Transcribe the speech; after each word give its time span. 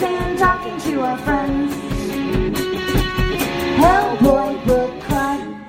stand 0.00 0.38
talking 0.38 0.80
to 0.80 1.02
our 1.02 1.18
friends. 1.18 1.74
Hellboy 3.76 4.64
Book 4.66 4.98
Club. 5.02 5.60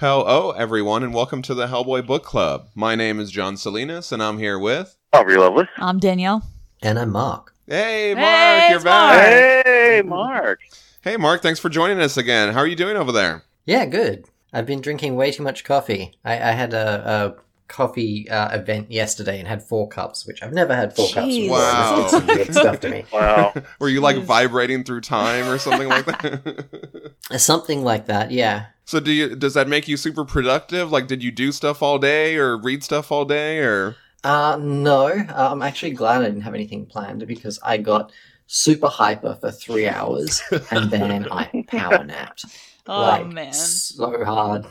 Hello, 0.00 0.50
everyone, 0.50 1.04
and 1.04 1.14
welcome 1.14 1.42
to 1.42 1.54
the 1.54 1.68
Hellboy 1.68 2.04
Book 2.04 2.24
Club. 2.24 2.70
My 2.74 2.96
name 2.96 3.20
is 3.20 3.30
John 3.30 3.56
Salinas, 3.56 4.10
and 4.10 4.20
I'm 4.20 4.38
here 4.38 4.58
with. 4.58 4.96
Aubrey 5.12 5.36
Lovelace. 5.36 5.68
I'm 5.76 6.00
Danielle. 6.00 6.42
And 6.82 6.98
I'm 6.98 7.10
Mark. 7.10 7.54
Hey, 7.68 8.14
Mark, 8.16 8.26
Hey, 8.26 8.66
you're 8.70 8.76
it's 8.78 8.84
back. 8.84 9.64
Hey, 9.64 10.02
Mark. 10.04 10.60
Hey, 11.02 11.16
Mark, 11.16 11.40
thanks 11.42 11.60
for 11.60 11.68
joining 11.68 12.00
us 12.00 12.16
again. 12.16 12.54
How 12.54 12.58
are 12.58 12.66
you 12.66 12.74
doing 12.74 12.96
over 12.96 13.12
there? 13.12 13.44
Yeah, 13.64 13.86
good. 13.86 14.24
I've 14.52 14.66
been 14.66 14.80
drinking 14.80 15.14
way 15.14 15.30
too 15.30 15.44
much 15.44 15.62
coffee. 15.62 16.16
I, 16.24 16.32
I 16.32 16.50
had 16.50 16.74
a, 16.74 17.36
a 17.38 17.47
coffee 17.68 18.28
uh, 18.28 18.56
event 18.56 18.90
yesterday 18.90 19.38
and 19.38 19.46
had 19.46 19.62
four 19.62 19.88
cups, 19.88 20.26
which 20.26 20.42
I've 20.42 20.52
never 20.52 20.74
had 20.74 20.96
four 20.96 21.08
cups 21.08 21.26
before. 21.26 21.58
Wow. 21.58 22.02
This 22.02 22.10
some 22.10 22.26
weird 22.26 22.54
stuff 22.54 22.80
to 22.80 22.90
me. 22.90 23.04
Wow. 23.12 23.54
Were 23.78 23.88
you 23.88 24.00
like 24.00 24.18
vibrating 24.18 24.84
through 24.84 25.02
time 25.02 25.46
or 25.48 25.58
something 25.58 25.88
like 25.88 26.06
that? 26.06 27.12
Something 27.38 27.84
like 27.84 28.06
that, 28.06 28.30
yeah. 28.30 28.66
so, 28.84 29.00
do 29.00 29.12
you? 29.12 29.36
Does 29.36 29.54
that 29.54 29.68
make 29.68 29.86
you 29.86 29.96
super 29.96 30.24
productive? 30.24 30.90
Like, 30.90 31.06
did 31.06 31.22
you 31.22 31.30
do 31.30 31.52
stuff 31.52 31.82
all 31.82 31.98
day 31.98 32.36
or 32.36 32.56
read 32.56 32.82
stuff 32.82 33.12
all 33.12 33.24
day 33.24 33.58
or? 33.58 33.96
Uh, 34.24 34.56
no, 34.60 35.08
uh, 35.08 35.48
I'm 35.50 35.62
actually 35.62 35.92
glad 35.92 36.22
I 36.22 36.26
didn't 36.26 36.42
have 36.42 36.54
anything 36.54 36.86
planned 36.86 37.26
because 37.26 37.58
I 37.62 37.76
got 37.76 38.12
super 38.46 38.88
hyper 38.88 39.36
for 39.40 39.50
three 39.50 39.86
hours 39.86 40.42
and 40.70 40.90
then 40.90 41.28
I 41.30 41.64
power 41.68 42.02
napped. 42.02 42.46
Oh 42.88 43.02
like, 43.02 43.26
man, 43.26 43.52
So 43.52 44.24
hard. 44.24 44.66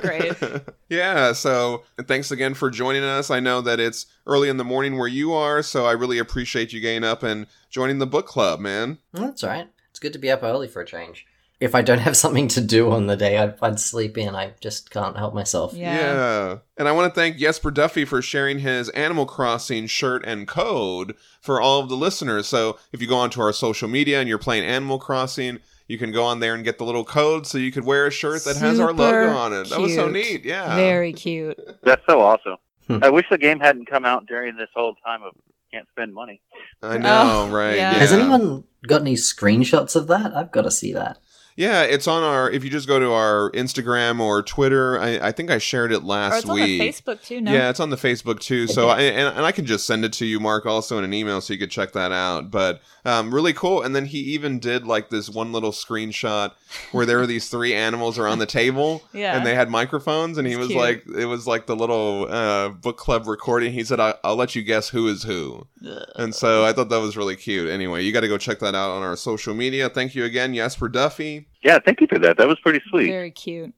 great. 0.00 0.32
yeah, 0.88 1.32
so 1.32 1.82
thanks 2.06 2.30
again 2.30 2.54
for 2.54 2.70
joining 2.70 3.02
us. 3.02 3.30
I 3.30 3.40
know 3.40 3.60
that 3.62 3.80
it's 3.80 4.06
early 4.26 4.48
in 4.48 4.58
the 4.58 4.64
morning 4.64 4.96
where 4.96 5.08
you 5.08 5.32
are, 5.32 5.62
so 5.62 5.84
I 5.84 5.92
really 5.92 6.18
appreciate 6.18 6.72
you 6.72 6.80
getting 6.80 7.02
up 7.02 7.24
and 7.24 7.48
joining 7.68 7.98
the 7.98 8.06
book 8.06 8.26
club, 8.26 8.60
man. 8.60 8.98
That's 9.12 9.42
all 9.42 9.50
right. 9.50 9.68
It's 9.90 9.98
good 9.98 10.12
to 10.12 10.20
be 10.20 10.30
up 10.30 10.44
early 10.44 10.68
for 10.68 10.82
a 10.82 10.86
change. 10.86 11.26
If 11.58 11.74
I 11.74 11.82
don't 11.82 11.98
have 11.98 12.16
something 12.16 12.46
to 12.48 12.60
do 12.60 12.92
on 12.92 13.08
the 13.08 13.16
day, 13.16 13.36
I'd, 13.36 13.54
I'd 13.60 13.80
sleep 13.80 14.16
in. 14.16 14.36
I 14.36 14.52
just 14.60 14.90
can't 14.90 15.16
help 15.16 15.34
myself. 15.34 15.74
Yeah. 15.74 16.58
And 16.76 16.86
I 16.86 16.92
want 16.92 17.12
to 17.12 17.20
thank 17.20 17.38
Jesper 17.38 17.72
Duffy 17.72 18.04
for 18.04 18.22
sharing 18.22 18.60
his 18.60 18.88
Animal 18.90 19.26
Crossing 19.26 19.88
shirt 19.88 20.24
and 20.24 20.46
code 20.46 21.16
for 21.40 21.60
all 21.60 21.80
of 21.80 21.88
the 21.88 21.96
listeners. 21.96 22.46
So 22.46 22.78
if 22.92 23.02
you 23.02 23.08
go 23.08 23.16
onto 23.16 23.40
our 23.40 23.52
social 23.52 23.88
media 23.88 24.20
and 24.20 24.28
you're 24.28 24.38
playing 24.38 24.62
Animal 24.62 25.00
Crossing, 25.00 25.58
you 25.88 25.98
can 25.98 26.12
go 26.12 26.24
on 26.24 26.38
there 26.40 26.54
and 26.54 26.62
get 26.64 26.78
the 26.78 26.84
little 26.84 27.04
code 27.04 27.46
so 27.46 27.58
you 27.58 27.72
could 27.72 27.84
wear 27.84 28.06
a 28.06 28.10
shirt 28.10 28.44
that 28.44 28.56
has 28.58 28.78
our 28.78 28.92
logo 28.92 29.30
on 29.36 29.52
it. 29.52 29.70
That 29.70 29.80
was 29.80 29.94
so 29.94 30.08
neat. 30.08 30.44
Yeah. 30.44 30.76
Very 30.76 31.12
cute. 31.12 31.58
That's 31.82 32.02
so 32.08 32.20
awesome. 32.20 32.56
Hmm. 32.86 32.98
I 33.02 33.10
wish 33.10 33.26
the 33.30 33.38
game 33.38 33.58
hadn't 33.58 33.86
come 33.86 34.04
out 34.04 34.26
during 34.26 34.56
this 34.56 34.68
whole 34.74 34.94
time 35.04 35.22
of 35.22 35.32
can't 35.72 35.86
spend 35.90 36.14
money. 36.14 36.40
I 36.82 36.96
know, 36.98 37.46
Oh, 37.48 37.50
right? 37.50 37.76
yeah. 37.76 37.92
Yeah. 37.92 37.98
Has 37.98 38.12
anyone 38.12 38.64
got 38.86 39.02
any 39.02 39.14
screenshots 39.14 39.96
of 39.96 40.06
that? 40.06 40.34
I've 40.34 40.50
got 40.52 40.62
to 40.62 40.70
see 40.70 40.92
that. 40.94 41.18
Yeah, 41.58 41.82
it's 41.82 42.06
on 42.06 42.22
our. 42.22 42.48
If 42.48 42.62
you 42.62 42.70
just 42.70 42.86
go 42.86 43.00
to 43.00 43.10
our 43.12 43.50
Instagram 43.50 44.20
or 44.20 44.42
Twitter, 44.44 45.00
I, 45.00 45.18
I 45.28 45.32
think 45.32 45.50
I 45.50 45.58
shared 45.58 45.90
it 45.90 46.04
last 46.04 46.32
or 46.34 46.36
it's 46.38 46.46
week. 46.46 46.62
on 46.62 46.68
the 46.68 46.80
Facebook 46.92 47.22
too. 47.24 47.40
No. 47.40 47.52
Yeah, 47.52 47.68
it's 47.68 47.80
on 47.80 47.90
the 47.90 47.96
Facebook 47.96 48.38
too. 48.38 48.68
So 48.68 48.88
I 48.88 49.00
and, 49.00 49.36
and 49.36 49.44
I 49.44 49.50
can 49.50 49.66
just 49.66 49.84
send 49.84 50.04
it 50.04 50.12
to 50.14 50.24
you, 50.24 50.38
Mark, 50.38 50.66
also 50.66 50.98
in 50.98 51.04
an 51.04 51.12
email, 51.12 51.40
so 51.40 51.52
you 51.52 51.58
could 51.58 51.72
check 51.72 51.92
that 51.94 52.12
out. 52.12 52.52
But 52.52 52.80
um, 53.04 53.34
really 53.34 53.52
cool. 53.52 53.82
And 53.82 53.96
then 53.96 54.06
he 54.06 54.18
even 54.18 54.60
did 54.60 54.86
like 54.86 55.10
this 55.10 55.28
one 55.28 55.50
little 55.52 55.72
screenshot 55.72 56.52
where 56.92 57.04
there 57.04 57.18
were 57.18 57.26
these 57.26 57.48
three 57.48 57.74
animals 57.74 58.18
around 58.20 58.38
the 58.38 58.46
table, 58.46 59.02
Yeah. 59.12 59.36
and 59.36 59.44
they 59.44 59.56
had 59.56 59.68
microphones, 59.68 60.38
and 60.38 60.46
he 60.46 60.52
It's 60.52 60.58
was 60.60 60.68
cute. 60.68 60.80
like, 60.80 61.04
it 61.18 61.24
was 61.26 61.48
like 61.48 61.66
the 61.66 61.74
little 61.74 62.28
uh, 62.30 62.68
book 62.68 62.98
club 62.98 63.26
recording. 63.26 63.72
He 63.72 63.82
said, 63.82 63.98
I, 63.98 64.14
"I'll 64.22 64.36
let 64.36 64.54
you 64.54 64.62
guess 64.62 64.90
who 64.90 65.08
is 65.08 65.24
who," 65.24 65.66
and 66.14 66.32
so 66.36 66.64
I 66.64 66.72
thought 66.72 66.88
that 66.90 67.00
was 67.00 67.16
really 67.16 67.34
cute. 67.34 67.68
Anyway, 67.68 68.04
you 68.04 68.12
got 68.12 68.20
to 68.20 68.28
go 68.28 68.38
check 68.38 68.60
that 68.60 68.76
out 68.76 68.90
on 68.90 69.02
our 69.02 69.16
social 69.16 69.54
media. 69.54 69.88
Thank 69.88 70.14
you 70.14 70.24
again, 70.24 70.54
Jesper 70.54 70.88
Duffy. 70.88 71.46
Yeah, 71.62 71.78
thank 71.84 72.00
you 72.00 72.06
for 72.06 72.18
that. 72.20 72.36
That 72.36 72.48
was 72.48 72.58
pretty 72.60 72.80
sweet. 72.88 73.08
Very 73.08 73.30
cute. 73.30 73.74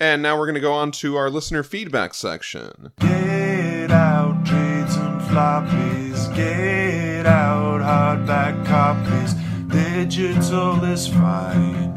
And 0.00 0.22
now 0.22 0.36
we're 0.36 0.46
going 0.46 0.56
to 0.56 0.60
go 0.60 0.72
on 0.72 0.90
to 0.92 1.16
our 1.16 1.30
listener 1.30 1.62
feedback 1.62 2.14
section. 2.14 2.92
Get 2.98 3.90
out 3.90 4.44
trades 4.44 4.96
and 4.96 5.20
floppies. 5.20 6.34
Get 6.34 7.26
out 7.26 7.80
hardback 7.80 8.66
copies. 8.66 9.34
Digital 9.68 10.82
is 10.84 11.06
fine. 11.06 11.94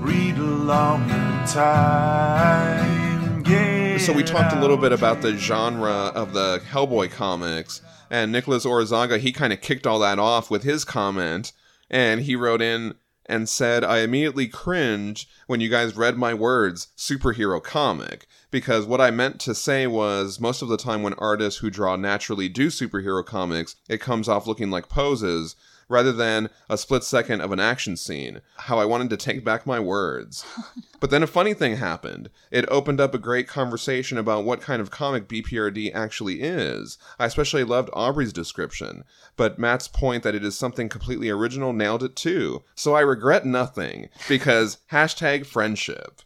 Read 0.00 0.38
along 0.38 1.02
in 1.10 1.46
time. 1.46 3.42
Get 3.42 4.00
So 4.00 4.12
we 4.12 4.22
talked 4.22 4.54
a 4.54 4.60
little 4.60 4.76
bit 4.78 4.92
about 4.92 5.20
the 5.20 5.36
genre 5.36 6.10
of 6.14 6.32
the 6.32 6.62
Hellboy 6.70 7.10
comics, 7.10 7.82
and 8.10 8.32
Nicholas 8.32 8.64
Orizaga 8.64 9.18
he 9.18 9.32
kind 9.32 9.52
of 9.52 9.60
kicked 9.60 9.86
all 9.86 9.98
that 10.00 10.18
off 10.18 10.50
with 10.50 10.62
his 10.62 10.84
comment, 10.84 11.52
and 11.90 12.22
he 12.22 12.34
wrote 12.34 12.62
in 12.62 12.94
and 13.26 13.48
said, 13.48 13.84
"I 13.84 13.98
immediately 13.98 14.48
cringe 14.48 15.28
when 15.46 15.60
you 15.60 15.68
guys 15.68 15.96
read 15.96 16.16
my 16.16 16.34
words, 16.34 16.88
superhero 16.96 17.62
comic." 17.62 18.26
Because 18.50 18.84
what 18.84 19.00
I 19.00 19.10
meant 19.10 19.40
to 19.40 19.54
say 19.54 19.86
was, 19.86 20.38
most 20.38 20.62
of 20.62 20.68
the 20.68 20.76
time 20.76 21.02
when 21.02 21.14
artists 21.14 21.60
who 21.60 21.70
draw 21.70 21.96
naturally 21.96 22.48
do 22.48 22.68
superhero 22.68 23.24
comics, 23.24 23.76
it 23.88 24.00
comes 24.00 24.28
off 24.28 24.46
looking 24.46 24.70
like 24.70 24.88
poses 24.88 25.56
rather 25.88 26.12
than 26.12 26.50
a 26.68 26.78
split 26.78 27.04
second 27.04 27.40
of 27.40 27.52
an 27.52 27.60
action 27.60 27.96
scene. 27.96 28.40
How 28.56 28.78
I 28.78 28.84
wanted 28.84 29.10
to 29.10 29.16
take 29.16 29.44
back 29.44 29.66
my 29.66 29.80
words. 29.80 30.44
But 31.00 31.10
then 31.10 31.22
a 31.22 31.26
funny 31.26 31.52
thing 31.52 31.76
happened. 31.76 32.30
It 32.50 32.64
opened 32.68 32.98
up 32.98 33.12
a 33.12 33.18
great 33.18 33.46
conversation 33.46 34.16
about 34.16 34.46
what 34.46 34.62
kind 34.62 34.80
of 34.80 34.90
comic 34.90 35.28
BPRD 35.28 35.94
actually 35.94 36.40
is. 36.40 36.96
I 37.18 37.26
especially 37.26 37.62
loved 37.62 37.90
Aubrey's 37.92 38.32
description, 38.32 39.04
but 39.36 39.58
Matt's 39.58 39.86
point 39.86 40.22
that 40.22 40.34
it 40.34 40.42
is 40.42 40.56
something 40.56 40.88
completely 40.88 41.28
original 41.28 41.74
nailed 41.74 42.02
it 42.02 42.16
too. 42.16 42.62
So 42.74 42.94
I 42.94 43.02
regret 43.02 43.44
nothing 43.44 44.08
because 44.30 44.78
hashtag 44.92 45.44
friendship. 45.44 46.22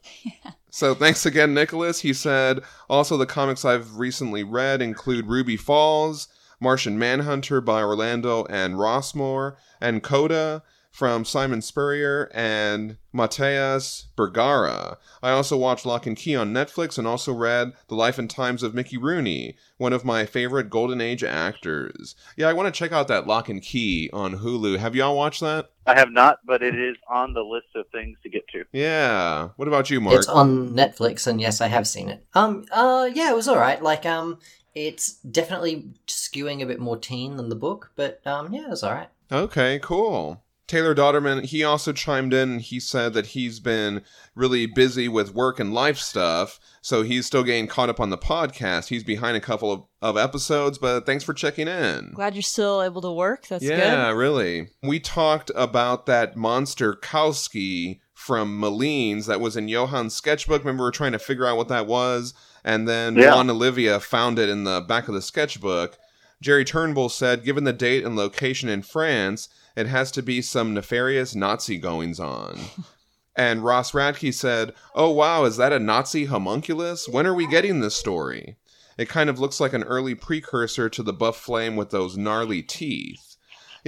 So 0.71 0.95
thanks 0.95 1.27
again, 1.27 1.55
Nicholas. 1.55 2.03
He 2.03 2.13
said 2.13 2.61
also 2.89 3.17
the 3.17 3.27
comics 3.27 3.65
I've 3.65 3.97
recently 3.97 4.45
read 4.45 4.81
include 4.81 5.27
Ruby 5.27 5.57
Falls, 5.57 6.29
Martian 6.61 6.99
Manhunter 6.99 7.61
by 7.61 7.83
Orlando 7.83 8.45
and 8.47 8.75
Rossmo, 8.75 9.57
and 9.81 10.03
Coda 10.03 10.63
from 10.91 11.25
Simon 11.25 11.63
Spurrier 11.63 12.29
and 12.35 12.97
Mateus 13.13 14.07
Bergara. 14.17 14.99
I 15.23 15.31
also 15.31 15.57
watched 15.57 15.87
Locke 15.87 16.07
and 16.07 16.17
Key 16.17 16.35
on 16.35 16.53
Netflix 16.53 16.99
and 16.99 17.07
also 17.07 17.33
read 17.33 17.73
The 17.87 17.95
Life 17.95 18.19
and 18.19 18.29
Times 18.29 18.65
of 18.65 18.75
Mickey 18.75 18.97
Rooney, 18.97 19.57
one 19.77 19.93
of 19.93 20.05
my 20.05 20.27
favorite 20.27 20.71
Golden 20.71 21.01
Age 21.01 21.23
actors. 21.23 22.17
Yeah, 22.37 22.49
I 22.49 22.53
want 22.53 22.73
to 22.73 22.77
check 22.77 22.91
out 22.91 23.07
that 23.09 23.29
Locke 23.29 23.49
and 23.49 23.63
Key 23.63 24.11
on 24.13 24.39
Hulu. 24.39 24.79
Have 24.79 24.97
y'all 24.97 25.17
watched 25.17 25.41
that? 25.41 25.71
I 25.87 25.99
have 25.99 26.11
not, 26.11 26.41
but 26.45 26.63
it 26.63 26.75
is 26.75 26.97
on 27.09 27.33
the 27.33 27.43
list 27.43 27.69
of 27.75 27.87
things 27.93 28.19
to 28.23 28.29
get 28.29 28.47
to. 28.49 28.65
Yeah. 28.73 29.51
What 29.57 29.69
about 29.69 29.91
you, 29.91 30.01
Mark? 30.01 30.17
It's 30.17 30.29
on 30.29 30.71
Netflix, 30.71 31.27
and 31.27 31.41
yes, 31.41 31.61
I 31.61 31.69
have 31.69 31.87
seen 31.87 32.09
it. 32.09 32.27
Um, 32.35 32.65
uh, 32.73 33.09
yeah, 33.15 33.31
it 33.31 33.37
was 33.37 33.49
all 33.49 33.57
right. 33.57 33.83
Like, 33.83 34.05
um, 34.05 34.39
it's 34.75 35.15
definitely 35.15 35.91
skewing 36.06 36.62
a 36.62 36.67
bit 36.67 36.81
more 36.81 36.97
teen 36.97 37.37
than 37.37 37.49
the 37.49 37.56
book, 37.56 37.93
but 37.97 38.21
um, 38.27 38.53
yeah, 38.53 38.65
it 38.67 38.71
was 38.71 38.83
all 38.83 38.93
right. 38.93 39.09
Okay, 39.31 39.79
cool. 39.83 40.43
Taylor 40.69 40.95
Dodderman, 40.95 41.47
he 41.47 41.65
also 41.65 41.95
chimed 41.95 42.34
in. 42.34 42.59
He 42.59 42.79
said 42.79 43.15
that 43.15 43.29
he's 43.29 43.59
been 43.59 44.03
really 44.34 44.67
busy 44.67 45.09
with 45.09 45.34
work 45.34 45.59
and 45.59 45.73
life 45.73 45.97
stuff, 45.97 46.61
so 46.83 47.03
he's 47.03 47.25
still 47.25 47.43
getting 47.43 47.67
caught 47.67 47.89
up 47.89 47.99
on 47.99 48.11
the 48.11 48.19
podcast. 48.19 48.89
He's 48.89 49.03
behind 49.03 49.34
a 49.34 49.41
couple 49.41 49.73
of, 49.73 49.84
of 50.03 50.19
episodes, 50.19 50.77
but 50.77 51.06
thanks 51.06 51.25
for 51.25 51.33
checking 51.33 51.69
in. 51.69 52.12
Glad 52.15 52.35
you're 52.35 52.43
still 52.43 52.83
able 52.83 53.00
to 53.00 53.11
work. 53.11 53.47
That's 53.49 53.65
yeah, 53.65 54.11
good. 54.11 54.19
really. 54.19 54.69
We 54.83 55.00
talked 55.00 55.50
about 55.55 56.05
that 56.05 56.37
monster 56.37 56.93
Kowski 56.95 58.00
from 58.19 58.61
Malines 58.61 59.27
that 59.27 59.41
was 59.41 59.56
in 59.56 59.69
Johann's 59.69 60.12
sketchbook. 60.12 60.62
Remember, 60.65 60.83
we 60.83 60.89
were 60.89 60.91
trying 60.91 61.12
to 61.12 61.21
figure 61.21 61.47
out 61.47 61.56
what 61.56 61.69
that 61.69 61.87
was, 61.87 62.34
and 62.65 62.89
then 62.89 63.15
Yeah. 63.15 63.33
Juan 63.33 63.49
Olivia 63.49 64.01
found 64.01 64.41
it 64.41 64.49
in 64.49 64.65
the 64.65 64.81
back 64.81 65.06
of 65.06 65.15
the 65.15 65.23
sketchbook. 65.23 65.97
Jerry 66.43 66.65
Turnbull 66.65 67.11
said, 67.11 67.45
given 67.45 67.62
the 67.62 67.73
date 67.73 68.05
and 68.05 68.17
location 68.17 68.69
in 68.69 68.82
France, 68.82 69.49
it 69.76 69.87
has 69.87 70.11
to 70.11 70.20
be 70.23 70.43
some 70.43 70.75
nefarious 70.75 71.37
Nazi 71.37 71.79
goings 71.79 72.19
on. 72.19 72.59
and 73.37 73.65
Ross 73.65 73.93
Radke 73.93 74.35
said, 74.35 74.75
Oh 74.97 75.11
wow, 75.11 75.44
is 75.44 75.56
that 75.56 75.73
a 75.73 75.79
Nazi 75.79 76.25
homunculus? 76.25 77.09
When 77.09 77.25
are 77.25 77.35
we 77.35 77.47
getting 77.47 77.79
this 77.81 77.94
story? 77.94 78.56
It 78.99 79.09
kind 79.09 79.31
of 79.31 79.38
looks 79.38 79.61
like 79.61 79.73
an 79.73 79.85
early 79.85 80.17
precursor 80.17 80.88
to 80.88 81.05
the 81.05 81.12
Black 81.12 81.35
Flame 81.35 81.76
with 81.76 81.91
those 81.91 82.17
gnarly 82.17 82.62
teeth. 82.62 83.28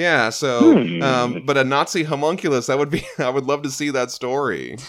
Yeah, 0.01 0.31
so, 0.31 0.83
Hmm. 0.83 1.03
um, 1.03 1.43
but 1.45 1.59
a 1.59 1.65
Nazi 1.65 2.05
homunculus, 2.05 2.67
that 2.69 2.79
would 2.79 2.91
be, 2.91 3.05
I 3.19 3.29
would 3.29 3.45
love 3.45 3.63
to 3.63 3.71
see 3.71 3.91
that 3.91 4.11
story. 4.11 4.77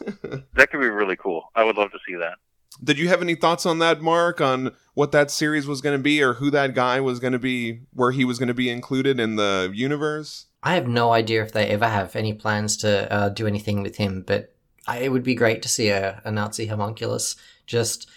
That 0.54 0.70
could 0.70 0.80
be 0.80 0.88
really 0.88 1.16
cool. 1.16 1.50
I 1.54 1.64
would 1.64 1.76
love 1.76 1.90
to 1.92 1.98
see 2.06 2.16
that. 2.16 2.34
Did 2.82 2.98
you 2.98 3.08
have 3.08 3.22
any 3.22 3.34
thoughts 3.34 3.64
on 3.64 3.78
that, 3.78 4.00
Mark, 4.02 4.40
on 4.40 4.72
what 4.94 5.12
that 5.12 5.30
series 5.30 5.66
was 5.66 5.80
going 5.80 5.96
to 5.96 6.02
be 6.02 6.22
or 6.22 6.34
who 6.34 6.50
that 6.50 6.74
guy 6.74 7.00
was 7.00 7.20
going 7.20 7.32
to 7.32 7.38
be, 7.38 7.80
where 7.92 8.10
he 8.10 8.24
was 8.24 8.38
going 8.38 8.48
to 8.48 8.54
be 8.54 8.68
included 8.68 9.20
in 9.20 9.36
the 9.36 9.70
universe? 9.72 10.46
I 10.62 10.74
have 10.74 10.88
no 10.88 11.12
idea 11.12 11.42
if 11.42 11.52
they 11.52 11.66
ever 11.68 11.88
have 11.88 12.16
any 12.16 12.34
plans 12.34 12.76
to 12.78 13.10
uh, 13.12 13.28
do 13.28 13.46
anything 13.46 13.82
with 13.82 13.96
him, 13.96 14.24
but 14.26 14.54
I, 14.86 14.98
it 14.98 15.12
would 15.12 15.22
be 15.22 15.34
great 15.34 15.62
to 15.62 15.68
see 15.68 15.88
a, 15.90 16.20
a 16.24 16.30
Nazi 16.32 16.66
homunculus 16.66 17.36
just 17.66 18.08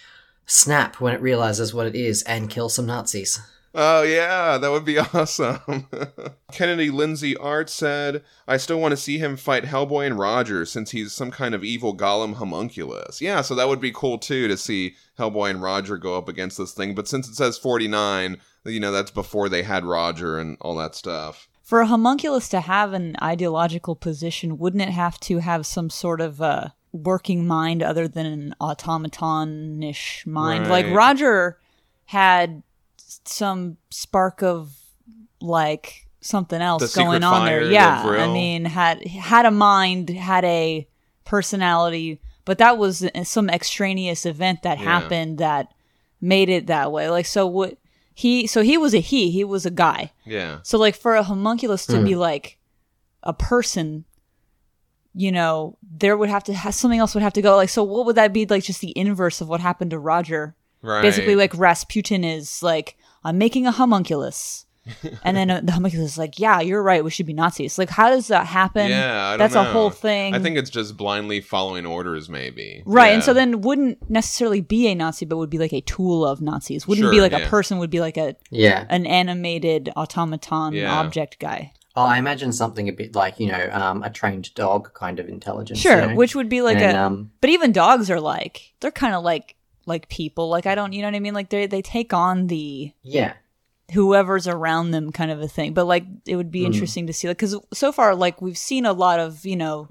snap 0.46 1.00
when 1.00 1.14
it 1.14 1.22
realizes 1.22 1.74
what 1.74 1.88
it 1.88 1.96
is 1.96 2.24
and 2.24 2.50
kill 2.50 2.70
some 2.70 2.88
Nazis. 2.88 3.40
Oh 3.76 4.02
yeah, 4.02 4.58
that 4.58 4.72
would 4.72 4.86
be 4.86 4.98
awesome. 5.14 5.88
Kennedy 6.52 6.90
Lindsay 6.90 7.36
Art 7.38 7.70
said, 7.70 8.24
"I 8.48 8.58
still 8.58 8.80
want 8.80 8.92
to 8.92 8.98
see 8.98 9.18
him 9.18 9.38
fight 9.38 9.66
Hellboy 9.66 10.08
and 10.08 10.18
Roger 10.20 10.66
since 10.66 10.92
he's 10.92 11.12
some 11.12 11.32
kind 11.32 11.54
of 11.54 11.64
evil 11.64 11.96
golem 11.96 12.36
homunculus." 12.36 13.22
Yeah, 13.22 13.42
so 13.42 13.56
that 13.56 13.68
would 13.68 13.82
be 13.82 13.92
cool 13.92 14.18
too 14.18 14.48
to 14.48 14.58
see 14.58 14.96
Hellboy 15.20 15.52
and 15.52 15.62
Roger 15.62 15.98
go 15.98 16.18
up 16.18 16.28
against 16.28 16.58
this 16.58 16.74
thing. 16.74 16.96
But 16.96 17.08
since 17.08 17.28
it 17.28 17.36
says 17.36 17.58
49, 17.58 18.38
you 18.66 18.80
know, 18.80 18.92
that's 18.92 19.12
before 19.12 19.50
they 19.50 19.64
had 19.64 19.86
Roger 19.86 20.40
and 20.40 20.58
all 20.62 20.76
that 20.78 20.96
stuff. 20.96 21.48
For 21.62 21.82
a 21.82 21.88
homunculus 21.88 22.48
to 22.50 22.62
have 22.62 22.94
an 22.94 23.16
ideological 23.22 23.96
position, 23.96 24.58
wouldn't 24.58 24.84
it 24.84 24.90
have 24.90 25.20
to 25.22 25.40
have 25.40 25.66
some 25.66 25.90
sort 25.90 26.22
of 26.22 26.42
uh, 26.42 26.70
working 26.94 27.46
mind 27.46 27.84
other 27.84 28.08
than 28.08 28.26
an 28.26 28.56
automaton-ish 28.62 30.26
mind? 30.26 30.70
Like 30.70 30.88
Roger 30.88 31.60
had 32.06 32.64
some 33.26 33.78
spark 33.90 34.42
of 34.44 34.76
like 35.42 36.08
something 36.22 36.62
else 36.62 36.94
The 36.94 37.00
going 37.04 37.24
on 37.24 37.42
fire, 37.42 37.60
there. 37.60 37.68
the 37.68 37.74
Yeah, 37.74 38.04
I 38.04 38.28
mean, 38.32 38.66
had 38.66 39.06
had 39.06 39.46
a 39.46 39.52
mind, 39.52 40.10
had 40.10 40.46
a 40.46 40.88
personality, 41.26 42.22
but 42.46 42.58
that 42.60 42.78
was 42.78 43.08
some 43.24 43.50
extraneous 43.50 44.26
event 44.26 44.64
that 44.64 44.80
Yeah. 44.80 44.84
happened 44.86 45.38
that 45.40 45.74
made 46.22 46.50
it 46.50 46.68
that 46.68 46.92
way. 46.92 47.10
Like, 47.10 47.26
so 47.26 47.48
what? 47.48 47.78
He 48.14 48.48
so 48.48 48.62
he 48.64 48.78
was 48.78 48.96
a 48.96 49.00
he. 49.00 49.30
He 49.30 49.44
was 49.44 49.66
a 49.66 49.72
guy. 49.72 50.12
Yeah. 50.26 50.60
So 50.64 50.80
like 50.80 50.96
for 50.96 51.16
a 51.16 51.24
homunculus 51.24 51.86
to 51.88 52.02
be 52.04 52.14
hmm. 52.14 52.20
like 52.20 52.58
a 53.22 53.34
person, 53.34 54.06
you 55.14 55.32
know, 55.32 55.78
there 55.84 56.18
would 56.18 56.30
have 56.30 56.44
to 56.46 56.54
have 56.54 56.74
something 56.74 57.00
else 57.00 57.14
would 57.14 57.22
have 57.22 57.34
to 57.34 57.44
go. 57.44 57.56
Like 57.56 57.70
so 57.70 57.84
what 57.84 58.08
would 58.08 58.16
that 58.16 58.34
be 58.34 58.48
like 58.48 58.64
just 58.64 58.82
the 58.82 58.98
inverse 58.98 59.40
of 59.40 59.50
what 59.50 59.62
happened 59.62 59.92
to 59.92 60.00
Roger? 60.00 60.56
Right. 60.82 61.04
Basically 61.04 61.36
like 61.36 61.56
Rasputin 61.56 62.24
is 62.24 62.64
like 62.64 62.98
I'm 63.28 63.38
making 63.38 63.68
a 63.68 63.72
homunculus. 63.72 64.66
and 65.26 65.36
then 65.36 65.52
uh, 65.52 65.60
the 65.62 65.74
homunculus 65.74 66.12
is 66.14 66.18
like, 66.18 66.40
"Yeah, 66.40 66.62
you're 66.62 66.82
right. 66.82 67.04
We 67.04 67.10
should 67.12 67.26
be 67.26 67.34
Nazis." 67.34 67.78
Like, 67.78 67.90
how 67.90 68.08
does 68.10 68.28
that 68.30 68.46
happen? 68.48 68.90
Yeah, 68.90 69.26
I 69.28 69.30
don't 69.32 69.40
That's 69.40 69.56
a 69.56 69.66
whole 69.66 69.90
thing. 69.90 70.34
I 70.34 70.40
think 70.40 70.58
it's 70.58 70.70
just 70.70 70.96
blindly 70.96 71.42
following 71.42 71.86
orders, 71.86 72.30
maybe. 72.30 72.84
Right, 72.86 73.08
Yeah. 73.10 73.14
and 73.16 73.24
so 73.24 73.34
then 73.34 73.60
wouldn't 73.62 74.10
necessarily 74.10 74.62
be 74.62 74.88
a 74.88 74.96
Nazi, 74.96 75.26
but 75.26 75.36
would 75.38 75.50
be 75.50 75.58
like 75.58 75.74
a 75.74 75.82
tool 75.82 76.26
of 76.26 76.40
Nazis. 76.40 76.88
Wouldn't 76.88 77.12
be 77.12 77.20
like 77.20 77.34
yeah. 77.34 77.40
a 77.40 77.48
person. 77.50 77.80
Would 77.80 77.90
be 77.90 78.00
like 78.00 78.16
a 78.16 78.38
Yeah. 78.50 78.86
an 78.88 79.06
animated 79.06 79.90
automaton 79.98 80.72
Yeah. 80.74 80.94
object 81.02 81.38
guy. 81.40 81.74
Oh, 81.98 82.04
I 82.06 82.18
imagine 82.20 82.54
something 82.54 82.88
a 82.88 82.94
bit 82.94 83.14
like 83.14 83.42
you 83.42 83.48
know 83.48 83.70
um, 83.74 84.04
a 84.04 84.10
trained 84.10 84.54
dog 84.56 84.94
kind 84.94 85.20
of 85.20 85.28
intelligence. 85.28 85.80
Sure, 85.80 86.00
you 86.02 86.08
know? 86.10 86.16
which 86.16 86.34
would 86.34 86.48
be 86.48 86.62
like 86.62 86.78
And, 86.78 86.96
a. 86.96 87.02
um, 87.02 87.32
but 87.42 87.50
even 87.50 87.74
dogs 87.74 88.10
are 88.10 88.22
like 88.22 88.72
they're 88.80 88.92
kind 88.92 89.16
of 89.16 89.24
like 89.24 89.56
like 89.88 90.08
people. 90.10 90.50
Like 90.50 90.66
I 90.68 90.76
don't, 90.76 90.94
you 90.94 91.02
know 91.02 91.08
what 91.08 91.16
I 91.16 91.20
mean? 91.20 91.34
Like 91.34 91.50
they 91.50 91.66
they 91.66 91.82
take 91.82 92.14
on 92.14 92.48
the 92.48 92.92
yeah. 93.02 93.34
whoever's 93.94 94.48
around 94.48 94.92
them 94.92 95.12
kind 95.12 95.32
of 95.32 95.42
a 95.42 95.48
thing. 95.48 95.74
But 95.74 95.86
like 95.86 96.06
it 96.28 96.36
would 96.36 96.52
be 96.52 96.62
Mm. 96.62 96.68
interesting 96.68 97.08
to 97.08 97.14
see 97.14 97.28
like 97.28 97.38
because 97.38 97.56
so 97.74 97.92
far 97.92 98.14
like 98.16 98.42
we've 98.42 98.58
seen 98.58 98.86
a 98.86 98.94
lot 98.94 99.20
of 99.20 99.46
you 99.46 99.56
know. 99.56 99.88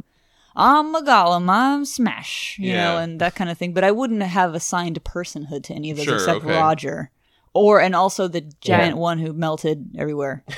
I'm 0.58 0.94
a 0.94 1.02
golem, 1.02 1.50
I'm 1.50 1.84
Smash, 1.84 2.56
you 2.58 2.72
know, 2.72 2.96
and 2.96 3.20
that 3.20 3.34
kind 3.34 3.50
of 3.50 3.58
thing. 3.58 3.74
But 3.74 3.84
I 3.84 3.90
wouldn't 3.92 4.22
have 4.22 4.54
assigned 4.54 5.04
personhood 5.04 5.64
to 5.64 5.74
any 5.74 5.90
of 5.90 5.98
those 5.98 6.06
Sure, 6.06 6.14
except 6.14 6.44
okay. 6.46 6.56
Roger, 6.56 7.10
or 7.52 7.78
and 7.78 7.94
also 7.94 8.26
the 8.26 8.40
giant 8.62 8.94
Yeah. 8.96 9.00
one 9.02 9.18
who 9.18 9.34
melted 9.34 9.90
everywhere. 9.98 10.44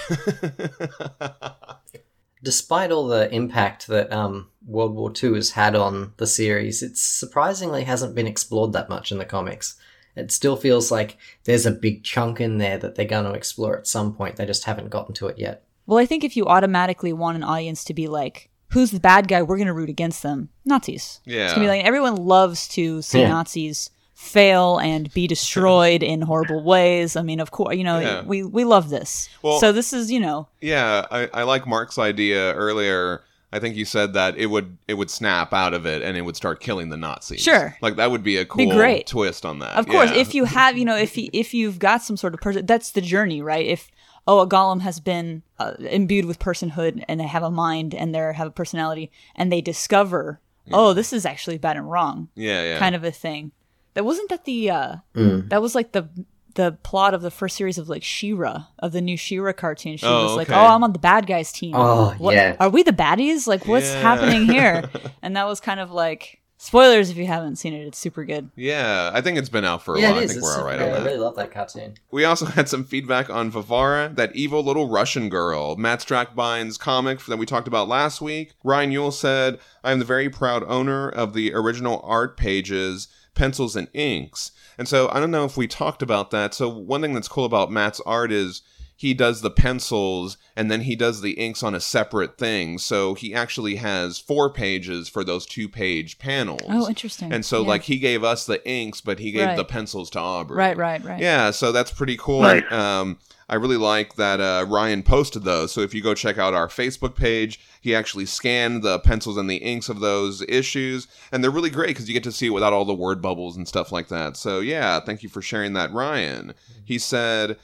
Despite 2.42 2.90
all 2.92 3.08
the 3.08 3.32
impact 3.34 3.86
that 3.88 4.12
um, 4.12 4.48
World 4.66 4.94
War 4.94 5.12
II 5.22 5.34
has 5.34 5.50
had 5.50 5.74
on 5.74 6.12
the 6.18 6.26
series, 6.26 6.82
it 6.82 6.96
surprisingly 6.96 7.84
hasn't 7.84 8.14
been 8.14 8.26
explored 8.26 8.72
that 8.72 8.88
much 8.88 9.10
in 9.10 9.18
the 9.18 9.24
comics. 9.24 9.74
It 10.16 10.32
still 10.32 10.56
feels 10.56 10.90
like 10.90 11.16
there's 11.44 11.66
a 11.66 11.70
big 11.70 12.02
chunk 12.04 12.40
in 12.40 12.58
there 12.58 12.78
that 12.78 12.94
they're 12.94 13.04
going 13.04 13.24
to 13.24 13.32
explore 13.32 13.76
at 13.78 13.86
some 13.86 14.14
point. 14.14 14.36
They 14.36 14.46
just 14.46 14.64
haven't 14.64 14.90
gotten 14.90 15.14
to 15.14 15.28
it 15.28 15.38
yet. 15.38 15.64
Well, 15.86 15.98
I 15.98 16.06
think 16.06 16.24
if 16.24 16.36
you 16.36 16.46
automatically 16.46 17.12
want 17.12 17.36
an 17.36 17.44
audience 17.44 17.82
to 17.84 17.94
be 17.94 18.08
like, 18.08 18.50
"Who's 18.72 18.90
the 18.90 19.00
bad 19.00 19.28
guy? 19.28 19.42
We're 19.42 19.56
going 19.56 19.68
to 19.68 19.72
root 19.72 19.88
against 19.88 20.22
them." 20.22 20.50
Nazis. 20.64 21.20
Yeah. 21.24 21.44
It's 21.44 21.54
gonna 21.54 21.64
be 21.64 21.68
like 21.68 21.84
everyone 21.84 22.16
loves 22.16 22.68
to 22.68 23.00
see 23.00 23.20
Yeah. 23.20 23.28
Nazis 23.30 23.90
fail 24.18 24.78
and 24.78 25.14
be 25.14 25.28
destroyed 25.28 26.02
in 26.02 26.20
horrible 26.22 26.60
ways. 26.64 27.14
I 27.14 27.22
mean, 27.22 27.38
of 27.38 27.52
course, 27.52 27.76
you 27.76 27.84
know, 27.84 28.00
Yeah. 28.00 28.22
we 28.22 28.42
we 28.42 28.64
love 28.64 28.90
this. 28.90 29.28
Well- 29.42 29.60
so 29.60 29.70
this 29.70 29.92
is, 29.92 30.10
you 30.10 30.18
know, 30.18 30.48
Yeah, 30.60 31.06
I, 31.10 31.28
I 31.32 31.42
like 31.44 31.68
Mark's 31.68 31.98
idea 31.98 32.52
earlier. 32.54 33.22
I 33.52 33.60
think 33.60 33.76
you 33.76 33.84
said 33.84 34.14
that 34.14 34.36
it 34.36 34.46
would 34.46 34.76
it 34.88 34.94
would 34.94 35.08
snap 35.08 35.54
out 35.54 35.72
of 35.72 35.86
it 35.86 36.02
and 36.02 36.16
it 36.16 36.22
would 36.22 36.34
start 36.36 36.58
killing 36.58 36.88
the 36.88 36.96
Nazis. 36.96 37.40
Sure. 37.40 37.76
like 37.80 37.94
that 37.96 38.10
would 38.10 38.24
be 38.24 38.36
a 38.38 38.44
cool 38.44 38.58
Be 38.66 38.70
great. 38.74 39.06
twist 39.06 39.46
on 39.46 39.60
that. 39.60 39.76
of 39.78 39.86
course, 39.86 40.10
Yeah. 40.10 40.16
if 40.16 40.34
you 40.34 40.44
have, 40.46 40.76
you 40.76 40.84
know, 40.84 40.96
if 40.96 41.16
you, 41.16 41.30
if 41.32 41.54
you've 41.54 41.78
got 41.78 42.02
some 42.02 42.16
sort 42.16 42.34
of 42.34 42.40
person, 42.40 42.66
that's 42.66 42.90
the 42.90 43.00
journey, 43.00 43.40
right? 43.40 43.66
If 43.66 43.88
oh, 44.26 44.40
a 44.40 44.48
golem 44.48 44.80
has 44.82 44.98
been 45.00 45.42
uh, 45.60 45.74
imbued 45.78 46.24
with 46.26 46.40
personhood 46.40 47.02
and 47.08 47.18
they 47.20 47.26
have 47.28 47.44
a 47.44 47.50
mind 47.52 47.94
and 47.94 48.12
they 48.14 48.18
have 48.18 48.48
a 48.48 48.50
personality, 48.50 49.10
and 49.36 49.50
they 49.50 49.60
discover, 49.62 50.40
oh, 50.72 50.92
this 50.92 51.12
is 51.14 51.24
actually 51.24 51.56
bad 51.56 51.76
and 51.76 51.88
wrong. 51.90 52.28
yeah, 52.34 52.62
yeah, 52.64 52.78
kind 52.80 52.94
of 52.96 53.04
a 53.04 53.12
thing. 53.12 53.52
That 53.94 54.04
wasn't 54.04 54.28
that 54.30 54.44
the 54.44 54.70
uh 54.70 54.96
Mm. 55.14 55.48
that 55.50 55.62
was 55.62 55.74
like 55.74 55.92
the 55.92 56.08
the 56.54 56.72
plot 56.82 57.14
of 57.14 57.22
the 57.22 57.30
first 57.30 57.56
series 57.56 57.78
of 57.78 57.88
like 57.88 58.02
She-Ra 58.02 58.64
of 58.80 58.90
the 58.92 59.00
new 59.00 59.16
She-Ra 59.16 59.52
cartoon. 59.52 59.96
She 59.96 60.06
Oh, 60.06 60.24
was 60.24 60.36
like, 60.36 60.50
okay. 60.50 60.58
"Oh, 60.58 60.66
I'm 60.74 60.82
on 60.82 60.92
the 60.92 60.98
bad 60.98 61.26
guys 61.26 61.52
team. 61.52 61.74
Oh, 61.76 62.14
What- 62.18 62.34
yeah. 62.34 62.56
Are 62.58 62.68
we 62.68 62.82
the 62.82 62.92
baddies? 62.92 63.46
Like, 63.46 63.66
what's 63.66 63.86
Yeah. 63.86 64.00
happening 64.00 64.44
here?" 64.46 64.90
and 65.22 65.36
that 65.36 65.46
was 65.46 65.60
kind 65.60 65.78
of 65.78 65.92
like 65.92 66.40
spoilers 66.60 67.10
if 67.10 67.16
you 67.16 67.26
haven't 67.28 67.54
seen 67.56 67.72
it. 67.72 67.86
It's 67.86 67.98
super 67.98 68.24
good. 68.24 68.50
yeah. 68.56 69.12
I 69.14 69.20
think 69.20 69.38
it's 69.38 69.48
been 69.48 69.64
out 69.64 69.84
for 69.84 69.94
a 69.94 70.00
yeah, 70.00 70.10
while. 70.10 70.16
I 70.16 70.26
think 70.26 70.32
It's 70.32 70.42
we're 70.42 70.58
all 70.58 70.64
right 70.64 70.80
super 70.80 70.90
on 70.90 70.96
good. 70.96 71.02
I 71.02 71.04
really 71.04 71.18
love 71.18 71.36
that 71.36 71.52
cartoon. 71.52 71.94
We 72.10 72.24
also 72.24 72.46
had 72.58 72.68
some 72.68 72.82
feedback 72.82 73.30
on 73.30 73.52
Varvara, 73.52 74.10
that 74.16 74.34
evil 74.34 74.64
little 74.64 74.88
Russian 74.88 75.28
girl, 75.28 75.76
Matt 75.76 76.00
Strackbine's 76.00 76.76
comic 76.76 77.24
that 77.26 77.36
we 77.36 77.46
talked 77.46 77.68
about 77.68 77.86
last 77.86 78.20
week. 78.20 78.54
Ryan 78.64 78.90
Yule 78.90 79.12
said, 79.12 79.60
I 79.84 79.92
am 79.92 80.00
the 80.00 80.04
very 80.04 80.28
proud 80.28 80.64
owner 80.66 81.08
of 81.08 81.32
the 81.34 81.54
original 81.54 82.00
art 82.02 82.36
pages, 82.36 83.06
pencils, 83.38 83.74
and 83.76 83.88
inks. 83.94 84.50
And 84.76 84.86
so 84.86 85.08
I 85.10 85.18
don't 85.20 85.30
know 85.30 85.44
if 85.46 85.56
we 85.56 85.66
talked 85.66 86.02
about 86.02 86.30
that. 86.32 86.52
So 86.52 86.68
one 86.68 87.00
thing 87.00 87.14
that's 87.14 87.28
cool 87.28 87.44
about 87.46 87.70
Matt's 87.72 88.00
art 88.04 88.30
is 88.30 88.60
he 88.96 89.14
does 89.14 89.42
the 89.42 89.50
pencils 89.50 90.36
and 90.56 90.70
then 90.72 90.80
he 90.80 90.96
does 90.96 91.20
the 91.20 91.30
inks 91.32 91.62
on 91.62 91.72
a 91.74 91.80
separate 91.80 92.36
thing. 92.36 92.78
So 92.78 93.14
he 93.14 93.32
actually 93.32 93.76
has 93.76 94.18
four 94.18 94.50
pages 94.52 95.08
for 95.08 95.22
those 95.22 95.46
two 95.46 95.68
page 95.68 96.18
panels. 96.18 96.62
Oh, 96.68 96.88
interesting. 96.88 97.32
And 97.32 97.44
so, 97.46 97.62
Yeah. 97.62 97.68
like, 97.68 97.82
he 97.84 97.98
gave 97.98 98.24
us 98.24 98.44
the 98.44 98.60
inks, 98.68 99.00
but 99.00 99.20
he 99.20 99.30
gave 99.30 99.46
Right. 99.46 99.56
the 99.56 99.64
pencils 99.64 100.10
to 100.10 100.18
Aubrey. 100.18 100.56
right, 100.56 100.76
right, 100.76 101.04
right. 101.04 101.20
Yeah, 101.20 101.52
so 101.52 101.70
that's 101.70 101.92
pretty 101.92 102.16
cool. 102.16 102.42
Nice. 102.42 102.70
Um, 102.72 103.18
I 103.48 103.54
really 103.54 103.76
like 103.76 104.16
that 104.16 104.40
uh, 104.40 104.66
Ryan 104.68 105.02
posted 105.02 105.44
those. 105.44 105.72
So 105.72 105.80
if 105.80 105.94
you 105.94 106.02
go 106.02 106.14
check 106.14 106.36
out 106.38 106.54
our 106.54 106.68
Facebook 106.68 107.14
page, 107.14 107.60
he 107.80 107.94
actually 107.94 108.26
scanned 108.26 108.82
the 108.82 108.98
pencils 108.98 109.36
and 109.36 109.48
the 109.48 109.56
inks 109.56 109.88
of 109.88 110.00
those 110.00 110.42
issues, 110.42 111.08
and 111.32 111.42
they're 111.42 111.50
really 111.50 111.70
great 111.70 111.88
because 111.88 112.08
you 112.08 112.14
get 112.14 112.24
to 112.24 112.32
see 112.32 112.46
it 112.46 112.50
without 112.50 112.72
all 112.72 112.84
the 112.84 112.94
word 112.94 113.22
bubbles 113.22 113.56
and 113.56 113.66
stuff 113.66 113.90
like 113.90 114.08
that. 114.08 114.36
So 114.36 114.60
yeah, 114.60 115.00
thank 115.00 115.22
you 115.22 115.28
for 115.28 115.40
sharing 115.40 115.72
that, 115.74 115.92
Ryan. 115.92 116.54
He 116.84 116.98
said. 116.98 117.56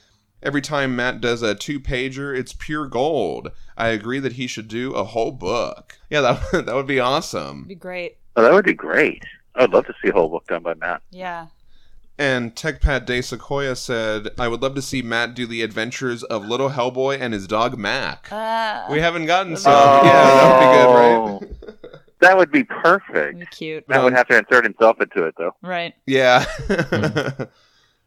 Every 0.43 0.61
time 0.61 0.95
Matt 0.95 1.21
does 1.21 1.41
a 1.41 1.55
two 1.55 1.79
pager, 1.79 2.37
it's 2.37 2.53
pure 2.53 2.85
gold. 2.85 3.51
I 3.77 3.87
agree 3.87 4.19
that 4.19 4.33
he 4.33 4.45
should 4.45 4.67
do 4.67 4.91
a 4.91 5.03
whole 5.03 5.31
book. 5.31 5.97
Yeah, 6.11 6.21
that, 6.21 6.65
that 6.67 6.75
would 6.75 6.85
be 6.85 6.99
awesome. 6.99 7.59
It'd 7.59 7.69
be 7.69 7.75
great. 7.75 8.17
Oh, 8.35 8.43
that 8.43 8.53
would 8.53 8.65
be 8.65 8.73
great. 8.73 9.23
I'd 9.55 9.71
love 9.71 9.87
to 9.87 9.95
see 10.03 10.09
a 10.09 10.11
whole 10.11 10.29
book 10.29 10.45
done 10.45 10.61
by 10.61 10.75
Matt. 10.75 11.01
Yeah. 11.09 11.47
And 12.17 12.55
TechPat 12.55 13.05
De 13.05 13.21
Sequoia 13.21 13.75
said, 13.75 14.29
I 14.39 14.47
would 14.47 14.61
love 14.61 14.73
to 14.75 14.81
see 14.81 15.01
Matt 15.01 15.35
do 15.35 15.45
the 15.45 15.61
adventures 15.61 16.23
of 16.23 16.45
little 16.45 16.69
Hellboy 16.69 17.19
and 17.19 17.33
his 17.33 17.45
dog 17.45 17.77
Mac. 17.77 18.31
Uh, 18.31 18.85
we 18.89 18.99
haven't 18.99 19.25
gotten 19.25 19.57
some. 19.57 19.73
Oh. 19.75 20.01
Yeah, 20.03 20.23
that 20.23 20.49
would 20.49 21.39
be 21.39 21.41
good, 21.41 21.49
right? 21.71 21.71
That 22.21 22.37
would 22.37 22.51
be 22.51 22.63
perfect. 22.63 23.51
cute. 23.51 23.87
Matt 23.87 24.03
would 24.03 24.13
have 24.13 24.27
to 24.29 24.37
insert 24.37 24.63
himself 24.63 24.99
into 24.99 25.25
it, 25.25 25.35
though. 25.37 25.51
Right. 25.61 25.93
Yeah. 26.07 26.45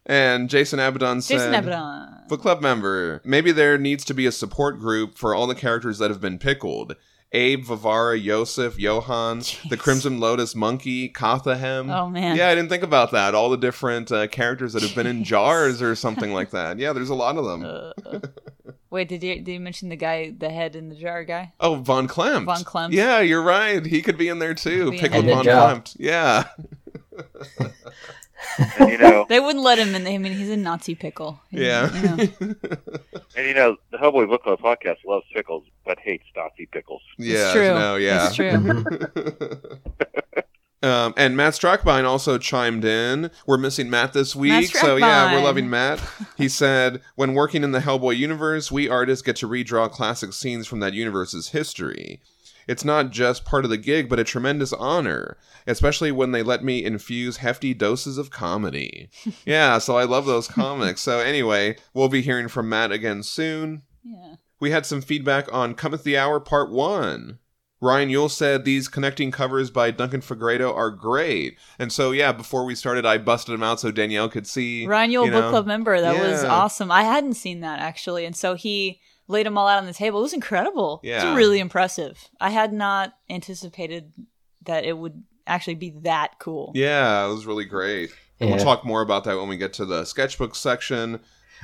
and 0.06 0.48
Jason 0.48 0.80
Abaddon 0.80 1.20
said, 1.20 1.34
Jason 1.34 1.54
Abaddon. 1.54 2.22
Book 2.26 2.40
club 2.40 2.60
member, 2.60 3.20
maybe 3.22 3.52
there 3.52 3.78
needs 3.78 4.04
to 4.06 4.14
be 4.14 4.26
a 4.26 4.32
support 4.32 4.80
group 4.80 5.18
for 5.18 5.34
all 5.34 5.46
the 5.46 5.54
characters 5.54 5.98
that 5.98 6.10
have 6.10 6.20
been 6.20 6.38
pickled. 6.38 6.96
Abe, 7.32 7.62
Varvara, 7.62 8.18
Iosif, 8.18 8.78
Johann, 8.78 9.42
the 9.68 9.76
Crimson 9.76 10.18
Lotus 10.18 10.54
Monkey, 10.54 11.10
Kathahem. 11.10 11.90
Oh, 11.90 12.08
man. 12.08 12.36
Yeah, 12.36 12.48
I 12.48 12.54
didn't 12.54 12.70
think 12.70 12.82
about 12.82 13.10
that. 13.12 13.34
All 13.34 13.50
the 13.50 13.58
different 13.58 14.10
uh, 14.10 14.28
characters 14.28 14.72
that 14.72 14.82
have 14.82 14.94
been 14.94 15.06
in 15.06 15.24
jars 15.24 15.82
or 15.82 15.94
something 15.94 16.32
like 16.32 16.50
that. 16.50 16.78
Yeah, 16.78 16.94
there's 16.94 17.10
a 17.10 17.14
lot 17.14 17.36
of 17.36 17.44
them. 17.44 17.64
Uh, 17.64 18.20
wait, 18.90 19.08
did 19.08 19.22
you 19.22 19.36
did 19.42 19.52
you 19.52 19.60
mention 19.60 19.90
the 19.90 19.96
guy, 19.96 20.32
the 20.36 20.48
head 20.48 20.74
in 20.74 20.88
the 20.88 20.94
jar 20.94 21.22
guy? 21.24 21.52
Oh, 21.60 21.74
Von 21.76 22.08
Klempt. 22.08 22.46
Von 22.46 22.64
Klempt. 22.64 22.92
Yeah, 22.92 23.20
you're 23.20 23.42
right. 23.42 23.84
He 23.84 24.00
could 24.00 24.16
be 24.16 24.28
in 24.28 24.38
there 24.38 24.54
too. 24.54 24.90
Be 24.90 24.98
Pickled. 24.98 25.26
Von 25.26 25.44
Good. 25.44 25.52
Klempt. 25.52 25.96
Yeah. 25.98 26.48
And 28.78 28.90
you 28.90 28.98
know, 28.98 29.26
They 29.28 29.40
wouldn't 29.40 29.64
let 29.64 29.78
him 29.78 29.94
in. 29.94 30.06
I 30.06 30.18
mean, 30.18 30.32
he's 30.32 30.50
a 30.50 30.56
Nazi 30.56 30.94
pickle. 30.94 31.40
Yeah. 31.50 31.94
You 31.94 32.02
know. 32.02 32.16
and 33.36 33.46
you 33.46 33.54
know, 33.54 33.76
the 33.90 33.98
Hellboy 33.98 34.28
Book 34.28 34.42
Club 34.42 34.60
podcast 34.60 34.98
loves 35.06 35.26
pickles, 35.32 35.64
but 35.84 35.98
hates 35.98 36.24
Nazi 36.36 36.66
pickles. 36.66 37.02
yeah. 37.18 37.52
true. 37.52 37.74
No, 37.74 37.96
yeah. 37.96 38.26
It's 38.26 38.36
true. 38.36 38.84
um, 40.88 41.14
and 41.16 41.36
Matt 41.36 41.54
Strackbine 41.54 42.04
also 42.04 42.38
chimed 42.38 42.84
in. 42.84 43.30
We're 43.46 43.58
missing 43.58 43.90
Matt 43.90 44.12
this 44.12 44.36
week. 44.36 44.50
Matt 44.50 44.64
so 44.66 44.96
yeah, 44.96 45.34
we're 45.34 45.42
loving 45.42 45.68
Matt. 45.68 46.00
he 46.36 46.48
said, 46.48 47.00
When 47.16 47.34
working 47.34 47.64
in 47.64 47.72
the 47.72 47.80
Hellboy 47.80 48.16
universe, 48.16 48.70
we 48.70 48.88
artists 48.88 49.22
get 49.22 49.36
to 49.36 49.48
redraw 49.48 49.90
classic 49.90 50.32
scenes 50.32 50.66
from 50.66 50.80
that 50.80 50.94
universe's 50.94 51.48
history. 51.50 52.20
It's 52.68 52.84
not 52.84 53.10
just 53.10 53.46
part 53.46 53.64
of 53.64 53.70
the 53.70 53.78
gig, 53.78 54.08
but 54.10 54.18
a 54.18 54.24
tremendous 54.24 54.74
honor, 54.74 55.38
especially 55.66 56.12
when 56.12 56.32
they 56.32 56.42
let 56.42 56.62
me 56.62 56.84
infuse 56.84 57.38
hefty 57.38 57.72
doses 57.72 58.18
of 58.18 58.30
comedy. 58.30 59.08
yeah, 59.46 59.78
so 59.78 59.96
I 59.96 60.04
love 60.04 60.26
those 60.26 60.46
comics. 60.46 61.00
So, 61.00 61.18
anyway, 61.18 61.76
we'll 61.94 62.10
be 62.10 62.20
hearing 62.20 62.48
from 62.48 62.68
Matt 62.68 62.92
again 62.92 63.22
soon. 63.22 63.82
Yeah. 64.04 64.34
We 64.60 64.70
had 64.70 64.84
some 64.84 65.00
feedback 65.00 65.50
on 65.52 65.74
Cometh 65.74 66.02
the 66.02 66.18
Hour 66.18 66.40
Part 66.40 66.70
1. 66.70 67.38
Ryan 67.80 68.10
Yule 68.10 68.28
said 68.28 68.64
these 68.64 68.88
connecting 68.88 69.30
covers 69.30 69.70
by 69.70 69.90
Duncan 69.92 70.20
Fegredo 70.20 70.74
are 70.74 70.90
great. 70.90 71.56
And 71.78 71.92
so, 71.92 72.10
yeah, 72.10 72.32
before 72.32 72.64
we 72.64 72.74
started, 72.74 73.06
I 73.06 73.18
busted 73.18 73.54
them 73.54 73.62
out 73.62 73.80
so 73.80 73.90
Danielle 73.90 74.28
could 74.28 74.46
see. 74.46 74.84
Ryan 74.86 75.12
Yule 75.12 75.26
you 75.26 75.30
book 75.30 75.50
club 75.50 75.66
member. 75.66 76.00
That 76.00 76.20
was 76.20 76.42
awesome. 76.44 76.90
I 76.90 77.04
hadn't 77.04 77.34
seen 77.34 77.60
that 77.60 77.78
actually, 77.78 78.24
and 78.24 78.34
so 78.36 78.54
he 78.54 79.00
laid 79.28 79.46
them 79.46 79.56
all 79.58 79.68
out 79.68 79.78
on 79.78 79.86
the 79.86 79.92
table. 79.94 80.18
It 80.20 80.22
was 80.22 80.32
incredible. 80.32 81.00
It 81.04 81.08
Yeah. 81.10 81.28
was 81.30 81.36
really 81.36 81.60
impressive. 81.60 82.28
I 82.40 82.50
had 82.50 82.72
not 82.72 83.14
anticipated 83.30 84.12
that 84.62 84.84
it 84.84 84.96
would 84.98 85.22
actually 85.46 85.76
be 85.76 85.90
that 86.02 86.38
cool. 86.38 86.72
Yeah, 86.74 87.24
it 87.26 87.28
was 87.32 87.46
really 87.46 87.64
great. 87.64 88.10
And 88.40 88.50
We'll 88.50 88.58
talk 88.58 88.84
more 88.84 89.00
about 89.02 89.24
that 89.24 89.36
when 89.36 89.48
we 89.48 89.56
get 89.56 89.72
to 89.74 89.84
the 89.84 90.04
sketchbook 90.04 90.54
section. 90.54 91.20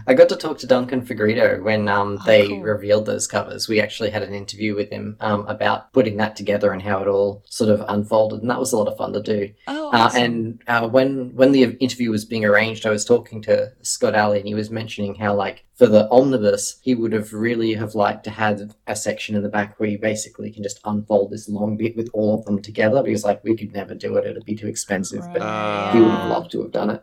I 0.06 0.14
got 0.14 0.28
to 0.30 0.36
talk 0.36 0.58
to 0.58 0.66
Duncan 0.66 1.02
Fegredo 1.02 1.62
when 1.62 1.88
um, 1.88 2.18
Oh, 2.20 2.26
they 2.26 2.48
cool. 2.48 2.60
revealed 2.62 3.06
those 3.06 3.26
covers. 3.26 3.68
We 3.68 3.80
actually 3.80 4.10
had 4.10 4.22
an 4.22 4.34
interview 4.34 4.74
with 4.74 4.90
him 4.90 5.16
um, 5.20 5.46
about 5.46 5.92
putting 5.92 6.16
that 6.18 6.36
together 6.36 6.72
and 6.72 6.82
how 6.82 7.00
it 7.02 7.08
all 7.08 7.42
sort 7.48 7.70
of 7.70 7.84
unfolded, 7.88 8.40
and 8.42 8.50
that 8.50 8.58
was 8.58 8.72
a 8.72 8.76
lot 8.78 8.88
of 8.88 8.96
fun 8.96 9.12
to 9.12 9.22
do. 9.22 9.50
Oh, 9.68 9.90
Uh, 9.92 10.10
and 10.14 10.62
uh, 10.66 10.88
when 10.88 11.34
when 11.34 11.52
the 11.52 11.62
interview 11.80 12.10
was 12.10 12.24
being 12.24 12.44
arranged, 12.44 12.86
I 12.86 12.90
was 12.90 13.04
talking 13.04 13.40
to 13.42 13.72
Scott 13.82 14.14
Allie, 14.14 14.38
and 14.38 14.48
he 14.48 14.54
was 14.54 14.70
mentioning 14.70 15.14
how, 15.14 15.34
like, 15.34 15.64
for 15.74 15.86
the 15.86 16.08
omnibus, 16.10 16.78
he 16.82 16.94
would 16.94 17.12
have 17.12 17.32
really 17.32 17.74
have 17.74 17.94
liked 17.94 18.24
to 18.24 18.30
have 18.30 18.74
a 18.86 18.94
section 18.94 19.34
in 19.34 19.42
the 19.42 19.48
back 19.48 19.78
where 19.78 19.88
you 19.88 19.98
basically 19.98 20.50
can 20.52 20.62
just 20.62 20.80
unfold 20.84 21.30
this 21.30 21.48
long 21.48 21.76
bit 21.76 21.96
with 21.96 22.08
all 22.12 22.38
of 22.38 22.44
them 22.44 22.60
together, 22.62 23.02
because 23.02 23.24
like 23.24 23.42
we 23.44 23.56
could 23.56 23.72
never 23.72 23.94
do 23.94 24.16
it; 24.16 24.26
it'd 24.26 24.44
be 24.44 24.54
too 24.56 24.68
expensive. 24.68 25.24
But 25.32 25.42
Uh, 25.42 25.92
he 25.92 26.00
would 26.00 26.10
have 26.14 26.30
loved 26.36 26.50
to 26.52 26.62
have 26.62 26.72
done 26.72 26.90
it. 26.90 27.02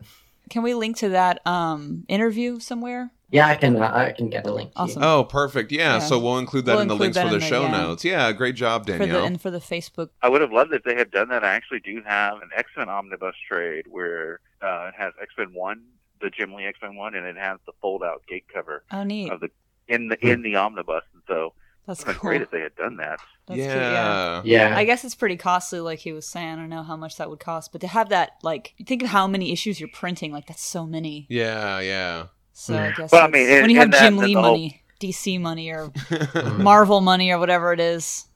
Can 0.51 0.61
we 0.61 0.75
link 0.75 0.97
to 0.97 1.09
that 1.09 1.45
um 1.47 2.03
interview 2.07 2.59
somewhere? 2.59 3.11
Yeah, 3.31 3.47
I 3.47 3.55
can. 3.55 3.77
Uh, 3.81 3.89
I 3.89 4.11
can 4.11 4.29
get 4.29 4.45
a 4.45 4.53
link. 4.53 4.73
Awesome. 4.75 5.01
Oh, 5.01 5.23
perfect. 5.23 5.71
Yeah, 5.71 5.93
Yeah. 5.93 5.99
so 5.99 6.19
we'll 6.19 6.37
include 6.37 6.65
that 6.65 6.73
We'll 6.73 6.81
in 6.81 6.87
the 6.89 6.95
links 6.97 7.17
for 7.17 7.29
the 7.29 7.35
in 7.35 7.39
the- 7.39 7.45
show 7.47 7.61
yeah. 7.61 7.71
notes. 7.71 8.03
Yeah, 8.03 8.29
great 8.33 8.55
job, 8.55 8.85
For 8.85 8.91
the 8.91 8.99
Danielle. 8.99 9.23
and 9.23 9.41
for 9.41 9.49
the 9.49 9.59
Facebook. 9.59 10.09
I 10.21 10.27
would 10.27 10.41
have 10.41 10.51
loved 10.51 10.73
it 10.73 10.77
if 10.77 10.83
they 10.83 10.95
had 10.95 11.11
done 11.11 11.29
that. 11.29 11.41
I 11.45 11.53
actually 11.53 11.79
do 11.79 12.01
have 12.05 12.41
an 12.41 12.49
X 12.55 12.69
Men 12.75 12.89
omnibus 12.89 13.35
trade 13.49 13.85
where 13.89 14.41
uh, 14.61 14.89
it 14.93 14.95
has 14.97 15.13
X 15.21 15.33
Men 15.37 15.53
One, 15.53 15.81
the 16.19 16.29
Jim 16.29 16.53
Lee 16.53 16.65
X 16.65 16.77
Men 16.81 16.95
One, 16.97 17.15
and 17.15 17.25
it 17.25 17.37
has 17.37 17.57
the 17.65 17.71
fold 17.81 18.03
out 18.03 18.21
gate 18.27 18.45
cover 18.53 18.83
Oh, 18.91 19.03
neat. 19.03 19.31
of 19.31 19.39
the 19.39 19.49
in 19.87 20.09
the 20.09 20.17
in 20.27 20.41
the 20.41 20.57
omnibus. 20.57 21.03
And 21.13 21.23
so 21.27 21.53
That's 21.87 22.01
it 22.01 22.07
would 22.07 22.13
have 22.13 22.15
been 22.15 22.21
cool. 22.21 22.29
great 22.29 22.41
if 22.41 22.51
they 22.51 22.61
had 22.61 22.75
done 22.75 22.97
that. 22.97 23.19
That's 23.47 23.57
yeah. 23.59 24.41
cute. 24.41 24.51
Yeah. 24.53 24.69
Yeah. 24.69 24.77
I 24.77 24.83
guess 24.85 25.03
it's 25.03 25.15
pretty 25.15 25.37
costly, 25.37 25.79
like 25.79 25.99
he 25.99 26.13
was 26.13 26.27
saying. 26.27 26.53
I 26.53 26.55
don't 26.55 26.69
know 26.69 26.83
how 26.83 26.95
much 26.95 27.17
that 27.17 27.29
would 27.29 27.39
cost, 27.39 27.71
but 27.71 27.81
to 27.81 27.87
have 27.87 28.09
that, 28.09 28.33
like, 28.43 28.73
think 28.85 29.01
of 29.03 29.09
how 29.09 29.27
many 29.27 29.51
issues 29.51 29.79
you're 29.79 29.89
printing. 29.91 30.31
Like, 30.31 30.47
that's 30.47 30.63
so 30.63 30.85
many. 30.85 31.25
Yeah, 31.29 31.79
yeah. 31.79 32.27
So 32.53 32.75
I 32.75 32.91
mm. 32.91 32.95
guess 32.95 33.11
Well, 33.11 33.23
I 33.25 33.27
mean, 33.27 33.49
and- 33.49 33.61
when 33.61 33.69
you 33.69 33.77
have 33.77 33.85
and 33.85 33.93
that- 33.93 34.01
Jim 34.03 34.17
Lee 34.17 34.33
whole- 34.33 34.43
money, 34.43 34.83
DC 34.99 35.39
money, 35.39 35.69
or 35.69 35.91
Marvel 36.57 37.01
money, 37.01 37.31
or 37.31 37.39
whatever 37.39 37.73
it 37.73 37.79
is. 37.79 38.27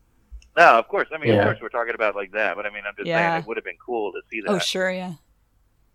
No, 0.58 0.80
of 0.80 0.88
course. 0.88 1.08
I 1.14 1.18
mean, 1.18 1.34
Yeah. 1.34 1.40
of 1.40 1.46
course, 1.46 1.58
we're 1.62 1.70
talking 1.70 1.96
about 1.96 2.16
like 2.16 2.32
that, 2.32 2.56
but 2.56 2.66
I 2.66 2.70
mean, 2.70 2.84
I'm 2.88 2.96
just 2.96 3.08
Yeah. 3.08 3.32
saying 3.32 3.42
it 3.42 3.48
would 3.48 3.58
have 3.58 3.66
been 3.66 3.78
cool 3.86 4.12
to 4.14 4.22
see 4.32 4.42
oh, 4.48 4.54
that. 4.54 4.56
Oh, 4.56 4.60
sure, 4.60 4.90
yeah. 4.90 5.14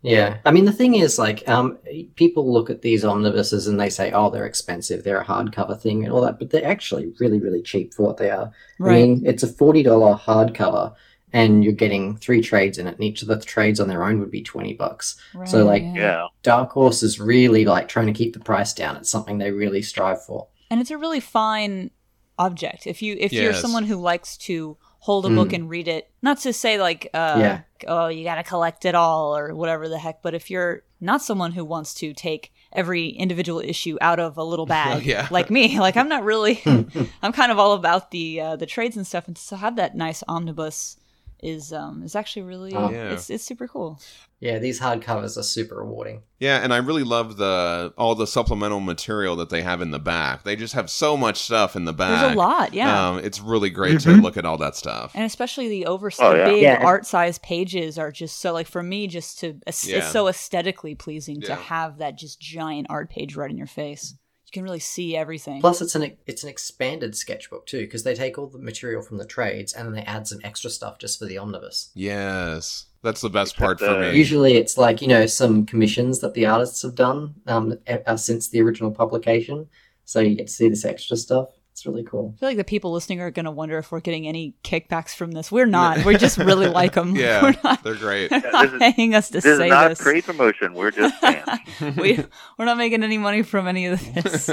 Yeah, 0.03 0.39
I 0.47 0.51
mean 0.51 0.65
the 0.65 0.73
thing 0.73 0.95
is, 0.95 1.19
like, 1.19 1.47
um, 1.49 1.77
people 2.17 2.51
look 2.51 2.71
at 2.71 2.81
these 2.83 3.05
omnibuses 3.05 3.67
and 3.67 3.79
they 3.79 3.91
say, 3.91 4.11
"Oh, 4.13 4.31
they're 4.31 4.47
expensive. 4.47 5.05
They're 5.05 5.21
a 5.21 5.25
hardcover 5.25 5.79
thing 5.79 6.05
and 6.05 6.13
all 6.13 6.23
that," 6.23 6.39
but 6.39 6.51
they're 6.51 6.67
actually 6.67 7.13
really, 7.21 7.39
really 7.39 7.61
cheap 7.63 7.93
for 7.93 8.05
what 8.07 8.17
they 8.17 8.31
are. 8.31 8.51
Right. 8.79 8.93
I 8.93 9.01
mean, 9.03 9.23
it's 9.27 9.43
a 9.43 9.47
forty 9.47 9.83
dollar 9.83 10.15
hardcover, 10.17 10.95
and 11.35 11.63
you're 11.63 11.75
getting 11.75 12.17
three 12.17 12.41
trades 12.41 12.79
in 12.79 12.87
it, 12.87 12.95
and 12.95 13.05
each 13.05 13.21
of 13.21 13.29
the 13.29 13.39
trades 13.39 13.79
on 13.79 13.89
their 13.89 14.03
own 14.05 14.21
would 14.21 14.31
be 14.31 14.43
twenty 14.43 14.73
bucks. 14.73 15.17
so, 15.45 15.65
like, 15.67 15.83
Yeah. 15.95 16.29
Dark 16.43 16.71
Horse 16.71 17.03
is 17.03 17.21
really 17.21 17.67
like 17.67 17.89
trying 17.89 18.07
to 18.07 18.15
keep 18.15 18.33
the 18.33 18.41
price 18.41 18.73
down. 18.73 18.97
It's 18.97 19.11
something 19.11 19.37
they 19.37 19.51
really 19.51 19.83
strive 19.83 20.25
for. 20.25 20.47
and 20.71 20.81
it's 20.81 20.91
a 20.91 20.97
really 20.99 21.21
fine 21.21 21.91
object 22.39 22.87
if 22.87 23.03
you 23.03 23.17
if 23.21 23.33
you're 23.35 23.53
someone 23.53 23.85
who 23.85 23.97
likes 23.97 24.39
to 24.39 24.79
hold 25.01 25.25
a 25.27 25.31
book 25.31 25.49
Mm. 25.49 25.55
and 25.55 25.71
read 25.71 25.89
it 25.89 26.11
not 26.23 26.39
to 26.41 26.53
say 26.53 26.79
like 26.79 27.09
uh 27.15 27.37
Yeah. 27.39 27.61
oh 27.89 28.09
you 28.09 28.23
gotta 28.25 28.43
collect 28.43 28.85
it 28.85 28.95
all 28.95 29.35
or 29.37 29.55
whatever 29.55 29.89
the 29.89 29.99
heck 29.99 30.23
but 30.23 30.35
if 30.35 30.51
you're 30.51 30.83
not 31.01 31.23
someone 31.23 31.53
who 31.53 31.65
wants 31.65 31.95
to 31.95 32.13
take 32.13 32.53
every 32.73 33.09
individual 33.09 33.61
issue 33.61 33.97
out 34.03 34.21
of 34.21 34.37
a 34.37 34.45
little 34.45 34.67
bag 34.77 34.97
Oh, 34.97 35.01
yeah. 35.01 35.27
like 35.31 35.51
me 35.51 35.81
like 35.81 35.97
i'm 35.97 36.09
not 36.09 36.23
really 36.23 36.61
i'm 37.23 37.33
kind 37.33 37.51
of 37.51 37.59
all 37.59 37.73
about 37.73 38.11
the 38.11 38.41
uh, 38.41 38.57
the 38.57 38.67
trades 38.67 38.97
and 38.97 39.07
stuff 39.07 39.27
and 39.27 39.37
to 39.37 39.57
have 39.57 39.77
that 39.77 39.97
nice 39.97 40.23
omnibus 40.29 40.97
is 41.43 41.73
um 41.73 42.03
is 42.03 42.15
actually 42.15 42.43
really 42.43 42.75
Oh. 42.75 42.91
Yeah. 42.91 43.11
it's 43.13 43.31
it's 43.31 43.45
super 43.45 43.67
cool 43.69 44.01
Yeah, 44.41 44.59
these 44.59 44.81
hardcovers 44.81 45.37
are 45.37 45.43
super 45.43 45.77
rewarding. 45.77 46.23
Yeah, 46.39 46.61
and 46.65 46.73
I 46.73 46.79
really 46.79 47.03
love 47.03 47.37
the 47.37 47.93
all 47.99 48.15
the 48.15 48.27
supplemental 48.27 48.81
material 48.81 49.37
that 49.37 49.51
they 49.51 49.61
have 49.61 49.83
in 49.83 49.91
the 49.91 49.99
back. 49.99 50.45
They 50.45 50.57
just 50.57 50.73
have 50.73 50.89
so 50.89 51.15
much 51.17 51.37
stuff 51.43 51.77
in 51.77 51.85
the 51.85 51.93
back. 51.93 52.21
there's 52.23 52.33
a 52.33 52.37
lot 52.39 52.73
yeah 52.73 53.09
Um, 53.11 53.19
it's 53.19 53.41
really 53.41 53.69
great 53.71 53.97
Mm-hmm. 53.99 54.17
to 54.17 54.23
look 54.23 54.37
at 54.39 54.47
all 54.47 54.57
that 54.59 54.77
stuff. 54.77 55.13
and 55.15 55.25
especially 55.25 55.69
the 55.69 55.87
over 55.87 56.11
Oh, 56.21 56.35
yeah. 56.35 56.45
big 56.47 56.63
Yeah. 56.63 56.81
art 56.83 57.05
size 57.07 57.39
pages 57.39 57.99
are 57.99 58.11
just 58.11 58.39
so 58.39 58.53
like 58.55 58.67
for 58.67 58.83
me 58.83 59.07
just 59.07 59.39
to 59.41 59.59
it's 59.67 60.11
so 60.11 60.29
aesthetically 60.29 60.95
pleasing 60.95 61.41
to 61.43 61.55
have 61.55 61.99
that 61.99 62.17
just 62.17 62.41
giant 62.41 62.87
art 62.89 63.11
page 63.11 63.37
right 63.37 63.51
in 63.51 63.59
your 63.59 63.67
face 63.67 64.15
you 64.51 64.61
can 64.61 64.65
really 64.65 64.81
see 64.81 65.17
everything 65.17 65.61
Plus, 65.61 65.81
it's 65.81 65.95
an 65.95 66.17
it's 66.27 66.43
an 66.43 66.49
expanded 66.49 67.17
sketchbook 67.17 67.67
too, 67.67 67.81
because 67.81 68.03
they 68.03 68.15
take 68.15 68.37
all 68.37 68.49
the 68.49 68.59
material 68.59 69.03
from 69.03 69.19
the 69.19 69.25
trades 69.25 69.73
and 69.73 69.87
then 69.87 69.95
they 69.95 70.03
add 70.03 70.27
some 70.27 70.41
extra 70.43 70.71
stuff 70.71 70.99
just 70.99 71.19
for 71.19 71.27
the 71.27 71.39
omnibus. 71.39 71.91
Yes, 71.95 72.87
that's 73.03 73.21
the 73.21 73.31
best 73.31 73.57
part 73.57 73.79
for 73.79 74.01
me. 74.01 74.17
Usually, 74.17 74.55
it's 74.55 74.77
like 74.77 75.01
you 75.01 75.09
know 75.09 75.27
some 75.27 75.67
commissions 75.67 76.19
that 76.21 76.35
the 76.35 76.47
artists 76.47 76.83
have 76.83 76.97
done 76.97 77.35
um, 77.47 77.79
uh, 77.89 78.17
since 78.17 78.49
the 78.49 78.61
original 78.61 78.91
publication, 78.91 79.69
so 80.05 80.19
you 80.19 80.35
get 80.35 80.49
to 80.49 80.53
see 80.53 80.69
this 80.69 80.85
extra 80.85 81.17
stuff. 81.17 81.51
It's 81.81 81.87
really 81.87 82.03
cool. 82.05 82.35
I 82.37 82.41
feel 82.41 82.49
like 82.51 82.59
the 82.59 82.65
people 82.65 82.93
listening 82.93 83.23
are 83.23 83.31
going 83.31 83.47
to 83.47 83.51
wonder 83.51 83.79
if 83.79 83.91
we're 83.91 84.01
getting 84.01 84.29
any 84.29 84.55
kickbacks 84.63 85.15
from 85.15 85.33
this. 85.33 85.51
We're 85.51 85.65
not. 85.65 86.05
We 86.05 86.15
just 86.19 86.37
really 86.37 86.69
like 86.69 86.93
them. 86.93 87.17
yeah, 87.17 87.43
we're 87.43 87.57
not, 87.65 87.83
they're 87.83 87.95
great. 87.95 88.29
they're 88.31 88.53
not 88.53 88.65
this 88.65 88.73
is- 88.75 88.93
paying 88.95 89.15
us 89.15 89.29
to 89.29 89.33
This 89.33 89.45
This 89.45 89.61
is 89.61 89.71
not 89.71 89.89
this. 89.89 89.99
trade 89.99 90.25
promotion. 90.25 90.75
We're 90.75 90.91
just 90.91 91.15
fans. 91.23 91.49
we, 91.97 92.23
we're 92.59 92.67
not 92.67 92.77
making 92.77 93.03
any 93.03 93.17
money 93.17 93.43
from 93.43 93.67
any 93.67 93.87
of 93.87 93.99
this. 94.13 94.51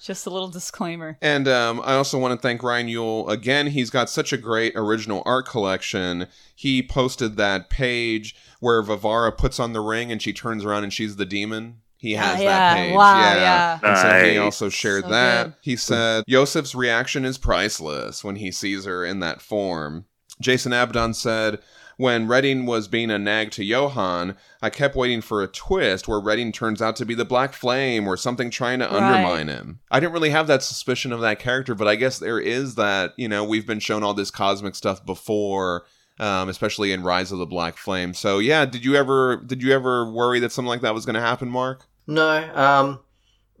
just 0.00 0.26
a 0.26 0.30
little 0.30 0.46
disclaimer. 0.46 1.18
And 1.20 1.48
um, 1.48 1.80
I 1.84 1.94
also 1.94 2.20
want 2.20 2.38
to 2.38 2.40
thank 2.40 2.62
Ryan 2.62 2.86
Yule 2.86 3.28
again. 3.28 3.66
He's 3.66 3.90
got 3.90 4.08
such 4.08 4.32
a 4.32 4.36
great 4.36 4.72
original 4.76 5.24
art 5.26 5.48
collection. 5.48 6.28
He 6.54 6.84
posted 6.84 7.36
that 7.36 7.68
page 7.68 8.36
where 8.60 8.80
Varvara 8.80 9.32
puts 9.36 9.58
on 9.58 9.72
the 9.72 9.80
ring 9.80 10.12
and 10.12 10.22
she 10.22 10.32
turns 10.32 10.64
around 10.64 10.84
and 10.84 10.92
she's 10.92 11.16
the 11.16 11.26
demon. 11.26 11.80
He 12.00 12.12
has 12.14 12.40
Ah, 12.40 12.44
that 12.44 12.76
page. 12.76 12.96
Wow, 12.96 13.20
yeah. 13.20 13.34
yeah. 13.36 13.78
And 13.82 13.98
so 13.98 14.28
he 14.30 14.38
also 14.38 14.68
shared 14.70 15.04
So 15.04 15.10
that. 15.10 15.44
good. 15.44 15.54
He 15.60 15.76
said 15.76 16.24
Iosif's 16.28 16.74
reaction 16.74 17.24
is 17.26 17.36
priceless 17.36 18.24
when 18.24 18.36
he 18.36 18.50
sees 18.50 18.84
her 18.86 19.04
in 19.04 19.20
that 19.20 19.40
form. 19.42 20.06
Jason 20.40 20.72
Abaddon 20.72 21.12
said, 21.12 21.58
when 21.98 22.26
Redding 22.26 22.64
was 22.64 22.88
being 22.88 23.10
a 23.10 23.18
nag 23.18 23.50
to 23.50 23.62
Johann, 23.64 24.34
I 24.62 24.70
kept 24.70 24.96
waiting 24.96 25.20
for 25.20 25.42
a 25.42 25.46
twist 25.46 26.08
where 26.08 26.18
Redding 26.18 26.50
turns 26.52 26.80
out 26.80 26.96
to 26.96 27.04
be 27.04 27.14
the 27.14 27.26
Black 27.26 27.52
Flame 27.52 28.08
or 28.08 28.16
something 28.16 28.48
trying 28.48 28.78
to 28.78 28.86
Right. 28.86 28.94
undermine 28.94 29.48
him. 29.48 29.80
I 29.90 30.00
didn't 30.00 30.14
really 30.14 30.30
have 30.30 30.46
that 30.46 30.62
suspicion 30.62 31.12
of 31.12 31.20
that 31.20 31.38
character, 31.38 31.74
but 31.74 31.86
I 31.86 31.96
guess 31.96 32.18
there 32.18 32.40
is 32.40 32.76
that, 32.76 33.12
you 33.18 33.28
know, 33.28 33.44
we've 33.44 33.66
been 33.66 33.80
shown 33.80 34.02
all 34.02 34.14
this 34.14 34.30
cosmic 34.30 34.74
stuff 34.74 35.04
before. 35.04 35.84
Um, 36.18 36.50
especially 36.50 36.92
in 36.92 37.02
Rise 37.02 37.32
of 37.32 37.38
the 37.38 37.46
Black 37.46 37.78
Flame. 37.78 38.12
So 38.12 38.40
yeah, 38.40 38.66
did 38.66 38.84
you 38.84 38.94
ever 38.94 39.36
did 39.38 39.62
you 39.62 39.72
ever 39.72 40.04
worry 40.10 40.38
that 40.40 40.52
something 40.52 40.68
like 40.68 40.82
that 40.82 40.92
was 40.92 41.06
going 41.06 41.14
to 41.14 41.20
happen, 41.22 41.48
Mark? 41.48 41.86
No, 42.10 42.50
um, 42.54 43.00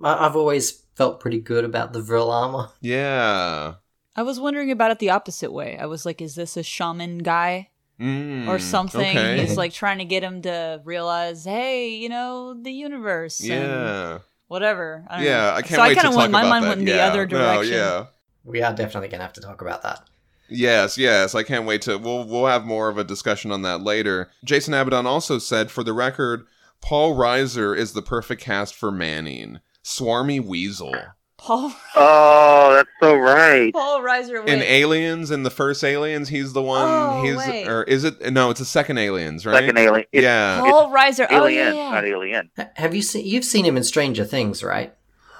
I- 0.02 0.26
I've 0.26 0.36
always 0.36 0.82
felt 0.94 1.20
pretty 1.20 1.38
good 1.40 1.64
about 1.64 1.92
the 1.92 2.00
Vril 2.02 2.30
armor. 2.30 2.68
Yeah. 2.80 3.74
I 4.16 4.22
was 4.22 4.40
wondering 4.40 4.70
about 4.70 4.90
it 4.90 4.98
the 4.98 5.10
opposite 5.10 5.52
way. 5.52 5.78
I 5.78 5.86
was 5.86 6.04
like, 6.04 6.20
is 6.20 6.34
this 6.34 6.56
a 6.56 6.62
shaman 6.62 7.18
guy 7.18 7.68
Mm, 7.98 8.48
or 8.48 8.58
something? 8.58 9.00
okay. 9.16 9.38
He's 9.40 9.56
like 9.62 9.72
trying 9.72 9.98
to 9.98 10.04
get 10.04 10.22
him 10.22 10.42
to 10.42 10.80
realize, 10.84 11.44
hey, 11.44 11.90
you 11.90 12.08
know, 12.08 12.54
the 12.54 12.72
universe. 12.72 13.40
and 13.40 13.48
Yeah. 13.50 14.18
whatever. 14.48 15.04
I 15.08 15.16
don't 15.18 15.24
Yeah, 15.26 15.36
know. 15.42 15.50
I 15.50 15.62
can't 15.62 15.74
so 15.76 15.82
wait 15.82 15.90
I 15.90 15.94
kind 15.94 16.00
to 16.02 16.08
of 16.08 16.12
talk 16.14 16.18
went. 16.18 16.32
My 16.32 16.40
about 16.40 16.48
mind 16.50 16.64
that. 16.64 16.68
went 16.68 16.80
in 16.82 16.86
yeah. 16.88 16.96
the 16.96 17.02
other 17.02 17.26
No, 17.26 17.38
direction. 17.38 17.74
yeah. 17.74 18.06
We 18.44 18.62
are 18.62 18.72
definitely 18.74 19.08
going 19.08 19.20
to 19.20 19.24
have 19.26 19.32
to 19.34 19.40
talk 19.40 19.60
about 19.62 19.82
that. 19.82 20.08
Yes, 20.48 20.98
yes. 20.98 21.34
I 21.34 21.42
can't 21.44 21.64
wait 21.66 21.82
to. 21.82 21.96
We'll 21.98 22.24
we'll 22.24 22.46
have 22.46 22.64
more 22.64 22.88
of 22.88 22.98
a 22.98 23.04
discussion 23.04 23.52
on 23.52 23.62
that 23.62 23.82
later. 23.82 24.30
Jason 24.44 24.74
Abaddon 24.74 25.06
also 25.06 25.38
said, 25.38 25.70
for 25.70 25.84
the 25.84 25.92
record, 25.92 26.46
Paul 26.80 27.14
Reiser 27.16 27.76
is 27.76 27.92
the 27.92 28.02
perfect 28.02 28.42
cast 28.42 28.74
for 28.74 28.90
Manning. 28.90 29.60
Swarmy 29.84 30.42
Weasel. 30.44 30.94
Paul 31.36 31.72
Oh, 31.96 32.72
that's 32.74 32.88
so 33.00 33.16
right. 33.16 33.72
Paul 33.72 34.00
Reiser. 34.02 34.46
In. 34.46 34.60
Aliens, 34.60 35.30
in 35.30 35.42
the 35.42 35.50
first 35.50 35.82
Aliens, 35.82 36.28
he's 36.28 36.52
the 36.52 36.60
one. 36.62 36.82
Oh, 36.86 37.22
he's 37.22 37.36
wait. 37.36 37.66
or 37.66 37.82
is 37.84 38.04
it? 38.04 38.30
No, 38.32 38.50
it's 38.50 38.58
the 38.60 38.66
second 38.66 38.98
Aliens, 38.98 39.46
right? 39.46 39.60
Second 39.60 39.78
alien. 39.78 40.06
It's 40.12 40.22
yeah. 40.22 40.60
Paul 40.60 40.90
Reiser. 40.92 41.26
Oh 41.30 41.46
Alien, 41.46 41.74
yeah, 41.76 41.90
not. 41.90 42.04
Alien. 42.04 42.50
Have 42.76 42.94
you 42.94 43.00
seen? 43.00 43.24
You've 43.24 43.46
seen 43.46 43.64
him 43.64 43.78
in 43.78 43.84
Stranger 43.84 44.24
Things, 44.26 44.62
right? 44.62 44.94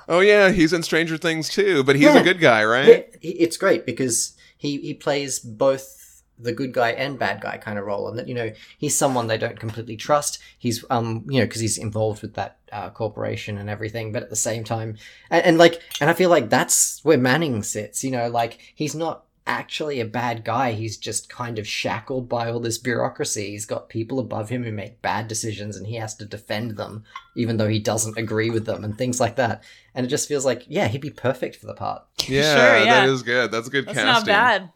Oh 0.08 0.20
yeah, 0.20 0.50
he's 0.50 0.72
in 0.72 0.82
Stranger 0.82 1.18
Things 1.18 1.50
too, 1.50 1.84
but 1.84 1.96
he's 1.96 2.06
Yeah. 2.06 2.18
a 2.18 2.24
good 2.24 2.40
guy, 2.40 2.64
right? 2.64 3.06
It's 3.20 3.58
great 3.58 3.84
because 3.84 4.34
he 4.56 4.78
he 4.78 4.94
plays 4.94 5.38
both 5.38 5.99
the 6.42 6.52
good 6.52 6.72
guy 6.72 6.90
and 6.90 7.18
bad 7.18 7.40
guy 7.40 7.56
kind 7.58 7.78
of 7.78 7.84
role, 7.84 8.08
and 8.08 8.18
that 8.18 8.28
you 8.28 8.34
know 8.34 8.52
he's 8.78 8.96
someone 8.96 9.26
they 9.26 9.38
don't 9.38 9.58
completely 9.58 9.96
trust. 9.96 10.38
He's 10.58 10.84
um 10.90 11.24
you 11.28 11.40
know 11.40 11.46
because 11.46 11.60
he's 11.60 11.78
involved 11.78 12.22
with 12.22 12.34
that 12.34 12.58
uh, 12.72 12.90
corporation 12.90 13.58
and 13.58 13.68
everything, 13.68 14.12
but 14.12 14.22
at 14.22 14.30
the 14.30 14.36
same 14.36 14.64
time, 14.64 14.96
and, 15.30 15.44
and 15.44 15.58
like 15.58 15.80
and 16.00 16.08
I 16.10 16.12
feel 16.14 16.30
like 16.30 16.50
that's 16.50 17.04
where 17.04 17.18
Manning 17.18 17.62
sits. 17.62 18.02
You 18.04 18.10
know, 18.10 18.28
like 18.28 18.58
he's 18.74 18.94
not 18.94 19.24
actually 19.46 19.98
a 19.98 20.04
bad 20.04 20.44
guy. 20.44 20.72
He's 20.72 20.96
just 20.96 21.28
kind 21.28 21.58
of 21.58 21.66
shackled 21.66 22.28
by 22.28 22.48
all 22.48 22.60
this 22.60 22.78
bureaucracy. 22.78 23.50
He's 23.50 23.66
got 23.66 23.88
people 23.88 24.20
above 24.20 24.48
him 24.48 24.62
who 24.62 24.70
make 24.70 25.02
bad 25.02 25.26
decisions, 25.26 25.76
and 25.76 25.86
he 25.88 25.96
has 25.96 26.14
to 26.16 26.24
defend 26.24 26.76
them, 26.76 27.02
even 27.34 27.56
though 27.56 27.66
he 27.68 27.80
doesn't 27.80 28.16
agree 28.18 28.50
with 28.50 28.66
them, 28.66 28.84
and 28.84 28.96
things 28.96 29.18
like 29.18 29.36
that. 29.36 29.64
And 29.94 30.06
it 30.06 30.08
just 30.08 30.28
feels 30.28 30.44
like, 30.44 30.64
yeah, 30.68 30.86
he'd 30.86 31.00
be 31.00 31.10
perfect 31.10 31.56
for 31.56 31.66
the 31.66 31.74
part. 31.74 32.04
Yeah, 32.28 32.42
Sure, 32.54 32.84
yeah. 32.84 33.00
that 33.00 33.08
is 33.08 33.22
good. 33.22 33.50
That's 33.50 33.68
good 33.68 33.86
That's 33.86 33.98
casting. 33.98 34.26
not 34.32 34.38
bad. 34.38 34.70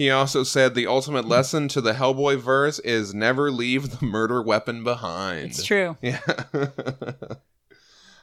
He 0.00 0.10
also 0.10 0.44
said 0.44 0.74
the 0.74 0.86
ultimate 0.86 1.26
hmm. 1.26 1.30
lesson 1.30 1.68
to 1.68 1.82
the 1.82 1.92
Hellboy 1.92 2.38
verse 2.38 2.78
is 2.78 3.12
never 3.12 3.50
leave 3.50 4.00
the 4.00 4.06
murder 4.06 4.40
weapon 4.40 4.82
behind. 4.82 5.50
It's 5.50 5.62
true. 5.62 5.98
Yeah. 6.00 6.20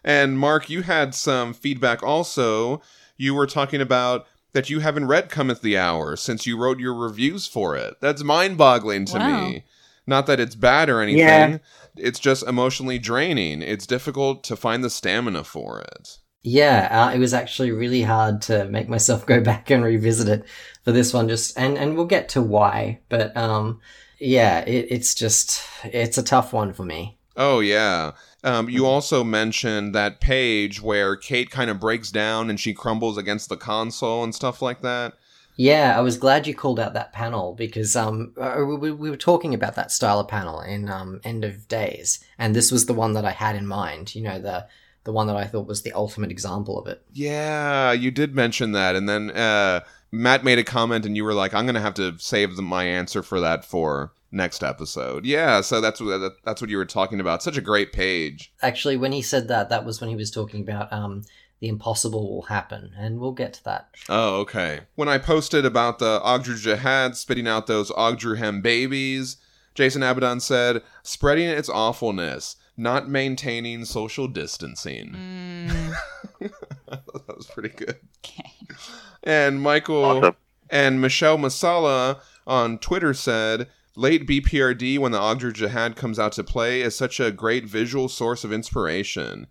and 0.04 0.40
Mark, 0.40 0.72
you 0.72 0.82
had 0.82 1.14
some 1.14 1.54
feedback 1.54 2.02
also. 2.02 2.82
You 3.16 3.36
were 3.36 3.46
talking 3.46 3.80
about 3.80 4.26
that 4.54 4.72
you 4.72 4.80
haven't 4.80 5.06
read 5.06 5.30
Cometh 5.30 5.62
the 5.62 5.78
Hour 5.78 6.16
since 6.16 6.48
you 6.48 6.58
wrote 6.58 6.80
your 6.80 6.96
reviews 6.96 7.46
for 7.46 7.76
it. 7.76 8.02
That's 8.02 8.24
mind 8.24 8.58
boggling 8.58 9.06
to 9.06 9.20
Wow. 9.20 9.48
me. 9.48 9.64
Not 10.08 10.26
that 10.26 10.40
it's 10.40 10.56
bad 10.56 10.90
or 10.90 11.00
anything. 11.00 11.20
Yeah. 11.20 11.58
It's 11.96 12.18
just 12.18 12.42
emotionally 12.48 12.98
draining. 12.98 13.62
It's 13.62 13.86
difficult 13.86 14.44
to 14.46 14.56
find 14.56 14.84
the 14.84 14.90
stamina 14.90 15.44
for 15.44 15.82
it. 15.82 16.18
Yeah, 16.50 16.88
uh, 16.92 17.14
it 17.14 17.20
was 17.20 17.34
actually 17.34 17.72
really 17.72 18.04
hard 18.04 18.42
to 18.44 18.66
make 18.66 18.88
myself 18.88 19.26
go 19.26 19.42
back 19.52 19.70
and 19.70 19.84
revisit 19.84 20.30
it 20.30 20.46
for 20.84 20.92
this 20.94 21.14
one. 21.14 21.28
Just 21.28 21.58
and 21.58 21.78
and 21.78 21.96
we'll 21.96 22.06
get 22.06 22.30
to 22.30 22.42
why, 22.42 23.00
but 23.10 23.36
um, 23.36 23.82
yeah, 24.20 24.60
it, 24.62 24.88
it's 24.90 25.14
just 25.14 25.62
it's 25.84 26.18
a 26.18 26.24
tough 26.24 26.54
one 26.54 26.72
for 26.74 26.86
me. 26.86 27.18
Oh 27.36 27.60
yeah. 27.60 28.12
Um, 28.44 28.70
you 28.70 28.86
also 28.86 29.24
mentioned 29.24 29.94
that 29.94 30.22
page 30.22 30.82
where 30.82 31.16
Kate 31.18 31.50
kind 31.52 31.70
of 31.70 31.80
breaks 31.80 32.12
down 32.12 32.50
and 32.50 32.60
she 32.60 32.74
crumbles 32.74 33.18
against 33.18 33.50
the 33.50 33.58
console 33.58 34.24
and 34.24 34.34
stuff 34.34 34.62
like 34.62 34.82
that. 34.84 35.14
Yeah, 35.58 35.98
I 35.98 36.02
was 36.02 36.18
glad 36.18 36.46
you 36.48 36.54
called 36.54 36.80
out 36.80 36.94
that 36.94 37.14
panel 37.14 37.56
because 37.56 37.96
um, 37.96 38.34
uh, 38.40 38.58
we, 38.60 38.76
we- 38.76 38.92
we 38.92 39.10
were 39.10 39.18
talking 39.18 39.54
about 39.56 39.76
that 39.76 39.92
style 39.92 40.20
of 40.20 40.28
panel 40.28 40.62
in 40.62 40.88
um, 40.88 41.20
End 41.24 41.44
of 41.44 41.68
Days, 41.68 42.24
and 42.38 42.56
this 42.56 42.72
was 42.72 42.86
the 42.86 42.94
one 42.94 43.14
that 43.14 43.26
I 43.26 43.32
had 43.32 43.56
in 43.56 43.66
mind. 43.68 44.14
You 44.16 44.22
know, 44.22 44.40
the 44.40 44.68
the 45.08 45.14
one 45.14 45.28
that 45.28 45.38
I 45.38 45.46
thought 45.46 45.68
was 45.68 45.84
the 45.84 45.94
ultimate 45.94 46.32
example 46.32 46.78
of 46.78 46.86
it. 46.86 47.02
Yeah, 47.14 47.94
you 47.94 48.12
did 48.12 48.36
mention 48.36 48.74
that, 48.74 48.94
and 48.94 49.08
then 49.08 49.32
uh, 49.32 49.80
Matt 50.12 50.44
made 50.44 50.60
a 50.60 50.66
comment, 50.66 51.06
and 51.06 51.16
you 51.16 51.24
were 51.24 51.34
like, 51.34 51.54
"I'm 51.54 51.66
gonna 51.66 51.80
have 51.80 51.94
to 51.94 52.20
save 52.20 52.58
the, 52.58 52.62
my 52.62 52.84
answer 52.84 53.24
for 53.24 53.40
that 53.40 53.64
for 53.64 54.12
next 54.34 54.64
episode." 54.64 55.26
Yeah, 55.26 55.62
so 55.62 55.80
that's 55.80 56.02
what 56.02 56.34
that's 56.44 56.60
what 56.60 56.70
you 56.70 56.76
were 56.76 56.86
talking 56.86 57.22
about. 57.22 57.42
Such 57.42 57.56
a 57.56 57.62
great 57.62 57.94
page. 57.94 58.52
Actually, 58.62 58.98
when 58.98 59.14
he 59.14 59.22
said 59.22 59.48
that, 59.48 59.70
that 59.70 59.86
was 59.86 60.02
when 60.02 60.10
he 60.10 60.16
was 60.18 60.30
talking 60.30 60.60
about 60.60 60.92
um, 60.92 61.24
the 61.62 61.70
impossible 61.70 62.30
will 62.30 62.44
happen, 62.44 62.92
and 62.98 63.18
we'll 63.18 63.32
get 63.32 63.54
to 63.54 63.64
that. 63.64 63.88
Oh, 64.10 64.42
okay. 64.42 64.82
When 64.96 65.08
I 65.08 65.20
posted 65.20 65.66
about 65.66 66.00
the 66.00 66.20
Ogdru 66.20 66.58
Jihad 66.58 67.16
spitting 67.16 67.48
out 67.48 67.68
those 67.68 67.92
Ogdruhem 67.92 68.62
babies, 68.62 69.38
Jason 69.74 70.04
Abaddon 70.04 70.42
said, 70.42 70.82
"Spreading 71.02 71.48
its 71.48 71.70
awfulness." 71.70 72.58
Not 72.78 73.10
maintaining 73.10 73.86
social 73.86 74.28
distancing. 74.28 75.10
Mm, 75.14 75.94
that 76.90 77.36
was 77.36 77.48
pretty 77.48 77.70
good. 77.70 77.98
okay. 78.24 78.52
And 79.24 79.62
Michael 79.62 80.06
Awesome. 80.06 80.36
and 80.70 81.02
Michelle 81.02 81.38
Masala 81.38 82.20
on 82.46 82.78
Twitter 82.78 83.14
said, 83.14 83.68
Late 83.96 84.28
BPRD 84.28 85.00
when 85.00 85.12
the 85.12 85.20
Ogdru 85.20 85.52
Jihad 85.52 85.96
comes 85.96 86.20
out 86.20 86.34
to 86.34 86.44
play 86.44 86.82
is 86.82 86.96
such 86.96 87.20
a 87.20 87.32
great 87.32 87.66
visual 87.66 88.08
source 88.08 88.44
of 88.44 88.54
inspiration. 88.54 89.48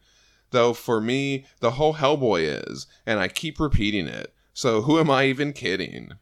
Though 0.53 0.73
for 0.73 1.01
me, 1.01 1.47
the 1.59 1.73
whole 1.73 1.95
Hellboy 1.95 2.63
is, 2.71 2.87
and 3.05 3.19
I 3.19 3.27
keep 3.27 3.59
repeating 3.59 4.07
it. 4.07 4.33
So 4.55 4.83
who 4.83 5.01
am 5.01 5.11
I 5.11 5.25
even 5.25 5.53
kidding? 5.53 6.13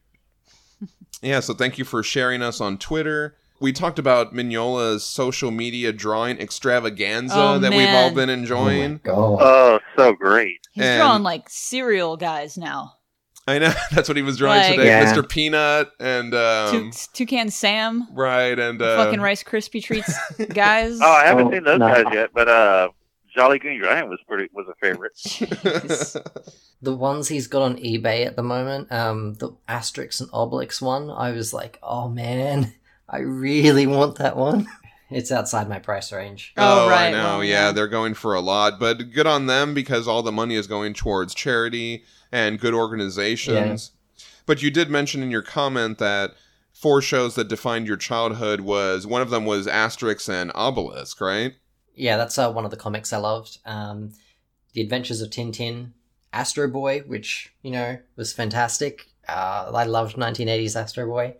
yeah, 1.22 1.40
so 1.40 1.52
thank 1.52 1.76
you 1.76 1.84
for 1.84 2.02
sharing 2.02 2.40
us 2.40 2.62
on 2.62 2.78
Twitter. 2.78 3.36
We 3.60 3.72
talked 3.72 3.98
about 3.98 4.34
Mignola's 4.34 5.04
social 5.04 5.50
media 5.50 5.92
drawing 5.92 6.38
extravaganza 6.38 7.34
Oh, 7.36 7.58
that 7.58 7.70
we've 7.70 7.88
all 7.88 8.10
man. 8.10 8.14
been 8.14 8.30
enjoying. 8.30 9.00
God. 9.04 9.38
Oh, 9.40 9.80
so 9.96 10.12
great. 10.12 10.66
He's 10.72 10.84
And- 10.84 11.00
drawing 11.00 11.22
like 11.22 11.48
cereal 11.48 12.16
guys 12.16 12.58
now. 12.58 12.94
I 13.46 13.58
know 13.58 13.72
that's 13.92 14.08
what 14.08 14.16
he 14.16 14.22
was 14.22 14.38
drawing 14.38 14.58
Like- 14.58 14.76
today, 14.76 14.86
Yeah. 14.88 15.12
Mr. 15.12 15.26
Peanut 15.28 15.90
and 16.00 16.34
um, 16.34 16.90
Tou- 16.90 17.08
Toucan 17.26 17.50
Sam, 17.50 18.08
right 18.12 18.58
and 18.58 18.80
uh, 18.82 18.96
fucking 19.04 19.20
Rice 19.20 19.42
Krispie 19.44 19.82
treats 19.84 20.12
guys. 20.52 20.98
Oh, 21.00 21.10
I 21.10 21.24
haven't 21.26 21.48
Oh, 21.48 21.52
seen 21.52 21.64
those 21.64 21.78
no. 21.78 21.86
guys 21.88 22.12
yet, 22.12 22.30
but 22.34 22.48
uh, 22.48 22.88
Jolly 23.36 23.58
Green 23.58 23.80
Giant 23.82 24.08
was 24.08 24.18
pretty 24.26 24.48
was 24.52 24.66
a 24.68 24.74
favorite. 24.80 25.12
Jeez. 25.18 26.16
the 26.82 26.94
ones 26.94 27.28
he's 27.28 27.46
got 27.46 27.62
on 27.62 27.76
eBay 27.76 28.26
at 28.26 28.36
the 28.36 28.42
moment, 28.42 28.90
um, 28.90 29.34
the 29.34 29.50
Asterix 29.68 30.20
and 30.20 30.30
Obelix 30.30 30.80
one, 30.82 31.10
I 31.10 31.32
was 31.32 31.52
like, 31.52 31.78
oh 31.82 32.08
man, 32.08 32.72
I 33.08 33.18
really 33.18 33.86
want 33.86 34.16
that 34.16 34.36
one. 34.36 34.66
It's 35.10 35.30
outside 35.30 35.68
my 35.68 35.78
price 35.78 36.10
range. 36.12 36.54
Oh, 36.56 36.86
Oh, 36.86 36.88
I 36.88 36.90
right, 36.90 37.10
know. 37.12 37.22
well, 37.22 37.44
yeah, 37.44 37.66
yeah. 37.66 37.72
they're 37.72 37.86
going 37.86 38.14
for 38.14 38.34
a 38.34 38.40
lot, 38.40 38.80
but 38.80 39.12
good 39.12 39.26
on 39.28 39.46
them 39.46 39.72
because 39.74 40.08
all 40.08 40.22
the 40.22 40.32
money 40.32 40.56
is 40.56 40.66
going 40.66 40.94
towards 40.94 41.34
charity 41.34 42.04
and 42.32 42.58
good 42.58 42.74
organizations. 42.74 43.92
But 44.46 44.62
you 44.62 44.70
did 44.70 44.90
mention 44.90 45.22
in 45.22 45.30
your 45.30 45.42
comment 45.42 45.98
that 45.98 46.32
four 46.72 47.00
shows 47.00 47.34
that 47.36 47.48
defined 47.48 47.86
your 47.86 47.98
childhood 47.98 48.62
was 48.62 49.06
one 49.06 49.22
of 49.22 49.30
them 49.30 49.44
was 49.44 49.66
Asterix 49.68 50.28
and 50.28 50.50
Obelix, 50.54 51.20
right? 51.20 51.52
Yeah, 51.94 52.16
that's 52.16 52.38
uh, 52.38 52.50
one 52.50 52.64
of 52.64 52.70
the 52.72 52.76
comics 52.76 53.12
I 53.12 53.18
loved. 53.18 53.58
Um, 53.66 54.12
the 54.72 54.80
Adventures 54.80 55.20
of 55.20 55.30
Tintin, 55.30 55.92
Astro 56.32 56.66
Boy, 56.66 57.00
which 57.06 57.52
you 57.62 57.70
know 57.70 57.98
was 58.16 58.32
fantastic. 58.32 59.06
Uh, 59.28 59.70
I 59.72 59.84
loved 59.84 60.16
1980s 60.16 60.74
Astro 60.80 61.06
Boy, 61.06 61.34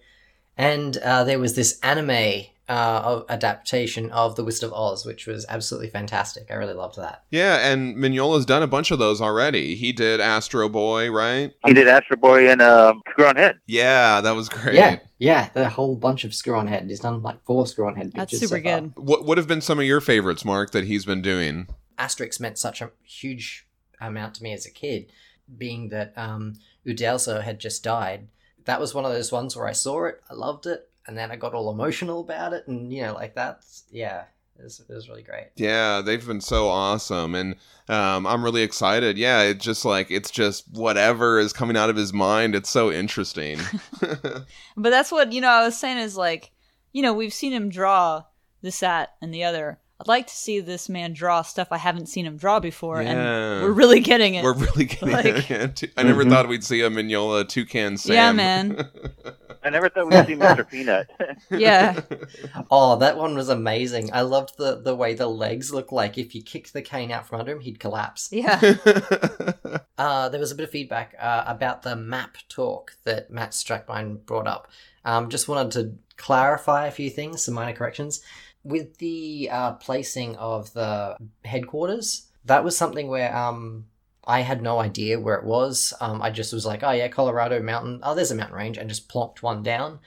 and 0.56 0.96
uh, 0.98 1.24
there 1.24 1.38
was 1.38 1.54
this 1.54 1.78
anime 1.82 2.44
uh, 2.68 3.02
of 3.04 3.26
adaptation 3.28 4.10
of 4.10 4.36
The 4.36 4.44
Wizard 4.44 4.68
of 4.68 4.72
Oz, 4.72 5.04
which 5.04 5.26
was 5.26 5.44
absolutely 5.48 5.90
fantastic. 5.90 6.46
I 6.50 6.54
really 6.54 6.72
loved 6.72 6.96
that. 6.96 7.24
Yeah, 7.30 7.56
and 7.56 7.94
Mignola's 7.96 8.46
done 8.46 8.62
a 8.62 8.66
bunch 8.66 8.90
of 8.90 8.98
those 8.98 9.20
already. 9.20 9.74
He 9.74 9.92
did 9.92 10.20
Astro 10.20 10.68
Boy, 10.70 11.10
right? 11.10 11.52
He 11.66 11.74
did 11.74 11.88
Astro 11.88 12.16
Boy 12.16 12.50
and 12.50 12.62
um, 12.62 13.02
Screw 13.10 13.26
on 13.26 13.36
Head. 13.36 13.58
Yeah, 13.66 14.22
that 14.22 14.32
was 14.34 14.48
great. 14.48 14.76
Yeah, 14.76 14.98
yeah, 15.18 15.50
the 15.52 15.68
whole 15.68 15.96
bunch 15.96 16.24
of 16.24 16.34
Screw 16.34 16.56
on 16.56 16.66
Head. 16.66 16.86
He's 16.88 17.00
done 17.00 17.22
like 17.22 17.44
four 17.44 17.66
Screw 17.66 17.86
on 17.86 17.96
Head. 17.96 18.12
That's 18.14 18.32
pictures 18.32 18.48
super 18.48 18.58
so 18.58 18.70
far. 18.70 18.80
good. 18.80 18.92
What 18.96 19.26
would 19.26 19.36
have 19.36 19.48
been 19.48 19.60
some 19.60 19.78
of 19.78 19.84
your 19.84 20.00
favorites, 20.00 20.44
Mark, 20.44 20.70
that 20.70 20.84
he's 20.84 21.04
been 21.04 21.20
doing? 21.22 21.66
Asterix 21.98 22.40
meant 22.40 22.58
such 22.58 22.80
a 22.80 22.90
huge 23.02 23.66
amount 24.00 24.34
to 24.36 24.42
me 24.42 24.52
as 24.52 24.64
a 24.64 24.70
kid, 24.70 25.12
being 25.58 25.90
that 25.90 26.14
um, 26.16 26.54
Uderzo 26.86 27.42
had 27.42 27.58
just 27.58 27.84
died. 27.84 28.28
That 28.64 28.80
was 28.80 28.94
one 28.94 29.04
of 29.04 29.12
those 29.12 29.32
ones 29.32 29.56
where 29.56 29.66
I 29.66 29.72
saw 29.72 30.04
it, 30.04 30.22
I 30.30 30.34
loved 30.34 30.66
it, 30.66 30.88
and 31.06 31.16
then 31.16 31.30
I 31.30 31.36
got 31.36 31.54
all 31.54 31.70
emotional 31.70 32.20
about 32.20 32.52
it, 32.52 32.66
and 32.66 32.92
you 32.92 33.02
know, 33.02 33.14
like 33.14 33.34
that's 33.34 33.84
yeah, 33.90 34.24
it 34.58 34.62
was, 34.62 34.80
it 34.88 34.92
was 34.92 35.08
really 35.08 35.22
great. 35.22 35.48
Yeah, 35.56 36.00
they've 36.00 36.24
been 36.24 36.40
so 36.40 36.68
awesome, 36.68 37.34
and 37.34 37.56
um, 37.88 38.26
I'm 38.26 38.44
really 38.44 38.62
excited. 38.62 39.18
Yeah, 39.18 39.42
it's 39.42 39.64
just 39.64 39.84
like 39.84 40.10
it's 40.10 40.30
just 40.30 40.64
whatever 40.72 41.38
is 41.38 41.52
coming 41.52 41.76
out 41.76 41.90
of 41.90 41.96
his 41.96 42.12
mind. 42.12 42.54
It's 42.54 42.70
so 42.70 42.90
interesting. 42.92 43.58
But 44.76 44.90
that's 44.90 45.12
what 45.12 45.32
you 45.32 45.40
know. 45.40 45.48
I 45.48 45.64
was 45.64 45.78
saying 45.78 45.98
is 45.98 46.16
like, 46.16 46.50
you 46.92 47.02
know, 47.02 47.12
we've 47.12 47.32
seen 47.32 47.52
him 47.52 47.68
draw 47.68 48.24
this, 48.60 48.80
that, 48.80 49.14
and 49.22 49.32
the 49.32 49.44
other. 49.44 49.78
I'd 50.00 50.08
like 50.08 50.26
to 50.26 50.34
see 50.34 50.58
this 50.60 50.88
man 50.88 51.12
draw 51.12 51.42
stuff 51.42 51.68
I 51.70 51.78
haven't 51.78 52.06
seen 52.06 52.26
him 52.26 52.36
draw 52.36 52.58
before, 52.60 53.00
Yeah. 53.00 53.10
and 53.12 53.62
we're 53.62 53.70
really 53.72 54.00
getting 54.00 54.34
it. 54.34 54.42
We're 54.42 54.54
really 54.54 54.86
getting 54.86 55.10
Like- 55.12 55.50
it. 55.50 55.92
I 55.96 56.02
never 56.02 56.24
Mhm. 56.24 56.30
thought 56.30 56.48
we'd 56.48 56.64
see 56.64 56.80
a 56.80 56.90
Mignola 56.90 57.48
toucan 57.48 57.96
Sam. 57.96 58.14
Yeah, 58.14 58.32
man. 58.32 58.88
I 59.62 59.70
never 59.70 59.88
thought 59.88 60.06
we'd 60.10 60.26
see 60.26 60.34
Mr. 60.34 60.68
Peanut. 60.68 61.08
yeah, 61.50 62.00
Oh, 62.70 62.96
that 62.96 63.16
one 63.16 63.34
was 63.34 63.48
amazing. 63.48 64.10
I 64.12 64.20
loved 64.20 64.58
the 64.58 64.76
the 64.82 64.94
way 64.94 65.14
the 65.14 65.26
legs 65.26 65.72
look 65.72 65.90
like 65.90 66.18
if 66.18 66.34
you 66.34 66.42
kicked 66.42 66.74
the 66.74 66.82
cane 66.82 67.10
out 67.10 67.26
from 67.26 67.40
under 67.40 67.52
him, 67.52 67.60
he'd 67.60 67.80
collapse. 67.80 68.28
yeah. 68.30 68.60
Uh, 69.96 70.28
there 70.28 70.40
was 70.40 70.50
a 70.50 70.54
bit 70.54 70.64
of 70.64 70.70
feedback 70.70 71.14
uh, 71.20 71.44
about 71.46 71.82
the 71.82 71.94
map 71.96 72.36
talk 72.48 72.96
that 73.04 73.30
Matt 73.30 73.52
Strackmine 73.52 74.26
brought 74.26 74.46
up. 74.48 74.68
Um, 75.04 75.30
just 75.30 75.48
wanted 75.48 75.70
to 75.72 75.94
clarify 76.16 76.86
a 76.86 76.90
few 76.90 77.08
things, 77.10 77.42
some 77.44 77.54
minor 77.54 77.72
corrections. 77.74 78.20
With 78.64 78.98
the 78.98 79.50
uh, 79.52 79.72
placing 79.74 80.36
of 80.36 80.72
the 80.72 81.16
headquarters, 81.44 82.28
that 82.46 82.64
was 82.64 82.76
something 82.76 83.08
where 83.08 83.36
um, 83.36 83.86
I 84.26 84.40
had 84.40 84.62
no 84.62 84.78
idea 84.78 85.20
where 85.20 85.36
it 85.36 85.44
was. 85.44 85.92
Um, 86.00 86.22
I 86.22 86.30
just 86.30 86.52
was 86.52 86.64
like, 86.64 86.82
oh 86.82 86.90
yeah, 86.90 87.08
Colorado 87.08 87.60
mountain. 87.60 88.00
Oh, 88.02 88.14
there's 88.14 88.30
a 88.30 88.34
mountain 88.34 88.56
range, 88.56 88.78
and 88.78 88.88
just 88.88 89.08
plonked 89.08 89.42
one 89.42 89.62
down. 89.62 90.00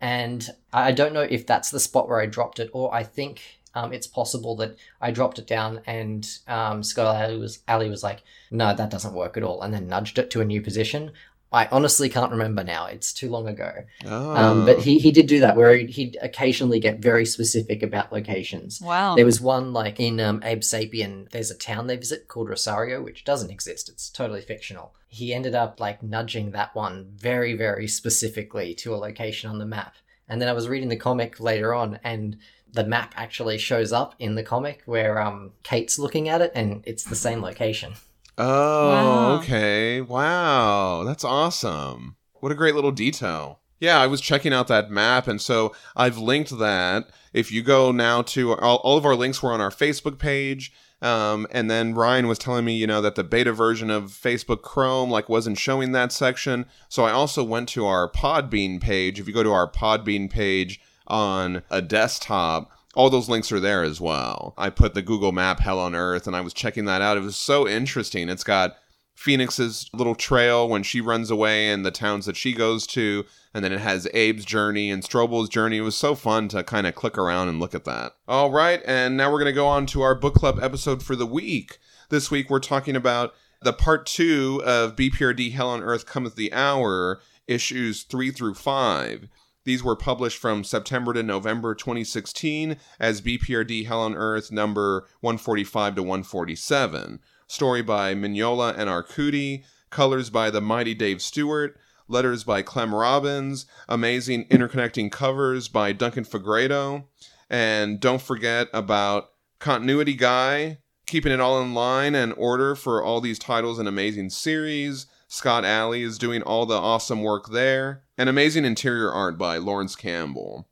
And 0.00 0.48
I 0.72 0.92
don't 0.92 1.14
know 1.14 1.22
if 1.22 1.46
that's 1.46 1.70
the 1.70 1.80
spot 1.80 2.08
where 2.08 2.20
I 2.20 2.26
dropped 2.26 2.60
it, 2.60 2.70
or 2.72 2.94
I 2.94 3.02
think 3.02 3.42
um, 3.74 3.92
it's 3.92 4.06
possible 4.06 4.54
that 4.56 4.76
I 5.00 5.10
dropped 5.10 5.38
it 5.38 5.46
down 5.46 5.80
and 5.86 6.28
um, 6.46 6.82
Allie 6.96 7.38
was, 7.38 7.60
Allie 7.66 7.90
was 7.90 8.02
like, 8.02 8.22
no, 8.50 8.74
that 8.74 8.90
doesn't 8.90 9.14
work 9.14 9.36
at 9.36 9.42
all, 9.42 9.62
and 9.62 9.74
then 9.74 9.88
nudged 9.88 10.18
it 10.18 10.30
to 10.30 10.40
a 10.40 10.44
new 10.44 10.60
position. 10.62 11.12
I 11.54 11.68
honestly 11.70 12.08
can't 12.08 12.32
remember 12.32 12.64
now. 12.64 12.86
It's 12.86 13.12
too 13.12 13.30
long 13.30 13.46
ago. 13.46 13.72
Oh. 14.04 14.34
Um, 14.34 14.66
but 14.66 14.80
he, 14.80 14.98
he 14.98 15.12
did 15.12 15.28
do 15.28 15.38
that 15.40 15.56
where 15.56 15.76
he'd, 15.76 15.90
he'd 15.90 16.18
occasionally 16.20 16.80
get 16.80 16.98
very 16.98 17.24
specific 17.24 17.82
about 17.82 18.12
locations. 18.12 18.80
Wow. 18.80 19.14
There 19.14 19.24
was 19.24 19.40
one 19.40 19.72
like 19.72 20.00
in 20.00 20.18
um, 20.18 20.42
Abe 20.44 20.62
Sapien. 20.62 21.30
There's 21.30 21.52
a 21.52 21.56
town 21.56 21.86
they 21.86 21.96
visit 21.96 22.26
called 22.26 22.48
Rosario, 22.48 23.00
which 23.00 23.24
doesn't 23.24 23.52
exist. 23.52 23.88
It's 23.88 24.10
totally 24.10 24.40
fictional. 24.40 24.94
He 25.06 25.32
ended 25.32 25.54
up 25.54 25.78
like 25.78 26.02
nudging 26.02 26.50
that 26.50 26.74
one 26.74 27.12
very, 27.14 27.54
very 27.54 27.86
specifically 27.86 28.74
to 28.74 28.92
a 28.92 28.96
location 28.96 29.48
on 29.48 29.58
the 29.58 29.66
map. 29.66 29.94
And 30.28 30.40
then 30.40 30.48
I 30.48 30.54
was 30.54 30.68
reading 30.68 30.88
the 30.88 30.96
comic 30.96 31.38
later 31.38 31.72
on, 31.72 32.00
and 32.02 32.38
the 32.72 32.84
map 32.84 33.14
actually 33.16 33.58
shows 33.58 33.92
up 33.92 34.16
in 34.18 34.34
the 34.34 34.42
comic 34.42 34.82
where 34.86 35.20
um, 35.20 35.52
Kate's 35.62 35.98
looking 35.98 36.28
at 36.28 36.40
it, 36.40 36.50
and 36.54 36.82
it's 36.84 37.04
the 37.04 37.14
same 37.14 37.40
location. 37.42 37.92
Oh, 38.38 38.90
Wow. 38.90 39.32
okay. 39.36 40.00
Wow. 40.00 41.04
That's 41.04 41.24
awesome. 41.24 42.16
What 42.40 42.52
a 42.52 42.56
great 42.56 42.74
little 42.74 42.90
detail. 42.92 43.60
Yeah, 43.80 44.00
I 44.00 44.06
was 44.06 44.20
checking 44.20 44.52
out 44.52 44.68
that 44.68 44.90
map, 44.90 45.26
and 45.26 45.40
so 45.40 45.74
I've 45.94 46.16
linked 46.16 46.58
that. 46.58 47.10
If 47.32 47.52
you 47.52 47.62
go 47.62 47.92
now 47.92 48.22
to 48.22 48.54
all, 48.54 48.76
all 48.76 48.96
of 48.96 49.04
our 49.04 49.16
links 49.16 49.42
were 49.42 49.52
on 49.52 49.60
our 49.60 49.70
Facebook 49.70 50.18
page. 50.18 50.72
Um, 51.02 51.46
and 51.50 51.70
then 51.70 51.92
Ryan 51.94 52.28
was 52.28 52.38
telling 52.38 52.64
me, 52.64 52.74
you 52.74 52.86
know, 52.86 53.02
that 53.02 53.14
the 53.14 53.24
beta 53.24 53.52
version 53.52 53.90
of 53.90 54.04
Facebook 54.04 54.62
Chrome 54.62 55.10
like 55.10 55.28
wasn't 55.28 55.58
showing 55.58 55.92
that 55.92 56.12
section. 56.12 56.64
So 56.88 57.04
I 57.04 57.10
also 57.10 57.44
went 57.44 57.68
to 57.70 57.84
our 57.84 58.08
Podbean 58.10 58.80
page. 58.80 59.20
If 59.20 59.26
you 59.28 59.34
go 59.34 59.42
to 59.42 59.52
our 59.52 59.70
Podbean 59.70 60.30
page 60.30 60.80
on 61.06 61.62
a 61.68 61.82
desktop, 61.82 62.70
all 62.94 63.10
those 63.10 63.28
links 63.28 63.52
are 63.52 63.60
there 63.60 63.82
as 63.82 64.00
well. 64.00 64.54
I 64.56 64.70
put 64.70 64.94
the 64.94 65.02
Google 65.02 65.32
map 65.32 65.60
Hell 65.60 65.78
on 65.78 65.94
Earth 65.94 66.26
and 66.26 66.34
I 66.36 66.40
was 66.40 66.54
checking 66.54 66.84
that 66.86 67.02
out. 67.02 67.16
It 67.16 67.22
was 67.22 67.36
so 67.36 67.68
interesting. 67.68 68.28
It's 68.28 68.44
got 68.44 68.76
Fenix's 69.14 69.88
little 69.92 70.14
trail 70.14 70.68
when 70.68 70.82
she 70.82 71.00
runs 71.00 71.30
away 71.30 71.68
and 71.68 71.84
the 71.84 71.90
towns 71.90 72.26
that 72.26 72.36
she 72.36 72.52
goes 72.52 72.86
to, 72.88 73.24
and 73.52 73.64
then 73.64 73.72
it 73.72 73.80
has 73.80 74.06
Abe's 74.06 74.44
journey 74.44 74.90
and 74.90 75.04
Strobl's 75.04 75.48
journey. 75.48 75.78
It 75.78 75.82
was 75.82 75.96
so 75.96 76.14
fun 76.14 76.48
to 76.48 76.64
kind 76.64 76.86
of 76.86 76.94
click 76.94 77.16
around 77.16 77.48
and 77.48 77.60
look 77.60 77.74
at 77.74 77.84
that. 77.84 78.14
All 78.26 78.50
right, 78.50 78.82
and 78.84 79.16
now 79.16 79.30
we're 79.30 79.38
going 79.38 79.46
to 79.46 79.52
go 79.52 79.68
on 79.68 79.86
to 79.86 80.02
our 80.02 80.14
book 80.14 80.34
club 80.34 80.58
episode 80.60 81.02
for 81.02 81.14
the 81.14 81.26
week. 81.26 81.78
This 82.10 82.30
week 82.30 82.50
we're 82.50 82.60
talking 82.60 82.96
about 82.96 83.34
the 83.62 83.72
part 83.72 84.04
two 84.04 84.60
of 84.64 84.96
BPRD 84.96 85.52
Hell 85.52 85.70
on 85.70 85.82
Earth 85.82 86.06
Cometh 86.06 86.34
the 86.34 86.52
Hour, 86.52 87.20
issues 87.46 88.02
three 88.02 88.30
through 88.30 88.54
five. 88.54 89.28
These 89.64 89.82
were 89.82 89.96
published 89.96 90.38
from 90.38 90.62
September 90.62 91.12
to 91.14 91.22
November 91.22 91.74
2016 91.74 92.76
as 93.00 93.22
BPRD 93.22 93.86
Hell 93.86 94.02
on 94.02 94.14
Earth 94.14 94.52
number 94.52 95.06
145 95.20 95.96
to 95.96 96.02
147. 96.02 97.20
Story 97.46 97.82
by 97.82 98.14
Mignola 98.14 98.76
and 98.76 98.90
Arcudi, 98.90 99.64
colors 99.90 100.28
by 100.30 100.50
the 100.50 100.60
mighty 100.60 100.94
Dave 100.94 101.22
Stewart, 101.22 101.78
letters 102.08 102.44
by 102.44 102.62
Clem 102.62 102.94
Robins, 102.94 103.66
amazing 103.88 104.44
interconnecting 104.48 105.10
covers 105.10 105.68
by 105.68 105.92
Duncan 105.92 106.24
Fegredo, 106.24 107.04
and 107.48 108.00
don't 108.00 108.22
forget 108.22 108.68
about 108.72 109.30
Continuity 109.58 110.14
Guy, 110.14 110.78
keeping 111.06 111.32
it 111.32 111.40
all 111.40 111.60
in 111.62 111.74
line 111.74 112.14
and 112.14 112.34
order 112.36 112.74
for 112.74 113.02
all 113.02 113.20
these 113.20 113.38
titles 113.38 113.78
and 113.78 113.88
amazing 113.88 114.30
series. 114.30 115.06
Scott 115.28 115.64
Allie 115.64 116.02
is 116.02 116.18
doing 116.18 116.42
all 116.42 116.66
the 116.66 116.76
awesome 116.76 117.22
work 117.22 117.50
there, 117.50 118.03
and 118.16 118.28
amazing 118.28 118.64
interior 118.64 119.12
art 119.12 119.38
by 119.38 119.58
Laurence 119.58 119.96
Campbell. 119.96 120.68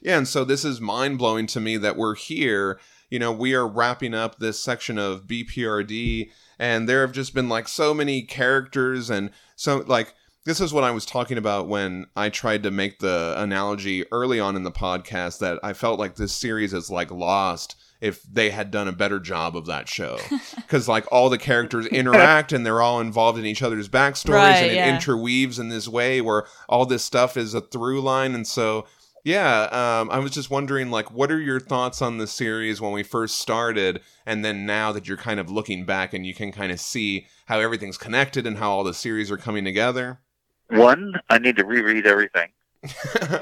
Yeah, 0.00 0.18
and 0.18 0.28
so 0.28 0.44
this 0.44 0.64
is 0.64 0.80
mind 0.80 1.18
blowing 1.18 1.46
to 1.48 1.60
me 1.60 1.76
that 1.76 1.96
we're 1.96 2.14
here. 2.14 2.80
You 3.10 3.18
know, 3.18 3.32
we 3.32 3.54
are 3.54 3.68
wrapping 3.68 4.14
up 4.14 4.38
this 4.38 4.62
section 4.62 4.98
of 4.98 5.26
BPRD, 5.26 6.30
and 6.58 6.88
there 6.88 7.02
have 7.02 7.12
just 7.12 7.34
been 7.34 7.48
like 7.48 7.68
so 7.68 7.92
many 7.92 8.22
characters, 8.22 9.10
and 9.10 9.30
so 9.56 9.84
like 9.86 10.14
this 10.46 10.60
is 10.60 10.72
what 10.72 10.84
I 10.84 10.90
was 10.90 11.04
talking 11.04 11.36
about 11.36 11.68
when 11.68 12.06
I 12.16 12.30
tried 12.30 12.62
to 12.62 12.70
make 12.70 12.98
the 12.98 13.34
analogy 13.36 14.04
early 14.10 14.40
on 14.40 14.56
in 14.56 14.62
the 14.62 14.72
podcast 14.72 15.38
that 15.40 15.58
I 15.62 15.74
felt 15.74 15.98
like 15.98 16.16
this 16.16 16.32
series 16.32 16.72
is 16.72 16.90
like 16.90 17.10
lost 17.10 17.76
if 18.00 18.22
they 18.22 18.50
had 18.50 18.70
done 18.70 18.88
a 18.88 18.92
better 18.92 19.18
job 19.20 19.56
of 19.56 19.66
that 19.66 19.88
show 19.88 20.18
because 20.56 20.88
like 20.88 21.04
all 21.12 21.28
the 21.28 21.38
characters 21.38 21.86
interact 21.92 22.52
and 22.52 22.64
they're 22.64 22.80
all 22.82 23.00
involved 23.00 23.38
in 23.38 23.44
each 23.46 23.62
other's 23.62 23.88
backstories 23.88 24.34
Right, 24.34 24.56
and 24.56 24.70
it 24.72 24.74
yeah. 24.74 24.94
interweaves 24.94 25.58
in 25.58 25.68
this 25.68 25.86
way 25.88 26.20
where 26.20 26.44
all 26.68 26.86
this 26.86 27.04
stuff 27.04 27.36
is 27.36 27.54
a 27.54 27.60
through 27.60 28.00
line 28.00 28.34
and 28.34 28.46
so 28.46 28.86
yeah 29.24 29.64
um, 30.00 30.10
i 30.10 30.18
was 30.18 30.30
just 30.32 30.50
wondering 30.50 30.90
like 30.90 31.10
what 31.10 31.30
are 31.30 31.40
your 31.40 31.60
thoughts 31.60 32.00
on 32.00 32.16
the 32.18 32.26
series 32.26 32.80
when 32.80 32.92
we 32.92 33.02
first 33.02 33.38
started 33.38 34.00
and 34.24 34.44
then 34.44 34.64
now 34.64 34.92
that 34.92 35.06
you're 35.06 35.16
kind 35.16 35.38
of 35.38 35.50
looking 35.50 35.84
back 35.84 36.14
and 36.14 36.24
you 36.26 36.34
can 36.34 36.50
kind 36.52 36.72
of 36.72 36.80
see 36.80 37.26
how 37.46 37.60
everything's 37.60 37.98
connected 37.98 38.46
and 38.46 38.56
how 38.58 38.70
all 38.70 38.84
the 38.84 38.94
series 38.94 39.30
are 39.30 39.36
coming 39.36 39.64
together 39.64 40.20
One, 40.68 41.14
I 41.28 41.38
need 41.38 41.56
to 41.56 41.64
reread 41.64 42.06
everything. 42.06 42.50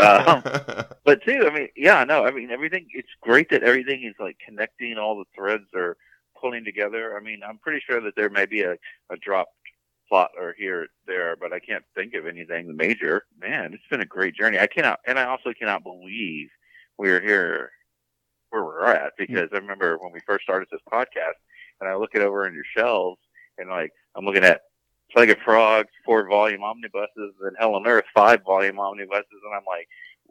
Um, 0.01 0.43
But 1.05 1.23
two, 1.25 1.49
I 1.51 1.55
mean, 1.55 1.69
yeah, 1.75 2.05
no, 2.05 2.27
I 2.27 2.31
mean, 2.31 2.51
everything. 2.51 2.87
It's 2.93 3.09
great 3.23 3.49
that 3.51 3.63
everything 3.63 4.05
is 4.05 4.15
like 4.21 4.37
connecting. 4.45 4.99
All 4.99 5.17
the 5.17 5.25
threads 5.35 5.65
are 5.75 5.97
pulling 6.39 6.65
together. 6.65 7.17
I 7.17 7.21
mean, 7.25 7.41
I'm 7.47 7.59
pretty 7.59 7.81
sure 7.89 8.01
that 8.03 8.15
there 8.15 8.29
may 8.29 8.45
be 8.45 8.61
a, 8.63 8.73
a 8.73 9.17
dropped 9.23 9.53
plot 10.09 10.33
or 10.39 10.55
here 10.59 10.89
there, 11.07 11.35
but 11.37 11.53
I 11.55 11.61
can't 11.61 11.85
think 11.95 12.13
of 12.15 12.27
anything 12.27 12.77
major. 12.77 13.25
Man, 13.41 13.73
it's 13.73 13.87
been 13.91 14.03
a 14.03 14.07
great 14.07 14.35
journey. 14.35 14.59
I 14.59 14.67
cannot, 14.67 15.01
and 15.07 15.19
I 15.19 15.25
also 15.25 15.53
cannot 15.59 15.83
believe 15.83 16.49
we're 16.99 17.21
here 17.21 17.71
where 18.51 18.65
we're 18.65 18.85
at 18.85 19.13
because 19.17 19.49
I 19.53 19.57
remember 19.57 19.97
when 19.99 20.13
we 20.13 20.21
first 20.27 20.43
started 20.43 20.69
this 20.71 20.81
podcast, 20.93 21.41
and 21.81 21.89
I 21.89 21.97
look 21.97 22.11
it 22.15 22.23
over 22.23 22.47
in 22.47 22.55
your 22.55 22.65
shelves, 22.77 23.21
and 23.57 23.71
like 23.71 23.93
I'm 24.15 24.27
looking 24.27 24.45
at 24.45 24.61
Plague 25.13 25.31
of 25.31 25.39
Frogs, 25.45 25.89
four 26.05 26.29
volume 26.29 26.63
omnibuses, 26.63 27.35
and 27.43 27.57
Hell 27.59 27.75
on 27.75 27.87
Earth, 27.87 28.05
five 28.15 28.43
volume 28.45 28.79
omnibuses, 28.79 29.27
and 29.45 29.55
I'm 29.55 29.65
like, 29.67 29.89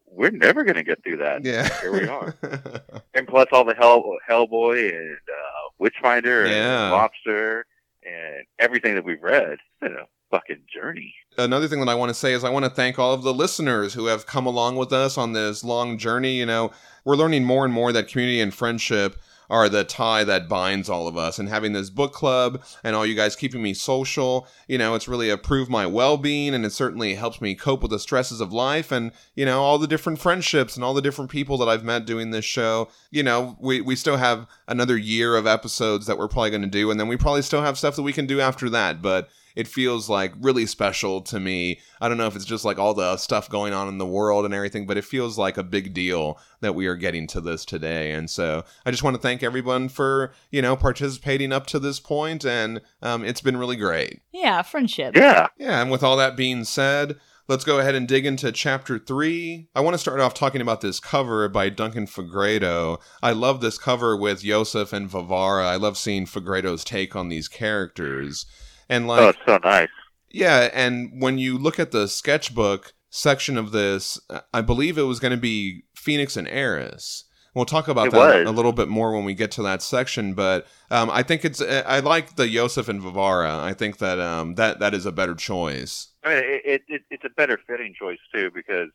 we're 0.09 0.31
never 0.31 0.63
going 0.63 0.75
to 0.75 0.83
get 0.83 1.03
through 1.03 1.17
that. 1.17 1.43
yeah 1.43 1.67
Here 1.81 1.91
we 1.91 2.07
are. 2.07 2.35
And 3.13 3.27
plus 3.27 3.47
all 3.51 3.65
the 3.65 3.73
Hell 3.73 4.03
Hellboy 4.29 4.95
and 4.95 5.15
uh, 5.17 5.69
Witchfinder 5.79 6.45
and 6.45 6.91
Lobster 6.91 7.65
and 8.03 8.45
everything 8.59 8.93
that 8.93 9.03
we've 9.03 9.21
read. 9.23 9.53
It's 9.53 9.61
been 9.81 9.93
a 9.93 10.05
fucking 10.29 10.61
journey. 10.71 11.15
another 11.37 11.67
thing 11.67 11.79
that 11.79 11.89
I 11.89 11.95
want 11.95 12.09
to 12.09 12.13
say 12.13 12.33
is 12.33 12.43
I 12.43 12.49
want 12.51 12.65
to 12.65 12.69
thank 12.71 12.99
all 12.99 13.13
of 13.13 13.23
the 13.23 13.33
listeners 13.33 13.95
who 13.95 14.05
have 14.05 14.27
come 14.27 14.45
along 14.45 14.75
with 14.75 14.93
us 14.93 15.17
on 15.17 15.33
this 15.33 15.63
long 15.63 15.97
journey. 15.97 16.35
You 16.37 16.45
know, 16.45 16.71
we're 17.05 17.15
learning 17.15 17.43
more 17.43 17.65
and 17.65 17.73
more 17.73 17.91
that 17.91 18.07
community 18.07 18.39
and 18.39 18.53
friendship 18.53 19.15
are 19.49 19.69
the 19.69 19.83
tie 19.83 20.23
that 20.23 20.49
binds 20.49 20.89
all 20.89 21.07
of 21.07 21.17
us. 21.17 21.39
And 21.39 21.49
having 21.49 21.73
this 21.73 21.89
book 21.89 22.13
club 22.13 22.61
and 22.83 22.95
all 22.95 23.05
you 23.05 23.15
guys 23.15 23.35
keeping 23.35 23.61
me 23.61 23.73
social 23.73 24.47
you 24.67 24.77
know 24.77 24.95
it's 24.95 25.07
really 25.07 25.29
improved 25.29 25.69
my 25.69 25.85
well-being 25.85 26.53
and 26.53 26.65
it 26.65 26.71
certainly 26.71 27.15
helps 27.15 27.41
me 27.41 27.55
cope 27.55 27.81
with 27.81 27.91
the 27.91 27.99
stresses 27.99 28.41
of 28.41 28.51
life 28.51 28.91
and 28.91 29.11
you 29.35 29.45
know 29.45 29.61
all 29.61 29.77
the 29.77 29.87
different 29.87 30.19
friendships 30.19 30.75
and 30.75 30.83
all 30.83 30.93
the 30.93 31.01
different 31.01 31.31
people 31.31 31.57
that 31.57 31.69
i've 31.69 31.83
met 31.83 32.05
doing 32.05 32.31
this 32.31 32.45
show. 32.45 32.89
You 33.11 33.23
know 33.23 33.57
we, 33.59 33.81
we 33.81 33.95
still 33.95 34.17
have 34.17 34.47
another 34.67 34.97
year 34.97 35.35
of 35.35 35.47
episodes 35.47 36.05
that 36.07 36.17
we're 36.17 36.27
probably 36.27 36.49
going 36.49 36.61
to 36.61 36.67
do 36.67 36.91
and 36.91 36.99
then 36.99 37.07
we 37.07 37.17
probably 37.17 37.41
still 37.41 37.61
have 37.61 37.77
stuff 37.77 37.95
that 37.95 38.03
we 38.03 38.13
can 38.13 38.27
do 38.27 38.41
after 38.41 38.69
that. 38.69 39.01
But 39.01 39.29
it 39.57 39.67
feels 39.67 40.07
like 40.07 40.33
really 40.39 40.67
special 40.67 41.19
to 41.23 41.39
me. 41.39 41.79
I 41.99 42.07
don't 42.07 42.17
know 42.17 42.27
if 42.27 42.35
it's 42.35 42.45
just 42.45 42.63
like 42.63 42.77
all 42.77 42.93
the 42.93 43.17
stuff 43.17 43.49
going 43.49 43.73
on 43.73 43.87
in 43.87 43.97
the 43.97 44.05
world 44.05 44.45
and 44.45 44.53
everything, 44.53 44.85
but 44.85 44.97
it 44.97 45.03
feels 45.03 45.35
like 45.37 45.57
a 45.57 45.63
big 45.63 45.95
deal 45.95 46.39
that 46.61 46.75
we 46.75 46.85
are 46.85 46.95
getting 46.95 47.25
to 47.27 47.41
this 47.41 47.65
today. 47.65 48.11
And 48.11 48.29
so 48.29 48.63
I 48.85 48.91
just 48.91 49.01
want 49.01 49.15
to 49.15 49.21
thank 49.21 49.41
everyone 49.41 49.89
for, 49.89 50.31
you 50.51 50.61
know, 50.61 50.77
participating 50.77 51.51
up 51.51 51.65
to 51.67 51.79
this 51.79 51.99
point, 51.99 52.45
and 52.45 52.81
um, 53.01 53.25
it's 53.25 53.41
been 53.41 53.57
really 53.57 53.75
great. 53.75 54.21
Yeah, 54.31 54.61
friendship. 54.61 55.15
Yeah. 55.15 55.47
Yeah, 55.57 55.81
and 55.81 55.89
with 55.89 56.03
all 56.03 56.17
that 56.17 56.37
being 56.37 56.63
said, 56.63 57.17
let's 57.47 57.63
go 57.63 57.79
ahead 57.79 57.95
and 57.95 58.07
dig 58.07 58.27
into 58.27 58.51
chapter 58.51 58.99
three. 58.99 59.69
I 59.73 59.81
want 59.81 59.95
to 59.95 59.99
start 59.99 60.19
off 60.19 60.35
talking 60.35 60.61
about 60.61 60.81
this 60.81 60.99
cover 60.99 61.49
by 61.49 61.69
Duncan 61.69 62.05
Fegredo. 62.05 63.01
I 63.23 63.31
love 63.31 63.61
this 63.61 63.79
cover 63.79 64.15
with 64.15 64.43
Iosif 64.43 64.93
and 64.93 65.09
Varvara. 65.09 65.65
I 65.65 65.77
love 65.77 65.97
seeing 65.97 66.27
Fegredo's 66.27 66.83
take 66.83 67.15
on 67.15 67.29
these 67.29 67.47
characters. 67.47 68.45
And 68.89 69.07
like 69.07 69.21
oh, 69.21 69.29
it's 69.29 69.39
so 69.45 69.59
nice. 69.63 69.89
yeah, 70.29 70.69
and 70.73 71.21
when 71.21 71.37
you 71.37 71.57
look 71.57 71.79
at 71.79 71.91
the 71.91 72.07
sketchbook 72.07 72.93
section 73.09 73.57
of 73.57 73.71
this, 73.71 74.19
I 74.53 74.61
believe 74.61 74.97
it 74.97 75.03
was 75.03 75.19
going 75.19 75.31
to 75.31 75.37
be 75.37 75.83
Fenix 75.95 76.37
and 76.37 76.47
Eris. 76.47 77.25
We'll 77.53 77.65
talk 77.65 77.87
about 77.87 78.07
It 78.07 78.11
that 78.11 78.45
was. 78.45 78.47
a 78.47 78.51
little 78.51 78.71
bit 78.71 78.87
more 78.87 79.13
when 79.13 79.25
we 79.25 79.33
get 79.33 79.49
to 79.53 79.63
that 79.63 79.81
section, 79.81 80.35
but 80.35 80.67
um, 80.91 81.09
I 81.09 81.23
think 81.23 81.43
it's 81.43 81.59
I 81.61 81.99
like 81.99 82.35
the 82.35 82.43
Iosif 82.43 82.87
and 82.87 83.01
Varvara. 83.01 83.57
I 83.57 83.73
think 83.73 83.97
that 83.97 84.19
um, 84.19 84.55
that 84.55 84.79
that 84.79 84.93
is 84.93 85.07
a 85.07 85.11
better 85.11 85.33
choice. 85.33 86.09
I 86.23 86.29
mean, 86.29 86.43
it, 86.43 86.61
it, 86.65 86.81
it, 86.87 87.01
it's 87.09 87.25
a 87.25 87.29
better 87.29 87.59
fitting 87.65 87.95
choice 87.97 88.19
too 88.31 88.51
because 88.53 88.89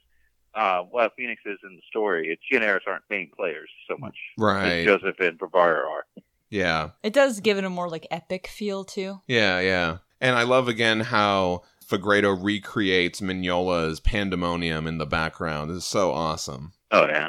uh, 0.54 0.82
while 0.82 1.10
Fenix 1.16 1.42
is 1.44 1.58
in 1.64 1.74
the 1.74 1.82
story, 1.88 2.28
it's 2.28 2.42
she 2.48 2.54
and 2.54 2.64
Eris 2.64 2.84
aren't 2.86 3.02
main 3.10 3.30
players 3.36 3.68
so 3.88 3.96
much. 3.98 4.16
Right. 4.38 4.84
Joseph 4.84 5.18
and 5.18 5.38
Varvara 5.38 5.84
are. 5.88 6.04
Yeah. 6.52 6.90
It 7.02 7.12
does 7.14 7.40
give 7.40 7.58
it 7.58 7.64
a 7.64 7.70
more 7.70 7.88
like 7.88 8.06
epic 8.10 8.46
feel 8.46 8.84
too. 8.84 9.20
Yeah, 9.26 9.58
yeah. 9.60 9.98
And 10.20 10.36
I 10.36 10.42
love 10.42 10.68
again 10.68 11.00
how 11.00 11.62
Fegredo 11.84 12.36
recreates 12.40 13.20
Mignola's 13.20 14.00
pandemonium 14.00 14.86
in 14.86 14.98
the 14.98 15.06
background. 15.06 15.70
It's 15.70 15.84
so 15.86 16.12
awesome. 16.12 16.72
Oh 16.90 17.06
yeah. 17.06 17.28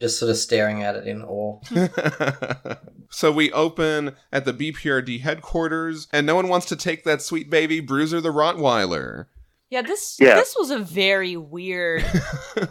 Just 0.00 0.18
sort 0.18 0.30
of 0.30 0.38
staring 0.38 0.82
at 0.82 0.96
it 0.96 1.06
in 1.06 1.22
awe. 1.22 1.60
so 3.10 3.30
we 3.30 3.52
open 3.52 4.16
at 4.32 4.46
the 4.46 4.54
BPRD 4.54 5.20
headquarters, 5.20 6.08
and 6.12 6.26
no 6.26 6.34
one 6.34 6.48
wants 6.48 6.66
to 6.66 6.76
take 6.76 7.04
that 7.04 7.20
sweet 7.20 7.50
baby 7.50 7.80
Bruiser 7.80 8.20
the 8.22 8.32
Rottweiler. 8.32 9.26
Yeah, 9.68 9.82
this 9.82 10.16
Yeah. 10.20 10.34
this 10.34 10.54
was 10.58 10.70
a 10.70 10.78
very 10.78 11.36
weird. 11.36 12.04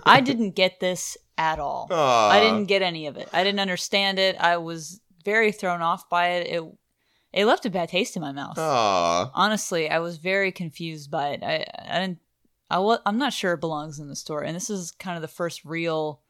I 0.03 0.21
didn't 0.21 0.51
get 0.51 0.79
this 0.79 1.17
at 1.37 1.59
all. 1.59 1.87
Aw. 1.91 2.29
I 2.29 2.39
didn't 2.39 2.65
get 2.65 2.83
any 2.83 3.07
of 3.07 3.17
it. 3.17 3.27
I 3.33 3.43
didn't 3.43 3.59
understand 3.59 4.19
it. 4.19 4.35
I 4.39 4.57
was 4.57 5.00
very 5.21 5.51
thrown 5.51 5.81
off 5.81 6.09
by 6.09 6.29
it. 6.29 6.47
It 6.47 6.63
it 7.33 7.45
left 7.45 7.65
a 7.65 7.69
bad 7.69 7.89
taste 7.89 8.15
in 8.15 8.21
my 8.21 8.31
mouth. 8.31 8.57
Aw. 8.57 9.31
Honestly, 9.33 9.89
I 9.89 9.99
was 9.99 10.17
very 10.17 10.51
confused 10.51 11.09
by 11.09 11.29
it. 11.29 11.43
I 11.43 11.65
I 11.77 11.99
didn't. 12.01 12.19
I 12.69 12.79
wa- 12.79 12.99
I'm 13.05 13.17
not 13.17 13.33
sure 13.33 13.53
it 13.53 13.59
belongs 13.61 13.99
in 13.99 14.07
the 14.07 14.15
store, 14.15 14.41
and 14.43 14.55
this 14.55 14.69
is 14.69 14.91
kind 14.91 15.17
of 15.17 15.21
the 15.21 15.27
first 15.27 15.65
real, 15.65 16.21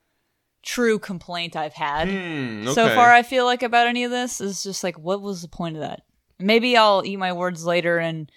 true 0.63 0.97
complaint 0.99 1.55
I've 1.55 1.73
had 1.73 2.09
Hmm, 2.09 2.67
so 2.67 2.89
far. 2.89 3.11
I 3.11 3.23
feel 3.23 3.45
like 3.45 3.63
about 3.63 3.87
any 3.87 4.03
of 4.03 4.11
this 4.11 4.41
is 4.41 4.63
just 4.63 4.83
like, 4.83 4.97
what 4.97 5.21
was 5.21 5.41
the 5.41 5.47
point 5.47 5.75
of 5.75 5.81
that? 5.81 6.01
Maybe 6.39 6.75
I'll 6.75 7.03
eat 7.05 7.17
my 7.17 7.33
words 7.33 7.65
later 7.65 7.99
and 7.99 8.31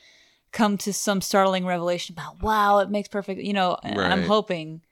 come 0.52 0.76
to 0.78 0.92
some 0.92 1.20
startling 1.20 1.64
revelation 1.66 2.14
about 2.14 2.42
wow, 2.42 2.78
it 2.78 2.90
makes 2.90 3.08
perfect. 3.08 3.40
You 3.40 3.52
know, 3.54 3.78
and 3.82 3.98
I'm 4.00 4.22
hoping. 4.28 4.82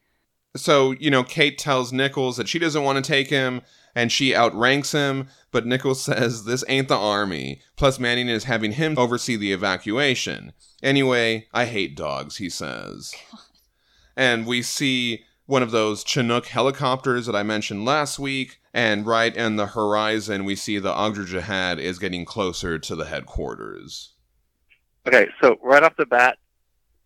So, 0.54 0.92
you 0.92 1.10
know, 1.10 1.24
Kate 1.24 1.56
tells 1.56 1.92
Nichols 1.92 2.36
that 2.36 2.48
she 2.48 2.58
doesn't 2.58 2.84
want 2.84 3.02
to 3.02 3.08
take 3.08 3.28
him 3.28 3.62
and 3.94 4.12
she 4.12 4.34
outranks 4.34 4.92
him, 4.92 5.28
but 5.50 5.66
Nichols 5.66 6.02
says 6.04 6.44
this 6.44 6.64
ain't 6.68 6.88
the 6.88 6.96
army. 6.96 7.60
Plus, 7.76 7.98
Manning 7.98 8.28
is 8.28 8.44
having 8.44 8.72
him 8.72 8.98
oversee 8.98 9.36
the 9.36 9.52
evacuation. 9.52 10.52
Anyway, 10.82 11.46
I 11.52 11.66
hate 11.66 11.96
dogs, 11.96 12.36
he 12.36 12.50
says. 12.50 13.14
And 14.16 14.46
we 14.46 14.62
see 14.62 15.24
one 15.46 15.62
of 15.62 15.70
those 15.70 16.04
Chinook 16.04 16.46
helicopters 16.46 17.26
that 17.26 17.36
I 17.36 17.42
mentioned 17.42 17.84
last 17.84 18.18
week, 18.18 18.58
and 18.72 19.06
right 19.06 19.34
in 19.34 19.56
the 19.56 19.66
horizon, 19.66 20.44
we 20.44 20.54
see 20.54 20.78
the 20.78 20.92
Ogdru 20.92 21.26
Jihad 21.26 21.78
is 21.78 21.98
getting 21.98 22.24
closer 22.24 22.78
to 22.78 22.96
the 22.96 23.04
headquarters. 23.06 24.14
Okay, 25.06 25.28
so 25.42 25.56
right 25.62 25.82
off 25.82 25.96
the 25.96 26.06
bat, 26.06 26.38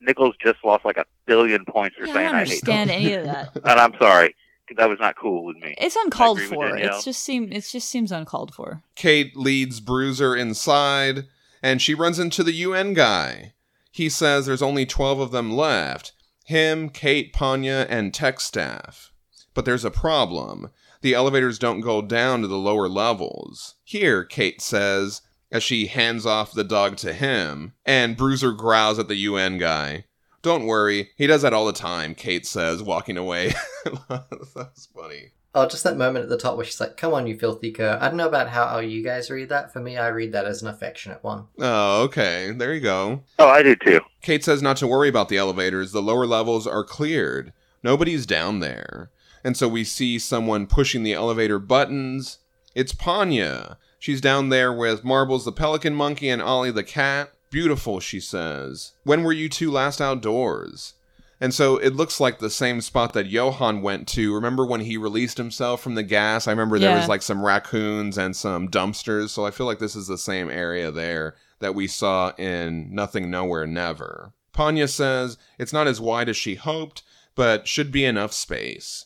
Nichols 0.00 0.34
just 0.42 0.58
lost 0.64 0.84
like 0.84 0.96
a 0.96 1.04
billion 1.26 1.64
points 1.64 1.96
for 1.96 2.06
Yeah, 2.06 2.12
I 2.12 2.14
saying 2.14 2.26
don't 2.26 2.34
I, 2.34 2.38
hate 2.38 2.42
understand 2.42 2.90
dogs. 2.90 3.02
any 3.02 3.12
of 3.14 3.24
that. 3.26 3.56
And 3.56 3.80
I'm 3.80 3.94
sorry, 3.98 4.34
that 4.76 4.88
was 4.88 4.98
not 5.00 5.16
cool 5.16 5.44
with 5.44 5.56
me. 5.58 5.74
It's 5.78 5.96
uncalled 5.96 6.40
for. 6.40 6.68
Danielle. 6.68 6.96
It's 6.96 7.04
just 7.04 7.22
seem. 7.22 7.52
It 7.52 7.64
just 7.70 7.88
seems 7.88 8.12
uncalled 8.12 8.54
for. 8.54 8.82
Kate 8.94 9.36
leads 9.36 9.80
Bruiser 9.80 10.34
inside, 10.36 11.24
and 11.62 11.80
she 11.80 11.94
runs 11.94 12.18
into 12.18 12.42
the 12.42 12.52
UN 12.52 12.92
guy. 12.94 13.54
He 13.90 14.08
says 14.08 14.44
there's 14.46 14.62
only 14.62 14.84
12 14.84 15.20
of 15.20 15.30
them 15.30 15.52
left 15.52 16.12
him, 16.44 16.88
Kate, 16.90 17.32
Panya, 17.32 17.86
and 17.88 18.14
tech 18.14 18.38
staff. 18.38 19.10
But 19.52 19.64
there's 19.64 19.84
a 19.84 19.90
problem. 19.90 20.70
The 21.00 21.12
elevators 21.14 21.58
don't 21.58 21.80
go 21.80 22.02
down 22.02 22.40
to 22.42 22.46
the 22.46 22.56
lower 22.58 22.88
levels. 22.88 23.74
Here, 23.82 24.22
Kate 24.24 24.60
says, 24.60 25.22
as 25.50 25.62
she 25.62 25.86
hands 25.86 26.26
off 26.26 26.52
the 26.52 26.64
dog 26.64 26.96
to 26.98 27.12
him, 27.12 27.72
and 27.84 28.16
Bruiser 28.16 28.52
growls 28.52 28.98
at 28.98 29.08
the 29.08 29.16
UN 29.16 29.58
guy. 29.58 30.04
Don't 30.42 30.66
worry, 30.66 31.10
he 31.16 31.26
does 31.26 31.42
that 31.42 31.52
all 31.52 31.66
the 31.66 31.72
time, 31.72 32.14
Kate 32.14 32.46
says, 32.46 32.82
walking 32.82 33.16
away. 33.16 33.52
That's 34.08 34.86
funny. 34.86 35.32
Oh, 35.56 35.66
just 35.66 35.84
that 35.84 35.96
moment 35.96 36.24
at 36.24 36.28
the 36.28 36.36
top 36.36 36.56
where 36.56 36.66
she's 36.66 36.80
like, 36.80 36.98
"Come 36.98 37.14
on, 37.14 37.26
you 37.26 37.38
filthy 37.38 37.72
cur." 37.72 37.96
I 37.98 38.08
don't 38.08 38.18
know 38.18 38.28
about 38.28 38.50
how, 38.50 38.66
how 38.66 38.78
you 38.78 39.02
guys 39.02 39.30
read 39.30 39.48
that. 39.48 39.72
For 39.72 39.80
me, 39.80 39.96
I 39.96 40.08
read 40.08 40.32
that 40.32 40.44
as 40.44 40.60
an 40.60 40.68
affectionate 40.68 41.24
one. 41.24 41.46
Oh, 41.58 42.02
okay. 42.02 42.52
There 42.52 42.74
you 42.74 42.80
go. 42.80 43.22
Oh, 43.38 43.48
I 43.48 43.62
do 43.62 43.74
too. 43.74 44.02
Kate 44.20 44.44
says 44.44 44.60
not 44.60 44.76
to 44.76 44.86
worry 44.86 45.08
about 45.08 45.30
the 45.30 45.38
elevators. 45.38 45.92
The 45.92 46.02
lower 46.02 46.26
levels 46.26 46.66
are 46.66 46.84
cleared. 46.84 47.54
Nobody's 47.82 48.26
down 48.26 48.60
there. 48.60 49.10
And 49.42 49.56
so 49.56 49.66
we 49.66 49.82
see 49.82 50.18
someone 50.18 50.66
pushing 50.66 51.04
the 51.04 51.14
elevator 51.14 51.58
buttons. 51.58 52.38
It's 52.74 52.92
Panya. 52.92 53.76
She's 54.06 54.20
down 54.20 54.50
there 54.50 54.72
with 54.72 55.02
Marbles 55.02 55.44
the 55.44 55.50
pelican 55.50 55.92
monkey 55.92 56.28
and 56.28 56.40
Ollie 56.40 56.70
the 56.70 56.84
cat. 56.84 57.32
Beautiful, 57.50 57.98
she 57.98 58.20
says. 58.20 58.92
When 59.02 59.24
were 59.24 59.32
you 59.32 59.48
two 59.48 59.68
last 59.68 60.00
outdoors? 60.00 60.94
And 61.40 61.52
so 61.52 61.76
it 61.78 61.96
looks 61.96 62.20
like 62.20 62.38
the 62.38 62.48
same 62.48 62.80
spot 62.82 63.14
that 63.14 63.26
Johann 63.26 63.82
went 63.82 64.06
to. 64.10 64.32
Remember 64.32 64.64
when 64.64 64.82
he 64.82 64.96
released 64.96 65.38
himself 65.38 65.80
from 65.82 65.96
the 65.96 66.04
gas? 66.04 66.46
I 66.46 66.52
remember 66.52 66.78
there 66.78 66.90
Yeah. 66.92 67.00
was 67.00 67.08
like 67.08 67.20
some 67.20 67.44
raccoons 67.44 68.16
and 68.16 68.36
some 68.36 68.68
dumpsters. 68.68 69.30
So 69.30 69.44
I 69.44 69.50
feel 69.50 69.66
like 69.66 69.80
this 69.80 69.96
is 69.96 70.06
the 70.06 70.18
same 70.18 70.50
area 70.50 70.92
there 70.92 71.34
that 71.58 71.74
we 71.74 71.88
saw 71.88 72.30
in 72.38 72.94
Nothing 72.94 73.28
Nowhere 73.28 73.66
Never. 73.66 74.32
Panya 74.54 74.88
says 74.88 75.36
it's 75.58 75.72
not 75.72 75.88
as 75.88 76.00
wide 76.00 76.28
as 76.28 76.36
she 76.36 76.54
hoped, 76.54 77.02
but 77.34 77.66
should 77.66 77.90
be 77.90 78.04
enough 78.04 78.32
space. 78.32 79.05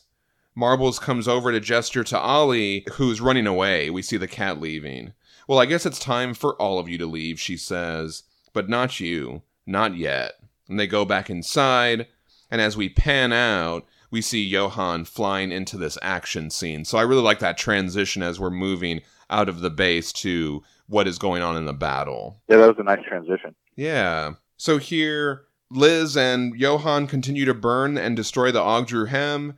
Marbles 0.55 0.99
comes 0.99 1.27
over 1.27 1.51
to 1.51 1.59
gesture 1.59 2.03
to 2.03 2.19
Ollie, 2.19 2.85
who's 2.93 3.21
running 3.21 3.47
away. 3.47 3.89
We 3.89 4.01
see 4.01 4.17
the 4.17 4.27
cat 4.27 4.59
leaving. 4.59 5.13
Well, 5.47 5.59
I 5.59 5.65
guess 5.65 5.85
it's 5.85 5.99
time 5.99 6.33
for 6.33 6.55
all 6.55 6.79
of 6.79 6.89
you 6.89 6.97
to 6.97 7.05
leave, 7.05 7.39
she 7.39 7.57
says, 7.57 8.23
but 8.53 8.69
not 8.69 8.99
you. 8.99 9.41
Not 9.65 9.95
yet. 9.95 10.33
And 10.67 10.79
they 10.79 10.87
go 10.87 11.05
back 11.05 11.29
inside, 11.29 12.07
and 12.49 12.59
as 12.61 12.75
we 12.75 12.89
pan 12.89 13.31
out, 13.31 13.85
we 14.09 14.21
see 14.21 14.43
Johann 14.43 15.05
flying 15.05 15.51
into 15.51 15.77
this 15.77 15.97
action 16.01 16.49
scene. 16.49 16.83
So 16.83 16.97
I 16.97 17.03
really 17.03 17.21
like 17.21 17.39
that 17.39 17.57
transition 17.57 18.23
as 18.23 18.39
we're 18.39 18.49
moving 18.49 19.01
out 19.29 19.47
of 19.47 19.61
the 19.61 19.69
base 19.69 20.11
to 20.13 20.63
what 20.87 21.07
is 21.07 21.17
going 21.17 21.41
on 21.41 21.55
in 21.55 21.65
the 21.65 21.73
battle. 21.73 22.41
Yeah, 22.49 22.57
that 22.57 22.67
was 22.67 22.79
a 22.79 22.83
nice 22.83 23.03
transition. 23.07 23.55
Yeah. 23.75 24.33
So 24.57 24.77
here, 24.77 25.43
Liz 25.69 26.17
and 26.17 26.53
Johann 26.59 27.07
continue 27.07 27.45
to 27.45 27.53
burn 27.53 27.97
and 27.97 28.15
destroy 28.15 28.51
the 28.51 28.59
Ogdru 28.59 29.07
Hem. 29.07 29.57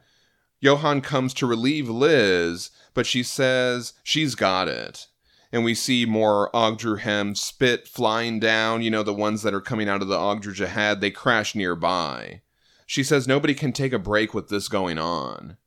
Johann 0.64 1.02
comes 1.02 1.34
to 1.34 1.46
relieve 1.46 1.90
Liz, 1.90 2.72
but 2.94 3.06
she 3.06 3.22
says 3.22 3.92
she's 4.02 4.34
got 4.34 4.70
it. 4.70 5.08
And 5.52 5.66
we 5.66 5.76
see 5.76 6.06
more 6.06 6.50
Ogdru 6.54 7.00
Hem 7.00 7.36
spit 7.36 7.86
flying 7.86 8.40
down, 8.40 8.82
you 8.82 8.90
know, 8.90 9.04
the 9.04 9.14
ones 9.14 9.42
that 9.42 9.54
are 9.54 9.60
coming 9.60 9.90
out 9.90 10.02
of 10.02 10.08
the 10.08 10.16
Ogdru 10.16 10.54
Jihad, 10.54 11.02
they 11.02 11.12
crash 11.12 11.54
nearby. 11.54 12.44
She 12.86 13.04
says 13.04 13.28
nobody 13.28 13.54
can 13.54 13.74
take 13.74 13.92
a 13.92 14.00
break 14.00 14.34
with 14.34 14.48
this 14.48 14.70
going 14.70 14.98
on. 14.98 15.58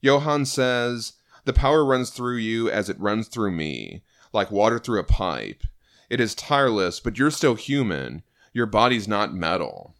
Johann 0.00 0.46
says, 0.46 1.12
The 1.44 1.52
power 1.52 1.84
runs 1.84 2.08
through 2.08 2.38
you 2.38 2.70
as 2.70 2.88
it 2.88 2.98
runs 2.98 3.28
through 3.28 3.50
me, 3.50 4.04
like 4.32 4.50
water 4.50 4.78
through 4.78 5.00
a 5.00 5.04
pipe. 5.04 5.64
It 6.08 6.18
is 6.18 6.34
tireless, 6.34 6.98
but 6.98 7.18
you're 7.18 7.30
still 7.30 7.56
human. 7.56 8.22
Your 8.54 8.64
body's 8.64 9.06
not 9.06 9.34
metal. 9.34 9.93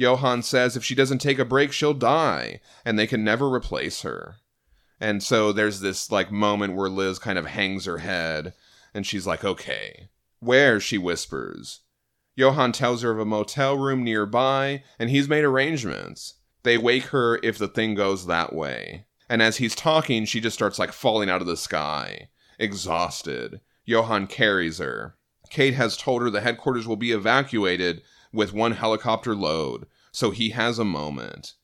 Johann 0.00 0.42
says 0.42 0.78
if 0.78 0.82
she 0.82 0.94
doesn't 0.94 1.18
take 1.18 1.38
a 1.38 1.44
break, 1.44 1.72
she'll 1.72 1.92
die, 1.92 2.60
and 2.86 2.98
they 2.98 3.06
can 3.06 3.22
never 3.22 3.52
replace 3.52 4.00
her. 4.00 4.36
And 4.98 5.22
so 5.22 5.52
there's 5.52 5.80
this 5.80 6.10
like 6.10 6.32
moment 6.32 6.74
where 6.74 6.88
Liz 6.88 7.18
kind 7.18 7.38
of 7.38 7.44
hangs 7.44 7.84
her 7.84 7.98
head, 7.98 8.54
and 8.94 9.06
she's 9.06 9.26
like, 9.26 9.44
okay. 9.44 10.08
Where? 10.38 10.80
she 10.80 10.96
whispers. 10.96 11.80
Johann 12.34 12.72
tells 12.72 13.02
her 13.02 13.10
of 13.10 13.18
a 13.18 13.26
motel 13.26 13.76
room 13.76 14.02
nearby, 14.02 14.84
and 14.98 15.10
he's 15.10 15.28
made 15.28 15.44
arrangements. 15.44 16.36
They 16.62 16.78
wake 16.78 17.08
her 17.08 17.38
if 17.42 17.58
the 17.58 17.68
thing 17.68 17.94
goes 17.94 18.24
that 18.24 18.54
way. 18.54 19.04
And 19.28 19.42
as 19.42 19.58
he's 19.58 19.74
talking, 19.74 20.24
she 20.24 20.40
just 20.40 20.54
starts 20.54 20.78
like 20.78 20.92
falling 20.92 21.28
out 21.28 21.42
of 21.42 21.46
the 21.46 21.58
sky, 21.58 22.30
exhausted. 22.58 23.60
Johann 23.84 24.28
carries 24.28 24.78
her. 24.78 25.16
Kate 25.50 25.74
has 25.74 25.98
told 25.98 26.22
her 26.22 26.30
the 26.30 26.40
headquarters 26.40 26.88
will 26.88 26.96
be 26.96 27.12
evacuated 27.12 28.00
with 28.32 28.52
one 28.52 28.72
helicopter 28.72 29.34
load, 29.34 29.86
so 30.12 30.30
he 30.30 30.50
has 30.50 30.78
a 30.78 30.84
moment. 30.84 31.54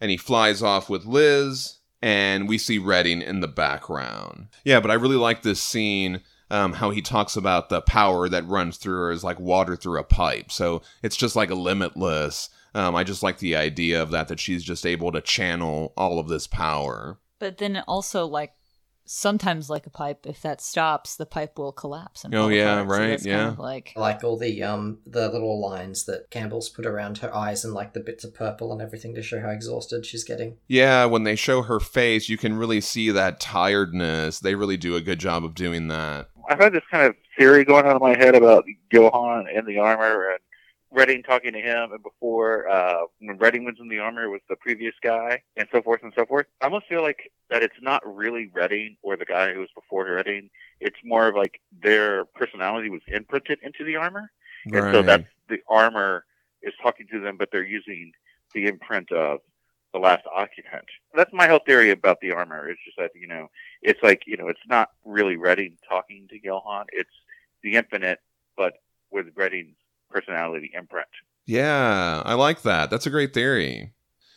And 0.00 0.10
he 0.10 0.16
flies 0.16 0.62
off 0.62 0.90
with 0.90 1.06
Liz, 1.06 1.78
and 2.02 2.48
we 2.48 2.58
see 2.58 2.78
Redding 2.78 3.22
in 3.22 3.40
the 3.40 3.48
background. 3.48 4.48
Yeah, 4.64 4.80
but 4.80 4.90
I 4.90 4.94
really 4.94 5.16
like 5.16 5.42
this 5.42 5.62
scene. 5.62 6.20
Um, 6.48 6.74
how 6.74 6.90
he 6.90 7.02
talks 7.02 7.36
about 7.36 7.70
the 7.70 7.80
power 7.80 8.28
that 8.28 8.46
runs 8.46 8.76
through 8.76 8.98
her 8.98 9.10
is 9.10 9.24
like 9.24 9.40
water 9.40 9.74
through 9.74 9.98
a 9.98 10.04
pipe. 10.04 10.52
So 10.52 10.82
it's 11.02 11.16
just 11.16 11.34
like 11.34 11.50
a 11.50 11.56
limitless. 11.56 12.50
Um, 12.74 12.94
I 12.94 13.02
just 13.02 13.22
like 13.22 13.38
the 13.38 13.56
idea 13.56 14.00
of 14.00 14.10
that, 14.12 14.28
that 14.28 14.38
she's 14.38 14.62
just 14.62 14.86
able 14.86 15.10
to 15.12 15.20
channel 15.20 15.92
all 15.96 16.18
of 16.20 16.28
this 16.28 16.46
power. 16.46 17.18
But 17.38 17.58
then 17.58 17.82
also 17.88 18.26
like 18.26 18.52
sometimes 19.06 19.70
like 19.70 19.86
a 19.86 19.90
pipe, 19.90 20.26
if 20.26 20.42
that 20.42 20.60
stops, 20.60 21.16
the 21.16 21.26
pipe 21.26 21.58
will 21.58 21.72
collapse. 21.72 22.24
And 22.24 22.34
Oh, 22.34 22.48
yeah, 22.48 22.80
apart. 22.80 22.88
So 22.88 23.00
right, 23.00 23.16
kind 23.18 23.26
yeah. 23.26 23.48
of 23.48 23.58
like 23.58 23.92
like 23.96 24.22
all 24.22 24.36
the 24.36 24.62
um 24.62 24.98
the 25.06 25.28
little 25.28 25.60
lines 25.60 26.04
that 26.04 26.30
Campbell's 26.30 26.68
put 26.68 26.84
around 26.86 27.18
her 27.18 27.34
eyes 27.34 27.64
and 27.64 27.72
like 27.72 27.94
the 27.94 28.00
bits 28.00 28.24
of 28.24 28.34
purple 28.34 28.72
and 28.72 28.82
everything 28.82 29.14
to 29.14 29.22
show 29.22 29.40
how 29.40 29.50
exhausted 29.50 30.04
she's 30.04 30.24
getting. 30.24 30.58
Yeah, 30.68 31.06
when 31.06 31.24
they 31.24 31.36
show 31.36 31.62
her 31.62 31.80
face, 31.80 32.28
you 32.28 32.36
can 32.36 32.56
really 32.56 32.80
see 32.80 33.10
that 33.10 33.40
tiredness. 33.40 34.40
They 34.40 34.54
really 34.54 34.76
do 34.76 34.96
a 34.96 35.00
good 35.00 35.18
job 35.20 35.44
of 35.44 35.54
doing 35.54 35.88
that. 35.88 36.28
I've 36.48 36.60
had 36.60 36.72
this 36.72 36.84
kind 36.90 37.06
of 37.06 37.16
theory 37.36 37.64
going 37.64 37.86
on 37.86 37.96
in 37.96 38.02
my 38.02 38.16
head 38.16 38.34
about 38.34 38.64
Johann 38.92 39.46
and 39.52 39.66
the 39.66 39.78
armor 39.78 40.30
and 40.30 40.38
Redding 40.92 41.22
talking 41.22 41.52
to 41.52 41.60
him, 41.60 41.92
and 41.92 42.02
before 42.02 42.68
uh, 42.68 43.02
when 43.20 43.38
Redding 43.38 43.64
was 43.64 43.74
in 43.80 43.88
the 43.88 43.98
armor 43.98 44.24
it 44.24 44.30
was 44.30 44.40
the 44.48 44.56
previous 44.56 44.94
guy, 45.02 45.42
and 45.56 45.68
so 45.72 45.82
forth 45.82 46.02
and 46.02 46.12
so 46.16 46.24
forth. 46.24 46.46
I 46.60 46.66
almost 46.66 46.86
feel 46.88 47.02
like 47.02 47.30
that 47.50 47.62
it's 47.62 47.80
not 47.82 48.02
really 48.06 48.50
Redding 48.54 48.96
or 49.02 49.16
the 49.16 49.24
guy 49.24 49.52
who 49.52 49.60
was 49.60 49.68
before 49.74 50.04
Redding. 50.06 50.48
It's 50.80 50.96
more 51.04 51.28
of 51.28 51.34
like 51.34 51.60
their 51.82 52.24
personality 52.24 52.90
was 52.90 53.02
imprinted 53.08 53.58
into 53.62 53.84
the 53.84 53.96
armor, 53.96 54.30
and 54.72 54.86
so 54.92 54.98
Right. 54.98 55.06
that's 55.06 55.28
the 55.48 55.58
armor 55.68 56.24
is 56.62 56.74
talking 56.82 57.06
to 57.12 57.20
them, 57.20 57.36
but 57.36 57.50
they're 57.50 57.64
using 57.64 58.12
the 58.54 58.66
imprint 58.66 59.10
of 59.12 59.40
the 59.92 59.98
last 59.98 60.24
occupant. 60.34 60.84
That's 61.14 61.32
my 61.32 61.46
whole 61.48 61.60
theory 61.66 61.90
about 61.90 62.20
the 62.20 62.32
armor. 62.32 62.68
It's 62.68 62.80
just 62.84 62.96
that 62.98 63.10
you 63.14 63.26
know, 63.26 63.48
it's 63.82 64.02
like 64.02 64.22
you 64.26 64.36
know, 64.36 64.48
it's 64.48 64.66
not 64.68 64.90
really 65.04 65.36
Redding 65.36 65.76
talking 65.88 66.26
to 66.30 66.38
Johann. 66.42 66.86
It's 66.92 67.10
the 67.62 67.74
infinite, 67.76 68.20
but 68.56 68.74
with 69.10 69.26
Redding's 69.36 69.76
personality 70.16 70.70
imprint. 70.74 71.08
Yeah, 71.44 72.22
I 72.24 72.34
like 72.34 72.62
that. 72.62 72.88
That's 72.90 73.06
a 73.06 73.10
great 73.10 73.34
theory. 73.34 73.92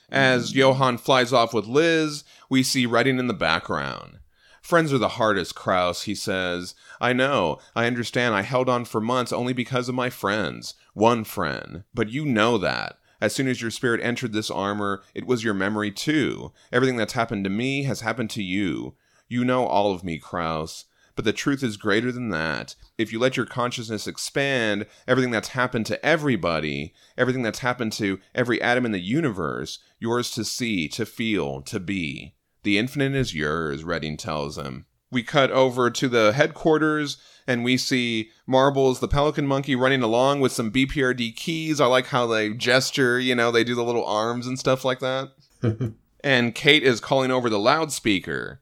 As 0.09 0.51
mm. 0.51 0.55
Johann 0.55 0.97
flies 0.97 1.31
off 1.31 1.53
with 1.53 1.67
Liz, 1.67 2.23
we 2.49 2.63
see 2.63 2.85
Redding 2.85 3.17
in 3.17 3.27
the 3.27 3.33
background. 3.33 4.19
Friends 4.61 4.91
are 4.91 4.97
the 4.97 5.09
hardest, 5.09 5.55
Kraus, 5.55 6.03
he 6.03 6.13
says. 6.13 6.75
I 6.99 7.13
know. 7.13 7.59
I 7.75 7.87
understand. 7.87 8.35
I 8.35 8.41
held 8.41 8.67
on 8.67 8.85
for 8.85 8.99
months 8.99 9.31
only 9.31 9.53
because 9.53 9.87
of 9.87 9.95
my 9.95 10.09
friends. 10.09 10.75
One 10.93 11.23
friend. 11.23 11.83
But 11.93 12.09
you 12.09 12.25
know 12.25 12.57
that. 12.57 12.97
As 13.21 13.33
soon 13.33 13.47
as 13.47 13.61
your 13.61 13.71
spirit 13.71 14.01
entered 14.03 14.33
this 14.33 14.51
armor, 14.51 15.01
it 15.13 15.25
was 15.25 15.43
your 15.43 15.53
memory 15.53 15.91
too. 15.91 16.51
Everything 16.71 16.97
that's 16.97 17.13
happened 17.13 17.45
to 17.45 17.49
me 17.49 17.83
has 17.83 18.01
happened 18.01 18.29
to 18.31 18.43
you. 18.43 18.95
You 19.27 19.45
know 19.45 19.65
all 19.65 19.93
of 19.93 20.03
me, 20.03 20.19
Kraus. 20.19 20.85
But 21.19 21.25
the 21.25 21.33
truth 21.33 21.63
is 21.63 21.75
greater 21.75 22.13
than 22.13 22.29
that. 22.29 22.75
If 22.97 23.11
you 23.11 23.19
let 23.19 23.35
your 23.35 23.45
consciousness 23.45 24.07
expand, 24.07 24.85
everything 25.05 25.31
that's 25.31 25.49
happened 25.49 25.85
to 25.87 26.05
everybody, 26.05 26.93
everything 27.17 27.41
that's 27.41 27.59
happened 27.59 27.91
to 27.91 28.21
every 28.33 28.61
atom 28.61 28.85
in 28.85 28.93
the 28.93 29.01
universe, 29.01 29.79
yours 29.99 30.31
to 30.31 30.45
see, 30.45 30.87
to 30.87 31.05
feel, 31.05 31.61
to 31.63 31.77
be. 31.77 32.35
The 32.63 32.77
infinite 32.77 33.15
is 33.15 33.35
yours, 33.35 33.83
Redding 33.83 34.15
tells 34.15 34.57
him. 34.57 34.85
We 35.11 35.21
cut 35.21 35.51
over 35.51 35.91
to 35.91 36.07
the 36.07 36.31
headquarters 36.31 37.17
and 37.45 37.65
we 37.65 37.75
see 37.75 38.29
Marbles, 38.47 39.01
the 39.01 39.09
pelican 39.09 39.45
monkey, 39.45 39.75
running 39.75 40.01
along 40.01 40.39
with 40.39 40.53
some 40.53 40.71
BPRD 40.71 41.35
keys. 41.35 41.81
I 41.81 41.87
like 41.87 42.07
how 42.07 42.27
they 42.27 42.53
gesture, 42.53 43.19
you 43.19 43.35
know, 43.35 43.51
they 43.51 43.65
do 43.65 43.75
the 43.75 43.83
little 43.83 44.05
arms 44.05 44.47
and 44.47 44.57
stuff 44.57 44.85
like 44.85 44.99
that. 44.99 45.31
and 46.23 46.55
Kate 46.55 46.83
is 46.83 47.01
calling 47.01 47.29
over 47.29 47.49
the 47.49 47.59
loudspeaker. 47.59 48.61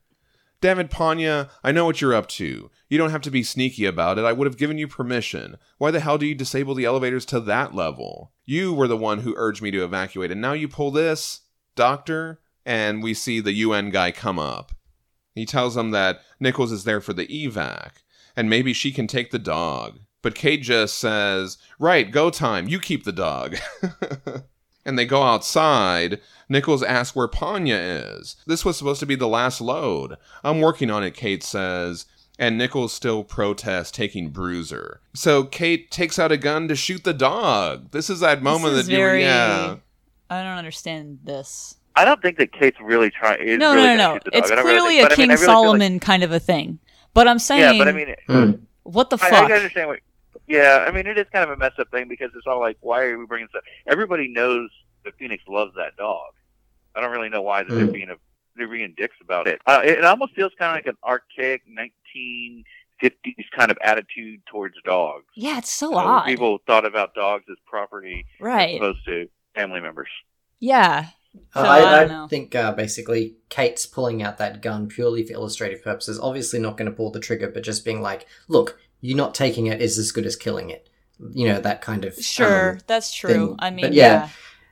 David 0.60 0.90
Panya, 0.90 1.50
I 1.64 1.72
know 1.72 1.86
what 1.86 2.02
you're 2.02 2.16
up 2.16 2.28
to. 2.30 2.72
You 2.90 2.98
don't 2.98 3.12
have 3.12 3.22
to 3.22 3.32
be 3.32 3.44
sneaky 3.44 3.86
about 3.86 4.18
it. 4.18 4.26
I 4.26 4.34
would 4.34 4.48
have 4.48 4.58
given 4.58 4.78
you 4.78 4.88
permission. 4.88 5.58
Why 5.78 5.92
the 5.92 6.00
hell 6.00 6.18
do 6.18 6.26
you 6.26 6.34
disable 6.34 6.74
the 6.74 6.86
elevators 6.86 7.26
to 7.28 7.40
that 7.42 7.76
level? 7.76 8.32
You 8.44 8.74
were 8.74 8.88
the 8.88 8.98
one 8.98 9.20
who 9.20 9.36
urged 9.38 9.62
me 9.62 9.70
to 9.72 9.84
evacuate, 9.84 10.32
and 10.32 10.42
now 10.42 10.54
you 10.54 10.68
pull 10.68 10.90
this? 10.90 11.42
Doctor? 11.76 12.40
And 12.66 13.04
we 13.04 13.14
see 13.14 13.40
the 13.40 13.54
UN 13.54 13.92
guy 13.92 14.12
come 14.12 14.40
up. 14.40 14.72
He 15.36 15.46
tells 15.46 15.76
them 15.76 15.92
that 15.92 16.22
Nichols 16.40 16.72
is 16.72 16.84
there 16.84 17.02
for 17.02 17.14
the 17.14 17.28
evac, 17.28 17.92
and 18.36 18.50
maybe 18.50 18.74
she 18.74 18.92
can 18.92 19.06
take 19.06 19.30
the 19.30 19.40
dog. 19.40 20.00
But 20.24 20.34
Kate 20.34 20.64
just 20.64 20.98
says, 20.98 21.60
Right, 21.78 22.10
go 22.12 22.32
time. 22.32 22.68
You 22.68 22.80
keep 22.80 23.04
the 23.04 23.12
dog. 23.12 23.58
and 24.88 24.98
they 24.98 25.06
go 25.06 25.22
outside. 25.22 26.20
Nichols 26.50 26.82
asks 26.82 27.16
where 27.16 27.28
Panya 27.28 28.18
is. 28.20 28.38
This 28.48 28.64
was 28.66 28.78
supposed 28.78 29.02
to 29.02 29.06
be 29.06 29.16
the 29.16 29.28
last 29.28 29.60
load. 29.62 30.16
I'm 30.44 30.62
working 30.62 30.90
on 30.90 31.04
it, 31.04 31.14
Kate 31.14 31.44
says. 31.44 32.06
And 32.40 32.58
Nichols 32.58 32.94
still 32.94 33.24
protests 33.24 33.92
taking 33.92 34.30
Bruiser. 34.30 35.02
So 35.16 35.44
Kate 35.44 35.90
takes 35.92 36.18
out 36.20 36.32
a 36.32 36.38
gun 36.38 36.68
to 36.68 36.76
shoot 36.76 37.04
the 37.04 37.14
dog. 37.14 37.92
This 37.92 38.10
is 38.12 38.20
that 38.22 38.42
moment 38.44 38.76
is 38.76 38.86
that 38.86 38.92
you 38.92 38.98
very- 38.98 39.24
yeah. 39.24 39.78
I 40.30 40.44
don't 40.44 40.58
understand 40.58 41.20
this. 41.24 41.78
I 41.96 42.06
don't 42.06 42.22
think 42.22 42.38
that 42.38 42.52
Kate's 42.52 42.80
really 42.80 43.10
trying. 43.10 43.58
No, 43.58 43.74
really 43.74 43.88
no, 43.88 43.96
no, 43.96 44.08
no. 44.10 44.14
shoot 44.14 44.24
the 44.26 44.32
dog. 44.32 44.40
It's 44.44 44.52
I 44.52 44.56
don't 44.56 44.66
really 44.66 44.78
clearly 44.80 44.96
think- 44.98 45.02
a 45.02 45.04
but 45.06 45.12
I 45.12 45.16
King 45.16 45.24
mean, 45.24 45.30
really 45.30 45.40
feel 45.46 45.48
like- 45.48 45.66
Solomon 45.66 46.00
kind 46.00 46.24
of 46.24 46.32
a 46.32 46.40
thing. 46.40 46.80
But 47.16 47.28
I'm 47.28 47.40
saying, 47.40 47.62
yeah, 47.62 47.84
but 47.84 47.88
I 47.88 47.92
mean, 47.92 48.16
Hmm. 48.28 48.52
what 48.84 49.10
the 49.10 49.18
fuck? 49.18 49.34
I, 49.34 49.42
fuck? 49.42 49.52
I 49.52 49.56
understand 49.56 49.88
what. 49.90 50.00
Yeah, 50.48 50.86
I 50.88 50.92
mean, 50.92 51.08
it 51.08 51.18
is 51.18 51.26
kind 51.32 51.44
of 51.44 51.50
a 51.50 51.58
messed 51.58 51.78
up 51.80 51.92
thing 51.92 52.08
because 52.08 52.32
it's 52.36 52.48
all 52.48 52.60
like, 52.60 52.78
why 52.82 53.04
are 53.04 53.18
we 53.20 53.26
bringing 53.26 53.50
stuff? 53.50 53.64
Everybody 53.86 54.28
knows 54.30 54.70
that 55.04 55.14
Fenix 55.18 55.44
loves 55.48 55.74
that 55.76 55.96
dog. 55.98 56.32
I 56.96 57.02
don't 57.02 57.12
really 57.12 57.30
know 57.30 57.42
why 57.42 57.64
that 57.64 57.74
they're 57.74 57.86
Mm. 57.88 57.94
being 57.94 58.10
a, 58.10 58.16
they're 58.56 58.68
being 58.68 58.94
dicks 58.98 59.16
about 59.22 59.48
it. 59.48 59.62
Uh, 59.68 59.82
it. 59.84 60.00
It 60.00 60.04
almost 60.06 60.34
feels 60.36 60.52
kind 60.58 60.72
of 60.72 60.76
like 60.86 60.88
an 60.88 60.98
archaic 61.04 61.62
1950s 61.68 63.46
kind 63.56 63.72
of 63.72 63.78
attitude 63.84 64.42
towards 64.50 64.76
dogs. 64.86 65.26
yeah, 65.36 65.58
it's 65.60 65.72
so 65.72 65.90
You 65.90 65.96
know, 65.96 66.02
odd. 66.08 66.26
People 66.26 66.60
thought 66.66 66.86
about 66.86 67.14
dogs 67.14 67.46
as 67.52 67.58
property 67.66 68.26
right, 68.40 68.54
as 68.54 68.56
right. 68.56 68.76
opposed 68.78 69.06
to 69.06 69.28
family 69.56 69.80
members. 69.82 70.10
Yeah. 70.60 71.08
So, 71.54 71.60
Uh, 71.60 71.64
I 71.64 71.80
I, 72.06 72.24
I, 72.24 72.28
think 72.28 72.56
uh, 72.56 72.72
basically 72.72 73.36
Kate's 73.50 73.86
pulling 73.86 74.24
out 74.24 74.40
that 74.40 74.62
gun 74.62 74.88
purely 74.88 75.24
for 75.24 75.34
illustrative 75.34 75.84
purposes. 75.84 76.20
Obviously, 76.20 76.58
not 76.60 76.78
going 76.78 76.90
to 76.90 76.96
pull 76.96 77.12
the 77.12 77.20
trigger, 77.20 77.48
but 77.52 77.62
just 77.64 77.86
being 77.86 78.02
like, 78.02 78.26
"Look, 78.48 78.80
you 79.02 79.16
not 79.16 79.36
taking 79.36 79.68
it 79.68 79.82
is 79.82 79.98
as 79.98 80.12
good 80.12 80.26
as 80.26 80.36
killing 80.36 80.70
it." 80.70 80.90
You 81.34 81.48
know 81.48 81.62
that 81.62 81.82
kind 81.82 82.06
of 82.06 82.16
Sure, 82.16 82.74
um, 82.74 82.80
that's 82.88 83.14
true. 83.14 83.30
thing. 83.30 83.56
I 83.60 83.70
mean, 83.72 83.86
yeah. 83.86 83.92
yeah. 83.92 84.30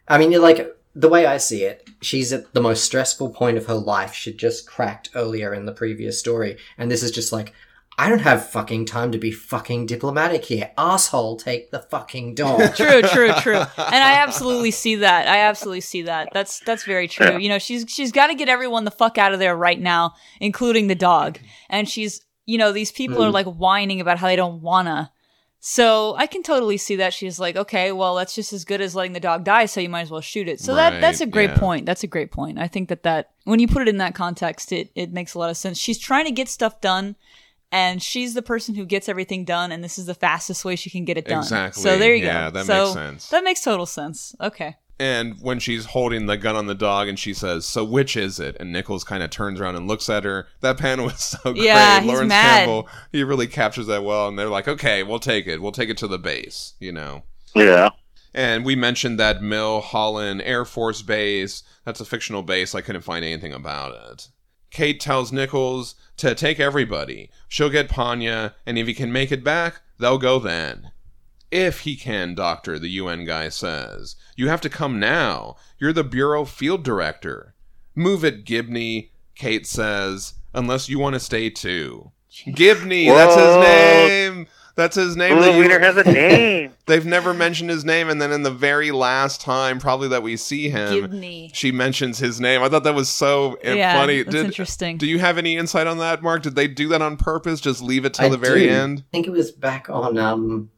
I 0.07 0.17
mean, 0.17 0.39
like 0.41 0.75
the 0.95 1.09
way 1.09 1.25
I 1.25 1.37
see 1.37 1.63
it, 1.63 1.89
she's 2.01 2.31
at 2.31 2.53
the 2.53 2.61
most 2.61 2.83
stressful 2.83 3.31
point 3.31 3.57
of 3.57 3.65
her 3.65 3.75
life. 3.75 4.13
She'd 4.13 4.37
just 4.37 4.67
cracked 4.67 5.09
earlier 5.15 5.53
in 5.53 5.65
the 5.65 5.73
previous 5.73 6.19
story, 6.19 6.57
and 6.77 6.89
this 6.89 7.03
is 7.03 7.11
just 7.11 7.33
like, 7.33 7.53
I 7.97 8.09
don't 8.09 8.19
have 8.19 8.49
fucking 8.49 8.85
time 8.85 9.11
to 9.13 9.17
be 9.17 9.31
fucking 9.31 9.85
diplomatic 9.85 10.45
here. 10.45 10.71
Asshole, 10.77 11.37
take 11.37 11.71
the 11.71 11.79
fucking 11.79 12.35
dog. 12.35 12.75
true, 12.75 13.01
true, 13.01 13.31
true. 13.39 13.55
And 13.77 14.03
I 14.03 14.15
absolutely 14.21 14.71
see 14.71 14.95
that. 14.95 15.27
I 15.27 15.39
absolutely 15.39 15.81
see 15.81 16.01
that. 16.03 16.29
That's 16.33 16.59
that's 16.61 16.83
very 16.83 17.07
true. 17.07 17.37
You 17.37 17.49
know, 17.49 17.59
she's 17.59 17.85
she's 17.87 18.11
got 18.11 18.27
to 18.27 18.35
get 18.35 18.49
everyone 18.49 18.83
the 18.83 18.91
fuck 18.91 19.17
out 19.17 19.33
of 19.33 19.39
there 19.39 19.55
right 19.55 19.79
now, 19.79 20.13
including 20.41 20.87
the 20.87 20.95
dog. 20.95 21.39
And 21.69 21.87
she's, 21.87 22.21
you 22.45 22.57
know, 22.57 22.71
these 22.71 22.91
people 22.91 23.23
are 23.23 23.29
Mm. 23.29 23.33
like 23.33 23.45
whining 23.47 24.01
about 24.01 24.17
how 24.19 24.27
they 24.27 24.35
don't 24.35 24.61
wanna. 24.61 25.11
So 25.59 26.13
I 26.15 26.27
can 26.27 26.43
totally 26.43 26.77
see 26.77 26.95
that. 26.97 27.11
She's 27.13 27.39
like, 27.39 27.55
okay, 27.55 27.91
well, 27.91 28.13
that's 28.15 28.35
just 28.35 28.53
as 28.53 28.65
good 28.65 28.81
as 28.81 28.95
letting 28.95 29.13
the 29.13 29.19
dog 29.19 29.43
die, 29.43 29.65
so 29.65 29.81
you 29.81 29.89
might 29.89 30.01
as 30.01 30.11
well 30.11 30.21
shoot 30.21 30.47
it. 30.47 30.59
So 30.59 30.75
that 30.75 31.01
that's 31.01 31.21
a 31.21 31.25
great 31.25 31.49
yeah. 31.51 31.57
point. 31.57 31.85
That's 31.87 32.03
a 32.03 32.07
great 32.07 32.31
point. 32.31 32.59
I 32.59 32.67
think 32.67 32.89
that 32.89 33.01
that 33.03 33.31
when 33.45 33.59
you 33.59 33.67
put 33.67 33.81
it 33.81 33.87
in 33.87 33.97
that 33.97 34.13
context, 34.13 34.71
it 34.71 34.91
it 34.95 35.11
makes 35.11 35.33
a 35.33 35.39
lot 35.39 35.49
of 35.49 35.57
sense. 35.57 35.79
She's 35.79 35.97
trying 35.97 36.25
to 36.25 36.31
get 36.31 36.49
stuff 36.49 36.81
done. 36.81 37.15
And 37.71 38.01
she's 38.01 38.35
the 38.35 38.43
person 38.43 38.75
who 38.75 38.85
gets 38.85 39.09
everything 39.09 39.43
done, 39.43 39.71
and 39.71 39.83
this 39.83 39.97
is 39.97 40.05
the 40.05 40.13
fastest 40.13 40.63
way 40.63 40.77
she 40.77 40.89
can 40.89 41.03
get 41.03 41.17
it 41.17 41.25
done. 41.25 41.39
Exactly. 41.39 41.81
So 41.83 41.97
there 41.97 42.15
you 42.15 42.23
Yeah, 42.23 42.45
go. 42.51 42.59
that 42.59 42.65
so 42.67 42.83
makes 42.83 42.93
sense. 42.93 43.29
That 43.29 43.43
makes 43.43 43.61
total 43.61 43.85
sense. 43.87 44.33
Okay. 44.39 44.77
And 44.97 45.35
when 45.41 45.59
she's 45.59 45.85
holding 45.85 46.25
the 46.25 46.37
gun 46.37 46.55
on 46.55 46.67
the 46.67 46.75
dog 46.75 47.09
and 47.09 47.19
she 47.19 47.33
says, 47.33 47.65
So 47.65 47.83
which 47.83 48.15
is 48.15 48.39
it? 48.39 48.55
And 48.59 48.71
Nichols 48.71 49.03
kind 49.03 49.23
of 49.23 49.29
turns 49.29 49.59
around 49.59 49.75
and 49.75 49.87
looks 49.87 50.09
at 50.09 50.23
her. 50.23 50.47
That 50.61 50.77
panel 50.77 51.05
was 51.07 51.21
so 51.21 51.53
great. 51.53 51.65
Yeah, 51.65 51.99
he's 51.99 52.09
Laurence 52.09 52.29
mad. 52.29 52.59
Campbell, 52.59 52.87
he 53.11 53.23
really 53.23 53.47
captures 53.47 53.87
that 53.87 54.03
well. 54.03 54.27
And 54.27 54.39
they're 54.39 54.47
like, 54.49 54.67
Okay, 54.67 55.03
we'll 55.03 55.19
take 55.19 55.47
it. 55.47 55.61
We'll 55.61 55.71
take 55.73 55.89
it 55.89 55.97
to 55.97 56.07
the 56.07 56.19
base, 56.19 56.73
you 56.79 56.91
know. 56.91 57.23
Yeah. 57.53 57.89
And 58.33 58.65
we 58.65 58.75
mentioned 58.75 59.19
that 59.19 59.41
Mill 59.41 59.79
Holland 59.81 60.41
Air 60.43 60.65
Force 60.65 61.01
Base. 61.01 61.63
That's 61.85 62.01
a 62.01 62.05
fictional 62.05 62.43
base. 62.43 62.75
I 62.75 62.81
couldn't 62.81 63.03
find 63.03 63.23
anything 63.23 63.53
about 63.53 63.95
it. 64.11 64.29
Kate 64.71 64.99
tells 64.99 65.31
Nichols 65.31 65.95
to 66.17 66.35
take 66.35 66.59
everybody. 66.59 67.29
She'll 67.47 67.69
get 67.69 67.87
Panya, 67.87 68.53
and 68.65 68.77
if 68.77 68.87
he 68.87 68.93
can 68.93 69.09
make 69.09 69.31
it 69.31 69.41
back, 69.41 69.79
they'll 69.99 70.17
go 70.17 70.37
then. 70.37 70.91
If 71.51 71.81
he 71.81 71.95
can, 71.95 72.35
Doctor, 72.35 72.77
the 72.79 72.89
UN 72.89 73.25
guy 73.25 73.49
says. 73.49 74.15
You 74.35 74.49
have 74.49 74.61
to 74.61 74.69
come 74.69 74.99
now. 74.99 75.55
You're 75.79 75.93
the 75.93 76.03
Bureau 76.03 76.45
Field 76.45 76.83
Director. 76.83 77.53
Move 77.95 78.25
it, 78.25 78.45
Gibney, 78.45 79.11
Kate 79.35 79.65
says, 79.65 80.33
unless 80.53 80.89
you 80.89 80.99
want 80.99 81.13
to 81.13 81.19
stay 81.19 81.49
too. 81.49 82.11
Gibney, 82.53 83.07
that's 83.07 83.35
his 83.35 83.55
name. 83.57 84.47
That's 84.75 84.95
his 84.97 85.15
name. 85.15 85.37
Ooh, 85.37 85.41
the 85.41 85.53
you- 85.53 85.59
wiener 85.59 85.79
has 85.79 85.95
a 85.95 86.03
name. 86.11 86.73
They've 86.87 87.05
never 87.05 87.33
mentioned 87.33 87.69
his 87.69 87.85
name, 87.85 88.09
and 88.09 88.21
then 88.21 88.33
in 88.33 88.43
the 88.43 88.51
very 88.51 88.91
last 88.91 89.39
time, 89.39 89.79
probably 89.79 90.09
that 90.09 90.21
we 90.21 90.35
see 90.35 90.67
him, 90.69 90.93
Gibney. 91.03 91.51
she 91.53 91.71
mentions 91.71 92.17
his 92.19 92.41
name. 92.41 92.61
I 92.61 92.67
thought 92.67 92.83
that 92.83 92.93
was 92.93 93.07
so 93.07 93.53
uh, 93.65 93.71
Yeah, 93.71 93.93
funny. 93.93 94.23
that's 94.23 94.35
interesting. 94.35 94.97
Do 94.97 95.07
you 95.07 95.19
have 95.19 95.37
any 95.37 95.55
insight 95.55 95.87
on 95.87 95.99
that, 95.99 96.21
Mark? 96.21 96.43
Did 96.43 96.55
they 96.55 96.67
do 96.67 96.89
that 96.89 97.01
on 97.01 97.15
purpose? 97.15 97.61
Just 97.61 97.81
leave 97.81 98.03
it 98.03 98.13
till 98.13 98.25
I 98.25 98.29
the 98.29 98.37
very 98.37 98.63
do. 98.63 98.69
end? 98.69 98.99
I 98.99 99.11
think 99.13 99.27
it 99.27 99.31
was 99.31 99.51
back 99.51 99.89
on 99.89 100.17
um, 100.17 100.69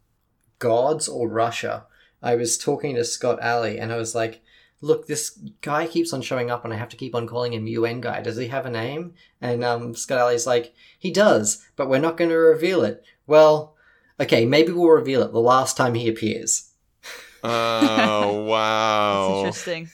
Gods 0.60 1.08
or 1.08 1.28
Russia. 1.28 1.86
I 2.22 2.36
was 2.36 2.58
talking 2.58 2.96
to 2.96 3.04
Scott 3.04 3.40
Allie 3.42 3.80
and 3.80 3.92
I 3.92 3.98
was 3.98 4.16
like, 4.16 4.42
look, 4.82 5.08
this 5.08 5.32
guy 5.62 5.88
keeps 5.88 6.14
on 6.14 6.22
showing 6.22 6.52
up 6.52 6.64
and 6.64 6.74
I 6.74 6.78
have 6.78 6.90
to 6.90 6.98
keep 6.98 7.16
on 7.16 7.28
calling 7.28 7.54
him 7.54 7.68
UN 7.68 8.02
guy. 8.02 8.22
Does 8.22 8.38
he 8.38 8.48
have 8.48 8.66
a 8.66 8.72
name? 8.72 9.14
And 9.42 9.64
um, 9.64 9.96
Scott 9.96 10.20
Allie's 10.20 10.48
like, 10.48 10.74
he 10.98 11.12
does, 11.12 11.68
but 11.76 11.90
we're 11.90 12.00
not 12.00 12.18
going 12.18 12.30
to 12.30 12.38
reveal 12.38 12.84
it. 12.84 13.04
Well, 13.26 13.76
okay, 14.20 14.46
maybe 14.46 14.72
we'll 14.72 14.90
reveal 14.90 15.22
it 15.24 15.32
the 15.32 15.40
last 15.40 15.78
time 15.78 15.94
he 15.94 16.08
appears. 16.08 16.72
Oh, 17.44 18.44
wow. 18.48 19.22
That's 19.22 19.32
wow. 19.32 19.38
interesting. 19.40 19.90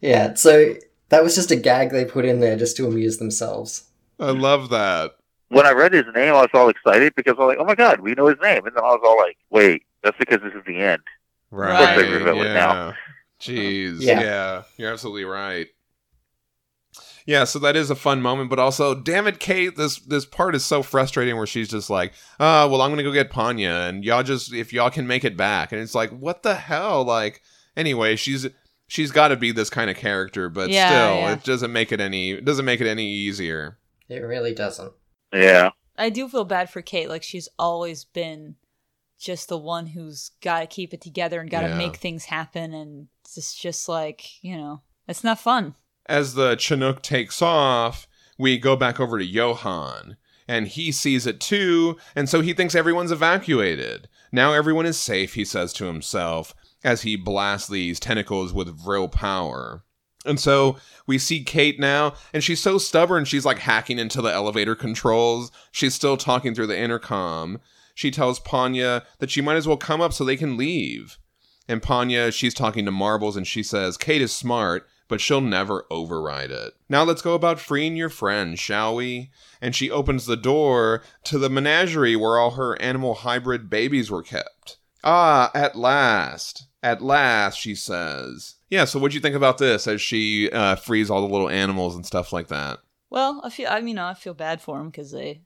Yeah, 0.00 0.34
so 0.34 0.74
that 1.08 1.22
was 1.22 1.34
just 1.34 1.50
a 1.50 1.56
gag 1.56 1.90
they 1.90 2.04
put 2.04 2.24
in 2.24 2.40
there 2.40 2.56
just 2.56 2.76
to 2.76 2.86
amuse 2.86 3.18
themselves. 3.18 3.84
I 4.18 4.30
love 4.30 4.70
that. 4.70 5.12
When 5.48 5.66
I 5.66 5.72
read 5.72 5.92
his 5.92 6.04
name, 6.14 6.34
I 6.34 6.42
was 6.42 6.50
all 6.54 6.68
excited 6.68 7.14
because 7.14 7.34
I 7.38 7.44
was 7.44 7.54
like, 7.54 7.58
"Oh 7.60 7.64
my 7.64 7.74
god, 7.74 8.00
we 8.00 8.14
know 8.14 8.26
his 8.26 8.38
name!" 8.42 8.64
And 8.66 8.74
then 8.74 8.82
I 8.84 8.88
was 8.88 9.00
all 9.04 9.16
like, 9.16 9.36
"Wait, 9.50 9.82
that's 10.02 10.16
because 10.18 10.40
this 10.42 10.54
is 10.54 10.64
the 10.66 10.78
end." 10.78 11.02
Right. 11.50 11.96
they 11.96 12.10
reveal 12.10 12.42
it 12.42 12.54
now. 12.54 12.94
Jeez. 13.40 14.00
Yeah. 14.00 14.20
Yeah. 14.20 14.62
You're 14.76 14.92
absolutely 14.92 15.24
right. 15.24 15.68
Yeah, 17.26 17.44
so 17.44 17.58
that 17.60 17.74
is 17.74 17.88
a 17.88 17.94
fun 17.94 18.20
moment, 18.20 18.50
but 18.50 18.58
also, 18.58 18.94
damn 18.94 19.26
it, 19.26 19.40
Kate, 19.40 19.76
this 19.76 19.98
this 19.98 20.26
part 20.26 20.54
is 20.54 20.64
so 20.64 20.82
frustrating 20.82 21.36
where 21.36 21.46
she's 21.46 21.70
just 21.70 21.88
like, 21.88 22.12
uh, 22.38 22.68
well, 22.70 22.82
I'm 22.82 22.90
gonna 22.90 23.02
go 23.02 23.12
get 23.12 23.30
Panya, 23.30 23.88
and 23.88 24.04
y'all 24.04 24.22
just 24.22 24.52
if 24.52 24.72
y'all 24.74 24.90
can 24.90 25.06
make 25.06 25.24
it 25.24 25.36
back. 25.36 25.72
And 25.72 25.80
it's 25.80 25.94
like, 25.94 26.10
what 26.10 26.42
the 26.42 26.54
hell? 26.54 27.02
Like, 27.02 27.40
anyway, 27.76 28.16
she's 28.16 28.46
she's 28.88 29.10
gotta 29.10 29.36
be 29.36 29.52
this 29.52 29.70
kind 29.70 29.88
of 29.88 29.96
character, 29.96 30.50
but 30.50 30.68
Yeah, 30.68 30.88
still, 30.88 31.20
yeah. 31.20 31.32
it 31.32 31.44
doesn't 31.44 31.72
make 31.72 31.92
it 31.92 32.00
any 32.00 32.32
it 32.32 32.44
doesn't 32.44 32.66
make 32.66 32.82
it 32.82 32.86
any 32.86 33.06
easier. 33.06 33.78
It 34.08 34.18
really 34.20 34.52
doesn't. 34.54 34.92
Yeah. 35.34 35.70
I 35.96 36.10
do 36.10 36.28
feel 36.28 36.44
bad 36.44 36.70
for 36.70 36.82
Kate. 36.82 37.08
Like 37.08 37.22
she's 37.22 37.48
always 37.58 38.04
been 38.04 38.56
just 39.18 39.48
the 39.48 39.58
one 39.58 39.86
who's 39.88 40.30
got 40.42 40.60
to 40.60 40.66
keep 40.66 40.92
it 40.92 41.00
together 41.00 41.40
and 41.40 41.50
got 41.50 41.62
to 41.62 41.68
Yeah. 41.68 41.78
make 41.78 41.96
things 41.96 42.26
happen, 42.26 42.74
and 42.74 43.08
it's 43.24 43.54
just 43.54 43.88
like 43.88 44.42
you 44.42 44.56
know, 44.56 44.82
it's 45.08 45.24
not 45.24 45.38
fun. 45.38 45.74
as 46.06 46.34
the 46.34 46.56
Chinook 46.56 47.00
takes 47.00 47.40
off, 47.40 48.06
we 48.38 48.58
go 48.58 48.76
back 48.76 49.00
over 49.00 49.18
to 49.18 49.24
Johann, 49.24 50.16
and 50.46 50.68
he 50.68 50.92
sees 50.92 51.26
it 51.26 51.40
too, 51.40 51.96
and 52.14 52.28
so 52.28 52.40
he 52.42 52.52
thinks 52.52 52.74
everyone's 52.74 53.12
evacuated. 53.12 54.08
Now 54.32 54.52
everyone 54.52 54.84
is 54.86 54.98
safe, 54.98 55.34
he 55.34 55.44
says 55.46 55.72
to 55.74 55.84
himself, 55.86 56.54
as 56.82 57.02
he 57.02 57.16
blasts 57.16 57.68
these 57.68 57.98
tentacles 58.00 58.52
with 58.52 58.76
Vril 58.78 59.08
power. 59.10 59.83
And 60.24 60.40
so 60.40 60.76
we 61.06 61.18
see 61.18 61.44
Kate 61.44 61.78
now, 61.78 62.14
and 62.32 62.42
she's 62.42 62.60
so 62.60 62.78
stubborn, 62.78 63.24
she's 63.24 63.44
like 63.44 63.58
hacking 63.58 63.98
into 63.98 64.22
the 64.22 64.32
elevator 64.32 64.74
controls. 64.74 65.52
She's 65.70 65.94
still 65.94 66.16
talking 66.16 66.54
through 66.54 66.68
the 66.68 66.78
intercom. 66.78 67.60
She 67.94 68.10
tells 68.10 68.40
Panya 68.40 69.04
that 69.18 69.30
she 69.30 69.40
might 69.40 69.56
as 69.56 69.68
well 69.68 69.76
come 69.76 70.00
up 70.00 70.12
so 70.12 70.24
they 70.24 70.36
can 70.36 70.56
leave. 70.56 71.18
And 71.68 71.80
Panya, 71.82 72.32
she's 72.32 72.54
talking 72.54 72.84
to 72.84 72.90
Marbles, 72.90 73.36
and 73.36 73.46
she 73.46 73.62
says, 73.62 73.96
Kate 73.96 74.20
is 74.20 74.34
smart, 74.34 74.86
but 75.08 75.20
she'll 75.20 75.40
never 75.40 75.84
override 75.90 76.50
it. 76.50 76.74
Now 76.88 77.04
let's 77.04 77.22
go 77.22 77.34
about 77.34 77.60
freeing 77.60 77.96
your 77.96 78.08
friend, 78.08 78.58
shall 78.58 78.96
we? 78.96 79.30
And 79.60 79.74
she 79.74 79.90
opens 79.90 80.26
the 80.26 80.36
door 80.36 81.02
to 81.24 81.38
the 81.38 81.50
menagerie 81.50 82.16
where 82.16 82.38
all 82.38 82.52
her 82.52 82.80
animal 82.80 83.14
hybrid 83.14 83.70
babies 83.70 84.10
were 84.10 84.22
kept. 84.22 84.78
Ah, 85.02 85.50
at 85.54 85.76
last. 85.76 86.66
At 86.82 87.02
last, 87.02 87.58
she 87.58 87.74
says. 87.74 88.56
Yeah, 88.74 88.84
so 88.86 88.98
what'd 88.98 89.14
you 89.14 89.20
think 89.20 89.36
about 89.36 89.58
this 89.58 89.86
as 89.86 90.00
she 90.02 90.50
uh, 90.50 90.74
frees 90.74 91.10
all 91.10 91.20
the 91.20 91.32
little 91.32 91.48
animals 91.48 91.94
and 91.94 92.04
stuff 92.04 92.32
like 92.32 92.48
that? 92.48 92.78
Well, 93.08 93.40
I 93.44 93.50
feel 93.50 93.68
I 93.70 93.80
mean, 93.80 93.98
I 93.98 94.14
feel 94.14 94.34
bad 94.34 94.60
for 94.60 94.78
them 94.78 94.88
because 94.88 95.12
they, 95.12 95.42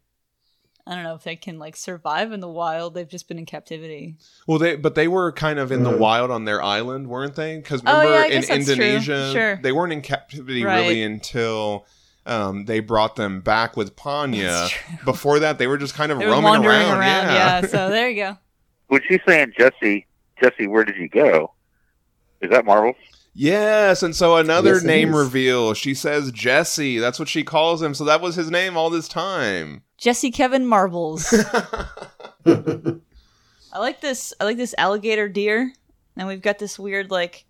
I 0.86 0.94
don't 0.94 1.04
know 1.04 1.14
if 1.14 1.24
they 1.24 1.36
can 1.36 1.58
like 1.58 1.76
survive 1.76 2.32
in 2.32 2.40
the 2.40 2.48
wild. 2.48 2.94
They've 2.94 3.06
just 3.08 3.28
been 3.28 3.38
in 3.38 3.44
captivity. 3.44 4.16
Well, 4.46 4.58
they 4.58 4.76
but 4.76 4.94
they 4.94 5.08
were 5.08 5.30
kind 5.32 5.58
of 5.58 5.70
in 5.70 5.82
the 5.82 5.90
Mm. 5.90 5.98
wild 5.98 6.30
on 6.30 6.46
their 6.46 6.62
island, 6.62 7.08
weren't 7.08 7.34
they? 7.34 7.56
Because 7.58 7.82
Oh, 7.84 7.98
remember 7.98 8.12
yeah, 8.14 8.20
I 8.20 8.24
in 8.24 8.30
guess 8.30 8.48
that's 8.48 8.64
true. 8.64 8.72
Indonesia, 8.84 9.32
Sure. 9.32 9.56
they 9.62 9.72
weren't 9.72 9.92
in 9.92 10.00
captivity 10.00 10.64
Right. 10.64 10.80
really 10.80 11.02
until 11.02 11.86
um, 12.24 12.64
they 12.64 12.80
brought 12.80 13.16
them 13.16 13.40
back 13.42 13.76
with 13.76 13.94
Panya. 13.96 14.70
That's. 14.70 14.74
Before 15.04 15.38
that, 15.40 15.58
they 15.58 15.66
were 15.66 15.76
just 15.78 15.94
kind 15.94 16.10
of 16.12 16.18
They 16.18 16.24
were 16.24 16.32
roaming 16.32 16.44
wandering 16.50 16.76
around. 16.76 16.98
around. 16.98 17.28
yeah. 17.34 17.60
yeah. 17.60 17.66
So 17.66 17.90
there 17.90 18.08
you 18.08 18.16
go. 18.22 18.38
When 18.86 19.02
she's 19.06 19.20
saying 19.26 19.52
Jesse, 19.58 20.06
Jesse, 20.40 20.66
where 20.66 20.84
did 20.84 20.96
you 20.96 21.08
go? 21.10 21.52
Is 22.40 22.48
that 22.50 22.64
Marvel? 22.64 22.94
Yes, 23.40 24.02
and 24.02 24.16
so 24.16 24.36
another 24.36 24.74
Yes, 24.74 24.82
name 24.82 25.14
reveal. 25.14 25.72
She 25.72 25.94
says 25.94 26.32
Jesse. 26.32 26.98
That's 26.98 27.20
what 27.20 27.28
she 27.28 27.44
calls 27.44 27.80
him. 27.80 27.94
So 27.94 28.04
that 28.04 28.20
was 28.20 28.34
his 28.34 28.50
name 28.50 28.76
all 28.76 28.90
this 28.90 29.06
time. 29.06 29.82
Jesse 29.96 30.32
Kevin 30.32 30.66
Marbles. 30.66 31.32
I 32.46 33.78
like 33.78 34.00
this. 34.00 34.34
I 34.40 34.44
like 34.44 34.56
this 34.56 34.74
alligator 34.76 35.28
deer, 35.28 35.72
and 36.16 36.26
we've 36.26 36.42
got 36.42 36.58
this 36.58 36.80
weird 36.80 37.12
like, 37.12 37.44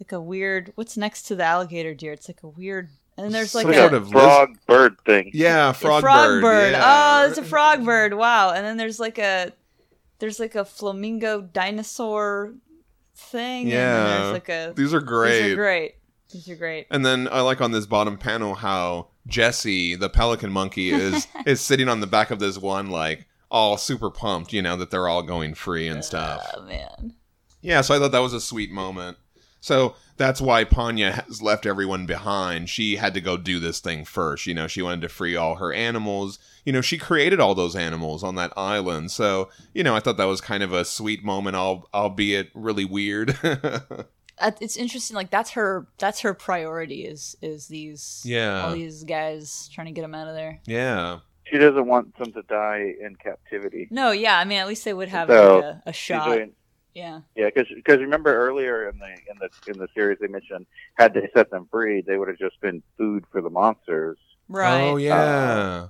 like 0.00 0.12
a 0.12 0.20
weird. 0.20 0.72
What's 0.76 0.96
next 0.96 1.24
to 1.24 1.36
the 1.36 1.44
alligator 1.44 1.92
deer? 1.94 2.12
It's 2.14 2.28
like 2.28 2.42
a 2.42 2.48
weird. 2.48 2.88
And 3.18 3.34
there's 3.34 3.54
like 3.54 3.64
Some 3.64 3.72
a, 3.72 3.76
sort 3.76 3.92
a 3.92 3.96
of 3.96 4.10
frog 4.10 4.56
bird 4.66 4.96
thing. 5.04 5.32
yeah, 5.34 5.70
a 5.70 5.74
frog, 5.74 6.02
frog 6.02 6.40
bird. 6.40 6.72
Yeah. 6.72 7.20
Oh, 7.24 7.28
it's 7.28 7.36
a 7.36 7.42
frog 7.42 7.84
bird. 7.84 8.14
Wow. 8.14 8.52
And 8.52 8.64
then 8.64 8.76
there's 8.78 8.98
like 9.00 9.18
a, 9.18 9.52
there's 10.20 10.38
like 10.40 10.54
a 10.54 10.64
flamingo 10.64 11.40
dinosaur 11.42 12.54
thing. 13.18 13.68
Yeah. 13.68 14.30
like 14.32 14.48
a. 14.48 14.72
These 14.74 14.94
are 14.94 15.00
great. 15.00 15.42
These 15.42 15.52
are 15.52 15.56
great. 15.56 15.94
These 16.30 16.48
are 16.50 16.56
great. 16.56 16.86
And 16.90 17.04
then 17.04 17.28
I 17.30 17.40
like 17.40 17.60
on 17.60 17.72
this 17.72 17.86
bottom 17.86 18.18
panel 18.18 18.54
how 18.54 19.08
Jesse, 19.26 19.94
the 19.94 20.08
pelican 20.08 20.52
monkey, 20.52 20.90
is 20.90 21.26
is 21.46 21.60
sitting 21.60 21.88
on 21.88 22.00
the 22.00 22.06
back 22.06 22.30
of 22.30 22.38
this 22.38 22.58
one, 22.58 22.90
like 22.90 23.26
all 23.50 23.76
super 23.76 24.10
pumped, 24.10 24.52
you 24.52 24.62
know, 24.62 24.76
that 24.76 24.90
they're 24.90 25.08
all 25.08 25.22
going 25.22 25.54
free 25.54 25.88
and 25.88 25.98
oh, 25.98 26.02
stuff. 26.02 26.54
Oh 26.56 26.62
man. 26.62 27.14
Yeah, 27.60 27.80
so 27.80 27.94
I 27.94 27.98
thought 27.98 28.12
that 28.12 28.20
was 28.20 28.34
a 28.34 28.40
sweet 28.40 28.70
moment. 28.70 29.18
So 29.60 29.96
that's 30.18 30.40
why 30.40 30.64
Panya 30.64 31.24
has 31.24 31.40
left 31.40 31.64
everyone 31.64 32.04
behind. 32.06 32.68
She 32.68 32.96
had 32.96 33.14
to 33.14 33.20
go 33.20 33.36
do 33.36 33.58
this 33.58 33.80
thing 33.80 34.04
first. 34.04 34.46
You 34.46 34.54
know, 34.54 34.66
she 34.66 34.82
wanted 34.82 35.00
to 35.02 35.08
free 35.08 35.36
all 35.36 35.54
her 35.56 35.72
animals. 35.72 36.38
You 36.64 36.72
know, 36.72 36.80
she 36.80 36.98
created 36.98 37.40
all 37.40 37.54
those 37.54 37.74
animals 37.76 38.22
on 38.22 38.34
that 38.34 38.52
island. 38.56 39.10
So, 39.10 39.48
you 39.72 39.82
know, 39.82 39.94
I 39.96 40.00
thought 40.00 40.16
that 40.18 40.24
was 40.24 40.40
kind 40.40 40.62
of 40.62 40.72
a 40.72 40.84
sweet 40.84 41.24
moment, 41.24 41.56
al- 41.56 41.88
albeit 41.94 42.50
really 42.54 42.84
weird. 42.84 43.38
Uh, 44.40 44.52
It's 44.60 44.76
interesting. 44.76 45.16
Like 45.16 45.30
that's 45.30 45.50
her. 45.50 45.88
That's 45.98 46.20
her 46.20 46.32
priority. 46.32 47.04
Is 47.04 47.36
is 47.42 47.66
these. 47.66 48.22
Yeah. 48.24 48.66
All 48.66 48.72
these 48.72 49.02
guys 49.02 49.68
trying 49.74 49.86
to 49.88 49.92
get 49.92 50.02
them 50.02 50.14
out 50.14 50.28
of 50.28 50.34
there. 50.36 50.60
yeah. 50.64 51.18
She 51.50 51.58
doesn't 51.58 51.86
want 51.88 52.16
them 52.18 52.30
to 52.34 52.42
die 52.42 52.92
in 53.00 53.16
captivity. 53.16 53.88
No, 53.90 54.12
yeah. 54.12 54.38
I 54.38 54.44
mean, 54.44 54.58
at 54.58 54.68
least 54.68 54.84
they 54.84 54.94
would 54.94 55.08
have 55.08 55.26
So, 55.28 55.56
like 55.56 55.64
a, 55.64 55.82
a 55.86 55.92
She's 55.92 55.96
shot. 56.04 56.26
doing- 56.26 56.52
Yeah. 56.94 57.20
yeah, 57.36 57.46
because 57.46 57.66
because 57.74 57.98
remember 57.98 58.34
earlier 58.34 58.88
in 58.88 58.98
the 58.98 59.06
in 59.06 59.38
the 59.38 59.70
in 59.70 59.78
the 59.78 59.88
series 59.94 60.18
they 60.20 60.26
mentioned 60.26 60.66
had 60.94 61.14
they 61.14 61.28
set 61.34 61.50
them 61.50 61.68
free, 61.70 62.00
they 62.00 62.16
would 62.18 62.28
have 62.28 62.38
just 62.38 62.60
been 62.60 62.82
food 62.96 63.24
for 63.30 63.40
the 63.40 63.50
monsters. 63.50 64.18
Right. 64.48 64.80
Oh, 64.82 64.96
yeah. 64.96 65.14
Uh, 65.14 65.88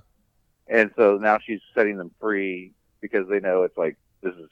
and 0.67 0.91
so 0.95 1.17
now 1.17 1.39
she's 1.43 1.61
setting 1.73 1.97
them 1.97 2.11
free 2.19 2.73
because 3.01 3.27
they 3.27 3.39
know 3.39 3.63
it's 3.63 3.77
like 3.77 3.97
this 4.21 4.35
is, 4.35 4.49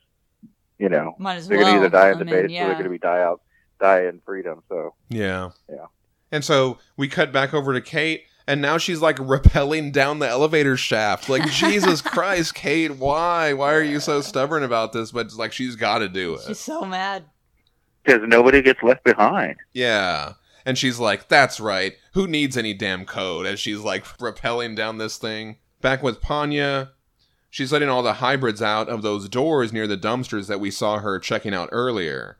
you 0.79 0.89
know, 0.89 1.15
Might 1.19 1.35
as 1.35 1.47
they're 1.47 1.57
well. 1.59 1.67
gonna 1.67 1.77
either 1.85 1.89
die 1.89 2.07
in 2.09 2.15
I 2.15 2.19
the 2.19 2.25
mean, 2.25 2.33
base 2.47 2.61
or 2.61 2.65
they're 2.67 2.77
gonna 2.77 2.89
be 2.89 2.97
die 2.97 3.21
out, 3.21 3.41
die 3.79 4.05
in 4.05 4.21
freedom. 4.25 4.63
So 4.69 4.95
Yeah. 5.09 5.51
Yeah. 5.69 5.85
And 6.31 6.43
so 6.43 6.79
we 6.95 7.07
cut 7.07 7.31
back 7.31 7.53
over 7.53 7.73
to 7.73 7.81
Kate, 7.81 8.23
and 8.47 8.61
now 8.61 8.77
she's 8.77 9.01
like 9.01 9.17
rappelling 9.17 9.91
down 9.91 10.19
the 10.19 10.27
elevator 10.27 10.77
shaft. 10.77 11.27
Like, 11.27 11.45
Jesus 11.51 12.01
Christ, 12.01 12.55
Kate, 12.55 12.95
why? 12.95 13.53
Why 13.53 13.73
are 13.73 13.83
you 13.83 13.99
so 13.99 14.21
stubborn 14.21 14.63
about 14.63 14.93
this? 14.93 15.11
But 15.11 15.25
it's 15.27 15.37
like 15.37 15.51
she's 15.51 15.75
got 15.75 15.99
to 15.99 16.07
do 16.07 16.35
it. 16.35 16.41
She's 16.41 16.51
it. 16.51 16.55
so 16.55 16.85
mad. 16.85 17.25
because 18.03 18.21
nobody 18.27 18.61
gets 18.61 18.81
left 18.81 19.03
behind. 19.03 19.57
Yeah. 19.73 20.33
And 20.65 20.77
she's 20.77 20.99
like, 20.99 21.27
that's 21.27 21.59
right. 21.59 21.93
Who 22.13 22.27
needs 22.27 22.57
any 22.57 22.73
damn 22.73 23.05
code? 23.05 23.45
As 23.45 23.59
she's 23.59 23.79
like 23.79 24.05
rappelling 24.17 24.75
down 24.75 24.97
this 24.97 25.17
thing. 25.17 25.57
Back 25.81 26.01
with 26.01 26.21
Panya, 26.21 26.89
she's 27.49 27.71
letting 27.71 27.89
all 27.89 28.03
the 28.03 28.13
hybrids 28.13 28.61
out 28.61 28.89
of 28.89 29.01
those 29.01 29.29
doors 29.29 29.71
near 29.71 29.87
the 29.87 29.97
dumpsters 29.97 30.47
that 30.47 30.59
we 30.59 30.71
saw 30.71 30.99
her 30.99 31.19
checking 31.19 31.53
out 31.53 31.69
earlier. 31.71 32.37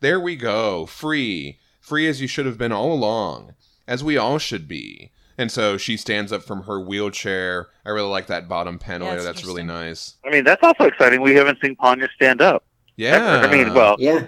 There 0.00 0.18
we 0.18 0.34
go, 0.34 0.84
free. 0.86 1.60
Free 1.80 2.08
as 2.08 2.20
you 2.20 2.26
should 2.26 2.44
have 2.46 2.58
been 2.58 2.72
all 2.72 2.92
along, 2.92 3.54
as 3.86 4.02
we 4.02 4.16
all 4.16 4.38
should 4.38 4.66
be. 4.66 5.12
And 5.38 5.50
so 5.50 5.76
she 5.76 5.96
stands 5.96 6.32
up 6.32 6.42
from 6.42 6.64
her 6.64 6.80
wheelchair. 6.80 7.68
I 7.84 7.90
really 7.90 8.08
like 8.08 8.26
that 8.26 8.48
bottom 8.48 8.78
panel 8.78 9.06
Yeah, 9.08 9.16
there. 9.16 9.18
it's 9.20 9.26
That's 9.26 9.44
really 9.46 9.62
nice. 9.62 10.14
I 10.24 10.30
mean, 10.30 10.44
that's 10.44 10.62
also 10.62 10.84
exciting. 10.84 11.20
We 11.20 11.34
haven't 11.34 11.58
seen 11.60 11.76
Panya 11.76 12.08
stand 12.14 12.40
up. 12.40 12.64
Yeah. 12.96 13.40
I 13.44 13.50
mean, 13.50 13.74
well, 13.74 13.96
yeah. 13.98 14.26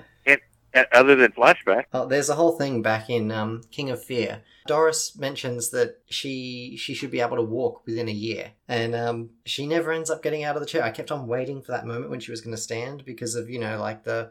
uh, 0.75 0.85
other 0.93 1.15
than 1.15 1.33
flashback. 1.33 1.85
Oh, 1.93 2.07
there's 2.07 2.31
a 2.31 2.35
whole 2.35 2.59
thing 2.59 2.83
back 2.83 3.11
in 3.11 3.31
um, 3.31 3.63
King 3.71 3.91
of 3.91 4.03
Fear. 4.03 4.43
Doris 4.67 5.17
mentions 5.19 5.71
that 5.71 5.99
she 6.09 6.77
she 6.79 6.95
should 6.95 7.11
be 7.11 7.21
able 7.21 7.37
to 7.37 7.43
walk 7.43 7.87
within 7.87 8.09
a 8.09 8.13
year, 8.13 8.53
and 8.67 8.95
um, 8.95 9.31
she 9.45 9.67
never 9.67 9.93
ends 9.93 10.09
up 10.09 10.23
getting 10.23 10.43
out 10.43 10.57
of 10.57 10.61
the 10.61 10.67
chair. 10.67 10.83
I 10.83 10.91
kept 10.91 11.13
on 11.13 11.27
waiting 11.27 11.61
for 11.61 11.73
that 11.73 11.87
moment 11.87 12.11
when 12.11 12.21
she 12.21 12.31
was 12.31 12.41
going 12.41 12.57
to 12.57 12.61
stand 12.63 13.05
because 13.05 13.35
of 13.35 13.51
you 13.51 13.59
know 13.59 13.79
like 13.79 14.05
the 14.05 14.31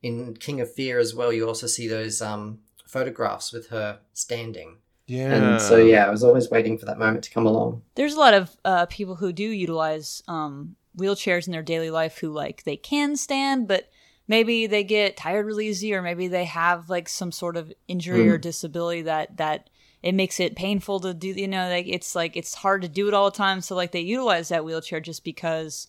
in 0.00 0.36
King 0.36 0.60
of 0.60 0.72
Fear 0.72 0.98
as 1.00 1.14
well. 1.14 1.32
You 1.32 1.48
also 1.48 1.66
see 1.66 1.88
those 1.88 2.22
um, 2.22 2.60
photographs 2.86 3.52
with 3.52 3.68
her 3.70 3.98
standing, 4.12 4.76
yeah. 5.12 5.34
and 5.34 5.60
so 5.60 5.76
yeah, 5.76 6.06
I 6.06 6.10
was 6.10 6.24
always 6.24 6.50
waiting 6.50 6.78
for 6.78 6.86
that 6.86 6.98
moment 6.98 7.24
to 7.24 7.30
come 7.30 7.46
along. 7.46 7.82
There's 7.94 8.14
a 8.14 8.20
lot 8.20 8.34
of 8.34 8.56
uh, 8.64 8.86
people 8.86 9.16
who 9.16 9.32
do 9.32 9.44
utilize 9.44 10.22
um, 10.26 10.76
wheelchairs 10.96 11.46
in 11.46 11.52
their 11.52 11.62
daily 11.62 11.90
life 11.90 12.18
who 12.18 12.30
like 12.30 12.64
they 12.64 12.76
can 12.76 13.16
stand, 13.16 13.68
but 13.68 13.90
maybe 14.26 14.66
they 14.66 14.84
get 14.84 15.16
tired 15.16 15.44
really 15.46 15.68
easy, 15.68 15.94
or 15.94 16.02
maybe 16.02 16.28
they 16.28 16.44
have 16.44 16.88
like 16.88 17.08
some 17.08 17.30
sort 17.32 17.56
of 17.56 17.72
injury 17.88 18.28
or 18.28 18.38
disability 18.38 19.02
that 19.02 19.36
that 19.36 19.68
it 20.02 20.14
makes 20.14 20.40
it 20.40 20.56
painful 20.56 21.00
to 21.00 21.12
do. 21.12 21.28
You 21.28 21.48
know, 21.48 21.68
like 21.68 21.86
it's 21.88 22.14
like 22.14 22.36
it's 22.36 22.54
hard 22.54 22.82
to 22.82 22.88
do 22.88 23.08
it 23.08 23.14
all 23.14 23.30
the 23.30 23.36
time. 23.36 23.60
So 23.60 23.76
like 23.76 23.92
they 23.92 24.00
utilize 24.00 24.48
that 24.48 24.64
wheelchair 24.64 25.00
just 25.00 25.24
because 25.24 25.88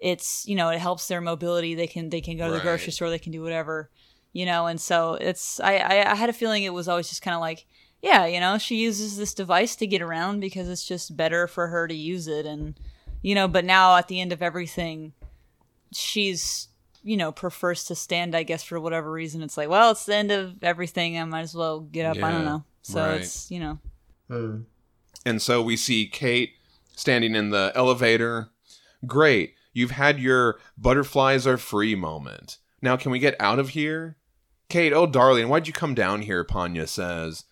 it's 0.00 0.46
you 0.48 0.56
know 0.56 0.70
it 0.70 0.78
helps 0.78 1.08
their 1.08 1.20
mobility. 1.20 1.74
They 1.74 1.86
can 1.86 2.10
they 2.10 2.20
can 2.20 2.36
go 2.38 2.48
to 2.48 2.54
the 2.54 2.60
grocery 2.60 2.92
store. 2.92 3.10
They 3.10 3.18
can 3.18 3.32
do 3.32 3.42
whatever. 3.42 3.90
You 4.32 4.46
know, 4.46 4.66
and 4.66 4.80
so 4.80 5.14
it's 5.14 5.60
I 5.60 5.76
I, 5.76 6.12
I 6.12 6.14
had 6.14 6.30
a 6.30 6.32
feeling 6.32 6.62
it 6.62 6.72
was 6.72 6.88
always 6.88 7.08
just 7.08 7.20
kind 7.20 7.34
of 7.34 7.40
like 7.40 7.66
yeah, 8.02 8.26
you 8.26 8.40
know, 8.40 8.58
she 8.58 8.76
uses 8.76 9.16
this 9.16 9.32
device 9.32 9.76
to 9.76 9.86
get 9.86 10.02
around 10.02 10.40
because 10.40 10.68
it's 10.68 10.84
just 10.84 11.16
better 11.16 11.46
for 11.46 11.68
her 11.68 11.88
to 11.88 11.94
use 11.94 12.28
it. 12.28 12.44
And, 12.44 12.78
you 13.22 13.34
know, 13.34 13.48
but 13.48 13.64
now 13.64 13.96
at 13.96 14.08
the 14.08 14.20
end 14.20 14.32
of 14.32 14.42
everything, 14.42 15.12
she's 15.92 16.68
you 17.04 17.16
know, 17.16 17.32
prefers 17.32 17.84
to 17.86 17.96
stand, 17.96 18.32
I 18.36 18.44
guess, 18.44 18.62
for 18.62 18.78
whatever 18.78 19.10
reason. 19.10 19.42
It's 19.42 19.56
like, 19.56 19.68
well, 19.68 19.90
it's 19.90 20.06
the 20.06 20.14
end 20.14 20.30
of 20.30 20.62
everything. 20.62 21.18
I 21.18 21.24
might 21.24 21.40
as 21.40 21.52
well 21.52 21.80
get 21.80 22.06
up. 22.06 22.22
I 22.22 22.30
don't 22.30 22.44
know. 22.44 22.64
So 22.82 23.00
right. 23.00 23.20
it's, 23.20 23.50
you 23.50 23.58
know, 23.58 23.78
Hmm. 24.32 24.62
And 25.26 25.42
so 25.42 25.62
we 25.62 25.76
see 25.76 26.06
Kate 26.06 26.54
standing 26.96 27.34
in 27.34 27.50
the 27.50 27.70
elevator. 27.74 28.48
Great. 29.06 29.54
You've 29.74 29.90
had 29.92 30.18
your 30.18 30.58
butterflies 30.78 31.46
are 31.46 31.58
free 31.58 31.94
moment. 31.94 32.58
Now 32.80 32.96
can 32.96 33.12
we 33.12 33.18
get 33.18 33.36
out 33.38 33.58
of 33.58 33.70
here? 33.70 34.16
Kate, 34.68 34.92
oh 34.92 35.06
darling, 35.06 35.48
why'd 35.48 35.66
you 35.66 35.72
come 35.72 35.94
down 35.94 36.22
here? 36.22 36.44
Panya 36.44 36.88
says. 36.88 37.44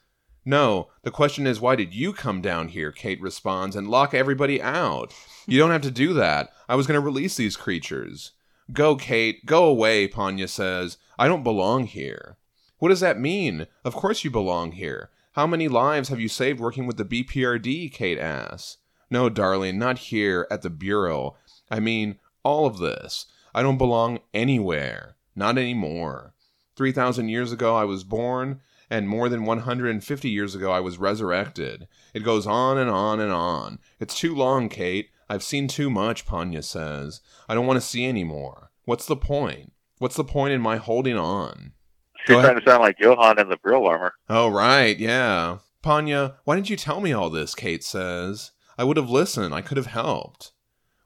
No, 0.45 0.89
the 1.03 1.11
question 1.11 1.47
is 1.47 1.61
why 1.61 1.77
did 1.77 1.95
you 1.95 2.13
come 2.13 2.41
down 2.41 2.69
here? 2.69 2.93
Kate 2.93 3.21
responds 3.21 3.77
and 3.77 3.89
lock 3.89 4.15
everybody 4.15 4.61
out. 4.61 5.13
You 5.47 5.59
don't 5.59 5.71
have 5.71 5.83
to 5.83 5.91
do 5.91 6.15
that. 6.15 6.51
I 6.69 6.75
was 6.75 6.87
going 6.87 6.99
to 6.99 7.05
release 7.05 7.37
these 7.37 7.57
creatures. 7.57 8.33
Go, 8.73 8.97
Kate. 8.97 9.45
Go 9.45 9.65
away, 9.65 10.09
Panya 10.09 10.49
says. 10.49 10.97
I 11.19 11.29
don't 11.29 11.43
belong 11.43 11.85
here. 11.85 12.37
What 12.79 12.89
does 12.89 13.01
that 13.01 13.21
mean? 13.21 13.67
Of 13.85 13.95
course 13.95 14.25
you 14.25 14.31
belong 14.31 14.73
here. 14.73 15.11
How 15.33 15.47
many 15.47 15.69
lives 15.69 16.09
have 16.09 16.21
you 16.21 16.29
saved 16.29 16.61
working 16.61 16.87
with 16.87 16.97
the 16.97 17.05
BPRD? 17.05 17.93
Kate 17.93 18.19
asks. 18.19 18.79
No, 19.11 19.29
darling, 19.29 19.79
not 19.79 19.99
here 19.99 20.47
at 20.51 20.63
the 20.63 20.71
Bureau. 20.71 21.37
I 21.71 21.81
mean, 21.81 22.19
all 22.43 22.67
of 22.67 22.79
this. 22.79 23.27
I 23.55 23.63
don't 23.63 23.79
belong 23.79 24.21
anywhere. 24.33 25.17
Not 25.35 25.59
anymore. 25.59 26.35
3,000 26.77 27.29
years 27.29 27.53
ago 27.53 27.77
I 27.77 27.85
was 27.85 28.05
born, 28.05 28.61
and 28.91 29.09
more 29.09 29.29
than 29.29 29.45
150 29.45 30.29
years 30.29 30.55
ago 30.55 30.73
I 30.73 30.81
was 30.81 30.99
resurrected. 30.99 31.87
It 32.13 32.25
goes 32.25 32.47
on 32.47 32.77
and 32.77 32.91
on 32.91 33.21
and 33.21 33.33
on. 33.33 33.79
It's 34.01 34.19
too 34.19 34.35
long, 34.35 34.69
Kate. 34.69 35.11
I've 35.29 35.45
seen 35.45 35.69
too 35.69 35.89
much, 35.89 36.27
Panya 36.27 36.65
says. 36.65 37.21
I 37.49 37.55
don't 37.55 37.67
want 37.67 37.81
to 37.81 37.87
see 37.87 38.05
any 38.05 38.25
more. 38.25 38.71
What's 38.85 39.07
the 39.07 39.17
point? 39.17 39.73
What's 39.99 40.17
the 40.17 40.25
point 40.25 40.53
in 40.53 40.61
my 40.61 40.77
holding 40.77 41.17
on? 41.17 41.73
She's 42.27 42.37
trying 42.37 42.59
to 42.59 42.65
sound 42.67 42.83
like 42.83 42.99
Johann 42.99 43.39
in 43.39 43.49
the 43.49 43.59
Vril 43.63 43.87
armor. 43.87 44.15
Oh, 44.29 44.49
right, 44.49 44.99
yeah. 44.99 45.59
Panya, 45.83 46.35
why 46.45 46.57
didn't 46.57 46.69
you 46.71 46.77
tell 46.77 47.01
me 47.01 47.13
all 47.13 47.31
this? 47.31 47.55
Kate 47.55 47.85
says. 47.85 48.51
I 48.77 48.85
would 48.85 48.97
have 48.97 49.09
listened. 49.09 49.55
I 49.55 49.61
could 49.63 49.77
have 49.77 49.87
helped. 49.87 50.53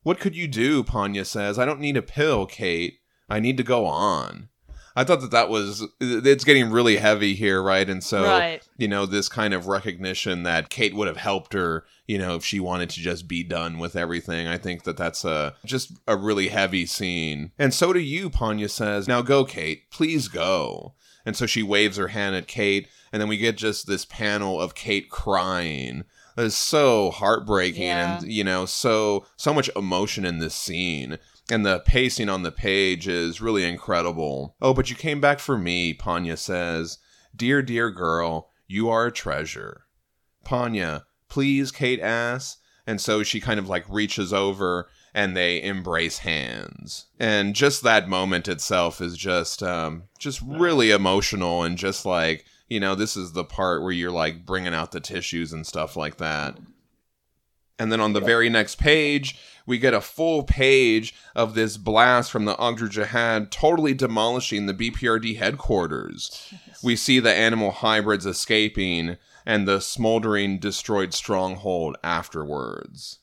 What 0.02 0.20
could 0.20 0.34
you 0.36 0.48
do? 0.48 0.82
Panya 0.82 1.26
says. 1.26 1.58
I 1.58 1.64
don't 1.64 1.80
need 1.80 1.96
a 1.96 2.02
pill, 2.02 2.46
Kate. 2.46 3.00
I 3.28 3.40
need 3.40 3.56
to 3.58 3.62
go 3.62 3.86
on. 3.86 4.48
I 4.96 5.02
thought 5.04 5.20
that 5.22 5.32
that 5.32 5.48
was. 5.48 5.84
It's 6.00 6.44
getting 6.44 6.70
really 6.70 6.96
heavy 6.98 7.34
here, 7.34 7.60
right? 7.62 7.88
And 7.88 8.02
so, 8.02 8.22
Right. 8.24 8.62
you 8.78 8.86
know, 8.86 9.06
this 9.06 9.28
kind 9.28 9.52
of 9.52 9.66
recognition 9.66 10.44
that 10.44 10.70
Kate 10.70 10.94
would 10.94 11.08
have 11.08 11.16
helped 11.16 11.52
her, 11.52 11.84
you 12.06 12.16
know, 12.18 12.36
if 12.36 12.44
she 12.44 12.60
wanted 12.60 12.90
to 12.90 13.00
just 13.00 13.26
be 13.26 13.42
done 13.42 13.78
with 13.78 13.96
everything. 13.96 14.46
I 14.46 14.56
think 14.58 14.84
that 14.84 14.96
that's 14.96 15.24
a 15.24 15.54
just 15.64 15.92
a 16.06 16.16
really 16.16 16.48
heavy 16.48 16.86
scene. 16.86 17.50
And 17.58 17.74
so 17.74 17.92
do 17.92 17.98
you, 17.98 18.30
Panya 18.30 18.70
says. 18.70 19.08
Now 19.08 19.20
go, 19.22 19.44
Kate. 19.44 19.90
Please 19.90 20.28
go. 20.28 20.94
And 21.26 21.34
so 21.36 21.46
she 21.46 21.62
waves 21.62 21.96
her 21.96 22.08
hand 22.08 22.36
at 22.36 22.46
Kate, 22.46 22.86
and 23.12 23.20
then 23.20 23.28
we 23.28 23.36
get 23.38 23.56
just 23.56 23.86
this 23.86 24.04
panel 24.04 24.60
of 24.60 24.74
Kate 24.74 25.08
crying. 25.10 26.04
Is 26.36 26.56
so 26.56 27.12
heartbreaking 27.12 27.82
Yeah. 27.84 28.18
and 28.18 28.32
you 28.32 28.42
know, 28.42 28.66
so 28.66 29.24
so 29.36 29.54
much 29.54 29.70
emotion 29.76 30.24
in 30.24 30.38
this 30.40 30.54
scene. 30.54 31.18
And 31.50 31.64
the 31.64 31.80
pacing 31.80 32.28
on 32.28 32.42
the 32.42 32.52
page 32.52 33.06
is 33.06 33.40
really 33.40 33.64
incredible. 33.64 34.56
Oh, 34.62 34.72
but 34.72 34.88
you 34.88 34.96
came 34.96 35.20
back 35.20 35.38
for 35.38 35.58
me, 35.58 35.92
Panya 35.92 36.38
says. 36.38 36.98
Dear, 37.36 37.60
dear 37.60 37.90
girl, 37.90 38.50
you 38.66 38.88
are 38.88 39.06
a 39.06 39.12
treasure. 39.12 39.82
Panya, 40.44 41.04
please, 41.28 41.70
Kate 41.70 42.00
asks. 42.00 42.60
And 42.86 43.00
so 43.00 43.22
she 43.22 43.40
kind 43.40 43.58
of 43.58 43.68
like 43.68 43.84
reaches 43.88 44.32
over 44.32 44.88
and 45.14 45.36
they 45.36 45.62
embrace 45.62 46.18
hands. 46.18 47.06
And 47.18 47.54
just 47.54 47.82
that 47.82 48.08
moment 48.08 48.48
itself 48.48 49.00
is 49.00 49.16
just 49.16 49.62
um 49.62 50.04
just 50.18 50.42
really 50.42 50.90
emotional 50.90 51.62
and 51.62 51.78
just 51.78 52.04
like, 52.04 52.44
you 52.68 52.80
know, 52.80 52.94
this 52.94 53.16
is 53.16 53.32
the 53.32 53.44
part 53.44 53.82
where 53.82 53.92
you're 53.92 54.10
like 54.10 54.44
bringing 54.44 54.74
out 54.74 54.92
the 54.92 55.00
tissues 55.00 55.52
and 55.52 55.66
stuff 55.66 55.96
like 55.96 56.18
that. 56.18 56.58
And 57.78 57.90
then 57.90 58.00
on 58.00 58.12
the 58.12 58.20
very 58.20 58.48
next 58.48 58.76
page, 58.76 59.38
we 59.66 59.78
get 59.78 59.94
a 59.94 60.00
full 60.00 60.42
page 60.42 61.14
of 61.34 61.54
this 61.54 61.76
blast 61.76 62.30
from 62.30 62.44
the 62.44 62.54
Ogdru 62.56 62.90
Jihad 62.90 63.50
totally 63.50 63.94
demolishing 63.94 64.66
the 64.66 64.74
BPRD 64.74 65.38
headquarters. 65.38 66.52
We 66.82 66.96
see 66.96 67.20
the 67.20 67.32
animal 67.32 67.70
hybrids 67.70 68.26
escaping 68.26 69.16
and 69.46 69.66
the 69.68 69.80
smoldering 69.80 70.58
destroyed 70.58 71.14
stronghold 71.14 71.96
afterwards. 72.02 73.20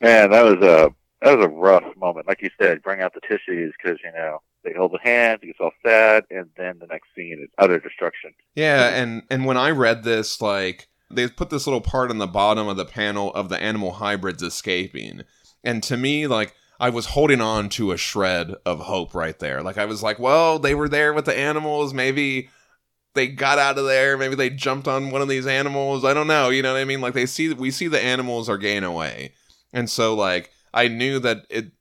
Man, 0.00 0.30
that 0.30 0.42
was 0.42 0.64
a 0.64 0.94
that 1.22 1.36
was 1.36 1.44
a 1.44 1.48
rough 1.48 1.84
moment. 1.96 2.28
Like 2.28 2.42
you 2.42 2.50
said, 2.60 2.82
bring 2.82 3.00
out 3.00 3.12
the 3.12 3.20
tissues 3.20 3.74
because 3.76 3.98
you 4.04 4.12
know 4.12 4.40
they 4.62 4.72
hold 4.72 4.92
the 4.92 5.00
hands, 5.02 5.40
you 5.42 5.52
get 5.52 5.60
all 5.60 5.72
sad, 5.84 6.24
and 6.30 6.48
then 6.56 6.78
the 6.78 6.86
next 6.86 7.08
scene 7.16 7.38
is 7.42 7.48
utter 7.58 7.80
destruction. 7.80 8.32
Yeah, 8.54 8.88
and 8.90 9.22
and 9.30 9.44
when 9.44 9.56
I 9.56 9.70
read 9.70 10.04
this, 10.04 10.40
like 10.40 10.88
they 11.10 11.28
put 11.28 11.50
this 11.50 11.66
little 11.66 11.80
part 11.80 12.10
on 12.10 12.18
the 12.18 12.26
bottom 12.26 12.68
of 12.68 12.76
the 12.76 12.84
panel 12.84 13.32
of 13.34 13.48
the 13.48 13.60
animal 13.60 13.92
hybrids 13.92 14.42
escaping, 14.42 15.22
and 15.64 15.82
to 15.84 15.96
me, 15.96 16.26
like 16.26 16.54
I 16.80 16.90
was 16.90 17.06
holding 17.06 17.40
on 17.40 17.68
to 17.70 17.92
a 17.92 17.96
shred 17.96 18.54
of 18.64 18.80
hope 18.80 19.14
right 19.14 19.38
there. 19.38 19.62
Like 19.62 19.78
I 19.78 19.84
was 19.84 20.02
like, 20.02 20.18
well, 20.18 20.58
they 20.58 20.74
were 20.74 20.88
there 20.88 21.12
with 21.12 21.24
the 21.24 21.36
animals, 21.36 21.92
maybe 21.92 22.50
they 23.14 23.26
got 23.26 23.58
out 23.58 23.78
of 23.78 23.86
there, 23.86 24.16
maybe 24.16 24.34
they 24.34 24.50
jumped 24.50 24.86
on 24.86 25.10
one 25.10 25.22
of 25.22 25.28
these 25.28 25.46
animals. 25.46 26.04
I 26.04 26.14
don't 26.14 26.26
know, 26.26 26.50
you 26.50 26.62
know 26.62 26.74
what 26.74 26.80
I 26.80 26.84
mean? 26.84 27.00
Like 27.00 27.14
they 27.14 27.26
see 27.26 27.52
we 27.52 27.70
see 27.70 27.88
the 27.88 28.00
animals 28.00 28.48
are 28.48 28.58
getting 28.58 28.84
away, 28.84 29.32
and 29.72 29.90
so 29.90 30.14
like 30.14 30.50
I 30.72 30.88
knew 30.88 31.18
that 31.20 31.46
it. 31.50 31.72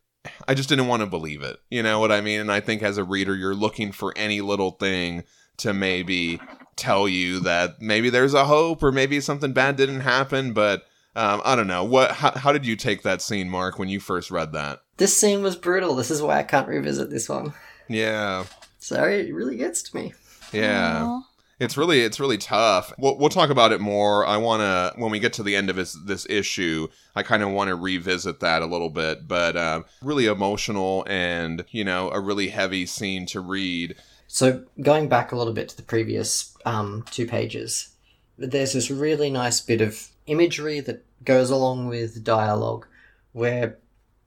I 0.45 0.55
just 0.55 0.67
didn't 0.67 0.87
want 0.87 1.01
to 1.01 1.07
believe 1.07 1.41
it. 1.41 1.57
You 1.69 1.81
know 1.81 2.01
what 2.01 2.11
I 2.11 2.19
mean? 2.19 2.41
And 2.41 2.51
I 2.51 2.59
think 2.59 2.83
as 2.83 2.97
a 2.97 3.03
reader, 3.05 3.33
you're 3.33 3.55
looking 3.55 3.93
for 3.93 4.11
any 4.17 4.41
little 4.41 4.71
thing 4.71 5.23
to 5.57 5.73
maybe 5.73 6.41
tell 6.77 7.07
you 7.07 7.39
that 7.41 7.81
maybe 7.81 8.09
there's 8.09 8.33
a 8.33 8.45
hope 8.45 8.81
or 8.83 8.91
maybe 8.91 9.19
something 9.19 9.51
bad 9.53 9.75
didn't 9.75 10.01
happen. 10.01 10.53
But 10.53 10.83
um, 11.15 11.41
I 11.43 11.55
don't 11.55 11.67
know. 11.67 11.83
What? 11.83 12.11
How, 12.11 12.31
how 12.31 12.51
did 12.53 12.65
you 12.65 12.75
take 12.75 13.01
that 13.03 13.21
scene, 13.21 13.49
Mark, 13.49 13.79
when 13.79 13.89
you 13.89 13.99
first 13.99 14.31
read 14.31 14.53
that? 14.53 14.81
This 14.97 15.17
scene 15.17 15.43
was 15.43 15.55
brutal. 15.55 15.95
This 15.95 16.11
is 16.11 16.21
why 16.21 16.39
I 16.39 16.43
can't 16.43 16.67
revisit 16.67 17.09
this 17.09 17.27
one. 17.29 17.53
Yeah, 17.87 18.45
Sorry, 18.79 19.27
it 19.29 19.33
really 19.33 19.57
gets 19.57 19.81
to 19.83 19.95
me. 19.95 20.13
yeah. 20.53 21.03
Aw. 21.03 21.21
It's 21.59 21.75
really 21.75 22.01
it's 22.01 22.19
really 22.19 22.37
tough. 22.37 22.93
We'll, 22.99 23.17
we'll 23.17 23.29
talk 23.29 23.49
about 23.49 23.71
it 23.71 23.81
more. 23.81 24.25
I 24.27 24.37
want 24.37 24.61
to 24.61 24.93
when 25.01 25.09
we 25.11 25.17
get 25.17 25.33
to 25.33 25.43
the 25.43 25.55
end 25.55 25.71
of 25.71 25.75
this 25.75 25.97
this 26.05 26.27
issue. 26.29 26.87
I 27.15 27.23
kind 27.23 27.41
of 27.41 27.49
want 27.49 27.69
to 27.69 27.75
revisit 27.75 28.39
that 28.41 28.61
a 28.61 28.67
little 28.67 28.91
bit, 28.91 29.27
but 29.27 29.57
um, 29.57 29.85
really 30.03 30.27
emotional 30.27 31.03
and 31.09 31.65
you 31.71 31.83
know 31.83 32.11
a 32.11 32.19
really 32.19 32.49
heavy 32.49 32.85
scene 32.85 33.25
to 33.27 33.39
read. 33.39 33.95
So 34.27 34.65
going 34.81 35.09
back 35.09 35.31
a 35.31 35.35
little 35.35 35.53
bit 35.53 35.69
to 35.69 35.77
the 35.77 35.83
previous 35.83 36.55
um, 36.67 37.05
two 37.11 37.25
pages, 37.25 37.95
there's 38.37 38.73
this 38.73 38.91
really 38.91 39.29
nice 39.29 39.61
bit 39.61 39.81
of 39.81 40.09
imagery 40.25 40.79
that 40.81 41.05
goes 41.23 41.49
along 41.49 41.87
with 41.87 42.23
dialogue, 42.23 42.85
where 43.31 43.77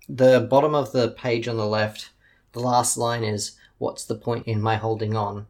the 0.09 0.41
bottom 0.41 0.75
of 0.75 0.93
the 0.93 1.09
page 1.09 1.47
on 1.47 1.57
the 1.57 1.67
left, 1.67 2.11
the 2.53 2.61
last 2.61 2.97
line 2.97 3.25
is 3.25 3.53
"What's 3.79 4.05
the 4.05 4.15
point 4.15 4.47
in 4.47 4.61
my 4.61 4.77
holding 4.77 5.15
on?" 5.17 5.47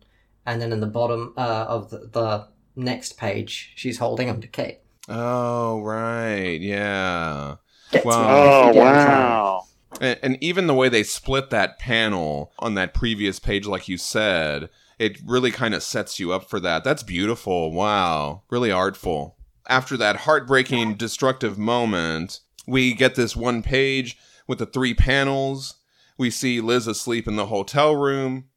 and 0.47 0.61
then 0.61 0.73
in 0.73 0.81
the 0.81 0.87
bottom 0.87 1.33
uh, 1.37 1.67
of 1.69 1.91
the, 1.91 2.09
the 2.13 2.49
next 2.75 3.17
page, 3.19 3.73
she's 3.77 3.99
holding 3.99 4.29
on 4.31 4.41
to 4.41 4.49
Kate. 4.49 4.79
Oh 5.09 5.81
right, 5.81 6.61
yeah. 6.61 7.57
Gets 7.93 8.05
me 8.05 8.11
Wow. 8.11 8.27
Oh 8.29 8.69
every 8.69 8.81
damn 8.81 8.97
time. 8.97 9.35
wow! 9.35 9.63
And, 10.01 10.19
and 10.23 10.39
even 10.41 10.67
the 10.67 10.75
way 10.75 10.89
they 10.89 11.03
split 11.03 11.51
that 11.51 11.79
panel 11.79 12.53
on 12.59 12.75
that 12.75 12.95
previous 12.95 13.39
page, 13.39 13.67
like 13.67 13.89
you 13.89 13.97
said, 13.99 14.69
it 15.01 15.19
really 15.25 15.51
kind 15.51 15.73
of 15.73 15.83
sets 15.83 16.21
you 16.21 16.31
up 16.31 16.51
for 16.51 16.61
that. 16.61 16.85
That's 16.85 17.03
beautiful. 17.03 17.73
Wow. 17.73 18.43
Really 18.51 18.71
artful. 18.71 19.39
After 19.67 19.97
that 19.97 20.17
heartbreaking, 20.17 20.97
destructive 20.97 21.57
moment, 21.57 22.41
we 22.67 22.93
get 22.93 23.15
this 23.15 23.35
one 23.35 23.63
page 23.63 24.19
with 24.47 24.59
the 24.59 24.67
three 24.67 24.93
panels. 24.93 25.77
We 26.19 26.29
see 26.29 26.61
Liz 26.61 26.87
asleep 26.87 27.27
in 27.27 27.37
the 27.37 27.47
hotel 27.47 27.97
room, 27.97 28.51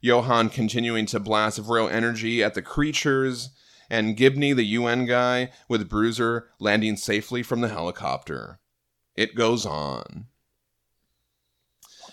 Johann 0.00 0.50
continuing 0.50 1.04
to 1.06 1.18
blast 1.18 1.58
Vril 1.58 1.88
energy 1.88 2.44
at 2.44 2.54
the 2.54 2.62
creatures, 2.62 3.50
and 3.90 4.16
Gibney, 4.16 4.52
the 4.52 4.62
UN 4.62 5.04
guy, 5.04 5.50
with 5.68 5.88
Bruiser 5.88 6.48
landing 6.60 6.96
safely 6.96 7.42
from 7.42 7.60
the 7.60 7.68
helicopter. 7.68 8.60
It 9.16 9.34
goes 9.34 9.66
on. 9.66 10.26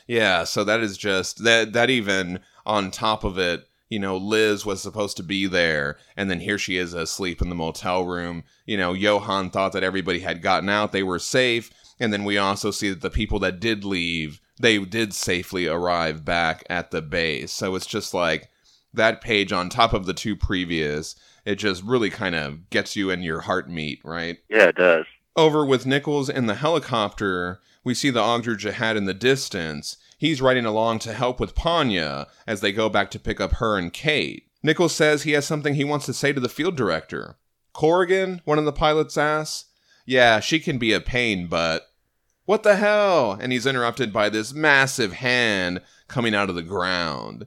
Yeah, 0.07 0.43
so 0.43 0.63
that 0.63 0.79
is 0.79 0.97
just 0.97 1.43
that 1.43 1.73
that 1.73 1.91
even 1.91 2.39
on 2.65 2.89
top 2.89 3.23
of 3.23 3.37
it, 3.37 3.67
you 3.89 3.99
know, 3.99 4.17
Liz 4.17 4.65
was 4.65 4.81
supposed 4.81 5.17
to 5.17 5.23
be 5.23 5.45
there 5.47 5.97
and 6.17 6.29
then 6.29 6.39
here 6.39 6.57
she 6.57 6.77
is 6.77 6.93
asleep 6.93 7.41
in 7.41 7.49
the 7.49 7.55
motel 7.55 8.05
room. 8.05 8.43
You 8.65 8.77
know, 8.77 8.93
Johann 8.93 9.49
thought 9.49 9.73
that 9.73 9.83
everybody 9.83 10.19
had 10.19 10.41
gotten 10.41 10.69
out, 10.69 10.91
they 10.91 11.03
were 11.03 11.19
safe, 11.19 11.71
and 11.99 12.11
then 12.11 12.23
we 12.23 12.37
also 12.37 12.71
see 12.71 12.89
that 12.89 13.01
the 13.01 13.09
people 13.09 13.39
that 13.39 13.59
did 13.59 13.83
leave, 13.83 14.41
they 14.59 14.79
did 14.79 15.13
safely 15.13 15.67
arrive 15.67 16.25
back 16.25 16.63
at 16.69 16.91
the 16.91 17.01
base. 17.01 17.51
So 17.51 17.75
it's 17.75 17.85
just 17.85 18.13
like 18.13 18.49
that 18.93 19.21
page 19.21 19.51
on 19.51 19.69
top 19.69 19.93
of 19.93 20.05
the 20.05 20.13
two 20.13 20.35
previous, 20.35 21.15
it 21.45 21.55
just 21.55 21.83
really 21.83 22.09
kind 22.09 22.35
of 22.35 22.69
gets 22.69 22.95
you 22.95 23.09
in 23.11 23.21
your 23.21 23.41
heart 23.41 23.69
meat, 23.69 24.01
right? 24.03 24.37
Yeah, 24.49 24.69
it 24.69 24.75
does. 24.75 25.05
Over 25.35 25.65
with 25.65 25.85
Nichols 25.85 26.29
in 26.29 26.47
the 26.47 26.55
helicopter, 26.55 27.59
we 27.83 27.93
see 27.93 28.09
the 28.09 28.21
Ogdru 28.21 28.57
Jihad 28.57 28.97
in 28.97 29.05
the 29.05 29.13
distance. 29.13 29.97
He 30.25 30.29
He's 30.31 30.41
riding 30.41 30.65
along 30.65 30.99
to 30.99 31.13
help 31.13 31.39
with 31.39 31.53
Panya 31.55 32.25
as 32.47 32.61
they 32.61 32.71
go 32.71 32.89
back 32.89 33.11
to 33.11 33.19
pick 33.19 33.39
up 33.39 33.53
her 33.53 33.77
and 33.77 33.93
Kate. 33.93 34.47
Nichols 34.63 34.95
says 34.95 35.21
he 35.23 35.33
has 35.33 35.45
something 35.45 35.75
he 35.75 35.83
wants 35.83 36.07
to 36.07 36.13
say 36.13 36.33
to 36.33 36.39
the 36.39 36.49
field 36.49 36.75
director. 36.75 37.37
Corrigan, 37.73 38.41
one 38.43 38.57
of 38.57 38.65
the 38.65 38.71
pilots 38.73 39.17
asks. 39.17 39.65
Yeah, 40.05 40.39
she 40.39 40.59
can 40.59 40.77
be 40.79 40.93
a 40.93 40.99
pain, 40.99 41.47
but. 41.47 41.83
What 42.45 42.63
the 42.63 42.75
hell? 42.75 43.33
And 43.39 43.51
he's 43.51 43.65
interrupted 43.65 44.11
by 44.11 44.29
this 44.29 44.53
massive 44.53 45.13
hand 45.13 45.81
coming 46.07 46.33
out 46.33 46.49
of 46.49 46.55
the 46.55 46.61
ground. 46.63 47.45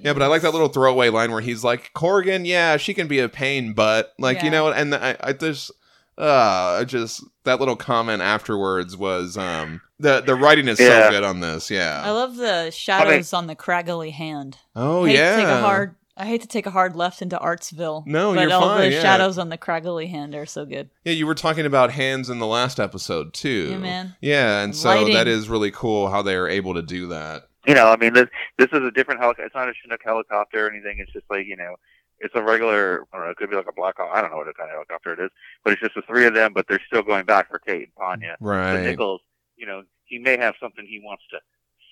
Yeah, 0.00 0.12
but 0.12 0.22
I 0.22 0.26
like 0.28 0.42
that 0.42 0.52
little 0.52 0.68
throwaway 0.68 1.08
line 1.08 1.32
where 1.32 1.40
he's 1.40 1.64
like, 1.64 1.92
Corrigan, 1.94 2.44
yeah, 2.44 2.76
she 2.76 2.94
can 2.94 3.08
be 3.08 3.18
a 3.18 3.28
pain, 3.28 3.72
but. 3.72 4.12
Like, 4.18 4.38
you 4.38 4.44
Yeah. 4.46 4.50
know, 4.50 4.68
and 4.68 4.94
I, 4.94 5.16
I 5.20 5.32
just. 5.32 5.72
Uh, 6.18 6.78
I 6.80 6.84
just 6.84 7.24
that 7.44 7.58
little 7.60 7.76
comment 7.76 8.20
afterwards 8.22 8.96
was 8.96 9.38
um 9.38 9.80
the 10.00 10.20
the 10.20 10.34
writing 10.34 10.68
is 10.68 10.78
so 10.78 11.10
good 11.10 11.24
on 11.24 11.40
this, 11.40 11.70
yeah. 11.70 12.02
I 12.04 12.10
love 12.10 12.36
the 12.36 12.70
shadows 12.70 13.32
on 13.32 13.46
the 13.46 13.56
craggly 13.56 14.12
hand. 14.12 14.58
oh 14.74 15.04
I 15.04 15.08
hate 15.08 15.14
yeah. 15.16 15.36
To 15.36 15.42
take 15.42 15.48
a 15.48 15.60
hard, 15.60 15.96
I 16.16 16.26
hate 16.26 16.40
to 16.42 16.48
take 16.48 16.66
a 16.66 16.70
hard 16.70 16.96
left 16.96 17.22
into 17.22 17.38
Artsville. 17.38 18.06
No, 18.06 18.34
but 18.34 18.42
you're 18.42 18.52
all 18.52 18.60
fine, 18.60 18.80
the 18.90 18.96
yeah. 18.96 19.02
shadows 19.02 19.38
on 19.38 19.48
the 19.48 19.58
craggly 19.58 20.08
hand 20.08 20.34
are 20.34 20.46
so 20.46 20.64
good. 20.64 20.90
Yeah, 21.04 21.12
you 21.12 21.26
were 21.26 21.34
talking 21.34 21.66
about 21.66 21.92
hands 21.92 22.28
in 22.30 22.38
the 22.38 22.46
last 22.46 22.80
episode 22.80 23.32
too. 23.32 23.68
Yeah, 23.70 23.78
man. 23.78 24.16
Yeah, 24.20 24.60
and 24.62 24.74
so 24.74 24.88
Lighting. 24.88 25.14
that 25.14 25.28
is 25.28 25.48
really 25.48 25.70
cool 25.70 26.10
how 26.10 26.22
they 26.22 26.34
are 26.34 26.48
able 26.48 26.74
to 26.74 26.82
do 26.82 27.06
that. 27.08 27.44
you 27.66 27.74
know, 27.74 27.88
I 27.88 27.96
mean, 27.96 28.14
this 28.14 28.28
this 28.58 28.68
is 28.72 28.80
a 28.82 28.90
different 28.90 29.20
helicopter. 29.20 29.46
It's 29.46 29.54
not 29.54 29.68
a 29.68 29.72
Chinook 29.82 30.00
helicopter 30.04 30.66
or 30.66 30.70
anything. 30.70 30.96
It's 30.98 31.12
just 31.12 31.26
like 31.30 31.46
you 31.46 31.56
know, 31.56 31.76
it's 32.18 32.34
a 32.34 32.42
regular. 32.42 33.06
I 33.12 33.16
don't 33.16 33.26
know. 33.26 33.30
It 33.30 33.36
could 33.36 33.50
be 33.50 33.56
like 33.56 33.68
a 33.68 33.72
Black 33.72 33.96
Hawk. 33.98 34.10
I 34.12 34.20
don't 34.20 34.30
know 34.30 34.38
what 34.38 34.46
kind 34.56 34.70
of 34.70 34.74
helicopter 34.74 35.12
it 35.12 35.20
is, 35.20 35.30
but 35.64 35.72
it's 35.72 35.82
just 35.82 35.94
the 35.94 36.02
three 36.02 36.26
of 36.26 36.34
them. 36.34 36.52
But 36.52 36.66
they're 36.68 36.80
still 36.86 37.02
going 37.02 37.24
back 37.26 37.48
for 37.50 37.58
Kate 37.58 37.88
and 37.88 37.94
Panya. 37.94 38.34
But 38.40 38.46
Right. 38.46 38.82
Nichols, 38.82 39.20
you 39.60 39.66
know, 39.66 39.82
he 40.06 40.18
may 40.18 40.38
have 40.38 40.54
something 40.58 40.86
he 40.86 41.00
wants 41.04 41.22
to 41.30 41.38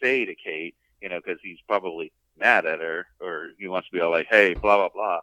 say 0.02 0.24
to 0.24 0.34
Kate, 0.34 0.74
you 1.02 1.08
know, 1.10 1.20
because 1.24 1.38
he's 1.42 1.58
probably 1.68 2.10
mad 2.38 2.64
at 2.64 2.80
her, 2.80 3.06
or 3.20 3.48
he 3.58 3.68
wants 3.68 3.88
to 3.88 3.92
be 3.94 4.00
all 4.00 4.10
like, 4.10 4.26
"Hey, 4.28 4.54
blah 4.54 4.78
blah 4.78 4.88
blah." 4.88 5.20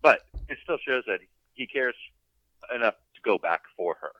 But 0.00 0.20
it 0.48 0.58
still 0.62 0.78
shows 0.86 1.02
that 1.08 1.18
he 1.54 1.66
cares 1.66 1.96
enough 2.74 2.94
to 2.94 3.20
go 3.22 3.38
back 3.38 3.62
for 3.76 3.96
her, 4.00 4.12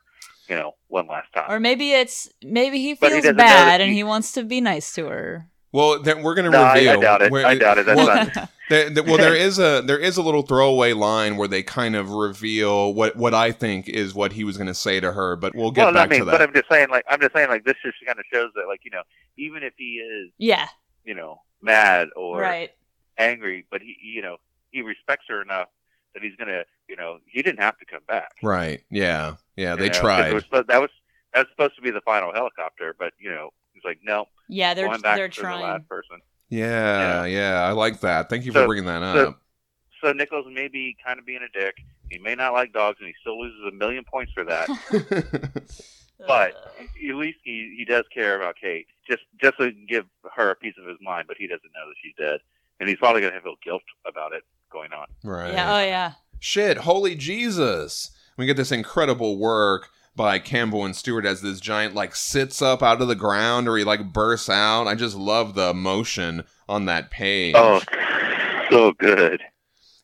you 0.48 0.56
know, 0.56 0.74
one 0.88 1.06
last 1.06 1.32
time. 1.32 1.50
Or 1.50 1.60
maybe 1.60 1.92
it's 1.92 2.28
maybe 2.42 2.80
he 2.80 2.94
But 2.94 3.12
he 3.12 3.20
feels 3.22 3.36
bad 3.36 3.38
that 3.38 3.80
and 3.80 3.90
he- 3.90 3.98
he 3.98 4.04
wants 4.04 4.32
to 4.32 4.42
be 4.42 4.60
nice 4.60 4.92
to 4.94 5.06
her. 5.06 5.46
Well, 5.72 6.02
then 6.02 6.22
we're 6.24 6.34
going 6.34 6.46
to 6.46 6.50
no, 6.50 6.62
I, 6.64 6.74
reveal. 6.74 6.98
I 6.98 7.00
doubt 7.00 7.22
it. 7.22 7.32
I 7.32 7.54
doubt 7.54 7.78
it. 7.78 7.86
That's 7.86 7.96
well, 7.96 8.26
not. 8.26 8.50
there- 8.70 8.88
there- 8.90 9.04
well, 9.04 9.18
there 9.18 9.34
is 9.48 9.58
a 9.58 9.82
there 9.84 9.98
is 9.98 10.16
a 10.16 10.22
little 10.22 10.42
throwaway 10.42 10.94
line 10.94 11.36
where 11.36 11.46
they 11.48 11.62
kind 11.62 11.94
of 11.94 12.08
reveal 12.10 12.94
what 12.94 13.16
what 13.16 13.34
I 13.34 13.52
think 13.52 13.88
is 13.88 14.14
what 14.14 14.32
he 14.32 14.44
was 14.44 14.56
going 14.56 14.66
to 14.68 14.74
say 14.74 14.98
to 15.00 15.12
her, 15.12 15.36
but 15.36 15.54
we'll 15.54 15.70
get 15.70 15.84
well, 15.84 15.92
back 15.94 16.06
I 16.06 16.10
mean, 16.10 16.20
to 16.20 16.24
but 16.26 16.38
that. 16.38 16.42
I'm 16.48 16.54
just 16.54 16.68
saying, 16.70 16.88
like, 16.90 17.04
I'm 17.10 17.20
just 17.20 17.34
saying, 17.34 17.48
like, 17.50 17.64
this 17.64 17.76
just 17.84 17.96
kind 18.06 18.18
of 18.18 18.24
shows 18.32 18.50
that, 18.54 18.66
like, 18.66 18.80
you 18.84 18.90
know, 18.90 19.02
even 19.36 19.62
if 19.62 19.74
he 19.76 19.96
is, 19.96 20.30
yeah, 20.38 20.68
you 21.04 21.14
know, 21.14 21.42
mad 21.60 22.08
or 22.16 22.40
right. 22.40 22.70
angry, 23.18 23.66
but 23.70 23.82
he, 23.82 23.96
you 24.02 24.22
know, 24.22 24.38
he 24.70 24.80
respects 24.82 25.24
her 25.28 25.42
enough 25.42 25.68
that 26.14 26.22
he's 26.22 26.34
gonna, 26.36 26.62
you 26.88 26.96
know, 26.96 27.18
he 27.26 27.42
didn't 27.42 27.60
have 27.60 27.76
to 27.78 27.84
come 27.84 28.02
back. 28.08 28.32
Right? 28.42 28.82
Yeah, 28.90 29.34
yeah. 29.56 29.72
you 29.72 29.76
They 29.78 29.84
know, 29.86 29.90
'cause 29.92 30.00
tried. 30.00 30.32
Was, 30.32 30.44
that 30.52 30.80
was 30.80 30.90
that 31.34 31.40
was 31.40 31.46
supposed 31.50 31.76
to 31.76 31.82
be 31.82 31.90
the 31.90 32.00
final 32.00 32.32
helicopter, 32.32 32.94
but 32.98 33.12
you 33.18 33.30
know, 33.30 33.50
he's 33.72 33.84
like, 33.84 33.98
no, 34.02 34.26
Yeah, 34.48 34.74
they're 34.74 34.88
back 34.98 35.16
they're 35.16 35.28
for 35.30 35.34
the 35.36 35.40
trying. 35.42 35.62
last 35.62 35.88
person. 35.88 36.16
Yeah, 36.50 37.24
yeah, 37.24 37.62
I 37.62 37.72
like 37.72 38.00
that. 38.00 38.28
Thank 38.28 38.44
you 38.44 38.52
for 38.52 38.66
bringing 38.66 38.86
that 38.86 39.00
so- 39.14 39.28
up. 39.28 39.42
So 40.02 40.12
Nichols 40.12 40.46
may 40.50 40.68
be 40.68 40.96
kind 41.04 41.18
of 41.18 41.26
being 41.26 41.40
a 41.42 41.58
dick. 41.58 41.74
He 42.10 42.18
may 42.18 42.34
not 42.34 42.54
like 42.54 42.72
dogs, 42.72 42.96
and 43.00 43.06
he 43.06 43.14
still 43.20 43.38
loses 43.40 43.60
a 43.68 43.70
million 43.70 44.02
points 44.02 44.32
for 44.32 44.44
that. 44.44 44.66
but 46.26 46.54
at 47.08 47.14
least 47.14 47.38
he, 47.44 47.74
he 47.78 47.84
does 47.84 48.04
care 48.12 48.36
about 48.36 48.56
Kate, 48.60 48.86
just 49.08 49.22
just 49.40 49.58
so 49.58 49.64
he 49.64 49.72
can 49.72 49.86
give 49.86 50.06
her 50.34 50.50
a 50.50 50.56
piece 50.56 50.74
of 50.80 50.86
his 50.86 50.96
mind. 51.02 51.26
But 51.28 51.36
he 51.38 51.46
doesn't 51.46 51.70
know 51.74 51.86
that 51.86 51.94
she's 52.02 52.14
dead, 52.18 52.40
and 52.80 52.88
he's 52.88 52.98
probably 52.98 53.20
gonna 53.20 53.40
feel 53.40 53.56
guilt 53.62 53.82
about 54.06 54.32
it 54.32 54.42
going 54.72 54.92
on. 54.92 55.06
right. 55.22 55.52
yeah, 55.52 55.76
oh 55.76 55.80
yeah. 55.80 56.12
Shit, 56.40 56.78
holy 56.78 57.14
Jesus. 57.14 58.10
We 58.36 58.46
get 58.46 58.56
this 58.56 58.72
incredible 58.72 59.38
work 59.38 59.90
by 60.16 60.38
Campbell 60.38 60.84
and 60.84 60.94
Stewart 60.94 61.24
as 61.24 61.40
this 61.40 61.60
giant 61.60 61.94
like 61.94 62.14
sits 62.14 62.60
up 62.60 62.82
out 62.82 63.00
of 63.00 63.08
the 63.08 63.14
ground 63.14 63.68
or 63.68 63.76
he 63.76 63.84
like 63.84 64.12
bursts 64.12 64.50
out. 64.50 64.86
I 64.86 64.94
just 64.94 65.16
love 65.16 65.54
the 65.54 65.72
motion 65.72 66.44
on 66.68 66.84
that 66.86 67.10
page. 67.10 67.54
Oh, 67.56 67.80
so 68.70 68.92
good. 68.92 69.40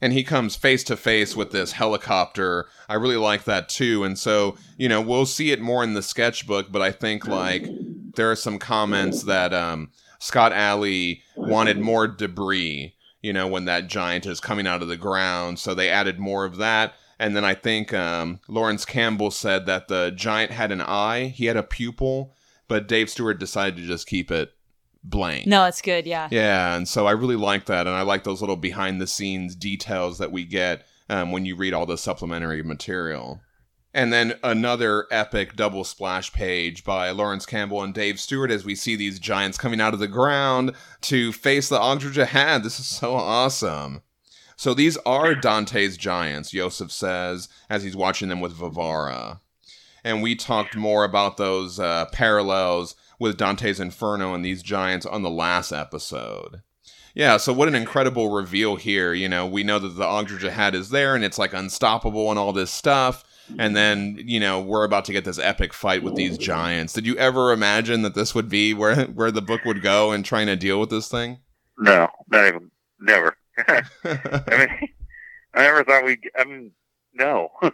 and 0.01 0.13
he 0.13 0.25
comes 0.25 0.57
face 0.57 0.85
to 0.85 0.97
face 0.97 1.37
with 1.37 1.53
this 1.53 1.73
helicopter. 1.73 2.67
I 2.89 2.95
really 2.95 3.17
like 3.17 3.45
that 3.45 3.69
too. 3.69 4.05
And 4.05 4.19
so, 4.19 4.57
you 4.77 4.89
know, 4.89 5.01
we'll 5.01 5.27
see 5.27 5.51
it 5.53 5.61
more 5.61 5.83
in 5.85 5.95
the 5.95 6.03
sketchbook, 6.03 6.71
but 6.71 6.83
I 6.83 6.93
think 6.93 7.27
like 7.27 7.67
there 8.15 8.31
are 8.31 8.37
some 8.37 8.59
comments 8.59 9.25
that 9.25 9.53
um, 9.53 9.91
Scott 10.19 10.53
Allie 10.53 11.23
wanted 11.37 11.79
more 11.79 12.07
debris, 12.09 12.95
you 13.23 13.33
know, 13.33 13.47
when 13.47 13.65
that 13.67 13.89
giant 13.89 14.27
is 14.27 14.41
coming 14.41 14.67
out 14.67 14.83
of 14.83 14.89
the 14.89 14.97
ground. 14.97 15.59
So 15.59 15.75
they 15.75 15.89
added 15.91 16.19
more 16.19 16.45
of 16.45 16.57
that. 16.57 16.95
And 17.19 17.35
then 17.35 17.45
I 17.45 17.55
think 17.55 17.95
um, 17.95 18.41
Laurence 18.49 18.85
Campbell 18.85 19.31
said 19.31 19.67
that 19.67 19.89
the 19.89 20.13
giant 20.15 20.53
had 20.53 20.71
an 20.71 20.83
eye, 20.83 21.29
he 21.35 21.47
had 21.47 21.57
a 21.57 21.63
pupil, 21.63 22.35
but 22.69 22.89
Dave 22.89 23.09
Stewart 23.09 23.39
decided 23.39 23.77
to 23.77 23.87
just 23.87 24.07
keep 24.07 24.31
it 24.31 24.53
blank. 25.03 25.47
No, 25.47 25.65
it's 25.65 25.81
good. 25.81 26.07
Yeah. 26.07 26.29
Yeah, 26.31 26.77
and 26.77 26.87
so 26.87 27.07
I 27.07 27.13
really 27.13 27.37
like 27.37 27.67
that, 27.67 27.87
and 27.87 27.97
I 27.97 28.03
like 28.03 28.25
those 28.25 28.41
little 28.41 28.57
behind 28.57 29.01
the 29.01 29.07
scenes 29.07 29.55
details 29.55 30.19
that 30.19 30.33
we 30.33 30.45
get 30.45 30.87
um, 31.09 31.33
when 31.33 31.47
you 31.47 31.57
read 31.57 31.73
all 31.73 31.87
the 31.87 31.97
supplementary 31.97 32.63
material. 32.63 33.41
And 33.95 34.13
then 34.13 34.35
another 34.45 35.07
epic 35.11 35.57
double 35.57 35.83
splash 35.83 36.31
page 36.31 36.85
by 36.85 37.11
Laurence 37.13 37.47
Campbell 37.47 37.83
and 37.83 37.95
Dave 37.95 38.21
Stewart 38.21 38.51
as 38.51 38.63
we 38.63 38.75
see 38.75 38.95
these 38.95 39.19
giants 39.19 39.57
coming 39.57 39.81
out 39.81 39.95
of 39.95 40.01
the 40.01 40.07
ground 40.07 40.73
to 41.03 41.33
face 41.33 41.71
the 41.71 41.79
Ogdru 41.79 42.13
Jihad. 42.13 42.63
This 42.63 42.79
is 42.79 42.87
so 42.87 43.15
awesome. 43.15 44.03
So 44.57 44.73
these 44.73 44.97
are 44.99 45.35
Dante's 45.35 45.97
giants, 45.97 46.53
Iosif 46.53 46.91
says, 46.91 47.49
as 47.69 47.83
he's 47.83 47.97
watching 47.97 48.29
them 48.29 48.41
with 48.41 48.55
Varvara. 48.55 49.41
And 50.03 50.23
we 50.23 50.35
talked 50.35 50.77
more 50.77 51.05
about 51.05 51.37
those 51.37 51.79
uh, 51.79 52.07
parallels 52.13 52.95
with 53.19 53.37
Dante's 53.37 53.81
Inferno 53.81 54.35
and 54.35 54.45
these 54.45 54.63
giants 54.63 55.05
on 55.05 55.23
the 55.23 55.31
last 55.31 55.73
episode. 55.73 56.63
Yeah, 57.15 57.39
so 57.39 57.53
what 57.53 57.69
an 57.69 57.75
incredible 57.75 58.31
reveal 58.31 58.77
here. 58.77 59.15
You 59.15 59.29
know, 59.29 59.47
we 59.47 59.63
know 59.63 59.79
that 59.79 59.89
the 59.89 60.05
Ogdru 60.05 60.39
Jihad 60.39 60.75
is 60.75 60.91
there 60.91 61.15
and 61.15 61.25
it's 61.25 61.39
like 61.39 61.55
unstoppable 61.55 62.31
and 62.31 62.39
all 62.39 62.53
this 62.53 62.71
stuff. 62.71 63.25
And 63.59 63.75
then, 63.77 64.19
you 64.19 64.41
know, 64.41 64.61
we're 64.61 64.85
about 64.85 65.05
to 65.07 65.13
get 65.13 65.25
this 65.25 65.39
epic 65.39 65.73
fight 65.73 66.03
with 66.03 66.15
these 66.15 66.37
giants. 66.37 66.93
Did 66.93 67.07
you 67.07 67.17
ever 67.17 67.53
imagine 67.53 68.03
that 68.03 68.15
this 68.15 68.35
would 68.35 68.49
be 68.49 68.75
where 68.75 69.05
where 69.07 69.31
the 69.31 69.41
book 69.41 69.65
would 69.65 69.83
go 69.83 70.13
and 70.13 70.25
trying 70.25 70.47
to 70.49 70.57
deal 70.57 70.81
with 70.81 70.91
this 70.91 71.09
thing? 71.09 71.39
No, 71.79 72.09
not 72.29 72.49
even, 72.49 72.71
never. 73.01 73.37
I 73.69 73.83
mean, 74.49 74.89
I 75.55 75.63
never 75.63 75.85
thought 75.85 76.05
we. 76.05 76.19
I 76.37 76.45
mean, 76.45 76.73
no. 77.15 77.51
this 77.63 77.73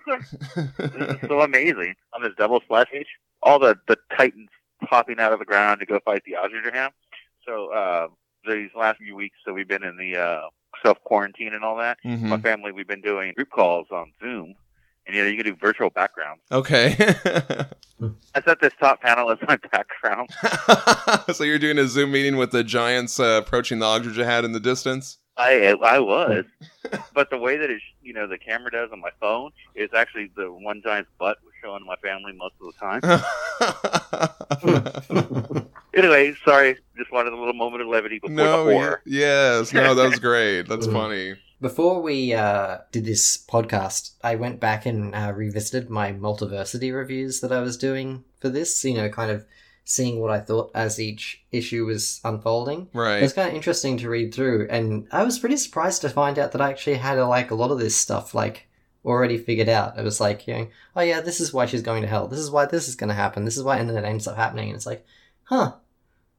is 0.79 1.29
so 1.29 1.41
amazing 1.41 1.95
on 2.15 2.23
this 2.23 2.33
double 2.39 2.61
splash 2.61 2.89
page. 2.91 3.07
All 3.43 3.59
the 3.59 3.77
the 3.89 3.97
titans 4.17 4.49
popping 4.89 5.19
out 5.19 5.33
of 5.33 5.39
the 5.39 5.45
ground 5.45 5.81
to 5.81 5.87
go 5.87 6.01
fight 6.05 6.23
the 6.25 6.37
Azerbaijan. 6.37 6.91
So 7.47 7.69
uh, 7.73 8.09
these 8.47 8.71
last 8.77 8.99
few 8.99 9.17
weeks, 9.17 9.37
so 9.45 9.53
we've 9.53 9.69
been 9.69 9.85
in 9.85 9.97
the 9.97 10.17
uh, 10.17 10.41
self 10.85 11.03
quarantine 11.05 11.55
and 11.55 11.65
all 11.65 11.77
that. 11.79 11.99
Mhm. 12.05 12.23
My 12.23 12.39
family, 12.41 12.73
we've 12.73 12.87
been 12.87 13.01
doing 13.01 13.33
group 13.35 13.51
calls 13.51 13.89
on 13.91 14.13
Zoom, 14.21 14.55
and 15.07 15.17
you 15.17 15.23
know 15.23 15.29
you 15.29 15.37
can 15.43 15.47
do 15.53 15.57
virtual 15.61 15.91
backgrounds. 15.91 16.43
Okay. 16.53 16.95
I 18.35 18.43
set 18.45 18.61
this 18.61 18.73
top 18.81 19.01
panel 19.01 19.31
as 19.31 19.39
my 19.47 19.57
background. 19.73 20.31
so 21.37 21.45
you're 21.45 21.59
doing 21.59 21.79
a 21.79 21.87
Zoom 21.87 22.13
meeting 22.13 22.37
with 22.37 22.51
the 22.51 22.65
giants 22.65 23.21
uh, 23.21 23.41
approaching 23.45 23.79
the 23.79 23.87
Ogdru 23.87 24.13
Jihad 24.13 24.45
in 24.45 24.53
the 24.53 24.61
distance? 24.61 25.19
I 25.37 25.77
I 25.83 25.99
was, 25.99 26.45
but 27.15 27.31
the 27.31 27.39
way 27.39 27.57
that 27.57 27.71
it 27.71 27.81
you 28.03 28.13
know 28.13 28.27
the 28.27 28.39
camera 28.39 28.71
does 28.71 28.91
on 28.93 29.01
my 29.01 29.11
phone 29.21 29.51
is 29.75 29.91
actually 29.95 30.31
the 30.37 30.53
one 30.53 30.83
giant's 30.83 31.11
butt 31.19 31.39
was 31.45 31.53
showing 31.63 31.85
my 31.87 31.97
family 31.97 32.33
most 32.33 32.55
of 32.61 32.73
the 32.73 32.79
time. 35.51 35.67
Anyway, 35.95 36.35
sorry, 36.43 36.77
just 36.97 37.13
wanted 37.13 37.35
a 37.35 37.37
little 37.37 37.53
moment 37.53 37.83
of 37.83 37.89
levity 37.89 38.19
before 38.19 38.35
no, 38.35 38.65
the 38.65 38.75
y- 38.75 38.97
yes, 39.05 39.73
no, 39.75 39.95
that 39.95 40.09
was 40.09 40.19
great. 40.19 40.63
That's 40.63 40.87
funny. 40.93 41.35
Before 41.61 42.01
we 42.01 42.33
uh, 42.33 42.79
did 42.91 43.05
this 43.05 43.37
podcast, 43.37 44.13
I 44.25 44.35
went 44.35 44.59
back 44.59 44.87
and 44.87 45.15
uh, 45.15 45.33
revisited 45.37 45.91
my 45.91 46.13
multiversity 46.13 46.95
reviews 46.95 47.41
that 47.41 47.53
I 47.53 47.61
was 47.61 47.77
doing 47.77 48.25
for 48.41 48.49
this, 48.49 48.83
you 48.85 48.95
know, 48.95 49.09
kind 49.11 49.31
of 49.31 49.45
seeing 49.85 50.21
what 50.21 50.31
I 50.31 50.41
thought 50.41 50.71
as 50.75 51.01
each 51.01 51.43
issue 51.51 51.85
was 51.87 52.21
unfolding. 52.25 52.83
It 52.95 52.99
Right. 52.99 53.23
was 53.23 53.33
kind 53.33 53.49
of 53.49 53.55
interesting 53.55 53.97
to 53.99 54.09
read 54.09 54.33
through, 54.33 54.69
and 54.71 55.07
I 55.11 55.25
was 55.25 55.39
pretty 55.39 55.57
surprised 55.57 56.03
to 56.03 56.09
find 56.09 56.39
out 56.39 56.53
that 56.53 56.61
I 56.61 56.71
actually 56.71 56.97
had 56.97 57.19
uh, 57.19 57.27
like 57.29 57.51
a 57.51 57.55
lot 57.57 57.71
of 57.71 57.79
this 57.79 57.97
stuff 57.97 58.35
like 58.35 58.69
already 59.05 59.37
figured 59.39 59.69
out. 59.69 59.99
It 59.99 60.05
was 60.05 60.21
like, 60.21 60.47
you 60.47 60.55
know, 60.55 60.69
oh 60.97 61.01
yeah, 61.01 61.21
this 61.21 61.41
is 61.41 61.53
why 61.53 61.67
she's 61.67 61.83
going 61.83 62.03
to 62.03 62.09
hell. 62.09 62.29
This 62.29 62.39
is 62.39 62.51
why 62.51 62.67
this 62.67 62.89
is 62.89 62.95
going 62.95 63.09
to 63.09 63.15
happen. 63.15 63.45
This 63.45 63.57
is 63.57 63.65
why, 63.65 63.79
and 63.79 63.89
then 63.91 63.97
it 63.97 64.07
ends 64.07 64.29
up 64.29 64.37
happening, 64.37 64.69
and 64.69 64.77
it's 64.77 64.87
like, 64.87 65.05
huh, 65.45 65.73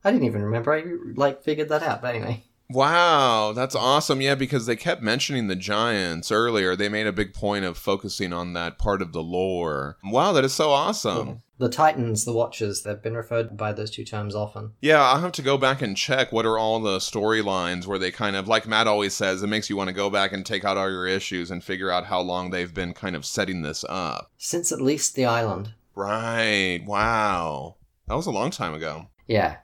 I 0.04 0.12
didn't 0.12 0.26
even 0.26 0.44
remember 0.44 0.74
I 0.74 0.84
like 1.16 1.44
figured 1.44 1.70
that 1.70 1.84
out. 1.84 2.02
But 2.02 2.16
anyway, 2.16 2.44
Wow, 2.70 3.52
that's 3.54 3.76
awesome. 3.76 4.22
Yeah, 4.22 4.36
because 4.36 4.66
they 4.66 4.76
kept 4.76 5.02
mentioning 5.02 5.48
the 5.48 5.56
giants 5.56 6.32
earlier. 6.32 6.76
They 6.76 6.90
made 6.90 7.08
a 7.08 7.12
big 7.12 7.34
point 7.34 7.66
of 7.66 7.78
focusing 7.78 8.34
on 8.34 8.54
that 8.54 8.80
part 8.80 9.02
of 9.02 9.12
the 9.12 9.22
lore. 9.22 9.98
Wow, 10.04 10.32
that 10.32 10.46
is 10.46 10.54
so 10.54 10.72
awesome. 10.72 11.42
The 11.60 11.70
Titans, 11.70 12.26
the 12.26 12.34
Watchers, 12.34 12.82
they've 12.82 13.02
been 13.02 13.16
referred 13.16 13.56
by 13.56 13.74
those 13.74 13.92
two 13.92 14.04
terms 14.04 14.34
often. 14.34 14.72
Yeah, 14.82 15.02
I'll 15.02 15.22
have 15.22 15.34
to 15.34 15.42
go 15.42 15.58
back 15.58 15.82
and 15.82 15.96
check 15.96 16.32
what 16.32 16.46
are 16.46 16.58
all 16.58 16.80
the 16.80 16.98
storylines 16.98 17.86
where 17.86 18.00
they 18.00 18.12
kind 18.12 18.36
of, 18.36 18.48
like 18.48 18.68
Matt 18.68 18.88
always 18.88 19.14
says, 19.14 19.44
it 19.44 19.48
makes 19.48 19.70
you 19.70 19.78
want 19.78 19.90
to 19.90 19.94
go 19.94 20.10
back 20.10 20.34
and 20.34 20.46
take 20.46 20.66
out 20.66 20.78
all 20.78 20.90
your 20.90 21.06
issues 21.06 21.52
and 21.52 21.64
figure 21.64 21.92
out 21.92 22.06
how 22.06 22.22
long 22.22 22.50
they've 22.50 22.74
been 22.74 22.94
kind 22.94 23.16
of 23.16 23.26
setting 23.26 23.62
this 23.62 23.86
up. 23.88 24.32
Since 24.38 24.72
at 24.72 24.82
least 24.82 25.16
the 25.16 25.26
island. 25.26 25.74
Right. 25.96 26.82
Wow. 26.86 27.76
That 28.08 28.16
was 28.16 28.26
a 28.26 28.32
long 28.32 28.50
time 28.50 28.74
ago. 28.74 29.10
Yeah. 29.28 29.58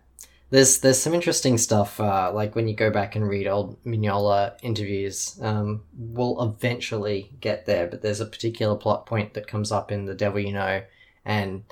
There's 0.52 0.80
there's 0.80 1.00
some 1.00 1.14
interesting 1.14 1.58
stuff, 1.58 2.00
uh, 2.00 2.32
like 2.34 2.56
when 2.56 2.68
you 2.68 2.76
go 2.76 2.90
back 2.90 3.16
and 3.16 3.28
read 3.28 3.48
old 3.48 3.84
Mignola 3.84 4.58
interviews. 4.64 5.40
Um, 5.42 5.84
we'll 5.96 6.42
eventually 6.42 7.30
get 7.40 7.66
there, 7.66 7.86
but 7.88 8.02
there's 8.02 8.20
a 8.20 8.26
particular 8.26 8.76
plot 8.76 9.06
point 9.06 9.36
that 9.36 9.48
comes 9.48 9.72
up 9.72 9.92
in 9.92 10.06
The 10.06 10.16
Devil 10.16 10.40
You 10.40 10.54
Know, 10.54 10.82
and 11.24 11.64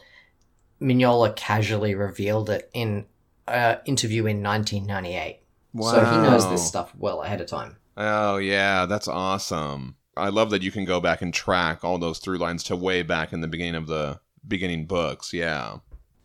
Mignola 0.80 1.36
casually 1.36 1.95
revealed 1.95 2.49
it 2.51 2.69
in 2.73 3.05
an 3.47 3.80
interview 3.86 4.25
in 4.28 4.43
1998. 4.43 5.39
Wow. 5.73 5.91
So 5.91 6.05
he 6.05 6.17
knows 6.17 6.49
this 6.49 6.67
stuff 6.67 6.93
well 6.97 7.23
ahead 7.23 7.41
of 7.41 7.47
time. 7.47 7.78
Oh 7.95 8.38
yeah, 8.38 8.86
that's 8.86 9.07
awesome. 9.07 9.95
I 10.15 10.30
love 10.30 10.49
that 10.51 10.63
you 10.63 10.71
can 10.71 10.86
go 10.86 10.99
back 10.99 11.21
and 11.21 11.34
track 11.34 11.84
all 11.84 11.97
those 11.97 12.19
through 12.19 12.38
lines 12.38 12.63
to 12.65 12.75
way 12.75 13.03
back 13.03 13.34
in 13.34 13.41
the 13.41 13.47
beginning 13.47 13.75
of 13.75 13.88
the 13.88 14.19
beginning 14.47 14.86
books. 14.86 15.34
Yeah. 15.34 15.78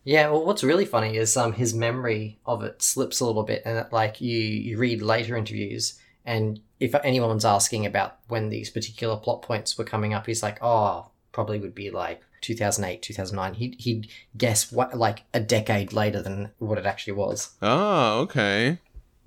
Yeah, 0.03 0.29
well, 0.29 0.45
what's 0.45 0.63
really 0.63 0.85
funny 0.85 1.17
is 1.17 1.35
um 1.37 1.53
his 1.53 1.73
memory 1.73 2.39
of 2.45 2.63
it 2.63 2.81
slips 2.81 3.19
a 3.19 3.25
little 3.25 3.43
bit, 3.43 3.61
and 3.65 3.77
it, 3.79 3.93
like 3.93 4.21
you 4.21 4.37
you 4.39 4.77
read 4.77 5.01
later 5.01 5.35
interviews, 5.35 5.99
and 6.25 6.59
if 6.79 6.93
anyone's 7.03 7.45
asking 7.45 7.85
about 7.85 8.17
when 8.27 8.49
these 8.49 8.69
particular 8.69 9.15
plot 9.15 9.41
points 9.41 9.77
were 9.77 9.85
coming 9.85 10.13
up, 10.13 10.25
he's 10.25 10.43
like, 10.43 10.57
oh, 10.61 11.09
probably 11.31 11.59
would 11.59 11.75
be 11.75 11.89
like 11.89 12.21
2008, 12.41 13.01
2009. 13.01 13.53
He'd 13.53 13.75
he'd 13.79 14.07
guess 14.37 14.71
what 14.71 14.97
like 14.97 15.23
a 15.33 15.39
decade 15.39 15.93
later 15.93 16.21
than 16.21 16.51
what 16.59 16.77
it 16.77 16.85
actually 16.85 17.13
was. 17.13 17.51
Oh, 17.61 18.19
okay. 18.21 18.79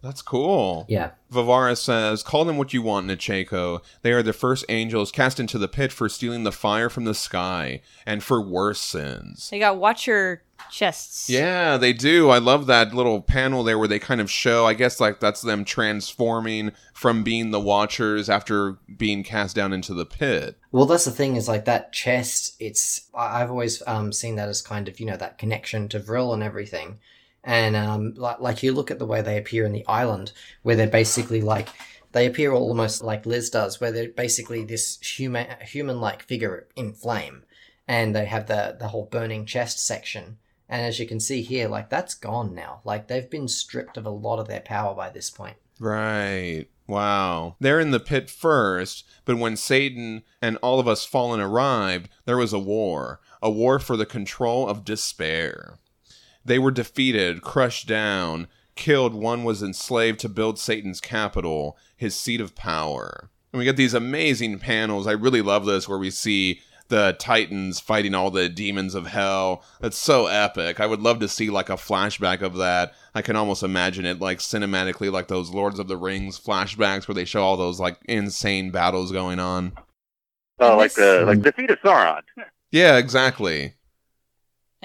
That's 0.07 0.23
cool. 0.23 0.87
Yeah, 0.89 1.11
Varvara 1.31 1.75
says, 1.75 2.23
Call 2.23 2.45
them 2.45 2.59
what 2.59 2.73
you 2.73 2.81
want, 2.81 3.09
Nichayko. 3.09 3.81
They 4.03 4.13
are 4.13 4.23
the 4.23 4.33
first 4.33 4.65
angels 4.69 5.11
cast 5.11 5.41
into 5.41 5.59
the 5.59 5.67
pit 5.67 5.91
for 5.93 6.09
stealing 6.09 6.45
the 6.45 6.53
fire 6.53 6.89
from 6.89 7.05
the 7.05 7.15
sky 7.15 7.81
and 8.07 8.23
for 8.23 8.41
worse 8.41 8.81
sins. 8.81 9.51
They 9.51 9.59
got 9.59 9.79
Watcher 9.79 10.43
chests. 10.71 11.29
Yeah, 11.29 11.77
they 11.77 11.93
do. 11.93 12.31
I 12.31 12.39
love 12.39 12.67
that 12.67 12.95
little 12.95 13.21
panel 13.21 13.65
there 13.65 13.79
where 13.79 13.89
they 13.89 13.99
kind 13.99 14.21
of 14.21 14.31
show, 14.31 14.65
I 14.65 14.75
guess, 14.75 15.01
like 15.01 15.19
that's 15.19 15.43
them 15.43 15.65
transforming 15.65 16.71
from 16.95 17.23
being 17.25 17.51
the 17.51 17.61
Watchers 17.61 18.31
after 18.31 18.73
being 18.97 19.25
cast 19.25 19.57
down 19.57 19.73
into 19.73 19.93
the 19.93 20.07
pit. 20.07 20.57
Well, 20.71 20.87
that's 20.87 21.05
the 21.05 21.11
thing 21.11 21.35
is 21.37 21.49
like 21.49 21.65
that 21.65 21.93
chest. 21.93 22.55
It's 22.61 23.09
I- 23.15 23.43
I've 23.43 23.51
always 23.51 23.83
um, 23.89 24.13
seen 24.13 24.37
that 24.37 24.49
as 24.49 24.63
kind 24.63 24.87
of 24.89 25.01
you 25.01 25.07
know 25.07 25.17
that 25.17 25.39
connection 25.39 25.89
to 25.89 25.99
Vril 25.99 26.33
and 26.33 26.43
everything, 26.43 26.99
and 27.47 27.77
um, 27.77 28.13
like 28.17 28.41
like 28.41 28.63
you 28.63 28.73
look 28.73 28.91
at 28.91 28.99
the 28.99 29.07
way 29.07 29.23
they 29.23 29.39
appear 29.39 29.65
in 29.65 29.73
the 29.73 29.87
island, 29.87 30.33
where 30.63 30.75
they're 30.75 30.89
basically 30.89 31.41
like 31.41 31.69
they 32.13 32.27
appear 32.27 32.53
almost 32.53 33.03
like 33.03 33.25
Liz 33.25 33.49
does, 33.49 33.81
where 33.81 33.93
they're 33.93 34.09
basically 34.09 34.65
this 34.65 34.99
human 35.01 35.47
human 35.63 36.01
like 36.01 36.25
figure 36.25 36.67
in 36.75 36.93
flame, 36.93 37.45
and 37.87 38.15
they 38.15 38.27
have 38.27 38.49
the 38.49 38.77
the 38.79 38.89
whole 38.89 39.07
burning 39.07 39.47
chest 39.47 39.79
section. 39.79 40.39
And 40.69 40.85
as 40.85 40.99
you 40.99 41.07
can 41.07 41.21
see 41.21 41.43
here, 41.43 41.69
like 41.69 41.89
that's 41.89 42.15
gone 42.15 42.53
now. 42.53 42.81
Like 42.85 43.07
they've 43.07 43.31
been 43.31 43.47
stripped 43.47 43.97
of 43.97 44.05
a 44.05 44.11
lot 44.11 44.41
of 44.41 44.49
their 44.49 44.61
power 44.61 44.95
by 44.95 45.11
this 45.11 45.31
point. 45.31 45.57
Right. 45.79 46.67
Wow. 46.89 47.55
They're 47.61 47.79
in 47.79 47.93
the 47.93 48.01
pit 48.01 48.29
first, 48.29 49.05
but 49.25 49.39
when 49.39 49.57
Satan 49.57 50.23
and 50.43 50.57
all 50.63 50.81
of 50.81 50.89
us 50.89 51.05
fallen 51.05 51.41
arrived, 51.41 52.09
there 52.25 52.39
was 52.39 52.53
a 52.53 52.59
war. 52.59 53.21
A 53.41 53.51
war 53.51 53.79
for 53.79 53.97
the 53.97 54.07
control 54.07 54.69
of 54.69 54.85
despair. 54.85 55.79
They 56.47 56.59
were 56.59 56.71
defeated, 56.71 57.43
crushed 57.43 57.89
down, 57.89 58.47
killed. 58.77 59.15
One 59.15 59.43
was 59.43 59.63
enslaved 59.63 60.21
to 60.21 60.29
build 60.29 60.59
Satan's 60.59 61.01
capital, 61.01 61.77
his 61.97 62.15
seat 62.15 62.41
of 62.41 62.55
power. 62.55 63.31
And 63.53 63.59
we 63.59 63.65
get 63.65 63.77
these 63.77 63.95
amazing 63.95 64.59
panels. 64.59 65.07
I 65.07 65.13
really 65.13 65.43
love 65.43 65.67
this 65.67 65.89
where 65.89 65.99
we 65.99 66.11
see 66.11 66.61
the 66.89 67.17
Titans 67.19 67.81
fighting 67.81 68.15
all 68.15 68.31
the 68.31 68.49
demons 68.49 68.95
of 68.95 69.07
hell. 69.07 69.65
That's 69.81 69.97
so 69.97 70.27
epic. 70.27 70.79
I 70.79 70.87
would 70.87 71.01
love 71.01 71.19
to 71.19 71.29
see 71.29 71.51
like 71.51 71.69
a 71.69 71.75
flashback 71.75 72.43
of 72.43 72.57
that. 72.59 72.95
I 73.15 73.23
can 73.23 73.35
almost 73.35 73.63
imagine 73.63 74.07
it 74.07 74.21
like 74.21 74.39
cinematically, 74.39 75.11
like 75.11 75.29
those 75.29 75.51
Lords 75.51 75.79
of 75.79 75.89
the 75.89 75.97
Rings 75.97 76.39
flashbacks 76.39 77.09
where 77.09 77.15
they 77.15 77.25
show 77.25 77.43
all 77.43 77.57
those 77.57 77.81
like 77.81 77.99
insane 78.05 78.71
battles 78.71 79.11
going 79.11 79.41
on. 79.41 79.73
Oh, 80.61 80.77
like 80.77 80.95
the 80.95 81.25
like 81.27 81.43
defeat 81.43 81.71
of 81.71 81.81
Sauron. 81.81 82.23
Yeah, 82.71 82.97
exactly. 82.99 83.75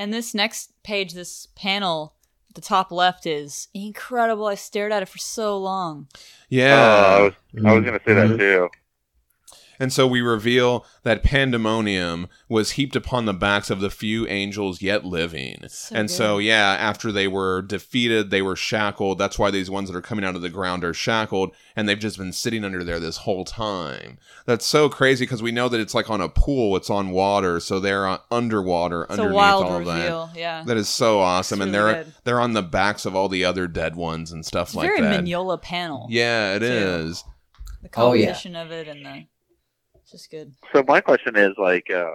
And 0.01 0.11
this 0.11 0.33
next 0.33 0.71
page, 0.81 1.13
this 1.13 1.47
panel, 1.55 2.15
the 2.55 2.61
top 2.61 2.91
left 2.91 3.27
is 3.27 3.67
incredible. 3.71 4.47
I 4.47 4.55
stared 4.55 4.91
at 4.91 5.03
it 5.03 5.07
for 5.07 5.19
so 5.19 5.55
long. 5.59 6.07
Yeah. 6.49 6.73
Oh, 6.73 7.19
I 7.19 7.21
was, 7.21 7.33
was 7.53 7.85
gonna 7.85 7.99
say 8.03 8.13
that 8.15 8.39
too. 8.39 8.69
And 9.81 9.91
so 9.91 10.05
we 10.07 10.21
reveal 10.21 10.85
that 11.03 11.23
pandemonium 11.23 12.27
was 12.47 12.71
heaped 12.71 12.95
upon 12.95 13.25
the 13.25 13.33
backs 13.33 13.69
of 13.69 13.79
the 13.81 13.89
few 13.89 14.27
angels 14.27 14.81
yet 14.81 15.03
living. 15.05 15.57
So 15.67 15.95
and 15.95 16.07
good. 16.07 16.13
so, 16.13 16.37
yeah, 16.37 16.77
after 16.79 17.11
they 17.11 17.27
were 17.27 17.61
defeated, 17.63 18.29
they 18.29 18.41
were 18.41 18.55
shackled. 18.55 19.17
That's 19.17 19.39
why 19.39 19.49
these 19.51 19.69
ones 19.71 19.89
that 19.89 19.97
are 19.97 20.01
coming 20.01 20.23
out 20.23 20.35
of 20.35 20.41
the 20.43 20.49
ground 20.49 20.83
are 20.83 20.93
shackled, 20.93 21.51
and 21.75 21.89
they've 21.89 21.97
just 21.99 22.17
been 22.19 22.31
sitting 22.31 22.63
under 22.63 22.83
there 22.83 22.99
this 22.99 23.17
whole 23.17 23.43
time. 23.43 24.19
That's 24.45 24.65
so 24.67 24.87
crazy 24.87 25.25
because 25.25 25.41
we 25.41 25.51
know 25.51 25.67
that 25.67 25.79
it's 25.81 25.95
like 25.95 26.09
on 26.11 26.21
a 26.21 26.29
pool, 26.29 26.75
it's 26.75 26.89
on 26.91 27.09
water, 27.09 27.59
so 27.59 27.79
they're 27.79 28.07
uh, 28.07 28.19
underwater 28.29 29.01
It's 29.03 29.09
a 29.17 29.21
underneath 29.23 29.35
wild 29.35 29.65
all 29.65 29.83
that. 29.85 30.35
Yeah. 30.37 30.63
That 30.65 30.77
is 30.77 30.89
so 30.89 31.19
awesome, 31.19 31.59
It's 31.59 31.65
and 31.65 31.73
they're 31.73 32.03
good. 32.03 32.13
they're 32.23 32.39
on 32.39 32.53
the 32.53 32.61
backs 32.61 33.05
of 33.05 33.15
all 33.15 33.29
the 33.29 33.43
other 33.43 33.67
dead 33.67 33.95
ones 33.95 34.31
and 34.31 34.45
stuff 34.45 34.69
It's 34.69 34.75
like 34.75 34.87
very 34.89 35.01
that. 35.01 35.23
Mignola 35.25 35.61
panel. 35.61 36.05
Yeah, 36.09 36.53
it 36.55 36.59
too. 36.59 36.65
is. 36.65 37.23
The 37.81 37.89
Oh, 37.95 38.13
yeah. 38.13 38.27
composition 38.27 38.55
of 38.55 38.71
it 38.71 38.87
and 38.87 39.03
the. 39.05 39.25
It's 40.11 40.23
just 40.23 40.31
good. 40.31 40.53
So 40.73 40.83
my 40.85 40.99
question 40.99 41.37
is 41.37 41.51
like, 41.57 41.89
uh, 41.89 42.11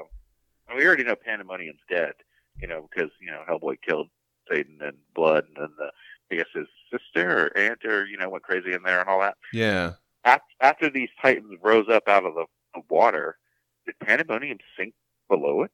we 0.77 0.87
already 0.87 1.05
know 1.05 1.17
Pandemonium's 1.17 1.81
dead, 1.89 2.13
you 2.61 2.69
know, 2.69 2.87
because 2.91 3.11
you 3.21 3.31
know 3.31 3.43
Hellboy 3.49 3.77
killed 3.87 4.09
Satan 4.51 4.79
and 4.83 4.97
Blood, 5.15 5.45
and 5.47 5.57
then 5.57 5.69
the 5.79 5.91
I 6.31 6.39
guess 6.39 6.47
his 6.55 6.67
sister 6.93 7.47
or 7.47 7.57
aunt 7.57 7.85
or 7.87 8.05
you 8.07 8.19
know 8.19 8.29
went 8.29 8.45
crazy 8.45 8.73
in 8.73 8.83
there 8.83 9.01
and 9.01 9.09
all 9.09 9.21
that. 9.21 9.37
Yeah. 9.53 9.93
After, 10.25 10.45
after 10.61 10.91
these 10.91 11.09
titans 11.23 11.59
rose 11.63 11.87
up 11.89 12.07
out 12.07 12.27
of 12.27 12.35
the, 12.35 12.45
the 12.75 12.83
water, 12.91 13.39
did 13.87 13.99
Pandemonium 14.01 14.59
sink 14.77 14.93
below 15.31 15.63
it? 15.63 15.71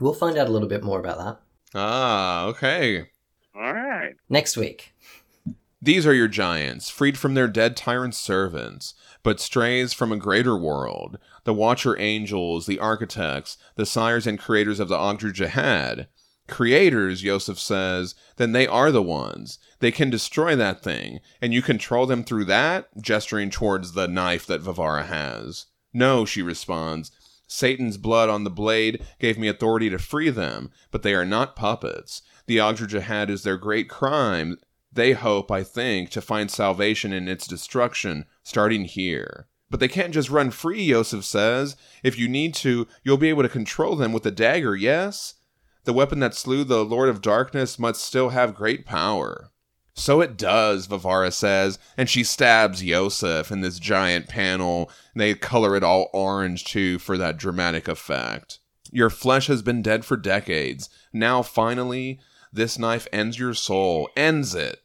We'll 0.00 0.12
find 0.12 0.36
out 0.36 0.48
a 0.48 0.50
little 0.50 0.68
bit 0.68 0.82
more 0.82 0.98
about 0.98 1.18
that 1.18 1.38
Ah, 1.74 2.46
okay. 2.46 3.08
All 3.54 3.72
right. 3.72 4.14
next 4.28 4.56
week. 4.56 4.92
These 5.80 6.06
are 6.06 6.14
your 6.14 6.28
giants, 6.28 6.88
freed 6.88 7.18
from 7.18 7.34
their 7.34 7.48
dead 7.48 7.76
tyrant 7.76 8.14
servants, 8.14 8.94
but 9.22 9.40
strays 9.40 9.92
from 9.92 10.10
a 10.10 10.16
greater 10.16 10.56
world, 10.56 11.18
the 11.44 11.52
Watcher 11.52 11.98
angels, 11.98 12.66
the 12.66 12.78
architects, 12.78 13.58
the 13.74 13.84
sires 13.84 14.26
and 14.26 14.38
creators 14.38 14.80
of 14.80 14.88
the 14.88 14.96
Ogdru 14.96 15.32
Jihad. 15.32 16.08
Creators, 16.48 17.22
Iosif 17.22 17.58
says, 17.58 18.14
then 18.36 18.52
they 18.52 18.66
are 18.66 18.92
the 18.92 19.02
ones. 19.02 19.58
They 19.80 19.90
can 19.90 20.10
destroy 20.10 20.56
that 20.56 20.82
thing, 20.82 21.20
and 21.42 21.52
you 21.52 21.60
control 21.60 22.06
them 22.06 22.24
through 22.24 22.44
that, 22.46 22.88
gesturing 23.00 23.50
towards 23.50 23.92
the 23.92 24.06
knife 24.06 24.46
that 24.46 24.60
Varvara 24.60 25.04
has. 25.04 25.66
No, 25.92 26.24
she 26.24 26.42
responds. 26.42 27.10
Satan's 27.48 27.96
blood 27.96 28.28
on 28.28 28.44
the 28.44 28.50
blade 28.50 29.04
gave 29.18 29.38
me 29.38 29.48
authority 29.48 29.90
to 29.90 29.98
free 29.98 30.30
them, 30.30 30.70
but 30.90 31.02
they 31.02 31.14
are 31.14 31.24
not 31.24 31.56
puppets. 31.56 32.22
The 32.46 32.58
Ogdru 32.58 32.86
Jihad 32.86 33.28
is 33.28 33.42
their 33.42 33.56
great 33.56 33.88
crime. 33.88 34.58
They 34.96 35.12
hope, 35.12 35.50
I 35.50 35.62
think, 35.62 36.10
to 36.10 36.20
find 36.20 36.50
salvation 36.50 37.12
in 37.12 37.28
its 37.28 37.46
destruction, 37.46 38.24
starting 38.42 38.86
here. 38.86 39.46
But 39.68 39.78
they 39.78 39.88
can't 39.88 40.14
just 40.14 40.30
run 40.30 40.50
free, 40.50 40.88
Iosif 40.88 41.22
says. 41.22 41.76
If 42.02 42.18
you 42.18 42.28
need 42.28 42.54
to, 42.54 42.88
you'll 43.04 43.18
be 43.18 43.28
able 43.28 43.42
to 43.42 43.48
control 43.48 43.94
them 43.94 44.12
with 44.12 44.24
a 44.24 44.30
dagger, 44.30 44.74
yes? 44.74 45.34
The 45.84 45.92
weapon 45.92 46.20
that 46.20 46.34
slew 46.34 46.64
the 46.64 46.84
Lord 46.84 47.08
of 47.08 47.20
Darkness 47.20 47.78
must 47.78 48.04
still 48.04 48.30
have 48.30 48.54
great 48.54 48.86
power. 48.86 49.50
So 49.94 50.20
it 50.20 50.36
does, 50.36 50.86
Varvara 50.86 51.30
says, 51.30 51.78
and 51.96 52.08
she 52.08 52.24
stabs 52.24 52.82
Iosif 52.82 53.50
in 53.50 53.60
this 53.60 53.78
giant 53.78 54.28
panel. 54.28 54.90
They 55.14 55.34
color 55.34 55.76
it 55.76 55.84
all 55.84 56.08
orange 56.12 56.64
too 56.64 56.98
for 56.98 57.18
that 57.18 57.38
dramatic 57.38 57.86
effect. 57.86 58.60
Your 58.92 59.10
flesh 59.10 59.48
has 59.48 59.62
been 59.62 59.82
dead 59.82 60.04
for 60.04 60.16
decades. 60.16 60.88
Now, 61.12 61.42
finally, 61.42 62.20
this 62.52 62.78
knife 62.78 63.06
ends 63.12 63.38
your 63.38 63.54
soul, 63.54 64.08
ends 64.16 64.54
it. 64.54 64.80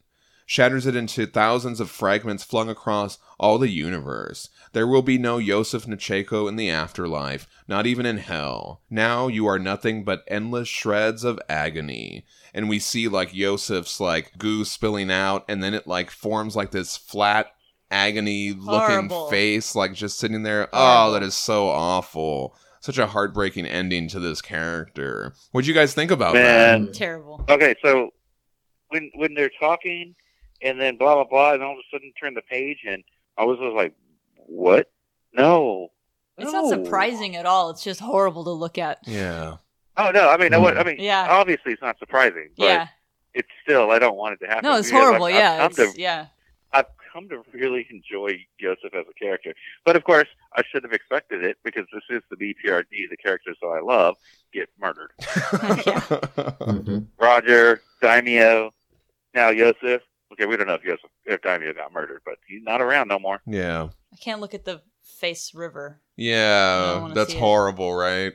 Shatters 0.51 0.85
it 0.85 0.97
into 0.97 1.25
thousands 1.27 1.79
of 1.79 1.89
fragments 1.89 2.43
flung 2.43 2.67
across 2.67 3.19
all 3.39 3.57
the 3.57 3.69
universe. 3.69 4.49
There 4.73 4.85
will 4.85 5.01
be 5.01 5.17
no 5.17 5.37
Iosif 5.37 5.85
Nichayko 5.85 6.49
in 6.49 6.57
the 6.57 6.69
afterlife, 6.69 7.47
not 7.69 7.87
even 7.87 8.05
in 8.05 8.17
hell. 8.17 8.81
Now 8.89 9.29
you 9.29 9.47
are 9.47 9.57
nothing 9.57 10.03
but 10.03 10.25
endless 10.27 10.67
shreds 10.67 11.23
of 11.23 11.39
agony. 11.47 12.25
And 12.53 12.67
we 12.67 12.79
see 12.79 13.07
like 13.07 13.31
Iosif's 13.31 14.01
like 14.01 14.37
goo 14.37 14.65
spilling 14.65 15.09
out, 15.09 15.45
and 15.47 15.63
then 15.63 15.73
it 15.73 15.87
like 15.87 16.11
forms 16.11 16.53
like 16.53 16.71
this 16.71 16.97
flat 16.97 17.53
agony 17.89 18.51
looking 18.51 19.09
face, 19.29 19.73
like 19.73 19.93
just 19.93 20.19
sitting 20.19 20.43
there. 20.43 20.67
Oh, 20.73 21.13
that 21.13 21.23
is 21.23 21.33
so 21.33 21.69
awful. 21.69 22.57
Such 22.81 22.97
a 22.97 23.07
heartbreaking 23.07 23.67
ending 23.67 24.09
to 24.09 24.19
this 24.19 24.41
character. 24.41 25.33
What'd 25.53 25.65
you 25.65 25.73
guys 25.73 25.93
think 25.93 26.11
about 26.11 26.33
that? 26.33 26.93
Terrible. 26.93 27.45
Okay, 27.47 27.73
so 27.81 28.09
when 28.89 29.11
when 29.15 29.33
they're 29.33 29.49
talking, 29.57 30.13
and 30.61 30.79
then 30.79 30.97
blah 30.97 31.15
blah 31.15 31.23
blah, 31.25 31.53
and 31.53 31.63
all 31.63 31.73
of 31.73 31.77
a 31.79 31.81
sudden 31.91 32.11
turn 32.19 32.33
the 32.33 32.41
page, 32.41 32.79
and 32.87 33.03
I 33.37 33.43
was 33.45 33.57
just 33.59 33.73
like, 33.75 33.93
"What? 34.35 34.91
No." 35.33 35.89
It's 36.37 36.51
No. 36.51 36.61
not 36.61 36.69
surprising 36.69 37.35
at 37.35 37.45
all. 37.45 37.69
It's 37.69 37.83
just 37.83 37.99
horrible 37.99 38.43
to 38.45 38.51
look 38.51 38.77
at. 38.77 38.99
Yeah. 39.05 39.57
Oh 39.97 40.11
no! 40.11 40.29
I 40.29 40.37
mean, 40.37 40.53
I, 40.53 40.57
I 40.57 40.83
mean, 40.83 40.95
Yeah. 40.99 41.27
obviously 41.29 41.73
it's 41.73 41.81
not 41.81 41.99
surprising, 41.99 42.49
but 42.57 42.65
Yeah. 42.65 42.87
it's 43.33 43.49
still 43.63 43.91
I 43.91 43.99
don't 43.99 44.15
want 44.15 44.33
it 44.33 44.45
to 44.45 44.47
happen. 44.47 44.63
No, 44.69 44.77
it's 44.77 44.87
because 44.87 45.01
horrible. 45.03 45.25
I've, 45.25 45.35
yeah. 45.35 45.63
I've 45.65 45.77
It's, 45.77 45.93
to 45.93 46.01
yeah. 46.01 46.27
I've 46.73 46.85
come 47.11 47.27
to 47.27 47.43
really 47.53 47.85
enjoy 47.91 48.39
Joseph 48.59 48.93
as 48.93 49.05
a 49.09 49.13
character, 49.21 49.53
but 49.85 49.97
of 49.97 50.05
course 50.05 50.29
I 50.55 50.63
should 50.71 50.83
have 50.83 50.93
expected 50.93 51.43
it 51.43 51.57
because 51.63 51.85
this 51.93 52.03
is 52.09 52.23
the 52.31 52.37
BPRD. 52.37 53.09
The 53.09 53.17
characters 53.17 53.57
that 53.61 53.67
I 53.67 53.81
love 53.81 54.15
get 54.53 54.69
murdered. 54.79 55.11
hmm 55.21 56.99
Roger, 57.19 57.81
Daimio, 58.01 58.71
now 59.33 59.53
Joseph. 59.53 60.01
Okay, 60.33 60.45
we 60.45 60.55
don't 60.57 60.67
know 60.67 60.75
if 60.75 60.83
Joseph 60.83 61.09
if 61.25 61.41
Daimio 61.41 61.75
got 61.75 61.91
murdered, 61.93 62.21
but 62.25 62.35
he's 62.47 62.63
not 62.63 62.81
around 62.81 63.07
no 63.09 63.19
more. 63.19 63.41
yeah. 63.45 63.89
I 64.13 64.17
can't 64.17 64.41
look 64.41 64.53
at 64.53 64.65
the 64.65 64.81
face 65.03 65.53
river. 65.53 66.01
Yeah, 66.17 67.11
that's 67.13 67.31
see 67.31 67.37
it. 67.37 67.39
horrible, 67.39 67.93
right? 67.93 68.33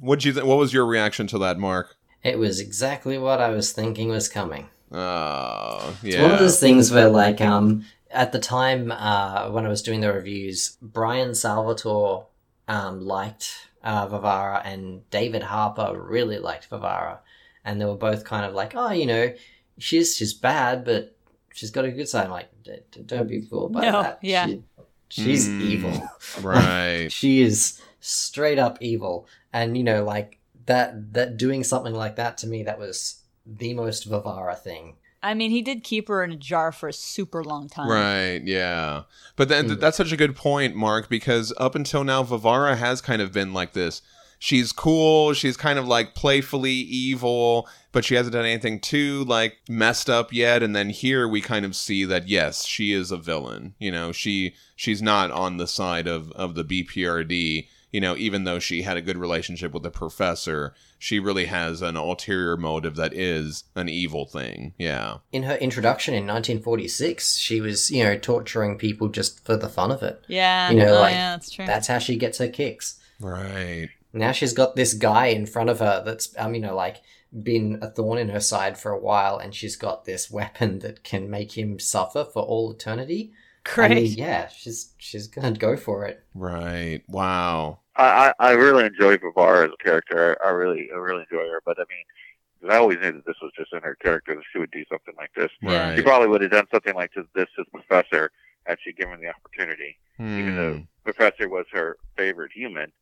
What'd 0.00 0.24
you 0.24 0.32
th- 0.32 0.44
what 0.44 0.58
was 0.58 0.72
your 0.74 0.84
reaction 0.86 1.26
to 1.28 1.38
that, 1.38 1.58
Mark? 1.58 1.96
It 2.22 2.38
was 2.38 2.60
exactly 2.60 3.16
what 3.18 3.40
I 3.40 3.48
was 3.50 3.72
thinking 3.72 4.08
was 4.10 4.28
coming. 4.28 4.68
Oh, 4.92 5.96
It's 6.02 6.14
yeah. 6.14 6.22
one 6.22 6.32
of 6.32 6.38
those 6.38 6.60
things 6.60 6.90
where, 6.90 7.08
like, 7.08 7.40
um, 7.40 7.84
at 8.10 8.32
the 8.32 8.38
time 8.38 8.92
uh, 8.92 9.50
when 9.50 9.64
I 9.66 9.68
was 9.68 9.82
doing 9.82 10.00
the 10.00 10.12
reviews, 10.12 10.76
Brian 10.82 11.34
Salvatore 11.34 12.26
um, 12.68 13.00
liked 13.04 13.68
uh, 13.82 14.06
Varvara, 14.06 14.62
and 14.64 15.08
David 15.10 15.42
Harper 15.42 15.98
really 16.00 16.38
liked 16.38 16.66
Varvara, 16.68 17.20
and 17.64 17.80
they 17.80 17.84
were 17.84 17.96
both 17.96 18.24
kind 18.24 18.44
of 18.46 18.54
like, 18.54 18.72
oh, 18.74 18.92
you 18.92 19.06
know, 19.06 19.32
she's 19.78 20.16
she's 20.16 20.34
bad, 20.34 20.84
but 20.84 21.16
she's 21.52 21.70
got 21.70 21.84
a 21.84 21.90
good 21.90 22.08
side. 22.08 22.26
I'm 22.26 22.30
like, 22.30 22.48
"D- 22.62 22.76
d- 22.90 23.02
don't 23.04 23.28
be 23.28 23.40
fooled 23.40 23.72
by 23.72 23.82
No, 23.82 24.02
that. 24.02 24.18
yeah. 24.22 24.46
She- 24.46 24.62
she's 25.08 25.48
Mm. 25.48 25.60
evil. 25.62 26.08
right. 26.42 27.08
she 27.10 27.42
is 27.42 27.80
straight 28.00 28.58
up 28.58 28.78
evil, 28.80 29.26
and 29.52 29.76
you 29.76 29.84
know, 29.84 30.04
like 30.04 30.38
that 30.66 31.12
that 31.14 31.36
doing 31.36 31.62
something 31.64 31.94
like 31.94 32.16
that 32.16 32.38
to 32.38 32.46
me, 32.46 32.62
that 32.64 32.78
was 32.78 33.20
the 33.46 33.74
most 33.74 34.04
Varvara 34.04 34.56
thing. 34.56 34.96
I 35.22 35.32
mean, 35.32 35.50
he 35.50 35.62
did 35.62 35.84
keep 35.84 36.08
her 36.08 36.22
in 36.22 36.32
a 36.32 36.36
jar 36.36 36.70
for 36.70 36.88
a 36.88 36.92
super 36.92 37.42
long 37.42 37.68
time. 37.70 37.88
Right, 37.88 38.42
yeah. 38.44 39.02
But 39.36 39.48
then 39.48 39.68
Mm. 39.70 39.80
that's 39.80 39.96
such 39.96 40.12
a 40.12 40.16
good 40.18 40.36
point, 40.36 40.74
Mark, 40.76 41.08
because 41.08 41.50
up 41.56 41.74
until 41.74 42.04
now 42.04 42.22
Varvara 42.22 42.76
has 42.76 43.00
kind 43.00 43.22
of 43.22 43.32
been 43.32 43.54
like 43.54 43.72
this. 43.72 44.02
She's 44.38 44.70
cool, 44.72 45.32
she's 45.32 45.56
kind 45.56 45.78
of 45.78 45.86
like 45.88 46.14
playfully 46.14 46.72
evil, 46.74 47.66
but 47.94 48.04
she 48.04 48.16
hasn't 48.16 48.34
done 48.34 48.44
anything 48.44 48.78
too 48.80 49.24
like 49.24 49.56
messed 49.68 50.10
up 50.10 50.32
yet 50.32 50.62
and 50.62 50.76
then 50.76 50.90
here 50.90 51.26
we 51.26 51.40
kind 51.40 51.64
of 51.64 51.74
see 51.74 52.04
that 52.04 52.28
yes, 52.28 52.66
she 52.66 52.92
is 52.92 53.10
a 53.10 53.16
villain. 53.16 53.74
You 53.78 53.90
know, 53.92 54.12
she 54.12 54.54
she's 54.76 55.00
not 55.00 55.30
on 55.30 55.56
the 55.56 55.66
side 55.66 56.06
of 56.06 56.30
of 56.32 56.54
the 56.54 56.64
BPRD, 56.64 57.68
you 57.94 58.00
know, 58.00 58.16
even 58.16 58.42
though 58.42 58.58
she 58.58 58.82
had 58.82 58.96
a 58.96 59.00
good 59.00 59.16
relationship 59.16 59.72
with 59.72 59.84
the 59.84 59.90
professor, 59.90 60.74
she 60.98 61.20
really 61.20 61.46
has 61.46 61.80
an 61.80 61.96
ulterior 61.96 62.56
motive 62.56 62.96
that 62.96 63.14
is 63.14 63.62
an 63.76 63.88
evil 63.88 64.26
thing. 64.26 64.74
Yeah. 64.76 65.18
in 65.30 65.44
her 65.44 65.54
introduction 65.54 66.12
in 66.12 66.26
1946, 66.26 67.36
she 67.36 67.60
was, 67.60 67.92
you 67.92 68.02
know, 68.02 68.18
torturing 68.18 68.78
people 68.78 69.06
just 69.06 69.44
for 69.44 69.56
the 69.56 69.68
fun 69.68 69.92
of 69.92 70.02
it. 70.02 70.24
Yeah. 70.26 70.70
You 70.70 70.78
know, 70.78 70.96
oh, 70.96 71.00
like, 71.02 71.12
yeah, 71.12 71.36
that's 71.36 71.50
true. 71.50 71.66
That's 71.66 71.86
how 71.86 71.98
she 71.98 72.16
gets 72.16 72.38
her 72.38 72.48
kicks. 72.48 72.98
Right. 73.20 73.90
Now 74.12 74.32
she's 74.32 74.52
got 74.52 74.74
this 74.74 74.94
guy 74.94 75.26
in 75.26 75.46
front 75.46 75.70
of 75.70 75.78
her 75.78 76.02
that's, 76.04 76.34
um, 76.36 76.52
you 76.56 76.60
know, 76.60 76.74
like 76.74 77.00
been 77.42 77.78
a 77.82 77.90
thorn 77.90 78.18
in 78.18 78.28
her 78.28 78.40
side 78.40 78.78
for 78.78 78.90
a 78.92 78.98
while, 78.98 79.38
and 79.38 79.54
she's 79.54 79.76
got 79.76 80.04
this 80.04 80.30
weapon 80.30 80.78
that 80.80 81.02
can 81.04 81.28
make 81.30 81.56
him 81.58 81.78
suffer 81.78 82.24
for 82.24 82.42
all 82.42 82.72
eternity. 82.72 83.32
Great. 83.64 83.90
I 83.90 83.94
mean, 83.94 84.12
yeah, 84.12 84.48
she's 84.48 84.92
she's 84.98 85.26
gonna 85.26 85.52
go 85.52 85.76
for 85.76 86.04
it. 86.06 86.24
Right. 86.34 87.02
Wow. 87.08 87.80
I, 87.96 88.32
I, 88.38 88.48
I 88.48 88.52
really 88.52 88.84
enjoy 88.84 89.16
Varvara 89.18 89.66
as 89.66 89.70
a 89.78 89.82
character. 89.82 90.36
I, 90.42 90.48
I 90.48 90.50
really 90.50 90.88
I 90.92 90.96
really 90.98 91.24
enjoy 91.30 91.48
her, 91.48 91.62
but 91.64 91.78
I 91.78 91.84
mean, 91.88 92.70
I 92.72 92.76
always 92.76 92.98
knew 92.98 93.12
that 93.12 93.24
this 93.26 93.36
was 93.40 93.52
just 93.56 93.72
in 93.72 93.80
her 93.82 93.94
character 93.96 94.34
that 94.34 94.44
she 94.52 94.58
would 94.58 94.70
do 94.70 94.84
something 94.90 95.14
like 95.16 95.30
this. 95.34 95.50
Yeah. 95.62 95.94
She 95.96 96.02
probably 96.02 96.28
would 96.28 96.42
have 96.42 96.50
done 96.50 96.66
something 96.70 96.94
like 96.94 97.12
this, 97.14 97.24
this 97.34 97.46
as 97.58 97.66
Professor 97.72 98.30
had 98.66 98.78
she 98.84 98.92
given 98.92 99.20
the 99.20 99.28
opportunity. 99.28 99.96
Even 100.18 100.50
Hmm. 100.50 100.56
though 100.56 100.82
Professor 101.04 101.48
was 101.48 101.66
her 101.72 101.96
favorite 102.16 102.52
human, 102.54 102.92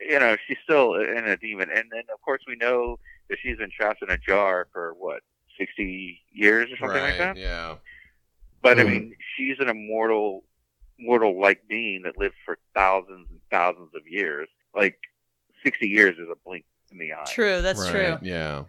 you 0.00 0.18
know, 0.18 0.36
she's 0.46 0.58
still 0.64 0.94
in 0.94 1.24
a 1.26 1.36
demon. 1.36 1.68
And 1.74 1.90
then, 1.90 2.02
of 2.12 2.20
course, 2.22 2.42
we 2.46 2.56
know 2.56 2.98
that 3.28 3.38
she's 3.42 3.58
been 3.58 3.70
trapped 3.70 4.02
in 4.02 4.10
a 4.10 4.18
jar 4.18 4.68
for 4.72 4.94
what, 4.94 5.22
60 5.58 6.20
years 6.32 6.70
or 6.72 6.76
something 6.76 7.00
right. 7.02 7.10
like 7.10 7.18
that? 7.18 7.36
Yeah. 7.36 7.76
But 8.62 8.78
I 8.78 8.82
Mhm. 8.82 8.90
mean, 8.90 9.16
she's 9.36 9.58
an 9.60 9.68
immortal, 9.68 10.44
mortal-like 10.98 11.66
being 11.68 12.02
that 12.02 12.16
lived 12.16 12.34
for 12.44 12.58
thousands 12.74 13.28
and 13.30 13.40
thousands 13.50 13.94
of 13.94 14.06
years. 14.06 14.48
Like, 14.74 14.98
60 15.62 15.88
years 15.88 16.18
is 16.18 16.28
a 16.30 16.36
blink 16.44 16.64
in 16.90 16.98
the 16.98 17.12
eye. 17.12 17.24
True. 17.30 17.62
That's 17.62 17.80
right. 17.80 17.90
true. 17.90 18.18
Yeah. 18.22 18.64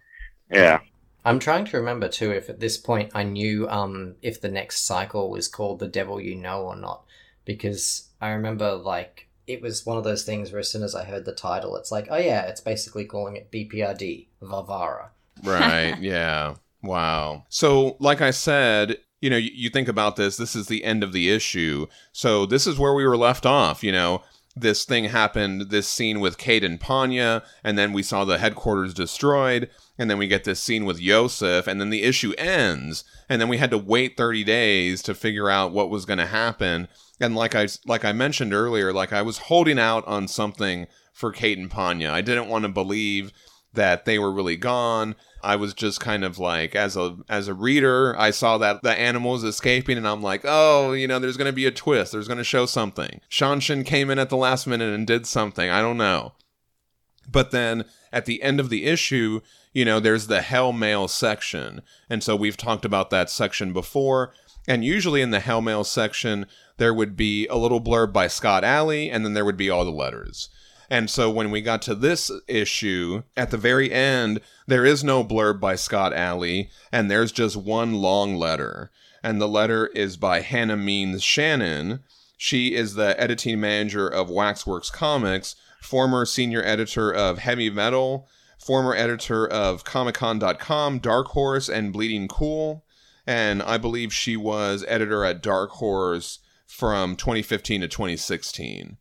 Yeah. 0.51 0.79
I'm 1.25 1.39
trying 1.39 1.65
to 1.65 1.77
remember 1.77 2.07
too 2.07 2.31
if 2.31 2.49
at 2.49 2.59
this 2.59 2.77
point 2.77 3.11
I 3.13 3.23
knew 3.23 3.67
um 3.69 4.15
if 4.21 4.39
the 4.41 4.49
next 4.49 4.85
cycle 4.85 5.29
was 5.29 5.47
called 5.47 5.79
The 5.79 5.87
Devil 5.87 6.19
You 6.21 6.35
Know 6.35 6.63
or 6.63 6.75
not 6.75 7.05
because 7.45 8.09
I 8.21 8.29
remember 8.29 8.73
like 8.73 9.27
it 9.49 9.61
was 9.61 9.85
one 9.85 9.97
of 9.97 10.03
those 10.03 10.23
things 10.23 10.51
where 10.51 10.59
as 10.59 10.71
soon 10.71 10.83
as 10.83 10.95
I 10.95 11.03
heard 11.03 11.25
the 11.25 11.33
title 11.33 11.75
it's 11.75 11.91
like 11.91 12.07
oh 12.09 12.17
yeah 12.17 12.43
it's 12.43 12.61
basically 12.61 13.05
calling 13.05 13.35
it 13.35 13.51
BPRD 13.51 14.27
Varvara. 14.41 15.11
Right. 15.43 15.97
yeah. 16.01 16.55
Wow. 16.81 17.45
So, 17.49 17.97
like 17.99 18.21
I 18.21 18.31
said, 18.31 18.97
you 19.21 19.29
know, 19.29 19.37
you, 19.37 19.51
you 19.53 19.69
think 19.69 19.87
about 19.87 20.15
this, 20.15 20.37
this 20.37 20.55
is 20.55 20.67
the 20.67 20.83
end 20.83 21.03
of 21.03 21.13
the 21.13 21.29
issue. 21.29 21.87
So, 22.11 22.45
this 22.45 22.65
is 22.65 22.79
where 22.79 22.93
we 22.93 23.05
were 23.05 23.17
left 23.17 23.45
off, 23.45 23.83
you 23.83 23.91
know. 23.91 24.23
This 24.55 24.83
thing 24.83 25.05
happened, 25.05 25.69
this 25.69 25.87
scene 25.87 26.19
with 26.19 26.37
Kate 26.37 26.63
and 26.63 26.79
Panya, 26.79 27.43
and 27.63 27.77
then 27.77 27.93
we 27.93 28.03
saw 28.03 28.25
the 28.25 28.39
headquarters 28.39 28.93
destroyed, 28.93 29.69
and 29.97 30.09
then 30.09 30.17
we 30.17 30.27
get 30.27 30.43
this 30.43 30.59
scene 30.59 30.85
with 30.85 30.99
Iosif, 30.99 31.65
and 31.67 31.79
then 31.79 31.91
the 31.91 32.03
issue 32.03 32.33
ends, 32.37 33.05
and 33.29 33.39
then 33.39 33.47
we 33.47 33.57
had 33.57 33.69
to 33.69 33.77
wait 33.77 34.17
30 34.17 34.43
days 34.43 35.01
to 35.03 35.13
figure 35.13 35.49
out 35.49 35.71
what 35.71 35.89
was 35.89 36.05
going 36.05 36.19
to 36.19 36.25
happen. 36.25 36.89
And 37.19 37.35
like 37.35 37.55
I 37.55 37.67
like 37.85 38.05
I 38.05 38.11
mentioned 38.11 38.53
earlier, 38.53 38.93
like 38.93 39.11
I 39.13 39.21
was 39.21 39.37
holding 39.37 39.79
out 39.79 40.07
on 40.07 40.27
something 40.27 40.87
for 41.13 41.31
Kate 41.31 41.57
and 41.57 41.69
Panya. 41.69 42.09
I 42.11 42.21
didn't 42.21 42.47
want 42.47 42.63
to 42.63 42.69
believe 42.69 43.33
that 43.73 44.05
they 44.05 44.17
were 44.17 44.31
really 44.31 44.57
gone. 44.57 45.15
I 45.43 45.55
was 45.55 45.73
just 45.73 45.99
kind 45.99 46.23
of 46.23 46.39
like 46.39 46.75
as 46.75 46.97
a 46.97 47.17
as 47.29 47.47
a 47.47 47.53
reader, 47.53 48.17
I 48.17 48.31
saw 48.31 48.57
that 48.57 48.83
the 48.83 48.91
animals 48.91 49.43
escaping 49.43 49.97
and 49.97 50.07
I'm 50.07 50.21
like, 50.21 50.41
"Oh, 50.43 50.93
you 50.93 51.07
know, 51.07 51.19
there's 51.19 51.37
going 51.37 51.49
to 51.49 51.53
be 51.53 51.65
a 51.65 51.71
twist. 51.71 52.11
There's 52.11 52.27
going 52.27 52.37
to 52.37 52.43
show 52.43 52.65
something." 52.65 53.21
Shanshin 53.29 53.85
came 53.85 54.09
in 54.09 54.19
at 54.19 54.29
the 54.29 54.37
last 54.37 54.67
minute 54.67 54.93
and 54.93 55.05
did 55.05 55.27
something. 55.27 55.69
I 55.69 55.81
don't 55.81 55.97
know. 55.97 56.33
But 57.31 57.51
then 57.51 57.85
at 58.11 58.25
the 58.25 58.41
end 58.41 58.59
of 58.59 58.69
the 58.69 58.85
issue, 58.85 59.41
you 59.73 59.85
know, 59.85 59.99
there's 59.99 60.27
the 60.27 60.41
Hell 60.41 60.73
Mail 60.73 61.07
section. 61.07 61.81
And 62.09 62.23
so 62.23 62.35
we've 62.35 62.57
talked 62.57 62.85
about 62.85 63.09
that 63.11 63.29
section 63.29 63.71
before. 63.71 64.33
And 64.69 64.85
usually 64.85 65.21
in 65.21 65.31
the 65.31 65.39
Hell 65.39 65.61
Mail 65.61 65.83
section, 65.83 66.45
there 66.77 66.93
would 66.93 67.17
be 67.17 67.47
a 67.47 67.57
little 67.57 67.81
blurb 67.81 68.13
by 68.13 68.27
Scott 68.27 68.63
Allie, 68.63 69.09
and 69.09 69.25
then 69.25 69.33
there 69.33 69.43
would 69.43 69.57
be 69.57 69.69
all 69.69 69.83
the 69.83 69.91
letters. 69.91 70.49
And 70.91 71.09
so 71.09 71.27
when 71.31 71.49
we 71.49 71.61
got 71.61 71.81
to 71.83 71.95
this 71.95 72.29
issue, 72.47 73.23
at 73.35 73.49
the 73.49 73.57
very 73.57 73.91
end, 73.91 74.41
there 74.67 74.85
is 74.85 75.03
no 75.03 75.23
blurb 75.23 75.59
by 75.59 75.75
Scott 75.75 76.13
Allie, 76.13 76.69
and 76.91 77.09
there's 77.09 77.31
just 77.31 77.55
one 77.55 77.95
long 77.95 78.35
letter. 78.35 78.91
And 79.23 79.41
the 79.41 79.47
letter 79.47 79.87
is 79.87 80.17
by 80.17 80.41
Hannah 80.41 80.77
Means 80.77 81.23
Shannon. 81.23 82.01
She 82.37 82.75
is 82.75 82.93
the 82.93 83.19
editing 83.19 83.59
manager 83.59 84.07
of 84.07 84.29
Waxworks 84.29 84.91
Comics, 84.91 85.55
former 85.81 86.25
senior 86.25 86.63
editor 86.63 87.11
of 87.11 87.39
Heavy 87.39 87.71
Metal, 87.71 88.27
former 88.59 88.93
editor 88.93 89.47
of 89.47 89.83
ComicCon.com, 89.83 90.99
Dark 90.99 91.29
Horse, 91.29 91.69
and 91.69 91.91
Bleeding 91.91 92.27
Cool. 92.27 92.83
And 93.29 93.61
I 93.61 93.77
believe 93.77 94.11
she 94.11 94.35
was 94.35 94.83
editor 94.87 95.23
at 95.23 95.43
Dark 95.43 95.69
Horse 95.73 96.39
from 96.65 97.15
2015 97.15 97.81
to 97.81 97.87
2016. 97.87 98.97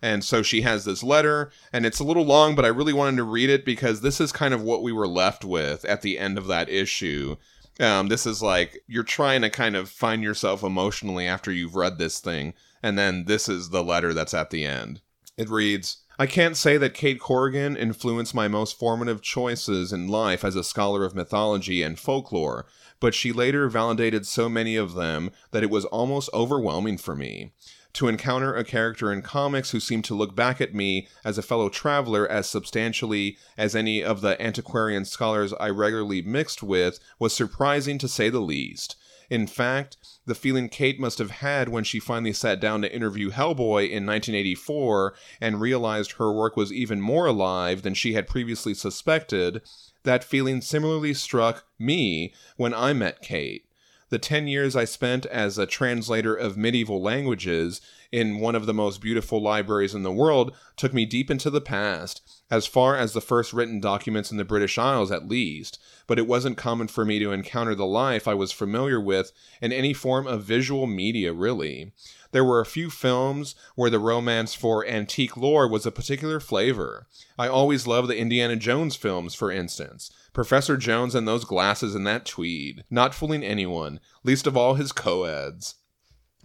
And 0.00 0.24
so 0.24 0.42
she 0.42 0.62
has 0.62 0.86
this 0.86 1.02
letter, 1.02 1.50
and 1.70 1.84
it's 1.84 1.98
a 1.98 2.04
little 2.04 2.24
long, 2.24 2.54
but 2.54 2.64
I 2.64 2.68
really 2.68 2.94
wanted 2.94 3.18
to 3.18 3.24
read 3.24 3.50
it 3.50 3.66
because 3.66 4.00
this 4.00 4.22
is 4.22 4.32
kind 4.32 4.54
of 4.54 4.62
what 4.62 4.82
we 4.82 4.90
were 4.90 5.06
left 5.06 5.44
with 5.44 5.84
at 5.84 6.00
the 6.00 6.18
end 6.18 6.38
of 6.38 6.46
that 6.46 6.70
issue. 6.70 7.36
Um, 7.78 8.08
this 8.08 8.24
is 8.24 8.40
like 8.40 8.80
you're 8.86 9.02
trying 9.02 9.42
to 9.42 9.50
kind 9.50 9.76
of 9.76 9.90
find 9.90 10.22
yourself 10.22 10.62
emotionally 10.62 11.26
after 11.26 11.52
you've 11.52 11.76
read 11.76 11.98
this 11.98 12.20
thing, 12.20 12.54
and 12.82 12.98
then 12.98 13.26
this 13.26 13.50
is 13.50 13.68
the 13.68 13.84
letter 13.84 14.14
that's 14.14 14.32
at 14.32 14.48
the 14.48 14.64
end. 14.64 15.02
It 15.36 15.50
reads 15.50 15.98
I 16.18 16.26
can't 16.26 16.56
say 16.56 16.78
that 16.78 16.94
Kate 16.94 17.20
Corrigan 17.20 17.76
influenced 17.76 18.34
my 18.34 18.48
most 18.48 18.76
formative 18.76 19.22
choices 19.22 19.92
in 19.92 20.08
life 20.08 20.42
as 20.42 20.56
a 20.56 20.64
scholar 20.64 21.04
of 21.04 21.14
mythology 21.14 21.82
and 21.82 21.96
folklore, 21.96 22.66
but 23.00 23.14
she 23.14 23.32
later 23.32 23.68
validated 23.68 24.26
so 24.26 24.48
many 24.48 24.76
of 24.76 24.94
them 24.94 25.30
that 25.50 25.62
it 25.62 25.70
was 25.70 25.84
almost 25.86 26.30
overwhelming 26.32 26.98
for 26.98 27.14
me. 27.14 27.52
To 27.94 28.08
encounter 28.08 28.54
a 28.54 28.64
character 28.64 29.12
in 29.12 29.22
comics 29.22 29.70
who 29.70 29.80
seemed 29.80 30.04
to 30.04 30.14
look 30.14 30.36
back 30.36 30.60
at 30.60 30.74
me 30.74 31.08
as 31.24 31.38
a 31.38 31.42
fellow 31.42 31.68
traveler 31.68 32.30
as 32.30 32.48
substantially 32.48 33.38
as 33.56 33.74
any 33.74 34.04
of 34.04 34.20
the 34.20 34.40
antiquarian 34.40 35.04
scholars 35.04 35.52
I 35.58 35.70
regularly 35.70 36.22
mixed 36.22 36.62
with 36.62 37.00
was 37.18 37.32
surprising 37.32 37.98
to 37.98 38.08
say 38.08 38.28
the 38.28 38.40
least. 38.40 38.96
In 39.30 39.46
fact, 39.46 39.96
the 40.26 40.34
feeling 40.34 40.68
Kate 40.68 40.98
must 40.98 41.18
have 41.18 41.30
had 41.30 41.68
when 41.68 41.84
she 41.84 42.00
finally 42.00 42.32
sat 42.32 42.60
down 42.60 42.82
to 42.82 42.94
interview 42.94 43.30
Hellboy 43.30 43.84
in 43.84 44.06
1984 44.06 45.14
and 45.40 45.60
realized 45.60 46.12
her 46.12 46.32
work 46.32 46.56
was 46.56 46.72
even 46.72 47.00
more 47.00 47.26
alive 47.26 47.82
than 47.82 47.94
she 47.94 48.14
had 48.14 48.26
previously 48.26 48.74
suspected, 48.74 49.60
that 50.04 50.24
feeling 50.24 50.60
similarly 50.60 51.14
struck 51.14 51.64
me 51.78 52.32
when 52.56 52.72
I 52.74 52.92
met 52.92 53.22
Kate. 53.22 53.64
The 54.10 54.18
10 54.18 54.48
years 54.48 54.74
I 54.74 54.84
spent 54.84 55.26
as 55.26 55.58
a 55.58 55.66
translator 55.66 56.34
of 56.34 56.56
medieval 56.56 57.02
languages 57.02 57.80
in 58.10 58.40
one 58.40 58.54
of 58.54 58.66
the 58.66 58.74
most 58.74 59.00
beautiful 59.00 59.42
libraries 59.42 59.94
in 59.94 60.02
the 60.02 60.12
world 60.12 60.54
took 60.76 60.94
me 60.94 61.04
deep 61.04 61.30
into 61.30 61.50
the 61.50 61.60
past, 61.60 62.22
as 62.50 62.66
far 62.66 62.96
as 62.96 63.12
the 63.12 63.20
first 63.20 63.52
written 63.52 63.80
documents 63.80 64.30
in 64.30 64.38
the 64.38 64.44
British 64.44 64.78
Isles 64.78 65.12
at 65.12 65.28
least, 65.28 65.78
but 66.06 66.18
it 66.18 66.26
wasn't 66.26 66.56
common 66.56 66.88
for 66.88 67.04
me 67.04 67.18
to 67.18 67.32
encounter 67.32 67.74
the 67.74 67.86
life 67.86 68.26
I 68.26 68.34
was 68.34 68.52
familiar 68.52 69.00
with 69.00 69.32
in 69.60 69.72
any 69.72 69.92
form 69.92 70.26
of 70.26 70.44
visual 70.44 70.86
media, 70.86 71.32
really. 71.32 71.92
There 72.30 72.44
were 72.44 72.60
a 72.60 72.66
few 72.66 72.90
films 72.90 73.54
where 73.74 73.90
the 73.90 73.98
romance 73.98 74.54
for 74.54 74.86
antique 74.86 75.36
lore 75.36 75.68
was 75.68 75.86
a 75.86 75.90
particular 75.90 76.40
flavor. 76.40 77.06
I 77.38 77.48
always 77.48 77.86
loved 77.86 78.08
the 78.08 78.18
Indiana 78.18 78.56
Jones 78.56 78.96
films, 78.96 79.34
for 79.34 79.50
instance. 79.50 80.10
Professor 80.34 80.76
Jones 80.76 81.14
and 81.14 81.26
those 81.26 81.44
glasses 81.44 81.94
and 81.94 82.06
that 82.06 82.26
tweed, 82.26 82.84
not 82.90 83.14
fooling 83.14 83.42
anyone, 83.42 83.98
least 84.24 84.46
of 84.46 84.56
all 84.56 84.74
his 84.74 84.92
co-eds. 84.92 85.76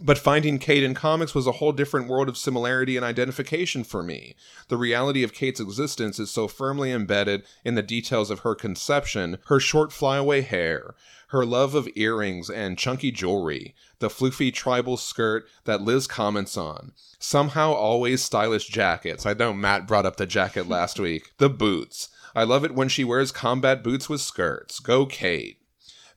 But 0.00 0.18
finding 0.18 0.58
Kate 0.58 0.82
in 0.82 0.92
comics 0.92 1.36
was 1.36 1.46
a 1.46 1.52
whole 1.52 1.70
different 1.70 2.08
world 2.08 2.28
of 2.28 2.36
similarity 2.36 2.96
and 2.96 3.06
identification 3.06 3.84
for 3.84 4.02
me. 4.02 4.34
The 4.68 4.76
reality 4.76 5.22
of 5.22 5.32
Kate's 5.32 5.60
existence 5.60 6.18
is 6.18 6.32
so 6.32 6.48
firmly 6.48 6.90
embedded 6.90 7.44
in 7.64 7.76
the 7.76 7.82
details 7.82 8.28
of 8.28 8.40
her 8.40 8.56
conception, 8.56 9.38
her 9.46 9.60
short 9.60 9.92
flyaway 9.92 10.40
hair, 10.40 10.96
her 11.28 11.46
love 11.46 11.76
of 11.76 11.88
earrings 11.94 12.50
and 12.50 12.76
chunky 12.76 13.12
jewelry, 13.12 13.74
the 14.00 14.08
floofy 14.08 14.52
tribal 14.52 14.96
skirt 14.96 15.46
that 15.64 15.80
Liz 15.80 16.08
comments 16.08 16.56
on, 16.56 16.92
somehow 17.20 17.72
always 17.72 18.20
stylish 18.20 18.66
jackets. 18.66 19.24
I 19.24 19.34
know 19.34 19.54
Matt 19.54 19.86
brought 19.86 20.06
up 20.06 20.16
the 20.16 20.26
jacket 20.26 20.68
last 20.68 20.98
week. 21.00 21.32
The 21.38 21.48
boots. 21.48 22.08
I 22.34 22.42
love 22.42 22.64
it 22.64 22.74
when 22.74 22.88
she 22.88 23.04
wears 23.04 23.30
combat 23.30 23.84
boots 23.84 24.08
with 24.08 24.20
skirts. 24.20 24.80
Go 24.80 25.06
Kate 25.06 25.60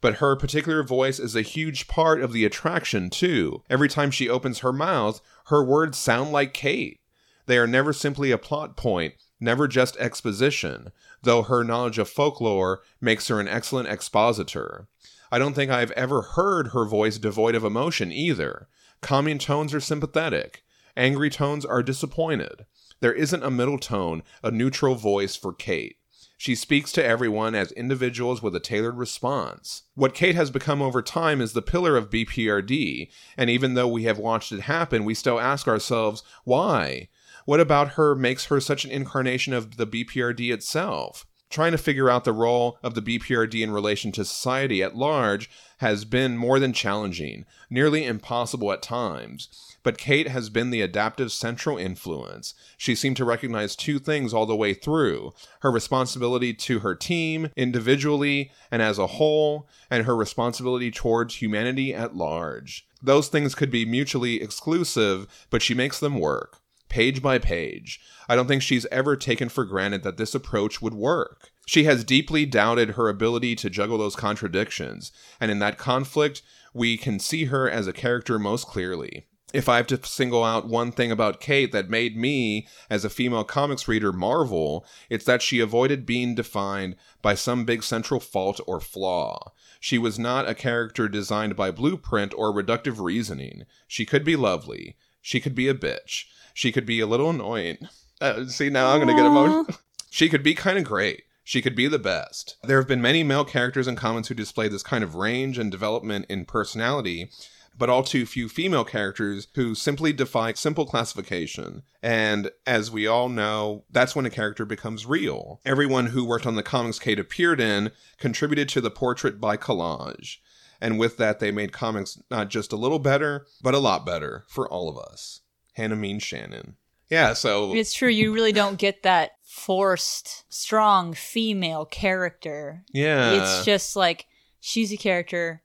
but 0.02 0.16
her 0.16 0.36
particular 0.36 0.84
voice 0.84 1.20
is 1.20 1.36
a 1.36 1.42
huge 1.42 1.88
part 1.88 2.22
of 2.22 2.34
the 2.34 2.46
attraction, 2.46 3.10
too. 3.10 3.64
Every 3.70 3.90
time 3.90 4.12
she 4.12 4.30
opens 4.30 4.60
her 4.60 4.74
mouth, 4.74 5.22
her 5.46 5.64
words 5.64 5.98
sound 5.98 6.32
like 6.32 6.54
Kate. 6.54 7.00
They 7.46 7.58
are 7.58 7.68
never 7.68 7.94
simply 7.94 8.32
a 8.32 8.38
plot 8.38 8.76
point, 8.76 9.16
never 9.40 9.68
just 9.68 9.98
exposition, 9.98 10.92
though 11.24 11.44
her 11.44 11.64
knowledge 11.64 11.98
of 11.98 12.10
folklore 12.10 12.82
makes 13.00 13.28
her 13.28 13.40
an 13.40 13.48
excellent 13.48 13.90
expositor. 13.90 14.88
I 15.32 15.40
don't 15.40 15.54
think 15.54 15.72
I've 15.72 15.92
ever 15.92 16.22
heard 16.22 16.70
her 16.70 16.86
voice 16.86 17.18
devoid 17.18 17.56
of 17.56 17.64
emotion 17.64 18.12
either. 18.12 18.68
Calming 19.02 19.38
tones 19.38 19.74
are 19.74 19.80
sympathetic, 19.80 20.64
angry 20.96 21.30
tones 21.30 21.66
are 21.66 21.84
disappointed. 21.84 22.66
There 23.00 23.14
isn't 23.14 23.44
a 23.44 23.52
middle 23.52 23.78
tone, 23.78 24.24
a 24.44 24.52
neutral 24.52 24.96
voice 24.96 25.36
for 25.36 25.54
Kate. 25.54 25.98
She 26.40 26.54
speaks 26.54 26.92
to 26.92 27.04
everyone 27.04 27.56
as 27.56 27.72
individuals 27.72 28.44
with 28.44 28.56
a 28.56 28.60
tailored 28.60 28.96
response. 28.96 29.84
What 29.96 30.14
Kate 30.14 30.36
has 30.36 30.52
become 30.52 30.84
over 30.84 31.02
time 31.02 31.42
is 31.42 31.54
the 31.54 31.64
pillar 31.64 31.98
of 31.98 32.12
BPRD, 32.12 33.10
and 33.36 33.50
even 33.50 33.74
though 33.74 33.88
we 33.88 34.04
have 34.04 34.20
watched 34.20 34.52
it 34.52 34.62
happen, 34.62 35.04
we 35.04 35.16
still 35.16 35.40
ask 35.40 35.68
ourselves, 35.68 36.22
why? 36.44 37.10
What 37.46 37.60
about 37.60 37.94
her 37.94 38.14
makes 38.14 38.46
her 38.46 38.60
such 38.60 38.86
an 38.86 38.92
incarnation 38.92 39.52
of 39.52 39.78
the 39.78 39.88
BPRD 39.88 40.54
itself? 40.54 41.26
Trying 41.50 41.72
to 41.72 41.78
figure 41.78 42.10
out 42.10 42.24
the 42.24 42.34
role 42.34 42.78
of 42.84 42.94
the 42.94 43.02
BPRD 43.02 43.64
in 43.64 43.72
relation 43.72 44.12
to 44.12 44.24
society 44.24 44.84
at 44.84 44.96
large 44.96 45.50
has 45.78 46.06
been 46.06 46.38
more 46.38 46.60
than 46.60 46.72
challenging, 46.72 47.46
nearly 47.70 48.06
impossible 48.06 48.72
at 48.72 48.84
times. 48.84 49.67
But 49.88 49.98
Kate 49.98 50.28
has 50.28 50.50
been 50.50 50.70
the 50.70 50.82
adaptive 50.82 51.32
central 51.32 51.78
influence. 51.78 52.54
She 52.78 52.94
seemed 52.94 53.16
to 53.16 53.24
recognize 53.24 53.74
two 53.74 54.00
things 54.00 54.34
all 54.34 54.46
the 54.46 54.54
way 54.54 54.74
through 54.74 55.34
her 55.62 55.72
responsibility 55.72 56.54
to 56.56 56.80
her 56.80 56.94
team, 56.94 57.52
individually 57.56 58.52
and 58.70 58.82
as 58.82 59.00
a 59.00 59.08
whole, 59.08 59.70
and 59.90 60.04
her 60.04 60.14
responsibility 60.14 60.92
towards 60.92 61.36
humanity 61.36 61.94
at 61.94 62.18
large. 62.18 62.86
Those 63.02 63.30
things 63.30 63.56
could 63.56 63.72
be 63.72 63.86
mutually 63.86 64.42
exclusive, 64.42 65.26
but 65.50 65.62
she 65.62 65.74
makes 65.74 66.02
them 66.02 66.20
work, 66.20 66.60
page 66.90 67.22
by 67.22 67.40
page. 67.40 68.02
I 68.28 68.36
don't 68.36 68.48
think 68.48 68.64
she's 68.64 68.86
ever 68.88 69.16
taken 69.16 69.48
for 69.48 69.64
granted 69.64 70.04
that 70.04 70.18
this 70.18 70.36
approach 70.36 70.82
would 70.82 70.96
work. 70.96 71.52
She 71.66 71.86
has 71.86 72.04
deeply 72.04 72.46
doubted 72.46 72.96
her 72.96 73.08
ability 73.08 73.56
to 73.56 73.70
juggle 73.70 74.00
those 74.00 74.18
contradictions, 74.18 75.14
and 75.40 75.50
in 75.50 75.60
that 75.60 75.78
conflict, 75.78 76.42
we 76.74 76.98
can 76.98 77.20
see 77.20 77.46
her 77.46 77.70
as 77.70 77.88
a 77.88 77.94
character 77.94 78.38
most 78.38 78.68
clearly 78.68 79.28
if 79.54 79.70
I 79.70 79.78
have 79.78 79.88
to 79.88 80.06
single 80.06 80.44
out 80.44 80.68
one 80.68 80.92
thing 80.92 81.12
about 81.12 81.40
Kate 81.40 81.72
that 81.72 81.90
made 81.90 82.18
me, 82.18 82.68
as 82.90 83.06
a 83.06 83.10
female 83.10 83.46
comics 83.46 83.88
reader, 83.88 84.12
marvel, 84.12 84.86
it's 85.10 85.26
that 85.26 85.42
she 85.42 85.60
avoided 85.60 86.06
being 86.06 86.36
defined 86.36 86.96
by 87.22 87.34
some 87.34 87.64
big 87.64 87.84
central 87.84 88.20
fault 88.20 88.60
or 88.68 88.82
flaw. 88.82 89.54
She 89.80 89.98
was 89.98 90.20
not 90.20 90.50
a 90.50 90.56
character 90.56 91.08
designed 91.08 91.56
by 91.56 91.72
blueprint 91.72 92.34
or 92.36 92.54
reductive 92.54 93.00
reasoning. 93.00 93.66
She 93.88 94.06
could 94.06 94.26
be 94.26 94.36
lovely. 94.36 94.98
She 95.22 95.40
could 95.40 95.56
be 95.56 95.68
a 95.68 95.74
bitch. 95.74 96.26
She 96.54 96.72
could 96.72 96.86
be 96.86 97.00
a 97.00 97.08
little 97.08 97.30
annoying. 97.30 97.78
Uh, 98.20 98.46
see, 98.46 98.70
now 98.70 98.92
I'm 98.92 98.98
going 98.98 99.16
to 99.16 99.22
get 99.22 99.26
emotional. 99.26 99.68
she 100.10 100.28
could 100.28 100.44
be 100.44 100.56
kind 100.56 100.78
of 100.78 100.84
great. 100.84 101.24
She 101.44 101.62
could 101.62 101.76
be 101.76 101.88
the 101.88 102.00
best. 102.00 102.58
There 102.64 102.78
have 102.78 102.90
been 102.90 103.02
many 103.02 103.24
male 103.24 103.46
characters 103.46 103.88
in 103.88 103.96
comics 103.96 104.28
who 104.28 104.34
display 104.34 104.68
this 104.68 104.84
kind 104.84 105.02
of 105.02 105.16
range 105.16 105.58
and 105.58 105.72
development 105.72 106.26
in 106.28 106.44
personality, 106.44 107.30
but 107.78 107.90
all 107.90 108.04
too 108.04 108.26
few 108.26 108.50
female 108.50 108.84
characters 108.84 109.48
who 109.56 109.76
simply 109.76 110.12
defy 110.14 110.54
simple 110.54 110.86
classification. 110.86 111.84
And 112.02 112.52
as 112.66 112.90
we 112.92 113.08
all 113.08 113.30
know, 113.30 113.86
that's 113.90 114.16
when 114.16 114.26
a 114.26 114.32
character 114.32 114.66
becomes 114.66 115.06
real. 115.06 115.62
Everyone 115.66 116.08
who 116.08 116.26
worked 116.26 116.46
on 116.46 116.56
the 116.56 116.64
comics 116.64 117.00
Kate 117.00 117.20
appeared 117.20 117.60
in 117.60 117.92
contributed 118.18 118.70
to 118.70 118.82
the 118.82 118.92
portrait 118.92 119.40
by 119.40 119.58
collage. 119.58 120.38
And 120.80 121.00
with 121.00 121.18
that, 121.18 121.40
they 121.40 121.52
made 121.52 121.72
comics 121.72 122.22
not 122.30 122.50
just 122.50 122.72
a 122.72 122.78
little 122.78 123.00
better, 123.00 123.48
but 123.62 123.74
a 123.74 123.80
lot 123.80 124.06
better 124.06 124.46
for 124.48 124.70
all 124.70 124.90
of 124.90 124.98
us. 124.98 125.42
Hannah 125.74 125.96
Means-Shannon. 125.96 126.76
Yeah, 127.10 127.34
so 127.34 127.74
It's 127.74 127.94
true. 127.94 128.10
You 128.10 128.34
really 128.34 128.52
don't 128.52 128.78
get 128.78 129.04
that 129.04 129.32
forced, 129.44 130.44
strong 130.50 131.14
female 131.14 131.86
character. 131.86 132.84
yeah, 132.92 133.32
It's 133.32 133.66
just 133.66 133.96
like 133.96 134.26
she's 134.60 134.92
a 134.92 134.98
character. 134.98 135.64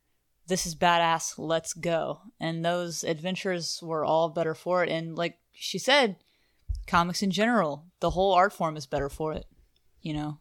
This 0.52 0.66
is 0.66 0.74
badass. 0.74 1.38
Let's 1.38 1.72
go. 1.72 2.20
And 2.38 2.62
those 2.62 3.04
adventures 3.04 3.80
were 3.82 4.04
all 4.04 4.28
better 4.28 4.54
for 4.54 4.84
it. 4.84 4.90
And 4.90 5.16
like 5.16 5.38
she 5.50 5.78
said, 5.78 6.16
comics 6.86 7.22
in 7.22 7.30
general, 7.30 7.86
the 8.00 8.10
whole 8.10 8.34
art 8.34 8.52
form 8.52 8.76
is 8.76 8.84
better 8.84 9.08
for 9.08 9.32
it. 9.32 9.46
You 10.02 10.12
know, 10.12 10.40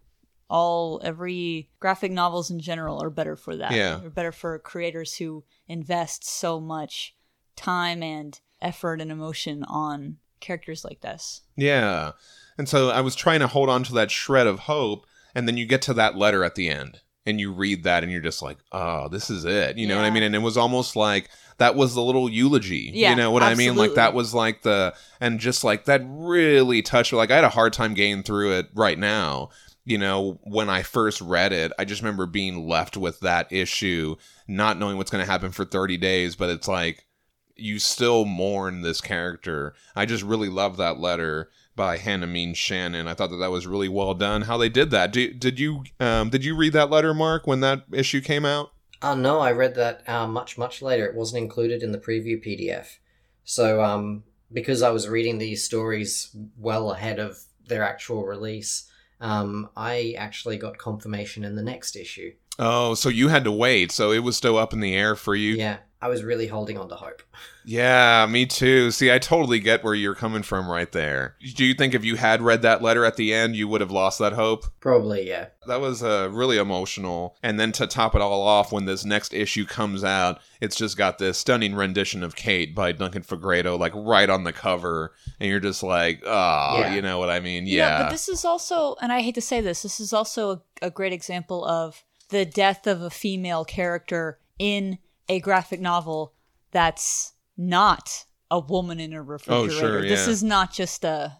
all 0.49 0.99
every 1.01 1.69
graphic 1.79 2.11
novels 2.11 2.51
in 2.51 2.59
general 2.59 3.01
are 3.01 3.09
better 3.09 3.37
for 3.37 3.55
that. 3.55 3.71
Yeah. 3.71 3.99
They're 4.01 4.09
better 4.09 4.33
for 4.33 4.59
creators 4.59 5.15
who 5.15 5.45
invest 5.69 6.29
so 6.29 6.59
much 6.59 7.15
time 7.55 8.03
and 8.03 8.37
effort 8.61 8.99
and 8.99 9.13
emotion 9.13 9.63
on 9.63 10.17
characters 10.41 10.83
like 10.83 10.99
this. 10.99 11.43
Yeah. 11.55 12.11
And 12.57 12.67
so 12.67 12.89
I 12.89 12.99
was 12.99 13.15
trying 13.15 13.39
to 13.39 13.47
hold 13.47 13.69
on 13.69 13.83
to 13.85 13.93
that 13.93 14.11
shred 14.11 14.45
of 14.45 14.59
hope, 14.59 15.05
and 15.33 15.47
then 15.47 15.55
you 15.55 15.65
get 15.65 15.81
to 15.83 15.93
that 15.93 16.17
letter 16.17 16.43
at 16.43 16.55
the 16.55 16.67
end, 16.67 16.99
and 17.25 17.39
you 17.39 17.51
read 17.51 17.83
that, 17.83 18.03
and 18.03 18.11
you're 18.11 18.21
just 18.21 18.41
like, 18.41 18.57
oh, 18.71 19.07
this 19.07 19.29
is 19.29 19.45
it. 19.45 19.77
You 19.77 19.87
know 19.87 19.95
what 19.95 20.05
I 20.05 20.09
mean? 20.09 20.23
And 20.23 20.35
it 20.35 20.39
was 20.39 20.57
almost 20.57 20.95
like 20.95 21.29
that 21.57 21.75
was 21.75 21.93
the 21.93 22.01
little 22.01 22.29
eulogy. 22.29 22.91
Yeah, 22.93 23.11
you 23.11 23.15
know 23.15 23.31
what 23.31 23.43
I 23.43 23.55
mean? 23.55 23.75
Like 23.75 23.95
that 23.95 24.13
was 24.13 24.33
like 24.33 24.63
the, 24.63 24.95
and 25.19 25.39
just 25.39 25.63
like 25.63 25.85
that 25.85 26.01
really 26.05 26.81
touched 26.81 27.11
me. 27.11 27.17
Like 27.17 27.31
I 27.31 27.35
had 27.35 27.43
a 27.43 27.49
hard 27.49 27.73
time 27.73 27.93
getting 27.93 28.23
through 28.23 28.53
it 28.53 28.69
right 28.73 28.97
now. 28.97 29.49
You 29.83 29.97
know, 29.97 30.39
when 30.43 30.69
I 30.69 30.83
first 30.83 31.21
read 31.21 31.51
it, 31.53 31.71
I 31.79 31.85
just 31.85 32.03
remember 32.03 32.27
being 32.27 32.67
left 32.67 32.97
with 32.97 33.19
that 33.21 33.51
issue, 33.51 34.15
not 34.47 34.77
knowing 34.77 34.97
what's 34.97 35.09
going 35.09 35.25
to 35.25 35.31
happen 35.31 35.51
for 35.51 35.65
30 35.65 35.97
days, 35.97 36.35
but 36.35 36.51
it's 36.51 36.67
like, 36.67 37.07
you 37.55 37.79
still 37.79 38.25
mourn 38.25 38.81
this 38.81 39.01
character. 39.01 39.73
I 39.95 40.05
just 40.05 40.23
really 40.23 40.49
love 40.49 40.77
that 40.77 40.99
letter 40.99 41.49
by 41.75 41.97
Hannah 41.97 42.27
Means-Shannon. 42.27 43.07
I 43.07 43.13
thought 43.13 43.29
that 43.29 43.37
that 43.37 43.51
was 43.51 43.67
really 43.67 43.89
well 43.89 44.13
done. 44.13 44.43
How 44.43 44.57
they 44.57 44.69
did 44.69 44.91
that. 44.91 45.11
Did, 45.11 45.39
did 45.39 45.59
you 45.59 45.83
um, 45.99 46.29
did 46.29 46.43
you 46.43 46.55
read 46.55 46.73
that 46.73 46.89
letter, 46.89 47.13
Mark, 47.13 47.47
when 47.47 47.61
that 47.61 47.85
issue 47.91 48.21
came 48.21 48.45
out? 48.45 48.71
Oh 49.01 49.15
no, 49.15 49.39
I 49.39 49.51
read 49.51 49.75
that 49.75 50.07
uh, 50.07 50.27
much 50.27 50.57
much 50.57 50.81
later. 50.81 51.05
It 51.05 51.15
wasn't 51.15 51.43
included 51.43 51.81
in 51.81 51.91
the 51.91 51.97
preview 51.97 52.43
PDF. 52.45 52.97
So 53.43 53.83
um, 53.83 54.23
because 54.51 54.81
I 54.81 54.91
was 54.91 55.07
reading 55.07 55.37
these 55.37 55.63
stories 55.63 56.35
well 56.57 56.91
ahead 56.91 57.19
of 57.19 57.37
their 57.65 57.83
actual 57.83 58.25
release, 58.25 58.89
um, 59.19 59.69
I 59.75 60.15
actually 60.17 60.57
got 60.57 60.77
confirmation 60.77 61.43
in 61.43 61.55
the 61.55 61.63
next 61.63 61.95
issue. 61.95 62.33
Oh, 62.59 62.93
so 62.93 63.09
you 63.09 63.29
had 63.29 63.43
to 63.45 63.51
wait. 63.51 63.91
So 63.91 64.11
it 64.11 64.19
was 64.19 64.37
still 64.37 64.57
up 64.57 64.73
in 64.73 64.81
the 64.81 64.93
air 64.93 65.15
for 65.15 65.33
you. 65.33 65.53
Yeah, 65.55 65.77
I 66.01 66.07
was 66.07 66.23
really 66.23 66.47
holding 66.47 66.77
on 66.77 66.89
to 66.89 66.95
hope. 66.95 67.21
Yeah, 67.63 68.25
me 68.27 68.47
too. 68.47 68.89
See, 68.89 69.11
I 69.11 69.19
totally 69.19 69.59
get 69.59 69.83
where 69.83 69.93
you're 69.93 70.15
coming 70.15 70.41
from 70.41 70.67
right 70.67 70.91
there. 70.91 71.35
Do 71.55 71.63
you 71.63 71.75
think 71.75 71.93
if 71.93 72.03
you 72.03 72.15
had 72.15 72.41
read 72.41 72.63
that 72.63 72.81
letter 72.81 73.05
at 73.05 73.17
the 73.17 73.31
end, 73.35 73.55
you 73.55 73.67
would 73.67 73.81
have 73.81 73.91
lost 73.91 74.17
that 74.17 74.33
hope? 74.33 74.65
Probably, 74.79 75.27
yeah. 75.27 75.49
That 75.67 75.79
was 75.79 76.01
uh, 76.01 76.29
really 76.31 76.57
emotional. 76.57 77.35
And 77.43 77.59
then 77.59 77.71
to 77.73 77.85
top 77.85 78.15
it 78.15 78.21
all 78.21 78.41
off, 78.41 78.71
when 78.71 78.85
this 78.85 79.05
next 79.05 79.31
issue 79.31 79.63
comes 79.67 80.03
out, 80.03 80.41
it's 80.59 80.75
just 80.75 80.97
got 80.97 81.19
this 81.19 81.37
stunning 81.37 81.75
rendition 81.75 82.23
of 82.23 82.35
Kate 82.35 82.73
by 82.73 82.93
Duncan 82.93 83.21
Fegredo, 83.21 83.77
like 83.77 83.93
right 83.93 84.27
on 84.27 84.43
the 84.43 84.53
cover. 84.53 85.13
And 85.39 85.47
you're 85.47 85.59
just 85.59 85.83
like, 85.83 86.23
oh, 86.25 86.79
Yeah. 86.79 86.95
you 86.95 87.03
know 87.03 87.19
what 87.19 87.29
I 87.29 87.41
mean? 87.41 87.67
Yeah, 87.67 87.75
Yeah. 87.75 88.03
but 88.05 88.09
this 88.09 88.27
is 88.27 88.43
also, 88.43 88.95
and 89.03 89.13
I 89.13 89.21
hate 89.21 89.35
to 89.35 89.41
say 89.41 89.61
this, 89.61 89.83
this 89.83 89.99
is 89.99 90.13
also 90.13 90.51
a, 90.81 90.87
a 90.87 90.89
great 90.89 91.13
example 91.13 91.63
of 91.63 92.03
the 92.29 92.43
death 92.43 92.87
of 92.87 93.03
a 93.03 93.11
female 93.11 93.65
character 93.65 94.39
in 94.57 94.97
a 95.31 95.39
graphic 95.39 95.79
novel 95.79 96.33
that's 96.71 97.33
not 97.57 98.25
a 98.49 98.59
woman 98.59 98.99
in 98.99 99.13
a 99.13 99.21
refrigerator. 99.21 99.73
Oh, 99.73 99.79
sure, 99.79 100.01
This 100.01 100.27
is 100.27 100.43
not 100.43 100.73
just 100.73 101.05
a 101.05 101.37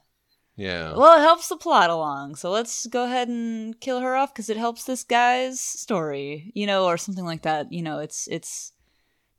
yeah. 0.55 0.95
well, 0.95 1.17
it 1.17 1.21
helps 1.21 1.49
the 1.49 1.57
plot 1.57 1.89
along, 1.89 2.35
so 2.35 2.51
let's 2.51 2.85
go 2.87 3.05
ahead 3.05 3.27
and 3.27 3.79
kill 3.79 3.99
her 3.99 4.15
off 4.15 4.33
because 4.33 4.49
it 4.49 4.57
helps 4.57 4.85
this 4.85 5.03
guy's 5.03 5.59
story, 5.59 6.51
you 6.55 6.65
know, 6.65 6.85
or 6.85 6.97
something 6.97 7.25
like 7.25 7.41
that. 7.43 7.71
You 7.71 7.81
know, 7.81 7.99
it's 7.99 8.27
it's 8.27 8.73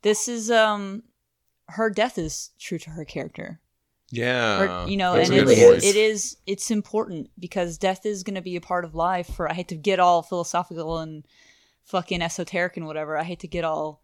this 0.03 0.27
is 0.27 0.51
um 0.51 1.03
her 1.69 1.89
death 1.89 2.17
is 2.17 2.51
true 2.59 2.77
to 2.77 2.91
her 2.91 3.05
character 3.05 3.59
yeah. 4.13 4.83
or 4.83 4.89
you 4.89 4.95
know 4.95 5.15
That's 5.15 5.29
and 5.29 5.39
a 5.39 5.41
good 5.41 5.49
really 5.49 5.61
it's, 5.61 5.85
point. 5.85 5.95
it 5.95 5.95
is 5.95 6.37
it's 6.45 6.69
important 6.69 7.31
because 7.39 7.79
death 7.79 8.05
is 8.05 8.21
going 8.21 8.35
to 8.35 8.41
be 8.41 8.55
a 8.55 8.61
part 8.61 8.85
of 8.85 8.93
life 8.93 9.27
for 9.27 9.49
i 9.49 9.53
hate 9.53 9.69
to 9.69 9.75
get 9.75 9.99
all 9.99 10.21
philosophical 10.21 10.99
and 10.99 11.25
fucking 11.83 12.21
esoteric 12.21 12.77
and 12.77 12.85
whatever 12.85 13.17
i 13.17 13.23
hate 13.23 13.39
to 13.39 13.47
get 13.47 13.63
all 13.63 14.02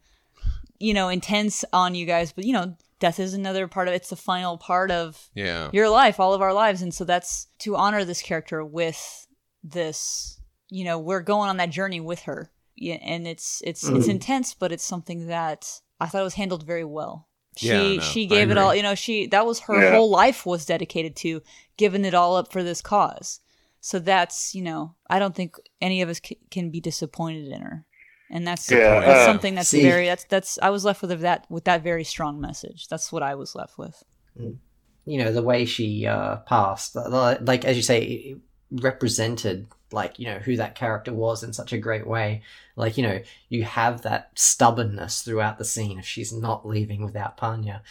you 0.79 0.93
know 0.93 1.09
intense 1.09 1.65
on 1.73 1.93
you 1.95 2.05
guys 2.05 2.31
but 2.31 2.45
you 2.45 2.53
know 2.53 2.75
death 2.99 3.19
is 3.19 3.33
another 3.33 3.67
part 3.67 3.87
of 3.87 3.93
it's 3.93 4.09
the 4.09 4.15
final 4.15 4.57
part 4.57 4.91
of 4.91 5.29
Yeah. 5.33 5.69
your 5.71 5.87
life 5.89 6.19
all 6.19 6.33
of 6.33 6.41
our 6.41 6.53
lives. 6.53 6.81
And 6.81 6.93
so 6.93 7.05
that's 7.05 7.47
to 7.59 7.75
honor 7.77 8.03
this 8.03 8.21
character 8.21 8.63
with 8.65 9.27
this 9.63 10.39
you 10.69 10.83
know 10.83 10.99
we're 10.99 11.21
going 11.21 11.49
on 11.49 11.57
that 11.57 11.69
journey 11.71 11.99
with 11.99 12.21
her. 12.23 12.51
Yeah, 12.75 12.95
and 13.01 13.27
it's 13.27 13.61
it's 13.65 13.83
it's 13.83 14.07
Mhm. 14.07 14.09
intense 14.11 14.53
but 14.53 14.71
it's 14.71 14.85
something 14.85 15.27
that 15.27 15.81
i 15.99 16.05
thought 16.07 16.23
was 16.23 16.35
handled 16.35 16.65
very 16.65 16.85
well. 16.85 17.27
She 17.57 17.67
Yeah, 17.67 17.95
no, 17.95 17.99
she 18.01 18.25
gave 18.25 18.51
it 18.51 18.57
all 18.57 18.73
you 18.75 18.83
know 18.83 18.95
she 18.95 19.27
that 19.27 19.45
was 19.45 19.61
her 19.61 19.81
Yeah. 19.81 19.91
whole 19.95 20.09
life 20.09 20.45
was 20.45 20.65
dedicated 20.65 21.15
to 21.17 21.41
giving 21.77 22.05
it 22.05 22.13
all 22.13 22.35
up 22.37 22.51
for 22.51 22.63
this 22.63 22.81
cause. 22.81 23.39
So 23.81 23.97
that's 23.99 24.53
you 24.55 24.61
know 24.61 24.95
i 25.09 25.19
don't 25.19 25.35
think 25.35 25.55
any 25.81 26.01
of 26.01 26.09
us 26.09 26.19
c- 26.23 26.37
can 26.51 26.69
be 26.69 26.81
disappointed 26.81 27.47
in 27.47 27.61
her 27.61 27.85
and 28.29 28.47
that's, 28.47 28.69
Yeah, 28.69 28.99
that's 28.99 29.21
uh, 29.21 29.25
something 29.25 29.55
that's 29.55 29.69
See- 29.69 29.81
very 29.81 30.05
that's 30.05 30.23
that's 30.25 30.59
i 30.61 30.69
was 30.69 30.85
left 30.85 31.01
with 31.01 31.19
that 31.21 31.45
with 31.49 31.65
that 31.65 31.83
very 31.83 32.03
strong 32.03 32.39
message. 32.39 32.87
That's 32.87 33.11
what 33.11 33.23
i 33.23 33.35
was 33.35 33.55
left 33.55 33.77
with. 33.77 34.03
You 34.35 35.17
know 35.17 35.31
the 35.31 35.41
way 35.41 35.65
she 35.65 36.05
uh, 36.05 36.37
passed 36.37 36.95
like 36.95 37.65
as 37.65 37.75
you 37.75 37.83
say 37.83 38.01
it 38.01 38.37
represented 38.71 39.67
like 39.91 40.19
you 40.19 40.27
know 40.27 40.37
who 40.37 40.55
that 40.57 40.75
character 40.75 41.11
was 41.11 41.43
in 41.43 41.53
such 41.53 41.73
a 41.73 41.77
great 41.77 42.05
way. 42.05 42.43
Like 42.75 42.97
you 42.97 43.03
know 43.03 43.19
you 43.49 43.63
have 43.63 44.03
that 44.03 44.31
stubbornness 44.35 45.21
throughout 45.21 45.57
the 45.57 45.65
scene 45.65 45.99
if 45.99 46.05
she's 46.05 46.31
not 46.31 46.67
leaving 46.67 47.03
without 47.03 47.37
panya 47.37 47.81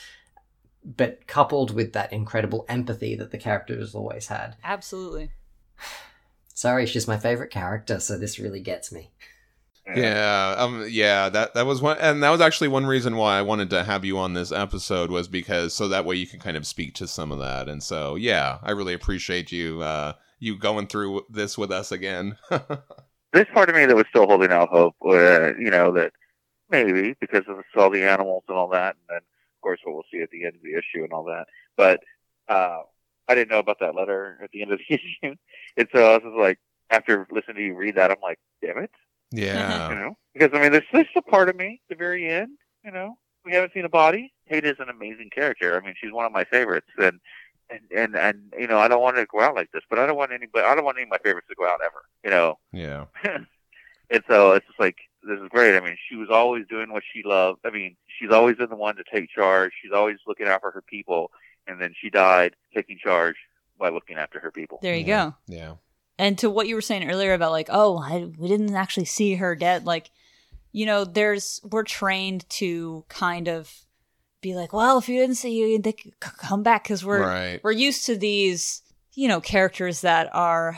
but 0.96 1.26
coupled 1.26 1.74
with 1.74 1.92
that 1.92 2.12
incredible 2.12 2.64
empathy 2.68 3.14
that 3.16 3.30
the 3.30 3.36
character 3.38 3.76
has 3.78 3.94
always 3.94 4.28
had. 4.28 4.56
Absolutely. 4.64 5.32
Sorry 6.54 6.86
she's 6.86 7.08
my 7.08 7.18
favorite 7.18 7.50
character 7.50 8.00
so 8.00 8.16
this 8.16 8.38
really 8.38 8.60
gets 8.60 8.90
me 8.92 9.10
Yeah, 9.94 10.54
um, 10.58 10.86
yeah, 10.88 11.28
that 11.30 11.54
that 11.54 11.66
was 11.66 11.80
one, 11.80 11.96
and 11.98 12.22
that 12.22 12.30
was 12.30 12.40
actually 12.40 12.68
one 12.68 12.86
reason 12.86 13.16
why 13.16 13.38
I 13.38 13.42
wanted 13.42 13.70
to 13.70 13.84
have 13.84 14.04
you 14.04 14.18
on 14.18 14.34
this 14.34 14.52
episode 14.52 15.10
was 15.10 15.28
because 15.28 15.72
so 15.72 15.88
that 15.88 16.04
way 16.04 16.16
you 16.16 16.26
can 16.26 16.40
kind 16.40 16.56
of 16.56 16.66
speak 16.66 16.94
to 16.94 17.06
some 17.06 17.32
of 17.32 17.38
that, 17.38 17.68
and 17.68 17.82
so 17.82 18.14
yeah, 18.14 18.58
I 18.62 18.72
really 18.72 18.94
appreciate 18.94 19.50
you 19.50 19.80
uh 19.82 20.12
you 20.40 20.58
going 20.58 20.86
through 20.86 21.26
this 21.30 21.56
with 21.56 21.72
us 21.72 21.90
again. 21.92 22.36
this 23.32 23.46
part 23.52 23.68
of 23.68 23.74
me 23.74 23.86
that 23.86 23.96
was 23.96 24.06
still 24.10 24.26
holding 24.26 24.52
out 24.52 24.68
hope, 24.68 24.94
uh, 25.04 25.54
you 25.56 25.70
know, 25.70 25.92
that 25.92 26.12
maybe 26.70 27.14
because 27.20 27.44
of 27.48 27.56
all 27.76 27.90
the 27.90 28.04
animals 28.04 28.44
and 28.48 28.56
all 28.56 28.68
that, 28.68 28.96
and 28.96 29.04
then 29.08 29.18
of 29.18 29.60
course 29.62 29.80
what 29.84 29.94
we'll 29.94 30.04
see 30.12 30.20
at 30.20 30.30
the 30.30 30.44
end 30.44 30.54
of 30.54 30.62
the 30.62 30.72
issue 30.72 31.02
and 31.04 31.12
all 31.12 31.24
that. 31.24 31.46
But 31.76 32.00
uh, 32.48 32.82
I 33.28 33.34
didn't 33.34 33.50
know 33.50 33.58
about 33.58 33.80
that 33.80 33.94
letter 33.94 34.38
at 34.42 34.50
the 34.50 34.62
end 34.62 34.72
of 34.72 34.78
the 34.78 34.94
issue, 35.22 35.34
and 35.76 35.88
so 35.92 36.10
I 36.10 36.14
was 36.14 36.22
just 36.24 36.36
like, 36.36 36.58
after 36.90 37.26
listening 37.30 37.56
to 37.56 37.62
you 37.62 37.74
read 37.76 37.96
that, 37.96 38.10
I'm 38.10 38.20
like, 38.22 38.38
damn 38.62 38.78
it, 38.78 38.90
you 39.90 39.96
know, 39.96 40.16
because 40.34 40.50
I 40.52 40.60
mean, 40.62 40.72
there's 40.72 40.84
there's 40.92 41.06
a 41.16 41.22
part 41.22 41.48
of 41.48 41.56
me 41.56 41.80
at 41.84 41.96
the 41.96 41.98
very 41.98 42.28
end, 42.28 42.58
you 42.84 42.90
know, 42.90 43.16
we 43.44 43.52
haven't 43.52 43.72
seen 43.72 43.84
a 43.84 43.88
body. 43.88 44.32
Kate 44.48 44.64
is 44.64 44.76
an 44.78 44.88
amazing 44.88 45.30
character. 45.34 45.76
I 45.80 45.84
mean, 45.84 45.94
she's 46.00 46.12
one 46.12 46.24
of 46.26 46.32
my 46.32 46.44
favorites, 46.44 46.88
and 46.98 47.20
and 47.70 47.80
and 47.94 48.16
and 48.16 48.52
you 48.58 48.66
know, 48.66 48.78
I 48.78 48.88
don't 48.88 49.02
want 49.02 49.16
to 49.16 49.26
go 49.26 49.40
out 49.40 49.54
like 49.54 49.70
this, 49.72 49.82
but 49.90 49.98
I 49.98 50.06
don't 50.06 50.16
want 50.16 50.32
anybody. 50.32 50.64
I 50.64 50.74
don't 50.74 50.84
want 50.84 50.96
any 50.96 51.04
of 51.04 51.10
my 51.10 51.18
favorites 51.18 51.48
to 51.48 51.54
go 51.54 51.66
out 51.66 51.80
ever, 51.84 52.02
you 52.24 52.30
know. 52.30 52.58
yeah, 52.72 53.04
and 54.10 54.22
so 54.28 54.52
it's 54.52 54.66
just 54.66 54.80
like 54.80 54.96
this 55.22 55.38
is 55.38 55.48
great. 55.50 55.76
I 55.76 55.80
mean, 55.80 55.96
she 56.08 56.16
was 56.16 56.28
always 56.30 56.64
doing 56.68 56.90
what 56.92 57.02
she 57.12 57.22
loved. 57.24 57.60
I 57.64 57.70
mean, 57.70 57.96
she's 58.18 58.30
always 58.30 58.56
been 58.56 58.70
the 58.70 58.76
one 58.76 58.96
to 58.96 59.04
take 59.12 59.28
charge. 59.30 59.72
She's 59.82 59.92
always 59.92 60.16
looking 60.26 60.46
out 60.48 60.60
for 60.62 60.70
her 60.70 60.82
people, 60.82 61.30
and 61.66 61.80
then 61.80 61.92
she 62.00 62.08
died 62.08 62.54
taking 62.74 62.96
charge 62.98 63.36
by 63.78 63.90
looking 63.90 64.16
after 64.16 64.40
her 64.40 64.50
people. 64.50 64.78
there 64.82 64.96
you 64.96 65.04
Yeah. 65.04 65.30
go 65.48 65.54
yeah, 65.54 65.74
and 66.18 66.36
to 66.38 66.50
what 66.50 66.66
you 66.66 66.74
were 66.74 66.80
saying 66.80 67.08
earlier 67.08 67.32
about 67.32 67.52
like 67.52 67.68
oh 67.70 67.98
I, 67.98 68.30
we 68.36 68.48
didn't 68.48 68.74
actually 68.74 69.06
see 69.06 69.36
her 69.36 69.54
dead 69.54 69.86
like 69.86 70.10
you 70.72 70.86
know 70.86 71.04
there's 71.04 71.60
we're 71.64 71.84
trained 71.84 72.48
to 72.50 73.04
kind 73.08 73.48
of 73.48 73.72
be 74.40 74.54
like 74.54 74.72
well 74.72 74.98
if 74.98 75.08
you 75.08 75.18
didn't 75.18 75.36
see 75.36 75.56
you 75.56 75.80
they 75.80 75.92
could 75.92 76.18
come 76.20 76.62
back 76.62 76.84
because 76.84 77.04
we're 77.04 77.22
right, 77.22 77.60
we're 77.62 77.72
used 77.72 78.06
to 78.06 78.16
these 78.16 78.82
you 79.14 79.28
know 79.28 79.40
characters 79.40 80.02
that 80.02 80.28
are 80.34 80.76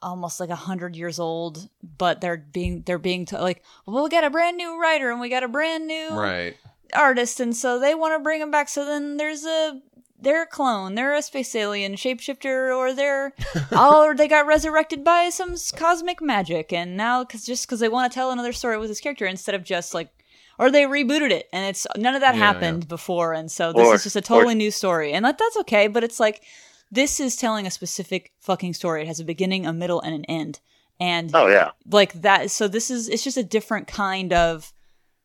almost 0.00 0.40
like 0.40 0.50
a 0.50 0.56
hundred 0.56 0.96
years 0.96 1.18
old 1.18 1.68
but 1.98 2.20
they're 2.20 2.36
being 2.36 2.82
they're 2.86 2.98
being 2.98 3.26
to 3.26 3.38
like 3.40 3.62
well 3.86 4.04
we 4.04 4.10
got 4.10 4.24
a 4.24 4.30
brand 4.30 4.56
new 4.56 4.80
writer 4.80 5.10
and 5.10 5.20
we 5.20 5.28
got 5.28 5.42
a 5.42 5.48
brand 5.48 5.86
new 5.86 6.10
right, 6.10 6.56
artist 6.94 7.40
and 7.40 7.54
so 7.54 7.78
they 7.78 7.94
want 7.94 8.14
to 8.14 8.22
bring 8.22 8.40
him 8.40 8.50
back 8.50 8.68
so 8.68 8.84
then 8.84 9.16
there's 9.16 9.44
a 9.44 9.80
they're 10.20 10.42
a 10.42 10.46
clone. 10.46 10.94
They're 10.94 11.14
a 11.14 11.22
space 11.22 11.54
alien 11.54 11.94
shapeshifter 11.94 12.74
or 12.76 12.92
they're 12.94 13.32
oh 13.72 14.04
or 14.06 14.14
they 14.14 14.28
got 14.28 14.46
resurrected 14.46 15.04
by 15.04 15.28
some 15.30 15.54
cosmic 15.74 16.20
magic. 16.22 16.72
And 16.72 16.96
now 16.96 17.24
cause 17.24 17.44
just 17.44 17.66
because 17.66 17.80
they 17.80 17.88
want 17.88 18.10
to 18.10 18.14
tell 18.14 18.30
another 18.30 18.52
story 18.52 18.78
with 18.78 18.88
this 18.88 19.00
character 19.00 19.26
instead 19.26 19.54
of 19.54 19.62
just 19.64 19.94
like 19.94 20.10
or 20.58 20.70
they 20.70 20.84
rebooted 20.84 21.30
it 21.30 21.48
and 21.52 21.66
it's 21.66 21.86
none 21.98 22.14
of 22.14 22.22
that 22.22 22.34
Yeah, 22.34 22.40
happened 22.40 22.88
before. 22.88 23.34
And 23.34 23.50
so 23.50 23.72
this 23.72 23.86
Or- 23.86 23.94
is 23.94 24.04
just 24.04 24.16
a 24.16 24.20
totally 24.22 24.54
new 24.54 24.70
story. 24.70 25.12
And 25.12 25.24
that, 25.24 25.38
that's 25.38 25.56
okay 25.58 25.86
but 25.86 26.02
it's 26.04 26.18
like 26.18 26.42
this 26.90 27.18
is 27.20 27.36
telling 27.36 27.66
a 27.66 27.70
specific 27.70 28.32
fucking 28.40 28.72
story. 28.74 29.02
It 29.02 29.08
has 29.08 29.20
a 29.20 29.24
beginning 29.24 29.66
a 29.66 29.72
middle 29.72 30.00
and 30.00 30.14
an 30.14 30.24
end. 30.26 30.60
And 30.98 31.30
Oh 31.34 31.46
yeah, 31.48 31.72
like 31.90 32.14
that 32.22 32.50
so 32.50 32.68
this 32.68 32.90
is 32.90 33.08
it's 33.08 33.22
just 33.24 33.36
a 33.36 33.42
different 33.42 33.86
kind 33.86 34.32
of 34.32 34.72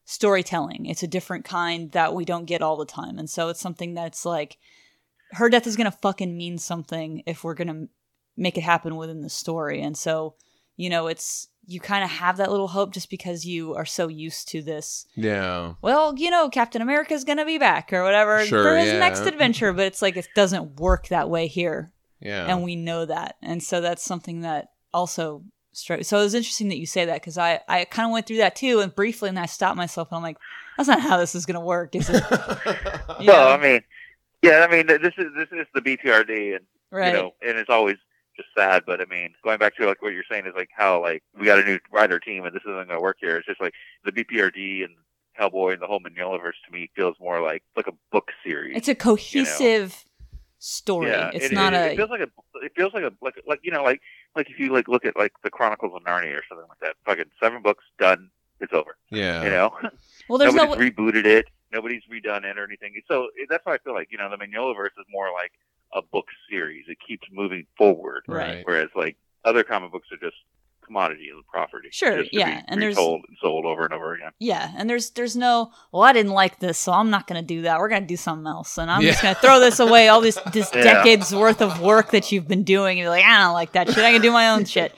storytelling. 0.05 0.85
It's 0.85 1.03
a 1.03 1.07
different 1.07 1.45
kind 1.45 1.91
that 1.91 2.13
we 2.13 2.25
don't 2.25 2.45
get 2.45 2.61
all 2.61 2.75
the 2.77 2.85
time. 2.85 3.17
And 3.17 3.29
so 3.29 3.49
it's 3.49 3.61
something 3.61 3.93
that's 3.93 4.25
like 4.25 4.57
her 5.33 5.49
death 5.49 5.67
is 5.67 5.75
gonna 5.75 5.91
fucking 5.91 6.35
mean 6.35 6.57
something 6.57 7.23
if 7.25 7.43
we're 7.43 7.53
gonna 7.53 7.87
make 8.37 8.57
it 8.57 8.61
happen 8.61 8.95
within 8.95 9.21
the 9.21 9.29
story. 9.29 9.81
And 9.81 9.97
so 9.97 10.35
you 10.75 10.89
know 10.89 11.07
it's 11.07 11.47
you 11.65 11.79
kind 11.79 12.03
of 12.03 12.09
have 12.09 12.37
that 12.37 12.49
little 12.49 12.67
hope 12.67 12.91
just 12.91 13.09
because 13.09 13.45
you 13.45 13.75
are 13.75 13.85
so 13.85 14.07
used 14.07 14.47
to 14.49 14.61
this. 14.61 15.05
Yeah, 15.15 15.73
well 15.81 16.17
you 16.17 16.29
know 16.29 16.49
captain 16.49 16.81
america's 16.81 17.23
gonna 17.23 17.45
be 17.45 17.57
back 17.57 17.93
or 17.93 18.03
whatever. 18.03 18.45
Sure, 18.45 18.63
for 18.63 18.77
his 18.77 18.93
yeah. 18.93 18.99
next 18.99 19.21
adventure 19.21 19.73
but 19.73 19.85
it's 19.85 20.01
like 20.01 20.17
it 20.17 20.27
doesn't 20.35 20.79
work 20.79 21.07
that 21.09 21.29
way 21.29 21.47
here. 21.47 21.91
Yeah, 22.19 22.45
and 22.45 22.63
we 22.63 22.75
know 22.75 23.05
that. 23.05 23.37
And 23.41 23.63
so 23.63 23.81
that's 23.81 24.03
something 24.03 24.41
that 24.41 24.69
also 24.93 25.43
stri- 25.73 26.05
so 26.05 26.19
it 26.19 26.23
was 26.23 26.33
interesting 26.33 26.69
that 26.69 26.77
you 26.77 26.85
say 26.85 27.05
that 27.05 27.21
because 27.21 27.37
i 27.37 27.59
i 27.67 27.85
kind 27.85 28.05
of 28.05 28.11
went 28.11 28.25
through 28.25 28.37
that 28.37 28.55
too 28.55 28.79
and 28.79 28.93
briefly 28.93 29.29
and 29.29 29.39
i 29.39 29.45
stopped 29.45 29.77
myself 29.77 30.09
and 30.11 30.17
i'm 30.17 30.23
like 30.23 30.37
that's 30.77 30.89
not 30.89 31.01
how 31.01 31.17
this 31.17 31.35
is 31.35 31.45
gonna 31.45 31.61
work 31.61 31.95
is 31.95 32.09
it? 32.09 32.23
You 33.19 33.27
Well. 33.27 33.49
I 33.49 33.57
mean, 33.57 33.81
yeah, 34.41 34.65
I 34.67 34.71
mean, 34.71 34.87
this 34.87 35.13
is 35.17 35.33
this 35.35 35.49
is 35.51 35.67
the 35.73 35.81
BPRD, 35.81 36.55
and 36.55 36.65
right 36.91 37.07
you 37.07 37.13
know, 37.13 37.31
and 37.41 37.57
it's 37.57 37.69
always 37.69 37.97
just 38.35 38.49
sad. 38.57 38.83
But 38.85 39.01
I 39.01 39.05
mean, 39.05 39.33
going 39.43 39.59
back 39.59 39.75
to 39.77 39.85
like 39.85 40.01
what 40.01 40.13
you're 40.13 40.23
saying 40.29 40.45
is 40.45 40.53
like 40.55 40.69
how 40.75 41.01
like 41.01 41.23
we 41.37 41.45
got 41.45 41.59
a 41.59 41.63
new 41.63 41.79
writer 41.91 42.19
team, 42.19 42.45
and 42.45 42.55
this 42.55 42.61
isn't 42.63 42.73
going 42.73 42.87
to 42.89 42.99
work 42.99 43.17
here. 43.19 43.37
It's 43.37 43.47
just 43.47 43.61
like 43.61 43.73
the 44.03 44.11
BPRD 44.11 44.83
and 44.85 44.95
Hellboy 45.39 45.73
and 45.73 45.81
the 45.81 45.87
whole 45.87 45.99
Mignolaverse 45.99 46.59
to 46.65 46.71
me 46.71 46.89
feels 46.95 47.15
more 47.19 47.41
like 47.41 47.63
like 47.75 47.87
a 47.87 47.93
book 48.11 48.31
series. 48.43 48.75
it's 48.77 48.87
a 48.87 48.95
cohesive 48.95 50.05
story 50.59 51.09
yeah, 51.09 51.31
it's 51.33 51.45
it, 51.47 51.53
not 51.53 51.73
it, 51.73 51.77
a 51.77 51.91
It 51.91 51.95
feels 51.97 52.09
like 52.09 52.21
a. 52.21 52.29
It 52.63 52.71
feels 52.75 52.93
like 52.93 53.03
a 53.03 53.11
like 53.21 53.41
like 53.47 53.59
you 53.63 53.71
know 53.71 53.83
like 53.83 54.01
like 54.35 54.49
if 54.49 54.59
you 54.59 54.71
like 54.71 54.87
look 54.87 55.05
at 55.05 55.15
like 55.17 55.33
the 55.43 55.49
Chronicles 55.49 55.93
of 55.95 56.03
Narnia 56.03 56.37
or 56.37 56.43
something 56.47 56.67
like 56.69 56.79
that. 56.81 56.95
Fucking 57.05 57.31
seven 57.41 57.61
books 57.61 57.83
done, 57.99 58.29
it's 58.59 58.73
over. 58.73 58.95
Yeah. 59.09 59.43
You 59.43 59.49
know, 59.49 59.71
Well, 60.29 60.37
there's 60.37 60.53
no. 60.53 60.67
rebooted 60.75 61.25
it. 61.25 61.47
Nobody's 61.73 62.03
redone 62.11 62.43
it 62.45 62.57
or 62.57 62.63
anything. 62.65 62.93
So 63.07 63.25
eh, 63.41 63.45
that's 63.49 63.65
why 63.65 63.75
I 63.75 63.77
feel 63.79 63.93
like 63.93 64.09
you 64.11 64.17
know 64.17 64.29
the 64.29 64.37
Mignolaverse 64.37 64.97
is 64.99 65.05
more 65.09 65.31
like 65.31 65.51
a 65.93 66.01
book 66.01 66.25
series. 66.49 66.85
It 66.87 66.97
keeps 67.05 67.27
moving 67.31 67.65
forward, 67.77 68.23
Right. 68.27 68.61
whereas 68.65 68.89
like 68.95 69.17
other 69.45 69.63
comic 69.63 69.91
books 69.91 70.07
are 70.11 70.17
just 70.17 70.37
commodity 70.85 71.29
and 71.33 71.45
property. 71.47 71.89
Sure, 71.91 72.17
just 72.19 72.31
to 72.31 72.37
yeah, 72.39 72.61
be 72.61 72.65
and 72.67 72.81
there's- 72.81 72.95
retold 72.95 73.23
and 73.27 73.37
sold 73.41 73.65
over 73.65 73.83
and 73.85 73.93
over 73.93 74.13
again. 74.13 74.31
Yeah, 74.39 74.71
and 74.77 74.89
there's 74.89 75.11
there's 75.11 75.35
no. 75.35 75.71
Well, 75.91 76.01
I 76.03 76.11
didn't 76.13 76.31
like 76.33 76.59
this, 76.59 76.77
so 76.77 76.91
I'm 76.91 77.09
not 77.09 77.27
going 77.27 77.41
to 77.41 77.45
do 77.45 77.61
that. 77.63 77.79
We're 77.79 77.89
going 77.89 78.01
to 78.03 78.07
do 78.07 78.17
something 78.17 78.47
else, 78.47 78.77
and 78.77 78.89
I'm 78.91 79.01
just 79.01 79.21
going 79.21 79.35
to 79.35 79.41
throw 79.41 79.59
this 79.59 79.79
away. 79.79 80.07
All 80.09 80.21
this 80.21 80.37
this 80.53 80.69
Yeah. 80.73 80.83
decades 80.83 81.33
worth 81.33 81.61
of 81.61 81.81
work 81.81 82.11
that 82.11 82.31
you've 82.31 82.47
been 82.47 82.63
doing. 82.63 82.91
And 82.91 82.99
you're 82.99 83.09
like, 83.09 83.23
I 83.25 83.39
don't 83.43 83.53
like 83.53 83.71
that 83.73 83.87
shit. 83.87 83.99
I 84.03 84.11
can 84.11 84.21
do 84.21 84.31
my 84.31 84.49
own 84.49 84.65
shit. 84.65 84.91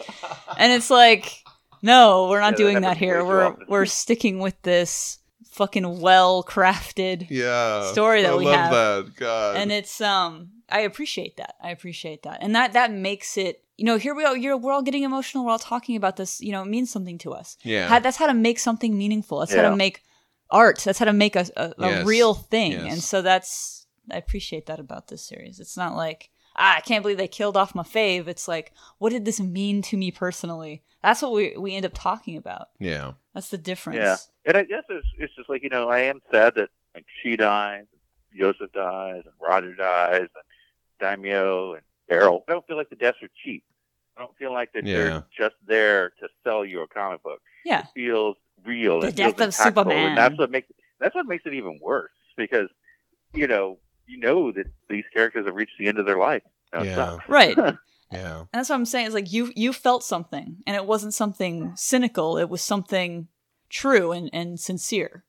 And 0.57 0.71
it's 0.71 0.89
like, 0.89 1.43
no, 1.81 2.27
we're 2.29 2.39
not 2.39 2.53
Yeah, 2.53 2.57
doing 2.57 2.81
that 2.81 2.97
happens 2.97 2.99
here. 2.99 3.25
We're 3.25 3.55
we're 3.67 3.85
sticking 3.85 4.39
with 4.39 4.59
this 4.63 5.19
fucking 5.53 5.99
well 6.01 6.43
crafted 6.43 7.27
Yeah. 7.29 7.91
story 7.91 8.21
that 8.23 8.33
I 8.33 8.35
we 8.35 8.45
love 8.45 8.55
have. 8.55 8.71
that. 8.71 9.15
God. 9.15 9.55
and 9.57 9.71
it's 9.71 10.01
um 10.01 10.49
i 10.69 10.79
appreciate 10.81 11.37
that 11.37 11.55
i 11.61 11.69
appreciate 11.69 12.23
that 12.23 12.39
and 12.41 12.55
that 12.55 12.73
that 12.73 12.91
makes 12.91 13.37
it 13.37 13.63
you 13.77 13.85
know 13.85 13.97
here 13.97 14.15
we 14.15 14.23
are 14.25 14.35
you're, 14.35 14.57
we're 14.57 14.71
all 14.71 14.81
getting 14.81 15.03
emotional 15.03 15.45
we're 15.45 15.51
all 15.51 15.59
talking 15.59 15.95
about 15.95 16.15
this 16.17 16.41
you 16.41 16.51
know 16.51 16.61
it 16.63 16.67
means 16.67 16.89
something 16.91 17.17
to 17.19 17.31
us 17.33 17.57
yeah. 17.63 17.87
How- 17.87 17.99
that's 17.99 18.17
how 18.17 18.27
to 18.27 18.33
make 18.33 18.59
something 18.59 18.97
meaningful 18.97 19.39
that's 19.39 19.53
how 19.53 19.61
to 19.69 19.75
make 19.75 20.01
art 20.49 20.79
that's 20.79 20.99
how 20.99 21.05
to 21.05 21.13
make 21.13 21.35
a, 21.35 21.45
a, 21.55 21.73
a 21.77 21.89
Yes. 21.89 22.05
real 22.05 22.33
thing 22.33 22.71
Yes. 22.73 22.91
and 22.93 23.01
so 23.03 23.21
that's 23.21 23.85
i 24.11 24.17
appreciate 24.17 24.65
that 24.67 24.79
about 24.79 25.07
this 25.07 25.25
series 25.25 25.59
it's 25.59 25.77
not 25.77 25.95
like 25.95 26.29
ah, 26.55 26.75
i 26.77 26.81
can't 26.81 27.01
believe 27.03 27.17
they 27.17 27.27
killed 27.27 27.57
off 27.57 27.75
my 27.75 27.83
fave 27.83 28.27
it's 28.27 28.47
like 28.47 28.71
what 28.99 29.11
did 29.11 29.25
this 29.25 29.39
mean 29.39 29.81
to 29.81 29.97
me 29.97 30.11
personally 30.11 30.81
that's 31.01 31.21
what 31.21 31.33
we 31.33 31.55
we 31.57 31.75
end 31.75 31.85
up 31.85 31.91
talking 31.93 32.37
about 32.37 32.69
yeah. 32.79 33.13
that's 33.33 33.49
the 33.49 33.57
difference 33.57 33.97
Yeah, 33.97 34.17
and 34.45 34.57
I 34.57 34.63
guess 34.63 34.83
it's, 34.89 35.07
it's 35.17 35.35
just 35.35 35.49
like 35.49 35.63
you 35.63 35.69
know 35.69 35.89
I 35.89 35.99
am 36.01 36.21
sad 36.31 36.55
that 36.55 36.69
like 36.95 37.05
she 37.21 37.35
dies, 37.35 37.85
and 37.91 38.39
Joseph 38.39 38.71
dies, 38.71 39.23
and 39.25 39.33
Roger 39.41 39.73
dies, 39.75 40.27
and 41.01 41.23
Daimio 41.23 41.73
and 41.73 41.81
Daryl. 42.09 42.41
I 42.47 42.53
don't 42.53 42.65
feel 42.67 42.77
like 42.77 42.89
the 42.89 42.95
deaths 42.95 43.17
are 43.23 43.29
cheap. 43.43 43.63
I 44.15 44.21
don't 44.21 44.37
feel 44.37 44.53
like 44.53 44.71
that 44.73 44.85
Yeah. 44.85 44.95
they're 44.95 45.25
just 45.35 45.55
there 45.65 46.11
to 46.19 46.27
sell 46.43 46.63
you 46.63 46.81
a 46.81 46.87
comic 46.87 47.23
book. 47.23 47.41
yeah 47.65 47.79
It 47.81 47.87
feels 47.95 48.37
real. 48.65 49.01
The 49.01 49.07
it 49.07 49.15
feels 49.15 49.33
death 49.33 49.41
of 49.41 49.49
impactful, 49.53 49.63
Superman. 49.63 50.07
And 50.09 50.17
that's 50.17 50.37
what 50.37 50.51
makes 50.51 50.67
that's 50.99 51.15
what 51.15 51.25
makes 51.25 51.45
it 51.45 51.53
even 51.53 51.79
worse 51.81 52.11
because 52.37 52.69
you 53.33 53.47
know 53.47 53.79
you 54.07 54.19
know 54.19 54.51
that 54.51 54.67
these 54.89 55.05
characters 55.13 55.45
have 55.45 55.55
reached 55.55 55.77
the 55.79 55.87
end 55.87 55.99
of 55.99 56.05
their 56.05 56.17
life. 56.17 56.43
Now, 56.73 56.83
Yeah. 56.83 56.95
sucks. 56.95 57.25
right 57.29 57.57
Yeah. 58.11 58.39
And 58.39 58.47
that's 58.51 58.69
what 58.69 58.75
I'm 58.75 58.85
saying. 58.85 59.07
Is 59.07 59.13
like 59.15 59.33
you 59.33 59.51
you 59.55 59.73
felt 59.73 60.03
something, 60.03 60.57
and 60.67 60.75
it 60.75 60.85
wasn't 60.85 61.15
something 61.15 61.71
cynical. 61.75 62.37
It 62.37 62.47
was 62.47 62.61
something 62.61 63.27
true 63.69 64.11
and, 64.11 64.29
and 64.31 64.59
sincere. 64.59 65.23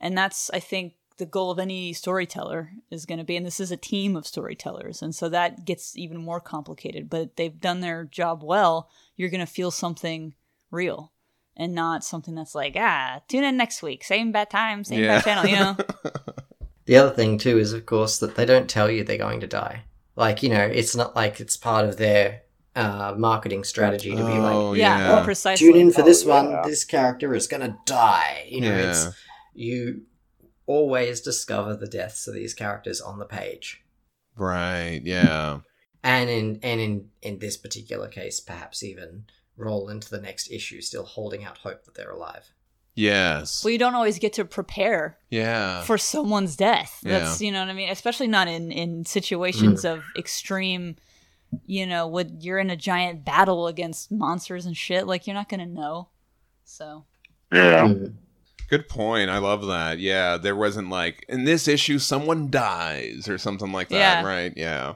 And 0.00 0.16
that's 0.16 0.48
I 0.50 0.60
think 0.60 0.92
the 1.16 1.26
goal 1.26 1.50
of 1.50 1.58
any 1.58 1.92
storyteller 1.92 2.70
is 2.88 3.04
going 3.04 3.18
to 3.18 3.24
be. 3.24 3.36
And 3.36 3.44
this 3.44 3.58
is 3.58 3.72
a 3.72 3.76
team 3.76 4.14
of 4.16 4.28
storytellers, 4.28 5.02
and 5.02 5.12
so 5.12 5.28
that 5.28 5.64
gets 5.64 5.96
even 5.98 6.18
more 6.18 6.38
complicated. 6.40 7.10
But 7.10 7.34
they've 7.36 7.58
done 7.60 7.80
their 7.80 8.04
job 8.04 8.44
well. 8.44 8.88
You're 9.16 9.28
going 9.30 9.44
to 9.44 9.52
feel 9.52 9.72
something 9.72 10.34
real, 10.70 11.10
and 11.56 11.74
not 11.74 12.04
something 12.04 12.36
that's 12.36 12.54
like 12.54 12.74
ah, 12.76 13.22
tune 13.26 13.42
in 13.42 13.56
next 13.56 13.82
week, 13.82 14.04
same 14.04 14.30
bad 14.30 14.50
time, 14.50 14.84
same 14.84 15.00
Yeah. 15.00 15.16
bad 15.16 15.24
channel. 15.24 15.46
You 15.46 15.56
know. 15.56 15.76
The 16.86 16.96
other 16.96 17.14
thing 17.14 17.38
too 17.38 17.58
is, 17.58 17.72
of 17.72 17.86
course, 17.86 18.18
that 18.18 18.34
they 18.34 18.44
don't 18.44 18.68
tell 18.68 18.90
you 18.90 19.04
they're 19.04 19.18
going 19.18 19.40
to 19.40 19.46
die. 19.46 19.84
Like 20.16 20.42
you 20.42 20.48
know, 20.48 20.64
it's 20.64 20.96
not 20.96 21.14
like 21.16 21.40
it's 21.40 21.56
part 21.56 21.84
of 21.84 21.96
their 21.96 22.42
uh, 22.76 23.14
marketing 23.16 23.64
strategy 23.64 24.10
to 24.10 24.16
be 24.16 24.22
like, 24.22 24.54
oh, 24.54 24.72
yeah, 24.74 24.98
yeah. 24.98 25.14
more 25.14 25.24
precisely. 25.24 25.66
tune 25.66 25.80
in 25.80 25.92
for 25.92 26.02
Oh, 26.02 26.04
this 26.04 26.24
yeah. 26.24 26.42
one. 26.42 26.68
This 26.68 26.84
character 26.84 27.34
is 27.34 27.46
gonna 27.46 27.76
die. 27.86 28.46
You 28.48 28.60
know, 28.62 28.76
Yeah. 28.76 28.90
it's 28.90 29.06
you 29.54 30.02
always 30.66 31.20
discover 31.20 31.74
the 31.76 31.86
deaths 31.88 32.26
of 32.28 32.34
these 32.34 32.54
characters 32.54 33.00
on 33.00 33.18
the 33.18 33.24
page, 33.24 33.82
Right. 34.36 35.00
Yeah. 35.04 35.60
and 36.04 36.30
in 36.30 36.60
and 36.62 36.80
in 36.80 37.08
in 37.22 37.38
this 37.38 37.56
particular 37.56 38.08
case, 38.08 38.40
perhaps 38.40 38.82
even 38.82 39.24
roll 39.56 39.88
into 39.88 40.08
the 40.08 40.20
next 40.20 40.50
issue, 40.50 40.80
still 40.80 41.04
holding 41.04 41.44
out 41.44 41.58
hope 41.58 41.84
that 41.84 41.94
they're 41.94 42.10
alive. 42.10 42.52
Yes. 43.00 43.64
Well, 43.64 43.72
you 43.72 43.78
don't 43.78 43.94
always 43.94 44.18
get 44.18 44.34
to 44.34 44.44
prepare 44.44 45.16
yeah. 45.30 45.82
for 45.82 45.96
someone's 45.96 46.54
death. 46.56 47.00
Yeah. 47.02 47.20
That's 47.20 47.40
you 47.40 47.50
know 47.50 47.60
what 47.60 47.68
I 47.68 47.72
mean. 47.72 47.88
Especially 47.88 48.26
not 48.26 48.46
in 48.46 48.70
in 48.70 49.04
situations 49.04 49.84
of 49.84 50.04
extreme. 50.16 50.96
You 51.66 51.86
know, 51.86 52.06
when 52.06 52.40
you're 52.40 52.58
in 52.58 52.70
a 52.70 52.76
giant 52.76 53.24
battle 53.24 53.66
against 53.66 54.12
monsters 54.12 54.66
and 54.66 54.76
shit, 54.76 55.06
like 55.06 55.26
you're 55.26 55.34
not 55.34 55.48
gonna 55.48 55.66
know. 55.66 56.08
So 56.64 57.06
Yeah. 57.52 57.88
Mm. 57.88 58.14
Good 58.68 58.88
point. 58.88 59.30
I 59.30 59.38
love 59.38 59.66
that. 59.66 59.98
Yeah. 59.98 60.36
There 60.36 60.54
wasn't 60.54 60.90
like 60.90 61.24
in 61.28 61.44
this 61.44 61.66
issue 61.66 61.98
someone 61.98 62.50
dies 62.50 63.28
or 63.28 63.38
something 63.38 63.72
like 63.72 63.88
that. 63.88 64.22
Yeah. 64.22 64.24
Right. 64.24 64.52
Yeah. 64.56 64.94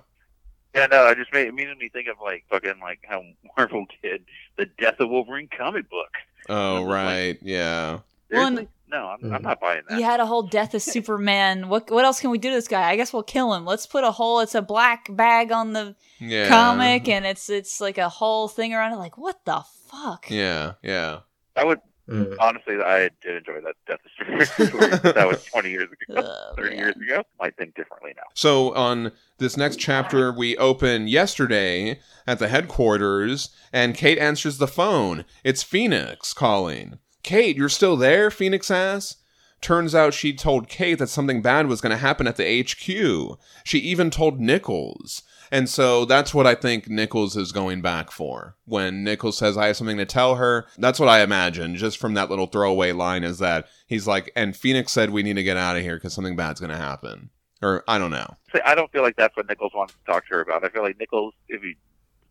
Yeah, 0.74 0.86
no, 0.86 1.04
I 1.04 1.14
just 1.14 1.32
made 1.32 1.46
it 1.46 1.54
made 1.54 1.76
me 1.78 1.88
think 1.88 2.08
of 2.08 2.16
like 2.20 2.44
fucking 2.50 2.80
like 2.80 3.00
how 3.04 3.22
Marvel 3.56 3.86
did 4.02 4.24
the 4.56 4.66
Death 4.66 5.00
of 5.00 5.08
Wolverine 5.08 5.48
comic 5.56 5.88
book. 5.88 6.10
Oh. 6.48 6.76
It's 6.78 6.86
like- 6.86 6.94
Right. 6.94 7.38
Yeah. 7.42 7.98
Well, 8.30 8.46
and- 8.46 8.68
no, 8.88 9.06
I'm, 9.08 9.18
Mm. 9.18 9.34
I'm 9.34 9.42
not 9.42 9.58
buying 9.60 9.82
that. 9.88 9.98
you 9.98 10.04
had 10.04 10.20
a 10.20 10.26
whole 10.26 10.42
death 10.42 10.72
of 10.74 10.82
Superman. 10.82 11.68
What 11.68 11.90
what 11.90 12.04
else 12.04 12.20
can 12.20 12.30
we 12.30 12.38
do 12.38 12.50
to 12.50 12.54
this 12.54 12.68
guy? 12.68 12.88
I 12.90 12.94
guess 12.96 13.12
we'll 13.12 13.24
kill 13.24 13.52
him. 13.54 13.64
Let's 13.64 13.86
put 13.86 14.04
a 14.04 14.12
whole. 14.12 14.38
It's 14.40 14.54
a 14.54 14.62
black 14.62 15.08
bag 15.16 15.50
on 15.50 15.72
the 15.72 15.96
Yeah. 16.20 16.48
comic, 16.48 17.08
and 17.08 17.26
it's 17.26 17.50
it's 17.50 17.80
like 17.80 17.98
a 17.98 18.08
whole 18.08 18.46
thing 18.46 18.72
around 18.72 18.92
it. 18.92 18.96
Like 18.98 19.18
what 19.18 19.44
the 19.44 19.64
fuck? 19.90 20.30
Yeah. 20.30 20.74
Yeah. 20.82 21.20
I 21.56 21.64
would 21.64 21.80
Mm. 22.08 22.36
honestly, 22.38 22.76
I 22.84 23.08
did 23.22 23.36
enjoy 23.38 23.60
that 23.62 23.76
Death 23.86 24.00
of 24.04 24.48
Superman. 24.68 25.00
that 25.14 25.26
was 25.26 25.42
20 25.52 25.70
years 25.70 25.88
ago, 25.90 26.20
Ugh, 26.20 26.56
30 26.56 26.68
man. 26.70 26.78
years 26.78 26.96
ago. 26.96 27.22
Might 27.40 27.56
think 27.56 27.74
differently 27.74 28.12
now. 28.16 28.24
So 28.34 28.74
on 28.74 29.12
this 29.38 29.56
next 29.56 29.76
chapter, 29.78 30.30
we 30.32 30.56
open 30.58 31.08
yesterday 31.08 32.00
at 32.26 32.38
the 32.38 32.48
headquarters, 32.48 33.50
and 33.72 33.94
Kate 33.94 34.18
answers 34.18 34.58
the 34.58 34.66
phone. 34.68 35.24
It's 35.44 35.62
Fenix 35.62 36.34
calling. 36.34 36.98
Kate, 37.22 37.56
you're 37.56 37.68
still 37.70 37.96
there? 37.96 38.30
Fenix 38.30 38.70
asks. 38.70 39.16
Turns 39.62 39.94
out 39.94 40.12
she 40.12 40.34
told 40.34 40.68
Kate 40.68 40.98
that 40.98 41.08
something 41.08 41.40
bad 41.40 41.68
was 41.68 41.80
going 41.80 41.90
to 41.90 41.96
happen 41.96 42.26
at 42.26 42.36
the 42.36 42.60
HQ. 42.62 43.38
She 43.64 43.78
even 43.78 44.10
told 44.10 44.38
Nichols. 44.38 45.22
And 45.54 45.68
so 45.68 46.04
that's 46.04 46.34
what 46.34 46.48
I 46.48 46.56
think 46.56 46.88
Nichols 46.88 47.36
is 47.36 47.52
going 47.52 47.80
back 47.80 48.10
for. 48.10 48.56
When 48.64 49.04
Nichols 49.04 49.38
says, 49.38 49.56
I 49.56 49.68
have 49.68 49.76
something 49.76 49.98
to 49.98 50.04
tell 50.04 50.34
her, 50.34 50.66
that's 50.78 50.98
what 50.98 51.08
I 51.08 51.22
imagine, 51.22 51.76
just 51.76 51.96
from 51.98 52.14
that 52.14 52.28
little 52.28 52.48
throwaway 52.48 52.90
line, 52.90 53.22
is 53.22 53.38
that 53.38 53.68
he's 53.86 54.08
like, 54.08 54.32
and 54.34 54.56
Fenix 54.56 54.90
said 54.90 55.10
we 55.10 55.22
need 55.22 55.36
to 55.36 55.44
get 55.44 55.56
out 55.56 55.76
of 55.76 55.84
here 55.84 55.94
because 55.94 56.12
something 56.12 56.34
bad's 56.34 56.58
going 56.58 56.72
to 56.72 56.76
happen. 56.76 57.30
Or 57.62 57.84
I 57.86 57.98
don't 57.98 58.10
know. 58.10 58.34
See, 58.52 58.60
I 58.66 58.74
don't 58.74 58.90
feel 58.90 59.02
like 59.02 59.14
that's 59.14 59.36
what 59.36 59.48
Nichols 59.48 59.70
wants 59.76 59.94
to 59.94 60.12
talk 60.12 60.26
to 60.26 60.34
her 60.34 60.40
about. 60.40 60.64
I 60.64 60.70
feel 60.70 60.82
like 60.82 60.98
Nichols, 60.98 61.34
if 61.48 61.62
he 61.62 61.76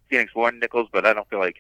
Fenix 0.10 0.36
warned 0.36 0.60
Nichols, 0.60 0.90
but 0.92 1.06
I 1.06 1.14
don't 1.14 1.30
feel 1.30 1.40
like 1.40 1.56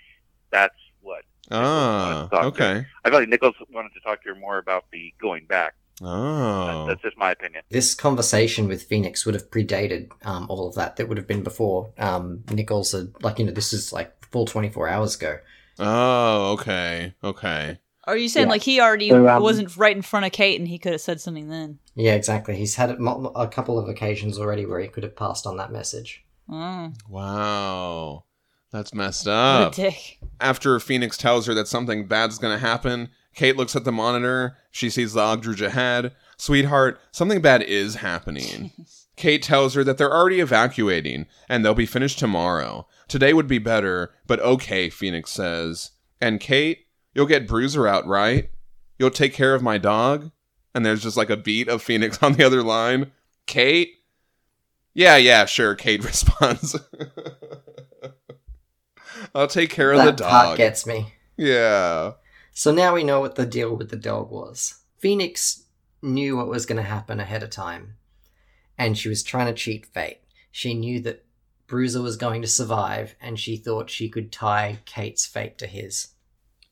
that's 0.51 0.75
what. 0.99 1.23
Ah, 1.49 1.59
Nichols 1.59 2.03
wants 2.03 2.29
to 2.29 2.35
talk 2.35 2.41
to 2.57 2.63
okay. 2.63 2.87
I 3.05 3.09
feel 3.09 3.19
like 3.19 3.29
Nichols 3.29 3.55
wanted 3.71 3.93
to 3.93 4.01
talk 4.01 4.21
to 4.23 4.33
her 4.33 4.35
more 4.35 4.57
about 4.57 4.83
the 4.91 5.13
going 5.21 5.45
back. 5.45 5.75
Oh, 6.01 6.85
That's 6.87 7.01
just 7.01 7.17
my 7.17 7.31
opinion. 7.31 7.63
This 7.69 7.93
conversation 7.95 8.67
with 8.67 8.83
Fenix 8.83 9.25
would 9.25 9.35
have 9.35 9.49
predated 9.51 10.09
um, 10.25 10.47
all 10.49 10.67
of 10.67 10.75
that. 10.75 10.95
That 10.95 11.07
would 11.07 11.17
have 11.17 11.27
been 11.27 11.43
before 11.43 11.91
um, 11.97 12.43
Nichols 12.51 12.91
had, 12.93 13.13
like, 13.21 13.39
you 13.39 13.45
know, 13.45 13.51
this 13.51 13.73
is 13.73 13.93
like 13.93 14.11
full 14.31 14.45
24 14.45 14.87
hours 14.89 15.15
ago. 15.15 15.37
oh, 15.79 16.53
okay, 16.53 17.13
okay. 17.23 17.79
Are 18.05 18.17
you 18.17 18.27
saying 18.27 18.47
Yeah. 18.47 18.51
like 18.51 18.63
he 18.63 18.81
already 18.81 19.09
So, 19.09 19.27
um, 19.29 19.41
wasn't 19.43 19.77
right 19.77 19.95
in 19.95 20.01
front 20.01 20.25
of 20.25 20.31
Kate 20.33 20.59
and 20.59 20.67
he 20.67 20.77
could 20.77 20.91
have 20.91 20.99
said 21.01 21.21
something 21.21 21.47
then? 21.49 21.79
Yeah, 21.95 22.15
exactly. 22.15 22.55
He's 22.57 22.75
had 22.75 22.89
a 22.89 23.47
couple 23.47 23.79
of 23.79 23.87
occasions 23.87 24.37
already 24.37 24.65
where 24.65 24.79
he 24.81 24.87
could 24.89 25.03
have 25.03 25.15
passed 25.15 25.45
on 25.47 25.55
that 25.57 25.71
message. 25.71 26.25
Oh, 26.49 26.91
Wow, 27.07 28.25
that's 28.71 28.93
messed 28.93 29.27
what 29.27 29.33
a 29.33 29.67
up. 29.67 29.75
dick. 29.75 30.19
After 30.41 30.77
Fenix 30.81 31.15
tells 31.15 31.45
her 31.47 31.53
that 31.53 31.67
something 31.69 32.05
bad's 32.07 32.37
gonna 32.39 32.57
happen, 32.59 33.09
Kate 33.33 33.57
looks 33.57 33.75
at 33.75 33.83
the 33.83 33.91
monitor. 33.91 34.57
She 34.71 34.89
sees 34.89 35.13
the 35.13 35.21
Ogdru 35.21 35.55
Jihad. 35.55 36.13
Sweetheart, 36.37 36.99
something 37.11 37.41
bad 37.41 37.63
is 37.63 37.95
happening. 37.95 38.71
Kate 39.15 39.43
tells 39.43 39.75
her 39.75 39.83
that 39.83 39.97
they're 39.97 40.13
already 40.13 40.39
evacuating 40.39 41.27
and 41.47 41.63
they'll 41.63 41.73
be 41.75 41.85
finished 41.85 42.17
tomorrow. 42.19 42.87
Today 43.07 43.33
would 43.33 43.47
be 43.47 43.59
better, 43.59 44.11
but 44.25 44.39
okay, 44.39 44.89
Fenix 44.89 45.31
says. 45.31 45.91
And 46.19 46.39
Kate, 46.39 46.87
you'll 47.13 47.27
get 47.27 47.47
Bruiser 47.47 47.87
out, 47.87 48.07
right? 48.07 48.49
You'll 48.97 49.11
take 49.11 49.33
care 49.33 49.53
of 49.53 49.61
my 49.61 49.77
dog? 49.77 50.31
And 50.73 50.83
there's 50.85 51.03
just 51.03 51.17
like 51.17 51.29
a 51.29 51.37
beat 51.37 51.67
of 51.67 51.83
Fenix 51.83 52.17
on 52.23 52.33
the 52.33 52.43
other 52.43 52.63
line. 52.63 53.11
Kate? 53.45 53.91
Yeah, 54.95 55.17
yeah, 55.17 55.45
sure, 55.45 55.75
Kate 55.75 56.03
responds. 56.05 56.75
I'll 59.35 59.47
take 59.47 59.69
care 59.69 59.91
of 59.91 60.03
the 60.03 60.11
dog. 60.11 60.51
that 60.51 60.57
gets 60.57 60.85
me. 60.85 61.13
yeah. 61.37 62.13
So 62.53 62.71
now 62.71 62.93
we 62.93 63.03
know 63.03 63.19
what 63.19 63.35
the 63.35 63.45
deal 63.45 63.75
with 63.75 63.89
the 63.89 63.97
dog 63.97 64.29
was. 64.29 64.75
Fenix 64.99 65.63
knew 66.01 66.37
what 66.37 66.47
was 66.47 66.65
going 66.65 66.77
to 66.77 66.87
happen 66.87 67.19
ahead 67.19 67.43
of 67.43 67.49
time, 67.49 67.95
and 68.77 68.97
she 68.97 69.09
was 69.09 69.23
trying 69.23 69.47
to 69.47 69.53
cheat 69.53 69.87
fate. 69.87 70.19
She 70.51 70.73
knew 70.75 70.99
that 71.01 71.25
Bruiser 71.65 72.01
was 72.01 72.15
going 72.15 72.41
to 72.43 72.47
survive, 72.47 73.15
and 73.19 73.39
she 73.39 73.57
thought 73.57 73.89
she 73.89 74.07
could 74.07 74.31
tie 74.31 74.79
Kate's 74.85 75.25
fate 75.25 75.57
to 75.57 75.67
his. 75.67 76.09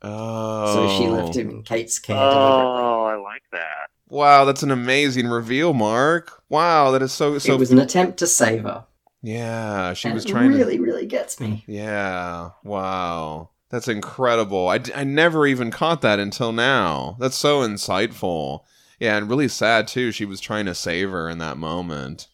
Oh. 0.04 0.74
So 0.74 0.98
she 0.98 1.08
oh. 1.08 1.12
left 1.12 1.36
him 1.36 1.50
in 1.50 1.64
Kate's 1.64 1.98
care. 1.98 2.16
Oh, 2.16 3.06
I 3.06 3.16
like 3.16 3.44
that. 3.52 3.88
Wow, 4.08 4.46
that's 4.46 4.62
an 4.62 4.72
amazing 4.72 5.28
reveal, 5.28 5.74
Mark. 5.74 6.44
Wow, 6.50 6.92
that 6.92 7.02
is 7.02 7.14
so 7.14 7.38
so. 7.40 7.54
it 7.54 7.60
was 7.60 7.72
an 7.72 7.80
attempt 7.80 8.20
to 8.20 8.28
save 8.28 8.64
her. 8.64 8.86
yeah, 9.24 9.94
she 9.94 10.10
and 10.10 10.16
was 10.16 10.26
it 10.26 10.30
trying 10.30 10.52
to. 10.52 10.58
really, 10.58 10.80
really 10.80 11.06
gets 11.06 11.40
me. 11.40 11.64
Yeah. 11.66 12.50
Wow. 12.64 13.52
That's 13.72 13.88
incredible. 13.88 14.68
I, 14.68 14.82
I 14.94 15.04
never 15.06 15.48
even 15.48 15.72
caught 15.72 16.02
that 16.02 16.20
until 16.20 16.52
now. 16.52 17.16
That's 17.20 17.38
so 17.38 17.62
insightful. 17.62 18.62
Yeah, 19.00 19.18
and 19.18 19.30
really 19.30 19.48
sad 19.48 19.88
too. 19.88 20.12
She 20.12 20.26
was 20.26 20.42
trying 20.42 20.66
to 20.66 20.76
save 20.76 21.10
her 21.10 21.30
in 21.30 21.38
that 21.40 21.58
moment. 21.58 22.28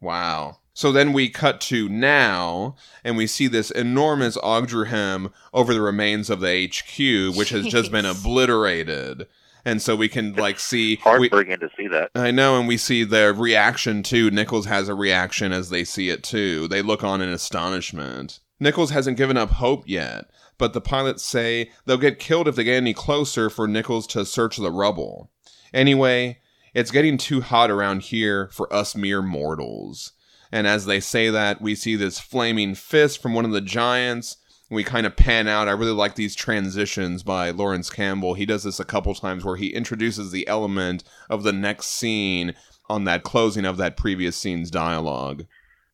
Wow. 0.00 0.58
So 0.72 0.90
then 0.92 1.12
we 1.12 1.28
cut 1.28 1.60
to 1.62 1.88
now, 1.88 2.76
and 3.04 3.16
we 3.16 3.26
see 3.26 3.48
this 3.48 3.70
enormous 3.70 4.36
Ogdru 4.38 4.86
Hem 4.86 5.30
over 5.52 5.74
the 5.74 5.80
remains 5.80 6.30
of 6.30 6.40
the 6.40 6.66
HQ, 6.66 7.36
which 7.36 7.50
has 7.50 7.66
just 7.66 7.90
been 7.92 8.06
obliterated. 8.06 9.26
And 9.64 9.82
so 9.82 9.96
we 9.96 10.08
can 10.08 10.34
like 10.34 10.58
see 10.58 10.90
we, 11.04 11.28
Heartbreaking 11.28 11.58
to 11.58 11.68
see 11.76 11.88
that. 11.88 12.12
I 12.14 12.30
know, 12.30 12.58
and 12.58 12.66
we 12.66 12.76
see 12.76 13.04
the 13.04 13.34
reaction 13.34 14.02
too. 14.02 14.30
Nichols 14.30 14.66
has 14.66 14.88
a 14.88 14.94
reaction 14.94 15.52
as 15.52 15.68
they 15.68 15.84
see 15.84 16.08
it 16.10 16.22
too. 16.22 16.68
They 16.68 16.80
look 16.80 17.04
on 17.04 17.20
in 17.20 17.28
astonishment. 17.28 18.38
Nichols 18.60 18.90
hasn't 18.90 19.16
given 19.16 19.36
up 19.36 19.50
hope 19.50 19.84
yet, 19.86 20.26
but 20.58 20.72
the 20.72 20.80
pilots 20.80 21.22
say 21.22 21.70
they'll 21.86 21.96
get 21.96 22.18
killed 22.18 22.48
if 22.48 22.56
they 22.56 22.64
get 22.64 22.76
any 22.76 22.92
closer 22.92 23.48
for 23.48 23.68
Nichols 23.68 24.06
to 24.08 24.24
search 24.24 24.56
the 24.56 24.70
rubble. 24.70 25.30
Anyway, 25.72 26.38
it's 26.74 26.90
getting 26.90 27.18
too 27.18 27.40
hot 27.40 27.70
around 27.70 28.02
here 28.02 28.48
for 28.52 28.72
us 28.72 28.96
mere 28.96 29.22
mortals. 29.22 30.12
And 30.50 30.66
as 30.66 30.86
they 30.86 31.00
say 31.00 31.30
that, 31.30 31.60
we 31.60 31.74
see 31.74 31.94
this 31.94 32.18
flaming 32.18 32.74
fist 32.74 33.20
from 33.22 33.34
one 33.34 33.44
of 33.44 33.52
the 33.52 33.60
giants. 33.60 34.38
We 34.70 34.84
kind 34.84 35.06
of 35.06 35.16
pan 35.16 35.46
out. 35.46 35.68
I 35.68 35.72
really 35.72 35.92
like 35.92 36.14
these 36.14 36.34
transitions 36.34 37.22
by 37.22 37.50
Laurence 37.50 37.90
Campbell. 37.90 38.34
He 38.34 38.46
does 38.46 38.64
this 38.64 38.80
a 38.80 38.84
couple 38.84 39.14
times 39.14 39.44
where 39.44 39.56
he 39.56 39.68
introduces 39.68 40.30
the 40.30 40.46
element 40.48 41.04
of 41.30 41.42
the 41.42 41.52
next 41.52 41.86
scene 41.86 42.54
on 42.88 43.04
that 43.04 43.22
closing 43.22 43.64
of 43.64 43.76
that 43.76 43.96
previous 43.96 44.36
scene's 44.36 44.70
dialogue. 44.70 45.44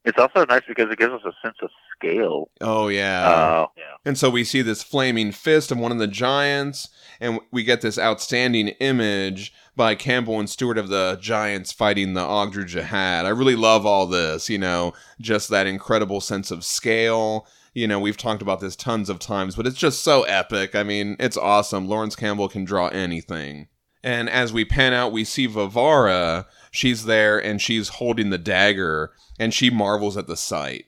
It's 0.04 0.18
also 0.18 0.44
nice 0.44 0.62
because 0.68 0.90
it 0.90 0.98
gives 0.98 1.12
us 1.12 1.22
a 1.24 1.32
sense 1.42 1.56
of 1.62 1.70
scale. 2.04 2.50
Oh, 2.60 2.88
yeah. 2.88 3.28
Uh, 3.28 3.66
yeah. 3.76 3.82
And 4.04 4.18
so 4.18 4.30
we 4.30 4.44
see 4.44 4.62
this 4.62 4.82
flaming 4.82 5.32
fist 5.32 5.70
of 5.70 5.78
one 5.78 5.92
of 5.92 5.98
the 5.98 6.06
giants, 6.06 6.88
and 7.20 7.40
we 7.50 7.64
get 7.64 7.80
this 7.80 7.98
outstanding 7.98 8.68
image 8.80 9.52
by 9.76 9.94
Campbell 9.94 10.38
and 10.38 10.48
Stewart 10.48 10.78
of 10.78 10.88
the 10.88 11.18
giants 11.20 11.72
fighting 11.72 12.14
the 12.14 12.20
Ogdru 12.20 12.66
Jihad. 12.66 13.26
I 13.26 13.30
really 13.30 13.56
love 13.56 13.84
all 13.86 14.06
this, 14.06 14.48
you 14.48 14.58
know, 14.58 14.92
just 15.20 15.48
that 15.48 15.66
incredible 15.66 16.20
sense 16.20 16.50
of 16.50 16.64
scale. 16.64 17.46
You 17.72 17.88
know, 17.88 17.98
we've 17.98 18.16
talked 18.16 18.42
about 18.42 18.60
this 18.60 18.76
tons 18.76 19.08
of 19.08 19.18
times, 19.18 19.56
but 19.56 19.66
it's 19.66 19.78
just 19.78 20.02
so 20.04 20.22
epic. 20.24 20.76
I 20.76 20.84
mean, 20.84 21.16
it's 21.18 21.36
awesome. 21.36 21.88
Laurence 21.88 22.14
Campbell 22.14 22.48
can 22.48 22.64
draw 22.64 22.88
anything. 22.88 23.66
And 24.04 24.28
as 24.28 24.52
we 24.52 24.64
pan 24.64 24.92
out, 24.92 25.12
we 25.12 25.24
see 25.24 25.46
Varvara. 25.46 26.46
She's 26.70 27.06
there 27.06 27.42
and 27.42 27.60
she's 27.60 27.88
holding 27.88 28.30
the 28.30 28.38
dagger, 28.38 29.12
and 29.40 29.52
she 29.52 29.70
marvels 29.70 30.16
at 30.16 30.26
the 30.26 30.36
sight. 30.36 30.84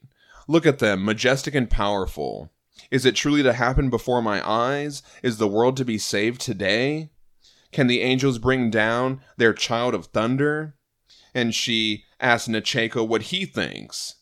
Look 0.46 0.66
at 0.66 0.78
them, 0.78 1.04
majestic 1.04 1.54
and 1.54 1.68
powerful. 1.68 2.52
Is 2.90 3.04
it 3.04 3.16
truly 3.16 3.42
to 3.42 3.52
happen 3.52 3.90
before 3.90 4.22
my 4.22 4.46
eyes? 4.46 5.02
Is 5.22 5.38
the 5.38 5.48
world 5.48 5.76
to 5.78 5.84
be 5.84 5.98
saved 5.98 6.40
today? 6.40 7.10
Can 7.72 7.86
the 7.88 8.00
angels 8.00 8.38
bring 8.38 8.70
down 8.70 9.20
their 9.36 9.52
child 9.52 9.94
of 9.94 10.06
thunder? 10.06 10.76
And 11.34 11.54
she 11.54 12.04
asks 12.20 12.48
Nichayko 12.48 13.06
what 13.06 13.22
he 13.22 13.44
thinks. 13.44 14.16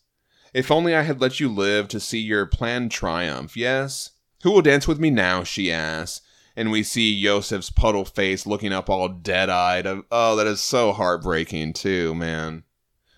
If 0.53 0.71
only 0.71 0.95
I 0.95 1.03
had 1.03 1.21
let 1.21 1.39
you 1.39 1.49
live 1.49 1.87
to 1.89 1.99
see 1.99 2.19
your 2.19 2.45
planned 2.45 2.91
triumph, 2.91 3.55
yes? 3.55 4.11
Who 4.43 4.51
will 4.51 4.61
dance 4.61 4.87
with 4.87 4.99
me 4.99 5.09
now? 5.09 5.43
she 5.43 5.71
asks. 5.71 6.21
And 6.55 6.71
we 6.71 6.83
see 6.83 7.21
Iosif's 7.21 7.69
puddle 7.69 8.05
face 8.05 8.45
looking 8.45 8.71
up 8.71 8.89
all 8.89 9.09
dead 9.09 9.49
eyed. 9.49 9.85
Oh, 10.09 10.35
that 10.37 10.47
is 10.47 10.61
so 10.61 10.93
heartbreaking, 10.93 11.73
too, 11.73 12.15
man. 12.15 12.63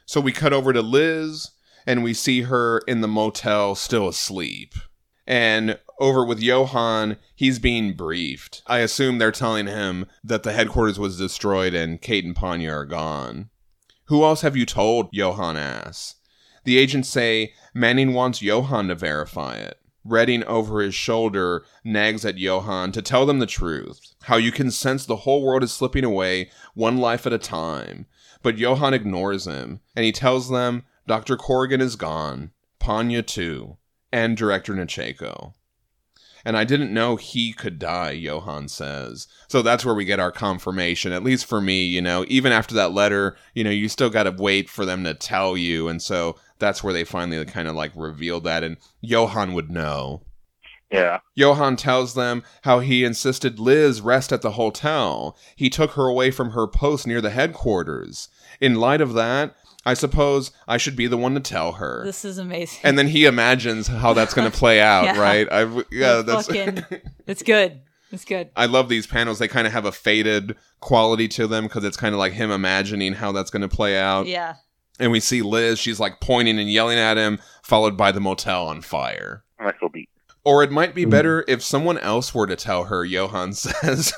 So 0.07 0.19
we 0.19 0.31
cut 0.31 0.53
over 0.53 0.73
to 0.73 0.81
Liz, 0.81 1.51
and 1.87 2.03
we 2.03 2.13
see 2.13 2.41
her 2.43 2.79
in 2.79 3.01
the 3.01 3.07
motel 3.07 3.73
still 3.73 4.09
asleep. 4.09 4.75
And 5.25 5.79
over 5.99 6.23
with 6.23 6.41
Johann, 6.41 7.17
he's 7.33 7.59
being 7.59 7.93
briefed. 7.93 8.61
I 8.67 8.79
assume 8.79 9.17
they're 9.17 9.31
telling 9.31 9.67
him 9.67 10.05
that 10.23 10.43
the 10.43 10.51
headquarters 10.51 10.99
was 10.99 11.17
destroyed 11.17 11.73
and 11.73 12.01
Kate 12.01 12.25
and 12.25 12.35
Panya 12.35 12.71
are 12.71 12.85
gone. 12.85 13.49
Who 14.05 14.23
else 14.23 14.41
have 14.41 14.55
you 14.55 14.65
told? 14.65 15.09
Johann 15.11 15.57
asks. 15.57 16.15
The 16.65 16.77
agents 16.77 17.09
say 17.09 17.53
Manning 17.73 18.13
wants 18.13 18.41
Johann 18.41 18.89
to 18.89 18.95
verify 18.95 19.55
it. 19.55 19.79
Redding 20.03 20.43
over 20.45 20.81
his 20.81 20.95
shoulder 20.95 21.65
nags 21.83 22.25
at 22.25 22.37
Johann 22.37 22.91
to 22.93 23.01
tell 23.01 23.25
them 23.25 23.39
the 23.39 23.45
truth. 23.45 24.13
How 24.23 24.37
you 24.37 24.51
can 24.51 24.71
sense 24.71 25.05
the 25.05 25.17
whole 25.17 25.43
world 25.43 25.63
is 25.63 25.73
slipping 25.73 26.05
away, 26.05 26.49
one 26.73 26.97
life 26.97 27.25
at 27.25 27.33
a 27.33 27.37
time. 27.37 28.05
But 28.41 28.57
Johann 28.57 28.93
ignores 28.93 29.45
him, 29.45 29.81
and 29.95 30.05
he 30.05 30.11
tells 30.13 30.49
them 30.49 30.83
Dr. 31.07 31.37
Corrigan 31.37 31.81
is 31.81 31.95
gone, 31.95 32.51
Panya 32.79 33.25
too, 33.25 33.77
and 34.11 34.35
Director 34.35 34.73
Nichayko. 34.73 35.53
And 36.45 36.55
I 36.55 36.63
didn't 36.63 36.93
know 36.93 37.15
he 37.15 37.51
could 37.51 37.79
die, 37.79 38.11
Johann 38.11 38.69
says. 38.69 39.27
So 39.49 39.61
that's 39.61 39.83
where 39.83 39.95
we 39.95 40.05
get 40.05 40.19
our 40.19 40.31
confirmation, 40.31 41.11
at 41.11 41.23
least 41.23 41.45
for 41.45 41.59
me, 41.59 41.85
you 41.85 42.01
know. 42.01 42.23
Even 42.27 42.51
after 42.51 42.73
that 42.75 42.93
letter, 42.93 43.35
you 43.53 43.63
know, 43.63 43.69
you 43.69 43.89
still 43.89 44.09
got 44.09 44.23
to 44.23 44.31
wait 44.31 44.69
for 44.69 44.85
them 44.85 45.03
to 45.03 45.13
tell 45.13 45.57
you. 45.57 45.89
And 45.89 46.01
so 46.01 46.37
that's 46.59 46.83
where 46.83 46.93
they 46.93 47.03
finally 47.03 47.43
kind 47.45 47.67
of 47.67 47.75
like 47.75 47.91
revealed 47.95 48.45
that. 48.45 48.63
And 48.63 48.77
Johann 49.01 49.53
would 49.53 49.69
know. 49.69 50.21
Yeah. 50.89 51.19
Johann 51.35 51.75
tells 51.75 52.13
them 52.13 52.43
how 52.61 52.79
he 52.79 53.03
insisted 53.03 53.59
Liz 53.59 53.99
rest 53.99 54.31
at 54.31 54.41
the 54.41 54.51
hotel. 54.51 55.37
He 55.55 55.69
took 55.69 55.91
her 55.91 56.07
away 56.07 56.31
from 56.31 56.51
her 56.51 56.65
post 56.65 57.05
near 57.05 57.19
the 57.19 57.29
headquarters. 57.29 58.29
In 58.61 58.75
light 58.75 59.01
of 59.01 59.13
that, 59.13 59.53
I 59.87 59.93
suppose 59.93 60.51
I 60.67 60.77
should 60.77 60.95
be 60.95 61.07
the 61.07 61.17
one 61.17 61.33
to 61.35 61.39
tell 61.39 61.71
her. 61.73 62.03
This 62.03 62.25
is 62.25 62.37
amazing. 62.37 62.81
and 62.83 62.99
then 62.99 63.07
he 63.07 63.25
imagines 63.25 63.87
how 63.87 64.13
that's 64.13 64.33
going 64.33 64.51
to 64.51 64.55
play 64.55 64.81
out, 64.93 65.05
Yeah. 65.05 65.19
right? 65.19 65.47
I 65.51 65.61
yeah, 65.91 66.21
That's 66.21 66.47
that's 66.47 66.47
fucking- 66.47 67.01
it's 67.27 67.41
good. 67.41 67.81
It's 68.11 68.23
good. 68.25 68.49
I 68.55 68.67
love 68.67 68.87
these 68.89 69.07
panels. 69.07 69.39
They 69.39 69.47
kind 69.47 69.65
of 69.67 69.73
have 69.73 69.85
a 69.85 69.91
faded 69.91 70.55
quality 70.79 71.27
to 71.29 71.47
them 71.47 71.63
because 71.65 71.83
it's 71.83 71.97
kind 71.97 72.13
of 72.13 72.19
like 72.19 72.33
him 72.33 72.51
imagining 72.51 73.13
how 73.13 73.31
that's 73.31 73.49
going 73.51 73.63
to 73.63 73.75
play 73.75 73.97
out. 73.97 74.27
Yeah. 74.27 74.55
And 74.99 75.11
we 75.11 75.19
see 75.19 75.41
Liz, 75.41 75.77
she's 75.79 75.99
like 75.99 76.19
pointing 76.21 76.57
and 76.59 76.71
yelling 76.71 76.97
at 76.97 77.17
him, 77.17 77.39
followed 77.63 77.95
by 77.97 78.11
the 78.11 78.19
motel 78.21 78.67
on 78.67 78.81
fire. 78.81 79.43
Nice 79.59 79.73
little 79.75 79.89
beat. 79.89 80.09
Or 80.45 80.63
it 80.63 80.71
might 80.71 80.95
be 80.95 81.05
Mm. 81.05 81.09
better 81.11 81.45
if 81.49 81.61
someone 81.61 81.97
else 81.97 82.33
were 82.33 82.47
to 82.47 82.55
tell 82.55 82.85
her, 82.85 83.03
Johann 83.05 83.53
says. 83.53 84.13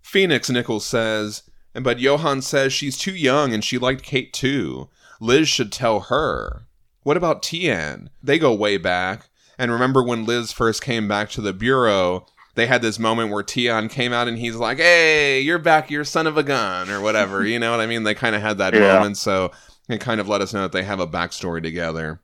Fenix 0.00 0.50
Nichols 0.50 0.84
says, 0.86 1.42
but 1.74 1.98
Johann 2.00 2.42
says 2.42 2.72
she's 2.72 2.96
too 2.98 3.14
young 3.14 3.52
and 3.54 3.64
she 3.64 3.78
liked 3.78 4.02
Kate 4.02 4.32
too. 4.32 4.88
Liz 5.20 5.48
should 5.48 5.72
tell 5.72 6.00
her. 6.00 6.66
What 7.02 7.16
about 7.16 7.42
Tian? 7.42 8.10
They 8.22 8.38
go 8.38 8.52
way 8.54 8.76
back. 8.76 9.28
And 9.58 9.70
remember 9.70 10.02
when 10.02 10.26
Liz 10.26 10.52
first 10.52 10.82
came 10.82 11.06
back 11.08 11.30
to 11.30 11.40
the 11.40 11.52
bureau, 11.52 12.26
they 12.54 12.66
had 12.66 12.82
this 12.82 12.98
moment 12.98 13.30
where 13.30 13.42
Tian 13.42 13.88
came 13.88 14.12
out 14.12 14.28
and 14.28 14.38
he's 14.38 14.56
like, 14.56 14.78
Hey, 14.78 15.40
you're 15.40 15.58
back, 15.58 15.90
you're 15.90 16.04
son 16.04 16.26
of 16.26 16.36
a 16.36 16.42
gun, 16.42 16.90
or 16.90 17.00
whatever. 17.00 17.44
you 17.44 17.58
know 17.58 17.70
what 17.70 17.80
I 17.80 17.86
mean? 17.86 18.02
They 18.02 18.14
kind 18.14 18.34
of 18.36 18.42
had 18.42 18.58
that 18.58 18.74
Yeah. 18.74 18.94
moment, 18.94 19.16
so 19.16 19.50
it 19.88 20.00
kind 20.00 20.20
of 20.20 20.28
let 20.28 20.40
us 20.40 20.52
know 20.52 20.62
that 20.62 20.72
they 20.72 20.82
have 20.84 21.00
a 21.00 21.06
backstory 21.06 21.62
together. 21.62 22.20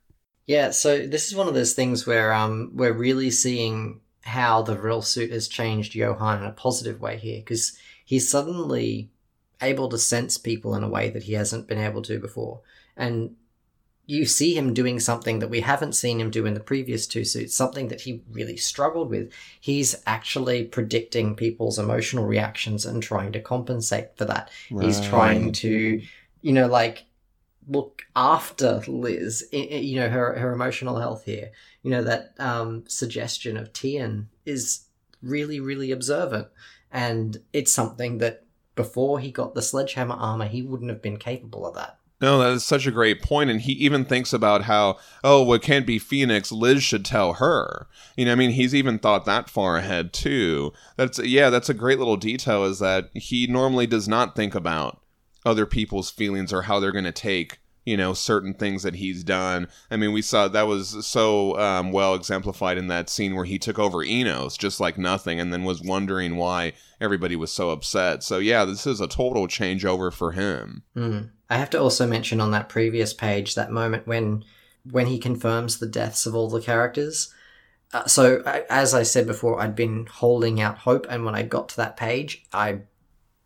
Yeah, 0.47 0.71
so 0.71 1.05
this 1.05 1.27
is 1.27 1.35
one 1.35 1.47
of 1.47 1.53
those 1.53 1.73
things 1.73 2.05
where 2.07 2.33
um 2.33 2.71
we're 2.73 2.93
really 2.93 3.31
seeing 3.31 4.01
how 4.21 4.61
the 4.61 4.75
Vril 4.75 5.01
suit 5.01 5.31
has 5.31 5.47
changed 5.47 5.95
Johann 5.95 6.39
in 6.39 6.45
a 6.49 6.51
positive 6.51 6.99
way 6.99 7.17
here 7.17 7.39
because 7.39 7.77
he's 8.05 8.29
suddenly 8.29 9.09
able 9.61 9.89
to 9.89 9.97
sense 9.97 10.37
people 10.37 10.75
in 10.75 10.83
a 10.83 10.89
way 10.89 11.09
that 11.09 11.23
he 11.23 11.33
hasn't 11.33 11.67
been 11.67 11.79
able 11.79 12.01
to 12.03 12.19
before, 12.19 12.61
and 12.95 13.35
you 14.09 14.25
see 14.25 14.55
him 14.57 14.73
doing 14.73 14.99
something 14.99 15.37
that 15.37 15.51
we 15.51 15.61
haven't 15.61 15.93
seen 15.93 16.19
him 16.19 16.31
do 16.31 16.47
in 16.47 16.55
the 16.55 16.59
previous 16.59 17.05
two 17.05 17.23
suits, 17.23 17.55
something 17.55 17.89
that 17.89 18.01
he 18.01 18.23
really 18.31 18.57
struggled 18.57 19.11
with. 19.11 19.31
He's 19.61 20.01
actually 20.07 20.63
predicting 20.63 21.35
people's 21.35 21.77
emotional 21.77 22.25
reactions 22.25 22.87
and 22.87 23.03
trying 23.03 23.31
to 23.33 23.39
compensate 23.39 24.17
for 24.17 24.25
that. 24.25 24.49
He's 24.67 24.99
trying 24.99 25.51
to, 25.51 26.01
you 26.41 26.51
know, 26.51 26.65
like 26.65 27.05
look 27.67 28.01
after 28.15 28.81
Liz, 28.87 29.47
you 29.51 29.99
know, 29.99 30.09
her 30.09 30.39
her 30.39 30.53
emotional 30.53 30.97
health 30.97 31.25
here. 31.25 31.51
You 31.83 31.91
know, 31.91 32.03
that 32.03 32.33
um, 32.39 32.85
suggestion 32.87 33.57
of 33.57 33.73
Tian 33.73 34.29
is 34.43 34.85
really, 35.21 35.59
really 35.59 35.91
observant. 35.91 36.47
And 36.91 37.37
it's 37.53 37.71
something 37.71 38.17
that 38.17 38.43
before 38.79 39.19
he 39.19 39.29
got 39.29 39.55
the 39.55 39.61
sledgehammer 39.61 40.15
armor, 40.15 40.47
he 40.47 40.61
wouldn't 40.61 40.89
have 40.89 41.01
been 41.01 41.17
capable 41.17 41.67
of 41.67 41.75
that. 41.75 41.99
No, 42.21 42.39
that 42.39 42.53
is 42.53 42.63
such 42.63 42.87
a 42.87 42.91
great 42.91 43.21
point. 43.21 43.49
And 43.49 43.59
he 43.59 43.73
even 43.73 44.05
thinks 44.05 44.31
about 44.31 44.61
how, 44.61 44.97
oh, 45.21 45.43
what 45.43 45.61
can't 45.61 45.85
be 45.85 45.99
Fenix. 45.99 46.49
Liz 46.49 46.81
should 46.81 47.03
tell 47.03 47.33
her. 47.33 47.87
You 48.15 48.23
know, 48.23 48.31
I 48.31 48.35
mean, 48.35 48.51
he's 48.51 48.73
even 48.73 48.97
thought 48.97 49.25
that 49.25 49.49
far 49.49 49.75
ahead, 49.75 50.13
too. 50.13 50.71
That's, 50.95 51.19
yeah, 51.19 51.49
that's 51.49 51.67
a 51.67 51.73
great 51.73 51.99
little 51.99 52.15
detail 52.15 52.63
is 52.63 52.79
that 52.79 53.09
he 53.13 53.47
normally 53.47 53.85
does 53.85 54.07
not 54.07 54.33
think 54.33 54.55
about 54.55 55.01
other 55.45 55.65
people's 55.65 56.09
feelings 56.09 56.53
or 56.53 56.61
how 56.61 56.79
they're 56.79 56.93
going 56.93 57.03
to 57.03 57.11
take 57.11 57.58
you 57.85 57.97
know 57.97 58.13
certain 58.13 58.53
things 58.53 58.83
that 58.83 58.95
he's 58.95 59.23
done. 59.23 59.67
I 59.89 59.97
mean, 59.97 60.11
we 60.11 60.21
saw 60.21 60.47
that 60.47 60.67
was 60.67 61.05
so 61.05 61.57
um, 61.57 61.91
well 61.91 62.15
exemplified 62.15 62.77
in 62.77 62.87
that 62.87 63.09
scene 63.09 63.35
where 63.35 63.45
he 63.45 63.59
took 63.59 63.79
over 63.79 64.03
Enos 64.03 64.57
just 64.57 64.79
like 64.79 64.97
nothing, 64.97 65.39
and 65.39 65.51
then 65.51 65.63
was 65.63 65.81
wondering 65.81 66.35
why 66.35 66.73
everybody 67.01 67.35
was 67.35 67.51
so 67.51 67.69
upset. 67.69 68.23
So 68.23 68.39
yeah, 68.39 68.65
this 68.65 68.85
is 68.85 69.01
a 69.01 69.07
total 69.07 69.47
changeover 69.47 70.13
for 70.13 70.31
him. 70.31 70.83
Mm. 70.95 71.31
I 71.49 71.57
have 71.57 71.69
to 71.71 71.79
also 71.79 72.05
mention 72.05 72.39
on 72.39 72.51
that 72.51 72.69
previous 72.69 73.13
page 73.13 73.55
that 73.55 73.71
moment 73.71 74.05
when 74.05 74.43
when 74.89 75.07
he 75.07 75.19
confirms 75.19 75.77
the 75.77 75.87
deaths 75.87 76.25
of 76.25 76.35
all 76.35 76.49
the 76.49 76.61
characters. 76.61 77.33
Uh, 77.91 78.05
so 78.05 78.43
I, 78.45 78.65
as 78.69 78.93
I 78.93 79.03
said 79.03 79.25
before, 79.25 79.59
I'd 79.59 79.75
been 79.75 80.05
holding 80.05 80.61
out 80.61 80.79
hope, 80.79 81.07
and 81.09 81.25
when 81.25 81.35
I 81.35 81.43
got 81.43 81.69
to 81.69 81.77
that 81.77 81.97
page, 81.97 82.45
I 82.53 82.81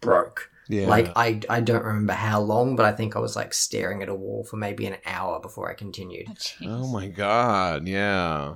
broke. 0.01 0.51
Yeah, 0.69 0.87
Like 0.87 1.11
I, 1.15 1.41
I 1.49 1.59
don't 1.61 1.83
remember 1.83 2.13
how 2.13 2.39
long, 2.39 2.75
but 2.75 2.85
I 2.85 2.91
think 2.93 3.15
I 3.15 3.19
was 3.19 3.35
like 3.35 3.53
staring 3.53 4.01
at 4.01 4.09
a 4.09 4.15
wall 4.15 4.43
for 4.43 4.57
maybe 4.57 4.85
an 4.85 4.97
hour 5.05 5.39
before 5.39 5.69
I 5.69 5.73
continued. 5.73 6.27
Oh, 6.29 6.33
jeez. 6.33 6.67
Oh 6.67 6.87
my 6.87 7.07
god, 7.07 7.87
yeah. 7.87 8.55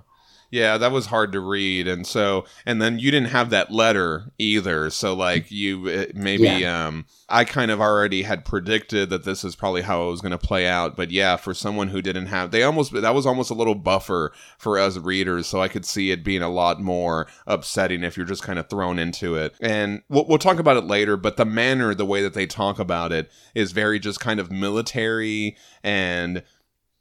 Yeah, 0.49 0.78
that 0.78 0.91
was 0.91 1.07
hard 1.07 1.32
to 1.34 1.40
read 1.40 1.88
and 1.88 2.07
so 2.07 2.45
and 2.65 2.82
then 2.82 2.99
you 2.99 3.11
didn't 3.11 3.30
have 3.32 3.49
that 3.49 3.72
letter 3.72 4.32
either. 4.38 4.90
So 4.90 5.14
like 5.14 5.52
you 5.52 5.88
it- 5.88 6.15
maybe 6.15 6.45
um 6.65 7.06
I 7.30 7.44
kind 7.44 7.72
of 7.72 7.82
already 7.82 8.22
had 8.22 8.45
predicted 8.45 9.10
that 9.10 9.26
this 9.26 9.44
is 9.44 9.56
probably 9.56 9.82
how 9.82 10.07
it 10.07 10.11
was 10.11 10.22
going 10.22 10.32
to 10.32 10.38
play 10.38 10.65
out, 10.65 10.95
but 10.95 11.11
yeah, 11.11 11.36
for 11.36 11.53
someone 11.53 11.90
who 11.90 12.02
didn't 12.02 12.28
have 12.28 12.52
they 12.52 12.64
almost 12.64 12.94
that 12.94 13.14
was 13.14 13.26
almost 13.26 13.52
a 13.52 13.53
little 13.56 13.76
buffer 13.76 14.32
for 14.57 14.80
us 14.80 14.98
readers, 14.98 15.48
so 15.48 15.61
I 15.61 15.68
could 15.68 15.86
see 15.86 16.11
it 16.11 16.24
being 16.24 16.41
a 16.41 16.49
lot 16.49 16.80
more 16.82 17.28
upsetting 17.45 18.03
if 18.03 18.15
you're 18.15 18.26
just 18.26 18.44
kind 18.44 18.57
of 18.60 18.69
thrown 18.69 18.98
into 18.99 19.36
it. 19.36 19.53
And 19.60 20.02
we'll, 20.07 20.26
we'll 20.28 20.38
talk 20.38 20.60
about 20.60 20.78
it 20.78 20.86
later, 20.86 21.18
but 21.18 21.36
the 21.38 21.45
manner 21.45 21.94
the 21.94 22.06
way 22.06 22.22
that 22.22 22.34
they 22.34 22.48
talk 22.48 22.80
about 22.80 23.11
it 23.11 23.30
is 23.53 23.74
very 23.74 23.99
just 23.99 24.22
kind 24.22 24.40
of 24.40 24.49
military 24.52 25.57
and 25.84 26.44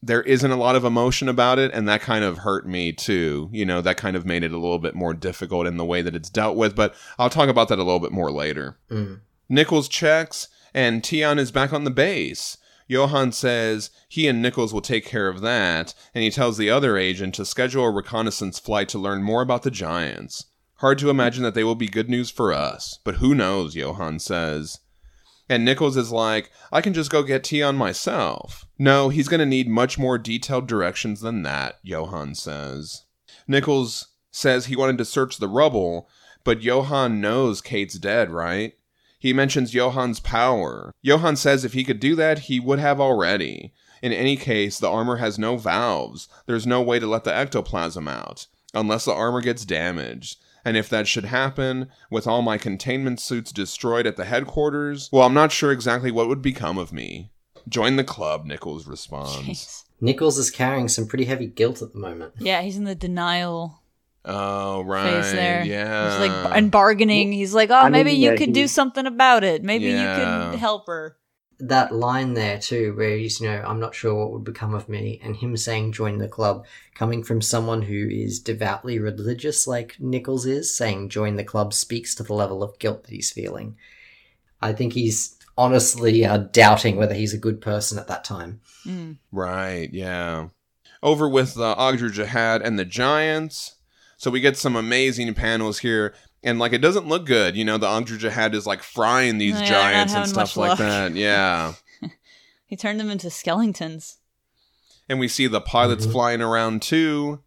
there 0.06 0.22
isn't 0.22 0.50
a 0.50 0.56
lot 0.56 0.76
of 0.76 0.84
emotion 0.84 1.28
about 1.28 1.58
it 1.58 1.70
and 1.74 1.88
that 1.88 2.00
kind 2.00 2.24
of 2.24 2.38
hurt 2.38 2.66
me 2.66 2.92
too. 2.92 3.48
You 3.52 3.66
know 3.66 3.80
that 3.80 3.96
kind 3.96 4.16
of 4.16 4.24
made 4.24 4.42
it 4.44 4.52
a 4.52 4.58
little 4.58 4.78
bit 4.78 4.94
more 4.94 5.14
difficult 5.14 5.66
in 5.66 5.76
the 5.76 5.84
way 5.84 6.02
that 6.02 6.14
it's 6.14 6.30
dealt 6.30 6.56
with 6.56 6.74
but 6.74 6.94
i'll 7.18 7.30
talk 7.30 7.48
about 7.48 7.68
that 7.68 7.78
a 7.78 7.84
little 7.84 8.00
bit 8.00 8.12
more 8.12 8.30
later. 8.30 8.78
Mm. 8.90 9.20
nichols 9.48 9.88
checks 9.88 10.48
and 10.74 11.04
tion 11.04 11.38
is 11.38 11.50
back 11.50 11.72
on 11.72 11.84
the 11.84 11.90
base. 11.90 12.56
Johann 12.88 13.32
says 13.32 13.90
he 14.08 14.28
and 14.28 14.40
nichols 14.40 14.72
will 14.72 14.80
take 14.80 15.04
care 15.04 15.28
of 15.28 15.40
that 15.40 15.92
and 16.14 16.22
he 16.22 16.30
tells 16.30 16.56
the 16.56 16.70
other 16.70 16.96
agent 16.96 17.34
to 17.34 17.44
schedule 17.44 17.84
a 17.84 17.90
reconnaissance 17.90 18.60
flight 18.60 18.88
to 18.90 18.98
learn 18.98 19.22
more 19.22 19.42
about 19.42 19.64
the 19.64 19.72
giants. 19.72 20.44
Hard 20.76 20.98
to 20.98 21.10
imagine 21.10 21.42
that 21.42 21.54
they 21.54 21.64
will 21.64 21.74
be 21.74 21.88
good 21.88 22.08
news 22.08 22.30
for 22.30 22.52
us 22.52 23.00
but 23.02 23.16
who 23.16 23.34
knows 23.34 23.74
johann 23.74 24.18
says 24.18 24.78
and 25.48 25.64
Nichols 25.64 25.96
is 25.96 26.10
like, 26.10 26.50
I 26.72 26.80
can 26.80 26.92
just 26.92 27.10
go 27.10 27.22
get 27.22 27.46
Tion 27.46 27.76
myself. 27.76 28.66
No, 28.78 29.08
he's 29.08 29.28
going 29.28 29.40
to 29.40 29.46
need 29.46 29.68
much 29.68 29.98
more 29.98 30.18
detailed 30.18 30.66
directions 30.66 31.20
than 31.20 31.42
that, 31.42 31.78
Johann 31.82 32.34
says. 32.34 33.04
Nichols 33.46 34.08
says 34.30 34.66
he 34.66 34.76
wanted 34.76 34.98
to 34.98 35.04
search 35.04 35.38
the 35.38 35.48
rubble, 35.48 36.08
but 36.44 36.62
Johann 36.62 37.20
knows 37.20 37.60
Kate's 37.60 37.98
dead, 37.98 38.30
right? 38.30 38.74
He 39.18 39.32
mentions 39.32 39.70
Johann's 39.70 40.20
power. 40.20 40.92
Johann 41.00 41.36
says 41.36 41.64
if 41.64 41.72
he 41.72 41.84
could 41.84 42.00
do 42.00 42.14
that, 42.16 42.40
he 42.40 42.60
would 42.60 42.78
have 42.78 43.00
already. 43.00 43.72
In 44.02 44.12
any 44.12 44.36
case, 44.36 44.78
the 44.78 44.90
armor 44.90 45.16
has 45.16 45.38
no 45.38 45.56
valves. 45.56 46.28
There's 46.46 46.66
no 46.66 46.82
way 46.82 46.98
to 46.98 47.06
let 47.06 47.24
the 47.24 47.34
ectoplasm 47.34 48.06
out, 48.06 48.46
unless 48.74 49.04
the 49.04 49.14
armor 49.14 49.40
gets 49.40 49.64
damaged. 49.64 50.38
And 50.66 50.76
if 50.76 50.88
that 50.88 51.06
should 51.06 51.26
happen, 51.26 51.90
with 52.10 52.26
all 52.26 52.42
my 52.42 52.58
containment 52.58 53.20
suits 53.20 53.52
destroyed 53.52 54.04
at 54.04 54.16
the 54.16 54.24
headquarters, 54.24 55.08
well, 55.12 55.22
I'm 55.22 55.32
not 55.32 55.52
sure 55.52 55.70
exactly 55.70 56.10
what 56.10 56.26
would 56.26 56.42
become 56.42 56.76
of 56.76 56.92
me. 56.92 57.30
Join 57.68 57.94
the 57.94 58.02
club, 58.02 58.44
Nichols 58.46 58.84
responds. 58.88 59.36
Jeez. 59.46 59.84
Nichols 60.00 60.38
is 60.38 60.50
carrying 60.50 60.88
some 60.88 61.06
pretty 61.06 61.26
heavy 61.26 61.46
guilt 61.46 61.82
at 61.82 61.92
the 61.92 62.00
moment. 62.00 62.34
Yeah, 62.40 62.62
he's 62.62 62.76
in 62.76 62.82
the 62.82 62.96
denial 62.96 63.80
Oh, 64.24 64.80
right. 64.82 65.22
phase 65.22 65.32
there. 65.32 65.64
Yeah. 65.64 66.10
He's 66.18 66.28
like 66.28 66.56
and 66.56 66.68
bargaining. 66.68 67.30
He's 67.30 67.54
like, 67.54 67.70
"Oh, 67.70 67.74
I 67.76 67.88
maybe 67.88 68.10
mean, 68.10 68.20
you 68.20 68.30
yeah, 68.32 68.36
could 68.36 68.48
he- 68.48 68.52
do 68.52 68.66
something 68.66 69.06
about 69.06 69.44
it. 69.44 69.62
Maybe 69.62 69.84
Yeah. 69.84 70.46
you 70.46 70.50
could 70.50 70.58
help 70.58 70.88
her." 70.88 71.16
That 71.58 71.92
line 71.92 72.34
there 72.34 72.58
too, 72.58 72.94
where 72.96 73.16
he's, 73.16 73.40
you 73.40 73.48
know, 73.48 73.62
I'm 73.66 73.80
not 73.80 73.94
sure 73.94 74.14
what 74.14 74.32
would 74.32 74.44
become 74.44 74.74
of 74.74 74.88
me, 74.88 75.20
and 75.22 75.36
him 75.36 75.56
saying 75.56 75.92
join 75.92 76.18
the 76.18 76.28
club, 76.28 76.66
coming 76.94 77.22
from 77.22 77.40
someone 77.40 77.82
who 77.82 78.08
is 78.10 78.40
devoutly 78.40 78.98
religious 78.98 79.66
like 79.66 79.96
Nichols 79.98 80.46
is, 80.46 80.74
saying 80.74 81.08
join 81.08 81.36
the 81.36 81.44
club 81.44 81.72
speaks 81.72 82.14
to 82.16 82.22
the 82.22 82.34
level 82.34 82.62
of 82.62 82.78
guilt 82.78 83.04
that 83.04 83.12
he's 83.12 83.32
feeling. 83.32 83.76
I 84.60 84.72
think 84.72 84.92
he's 84.92 85.36
honestly 85.58 86.24
uh, 86.24 86.38
doubting 86.38 86.96
whether 86.96 87.14
he's 87.14 87.34
a 87.34 87.38
good 87.38 87.60
person 87.60 87.98
at 87.98 88.08
that 88.08 88.24
time. 88.24 88.60
Mm. 88.84 89.16
Right, 89.32 89.88
yeah. 89.92 90.48
Over 91.02 91.28
with 91.28 91.54
the 91.54 91.74
Ogdru 91.74 92.12
Jihad 92.12 92.62
and 92.62 92.78
the 92.78 92.84
Giants. 92.84 93.76
So 94.18 94.30
we 94.30 94.40
get 94.40 94.56
some 94.56 94.76
amazing 94.76 95.34
panels 95.34 95.80
here. 95.80 96.14
And 96.42 96.58
like 96.58 96.72
it 96.72 96.78
doesn't 96.80 97.08
look 97.08 97.26
good, 97.26 97.56
you 97.56 97.64
know, 97.64 97.78
the 97.78 97.86
Ogdru 97.86 98.18
Jihad 98.18 98.54
is 98.54 98.66
like 98.66 98.82
frying 98.82 99.38
these 99.38 99.58
Yeah, 99.60 99.66
giants 99.68 100.14
and 100.14 100.28
stuff 100.28 100.56
like 100.56 100.70
luck. 100.70 100.78
that. 100.78 101.12
Yeah. 101.16 101.74
He 102.66 102.76
turned 102.76 102.98
them 103.00 103.10
into 103.10 103.30
skeletons. 103.30 104.18
And 105.08 105.18
we 105.20 105.28
see 105.28 105.46
the 105.46 105.60
pilots 105.60 106.04
Mhm. 106.06 106.12
flying 106.12 106.42
around 106.42 106.82
too. 106.82 107.40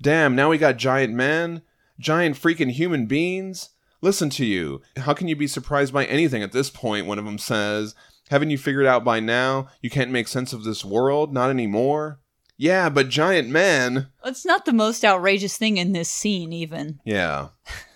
Damn, 0.00 0.34
now 0.34 0.48
we 0.50 0.58
got 0.58 0.76
giant 0.76 1.12
men, 1.14 1.62
giant 1.98 2.36
freaking 2.36 2.70
human 2.72 3.06
beings. 3.06 3.70
Listen 4.00 4.30
to 4.30 4.44
you. 4.44 4.80
How 4.96 5.12
can 5.14 5.28
you 5.28 5.36
be 5.36 5.46
surprised 5.46 5.92
by 5.92 6.04
anything 6.06 6.42
at 6.42 6.52
this 6.52 6.70
point? 6.70 7.06
One 7.06 7.18
of 7.18 7.24
them 7.24 7.38
says. 7.38 7.94
Haven't 8.30 8.50
you 8.50 8.58
figured 8.58 8.86
out 8.86 9.04
by 9.04 9.20
now 9.20 9.68
you 9.80 9.90
can't 9.90 10.10
make 10.10 10.26
sense 10.26 10.52
of 10.52 10.64
this 10.64 10.84
world? 10.84 11.32
Not 11.32 11.50
anymore. 11.50 12.18
Yeah, 12.62 12.90
but 12.90 13.08
giant 13.08 13.48
men. 13.48 14.06
It's 14.24 14.46
not 14.46 14.66
the 14.66 14.72
most 14.72 15.04
outrageous 15.04 15.56
thing 15.56 15.78
in 15.78 15.94
this 15.94 16.08
scene, 16.08 16.52
even. 16.52 17.00
Yeah. 17.04 17.48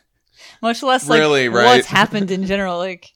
Much 0.61 0.83
less 0.83 1.09
like 1.09 1.21
Really, 1.21 1.49
right? 1.49 1.77
what's 1.77 1.87
happened 1.87 2.33
in 2.33 2.47
general. 2.47 2.77
Like 2.77 3.13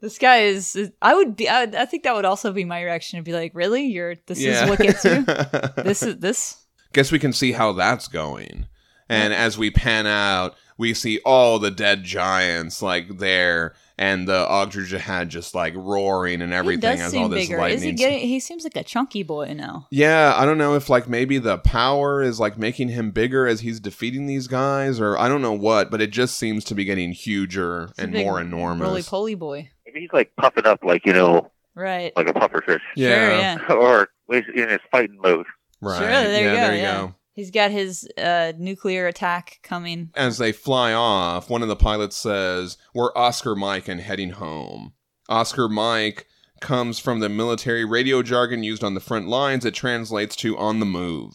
this 0.00 0.16
guy 0.16 0.42
is. 0.42 0.92
I 1.02 1.16
would 1.16 1.34
be. 1.34 1.48
I, 1.48 1.64
would, 1.64 1.74
I 1.74 1.86
think 1.86 2.04
that 2.04 2.14
would 2.14 2.24
also 2.24 2.52
be 2.52 2.64
my 2.64 2.82
reaction 2.82 3.18
to 3.18 3.24
be 3.24 3.32
like, 3.32 3.50
really, 3.52 3.86
you're. 3.86 4.14
This 4.26 4.40
yeah. 4.40 4.62
is 4.62 4.70
what 4.70 4.78
gets 4.78 5.04
you. 5.04 5.22
this 5.82 6.04
is 6.04 6.18
this. 6.18 6.64
Guess 6.92 7.10
we 7.10 7.18
can 7.18 7.32
see 7.32 7.50
how 7.50 7.72
that's 7.72 8.06
going. 8.06 8.68
And 9.08 9.34
as 9.34 9.58
we 9.58 9.72
pan 9.72 10.06
out, 10.06 10.54
we 10.78 10.94
see 10.94 11.18
all 11.24 11.58
the 11.58 11.72
dead 11.72 12.04
giants 12.04 12.80
like 12.80 13.18
there, 13.18 13.74
and 14.00 14.26
the 14.26 14.46
Ogdru 14.46 14.86
Jihad 14.86 15.28
just 15.28 15.54
like 15.54 15.74
roaring 15.76 16.40
and 16.40 16.54
everything 16.54 16.90
he 16.90 16.96
does 16.96 17.00
as 17.06 17.12
seem 17.12 17.22
all 17.22 17.28
this 17.28 17.46
bigger. 17.46 17.58
lightning. 17.60 17.76
Is 17.76 17.82
he 17.84 17.92
getting? 17.92 18.18
He 18.20 18.40
seems 18.40 18.64
like 18.64 18.74
a 18.76 18.82
chunky 18.82 19.22
boy 19.22 19.52
now. 19.52 19.86
Yeah, 19.90 20.32
I 20.36 20.46
don't 20.46 20.56
know 20.58 20.74
if 20.74 20.88
like 20.88 21.06
maybe 21.06 21.36
the 21.38 21.58
power 21.58 22.22
is 22.22 22.40
like 22.40 22.56
making 22.56 22.88
him 22.88 23.10
bigger 23.10 23.46
as 23.46 23.60
he's 23.60 23.78
defeating 23.78 24.26
these 24.26 24.48
guys, 24.48 24.98
or 25.00 25.18
I 25.18 25.28
don't 25.28 25.42
know 25.42 25.52
what, 25.52 25.90
but 25.90 26.00
it 26.00 26.10
just 26.10 26.36
seems 26.38 26.64
to 26.64 26.74
be 26.74 26.84
getting 26.86 27.12
huger 27.12 27.88
He's 27.88 27.98
a 27.98 28.02
and 28.04 28.12
big 28.12 28.24
more 28.24 28.36
Roly 28.36 28.46
enormous. 28.46 29.08
poly 29.08 29.34
boy. 29.34 29.70
Maybe 29.86 30.00
he's 30.00 30.12
like 30.12 30.34
puffing 30.36 30.66
up, 30.66 30.82
like 30.82 31.04
you 31.04 31.12
know, 31.12 31.50
Right. 31.74 32.12
like 32.16 32.26
a 32.26 32.32
puffer 32.32 32.62
fish, 32.64 32.82
Sure. 32.96 33.06
Yeah. 33.06 33.58
or 33.70 34.08
he's 34.30 34.44
in 34.54 34.68
his 34.70 34.80
fighting 34.90 35.18
mode. 35.20 35.46
Right. 35.82 35.98
Sure. 35.98 36.08
There 36.08 36.30
yeah, 36.32 36.38
you 36.38 36.44
go. 36.44 36.54
there 36.54 36.74
you 36.74 36.80
yeah. 36.82 36.96
go. 37.00 37.14
He's 37.32 37.50
got 37.50 37.70
his 37.70 38.08
uh, 38.18 38.52
nuclear 38.58 39.06
attack 39.06 39.60
coming. 39.62 40.10
As 40.14 40.38
they 40.38 40.52
fly 40.52 40.92
off, 40.92 41.48
one 41.48 41.62
of 41.62 41.68
the 41.68 41.76
pilots 41.76 42.16
says, 42.16 42.76
We're 42.94 43.16
Oscar 43.16 43.54
Mike 43.54 43.88
and 43.88 44.00
heading 44.00 44.30
home. 44.30 44.92
Oscar 45.28 45.68
Mike 45.68 46.26
comes 46.60 46.98
from 46.98 47.20
the 47.20 47.28
military 47.28 47.84
radio 47.84 48.22
jargon 48.22 48.62
used 48.62 48.84
on 48.84 48.94
the 48.94 49.00
front 49.00 49.28
lines. 49.28 49.64
It 49.64 49.74
translates 49.74 50.36
to 50.36 50.58
on 50.58 50.80
the 50.80 50.86
move. 50.86 51.32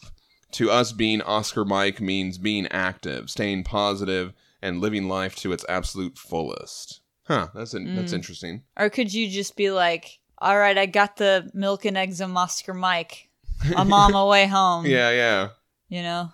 To 0.52 0.70
us, 0.70 0.92
being 0.92 1.22
Oscar 1.22 1.64
Mike 1.64 2.00
means 2.00 2.38
being 2.38 2.66
active, 2.68 3.28
staying 3.30 3.64
positive, 3.64 4.32
and 4.62 4.80
living 4.80 5.08
life 5.08 5.34
to 5.36 5.52
its 5.52 5.64
absolute 5.68 6.16
fullest. 6.16 7.00
Huh, 7.24 7.48
that's, 7.54 7.74
in- 7.74 7.96
that's 7.96 8.12
Mm. 8.12 8.16
interesting. 8.16 8.62
Or 8.76 8.88
could 8.88 9.12
you 9.12 9.28
just 9.28 9.56
be 9.56 9.70
like, 9.70 10.20
"All 10.38 10.56
right, 10.56 10.78
I 10.78 10.86
got 10.86 11.16
the 11.16 11.50
milk 11.52 11.84
and 11.84 11.96
eggs 11.98 12.20
of 12.20 12.34
Oscar 12.36 12.72
Mike. 12.74 13.28
I'm 13.76 13.92
on 13.92 14.12
my 14.12 14.24
way 14.28 14.46
home." 14.46 14.86
Yeah, 14.86 15.10
yeah. 15.10 15.48
You 15.88 16.02
know, 16.02 16.32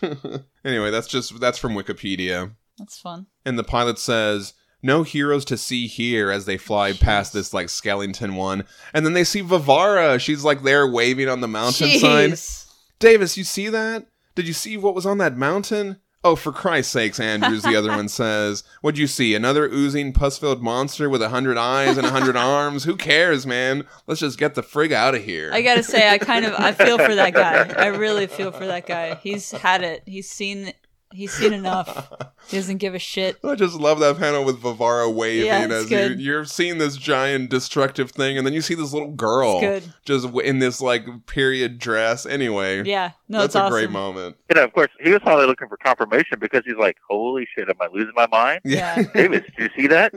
anyway, 0.64 0.90
that's 0.90 1.06
just 1.08 1.38
that's 1.40 1.58
from 1.58 1.74
Wikipedia. 1.74 2.52
that's 2.78 2.98
fun. 2.98 3.26
And 3.44 3.58
the 3.58 3.64
pilot 3.64 3.98
says, 3.98 4.54
"No 4.82 5.02
heroes 5.02 5.44
to 5.46 5.56
see 5.56 5.86
here." 5.86 6.30
As 6.30 6.46
they 6.46 6.56
fly 6.56 6.92
past 6.92 7.32
this 7.32 7.52
like 7.52 7.68
skeleton 7.68 8.34
one, 8.34 8.64
and 8.92 9.04
then 9.04 9.12
they 9.12 9.24
see 9.24 9.40
Varvara. 9.42 10.18
She's 10.18 10.44
like 10.44 10.62
there 10.62 10.86
waving 10.86 11.28
on 11.28 11.40
the 11.40 11.48
mountainside. 11.48 12.30
Jeez. 12.30 12.72
Davis, 12.98 13.36
you 13.36 13.44
see 13.44 13.68
that? 13.68 14.06
Did 14.34 14.46
you 14.46 14.54
see 14.54 14.76
what 14.76 14.94
was 14.94 15.06
on 15.06 15.18
that 15.18 15.36
mountain? 15.36 16.00
Oh, 16.26 16.36
for 16.36 16.52
Christ's 16.52 16.90
sakes, 16.90 17.20
Andrews, 17.20 17.62
the 17.64 17.76
other 17.76 17.90
one 17.90 18.08
says. 18.08 18.64
What'd 18.80 18.96
you 18.98 19.06
see? 19.06 19.34
Another 19.34 19.66
oozing, 19.66 20.14
pus-filled 20.14 20.62
monster 20.62 21.10
with 21.10 21.20
a 21.20 21.28
hundred 21.28 21.58
eyes 21.58 21.98
and 21.98 22.06
a 22.06 22.10
hundred 22.10 22.34
arms? 22.38 22.84
Who 22.84 22.96
cares, 22.96 23.46
man? 23.46 23.86
Let's 24.06 24.20
just 24.20 24.38
get 24.38 24.54
the 24.54 24.62
frig 24.62 24.90
out 24.90 25.14
of 25.14 25.22
here. 25.22 25.50
I 25.52 25.60
gotta 25.60 25.82
say, 25.82 26.08
I 26.08 26.16
kind 26.16 26.46
of 26.46 26.54
I 26.54 26.72
feel 26.72 26.96
for 26.96 27.14
that 27.14 27.34
guy. 27.34 27.68
I 27.76 27.88
really 27.88 28.26
feel 28.26 28.52
for 28.52 28.64
that 28.66 28.86
guy. 28.86 29.16
He's 29.16 29.50
had 29.50 29.82
it. 29.82 30.02
He's 30.06 30.28
seen 30.28 30.72
He's 31.14 31.32
seen 31.32 31.52
enough. 31.52 32.10
He 32.48 32.56
doesn't 32.58 32.78
give 32.78 32.94
a 32.94 32.98
shit. 32.98 33.36
I 33.44 33.54
just 33.54 33.76
love 33.76 34.00
that 34.00 34.18
panel 34.18 34.44
with 34.44 34.58
Varvara 34.58 35.08
waving 35.08 35.46
Yeah, 35.46 35.64
it's 35.64 35.72
as 35.72 35.90
you, 35.90 35.96
good. 35.96 36.20
you're 36.20 36.44
seeing 36.44 36.78
this 36.78 36.96
giant 36.96 37.50
destructive 37.50 38.10
thing, 38.10 38.36
and 38.36 38.46
then 38.46 38.52
you 38.52 38.60
see 38.60 38.74
this 38.74 38.92
little 38.92 39.12
girl 39.12 39.60
just 40.04 40.26
in 40.42 40.58
this 40.58 40.80
like 40.80 41.06
period 41.26 41.78
dress. 41.78 42.26
Anyway, 42.26 42.82
Yeah. 42.84 43.12
No, 43.28 43.38
that's 43.38 43.46
it's 43.46 43.54
a 43.54 43.60
awesome. 43.60 43.72
great 43.72 43.90
moment. 43.90 44.36
You 44.50 44.56
know, 44.56 44.64
of 44.64 44.72
course, 44.72 44.90
he 45.02 45.10
was 45.10 45.20
probably 45.20 45.46
looking 45.46 45.68
for 45.68 45.76
confirmation 45.76 46.38
because 46.40 46.62
he's 46.66 46.76
like, 46.76 46.96
"Holy 47.08 47.46
shit, 47.54 47.68
am 47.68 47.76
I 47.80 47.86
losing 47.92 48.12
my 48.14 48.26
mind?" 48.26 48.60
Yeah. 48.64 49.02
Davis, 49.14 49.42
did 49.56 49.70
you 49.76 49.82
see 49.82 49.86
that? 49.88 50.12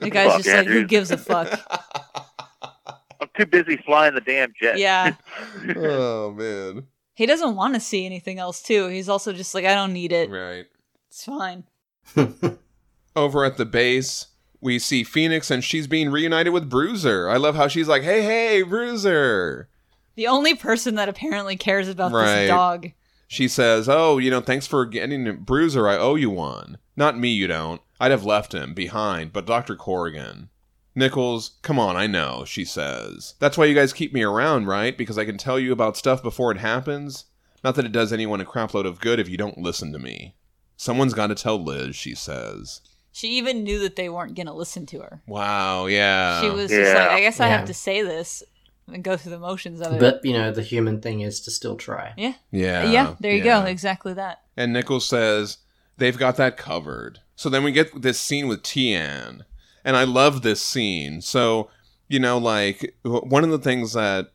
The 0.00 0.10
guy's 0.10 0.32
Fuck 0.32 0.42
just 0.42 0.56
like, 0.56 0.66
who 0.66 0.84
gives 0.84 1.10
a 1.10 1.16
fuck? 1.18 1.58
I'm 3.20 3.28
too 3.38 3.46
busy 3.46 3.76
flying 3.78 4.14
the 4.14 4.20
damn 4.20 4.52
jet. 4.60 4.78
Yeah. 4.78 5.14
oh 5.76 6.32
man, 6.32 6.86
He 7.14 7.26
doesn't 7.26 7.56
want 7.56 7.74
to 7.74 7.80
see 7.80 8.06
anything 8.06 8.38
else, 8.38 8.62
too. 8.62 8.88
He's 8.88 9.08
also 9.08 9.32
just 9.32 9.54
like, 9.54 9.64
I 9.64 9.74
don't 9.74 9.92
need 9.92 10.12
it. 10.12 10.30
right. 10.30 10.66
It's 11.08 11.24
fine. 11.24 11.64
Over 13.16 13.44
at 13.44 13.58
the 13.58 13.66
base, 13.66 14.28
we 14.62 14.78
see 14.78 15.04
Fenix, 15.04 15.50
and 15.50 15.62
she's 15.62 15.86
being 15.86 16.10
reunited 16.10 16.52
with 16.52 16.70
Bruiser. 16.70 17.28
I 17.28 17.36
love 17.36 17.54
how 17.54 17.68
she's 17.68 17.88
like, 17.88 18.02
"Hey, 18.02 18.22
hey, 18.22 18.62
Bruiser." 18.62 19.68
The 20.14 20.26
only 20.28 20.54
person 20.54 20.94
that 20.94 21.08
apparently 21.10 21.56
cares 21.56 21.88
about 21.88 22.12
Right. 22.12 22.34
this 22.42 22.48
dog. 22.48 22.92
She 23.28 23.48
says, 23.48 23.88
"Oh, 23.88 24.16
you 24.16 24.30
know, 24.30 24.40
thanks 24.40 24.66
for 24.66 24.86
getting 24.86 25.36
Bruiser. 25.36 25.86
I 25.86 25.98
owe 25.98 26.14
you 26.14 26.30
one. 26.30 26.78
Not 26.96 27.18
me, 27.18 27.28
you 27.28 27.46
don't. 27.46 27.82
I'd 28.00 28.10
have 28.10 28.24
left 28.24 28.54
him 28.54 28.72
behind, 28.72 29.32
but 29.34 29.44
Dr. 29.46 29.76
Corrigan." 29.76 30.48
Nichols, 30.94 31.52
come 31.62 31.78
on, 31.78 31.96
I 31.96 32.06
know, 32.06 32.44
she 32.46 32.64
says. 32.64 33.34
That's 33.38 33.56
why 33.56 33.64
you 33.64 33.74
guys 33.74 33.92
keep 33.92 34.12
me 34.12 34.22
around, 34.22 34.66
right? 34.66 34.96
Because 34.96 35.16
I 35.18 35.24
can 35.24 35.38
tell 35.38 35.58
you 35.58 35.72
about 35.72 35.96
stuff 35.96 36.22
before 36.22 36.50
it 36.52 36.58
happens? 36.58 37.24
Not 37.64 37.76
that 37.76 37.84
it 37.86 37.92
does 37.92 38.12
anyone 38.12 38.40
a 38.40 38.44
crapload 38.44 38.86
of 38.86 39.00
good 39.00 39.18
if 39.18 39.28
you 39.28 39.36
don't 39.36 39.58
listen 39.58 39.92
to 39.92 39.98
me. 39.98 40.34
Someone's 40.76 41.14
got 41.14 41.28
to 41.28 41.34
tell 41.34 41.62
Liz, 41.62 41.94
she 41.96 42.14
says. 42.14 42.80
She 43.12 43.28
even 43.28 43.62
knew 43.62 43.78
that 43.80 43.96
they 43.96 44.08
weren't 44.08 44.34
going 44.34 44.46
to 44.48 44.52
listen 44.52 44.84
to 44.86 45.00
her. 45.00 45.22
Wow, 45.26 45.86
yeah. 45.86 46.40
She 46.40 46.50
was 46.50 46.70
just 46.70 46.94
like, 46.94 47.10
I 47.10 47.20
guess 47.20 47.40
I 47.40 47.48
Yeah. 47.48 47.56
have 47.58 47.66
to 47.68 47.74
say 47.74 48.02
this 48.02 48.42
and 48.92 49.04
go 49.04 49.16
through 49.16 49.30
the 49.32 49.38
motions 49.38 49.80
of 49.80 49.92
it. 49.92 50.00
but 50.00 50.24
you 50.24 50.32
know, 50.32 50.50
the 50.50 50.62
human 50.62 51.00
thing 51.00 51.20
is 51.20 51.40
to 51.42 51.50
still 51.50 51.76
try. 51.76 52.12
yeah. 52.16 52.34
Yeah. 52.50 52.84
yeah, 52.90 53.14
there 53.20 53.32
you 53.32 53.44
yeah. 53.44 53.62
go. 53.62 53.66
Exactly 53.66 54.12
that. 54.14 54.42
And 54.56 54.72
Nichols 54.72 55.06
says 55.06 55.58
they've 55.98 56.18
got 56.18 56.36
that 56.36 56.56
covered. 56.56 57.20
So 57.36 57.48
then 57.48 57.62
we 57.64 57.70
get 57.72 58.02
this 58.02 58.18
scene 58.20 58.48
with 58.48 58.62
Tian. 58.62 59.44
And 59.84 59.96
I 59.96 60.04
love 60.04 60.42
this 60.42 60.62
scene. 60.62 61.20
So, 61.20 61.70
you 62.08 62.20
know, 62.20 62.38
like 62.38 62.94
one 63.02 63.44
of 63.44 63.50
the 63.50 63.58
things 63.58 63.92
that 63.94 64.32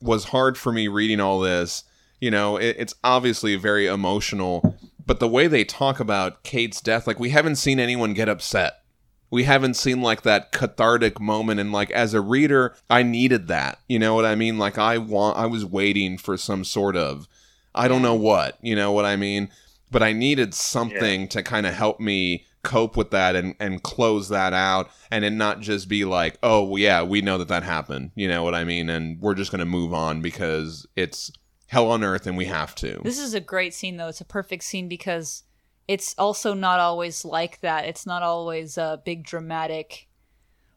was 0.00 0.24
hard 0.24 0.56
for 0.56 0.72
me 0.72 0.88
reading 0.88 1.20
all 1.20 1.40
this, 1.40 1.84
you 2.20 2.30
know, 2.30 2.56
it, 2.56 2.76
it's 2.78 2.94
obviously 3.04 3.56
very 3.56 3.86
emotional, 3.86 4.76
but 5.04 5.20
the 5.20 5.28
way 5.28 5.46
they 5.46 5.64
talk 5.64 6.00
about 6.00 6.42
Kate's 6.42 6.80
death, 6.80 7.06
like 7.06 7.20
we 7.20 7.30
haven't 7.30 7.56
seen 7.56 7.78
anyone 7.80 8.14
get 8.14 8.28
upset. 8.28 8.82
We 9.30 9.44
haven't 9.44 9.74
seen 9.74 10.00
like 10.00 10.22
that 10.22 10.52
cathartic 10.52 11.20
moment 11.20 11.60
and 11.60 11.70
like 11.70 11.90
as 11.90 12.14
a 12.14 12.20
reader, 12.20 12.74
I 12.88 13.02
needed 13.02 13.46
that. 13.48 13.78
You 13.88 13.98
know 13.98 14.14
what 14.14 14.24
I 14.24 14.34
mean? 14.34 14.58
Like 14.58 14.78
I 14.78 14.98
want 14.98 15.36
I 15.36 15.46
was 15.46 15.64
waiting 15.64 16.16
for 16.16 16.36
some 16.36 16.64
sort 16.64 16.96
of 16.96 17.28
I 17.74 17.88
don't 17.88 18.02
know 18.02 18.14
what, 18.14 18.58
you 18.62 18.74
know 18.74 18.90
what 18.90 19.04
I 19.04 19.16
mean? 19.16 19.50
But 19.90 20.02
I 20.02 20.12
needed 20.12 20.54
something 20.54 21.28
to 21.28 21.42
kind 21.42 21.66
of 21.66 21.74
help 21.74 22.00
me 22.00 22.46
cope 22.62 22.96
with 22.96 23.10
that 23.10 23.36
and, 23.36 23.54
and 23.60 23.82
close 23.82 24.28
that 24.28 24.52
out 24.52 24.90
and 25.10 25.24
it 25.24 25.30
not 25.30 25.60
just 25.60 25.88
be 25.88 26.04
like, 26.04 26.38
oh, 26.42 26.76
yeah, 26.76 27.02
we 27.02 27.20
know 27.20 27.38
that 27.38 27.48
that 27.48 27.62
happened. 27.62 28.10
You 28.14 28.28
know 28.28 28.42
what 28.42 28.54
I 28.54 28.64
mean? 28.64 28.88
And 28.88 29.20
we're 29.20 29.34
just 29.34 29.50
going 29.50 29.60
to 29.60 29.64
move 29.64 29.94
on 29.94 30.20
because 30.20 30.86
it's 30.96 31.30
hell 31.66 31.90
on 31.90 32.02
earth 32.02 32.26
and 32.26 32.36
we 32.36 32.46
have 32.46 32.74
to. 32.76 33.00
This 33.02 33.18
is 33.18 33.34
a 33.34 33.40
great 33.40 33.74
scene, 33.74 33.96
though. 33.96 34.08
It's 34.08 34.20
a 34.20 34.26
perfect 34.26 34.64
scene 34.64 34.88
because 34.88 35.44
it's 35.86 36.14
also 36.18 36.54
not 36.54 36.80
always 36.80 37.24
like 37.24 37.60
that. 37.60 37.86
It's 37.86 38.06
not 38.06 38.22
always 38.22 38.76
a 38.76 39.00
big 39.04 39.24
dramatic. 39.24 40.06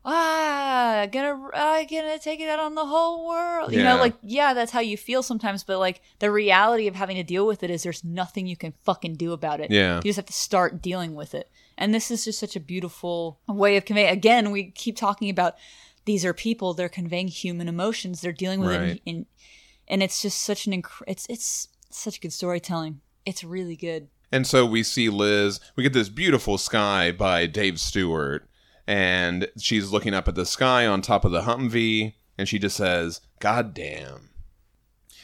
Ah, 0.03 1.06
gonna, 1.12 1.49
uh, 1.53 1.84
gonna 1.84 2.18
take 2.18 2.40
it 2.40 2.49
out 2.49 2.60
on 2.60 2.74
the 2.74 2.86
whole 2.86 3.28
world. 3.28 3.72
You 3.72 3.84
know, 3.84 3.98
like 3.98 4.16
yeah, 4.24 4.56
that's 4.56 4.72
how 4.72 4.80
you 4.80 4.98
feel 4.98 5.22
sometimes. 5.22 5.64
But 5.64 5.78
like 5.78 6.02
the 6.18 6.32
reality 6.32 6.88
of 6.88 6.95
having 6.95 7.18
to 7.18 7.24
deal 7.24 7.45
with 7.45 7.62
it 7.62 7.70
is 7.70 7.84
there's 7.84 8.03
nothing 8.03 8.48
you 8.48 8.58
can 8.58 8.74
fucking 8.84 9.16
do 9.16 9.32
about 9.32 9.60
it. 9.60 9.70
Yeah. 9.70 9.98
you 9.98 10.03
just 10.03 10.16
have 10.16 10.26
to 10.26 10.34
start 10.34 10.82
dealing 10.82 11.14
with 11.14 11.36
it. 11.36 11.52
And 11.82 11.95
this 11.95 12.12
is 12.12 12.26
just 12.26 12.40
such 12.40 12.56
a 12.56 12.60
beautiful 12.60 13.40
way 13.48 13.76
of 13.76 13.86
conveying. 13.86 14.10
Again, 14.10 14.52
we 14.52 14.70
keep 14.70 14.95
talking 14.95 15.32
about 15.32 15.56
these 16.06 16.24
are 16.24 16.34
people. 16.34 16.76
They're 16.76 16.88
conveying 16.88 17.28
human 17.28 17.68
emotions. 17.68 18.22
They're 18.22 18.32
dealing 18.32 18.60
with 18.62 18.80
it 18.80 19.02
in, 19.03 19.16
in 19.16 19.26
and 19.88 20.03
it's 20.03 20.22
just 20.22 20.41
such 20.41 20.68
an 20.68 20.74
inc- 20.74 21.03
it's 21.08 21.26
it's 21.28 21.70
such 21.90 22.22
good 22.22 22.34
storytelling. 22.34 23.02
It's 23.26 23.44
really 23.44 23.76
good. 23.76 24.10
And 24.32 24.45
so 24.45 24.64
we 24.64 24.84
see 24.84 25.10
Liz. 25.10 25.60
We 25.76 25.82
get 25.82 25.94
this 25.94 26.08
beautiful 26.08 26.60
sky 26.60 27.12
by 27.12 27.48
Dave 27.48 27.80
Stewart, 27.80 28.48
and 28.86 29.49
she's 29.58 29.91
looking 29.91 30.14
up 30.14 30.28
at 30.28 30.36
the 30.36 30.45
sky 30.45 30.86
on 30.86 31.02
top 31.02 31.26
of 31.26 31.32
the 31.32 31.41
Humvee, 31.41 32.14
and 32.38 32.48
she 32.48 32.60
just 32.60 32.78
says, 32.78 33.22
"God 33.40 33.74
damn." 33.74 34.30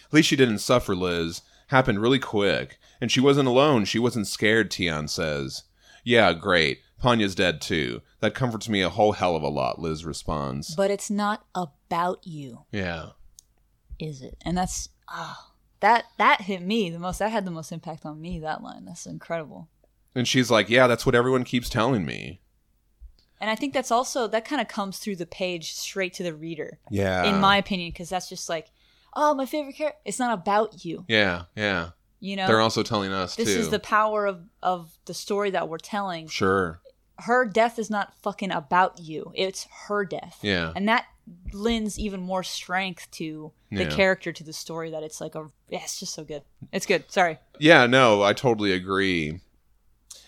At 0.06 0.14
least 0.14 0.28
she 0.28 0.36
didn't 0.36 0.60
suffer. 0.60 0.96
Liz 0.96 1.44
happened 1.68 2.02
really 2.02 2.20
quick, 2.20 2.80
and 3.00 3.12
she 3.12 3.20
wasn't 3.20 3.48
alone. 3.48 3.86
She 3.86 4.00
wasn't 4.00 4.26
scared. 4.26 4.72
Tian 4.72 5.08
says, 5.08 5.64
"Yeah, 6.08 6.34
great. 6.34 6.80
Panya's 7.02 7.36
dead 7.36 7.62
too. 7.62 8.02
That 8.22 8.34
comforts 8.34 8.68
me 8.70 8.82
a 8.82 8.90
whole 8.90 9.12
hell 9.14 9.36
of 9.36 9.44
a 9.44 9.50
lot." 9.50 9.80
Liz 9.80 10.06
responds, 10.06 10.74
But 10.76 10.90
it's 10.92 11.10
not 11.10 11.46
about 11.54 12.26
you, 12.26 12.66
"Yeah, 12.72 13.10
is 14.00 14.22
it? 14.22 14.38
And 14.44 14.58
that's 14.58 14.90
ah 15.08 15.52
that 15.80 16.06
that 16.18 16.42
hit 16.42 16.62
me 16.62 16.90
the 16.90 17.00
most. 17.00 17.20
That 17.20 17.32
had 17.32 17.46
the 17.46 17.52
most 17.52 17.72
impact 17.72 18.06
on 18.06 18.20
me. 18.22 18.40
That 18.40 18.64
line. 18.64 18.86
That's 18.86 19.06
incredible. 19.06 19.70
and 20.16 20.28
she's 20.28 20.50
like, 20.50 20.70
"Yeah, 20.70 20.88
that's 20.88 21.06
what 21.06 21.14
everyone 21.14 21.44
keeps 21.44 21.70
telling 21.70 22.04
me." 22.06 22.42
And 23.40 23.52
I 23.52 23.56
think 23.56 23.74
that's 23.76 23.92
also 23.92 24.28
that 24.28 24.46
kind 24.46 24.60
of 24.62 24.68
comes 24.68 24.98
through 24.98 25.18
the 25.18 25.28
page 25.28 25.74
straight 25.74 26.14
to 26.16 26.24
the 26.24 26.34
reader, 26.34 26.80
Yeah, 26.90 27.24
in 27.26 27.40
my 27.40 27.58
opinion, 27.58 27.92
because 27.92 28.10
that's 28.10 28.28
just 28.30 28.50
like, 28.50 28.72
oh, 29.16 29.36
my 29.36 29.46
favorite 29.46 29.76
character. 29.76 30.00
It's 30.06 30.18
not 30.18 30.34
about 30.34 30.84
you. 30.84 31.06
yeah, 31.08 31.44
yeah. 31.56 31.90
You 32.20 32.36
know, 32.36 32.48
They're 32.48 32.62
also 32.62 32.84
telling 32.84 33.12
us 33.12 33.36
this 33.36 33.54
too. 33.54 33.60
is 33.60 33.70
the 33.70 33.80
power 33.80 34.26
of 34.26 34.42
of 34.64 34.98
the 35.06 35.14
story 35.14 35.52
that 35.52 35.70
we're 35.70 35.78
telling. 35.78 36.28
sure. 36.28 36.82
Her 37.22 37.46
death 37.46 37.80
is 37.80 37.90
not 37.90 38.14
fucking 38.22 38.52
about 38.52 39.00
you. 39.00 39.32
It's 39.36 39.66
her 39.88 40.06
death. 40.06 40.40
Yeah. 40.42 40.72
and 40.76 40.88
that 40.88 41.06
lends 41.52 42.00
even 42.00 42.22
more 42.22 42.42
strength 42.44 43.10
to 43.12 43.52
the 43.72 43.84
Yeah. 43.84 43.90
character 43.90 44.32
to 44.32 44.44
the 44.46 44.54
story 44.54 44.92
that 44.92 45.04
it's 45.04 45.20
like 45.20 45.36
a 45.36 45.48
yeah, 45.68 45.80
it's 45.84 46.00
just 46.00 46.14
so 46.14 46.24
good 46.24 46.42
it's 46.72 46.86
good 46.86 47.04
sorry 47.12 47.38
Yeah, 47.60 47.86
no, 47.86 48.24
I 48.24 48.32
totally 48.34 48.72
agree. 48.72 49.42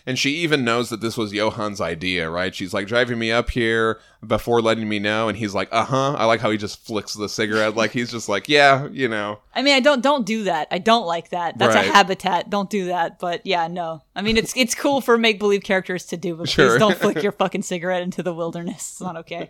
And 0.06 0.18
she 0.18 0.30
even 0.36 0.64
knows 0.64 0.88
that 0.88 1.00
this 1.00 1.16
was 1.16 1.32
Johann's 1.32 1.80
idea, 1.80 2.30
right? 2.30 2.54
She's 2.54 2.72
like 2.72 2.86
driving 2.86 3.18
me 3.18 3.30
up 3.30 3.50
here 3.50 4.00
before 4.26 4.62
letting 4.62 4.88
me 4.88 4.98
know, 4.98 5.28
and 5.28 5.36
he's 5.36 5.54
like, 5.54 5.68
"Uh 5.72 5.84
huh." 5.84 6.14
I 6.14 6.24
like 6.24 6.40
how 6.40 6.50
he 6.50 6.56
just 6.56 6.84
flicks 6.86 7.14
the 7.14 7.28
cigarette, 7.28 7.76
like 7.76 7.90
he's 7.92 8.10
just 8.10 8.28
like, 8.28 8.48
"Yeah, 8.48 8.88
you 8.90 9.08
know." 9.08 9.40
i 9.54 9.62
mean 9.62 9.74
i 9.74 9.80
don't 9.80 10.00
don't 10.00 10.24
do 10.24 10.44
that 10.44 10.68
i 10.70 10.78
don't 10.78 11.06
like 11.06 11.30
that 11.30 11.58
that's 11.58 11.74
Right. 11.74 11.88
a 11.88 11.92
habitat 11.92 12.50
don't 12.50 12.70
do 12.70 12.86
that 12.86 13.18
but 13.18 13.44
yeah 13.44 13.66
no 13.66 14.00
i 14.14 14.22
mean 14.22 14.36
it's 14.36 14.56
it's 14.56 14.76
cool 14.76 15.00
for 15.00 15.18
make 15.18 15.40
believe 15.40 15.64
characters 15.64 16.06
to 16.06 16.16
do 16.16 16.36
but 16.36 16.48
Sure. 16.48 16.68
please 16.70 16.78
don't 16.78 16.96
flick 16.96 17.20
your 17.20 17.32
fucking 17.40 17.62
cigarette 17.62 18.02
into 18.02 18.22
the 18.22 18.32
wilderness 18.32 18.76
it's 18.92 19.00
not 19.00 19.16
okay 19.16 19.48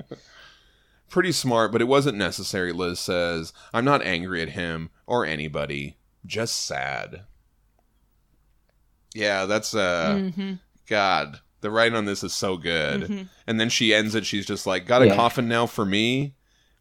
Pretty 1.10 1.32
smart, 1.32 1.72
but 1.72 1.80
it 1.80 1.88
wasn't 1.88 2.16
necessary. 2.16 2.72
Liz 2.72 3.00
says, 3.00 3.52
"I'm 3.74 3.84
not 3.84 4.00
angry 4.02 4.42
at 4.42 4.50
him 4.50 4.90
or 5.08 5.26
anybody, 5.26 5.96
just 6.24 6.64
sad." 6.64 7.22
Yeah, 9.14 9.46
that's 9.46 9.74
uh, 9.74 10.14
mm-hmm. 10.16 10.52
God. 10.88 11.40
The 11.62 11.70
writing 11.70 11.96
on 11.96 12.04
this 12.06 12.22
is 12.24 12.32
so 12.32 12.56
good. 12.56 13.02
Mhm. 13.02 13.28
And 13.46 13.60
then 13.60 13.68
she 13.68 13.92
ends 13.94 14.14
it. 14.14 14.24
She's 14.24 14.46
just 14.46 14.66
like, 14.66 14.86
"Got 14.86 15.02
a 15.02 15.08
Yeah. 15.08 15.16
coffin 15.16 15.46
now 15.48 15.66
for 15.66 15.84
me." 15.84 16.34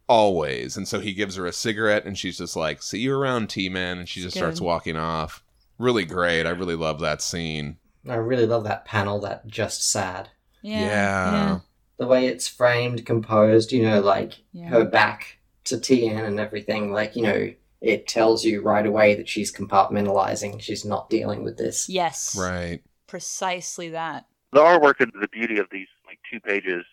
Always. 0.08 0.76
And 0.78 0.88
so 0.88 1.00
he 1.00 1.14
gives 1.14 1.36
her 1.36 1.46
a 1.46 1.52
cigarette 1.54 2.06
and 2.06 2.18
she's 2.18 2.38
just 2.40 2.56
like, 2.56 2.82
See 2.82 3.00
you 3.00 3.16
around, 3.16 3.50
T 3.50 3.70
Man. 3.70 4.00
And 4.00 4.10
she 4.10 4.22
just 4.22 4.34
Good. 4.34 4.40
starts 4.40 4.60
walking 4.62 4.96
off. 4.96 5.44
Really 5.78 6.04
great. 6.06 6.46
I 6.48 6.50
really 6.50 6.76
love 6.76 7.00
that 7.02 7.22
scene. 7.22 7.78
I 8.08 8.16
really 8.16 8.48
love 8.48 8.64
that 8.64 8.86
panel, 8.86 9.20
that 9.22 9.46
just 9.48 9.88
sad. 9.88 10.30
yeah 10.64 10.80
Yeah. 10.82 11.60
The 11.98 12.08
way 12.08 12.26
it's 12.28 12.48
framed, 12.48 13.06
composed, 13.06 13.72
you 13.72 13.84
know, 13.84 14.00
like 14.00 14.40
Yeah. 14.54 14.70
her 14.70 14.86
back 14.86 15.38
to 15.66 15.80
Tian 15.80 16.18
and 16.18 16.40
everything, 16.40 16.92
like, 16.92 17.16
you 17.16 17.24
know, 17.24 17.54
it 17.82 18.08
tells 18.08 18.44
you 18.44 18.62
right 18.62 18.86
away 18.86 19.16
that 19.16 19.30
she's 19.30 19.52
compartmentalizing. 19.54 20.62
She's 20.62 20.84
not 20.86 21.10
dealing 21.10 21.44
with 21.44 21.58
this. 21.58 21.88
yes 21.90 22.36
Right. 22.38 22.82
precisely 23.08 23.90
that 23.90 24.26
The 24.52 24.60
artwork 24.60 25.00
and 25.00 25.12
the 25.20 25.28
beauty 25.28 25.60
of 25.60 25.68
these 25.72 25.88
like 26.08 26.20
two 26.32 26.40
pages 26.40 26.86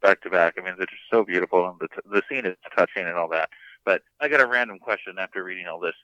back 0.00 0.20
to 0.22 0.30
back. 0.30 0.54
I 0.56 0.62
mean, 0.62 0.74
they're 0.76 0.86
just 0.86 1.02
so 1.10 1.24
beautiful, 1.24 1.68
and 1.68 1.78
the 1.80 1.88
the 2.08 2.22
scene 2.28 2.46
is 2.46 2.56
touching 2.76 3.04
and 3.06 3.16
all 3.16 3.28
that. 3.30 3.50
But 3.84 4.02
I 4.20 4.28
got 4.28 4.40
a 4.40 4.46
random 4.46 4.78
question 4.78 5.16
after 5.18 5.42
reading 5.42 5.66
all 5.66 5.80
this: 5.80 5.94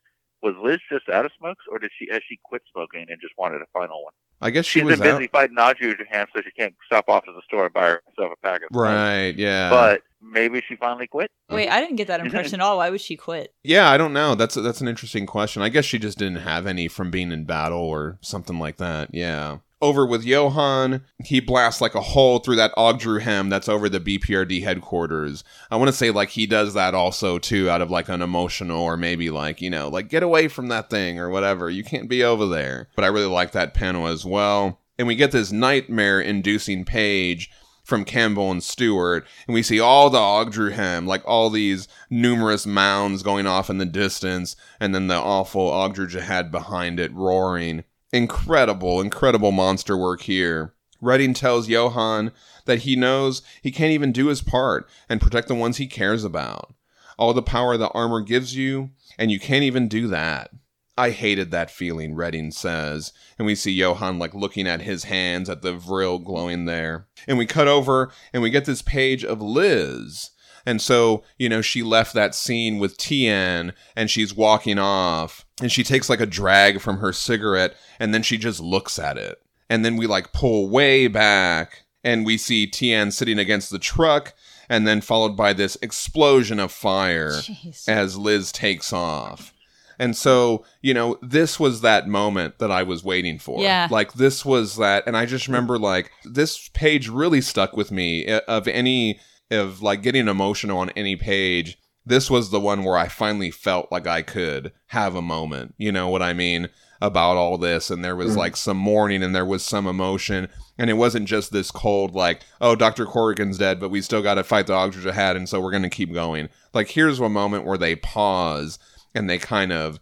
Was 0.45 0.55
Liz 0.63 0.79
just 0.93 1.09
out 1.09 1.25
of 1.25 1.33
smokes, 1.39 1.65
or 1.73 1.79
did 1.79 1.91
she 1.99 2.07
has 2.13 2.21
she 2.29 2.39
quit 2.45 2.61
smoking 2.71 3.07
and 3.09 3.19
just 3.21 3.33
wanted 3.39 3.63
a 3.63 3.67
final 3.73 4.05
one? 4.05 4.13
I 4.43 4.51
guess 4.51 4.67
she 4.67 4.81
She's 4.81 4.85
was 4.87 5.01
been 5.01 5.09
out. 5.09 5.19
busy 5.19 5.29
fighting 5.29 5.57
Ogdru 5.57 5.95
Hem, 6.11 6.27
so 6.37 6.43
she 6.43 6.51
can't 6.51 6.75
stop 6.85 7.09
off 7.09 7.25
at 7.27 7.35
the 7.35 7.41
store 7.47 7.65
and 7.65 7.73
buy 7.73 7.87
herself 7.87 8.33
a 8.33 8.37
pack 8.43 8.61
of 8.61 8.69
smokes. 8.71 8.85
Right, 8.85 9.35
yeah. 9.37 9.71
But 9.71 10.03
maybe 10.21 10.63
she 10.69 10.77
finally 10.77 11.07
quit. 11.07 11.31
Wait, 11.49 11.71
I 11.71 11.81
didn't 11.81 11.97
get 11.97 12.09
that 12.09 12.21
impression 12.21 12.61
at 12.61 12.65
all. 12.65 12.77
Why 12.77 12.91
would 12.91 13.01
she 13.01 13.17
quit? 13.17 13.55
Yeah, 13.63 13.91
I 13.91 13.97
don't 13.97 14.13
know. 14.13 14.35
That's 14.35 14.55
that's 14.55 14.83
an 14.83 14.89
interesting 14.89 15.25
question. 15.25 15.63
I 15.63 15.71
guess 15.71 15.87
she 15.87 15.99
just 15.99 16.19
didn't 16.19 16.43
have 16.43 16.67
any 16.67 16.89
from 16.89 17.11
being 17.11 17.33
in 17.33 17.47
battle 17.47 17.79
or 17.81 18.19
something 18.21 18.59
like 18.59 18.77
that. 18.77 19.15
Yeah. 19.15 19.59
Over 19.83 20.07
with 20.07 20.25
Johann, 20.25 21.05
he 21.25 21.41
blasts 21.41 21.81
like 21.81 21.95
a 21.95 22.01
hole 22.01 22.39
through 22.39 22.57
that 22.57 22.75
Ogdru 22.75 23.21
hem 23.21 23.51
that's 23.51 23.69
over 23.69 23.89
the 23.89 24.01
BPRD 24.01 24.63
headquarters. 24.63 25.45
I 25.71 25.77
want 25.77 25.89
to 25.89 25.97
say 25.97 26.11
like 26.11 26.31
he 26.31 26.47
does 26.47 26.75
that 26.75 26.95
also 26.95 27.39
too, 27.39 27.69
out 27.69 27.83
of 27.83 27.91
like 27.91 28.09
an 28.09 28.23
emotional 28.23 28.81
or 28.81 28.97
maybe 28.97 29.31
like 29.31 29.61
you 29.61 29.71
know 29.71 29.89
like 29.89 30.09
get 30.09 30.23
away 30.23 30.49
from 30.49 30.69
that 30.69 30.89
thing 30.89 31.19
or 31.19 31.29
whatever. 31.29 31.69
You 31.69 31.85
can't 31.85 32.09
be 32.09 32.25
over 32.25 32.47
there. 32.47 32.89
But 32.97 33.05
I 33.05 33.09
really 33.09 33.27
like 33.27 33.53
that 33.53 33.75
panel 33.75 34.07
as 34.07 34.25
well. 34.25 34.81
And 34.99 35.09
we 35.09 35.17
get 35.17 35.33
this 35.33 35.51
nightmare-inducing 35.51 36.85
page 36.85 37.51
from 37.85 38.05
Campbell 38.05 38.51
and 38.51 38.63
Stewart, 38.63 39.27
and 39.47 39.55
we 39.55 39.63
see 39.63 39.79
all 39.79 40.09
the 40.09 40.19
Ogdru 40.19 40.73
Hem, 40.73 41.07
like 41.07 41.23
all 41.27 41.51
these 41.51 41.87
numerous 42.09 42.65
mounds 42.65 43.23
going 43.23 43.47
off 43.47 43.69
in 43.69 43.79
the 43.79 43.85
distance, 43.85 44.57
and 44.81 44.95
then 44.95 45.07
the 45.07 45.17
awful 45.17 45.71
Ogdru 45.71 46.09
Jihad 46.09 46.51
behind 46.51 46.99
it 46.99 47.13
roaring. 47.13 47.85
Incredible, 48.15 49.01
incredible 49.01 49.51
monster 49.51 49.97
work 49.97 50.21
here. 50.21 50.73
Redding 51.01 51.35
tells 51.35 51.69
Johann 51.69 52.31
that 52.65 52.83
he 52.83 52.95
knows 52.95 53.43
he 53.61 53.73
can't 53.73 53.91
even 53.91 54.13
do 54.13 54.29
his 54.29 54.41
part 54.41 54.89
and 55.09 55.21
protect 55.21 55.49
the 55.49 55.55
ones 55.57 55.79
he 55.79 55.89
cares 55.89 56.23
about. 56.23 56.73
All 57.19 57.35
the 57.35 57.43
power 57.43 57.77
the 57.77 57.89
armor 57.89 58.21
gives 58.21 58.55
you, 58.55 58.91
and 59.19 59.33
you 59.33 59.41
can't 59.41 59.65
even 59.65 59.89
do 59.89 60.07
that. 60.07 60.53
I 60.97 61.11
hated 61.11 61.51
that 61.51 61.73
feeling, 61.73 62.15
Redding 62.15 62.53
says. 62.53 63.13
And 63.37 63.47
we 63.47 63.57
see 63.57 63.73
Johann 63.73 64.21
like 64.21 64.33
looking 64.33 64.69
at 64.69 64.83
his 64.83 65.03
hands 65.03 65.51
at 65.51 65.63
the 65.63 65.73
vril 65.73 66.21
glowing 66.21 66.67
there. 66.67 67.09
And 67.27 67.37
we 67.37 67.47
cut 67.47 67.67
over 67.67 68.13
and 68.33 68.45
we 68.45 68.51
get 68.51 68.65
this 68.65 68.81
page 68.81 69.25
of 69.25 69.43
Liz. 69.43 70.31
And 70.65 70.81
so, 70.81 71.25
you 71.37 71.49
know, 71.49 71.63
she 71.63 71.83
left 71.83 72.15
that 72.15 72.37
scene 72.37 72.79
with 72.79 72.97
Tien 72.97 73.73
and 73.97 74.09
she's 74.09 74.37
walking 74.37 74.79
off 74.79 75.44
and 75.61 75.71
she 75.71 75.85
takes 75.85 76.09
like 76.09 76.21
a 76.21 76.27
drag 76.27 76.81
from 76.81 76.99
her 76.99 77.13
cigarette 77.13 77.75
and 77.99 78.13
then 78.13 78.23
she 78.23 78.39
just 78.39 78.61
looks 78.61 78.99
at 78.99 79.17
it. 79.17 79.41
And 79.71 79.85
then 79.85 79.97
we 79.97 80.07
like 80.07 80.33
pull 80.33 80.69
way 80.69 81.07
back 81.09 81.85
and 82.03 82.27
we 82.27 82.37
see 82.37 82.67
Tien 82.67 83.11
sitting 83.11 83.39
against 83.39 83.71
the 83.71 83.79
truck 83.79 84.35
and 84.69 84.87
then 84.87 85.01
followed 85.01 85.37
by 85.37 85.53
this 85.53 85.77
explosion 85.83 86.59
of 86.59 86.73
fire 86.73 87.33
Jeez. 87.33 87.89
as 87.89 88.17
Liz 88.17 88.53
takes 88.53 88.93
off. 88.93 89.55
And 89.99 90.17
so, 90.17 90.65
you 90.83 90.93
know, 90.93 91.19
this 91.23 91.61
was 91.61 91.81
that 91.83 92.09
moment 92.09 92.59
that 92.59 92.71
I 92.71 92.83
was 92.83 93.05
waiting 93.05 93.39
for. 93.39 93.61
Yeah. 93.61 93.87
Like, 93.91 94.15
this 94.15 94.45
was 94.45 94.77
that. 94.77 95.05
And 95.07 95.17
I 95.17 95.25
just 95.25 95.47
remember, 95.47 95.79
like, 95.79 96.11
this 96.25 96.69
page 96.71 97.09
really 97.09 97.41
stuck 97.41 97.77
with 97.77 97.93
me 97.93 98.27
uh, 98.27 98.41
of 98.49 98.67
any, 98.67 99.21
of 99.53 99.83
like 99.83 100.03
getting 100.03 100.27
emotional 100.27 100.79
on 100.79 100.91
any 100.91 101.15
page. 101.15 101.79
This 102.07 102.31
was 102.31 102.51
the 102.51 102.61
one 102.61 102.85
where 102.85 102.97
I 102.97 103.09
finally 103.09 103.51
felt 103.51 103.91
like 103.91 104.07
I 104.07 104.23
could 104.23 104.73
have 104.89 105.15
a 105.15 105.23
moment. 105.23 105.75
You 105.79 105.93
know 105.93 106.09
what 106.09 106.23
I 106.23 106.33
mean? 106.33 106.69
About 107.01 107.37
all 107.37 107.59
this. 107.59 107.91
And 107.91 108.05
there 108.05 108.17
was 108.17 108.35
mm. 108.35 108.39
like 108.39 108.57
some 108.57 108.77
mourning 108.77 109.23
and 109.23 109.35
there 109.35 109.45
was 109.45 109.65
some 109.65 109.87
emotion. 109.87 110.49
And 110.79 110.91
it 110.91 110.95
wasn't 110.95 111.29
just 111.29 111.53
this 111.53 111.71
cold, 111.71 112.15
like, 112.15 112.43
oh, 112.61 112.75
Dr. 112.77 113.07
Corrigan's 113.07 113.59
dead, 113.59 113.81
but 113.81 113.91
we 113.91 114.01
still 114.01 114.23
got 114.23 114.35
to 114.35 114.45
fight 114.45 114.67
the 114.67 114.75
Ogdru 114.75 115.03
Jihad. 115.03 115.37
And 115.37 115.49
so 115.49 115.61
we're 115.61 115.71
going 115.71 115.83
to 115.83 115.89
keep 115.89 116.13
going. 116.13 116.49
Like, 116.73 116.89
here's 116.89 117.21
a 117.21 117.29
moment 117.29 117.65
where 117.65 117.79
they 117.79 117.97
pause 117.97 118.79
and 119.15 119.31
they 119.31 119.39
kind 119.39 119.73
of 119.73 120.01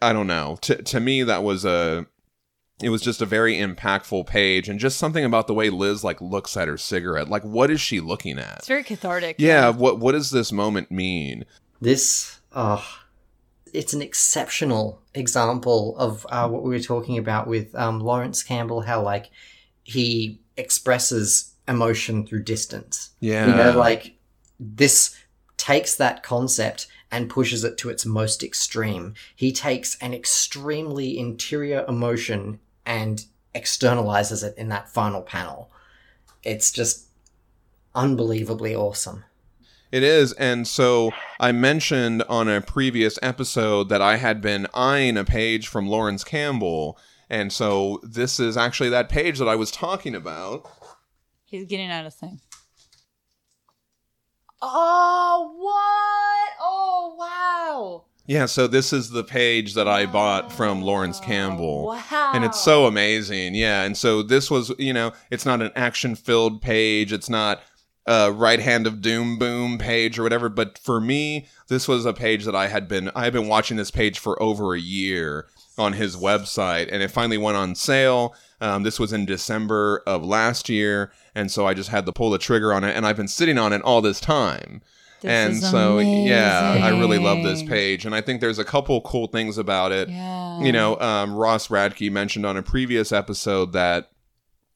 i 0.00 0.12
don't 0.12 0.26
know 0.26 0.58
to, 0.60 0.82
to 0.82 1.00
me 1.00 1.22
that 1.22 1.42
was 1.42 1.64
a 1.64 2.06
it 2.82 2.90
was 2.90 3.02
just 3.02 3.20
a 3.20 3.26
very 3.26 3.56
impactful 3.56 4.26
page 4.26 4.68
and 4.68 4.78
just 4.78 4.98
something 4.98 5.24
about 5.24 5.46
the 5.46 5.54
way 5.54 5.68
liz 5.70 6.04
like 6.04 6.20
looks 6.20 6.56
at 6.56 6.68
her 6.68 6.76
cigarette 6.76 7.28
like 7.28 7.42
what 7.42 7.70
is 7.70 7.80
she 7.80 8.00
looking 8.00 8.38
at 8.38 8.58
It's 8.58 8.68
very 8.68 8.84
cathartic. 8.84 9.36
yeah 9.38 9.70
what 9.70 9.98
what 9.98 10.12
does 10.12 10.30
this 10.30 10.52
moment 10.52 10.90
mean 10.90 11.44
This, 11.80 12.40
uh, 12.52 12.82
it's 13.72 13.92
an 13.92 14.02
exceptional 14.02 15.02
example 15.14 15.96
of 15.98 16.26
uh, 16.30 16.48
what 16.48 16.62
we 16.62 16.70
were 16.70 16.80
talking 16.80 17.18
about 17.18 17.46
with 17.46 17.74
um, 17.74 18.00
Laurence 18.00 18.42
Campbell, 18.42 18.80
how 18.82 19.02
like 19.02 19.26
he 19.82 20.40
expresses 20.56 21.54
emotion 21.66 22.26
through 22.26 22.42
distance. 22.44 23.10
yeah 23.20 23.46
You 23.46 23.54
know, 23.54 23.78
like 23.78 24.16
this 24.58 25.14
takes 25.56 25.94
that 25.96 26.22
concept 26.22 26.86
and 27.10 27.28
pushes 27.30 27.62
it 27.64 27.76
to 27.78 27.88
its 27.90 28.04
most 28.06 28.42
extreme. 28.42 29.14
He 29.36 29.52
takes 29.52 29.96
an 30.00 30.12
extremely 30.14 31.18
interior 31.18 31.84
emotion 31.88 32.60
and 32.88 33.26
externalizes 33.54 34.42
it 34.42 34.56
in 34.56 34.70
that 34.70 34.88
final 34.88 35.20
panel. 35.20 35.70
It's 36.42 36.72
just 36.72 37.08
unbelievably 37.94 38.74
awesome. 38.74 39.24
It 39.92 40.02
is. 40.02 40.32
And 40.32 40.66
so 40.66 41.12
I 41.38 41.52
mentioned 41.52 42.22
on 42.30 42.48
a 42.48 42.62
previous 42.62 43.18
episode 43.20 43.90
that 43.90 44.00
I 44.00 44.16
had 44.16 44.40
been 44.40 44.66
eyeing 44.72 45.18
a 45.18 45.24
page 45.24 45.68
from 45.68 45.86
Laurence 45.86 46.24
Campbell. 46.24 46.98
And 47.28 47.52
so 47.52 48.00
this 48.02 48.40
is 48.40 48.56
actually 48.56 48.88
that 48.90 49.10
page 49.10 49.38
that 49.38 49.48
I 49.48 49.54
was 49.54 49.70
talking 49.70 50.14
about. 50.14 50.66
He's 51.44 51.66
getting 51.66 51.90
out 51.90 52.06
of 52.06 52.14
thing. 52.14 52.40
Oh, 54.62 55.54
what? 55.58 56.56
Oh, 56.60 57.14
wow. 57.18 58.04
Yeah, 58.28 58.44
so 58.44 58.66
this 58.66 58.92
is 58.92 59.08
the 59.08 59.24
page 59.24 59.72
that 59.72 59.88
I 59.88 60.04
bought 60.04 60.52
from 60.52 60.82
Laurence 60.82 61.18
Campbell. 61.18 61.86
Wow. 61.86 62.32
And 62.34 62.44
it's 62.44 62.60
so 62.60 62.84
amazing. 62.84 63.54
Yeah. 63.54 63.84
And 63.84 63.96
so 63.96 64.22
this 64.22 64.50
was, 64.50 64.70
you 64.78 64.92
know, 64.92 65.12
it's 65.30 65.46
not 65.46 65.62
an 65.62 65.72
action 65.74 66.14
filled 66.14 66.60
page. 66.60 67.10
It's 67.10 67.30
not 67.30 67.62
a 68.06 68.30
right 68.30 68.60
hand 68.60 68.86
of 68.86 69.00
doom 69.00 69.38
boom 69.38 69.78
page 69.78 70.18
or 70.18 70.24
whatever. 70.24 70.50
But 70.50 70.76
for 70.76 71.00
me, 71.00 71.46
this 71.68 71.88
was 71.88 72.04
a 72.04 72.12
page 72.12 72.44
that 72.44 72.54
I 72.54 72.66
had 72.66 72.86
been, 72.86 73.10
I 73.14 73.24
had 73.24 73.32
been 73.32 73.48
watching 73.48 73.78
this 73.78 73.90
page 73.90 74.18
for 74.18 74.40
over 74.42 74.74
a 74.74 74.80
year 74.80 75.46
on 75.78 75.94
his 75.94 76.14
website. 76.14 76.90
And 76.92 77.02
it 77.02 77.10
finally 77.10 77.38
went 77.38 77.56
on 77.56 77.74
sale. 77.74 78.34
Um, 78.60 78.82
this 78.82 79.00
was 79.00 79.14
in 79.14 79.24
December 79.24 80.02
of 80.06 80.22
last 80.22 80.68
year. 80.68 81.12
And 81.34 81.50
so 81.50 81.66
I 81.66 81.72
just 81.72 81.88
had 81.88 82.04
to 82.04 82.12
pull 82.12 82.28
the 82.28 82.36
trigger 82.36 82.74
on 82.74 82.84
it. 82.84 82.94
And 82.94 83.06
I've 83.06 83.16
been 83.16 83.26
sitting 83.26 83.56
on 83.56 83.72
it 83.72 83.80
all 83.80 84.02
this 84.02 84.20
time. 84.20 84.82
This 85.20 85.30
and 85.30 85.56
so, 85.56 85.98
yeah, 85.98 86.78
I 86.82 86.90
really 86.90 87.18
love 87.18 87.42
this 87.42 87.62
page. 87.62 88.06
And 88.06 88.14
I 88.14 88.20
think 88.20 88.40
there's 88.40 88.58
a 88.58 88.64
couple 88.64 89.00
cool 89.02 89.26
things 89.26 89.58
about 89.58 89.90
it 89.92 90.08
Yeah. 90.08 90.60
you 90.62 90.72
know, 90.72 90.98
um, 91.00 91.34
Ross 91.34 91.68
Radke 91.68 92.10
mentioned 92.10 92.46
on 92.46 92.56
a 92.56 92.62
previous 92.62 93.10
episode 93.12 93.72
that 93.72 94.10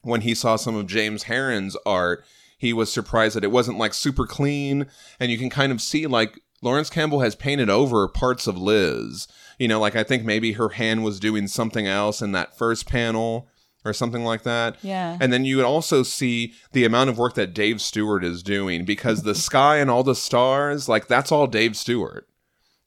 when 0.01 0.21
he 0.21 0.35
saw 0.35 0.55
some 0.57 0.75
of 0.75 0.87
James 0.87 1.23
Harren's 1.23 1.77
art, 1.85 2.25
he 2.57 2.73
was 2.73 2.91
surprised 2.91 3.35
that 3.35 3.43
it 3.43 3.51
wasn't 3.51 3.77
like 3.77 3.93
super 3.93 4.25
clean, 4.25 4.87
and 5.19 5.31
you 5.31 5.37
can 5.37 5.49
kind 5.49 5.71
of 5.71 5.81
see 5.81 6.07
like 6.07 6.39
Laurence 6.61 6.89
Campbell 6.89 7.19
has 7.21 7.35
painted 7.35 7.69
over 7.69 8.07
parts 8.07 8.47
of 8.47 8.57
Liz. 8.57 9.27
You 9.59 9.67
know, 9.67 9.79
like 9.79 9.95
I 9.95 10.03
think 10.03 10.23
maybe 10.23 10.53
her 10.53 10.69
hand 10.69 11.03
was 11.03 11.19
doing 11.19 11.47
something 11.47 11.87
else 11.87 12.21
in 12.21 12.31
that 12.33 12.57
first 12.57 12.85
panel 12.87 13.47
or 13.85 13.93
something 13.93 14.23
like 14.23 14.43
that. 14.43 14.77
Yeah. 14.81 15.17
And 15.19 15.31
then 15.31 15.45
you 15.45 15.57
would 15.57 15.65
also 15.65 16.03
see 16.03 16.53
the 16.71 16.85
amount 16.85 17.09
of 17.09 17.17
work 17.17 17.33
that 17.35 17.53
Dave 17.53 17.81
Stewart 17.81 18.23
is 18.23 18.43
doing 18.43 18.85
because 18.85 19.23
the 19.23 19.35
sky 19.49 19.77
and 19.77 19.89
all 19.89 20.03
the 20.03 20.15
stars, 20.15 20.87
like 20.87 21.07
that's 21.07 21.31
all 21.31 21.47
Dave 21.47 21.75
Stewart. 21.75 22.27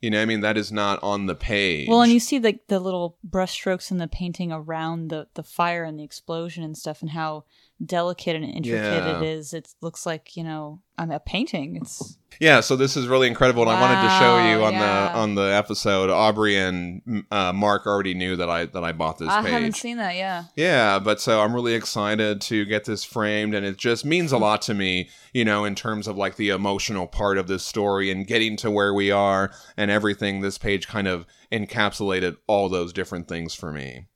You 0.00 0.10
know, 0.10 0.18
what 0.18 0.22
I 0.22 0.26
mean, 0.26 0.40
that 0.40 0.58
is 0.58 0.70
not 0.70 1.02
on 1.02 1.26
the 1.26 1.34
page. 1.34 1.88
Well, 1.88 2.02
and 2.02 2.12
you 2.12 2.20
see 2.20 2.38
the 2.38 2.58
the 2.68 2.78
little 2.78 3.16
brushstrokes 3.28 3.90
in 3.90 3.96
the 3.96 4.06
painting 4.06 4.52
around 4.52 5.08
the 5.08 5.26
the 5.34 5.42
fire 5.42 5.84
and 5.84 5.98
the 5.98 6.04
explosion 6.04 6.62
and 6.62 6.76
stuff, 6.76 7.00
and 7.00 7.10
how 7.10 7.44
delicate 7.84 8.36
and 8.36 8.44
intricate 8.44 8.82
Yeah. 8.82 9.18
it 9.18 9.22
is. 9.22 9.52
It 9.52 9.68
looks 9.82 10.06
like 10.06 10.36
you 10.36 10.44
know, 10.44 10.80
I'm 10.98 11.10
a 11.10 11.20
painting. 11.20 11.76
It's 11.76 12.16
Yeah, 12.40 12.60
so 12.60 12.76
this 12.76 12.96
is 12.96 13.06
really 13.06 13.28
incredible, 13.28 13.62
and 13.62 13.70
I 13.70 13.80
wanted 13.80 14.02
to 14.08 14.18
show 14.18 14.50
you 14.50 14.64
on 14.64 14.72
yeah. 14.74 15.12
the 15.12 15.18
on 15.18 15.34
the 15.34 15.42
episode. 15.54 16.10
Aubrey 16.10 16.56
and 16.56 17.24
uh, 17.30 17.52
Mark 17.52 17.86
already 17.86 18.14
knew 18.14 18.36
that 18.36 18.48
I 18.50 18.66
that 18.66 18.84
I 18.84 18.92
bought 18.92 19.18
this 19.18 19.28
I 19.28 19.42
page. 19.42 19.50
haven't 19.52 19.76
seen 19.76 19.96
that. 19.98 20.16
Yeah. 20.16 20.44
Yeah, 20.56 20.98
but 20.98 21.20
so 21.20 21.40
I'm 21.42 21.54
really 21.54 21.74
excited 21.74 22.40
to 22.42 22.64
get 22.64 22.84
this 22.84 23.04
framed, 23.04 23.54
and 23.54 23.64
it 23.66 23.76
just 23.76 24.04
means 24.04 24.32
a 24.32 24.38
lot 24.46 24.62
to 24.62 24.74
me, 24.74 25.08
you 25.32 25.44
know, 25.44 25.64
in 25.64 25.74
terms 25.74 26.06
of 26.08 26.16
like 26.16 26.36
the 26.36 26.50
emotional 26.50 27.06
part 27.06 27.38
of 27.38 27.46
this 27.46 27.62
story 27.64 28.10
and 28.10 28.26
getting 28.26 28.56
to 28.58 28.70
where 28.70 28.92
we 28.94 29.10
are 29.10 29.50
and 29.76 29.90
everything. 29.90 30.40
This 30.40 30.58
page 30.58 30.88
kind 30.88 31.08
of 31.08 31.26
encapsulated 31.52 32.36
all 32.46 32.68
those 32.68 32.92
different 32.92 33.28
things 33.28 33.54
for 33.54 33.72
me. 33.72 34.06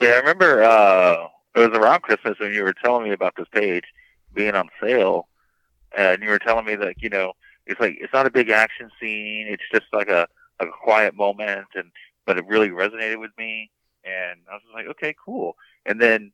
Yeah, 0.00 0.10
I 0.10 0.16
remember 0.18 0.62
uh, 0.62 1.26
it 1.54 1.60
was 1.60 1.78
around 1.78 2.02
Christmas 2.02 2.38
when 2.38 2.52
you 2.52 2.62
were 2.62 2.74
telling 2.74 3.04
me 3.04 3.12
about 3.12 3.34
this 3.36 3.48
page 3.52 3.84
being 4.34 4.54
on 4.54 4.68
sale, 4.82 5.28
and 5.96 6.22
you 6.22 6.30
were 6.30 6.38
telling 6.38 6.64
me 6.66 6.76
that 6.76 6.96
you 7.00 7.08
know 7.08 7.32
it's 7.66 7.80
like 7.80 7.96
it's 8.00 8.12
not 8.12 8.26
a 8.26 8.30
big 8.30 8.50
action 8.50 8.90
scene; 9.00 9.46
it's 9.48 9.62
just 9.72 9.86
like 9.92 10.08
a 10.08 10.26
like 10.60 10.68
a 10.68 10.84
quiet 10.84 11.14
moment, 11.14 11.66
and 11.74 11.90
but 12.26 12.38
it 12.38 12.46
really 12.46 12.68
resonated 12.70 13.20
with 13.20 13.32
me, 13.38 13.70
and 14.04 14.40
I 14.50 14.54
was 14.54 14.62
just 14.62 14.74
like, 14.74 14.86
okay, 14.88 15.14
cool. 15.24 15.56
And 15.86 16.00
then 16.00 16.32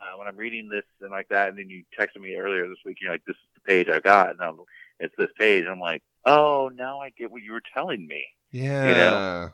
uh, 0.00 0.18
when 0.18 0.28
I'm 0.28 0.36
reading 0.36 0.68
this 0.68 0.84
and 1.00 1.10
like 1.10 1.28
that, 1.28 1.48
and 1.50 1.58
then 1.58 1.70
you 1.70 1.84
texted 1.98 2.20
me 2.20 2.36
earlier 2.36 2.68
this 2.68 2.78
week, 2.84 2.98
you're 3.00 3.12
like, 3.12 3.24
this 3.26 3.36
is 3.36 3.50
the 3.54 3.60
page 3.62 3.88
I 3.88 4.00
got, 4.00 4.30
and 4.30 4.40
I'm, 4.40 4.58
it's 5.00 5.14
this 5.18 5.30
page. 5.38 5.64
I'm 5.68 5.80
like, 5.80 6.02
oh, 6.24 6.70
now 6.74 7.00
I 7.00 7.10
get 7.10 7.30
what 7.30 7.42
you 7.42 7.52
were 7.52 7.62
telling 7.74 8.06
me 8.06 8.24
Yeah, 8.50 9.52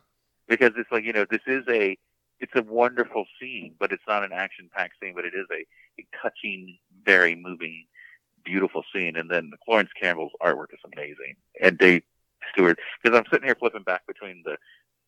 because 0.48 0.72
it's 0.76 0.90
like 0.90 1.04
you 1.04 1.12
know 1.12 1.26
this 1.30 1.40
is 1.46 1.64
a 1.68 1.96
it's 2.40 2.52
a 2.54 2.62
wonderful 2.62 3.24
scene, 3.40 3.74
but 3.78 3.92
it's 3.92 4.02
not 4.06 4.24
an 4.24 4.32
action-packed 4.32 4.94
scene, 5.00 5.14
but 5.14 5.24
it 5.24 5.34
is 5.34 5.46
a, 5.52 5.64
a 6.00 6.06
touching, 6.20 6.78
very 7.04 7.34
moving, 7.34 7.86
beautiful 8.44 8.84
scene. 8.92 9.16
And 9.16 9.30
then 9.30 9.52
Laurence 9.68 9.90
Campbell's 10.00 10.32
artwork 10.42 10.72
is 10.72 10.80
amazing, 10.92 11.36
and 11.60 11.78
Dave 11.78 12.02
Stewart. 12.52 12.78
Because 13.02 13.18
I'm 13.18 13.24
sitting 13.30 13.46
here 13.46 13.56
flipping 13.58 13.82
back 13.82 14.06
between 14.06 14.42
the 14.44 14.56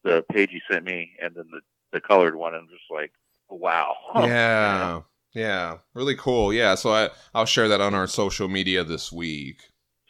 the 0.05 0.25
page 0.31 0.51
you 0.53 0.61
sent 0.71 0.85
me 0.85 1.13
and 1.21 1.35
then 1.35 1.47
the 1.51 1.61
the 1.93 2.01
colored 2.01 2.37
one, 2.37 2.55
and 2.55 2.63
I'm 2.63 2.69
just 2.69 2.91
like, 2.91 3.13
wow. 3.49 3.95
Yeah. 4.17 5.03
Yeah. 5.35 5.79
Really 5.95 6.17
cool. 6.17 6.53
Yeah. 6.53 6.75
So 6.77 6.91
I, 6.91 7.11
I'll 7.35 7.47
share 7.47 7.69
that 7.69 7.81
on 7.81 7.95
our 7.95 8.07
social 8.07 8.49
media 8.49 8.85
this 8.85 9.13
week. 9.13 9.61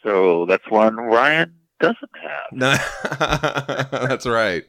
So 0.03 0.45
that's 0.45 0.63
one 0.69 0.95
Ryan 0.95 1.53
doesn't 1.79 2.11
have. 2.21 3.89
That's 3.91 4.25
right. 4.25 4.63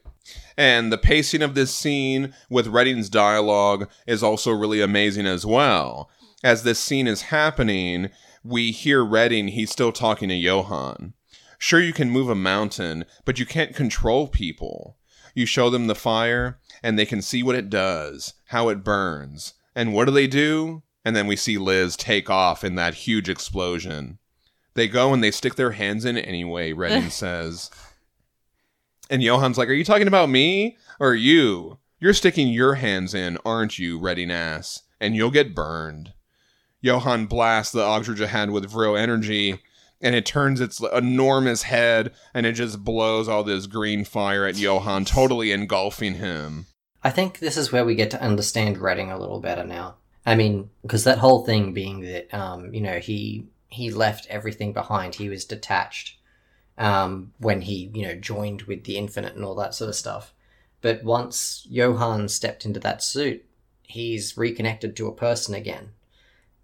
And 0.57 0.91
the 0.91 0.97
pacing 0.97 1.41
of 1.41 1.55
this 1.55 1.73
scene 1.73 2.33
with 2.49 2.67
Redding's 2.67 3.09
dialogue 3.09 3.89
is 4.05 4.21
also 4.21 4.51
really 4.51 4.81
amazing 4.81 5.25
as 5.25 5.45
well. 5.45 6.09
As 6.43 6.63
this 6.63 6.79
scene 6.79 7.07
is 7.07 7.23
happening, 7.23 8.09
we 8.43 8.71
hear 8.71 9.03
Redding, 9.03 9.49
he's 9.49 9.71
still 9.71 9.91
talking 9.91 10.29
to 10.29 10.35
Johann. 10.35 11.13
Sure, 11.57 11.81
you 11.81 11.93
can 11.93 12.09
move 12.09 12.29
a 12.29 12.35
mountain, 12.35 13.05
but 13.25 13.39
you 13.39 13.45
can't 13.45 13.75
control 13.75 14.27
people. 14.27 14.97
You 15.33 15.45
show 15.45 15.69
them 15.69 15.87
the 15.87 15.95
fire, 15.95 16.59
and 16.81 16.97
they 16.97 17.05
can 17.05 17.21
see 17.21 17.43
what 17.43 17.55
it 17.55 17.69
does, 17.69 18.33
how 18.47 18.69
it 18.69 18.83
burns. 18.83 19.53
And 19.75 19.93
what 19.93 20.05
do 20.05 20.11
they 20.11 20.27
do? 20.27 20.83
And 21.03 21.15
then 21.15 21.27
we 21.27 21.35
see 21.35 21.57
Liz 21.57 21.95
take 21.95 22.29
off 22.29 22.63
in 22.63 22.75
that 22.75 22.93
huge 22.93 23.29
explosion. 23.29 24.19
They 24.73 24.87
go 24.87 25.13
and 25.13 25.23
they 25.23 25.31
stick 25.31 25.55
their 25.55 25.71
hands 25.71 26.05
in 26.05 26.17
anyway, 26.17 26.73
Redding 26.73 27.09
says. 27.09 27.69
And 29.09 29.21
Johann's 29.21 29.57
like, 29.57 29.69
Are 29.69 29.73
you 29.73 29.83
talking 29.83 30.07
about 30.07 30.29
me 30.29 30.77
or 30.99 31.13
you? 31.15 31.77
You're 31.99 32.13
sticking 32.13 32.47
your 32.47 32.75
hands 32.75 33.13
in, 33.13 33.37
aren't 33.43 33.77
you, 33.77 33.99
Redding 33.99 34.31
ass? 34.31 34.83
And 35.01 35.15
you'll 35.15 35.31
get 35.31 35.55
burned. 35.55 36.13
Johann 36.81 37.25
blasts 37.25 37.73
the 37.73 37.81
Ogdru 37.81 38.15
Jahad 38.15 38.53
with 38.53 38.69
Vril 38.69 38.95
energy, 38.95 39.59
and 40.01 40.15
it 40.15 40.25
turns 40.25 40.61
its 40.61 40.81
enormous 40.93 41.63
head, 41.63 42.13
and 42.33 42.45
it 42.45 42.53
just 42.53 42.85
blows 42.85 43.27
all 43.27 43.43
this 43.43 43.67
green 43.67 44.05
fire 44.05 44.45
at 44.45 44.57
Johann, 44.57 45.03
totally 45.03 45.51
engulfing 45.51 46.15
him. 46.15 46.67
I 47.03 47.09
think 47.09 47.39
this 47.39 47.57
is 47.57 47.71
where 47.71 47.83
we 47.83 47.95
get 47.95 48.11
to 48.11 48.21
understand 48.21 48.77
Redding 48.77 49.11
a 49.11 49.19
little 49.19 49.41
better 49.41 49.65
now. 49.65 49.95
I 50.25 50.35
mean, 50.35 50.69
because 50.83 51.03
that 51.03 51.17
whole 51.17 51.45
thing 51.45 51.73
being 51.73 52.01
that, 52.01 52.33
um, 52.33 52.73
you 52.73 52.81
know, 52.81 52.99
he 52.99 53.47
he 53.67 53.91
left 53.91 54.27
everything 54.29 54.73
behind. 54.73 55.15
He 55.15 55.29
was 55.29 55.45
detached 55.45 56.18
um, 56.79 57.33
when 57.37 57.61
he, 57.61 57.91
you 57.93 58.07
know, 58.07 58.15
joined 58.15 58.63
with 58.63 58.85
the 58.85 58.97
Infinite 58.97 59.35
and 59.35 59.45
all 59.45 59.55
that 59.55 59.75
sort 59.75 59.89
of 59.89 59.95
stuff. 59.95 60.33
But 60.81 61.03
once 61.03 61.67
Johann 61.69 62.29
stepped 62.29 62.65
into 62.65 62.79
that 62.79 63.03
suit, 63.03 63.45
he's 63.83 64.37
reconnected 64.37 64.95
to 64.95 65.07
a 65.07 65.15
person 65.15 65.53
again. 65.53 65.91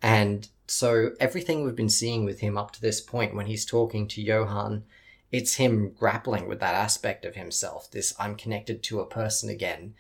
And 0.02 0.48
so 0.68 1.12
everything 1.20 1.64
we've 1.64 1.76
been 1.76 1.90
seeing 1.90 2.24
with 2.24 2.40
him 2.40 2.58
up 2.58 2.72
to 2.72 2.82
this 2.82 3.02
point, 3.02 3.36
when 3.36 3.48
he's 3.48 3.66
talking 3.66 4.08
to 4.08 4.22
Johann, 4.22 4.86
it's 5.32 5.56
him 5.56 5.92
grappling 5.92 6.48
with 6.48 6.62
that 6.62 6.76
aspect 6.76 7.26
of 7.26 7.36
himself. 7.36 7.92
This 7.92 8.14
I'm 8.18 8.36
connected 8.36 8.82
to 8.84 9.02
a 9.02 9.06
person 9.06 9.50
again. 9.50 9.96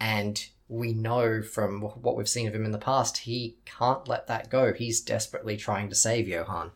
And 0.00 0.42
we 0.68 0.94
know 0.94 1.42
from 1.42 1.82
what 1.82 2.16
we've 2.16 2.28
seen 2.28 2.48
of 2.48 2.54
him 2.54 2.64
in 2.64 2.70
the 2.70 2.78
past, 2.78 3.18
he 3.18 3.56
can't 3.66 4.08
let 4.08 4.26
that 4.28 4.48
go. 4.48 4.72
He's 4.72 5.02
desperately 5.02 5.58
trying 5.58 5.90
to 5.90 5.94
save 5.94 6.26
Johann. 6.26 6.70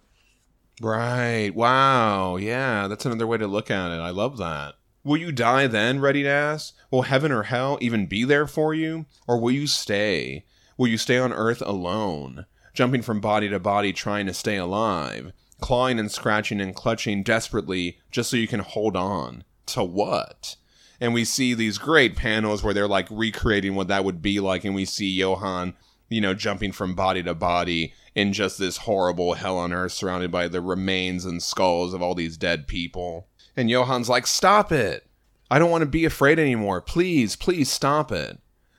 Right. 0.81 1.55
Wow. 1.55 2.37
Yeah, 2.37 2.89
that's 2.89 3.07
another 3.07 3.27
way 3.27 3.39
to 3.39 3.47
look 3.47 3.71
at 3.71 3.91
it. 3.93 4.01
I 4.01 4.11
love 4.11 4.39
that. 4.39 4.75
Will 5.05 5.17
you 5.19 5.33
die 5.33 5.67
then, 5.67 6.01
Ready 6.01 6.23
to 6.23 6.29
ask? 6.29 6.75
Will 6.91 7.03
heaven 7.03 7.31
or 7.31 7.45
hell 7.45 7.79
even 7.81 8.07
be 8.07 8.25
there 8.25 8.47
for 8.47 8.73
you? 8.73 9.07
Or 9.29 9.39
will 9.39 9.51
you 9.51 9.67
stay? 9.67 10.47
Will 10.77 10.89
you 10.89 10.99
stay 10.99 11.19
on 11.19 11.33
earth 11.33 11.63
alone, 11.65 12.47
jumping 12.73 13.03
from 13.03 13.21
body 13.21 13.49
to 13.51 13.61
body 13.61 13.93
trying 13.93 14.27
to 14.27 14.35
stay 14.35 14.57
alive, 14.57 15.33
clawing 15.61 15.99
and 15.99 16.11
scratching 16.11 16.61
and 16.61 16.75
clutching 16.75 17.23
desperately 17.23 17.99
just 18.11 18.31
so 18.31 18.37
you 18.37 18.49
can 18.49 18.61
hold 18.61 18.97
on? 18.97 19.45
To 19.67 19.85
what? 19.85 20.57
And 21.01 21.13
we 21.13 21.25
see 21.25 21.55
these 21.55 21.79
great 21.79 22.17
panels 22.17 22.63
where 22.63 22.73
they're 22.73 22.89
like 22.89 23.09
recreating 23.11 23.75
what 23.75 23.89
that 23.89 24.05
would 24.05 24.23
be 24.23 24.41
like, 24.41 24.65
and 24.65 24.75
we 24.75 24.85
see 24.85 25.09
Johann, 25.11 25.75
you 26.09 26.21
know, 26.21 26.35
jumping 26.35 26.73
from 26.73 26.95
body 26.95 27.23
to 27.23 27.35
body 27.35 27.93
in 28.15 28.33
just 28.33 28.59
this 28.59 28.79
horrible 28.79 29.35
hell 29.35 29.59
on 29.59 29.73
earth 29.73 29.93
surrounded 29.93 30.31
by 30.31 30.49
the 30.49 30.61
remains 30.61 31.25
and 31.25 31.43
skulls 31.43 31.95
of 31.95 32.03
all 32.03 32.15
these 32.15 32.37
dead 32.37 32.67
people. 32.67 33.29
And 33.57 33.69
Johann's 33.69 34.09
like, 34.09 34.27
Stop 34.27 34.73
it! 34.73 35.07
I 35.51 35.59
don't 35.59 35.71
want 35.71 35.83
to 35.83 35.87
be 35.87 36.05
afraid 36.05 36.39
anymore. 36.39 36.81
Please, 36.81 37.37
please 37.37 37.71
stop 37.71 38.11
it. 38.11 38.39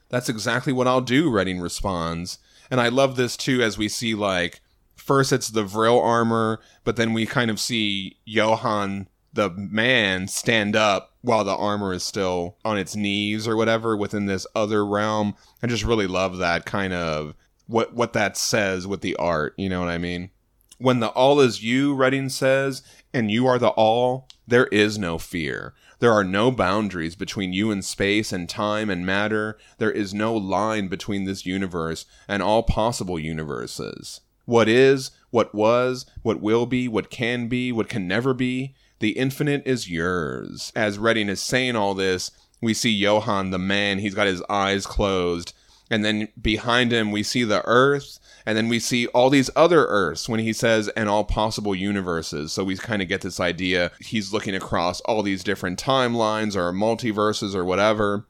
That's 0.10 0.30
exactly 0.30 0.74
what 0.74 0.88
I'll 0.88 1.02
do, 1.02 1.30
Redding 1.30 1.60
responds. 1.60 2.40
And 2.70 2.82
I 2.82 2.90
love 2.90 3.16
this 3.16 3.38
too 3.38 3.62
as 3.62 3.78
we 3.78 3.88
see 3.88 4.16
like 4.16 4.62
first 4.96 5.32
it's 5.32 5.50
the 5.50 5.64
Vril 5.64 6.00
armor, 6.00 6.60
but 6.84 6.96
then 6.96 7.14
we 7.14 7.26
kind 7.26 7.52
of 7.52 7.60
see 7.60 8.18
Johann 8.26 9.08
the 9.34 9.50
man 9.52 10.28
stand 10.28 10.76
up 10.76 11.15
while 11.26 11.44
the 11.44 11.56
armor 11.56 11.92
is 11.92 12.04
still 12.04 12.58
on 12.64 12.78
its 12.78 12.96
knees 12.96 13.48
or 13.48 13.56
whatever 13.58 13.98
within 13.98 14.28
this 14.28 14.46
other 14.56 14.86
realm. 14.86 15.36
I 15.64 15.68
just 15.68 15.84
really 15.84 16.08
love 16.08 16.38
that 16.38 16.66
kind 16.66 16.94
of 16.94 17.34
what 17.68 17.94
what 17.94 18.14
that 18.14 18.38
says 18.38 18.86
with 18.86 19.02
the 19.02 19.16
art, 19.16 19.56
you 19.58 19.68
know 19.68 19.80
what 19.80 19.90
I 19.90 19.98
mean? 19.98 20.30
When 20.78 21.00
the 21.00 21.10
all 21.10 21.40
is 21.40 21.64
you, 21.64 21.96
Redding 21.96 22.30
says, 22.30 22.84
and 23.14 23.32
you 23.32 23.48
are 23.48 23.58
the 23.58 23.70
all, 23.70 24.28
there 24.46 24.68
is 24.68 25.00
no 25.00 25.18
fear. 25.18 25.74
There 26.00 26.12
are 26.12 26.24
no 26.24 26.52
boundaries 26.52 27.16
between 27.16 27.54
you 27.54 27.72
and 27.72 27.84
space 27.84 28.32
and 28.32 28.48
time 28.48 28.90
and 28.90 29.06
matter. 29.06 29.58
There 29.78 29.92
is 29.92 30.14
no 30.14 30.36
line 30.36 30.90
between 30.90 31.24
this 31.24 31.46
universe 31.46 32.06
and 32.28 32.44
all 32.44 32.62
possible 32.62 33.18
universes. 33.18 34.22
What 34.44 34.68
is, 34.68 35.12
what 35.32 35.56
was, 35.56 36.06
what 36.22 36.42
will 36.42 36.66
be, 36.66 36.88
what 36.88 37.10
can 37.10 37.48
be, 37.48 37.72
what 37.72 37.90
can 37.90 38.08
never 38.08 38.34
be, 38.34 38.76
the 39.06 39.12
infinite 39.20 39.62
is 39.68 39.88
yours. 39.88 40.72
As 40.76 40.98
Redding 40.98 41.30
is 41.30 41.40
saying 41.40 41.76
all 41.76 41.94
this, 41.94 42.32
we 42.60 42.74
see 42.74 42.90
Johann, 42.90 43.52
the 43.52 43.60
man, 43.60 44.00
he's 44.00 44.16
got 44.16 44.26
his 44.26 44.42
eyes 44.50 44.88
closed. 44.88 45.54
And 45.92 46.04
then 46.04 46.30
behind 46.42 46.92
him, 46.92 47.12
we 47.12 47.22
see 47.22 47.44
the 47.44 47.64
earth. 47.68 48.18
And 48.48 48.58
then 48.58 48.68
we 48.68 48.80
see 48.80 49.06
all 49.10 49.30
these 49.30 49.52
other 49.56 49.86
earths 49.86 50.28
when 50.28 50.40
he 50.40 50.54
says, 50.54 50.88
and 50.98 51.08
all 51.08 51.24
possible 51.24 51.76
universes. 51.76 52.52
So 52.52 52.64
we 52.64 52.78
kind 52.78 53.04
of 53.04 53.08
get 53.08 53.22
this 53.22 53.40
idea 53.40 53.92
he's 54.00 54.34
looking 54.34 54.56
across 54.56 55.02
all 55.02 55.22
these 55.22 55.44
different 55.44 55.78
timelines 55.80 56.56
or 56.56 56.74
multiverses 56.74 57.54
or 57.54 57.64
whatever. 57.64 58.26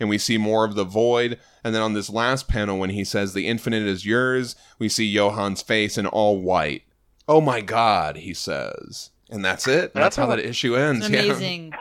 And 0.00 0.08
we 0.08 0.18
see 0.18 0.38
more 0.38 0.64
of 0.64 0.74
the 0.74 0.82
void. 0.82 1.38
And 1.62 1.72
then 1.72 1.82
on 1.82 1.92
this 1.92 2.10
last 2.10 2.48
panel, 2.48 2.80
when 2.80 2.90
he 2.90 3.04
says, 3.04 3.32
the 3.32 3.46
infinite 3.46 3.84
is 3.84 4.04
yours, 4.04 4.56
we 4.80 4.88
see 4.88 5.14
Johann's 5.14 5.62
face 5.62 5.96
in 5.96 6.04
all 6.04 6.40
white. 6.40 6.82
Oh 7.28 7.40
my 7.40 7.60
God, 7.60 8.16
he 8.16 8.34
says. 8.34 9.10
And 9.30 9.44
that's 9.44 9.66
it. 9.66 9.92
That's 9.94 10.16
how 10.16 10.26
that 10.26 10.38
issue 10.38 10.76
ends. 10.76 11.06
It's 11.06 11.08
an 11.08 11.14
Yeah. 11.14 11.32
amazing 11.32 11.72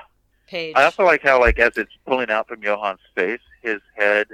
page. 0.48 0.76
I 0.76 0.84
also 0.86 1.04
like 1.04 1.22
how, 1.22 1.40
like, 1.40 1.60
as 1.60 1.78
it's 1.78 1.92
pulling 2.06 2.30
out 2.30 2.48
from 2.48 2.62
Johann's 2.62 3.00
face, 3.16 3.42
his 3.62 3.82
head 3.96 4.28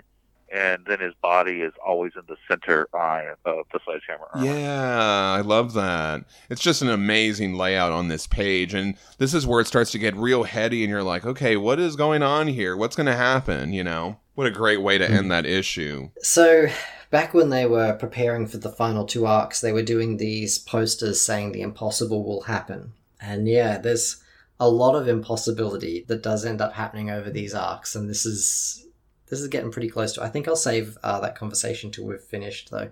and 0.53 0.85
then 0.85 0.99
his 0.99 1.13
body 1.21 1.61
is 1.61 1.71
always 1.85 2.11
in 2.15 2.23
the 2.27 2.35
center 2.47 2.87
eye 2.93 3.25
of 3.45 3.65
the 3.71 3.79
sledgehammer. 3.85 4.27
armor. 4.33 4.45
Yeah, 4.45 5.31
I 5.31 5.39
love 5.41 5.73
that. 5.73 6.25
It's 6.49 6.61
just 6.61 6.81
an 6.81 6.89
amazing 6.89 7.53
layout 7.55 7.93
on 7.93 8.09
this 8.09 8.27
page. 8.27 8.73
And 8.73 8.97
this 9.17 9.33
is 9.33 9.47
where 9.47 9.61
it 9.61 9.67
starts 9.67 9.91
to 9.91 9.97
get 9.97 10.13
real 10.15 10.43
heady, 10.43 10.83
and 10.83 10.89
you're 10.89 11.03
like, 11.03 11.25
okay, 11.25 11.55
what 11.55 11.79
is 11.79 11.95
going 11.95 12.21
on 12.21 12.47
here? 12.47 12.75
What's 12.75 12.97
going 12.97 13.07
to 13.07 13.15
happen? 13.15 13.71
You 13.71 13.85
know? 13.85 14.17
What 14.35 14.47
a 14.47 14.51
great 14.51 14.81
way 14.81 14.97
to 14.97 15.09
end 15.09 15.31
that 15.31 15.45
issue. 15.45 16.09
So, 16.21 16.67
back 17.11 17.33
when 17.33 17.49
they 17.49 17.65
were 17.65 17.93
preparing 17.93 18.47
for 18.47 18.57
the 18.57 18.69
final 18.71 19.05
two 19.05 19.25
arcs, 19.25 19.61
they 19.61 19.71
were 19.71 19.81
doing 19.83 20.17
these 20.17 20.57
posters 20.57 21.21
saying 21.21 21.51
the 21.53 21.61
impossible 21.61 22.23
will 22.25 22.41
happen. 22.41 22.93
And 23.21 23.47
yeah, 23.47 23.77
there's 23.77 24.21
a 24.59 24.69
lot 24.69 24.95
of 24.95 25.07
impossibility 25.07 26.05
that 26.07 26.23
does 26.23 26.45
end 26.45 26.61
up 26.61 26.73
happening 26.73 27.09
over 27.09 27.29
these 27.29 27.53
arcs, 27.53 27.95
and 27.95 28.09
this 28.09 28.25
is 28.25 28.87
this 29.31 29.39
is 29.39 29.47
getting 29.47 29.71
pretty 29.71 29.89
close 29.89 30.13
to. 30.13 30.23
I 30.23 30.27
think 30.27 30.47
I'll 30.47 30.57
save 30.57 30.97
uh, 31.03 31.21
that 31.21 31.35
conversation 31.35 31.89
till 31.89 32.05
we've 32.05 32.19
finished, 32.19 32.69
though. 32.69 32.89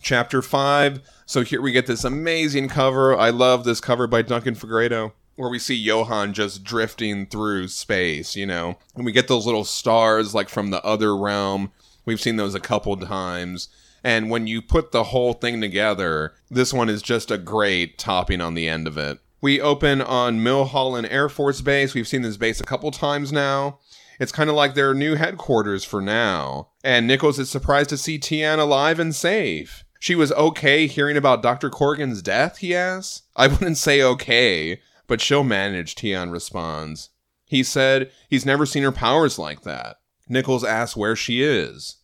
Chapter 0.00 0.40
5. 0.40 1.00
So 1.26 1.42
here 1.42 1.60
we 1.60 1.72
get 1.72 1.86
this 1.86 2.04
amazing 2.04 2.68
cover. 2.68 3.16
I 3.16 3.30
love 3.30 3.64
this 3.64 3.80
cover 3.80 4.06
by 4.06 4.22
Duncan 4.22 4.54
Fegredo. 4.54 5.12
Where 5.36 5.50
we 5.50 5.58
see 5.58 5.74
Johann 5.74 6.32
just 6.32 6.62
drifting 6.62 7.26
through 7.26 7.66
space, 7.66 8.36
you 8.36 8.46
know, 8.46 8.78
and 8.94 9.04
we 9.04 9.10
get 9.10 9.26
those 9.26 9.46
little 9.46 9.64
stars 9.64 10.32
like 10.32 10.48
from 10.48 10.70
the 10.70 10.84
other 10.84 11.16
realm. 11.16 11.72
We've 12.04 12.20
seen 12.20 12.36
those 12.36 12.54
a 12.54 12.60
couple 12.60 12.96
times. 12.96 13.68
And 14.04 14.30
when 14.30 14.46
you 14.46 14.62
put 14.62 14.92
the 14.92 15.04
whole 15.04 15.32
thing 15.32 15.60
together, 15.60 16.34
this 16.50 16.72
one 16.72 16.88
is 16.88 17.02
just 17.02 17.32
a 17.32 17.38
great 17.38 17.98
topping 17.98 18.40
on 18.40 18.54
the 18.54 18.68
end 18.68 18.86
of 18.86 18.96
it. 18.96 19.18
We 19.44 19.60
open 19.60 20.00
on 20.00 20.40
Milholland 20.40 21.06
Air 21.10 21.28
Force 21.28 21.60
Base. 21.60 21.92
We've 21.92 22.08
seen 22.08 22.22
this 22.22 22.38
base 22.38 22.60
a 22.60 22.64
couple 22.64 22.90
times 22.90 23.30
now. 23.30 23.78
It's 24.18 24.32
kind 24.32 24.48
of 24.48 24.56
like 24.56 24.72
their 24.72 24.94
new 24.94 25.16
headquarters 25.16 25.84
for 25.84 26.00
now. 26.00 26.70
And 26.82 27.06
Nichols 27.06 27.38
is 27.38 27.50
surprised 27.50 27.90
to 27.90 27.98
see 27.98 28.16
Tian 28.16 28.58
alive 28.58 28.98
and 28.98 29.14
safe. 29.14 29.84
She 30.00 30.14
was 30.14 30.32
okay 30.32 30.86
hearing 30.86 31.18
about 31.18 31.42
Dr. 31.42 31.68
Corrigan's 31.68 32.22
death, 32.22 32.56
he 32.56 32.74
asks. 32.74 33.24
I 33.36 33.48
wouldn't 33.48 33.76
say 33.76 34.00
okay, 34.00 34.80
but 35.06 35.20
she'll 35.20 35.44
manage, 35.44 35.94
Tian 35.94 36.30
responds. 36.30 37.10
He 37.44 37.62
said 37.62 38.10
he's 38.30 38.46
never 38.46 38.64
seen 38.64 38.82
her 38.82 38.92
powers 38.92 39.38
like 39.38 39.60
that. 39.60 39.96
Nichols 40.26 40.64
asks 40.64 40.96
where 40.96 41.16
she 41.16 41.42
is. 41.42 41.96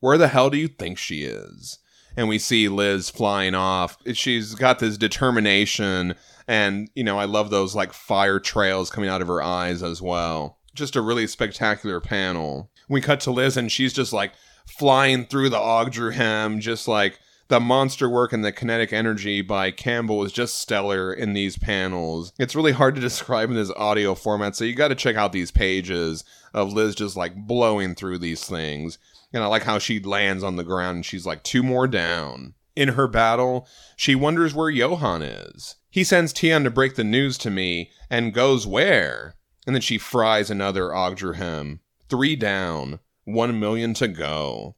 Where 0.00 0.18
the 0.18 0.26
hell 0.26 0.50
do 0.50 0.58
you 0.58 0.66
think 0.66 0.98
she 0.98 1.22
is? 1.22 1.78
And 2.16 2.28
we 2.28 2.40
see 2.40 2.68
Liz 2.68 3.10
flying 3.10 3.54
off. 3.54 3.96
She's 4.14 4.56
got 4.56 4.80
this 4.80 4.98
determination, 4.98 6.16
and, 6.46 6.90
you 6.94 7.04
know, 7.04 7.18
I 7.18 7.24
love 7.24 7.50
those 7.50 7.74
like 7.74 7.92
fire 7.92 8.38
trails 8.38 8.90
coming 8.90 9.10
out 9.10 9.22
of 9.22 9.28
her 9.28 9.42
eyes 9.42 9.82
as 9.82 10.02
well. 10.02 10.58
Just 10.74 10.96
a 10.96 11.02
really 11.02 11.26
spectacular 11.26 12.00
panel. 12.00 12.70
We 12.88 13.00
cut 13.00 13.20
to 13.20 13.30
Liz, 13.30 13.56
and 13.56 13.70
she's 13.70 13.92
just 13.92 14.12
like 14.12 14.32
flying 14.66 15.26
through 15.26 15.50
the 15.50 15.58
Ogdru 15.58 16.12
Hem, 16.12 16.60
just 16.60 16.88
like 16.88 17.18
the 17.48 17.60
monster 17.60 18.08
work 18.08 18.32
and 18.32 18.44
the 18.44 18.52
kinetic 18.52 18.92
energy 18.92 19.42
by 19.42 19.70
Campbell 19.70 20.24
is 20.24 20.32
just 20.32 20.56
stellar 20.56 21.12
in 21.12 21.34
these 21.34 21.58
panels. 21.58 22.32
It's 22.38 22.56
really 22.56 22.72
hard 22.72 22.94
to 22.94 23.00
describe 23.00 23.50
in 23.50 23.56
this 23.56 23.72
audio 23.76 24.14
format, 24.14 24.56
so 24.56 24.64
you 24.64 24.74
got 24.74 24.88
to 24.88 24.94
check 24.94 25.16
out 25.16 25.32
these 25.32 25.50
pages 25.50 26.24
of 26.52 26.72
Liz 26.72 26.94
just 26.94 27.16
like 27.16 27.34
blowing 27.46 27.94
through 27.94 28.18
these 28.18 28.44
things. 28.44 28.98
And 29.32 29.42
I 29.42 29.46
like 29.46 29.64
how 29.64 29.78
she 29.78 29.98
lands 30.00 30.44
on 30.44 30.56
the 30.56 30.64
ground 30.64 30.96
and 30.96 31.06
she's 31.06 31.26
like, 31.26 31.42
two 31.42 31.62
more 31.62 31.88
down. 31.88 32.54
In 32.76 32.90
her 32.90 33.06
battle, 33.06 33.68
she 33.96 34.14
wonders 34.14 34.54
where 34.54 34.70
Johann 34.70 35.22
is. 35.22 35.76
He 35.94 36.02
sends 36.02 36.32
Tian 36.32 36.64
to 36.64 36.72
break 36.72 36.96
the 36.96 37.04
news 37.04 37.38
to 37.38 37.52
me 37.52 37.92
and 38.10 38.34
goes 38.34 38.66
where? 38.66 39.36
And 39.64 39.76
then 39.76 39.80
she 39.80 39.96
fries 39.96 40.50
another 40.50 40.88
Ogdru 40.88 41.36
Hem. 41.36 41.78
Three 42.08 42.34
down, 42.34 42.98
one 43.22 43.60
million 43.60 43.94
to 43.94 44.08
go. 44.08 44.74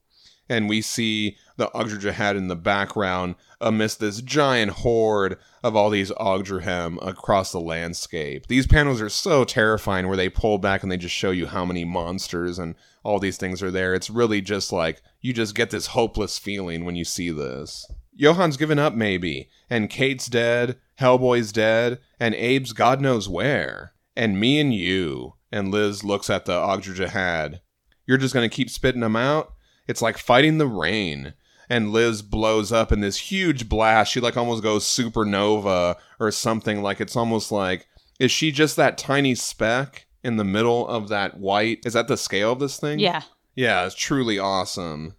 And 0.47 0.69
we 0.69 0.79
see 0.79 1.35
the 1.55 1.69
Ogdru 1.69 2.37
in 2.37 2.49
the 2.49 2.55
background 2.55 3.33
amidst 3.59 3.99
this 3.99 4.21
giant 4.21 4.73
horde 4.73 5.39
of 5.63 5.75
all 5.75 5.89
these 5.89 6.11
Ogdru 6.11 6.61
Hem 6.61 6.99
across 7.01 7.51
the 7.51 7.59
landscape. 7.59 8.45
These 8.45 8.67
panels 8.67 9.01
are 9.01 9.09
so 9.09 9.43
terrifying 9.43 10.07
where 10.07 10.17
they 10.17 10.29
pull 10.29 10.59
back 10.59 10.83
and 10.83 10.91
they 10.91 10.97
just 10.97 11.15
show 11.15 11.31
you 11.31 11.47
how 11.47 11.65
many 11.65 11.83
monsters 11.83 12.59
and 12.59 12.75
all 13.01 13.17
these 13.17 13.37
things 13.37 13.63
are 13.63 13.71
there. 13.71 13.95
It's 13.95 14.11
really 14.11 14.39
just 14.39 14.71
like 14.71 15.01
you 15.21 15.33
just 15.33 15.55
get 15.55 15.71
this 15.71 15.87
hopeless 15.87 16.37
feeling 16.37 16.85
when 16.85 16.95
you 16.95 17.05
see 17.05 17.31
this. 17.31 17.91
Johann's 18.15 18.57
given 18.57 18.77
up, 18.77 18.93
maybe, 18.93 19.49
and 19.67 19.89
Kate's 19.89 20.27
dead, 20.27 20.77
Hellboy's 20.99 21.51
dead, 21.51 21.99
and 22.19 22.35
Abe's 22.35 22.73
God 22.73 23.01
knows 23.01 23.29
where. 23.29 23.93
And 24.15 24.39
me 24.39 24.59
and 24.59 24.73
you. 24.73 25.33
And 25.51 25.71
Liz 25.71 26.03
looks 26.03 26.29
at 26.29 26.45
the 26.45 26.53
Ogdru 26.53 27.59
You're 28.05 28.17
just 28.17 28.33
gonna 28.33 28.49
keep 28.49 28.69
spitting 28.69 29.01
them 29.01 29.15
out? 29.15 29.53
It's 29.87 30.01
like 30.01 30.17
fighting 30.17 30.57
the 30.57 30.67
rain 30.67 31.33
and 31.69 31.91
Liz 31.91 32.21
blows 32.21 32.71
up 32.71 32.91
in 32.91 33.01
this 33.01 33.17
huge 33.17 33.67
blast. 33.67 34.11
She 34.11 34.19
like 34.19 34.37
almost 34.37 34.63
goes 34.63 34.85
supernova 34.85 35.95
or 36.19 36.31
something. 36.31 36.81
Like 36.81 37.01
it's 37.01 37.15
almost 37.15 37.51
like 37.51 37.87
is 38.19 38.31
she 38.31 38.51
just 38.51 38.75
that 38.77 38.97
tiny 38.97 39.35
speck 39.35 40.07
in 40.23 40.37
the 40.37 40.43
middle 40.43 40.87
of 40.87 41.09
that 41.09 41.37
white? 41.37 41.79
Is 41.85 41.93
that 41.93 42.07
the 42.07 42.17
scale 42.17 42.51
of 42.51 42.59
this 42.59 42.79
thing? 42.79 42.99
Yeah. 42.99 43.21
Yeah, 43.55 43.85
it's 43.85 43.95
truly 43.95 44.39
awesome. 44.39 45.15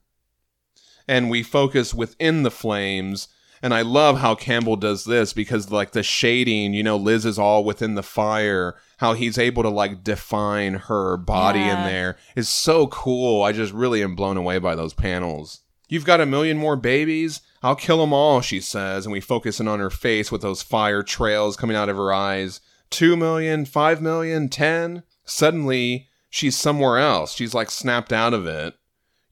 And 1.07 1.31
we 1.31 1.43
focus 1.43 1.95
within 1.95 2.43
the 2.43 2.51
flames. 2.51 3.29
And 3.63 3.75
I 3.75 3.83
love 3.83 4.19
how 4.19 4.35
Campbell 4.35 4.77
does 4.77 5.05
this 5.05 5.33
because, 5.33 5.71
like, 5.71 5.93
the 5.93 6.03
shading, 6.03 6.75
you 6.75 6.83
know, 6.83 6.97
Liz 6.97 7.25
is 7.25 7.39
all 7.39 7.65
within 7.65 7.95
the 7.95 8.03
fire. 8.03 8.77
How 8.99 9.15
he's 9.15 9.39
able 9.39 9.63
to, 9.63 9.69
like, 9.69 10.03
define 10.05 10.75
her 10.75 11.17
body 11.17 11.61
Yeah. 11.61 11.79
in 11.87 11.93
there 11.93 12.17
is 12.37 12.49
so 12.49 12.87
cool. 12.89 13.43
I 13.43 13.53
just 13.53 13.73
really 13.73 14.03
am 14.03 14.15
blown 14.15 14.37
away 14.37 14.59
by 14.59 14.75
those 14.75 14.95
panels. 14.95 15.61
You've 15.89 16.05
got 16.05 16.21
a 16.21 16.27
million 16.27 16.59
more 16.59 16.77
babies? 16.77 17.41
I'll 17.63 17.75
kill 17.75 17.99
them 17.99 18.13
all, 18.13 18.41
she 18.41 18.61
says, 18.61 19.07
and 19.07 19.13
we 19.13 19.21
focus 19.21 19.59
in 19.59 19.67
on 19.69 19.81
her 19.81 19.91
face 19.91 20.31
with 20.31 20.43
those 20.43 20.63
fire 20.63 21.03
trails 21.03 21.57
coming 21.57 21.77
out 21.77 21.89
of 21.89 21.97
her 21.97 22.13
eyes. 22.13 22.61
Two 22.91 23.17
million, 23.17 23.65
five 23.65 24.01
million, 24.01 24.49
ten? 24.49 25.03
Suddenly, 25.25 26.09
she's 26.31 26.57
somewhere 26.57 26.99
else. 26.99 27.35
She's 27.35 27.55
like 27.55 27.71
snapped 27.71 28.13
out 28.13 28.35
of 28.35 28.47
it. 28.47 28.75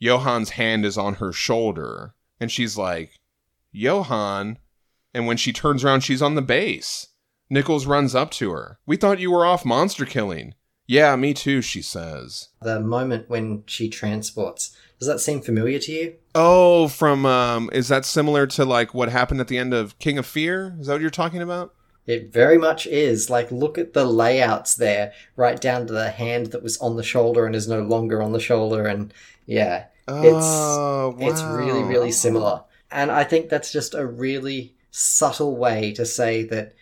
Johann's 0.01 0.51
hand 0.51 0.85
is 0.85 0.99
on 0.99 1.15
her 1.15 1.33
shoulder, 1.33 2.15
and 2.41 2.51
she's 2.51 2.77
like, 2.77 3.13
Johann? 3.77 4.59
And 5.15 5.27
when 5.27 5.37
she 5.37 5.53
turns 5.53 5.85
around, 5.85 6.01
she's 6.01 6.23
on 6.23 6.35
the 6.35 6.43
base. 6.43 7.09
Nichols 7.49 7.87
runs 7.87 8.15
up 8.15 8.31
to 8.33 8.51
her. 8.51 8.79
We 8.87 8.97
thought 8.97 9.21
you 9.21 9.31
were 9.31 9.47
off 9.47 9.65
monster 9.65 10.05
killing. 10.05 10.55
Yeah, 10.87 11.17
me 11.17 11.35
too, 11.35 11.63
she 11.63 11.83
says. 11.83 12.49
The 12.63 12.81
moment 12.81 13.29
when 13.29 13.65
she 13.67 13.89
transports, 13.89 14.77
does 14.99 15.09
that 15.09 15.21
seem 15.21 15.41
familiar 15.41 15.79
to 15.81 15.93
you? 15.93 16.15
Oh, 16.35 16.89
from 16.89 17.27
um 17.27 17.71
is 17.73 17.89
that 17.89 18.05
similar 18.05 18.47
to 18.49 18.65
like 18.65 18.95
what 18.95 19.09
happened 19.09 19.41
at 19.41 19.49
the 19.49 19.59
end 19.59 19.75
of 19.75 19.99
King 19.99 20.19
of 20.19 20.27
Fear? 20.27 20.77
Is 20.81 20.87
that 20.87 20.95
what 20.95 21.01
you're 21.01 21.11
talking 21.11 21.43
about? 21.43 21.75
It 22.07 22.33
very 22.33 22.57
much 22.57 22.87
is. 22.87 23.31
Like, 23.31 23.51
look 23.51 23.79
at 23.79 23.93
the 23.93 24.05
layouts 24.05 24.75
there, 24.77 25.13
right 25.35 25.61
down 25.61 25.89
to 25.89 25.93
the 25.93 26.11
hand 26.11 26.47
that 26.47 26.63
was 26.63 26.79
on 26.79 26.97
the 26.97 27.03
shoulder 27.03 27.47
and 27.47 27.57
is 27.57 27.67
no 27.67 27.83
longer 27.83 28.23
on 28.23 28.31
the 28.33 28.39
shoulder. 28.39 28.87
And 28.87 29.13
yeah, 29.45 29.87
Oh, 30.09 31.17
it's 31.19 31.43
really, 31.43 31.83
really 31.83 32.13
similar. 32.13 32.63
And 32.91 33.11
I 33.11 33.25
think 33.25 33.49
that's 33.49 33.73
just 33.73 33.95
a 33.95 34.07
really 34.07 34.77
subtle 34.91 35.57
way 35.57 35.93
to 35.93 36.07
say 36.07 36.45
that, 36.45 36.75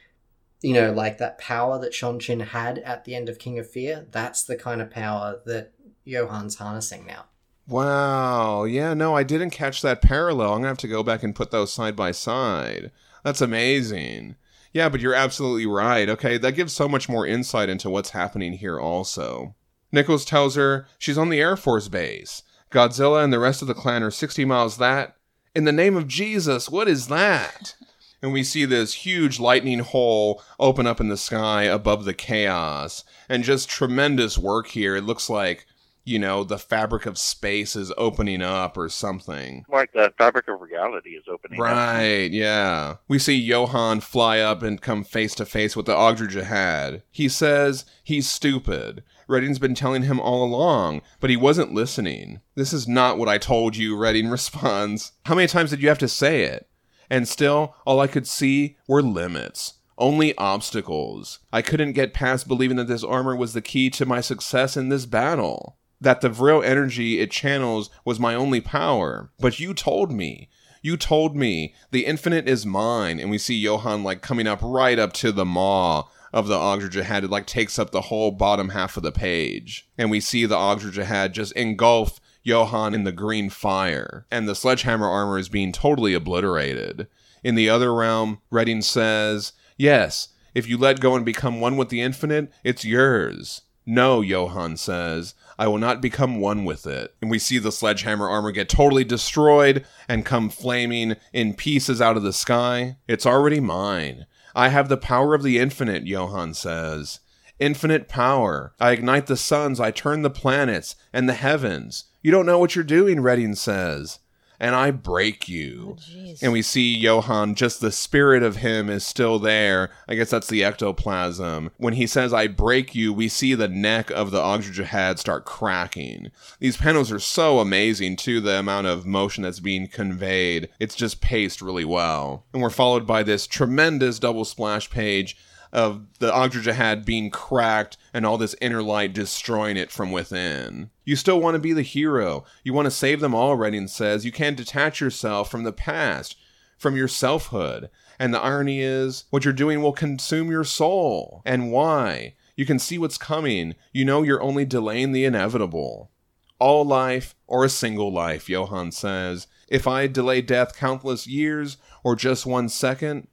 you 0.63 0.73
know, 0.75 0.93
like 0.93 1.19
that 1.19 1.39
power 1.39 1.79
that 1.81 1.95
Shon-Chin 1.95 2.41
had 2.41 2.79
at 2.79 3.05
the 3.05 3.15
end 3.15 3.29
of 3.29 3.39
King 3.39 3.59
of 3.59 3.69
Fear, 3.69 4.07
that's 4.11 4.45
the 4.45 4.57
kind 4.57 4.81
of 4.83 4.91
power 4.91 5.41
that 5.47 5.73
Johann's 6.07 6.57
harnessing 6.57 7.07
now. 7.07 7.25
Wow. 7.67 8.65
Yeah, 8.65 8.93
no, 8.93 9.17
I 9.17 9.23
didn't 9.23 9.51
catch 9.51 9.81
that 9.83 10.03
parallel. 10.03 10.49
I'm 10.49 10.57
going 10.57 10.63
to 10.65 10.69
have 10.69 10.79
to 10.79 10.89
go 10.89 11.03
back 11.03 11.23
and 11.23 11.35
put 11.35 11.51
those 11.51 11.73
side 11.73 11.97
by 11.97 12.11
side. 12.11 12.91
That's 13.25 13.41
amazing. 13.41 14.37
Yeah, 14.73 14.89
but 14.91 15.01
you're 15.01 15.15
absolutely 15.15 15.67
right. 15.67 16.09
Okay, 16.09 16.37
that 16.37 16.53
gives 16.53 16.75
so 16.75 16.89
much 16.89 17.09
more 17.09 17.27
insight 17.27 17.69
into 17.69 17.89
what's 17.89 18.11
happening 18.11 18.55
here, 18.55 18.79
also. 18.79 19.55
Nichols 19.93 20.25
tells 20.25 20.57
her 20.57 20.87
she's 20.99 21.17
on 21.17 21.31
the 21.31 21.41
Air 21.41 21.57
Force 21.57 21.89
Base. 21.89 22.43
Godzilla 22.71 23.23
and 23.23 23.33
the 23.33 23.39
rest 23.39 23.63
of 23.63 23.69
the 23.69 23.75
clan 23.75 24.03
are 24.03 24.11
60 24.11 24.45
miles 24.45 24.77
that. 24.79 25.17
In 25.55 25.65
the 25.65 25.73
name 25.73 25.97
of 25.97 26.09
Jesus, 26.09 26.69
what 26.69 26.89
is 26.89 27.07
that? 27.09 27.77
And 28.21 28.33
we 28.33 28.43
see 28.43 28.65
this 28.65 28.95
huge 28.95 29.39
lightning 29.39 29.81
hole 29.81 30.43
open 30.59 30.87
up 30.87 31.01
in 31.01 31.09
the 31.09 31.17
sky 31.17 31.65
above 31.65 32.05
the 32.05 32.15
chaos. 32.15 33.05
And 33.29 33.45
just 33.45 33.69
tremendous 33.69 34.37
work 34.37 34.69
here. 34.69 34.97
It 34.97 35.05
looks 35.05 35.31
like, 35.31 35.67
you 36.05 36.19
know, 36.19 36.43
the 36.43 36.59
fabric 36.59 37.07
of 37.07 37.19
space 37.19 37.77
is 37.77 37.93
opening 37.97 38.43
up 38.43 38.77
or 38.77 38.89
something. 38.89 39.65
Like 39.69 39.93
the 39.93 40.13
fabric 40.19 40.49
of 40.49 40.61
reality 40.61 41.11
is 41.11 41.25
opening. 41.31 41.61
up. 41.61 41.65
Right, 41.67 42.31
yeah. 42.33 42.97
We 43.07 43.19
see 43.19 43.37
Johann 43.37 44.01
fly 44.01 44.41
up 44.41 44.63
and 44.63 44.81
come 44.81 45.05
face 45.05 45.35
to 45.37 45.47
face 45.47 45.77
with 45.77 45.87
the 45.87 45.95
Ogdru 45.95 46.29
Jahad. 46.31 47.03
He 47.13 47.29
says 47.29 47.85
he's 48.03 48.29
stupid. 48.29 49.05
Redding's 49.29 49.59
been 49.59 49.75
telling 49.75 50.03
him 50.03 50.21
all 50.21 50.45
along, 50.45 51.03
but 51.21 51.31
he 51.31 51.37
wasn't 51.37 51.75
listening. 51.75 52.41
This 52.55 52.73
is 52.73 52.87
not 52.87 53.19
what 53.19 53.29
I 53.29 53.39
told 53.39 53.77
you, 53.77 53.97
Redding 53.97 54.29
responds. 54.31 55.13
How 55.25 55.35
many 55.35 55.47
times 55.47 55.71
did 55.71 55.83
you 55.83 55.89
have 55.89 55.99
to 55.99 56.09
say 56.09 56.43
it? 56.43 56.69
And 57.11 57.29
still, 57.29 57.75
all 57.87 58.01
I 58.01 58.07
could 58.07 58.27
see 58.27 58.77
were 58.89 59.03
limits. 59.03 59.75
Only 59.97 60.37
obstacles. 60.37 61.39
I 61.53 61.63
couldn't 61.63 61.93
get 61.93 62.15
past 62.15 62.49
believing 62.49 62.77
that 62.79 62.89
this 62.89 63.05
armor 63.05 63.37
was 63.37 63.53
the 63.53 63.63
key 63.63 63.91
to 63.91 64.07
my 64.07 64.21
success 64.21 64.77
in 64.77 64.89
this 64.89 65.07
battle. 65.07 65.77
That 66.01 66.21
the 66.21 66.29
Vril 66.29 66.63
energy 66.63 67.21
it 67.21 67.31
channels 67.31 67.91
was 68.05 68.19
my 68.19 68.35
only 68.35 68.61
power. 68.61 69.31
But 69.39 69.61
you 69.61 69.73
told 69.73 70.13
me. 70.13 70.51
You 70.83 70.99
told 70.99 71.35
me 71.35 71.75
the 71.93 72.05
infinite 72.05 72.47
is 72.47 72.67
mine, 72.67 73.19
and 73.19 73.31
we 73.31 73.39
see 73.39 73.55
Johann 73.55 74.05
like 74.05 74.21
coming 74.21 74.47
up 74.47 74.59
right 74.61 74.99
up 74.99 75.15
to 75.15 75.33
the 75.33 75.47
maw 75.47 76.09
of 76.35 76.49
the 76.49 76.57
Ogdru 76.59 76.91
Jahad. 76.91 77.23
It 77.23 77.31
like 77.31 77.47
takes 77.47 77.79
up 77.79 77.93
the 77.93 78.03
whole 78.03 78.33
bottom 78.33 78.71
half 78.71 78.99
of 78.99 79.05
the 79.05 79.13
page. 79.13 79.89
And 79.97 80.11
we 80.11 80.21
see 80.21 80.45
the 80.45 80.57
Ogdru 80.57 80.93
Jahad 80.93 81.33
just 81.33 81.53
engulf 81.53 82.21
Johann 82.43 82.93
in 82.93 83.05
the 83.05 83.13
green 83.13 83.49
fire, 83.49 84.27
and 84.31 84.47
the 84.47 84.55
sledgehammer 84.55 85.09
armor 85.09 85.39
is 85.39 85.49
being 85.49 85.73
totally 85.73 86.13
obliterated. 86.13 87.07
In 87.43 87.55
the 87.55 87.71
other 87.71 87.95
realm, 87.95 88.43
Redding 88.51 88.83
says, 88.83 89.53
Yes, 89.79 90.29
if 90.55 90.69
you 90.69 90.77
let 90.77 91.01
go 91.01 91.15
and 91.17 91.25
become 91.25 91.61
one 91.61 91.79
with 91.79 91.89
the 91.89 92.03
infinite, 92.03 92.53
it's 92.63 92.85
yours. 92.85 93.63
No, 93.87 94.21
Johann 94.21 94.77
says, 94.77 95.35
I 95.59 95.69
will 95.69 95.79
not 95.79 96.03
become 96.03 96.41
one 96.41 96.65
with 96.65 96.87
it. 96.87 97.15
And 97.21 97.31
we 97.31 97.39
see 97.39 97.59
the 97.59 97.73
sledgehammer 97.73 98.29
armor 98.29 98.51
get 98.51 98.69
totally 98.69 99.05
destroyed 99.05 99.85
and 100.09 100.25
come 100.25 100.49
flaming 100.49 101.17
in 101.33 101.55
pieces 101.55 102.01
out 102.01 102.17
of 102.17 102.23
the 102.23 102.33
sky. 102.33 102.97
It's 103.07 103.27
already 103.27 103.61
mine. 103.61 104.27
I 104.55 104.69
have 104.69 104.89
the 104.89 104.97
power 104.97 105.35
of 105.35 105.43
the 105.43 105.59
infinite, 105.59 106.07
Johann 106.07 106.55
says. 106.55 107.21
Infinite 107.59 108.09
power. 108.09 108.75
I 108.81 108.93
ignite 108.93 109.27
the 109.27 109.37
suns, 109.37 109.81
I 109.81 109.91
turn 109.91 110.23
the 110.23 110.31
planets 110.31 110.97
and 111.13 111.29
the 111.29 111.35
heavens. 111.35 112.05
You 112.23 112.31
don't 112.31 112.47
know 112.47 112.59
what 112.59 112.75
you're 112.75 112.85
doing, 112.85 113.21
Redding 113.21 113.55
says. 113.55 114.19
And 114.61 114.75
I 114.75 114.91
break 114.91 115.49
you. 115.49 115.97
Oh, 115.97 116.01
jeez. 116.01 116.43
And 116.43 116.53
we 116.53 116.63
see 116.63 116.97
Johann, 116.97 117.55
just 117.55 117.81
the 117.81 117.93
spirit 117.93 118.43
of 118.43 118.57
him 118.57 118.89
is 118.89 119.05
still 119.05 119.39
there. 119.39 119.91
I 120.09 120.15
guess 120.15 120.31
that's 120.31 120.49
the 120.49 120.63
ectoplasm. 120.63 121.71
When 121.77 121.95
he 121.95 122.07
says, 122.07 122.33
I 122.33 122.47
break 122.47 122.95
you, 122.95 123.13
we 123.13 123.29
see 123.29 123.55
the 123.55 123.69
neck 123.69 124.11
of 124.11 124.31
the 124.31 124.41
Ogdru 124.41 124.75
Jahad 124.75 125.19
start 125.19 125.45
cracking. 125.45 126.31
These 126.61 126.77
panels 126.77 127.11
are 127.11 127.19
so 127.19 127.59
amazing, 127.59 128.17
too, 128.17 128.41
the 128.41 128.59
amount 128.59 128.87
of 128.87 129.07
motion 129.07 129.43
that's 129.43 129.61
being 129.61 129.89
conveyed. 129.89 130.69
It's 130.79 130.95
just 130.95 131.21
paced 131.21 131.61
really 131.61 131.85
well. 131.85 132.45
And 132.53 132.63
we're 132.63 132.71
followed 132.71 133.07
by 133.07 133.23
this 133.23 133.47
tremendous 133.47 134.19
double 134.19 134.45
splash 134.45 134.91
page 134.91 135.37
of 135.75 136.07
the 136.21 136.31
Ogdru 136.31 136.63
Jahad 136.63 137.05
being 137.05 137.31
cracked 137.31 137.97
and 138.15 138.25
all 138.25 138.39
this 138.39 138.55
inner 138.61 138.83
light 138.83 139.13
destroying 139.13 139.77
it 139.77 139.91
from 139.91 140.13
within. 140.13 140.91
You 141.05 141.17
still 141.17 141.41
want 141.41 141.57
to 141.57 141.61
be 141.61 141.73
the 141.73 141.83
hero. 141.83 142.45
You 142.63 142.73
want 142.73 142.87
to 142.87 142.93
save 142.93 143.21
them 143.21 143.35
all, 143.35 143.57
Redding 143.57 143.89
says. 143.89 144.25
You 144.25 144.31
can't 144.31 144.57
detach 144.57 145.01
yourself 145.01 145.51
from 145.51 145.65
the 145.65 145.73
past, 145.73 146.37
from 146.79 146.97
your 146.97 147.09
selfhood. 147.09 147.91
And 148.21 148.33
the 148.33 148.41
irony 148.41 148.81
is, 148.81 149.25
what 149.31 149.45
you're 149.45 149.53
doing 149.53 149.83
will 149.83 149.93
consume 149.93 150.49
your 150.49 150.63
soul. 150.63 151.43
And 151.45 151.73
why? 151.73 152.37
You 152.57 152.65
can 152.65 152.79
see 152.79 152.97
what's 152.97 153.19
coming. 153.19 153.75
You 153.93 154.05
know 154.05 154.23
you're 154.23 154.43
only 154.43 154.65
delaying 154.65 155.11
the 155.11 155.25
inevitable. 155.25 156.13
All 156.61 156.85
life, 156.85 157.35
or 157.49 157.65
a 157.65 157.69
single 157.69 158.13
life, 158.13 158.49
Johann 158.49 158.93
says. 158.93 159.49
If 159.69 159.89
I 159.89 160.07
delay 160.07 160.41
death 160.41 160.77
countless 160.77 161.27
years, 161.27 161.79
or 162.05 162.15
just 162.15 162.47
one 162.47 162.69
second, 162.69 163.27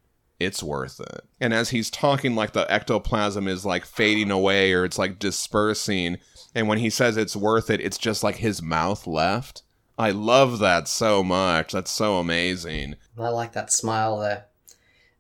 it's 0.44 0.64
worth 0.64 1.00
it. 1.00 1.22
And 1.40 1.54
as 1.54 1.70
he's 1.70 1.90
talking, 1.90 2.36
like 2.36 2.54
the 2.54 2.72
ectoplasm 2.72 3.48
is 3.48 3.66
like 3.66 3.86
fading 3.86 4.32
away 4.32 4.74
or 4.74 4.86
it's 4.86 4.98
like 4.98 5.20
dispersing. 5.20 6.18
And 6.54 6.68
when 6.68 6.80
he 6.80 6.90
says 6.90 7.18
it's 7.18 7.36
worth 7.36 7.70
it, 7.70 7.82
it's 7.82 7.98
just 7.98 8.24
like 8.24 8.38
his 8.38 8.62
mouth 8.62 9.08
left. 9.08 9.64
I 9.98 10.12
love 10.12 10.60
that 10.60 10.88
so 10.88 11.24
much. 11.24 11.74
That's 11.74 11.92
so 11.92 12.18
amazing. 12.18 12.96
I 13.20 13.30
like 13.30 13.54
that 13.54 13.72
smile 13.72 14.20
there. 14.20 14.46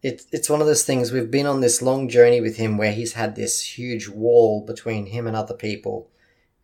It's 0.02 0.26
it's 0.31 0.49
one 0.49 0.61
of 0.61 0.68
those 0.68 0.84
things 0.84 1.11
we've 1.11 1.30
been 1.30 1.45
on 1.45 1.61
this 1.61 1.81
long 1.81 2.10
journey 2.10 2.41
with 2.41 2.57
him 2.57 2.77
where 2.77 2.91
he's 2.91 3.14
had 3.14 3.35
this 3.35 3.77
huge 3.77 4.07
wall 4.07 4.65
between 4.65 5.06
him 5.07 5.27
and 5.27 5.35
other 5.35 5.53
people, 5.53 6.10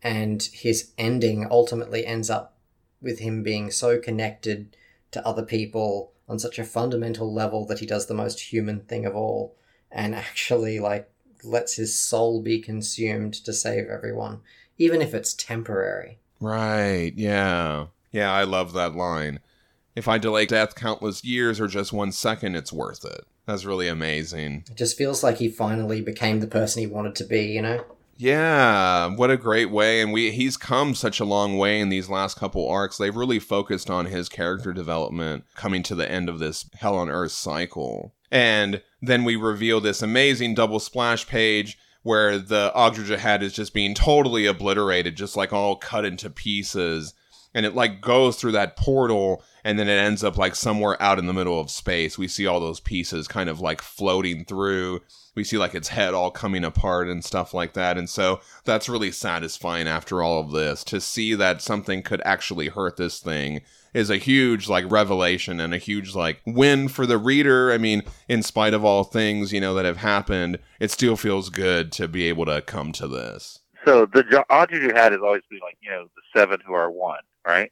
and 0.02 0.42
his 0.52 0.90
ending 0.98 1.46
ultimately 1.48 2.04
ends 2.04 2.28
up 2.28 2.58
with 3.00 3.20
him 3.20 3.44
being 3.44 3.70
so 3.70 4.00
connected 4.00 4.76
to 5.12 5.24
other 5.26 5.44
people 5.44 6.12
on 6.28 6.38
such 6.38 6.58
a 6.58 6.64
fundamental 6.64 7.32
level 7.32 7.64
that 7.66 7.78
he 7.78 7.86
does 7.86 8.06
the 8.06 8.14
most 8.14 8.52
human 8.52 8.80
thing 8.80 9.06
of 9.06 9.16
all, 9.16 9.56
and 9.90 10.14
actually 10.14 10.78
like 10.78 11.10
lets 11.42 11.76
his 11.76 11.96
soul 11.96 12.42
be 12.42 12.58
consumed 12.60 13.32
to 13.32 13.52
save 13.52 13.88
everyone, 13.88 14.40
even 14.76 15.00
if 15.00 15.14
it's 15.14 15.34
temporary. 15.34 16.18
Right, 16.40 17.12
yeah. 17.16 17.86
Yeah, 18.12 18.32
I 18.32 18.44
love 18.44 18.72
that 18.72 18.94
line. 18.94 19.40
If 19.94 20.06
I 20.06 20.18
delay 20.18 20.46
death 20.46 20.74
countless 20.74 21.24
years 21.24 21.60
or 21.60 21.66
just 21.66 21.92
one 21.92 22.12
second, 22.12 22.56
it's 22.56 22.72
worth 22.72 23.04
it. 23.04 23.26
That's 23.46 23.64
really 23.64 23.88
amazing. 23.88 24.64
It 24.70 24.76
just 24.76 24.96
feels 24.96 25.22
like 25.22 25.38
he 25.38 25.48
finally 25.48 26.00
became 26.00 26.40
the 26.40 26.46
person 26.46 26.80
he 26.80 26.86
wanted 26.86 27.16
to 27.16 27.24
be, 27.24 27.46
you 27.46 27.62
know? 27.62 27.84
Yeah, 28.20 29.14
what 29.14 29.30
a 29.30 29.36
great 29.36 29.70
way. 29.70 30.00
And 30.00 30.12
we 30.12 30.32
he's 30.32 30.56
come 30.56 30.96
such 30.96 31.20
a 31.20 31.24
long 31.24 31.56
way 31.56 31.80
in 31.80 31.88
these 31.88 32.10
last 32.10 32.36
couple 32.36 32.68
arcs. 32.68 32.98
They've 32.98 33.14
really 33.14 33.38
focused 33.38 33.88
on 33.88 34.06
his 34.06 34.28
character 34.28 34.72
development 34.72 35.44
coming 35.54 35.84
to 35.84 35.94
the 35.94 36.10
end 36.10 36.28
of 36.28 36.40
this 36.40 36.68
Hell 36.74 36.96
on 36.96 37.10
Earth 37.10 37.30
cycle. 37.30 38.16
And 38.32 38.82
then 39.00 39.22
we 39.22 39.36
reveal 39.36 39.80
this 39.80 40.02
amazing 40.02 40.54
double 40.54 40.80
splash 40.80 41.28
page 41.28 41.78
where 42.02 42.38
the 42.38 42.72
Ogdru 42.74 43.06
Jahad 43.06 43.42
is 43.42 43.52
just 43.52 43.72
being 43.72 43.94
totally 43.94 44.46
obliterated, 44.46 45.16
just 45.16 45.36
like 45.36 45.52
all 45.52 45.76
cut 45.76 46.04
into 46.04 46.28
pieces. 46.28 47.14
And 47.54 47.64
it 47.64 47.76
like 47.76 48.00
goes 48.00 48.36
through 48.36 48.52
that 48.52 48.76
portal 48.76 49.44
and 49.64 49.78
then 49.78 49.88
it 49.88 49.98
ends 49.98 50.24
up 50.24 50.36
like 50.36 50.56
somewhere 50.56 51.00
out 51.00 51.20
in 51.20 51.26
the 51.26 51.32
middle 51.32 51.60
of 51.60 51.70
space. 51.70 52.18
We 52.18 52.26
see 52.26 52.46
all 52.46 52.58
those 52.58 52.80
pieces 52.80 53.28
kind 53.28 53.48
of 53.48 53.60
like 53.60 53.80
floating 53.80 54.44
through. 54.44 55.02
We 55.38 55.44
see 55.44 55.56
like 55.56 55.76
its 55.76 55.86
head 55.86 56.14
all 56.14 56.32
coming 56.32 56.64
apart 56.64 57.06
and 57.06 57.24
stuff 57.24 57.54
like 57.54 57.74
that. 57.74 57.96
And 57.96 58.10
so 58.10 58.40
that's 58.64 58.88
really 58.88 59.12
satisfying 59.12 59.86
after 59.86 60.20
all 60.20 60.40
of 60.40 60.50
this 60.50 60.82
to 60.82 61.00
see 61.00 61.32
that 61.34 61.62
something 61.62 62.02
could 62.02 62.20
actually 62.24 62.66
hurt 62.66 62.96
this 62.96 63.20
thing 63.20 63.60
is 63.94 64.10
a 64.10 64.16
huge 64.16 64.68
like 64.68 64.90
revelation 64.90 65.60
and 65.60 65.72
a 65.72 65.78
huge 65.78 66.12
like 66.12 66.40
win 66.44 66.88
for 66.88 67.06
the 67.06 67.18
reader. 67.18 67.70
I 67.70 67.78
mean, 67.78 68.02
in 68.28 68.42
spite 68.42 68.74
of 68.74 68.84
all 68.84 69.04
things, 69.04 69.52
you 69.52 69.60
know, 69.60 69.74
that 69.74 69.84
have 69.84 69.98
happened, 69.98 70.58
it 70.80 70.90
still 70.90 71.14
feels 71.14 71.50
good 71.50 71.92
to 71.92 72.08
be 72.08 72.24
able 72.24 72.46
to 72.46 72.60
come 72.60 72.90
to 72.94 73.06
this. 73.06 73.60
So 73.84 74.06
the 74.06 74.24
Ogdru 74.50 74.90
Jahad 74.90 75.12
is 75.12 75.20
always 75.22 75.42
been 75.48 75.60
like, 75.62 75.78
you 75.80 75.90
know, 75.90 76.08
the 76.16 76.40
seven 76.40 76.58
who 76.66 76.72
are 76.72 76.90
one, 76.90 77.22
right? 77.46 77.70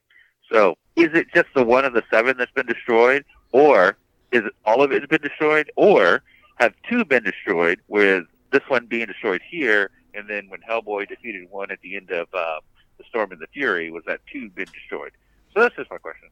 So 0.53 0.77
is 0.95 1.09
it 1.15 1.27
just 1.35 1.49
the 1.57 1.65
one 1.65 1.85
of 1.85 1.95
the 1.95 2.05
seven 2.13 2.37
that's 2.39 2.53
been 2.53 2.67
destroyed, 2.67 3.25
or 3.51 3.97
is 4.31 4.45
it 4.45 4.53
all 4.65 4.85
of 4.85 4.93
it 4.93 5.03
has 5.03 5.09
been 5.09 5.29
destroyed, 5.29 5.73
or 5.75 6.23
have 6.57 6.75
two 6.89 7.05
been 7.05 7.23
destroyed, 7.23 7.81
with 7.89 8.25
this 8.53 8.63
one 8.69 8.87
being 8.87 9.07
destroyed 9.07 9.41
here, 9.49 9.91
and 10.15 10.29
then 10.29 10.49
when 10.49 10.61
Hellboy 10.69 11.09
defeated 11.09 11.49
one 11.51 11.71
at 11.71 11.81
the 11.83 11.97
end 11.97 12.11
of 12.11 12.29
uh, 12.35 12.61
the 12.99 13.05
Storm 13.09 13.33
and 13.33 13.41
the 13.41 13.47
Fury, 13.53 13.91
was 13.91 14.03
that 14.07 14.21
two 14.33 14.49
been 14.51 14.67
destroyed? 14.73 15.13
So 15.55 15.61
that's 15.61 15.77
just 15.77 15.91
my 15.91 15.99
question. 15.99 16.29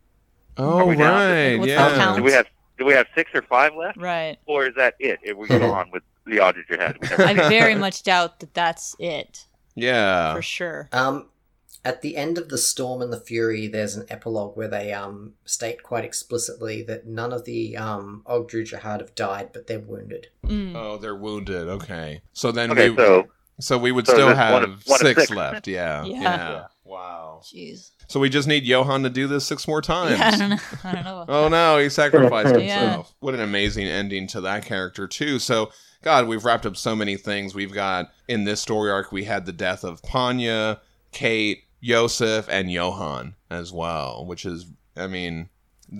Oh 0.56 0.86
we 0.86 0.96
down 0.96 1.18
to- 1.18 1.58
right, 1.58 1.68
yeah. 1.68 2.16
Do 2.16 2.22
we 2.22 2.32
have 2.32 2.46
do 2.78 2.84
we 2.84 2.92
have 2.94 3.06
six 3.14 3.30
or 3.34 3.42
five 3.42 3.74
left, 3.74 3.96
Right. 3.98 4.36
or 4.46 4.66
is 4.66 4.74
that 4.76 4.94
it? 4.98 5.20
If 5.22 5.36
we 5.36 5.46
go 5.48 5.72
on 5.72 5.90
with 5.90 6.02
the 6.26 6.36
Ogdru 6.38 6.66
Jahad, 6.68 7.20
I 7.20 7.34
very 7.48 7.74
much 7.74 8.02
doubt 8.02 8.40
that 8.40 8.54
that's 8.54 8.96
it 8.98 9.46
Yeah. 9.74 10.34
for 10.34 10.42
sure. 10.42 10.88
Um, 10.92 11.28
at 11.84 12.00
the 12.02 12.16
end 12.16 12.38
of 12.38 12.48
the 12.48 12.58
storm 12.58 13.02
and 13.02 13.12
the 13.12 13.20
fury, 13.20 13.66
there's 13.66 13.94
an 13.96 14.06
epilogue 14.08 14.56
where 14.56 14.68
they 14.68 14.92
um 14.92 15.34
state 15.44 15.82
quite 15.82 16.04
explicitly 16.04 16.82
that 16.82 17.06
none 17.06 17.32
of 17.32 17.44
the 17.44 17.76
um 17.76 18.22
Ogdru 18.26 18.62
Jahad 18.68 19.00
have 19.00 19.14
died, 19.14 19.50
but 19.52 19.66
they're 19.66 19.80
wounded. 19.80 20.28
Mm. 20.46 20.74
Oh, 20.74 20.96
they're 20.96 21.14
wounded. 21.16 21.68
Okay. 21.68 22.22
So 22.32 22.50
then 22.52 22.70
okay, 22.72 22.90
we 22.90 22.96
so 22.96 23.24
so 23.60 23.78
we 23.78 23.92
would 23.92 24.06
so 24.06 24.14
still 24.14 24.34
have 24.34 24.52
one 24.54 24.64
of- 24.64 24.82
one 24.86 25.00
of 25.00 25.06
six, 25.06 25.22
six. 25.22 25.30
left. 25.30 25.68
Yeah. 25.68 26.04
Yeah. 26.04 26.20
yeah. 26.22 26.64
Wow. 26.84 27.40
Jeez. 27.44 27.90
So 28.08 28.20
we 28.20 28.28
just 28.28 28.46
need 28.48 28.64
Johann 28.64 29.02
to 29.04 29.10
do 29.10 29.26
this 29.26 29.46
six 29.46 29.66
more 29.66 29.80
times. 29.80 30.18
Yeah, 30.18 30.28
I 30.28 30.36
don't 30.36 30.50
know. 30.50 30.58
I 30.84 30.92
don't 30.92 31.04
know. 31.04 31.24
Oh 31.28 31.48
no, 31.48 31.78
he 31.78 31.88
sacrificed 31.88 32.54
Yeah. 32.60 32.80
himself. 32.80 33.14
What 33.20 33.34
an 33.34 33.40
amazing 33.40 33.86
ending 33.86 34.26
to 34.28 34.40
that 34.42 34.64
character 34.64 35.06
too. 35.06 35.38
So 35.38 35.70
God, 36.02 36.28
we've 36.28 36.44
wrapped 36.44 36.66
up 36.66 36.76
so 36.76 36.94
many 36.94 37.16
things. 37.16 37.54
We've 37.54 37.72
got 37.72 38.10
in 38.28 38.44
this 38.44 38.60
story 38.60 38.90
arc 38.90 39.10
we 39.12 39.24
had 39.24 39.46
the 39.46 39.52
death 39.52 39.84
of 39.84 40.02
Panya, 40.02 40.80
Kate, 41.12 41.63
Iosif, 41.84 42.46
and 42.48 42.70
Johann 42.70 43.34
as 43.50 43.72
well, 43.72 44.24
which 44.26 44.44
is 44.44 44.66
I 44.96 45.06
mean 45.06 45.48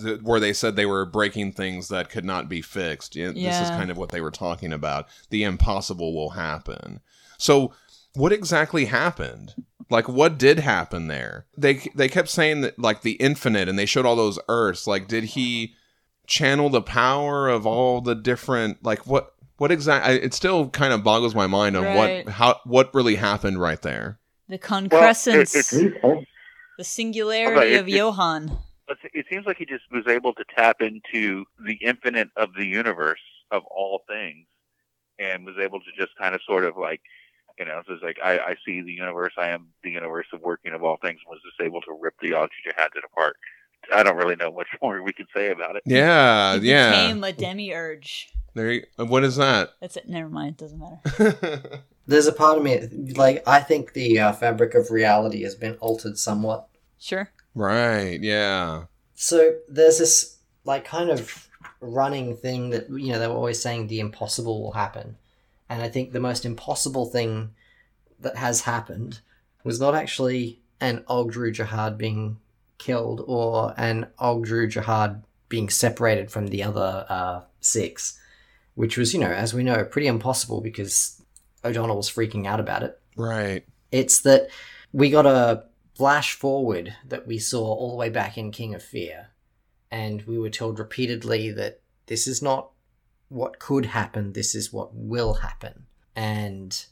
th- 0.01 0.21
where 0.21 0.39
they 0.39 0.53
said 0.53 0.75
they 0.75 0.85
were 0.85 1.05
breaking 1.05 1.51
things 1.53 1.89
that 1.89 2.09
could 2.09 2.25
not 2.25 2.49
be 2.49 2.61
fixed. 2.61 3.15
Yeah, 3.15 3.31
This 3.31 3.61
is 3.61 3.69
kind 3.69 3.91
of 3.91 3.97
what 3.97 4.09
they 4.09 4.21
were 4.21 4.31
talking 4.31 4.73
about. 4.73 5.07
The 5.29 5.43
impossible 5.43 6.13
will 6.15 6.31
happen. 6.31 7.01
So 7.37 7.73
what 8.13 8.31
exactly 8.33 8.85
happened? 8.85 9.53
Like 9.89 10.07
what 10.09 10.37
did 10.39 10.59
happen 10.59 11.07
there? 11.07 11.45
They 11.57 11.81
they 11.93 12.09
kept 12.09 12.29
saying 12.29 12.61
that 12.61 12.79
like 12.79 13.01
the 13.01 13.13
infinite 13.13 13.69
and 13.69 13.77
they 13.77 13.85
showed 13.85 14.05
all 14.05 14.15
those 14.15 14.39
earths. 14.49 14.87
Like 14.87 15.07
did 15.07 15.23
he 15.25 15.75
channel 16.27 16.69
the 16.69 16.81
power 16.81 17.47
of 17.47 17.67
all 17.67 18.01
the 18.01 18.15
different 18.15 18.83
like 18.83 19.05
what 19.05 19.33
what 19.57 19.71
exactly 19.71 20.15
it 20.15 20.33
still 20.33 20.69
kind 20.69 20.91
of 20.91 21.03
boggles 21.03 21.35
my 21.35 21.45
mind 21.45 21.77
on 21.77 21.83
Right. 21.83 22.25
what 22.25 22.33
how 22.33 22.59
what 22.65 22.93
really 22.95 23.15
happened 23.15 23.59
right 23.61 23.81
there. 23.83 24.17
The 24.47 24.53
well, 24.53 24.57
it, 24.57 24.61
concrescence, 24.61 25.53
the 26.77 26.83
singularity 26.83 27.73
it- 27.73 27.79
of 27.79 27.87
it- 27.87 27.91
Johann. 27.91 28.57
It 29.13 29.25
seems 29.31 29.47
like 29.47 29.57
he 29.57 29.65
just 29.65 29.83
was 29.91 30.05
able 30.07 30.33
to 30.35 30.43
tap 30.55 30.79
into 30.79 31.45
the 31.65 31.73
infinite 31.81 32.29
of 32.37 32.53
the 32.53 32.65
universe 32.65 33.21
of 33.49 33.63
all 33.65 34.03
things 34.07 34.45
and 35.17 35.43
was 35.43 35.55
able 35.59 35.79
to 35.79 35.91
just 35.97 36.15
kind 36.17 36.35
of 36.35 36.41
sort 36.43 36.65
of 36.65 36.77
like, 36.77 37.01
you 37.57 37.65
know, 37.65 37.81
so 37.87 37.93
it's 37.93 38.03
like, 38.03 38.19
I, 38.23 38.37
I 38.37 38.55
see 38.63 38.81
the 38.81 38.91
universe, 38.91 39.33
I 39.39 39.49
am 39.49 39.69
the 39.83 39.89
universe 39.89 40.27
of 40.33 40.41
working 40.41 40.73
of 40.73 40.83
all 40.83 40.97
things, 40.97 41.19
and 41.25 41.31
was 41.31 41.41
just 41.43 41.59
able 41.65 41.81
to 41.81 41.97
rip 41.99 42.13
the 42.21 42.31
Ogdru 42.31 42.61
Jahad 42.67 42.89
it 42.95 43.03
apart. 43.03 43.37
I 43.93 44.03
don't 44.03 44.17
really 44.17 44.35
know 44.35 44.51
much 44.51 44.67
more 44.81 45.01
we 45.01 45.13
can 45.13 45.27
say 45.35 45.51
about 45.51 45.75
it. 45.75 45.83
Yeah, 45.85 46.57
He 46.59 46.69
yeah. 46.69 46.91
became 46.91 47.23
a 47.23 47.31
demiurge. 47.33 48.31
There 48.53 48.71
you, 48.71 48.83
what 48.97 49.23
is 49.23 49.35
that? 49.35 49.71
That's 49.81 49.97
it. 49.97 50.07
Never 50.07 50.29
mind. 50.29 50.51
It 50.51 50.57
doesn't 50.59 50.79
matter. 50.79 51.81
There's 52.07 52.27
a 52.27 52.31
part 52.31 52.57
of 52.57 52.63
me 52.63 52.87
like 53.15 53.43
I 53.47 53.59
think 53.59 53.93
the 53.93 54.19
uh, 54.19 54.31
fabric 54.33 54.75
of 54.75 54.91
reality 54.91 55.43
has 55.43 55.55
been 55.55 55.75
altered 55.75 56.17
somewhat. 56.17 56.67
Sure. 56.99 57.29
right, 57.53 58.19
yeah. 58.21 58.83
So 59.15 59.55
there's 59.67 59.97
this 59.99 60.37
like 60.65 60.85
kind 60.85 61.09
of 61.09 61.47
running 61.81 62.35
thing 62.37 62.69
that 62.69 62.89
you 62.89 63.11
know 63.11 63.19
they 63.19 63.27
were 63.27 63.33
always 63.33 63.61
saying 63.61 63.87
the 63.87 63.99
impossible 63.99 64.61
will 64.61 64.71
happen, 64.73 65.17
and 65.69 65.81
I 65.81 65.89
think 65.89 66.11
the 66.13 66.19
most 66.19 66.45
impossible 66.45 67.05
thing 67.07 67.51
that 68.19 68.37
has 68.37 68.61
happened 68.61 69.19
was 69.63 69.79
not 69.79 69.95
actually 69.95 70.59
an 70.79 71.03
Ogdru 71.09 71.53
Jahad 71.53 71.97
being 71.97 72.37
killed 72.77 73.23
or 73.25 73.73
an 73.77 74.07
Ogdru 74.19 74.71
Jahad 74.71 75.23
being 75.49 75.69
separated 75.69 76.31
from 76.31 76.47
the 76.47 76.63
other 76.63 77.05
uh, 77.09 77.41
six, 77.59 78.19
which 78.75 78.97
was 78.97 79.13
you 79.13 79.19
know 79.19 79.31
as 79.31 79.53
we 79.53 79.63
know 79.63 79.83
pretty 79.83 80.07
impossible 80.07 80.61
because 80.61 81.21
O'Donnell 81.63 81.97
was 81.97 82.09
freaking 82.09 82.45
out 82.45 82.59
about 82.59 82.83
it. 82.83 82.99
Right. 83.15 83.65
It's 83.91 84.21
that 84.21 84.49
we 84.91 85.09
got 85.09 85.25
a 85.25 85.63
flash 85.95 86.33
forward 86.33 86.95
that 87.07 87.25
we 87.25 87.39
saw 87.39 87.63
all 87.63 87.91
the 87.91 87.97
way 87.97 88.09
back 88.09 88.37
in 88.37 88.51
King 88.51 88.75
of 88.75 88.83
Fear, 88.83 89.29
and 89.89 90.21
we 90.23 90.37
were 90.37 90.49
told 90.49 90.79
repeatedly 90.79 91.51
that 91.51 91.81
this 92.07 92.27
is 92.27 92.41
not 92.41 92.71
what 93.29 93.59
could 93.59 93.87
happen, 93.87 94.33
this 94.33 94.53
is 94.53 94.71
what 94.71 94.93
will 94.93 95.35
happen. 95.35 95.85
And 96.15 96.85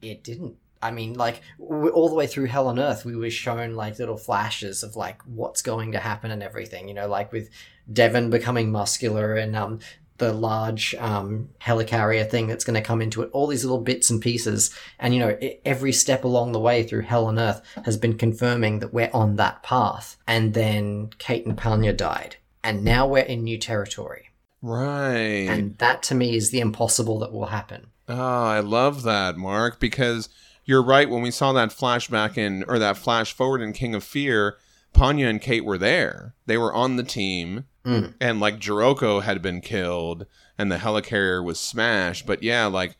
it 0.00 0.22
didn't. 0.22 0.56
I 0.82 0.90
mean, 0.90 1.14
like, 1.14 1.42
w- 1.58 1.90
all 1.90 2.08
the 2.08 2.14
way 2.14 2.26
through 2.26 2.46
Hell 2.46 2.68
on 2.68 2.78
Earth, 2.78 3.04
we 3.04 3.16
were 3.16 3.30
shown, 3.30 3.74
like, 3.74 3.98
little 3.98 4.16
flashes 4.16 4.82
of, 4.82 4.96
like, 4.96 5.22
what's 5.22 5.62
going 5.62 5.92
to 5.92 5.98
happen 5.98 6.30
and 6.30 6.42
everything, 6.42 6.88
you 6.88 6.94
know, 6.94 7.08
like 7.08 7.32
with 7.32 7.50
Devon 7.92 8.30
becoming 8.30 8.70
muscular 8.70 9.34
and, 9.34 9.56
um, 9.56 9.80
the 10.18 10.32
large 10.32 10.96
um, 10.96 11.48
helicarrier 11.60 12.28
thing 12.28 12.48
that's 12.48 12.64
going 12.64 12.74
to 12.74 12.86
come 12.86 13.00
into 13.00 13.22
it, 13.22 13.30
all 13.32 13.46
these 13.46 13.64
little 13.64 13.80
bits 13.80 14.10
and 14.10 14.20
pieces. 14.20 14.74
And, 14.98 15.14
you 15.14 15.20
know, 15.20 15.38
every 15.64 15.92
step 15.92 16.24
along 16.24 16.50
the 16.52 16.58
way 16.58 16.82
through 16.82 17.02
Hell 17.02 17.26
on 17.26 17.38
Earth 17.38 17.62
has 17.84 17.96
been 17.96 18.18
confirming 18.18 18.80
that 18.80 18.92
we're 18.92 19.10
on 19.14 19.36
that 19.36 19.62
path. 19.62 20.16
And 20.26 20.54
then 20.54 21.10
Kate 21.18 21.46
and 21.46 21.56
Panya 21.56 21.96
died. 21.96 22.36
And 22.64 22.84
now 22.84 23.06
we're 23.06 23.22
in 23.22 23.44
new 23.44 23.58
territory. 23.58 24.30
Right. 24.60 25.46
And 25.48 25.78
that 25.78 26.02
to 26.04 26.16
me 26.16 26.34
is 26.34 26.50
the 26.50 26.58
impossible 26.58 27.20
that 27.20 27.32
will 27.32 27.46
happen. 27.46 27.86
Oh, 28.08 28.16
I 28.16 28.58
love 28.58 29.04
that, 29.04 29.36
Mark, 29.36 29.78
because 29.78 30.28
you're 30.68 30.82
right. 30.84 31.08
When 31.08 31.22
we 31.22 31.30
saw 31.30 31.52
that 31.54 31.70
flashback 31.70 32.36
in, 32.36 32.62
or 32.68 32.78
that 32.78 32.98
flash 32.98 33.32
forward 33.32 33.62
in 33.62 33.72
King 33.72 33.94
of 33.94 34.04
Fear, 34.04 34.58
Panya 34.94 35.28
and 35.28 35.40
Kate 35.40 35.64
were 35.64 35.78
there. 35.78 36.34
They 36.46 36.58
were 36.58 36.72
on 36.74 36.96
the 36.96 37.02
team, 37.02 37.64
Mm. 37.86 38.12
and 38.20 38.38
like 38.38 38.58
Giarocco 38.58 39.20
had 39.20 39.40
been 39.40 39.62
killed, 39.62 40.26
and 40.58 40.70
the 40.70 40.76
helicarrier 40.76 41.42
was 41.42 41.58
smashed. 41.58 42.26
But 42.26 42.42
yeah, 42.42 42.66
like 42.66 42.96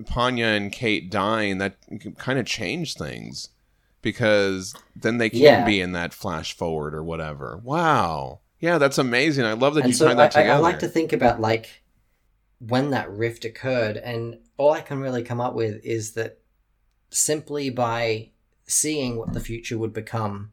Panya 0.00 0.56
and 0.56 0.72
Kate 0.72 1.08
dying, 1.08 1.58
that 1.58 1.76
kind 2.18 2.40
of 2.40 2.46
changed 2.46 2.98
things 2.98 3.50
because 4.02 4.74
then 4.96 5.18
they 5.18 5.30
can't 5.30 5.42
Yeah. 5.42 5.64
be 5.64 5.80
in 5.80 5.92
that 5.92 6.12
flash 6.12 6.52
forward 6.56 6.94
or 6.96 7.04
whatever. 7.04 7.60
Wow. 7.62 8.40
Yeah, 8.58 8.78
that's 8.78 8.98
amazing. 8.98 9.44
I 9.44 9.52
love 9.52 9.74
that 9.74 9.84
and 9.84 9.90
you 9.90 9.94
so 9.94 10.06
tied 10.06 10.12
I, 10.12 10.16
that 10.16 10.36
I, 10.36 10.40
together. 10.42 10.58
I 10.58 10.58
like 10.58 10.78
to 10.80 10.88
think 10.88 11.12
about 11.12 11.40
like 11.40 11.84
when 12.58 12.90
that 12.90 13.08
rift 13.10 13.44
occurred, 13.44 13.96
and 13.98 14.38
all 14.56 14.72
I 14.72 14.80
can 14.80 14.98
really 14.98 15.22
come 15.22 15.40
up 15.40 15.54
with 15.54 15.80
is 15.84 16.12
that 16.12 16.38
simply 17.14 17.70
by 17.70 18.30
seeing 18.66 19.16
what 19.16 19.32
the 19.32 19.40
future 19.40 19.78
would 19.78 19.92
become, 19.92 20.52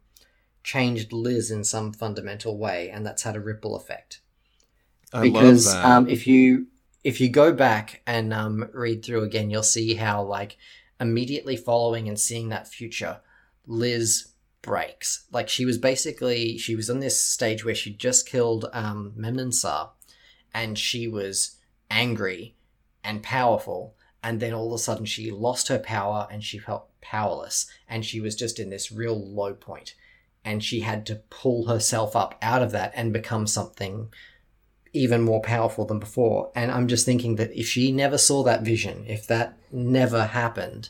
changed 0.64 1.12
Liz 1.12 1.52
in 1.52 1.64
some 1.64 1.92
fundamental 1.92 2.58
way, 2.58 2.90
and 2.90 3.06
that's 3.06 3.24
had 3.24 3.36
a 3.36 3.42
ripple 3.42 3.76
effect. 3.76 4.22
I 5.14 5.24
because 5.24 5.74
um, 5.74 6.08
if 6.08 6.28
you 6.28 6.68
if 7.04 7.20
you 7.20 7.30
go 7.30 7.52
back 7.52 8.02
and 8.06 8.34
um, 8.34 8.70
read 8.74 9.04
through 9.04 9.24
again, 9.24 9.50
you'll 9.50 9.64
see 9.64 9.96
how 9.96 10.24
like 10.24 10.58
immediately 11.00 11.58
following 11.58 12.08
and 12.08 12.20
seeing 12.20 12.50
that 12.50 12.68
future, 12.68 13.20
Liz 13.66 14.30
breaks. 14.62 15.26
Like 15.32 15.50
she 15.50 15.66
was 15.66 15.78
basically 15.78 16.58
she 16.58 16.76
was 16.76 16.90
on 16.90 17.00
this 17.00 17.20
stage 17.20 17.66
where 17.66 17.76
she 17.76 17.92
just 17.92 18.28
killed 18.28 18.66
um, 18.74 19.14
Memnan 19.18 19.54
Saa, 19.54 19.90
and 20.54 20.78
she 20.78 21.08
was 21.08 21.58
angry 21.90 22.56
and 23.04 23.24
powerful. 23.24 23.96
And 24.24 24.40
then 24.40 24.54
all 24.54 24.68
of 24.68 24.74
a 24.74 24.78
sudden, 24.78 25.06
she 25.06 25.32
lost 25.32 25.68
her 25.68 25.80
power 25.80 26.28
and 26.32 26.44
she 26.44 26.60
felt 26.60 26.88
powerless. 27.02 27.66
And 27.90 28.06
she 28.06 28.20
was 28.20 28.36
just 28.36 28.60
in 28.60 28.70
this 28.70 28.92
real 28.92 29.20
low 29.20 29.54
point. 29.54 29.96
And 30.46 30.64
she 30.64 30.82
had 30.82 31.06
to 31.08 31.16
pull 31.30 31.68
herself 31.68 32.16
up 32.16 32.38
out 32.42 32.62
of 32.62 32.72
that 32.72 32.92
and 32.96 33.14
become 33.14 33.48
something 33.48 34.10
even 34.94 35.22
more 35.22 35.42
powerful 35.42 35.86
than 35.86 36.00
before. 36.00 36.52
And 36.56 36.72
I'm 36.72 36.88
just 36.88 37.06
thinking 37.06 37.36
that 37.36 37.58
if 37.58 37.68
she 37.68 37.92
never 37.92 38.18
saw 38.18 38.44
that 38.44 38.64
vision, 38.64 39.06
if 39.08 39.26
that 39.28 39.58
never 39.72 40.26
happened, 40.26 40.90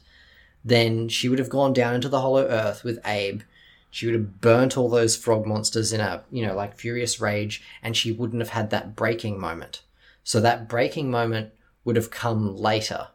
then 0.63 1.07
she 1.07 1.29
would 1.29 1.39
have 1.39 1.49
gone 1.49 1.73
down 1.73 1.95
into 1.95 2.09
the 2.09 2.21
hollow 2.21 2.45
earth 2.47 2.83
with 2.83 2.99
Abe. 3.05 3.41
She 3.89 4.05
would 4.05 4.15
have 4.15 4.41
burnt 4.41 4.77
all 4.77 4.89
those 4.89 5.17
frog 5.17 5.45
monsters 5.45 5.91
in 5.91 5.99
a, 5.99 6.23
you 6.31 6.45
know, 6.45 6.55
like 6.55 6.77
furious 6.77 7.19
rage, 7.19 7.61
and 7.83 7.95
she 7.95 8.11
wouldn't 8.11 8.41
have 8.41 8.49
had 8.49 8.69
that 8.69 8.95
breaking 8.95 9.39
moment. 9.39 9.81
So 10.23 10.39
that 10.39 10.69
breaking 10.69 11.11
moment 11.11 11.51
would 11.83 11.95
have 11.95 12.09
come 12.09 12.55
later. 12.55 13.07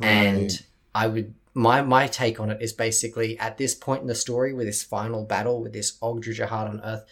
And 0.00 0.50
I 0.94 1.06
would 1.06 1.34
my 1.54 1.80
my 1.82 2.06
take 2.06 2.38
on 2.38 2.50
it 2.50 2.60
is 2.60 2.72
basically 2.72 3.38
at 3.38 3.56
this 3.56 3.74
point 3.74 4.02
in 4.02 4.08
the 4.08 4.14
story 4.14 4.52
with 4.52 4.66
this 4.66 4.82
final 4.82 5.24
battle 5.24 5.62
with 5.62 5.72
this 5.72 5.98
Ogdru 6.00 6.36
Jahad 6.36 6.68
on 6.68 6.80
Earth, 6.82 7.04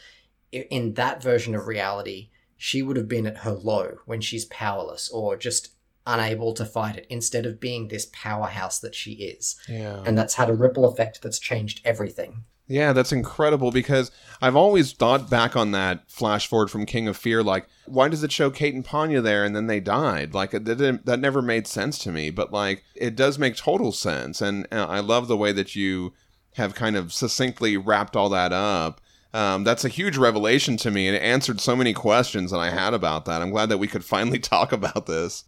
in 0.52 0.94
that 0.94 1.22
version 1.22 1.54
of 1.54 1.66
reality, 1.66 2.28
she 2.56 2.82
would 2.82 2.96
have 2.96 3.08
been 3.08 3.26
at 3.26 3.38
her 3.38 3.52
low 3.52 3.98
when 4.04 4.20
she's 4.20 4.44
powerless 4.46 5.08
or 5.10 5.36
just 5.36 5.70
unable 6.06 6.52
to 6.52 6.64
fight 6.64 6.96
it 6.96 7.06
instead 7.08 7.46
of 7.46 7.58
being 7.58 7.88
this 7.88 8.10
powerhouse 8.12 8.78
that 8.80 8.94
she 8.94 9.12
is. 9.12 9.56
yeah. 9.68 10.02
And 10.04 10.16
that's 10.18 10.34
had 10.34 10.50
a 10.50 10.54
ripple 10.54 10.84
effect 10.84 11.22
that's 11.22 11.38
changed 11.38 11.80
everything. 11.84 12.44
Yeah, 12.66 12.94
that's 12.94 13.12
incredible 13.12 13.70
because 13.70 14.10
I've 14.40 14.56
always 14.56 14.92
thought 14.92 15.28
back 15.28 15.54
on 15.54 15.72
that 15.72 16.10
flash 16.10 16.46
forward 16.46 16.70
from 16.70 16.86
King 16.86 17.08
of 17.08 17.16
Fear. 17.16 17.42
Like, 17.42 17.66
why 17.86 18.08
does 18.08 18.24
it 18.24 18.32
show 18.32 18.50
Kate 18.50 18.74
and 18.74 18.84
Panya 18.84 19.22
there 19.22 19.44
and 19.44 19.54
then 19.54 19.66
they 19.66 19.80
died? 19.80 20.32
Like, 20.32 20.52
that, 20.52 21.00
that 21.04 21.20
never 21.20 21.42
made 21.42 21.66
sense 21.66 21.98
to 21.98 22.10
me. 22.10 22.30
But, 22.30 22.52
like, 22.52 22.82
it 22.94 23.16
does 23.16 23.38
make 23.38 23.56
total 23.56 23.92
sense. 23.92 24.40
And 24.40 24.66
uh, 24.72 24.86
I 24.88 25.00
love 25.00 25.28
the 25.28 25.36
way 25.36 25.52
that 25.52 25.76
you 25.76 26.14
have 26.54 26.74
kind 26.74 26.96
of 26.96 27.12
succinctly 27.12 27.76
wrapped 27.76 28.16
all 28.16 28.30
that 28.30 28.52
up. 28.52 29.00
Um, 29.34 29.64
that's 29.64 29.84
a 29.84 29.88
huge 29.88 30.16
revelation 30.16 30.76
to 30.78 30.92
me 30.92 31.08
and 31.08 31.16
it 31.16 31.22
answered 31.22 31.60
so 31.60 31.74
many 31.74 31.92
questions 31.92 32.52
that 32.52 32.58
I 32.58 32.70
had 32.70 32.94
about 32.94 33.24
that. 33.24 33.42
I'm 33.42 33.50
glad 33.50 33.68
that 33.68 33.78
we 33.78 33.88
could 33.88 34.04
finally 34.04 34.38
talk 34.38 34.70
about 34.70 35.06
this. 35.06 35.44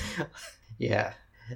yeah. 0.78 1.12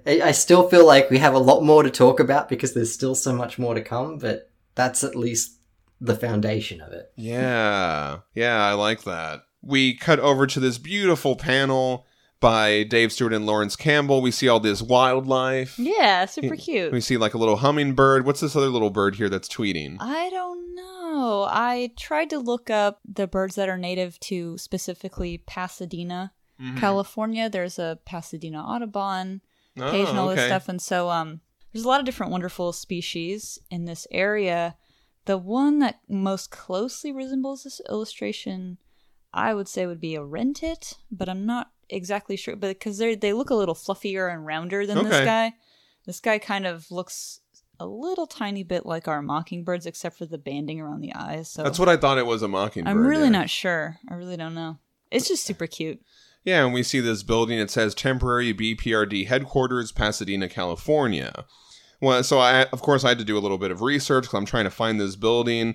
I 0.07 0.33
still 0.33 0.69
feel 0.69 0.87
like 0.87 1.11
we 1.11 1.19
have 1.19 1.35
a 1.35 1.39
lot 1.39 1.63
more 1.63 1.83
to 1.83 1.91
talk 1.91 2.21
about 2.21 2.49
because 2.49 2.75
there's 2.75 2.93
still 2.93 3.15
so 3.15 3.35
much 3.35 3.59
more 3.59 3.75
to 3.75 3.81
come, 3.81 4.19
but 4.19 4.48
that's 4.79 5.03
at 5.05 5.15
least 5.17 5.59
the 6.01 6.15
foundation 6.15 6.81
of 6.81 6.93
it. 6.93 7.13
Yeah, 7.17 8.19
yeah, 8.35 8.65
I 8.65 8.73
like 8.75 9.03
that. 9.03 9.43
We 9.61 9.95
cut 9.97 10.21
over 10.21 10.47
to 10.47 10.61
this 10.61 10.79
beautiful 10.79 11.35
panel 11.37 12.07
by 12.41 12.85
Dave 12.85 13.11
Stewart 13.13 13.33
and 13.33 13.45
Laurence 13.45 13.75
Campbell. 13.75 14.23
We 14.23 14.31
see 14.31 14.47
all 14.49 14.61
this 14.61 14.81
wildlife. 14.81 15.77
Yeah, 15.79 16.25
super 16.27 16.55
cute. 16.55 16.93
We 16.93 17.01
see 17.01 17.17
like 17.17 17.35
a 17.35 17.39
little 17.39 17.57
hummingbird. 17.57 18.25
What's 18.25 18.39
this 18.41 18.55
other 18.55 18.69
little 18.69 18.91
bird 18.91 19.17
here 19.17 19.29
that's 19.29 19.49
tweeting? 19.49 19.97
I 19.99 20.31
don't 20.31 20.77
know. 20.77 21.47
I 21.51 21.91
tried 21.99 22.31
to 22.31 22.39
look 22.39 22.71
up 22.71 23.01
the 23.05 23.27
birds 23.27 23.57
that 23.57 23.69
are 23.69 23.77
native 23.77 24.21
to 24.21 24.57
specifically 24.59 25.39
Pasadena, 25.47 26.33
Mm-hmm. 26.61 26.79
California. 26.79 27.49
There's 27.49 27.79
a 27.79 28.01
Pasadena 28.05 28.61
Audubon 28.63 29.43
Oh, 29.81 29.93
page 29.93 30.09
and 30.09 30.19
all 30.19 30.27
this 30.29 30.41
okay. 30.41 30.49
stuff, 30.49 30.69
and 30.69 30.83
so 30.83 31.09
um, 31.09 31.41
there's 31.79 31.85
a 31.85 31.89
lot 31.89 32.01
of 32.01 32.07
different 32.07 32.33
wonderful 32.33 32.73
species 32.73 33.61
in 33.71 33.85
this 33.85 34.05
area. 34.11 34.75
The 35.27 35.39
one 35.39 35.79
that 35.79 36.01
most 36.09 36.51
closely 36.51 37.13
resembles 37.13 37.63
this 37.63 37.81
illustration, 37.89 38.79
I 39.33 39.55
would 39.55 39.69
say, 39.69 39.87
would 39.87 40.01
be 40.01 40.17
a 40.17 40.21
wrentit, 40.21 40.95
but 41.09 41.29
I'm 41.29 41.47
not 41.47 41.71
exactly 41.89 42.37
sure. 42.37 42.57
But 42.57 42.71
because 42.71 42.99
they 42.99 43.15
they 43.15 43.33
look 43.33 43.51
a 43.51 43.55
little 43.55 43.77
fluffier 43.77 44.33
and 44.33 44.45
rounder 44.45 44.87
than 44.87 45.05
this 45.05 45.25
guy, 45.25 45.53
this 46.05 46.19
guy 46.19 46.41
kind 46.41 46.67
of 46.67 46.91
looks 46.91 47.43
a 47.79 47.87
little 47.87 48.27
tiny 48.27 48.65
bit 48.65 48.85
like 48.85 49.07
our 49.07 49.23
mockingbirds, 49.23 49.87
except 49.87 50.19
for 50.19 50.27
the 50.27 50.37
banding 50.37 50.81
around 50.81 51.01
the 51.01 51.15
eyes. 51.15 51.49
So 51.49 51.63
That's 51.63 51.79
what 51.79 51.89
I 51.89 51.97
thought 51.97 52.19
it 52.19 52.27
was 52.27 52.43
a 52.43 52.49
mockingbird. 52.49 52.91
I'm 52.91 53.07
really 53.07 53.25
yeah. 53.25 53.29
not 53.29 53.51
sure. 53.51 53.99
I 54.11 54.15
really 54.15 54.37
don't 54.37 54.57
know. 54.57 54.79
It's 55.13 55.29
just 55.29 55.45
super 55.45 55.69
cute. 55.69 56.01
Yeah, 56.43 56.65
and 56.65 56.75
we 56.75 56.83
see 56.83 56.99
this 56.99 57.23
building. 57.23 57.61
It 57.61 57.71
says 57.71 57.95
temporary 57.95 58.53
BPRD 58.53 59.29
headquarters, 59.29 59.93
Pasadena, 59.93 60.49
California. 60.49 61.45
Well, 62.01 62.23
so 62.23 62.39
I, 62.39 62.63
of 62.67 62.81
course, 62.81 63.05
I 63.05 63.09
had 63.09 63.19
to 63.19 63.25
do 63.25 63.37
a 63.37 63.41
little 63.41 63.59
bit 63.59 63.73
of 63.73 63.83
research 63.83 64.25
because 64.25 64.39
I'm 64.39 64.47
trying 64.47 64.65
to 64.65 64.71
find 64.71 65.01
this 65.01 65.17
building, 65.17 65.75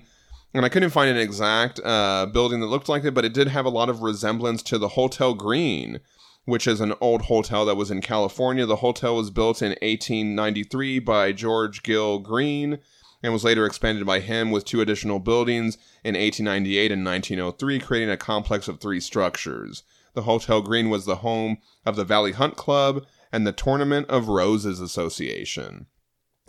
and 0.54 0.64
I 0.64 0.70
couldn't 0.70 0.90
find 0.90 1.10
an 1.10 1.18
exact 1.18 1.80
uh, 1.84 2.24
building 2.26 2.60
that 2.60 2.66
looked 2.66 2.88
like 2.88 3.04
it, 3.04 3.12
but 3.12 3.26
it 3.26 3.34
did 3.34 3.48
have 3.48 3.66
a 3.66 3.70
lot 3.70 3.90
of 3.90 4.00
resemblance 4.00 4.62
to 4.64 4.78
the 4.78 4.88
Hotel 4.88 5.34
Green, 5.34 6.00
which 6.46 6.66
is 6.66 6.80
an 6.80 6.94
old 6.98 7.22
hotel 7.22 7.66
that 7.66 7.76
was 7.76 7.90
in 7.90 8.00
California. 8.00 8.64
The 8.64 8.76
hotel 8.76 9.16
was 9.16 9.30
built 9.30 9.60
in 9.60 9.70
1893 9.82 10.98
by 11.00 11.32
George 11.32 11.82
Gill 11.82 12.18
Green 12.20 12.78
and 13.22 13.32
was 13.32 13.44
later 13.44 13.66
expanded 13.66 14.06
by 14.06 14.20
him 14.20 14.50
with 14.50 14.64
two 14.64 14.80
additional 14.80 15.18
buildings 15.18 15.76
in 16.04 16.14
1898 16.14 16.90
and 16.90 17.04
1903, 17.04 17.80
creating 17.80 18.10
a 18.10 18.16
complex 18.16 18.66
of 18.66 18.80
three 18.80 19.00
structures. 19.00 19.82
The 20.14 20.22
Hotel 20.22 20.62
Green 20.62 20.88
was 20.88 21.04
the 21.04 21.16
home 21.16 21.58
of 21.84 21.96
the 21.96 22.04
Valley 22.04 22.32
Hunt 22.32 22.56
Club 22.56 23.04
and 23.30 23.46
the 23.46 23.52
Tournament 23.52 24.08
of 24.08 24.28
Roses 24.28 24.80
Association. 24.80 25.86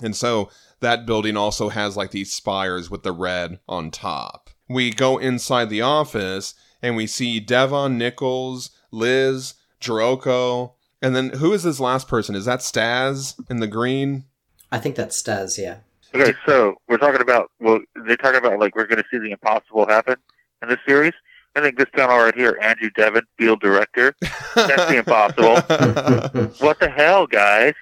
And 0.01 0.15
so 0.15 0.49
that 0.79 1.05
building 1.05 1.37
also 1.37 1.69
has 1.69 1.95
like 1.95 2.11
these 2.11 2.33
spires 2.33 2.89
with 2.89 3.03
the 3.03 3.11
red 3.11 3.59
on 3.67 3.91
top. 3.91 4.49
We 4.67 4.91
go 4.91 5.17
inside 5.17 5.69
the 5.69 5.81
office 5.81 6.53
and 6.81 6.95
we 6.95 7.07
see 7.07 7.39
Devon, 7.39 7.97
Nichols, 7.97 8.71
Liz, 8.91 9.55
Giarocco, 9.79 10.73
and 11.01 11.15
then 11.15 11.29
who 11.29 11.53
is 11.53 11.63
this 11.63 11.79
last 11.79 12.07
person? 12.07 12.35
Is 12.35 12.45
that 12.45 12.59
Staz 12.59 13.35
in 13.49 13.57
the 13.57 13.67
green? 13.67 14.25
I 14.71 14.79
think 14.79 14.95
that's 14.95 15.21
Staz, 15.21 15.57
yeah. 15.57 15.77
Okay, 16.13 16.33
so 16.45 16.75
we're 16.87 16.97
talking 16.97 17.21
about 17.21 17.51
well, 17.59 17.79
they're 18.07 18.17
talking 18.17 18.39
about 18.39 18.59
like 18.59 18.75
we're 18.75 18.87
going 18.87 19.01
to 19.01 19.07
see 19.11 19.17
the 19.17 19.31
impossible 19.31 19.85
happen 19.87 20.15
in 20.61 20.69
this 20.69 20.79
series. 20.87 21.13
I 21.55 21.61
think 21.61 21.77
this 21.77 21.89
panel 21.93 22.17
right 22.17 22.35
here, 22.35 22.57
Andrew 22.61 22.89
Devon, 22.89 23.23
field 23.37 23.61
director. 23.61 24.15
That's 24.55 24.85
the 24.87 24.97
impossible. 24.97 25.55
What 26.65 26.79
the 26.79 26.89
hell, 26.89 27.27
guys? 27.27 27.73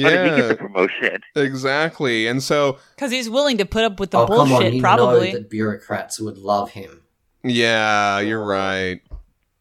How 0.00 0.08
did 0.10 0.30
he 0.30 0.36
get 0.36 0.48
the 0.48 0.54
yeah, 0.54 0.54
promotion? 0.54 1.20
exactly. 1.36 2.26
And 2.26 2.42
so, 2.42 2.78
Because 2.96 3.10
he's 3.10 3.28
willing 3.28 3.58
to 3.58 3.66
put 3.66 3.84
up 3.84 4.00
with 4.00 4.10
the 4.12 4.18
oh, 4.18 4.26
come 4.26 4.38
on, 4.40 4.48
bullshit, 4.48 4.74
you 4.74 4.80
probably. 4.80 5.32
know 5.32 5.38
that 5.38 5.50
bureaucrats 5.50 6.18
would 6.20 6.38
love 6.38 6.70
him. 6.70 7.02
yeah, 7.44 8.18
you're 8.20 8.44
right. 8.44 9.00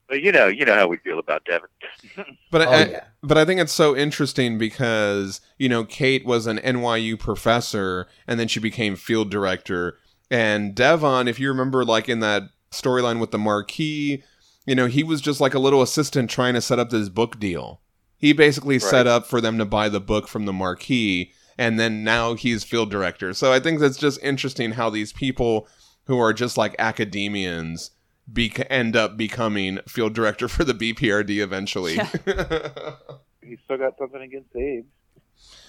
But 0.07 0.21
you 0.21 0.31
know, 0.33 0.47
you 0.47 0.65
know 0.65 0.75
how 0.75 0.87
we 0.87 0.97
feel 0.97 1.19
about 1.19 1.45
Devon. 1.45 1.69
But 2.51 2.67
Oh, 2.67 2.71
I, 2.71 2.85
yeah. 2.85 3.03
but 3.23 3.37
I 3.37 3.45
think 3.45 3.61
it's 3.61 3.71
so 3.71 3.95
interesting 3.95 4.57
because 4.57 5.39
you 5.57 5.69
know 5.69 5.85
Kate 5.85 6.25
was 6.25 6.47
an 6.47 6.57
NYU 6.59 7.17
professor 7.17 8.07
and 8.27 8.37
then 8.39 8.49
she 8.49 8.59
became 8.59 8.95
field 8.97 9.31
director, 9.31 9.97
and 10.29 10.75
Devon, 10.75 11.27
if 11.29 11.39
you 11.39 11.47
remember, 11.47 11.85
like 11.85 12.09
in 12.09 12.19
that 12.19 12.43
storyline 12.71 13.19
with 13.21 13.31
the 13.31 13.37
marquee, 13.37 14.23
you 14.65 14.75
know, 14.75 14.87
he 14.87 15.01
was 15.03 15.21
just 15.21 15.39
like 15.39 15.53
a 15.53 15.59
little 15.59 15.81
assistant 15.81 16.29
trying 16.29 16.55
to 16.55 16.61
set 16.61 16.77
up 16.79 16.89
this 16.89 17.07
book 17.09 17.39
deal. 17.39 17.79
He 18.21 18.33
basically 18.33 18.77
set 18.77 19.07
up 19.07 19.25
for 19.25 19.41
them 19.41 19.57
to 19.57 19.65
buy 19.65 19.89
the 19.89 19.99
book 19.99 20.27
from 20.27 20.45
the 20.45 20.53
marquee, 20.53 21.33
and 21.57 21.79
then 21.79 22.03
now 22.03 22.35
he's 22.35 22.63
field 22.63 22.91
director. 22.91 23.33
So 23.33 23.51
I 23.51 23.59
think 23.59 23.79
that's 23.79 23.97
just 23.97 24.21
interesting 24.21 24.73
how 24.73 24.91
these 24.91 25.11
people 25.11 25.67
who 26.05 26.19
are 26.19 26.31
just 26.31 26.55
like 26.55 26.75
academians 26.77 27.91
be- 28.31 28.53
end 28.69 28.95
up 28.95 29.17
becoming 29.17 29.79
field 29.87 30.13
director 30.13 30.47
for 30.47 30.63
the 30.63 30.73
BPRD 30.73 31.41
eventually. 31.41 31.95
He's 33.43 33.57
still 33.65 33.77
got 33.77 33.97
something 33.97 34.21
against 34.21 34.55
Abe. 34.55 34.85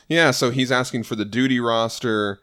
Yeah, 0.07 0.31
so 0.31 0.51
he's 0.51 0.71
asking 0.71 1.05
for 1.05 1.17
the 1.17 1.25
duty 1.25 1.59
roster. 1.59 2.41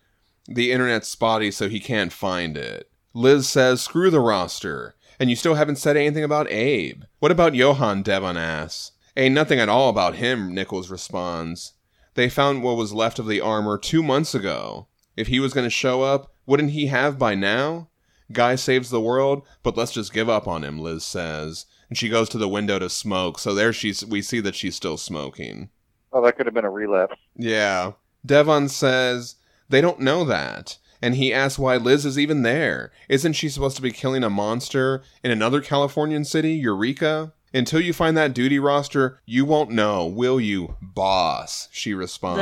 The 0.47 0.71
internet's 0.71 1.07
spotty, 1.07 1.51
so 1.51 1.69
he 1.69 1.79
can't 1.79 2.11
find 2.11 2.57
it. 2.57 2.89
Liz 3.13 3.47
says, 3.47 3.81
screw 3.81 4.09
the 4.09 4.19
roster. 4.19 4.95
And 5.19 5.29
you 5.29 5.35
still 5.35 5.53
haven't 5.53 5.75
said 5.75 5.95
anything 5.95 6.23
about 6.23 6.49
Abe. 6.51 7.03
What 7.19 7.31
about 7.31 7.53
Johann, 7.53 8.01
Devon 8.01 8.37
asks. 8.37 8.93
Ain't 9.17 9.35
nothing 9.35 9.59
at 9.59 9.69
all 9.69 9.89
about 9.89 10.15
him, 10.15 10.53
Nichols 10.53 10.89
responds. 10.89 11.73
They 12.15 12.29
found 12.29 12.63
what 12.63 12.77
was 12.77 12.93
left 12.93 13.19
of 13.19 13.27
the 13.27 13.41
armor 13.41 13.77
two 13.77 14.03
months 14.03 14.35
ago. 14.35 14.87
If 15.15 15.27
he 15.27 15.39
was 15.39 15.53
going 15.53 15.65
to 15.65 15.69
show 15.69 16.01
up, 16.01 16.33
wouldn't 16.45 16.71
he 16.71 16.87
have 16.87 17.19
by 17.19 17.35
now? 17.35 17.89
Guy 18.31 18.55
saves 18.55 18.89
the 18.89 19.01
world, 19.01 19.45
but 19.63 19.75
let's 19.75 19.91
just 19.91 20.13
give 20.13 20.29
up 20.29 20.47
on 20.47 20.63
him, 20.63 20.79
Liz 20.79 21.03
says. 21.03 21.65
And 21.89 21.97
she 21.97 22.09
goes 22.09 22.29
to 22.29 22.37
the 22.37 22.47
window 22.47 22.77
to 22.77 22.89
smoke, 22.89 23.39
so 23.39 23.53
there 23.53 23.73
she's 23.73 24.05
we 24.05 24.21
see 24.21 24.39
that 24.41 24.55
she's 24.55 24.75
still 24.75 24.97
smoking. 24.97 25.69
Oh, 26.13 26.21
that 26.23 26.37
could 26.37 26.45
have 26.45 26.53
been 26.53 26.65
a 26.65 26.69
relapse. 26.69 27.15
Yeah. 27.35 27.93
Devon 28.25 28.69
says 28.69 29.35
they 29.69 29.81
don't 29.81 29.99
know 29.99 30.23
that. 30.25 30.77
And 31.01 31.15
he 31.15 31.33
asks 31.33 31.57
why 31.57 31.77
Liz 31.77 32.05
is 32.05 32.19
even 32.19 32.41
there. 32.41 32.91
Isn't 33.07 33.33
she 33.33 33.49
supposed 33.49 33.77
to 33.77 33.81
be 33.81 33.91
killing 33.91 34.23
a 34.23 34.29
monster 34.29 35.01
in 35.23 35.31
another 35.31 35.61
Californian 35.61 36.25
city, 36.25 36.53
Eureka? 36.53 37.33
Until 37.53 37.81
you 37.81 37.93
find 37.93 38.15
that 38.17 38.33
duty 38.33 38.59
roster, 38.59 39.19
you 39.25 39.43
won't 39.45 39.71
know, 39.71 40.05
will 40.05 40.39
you, 40.39 40.75
boss? 40.81 41.67
She 41.71 41.93
responds. 41.93 42.41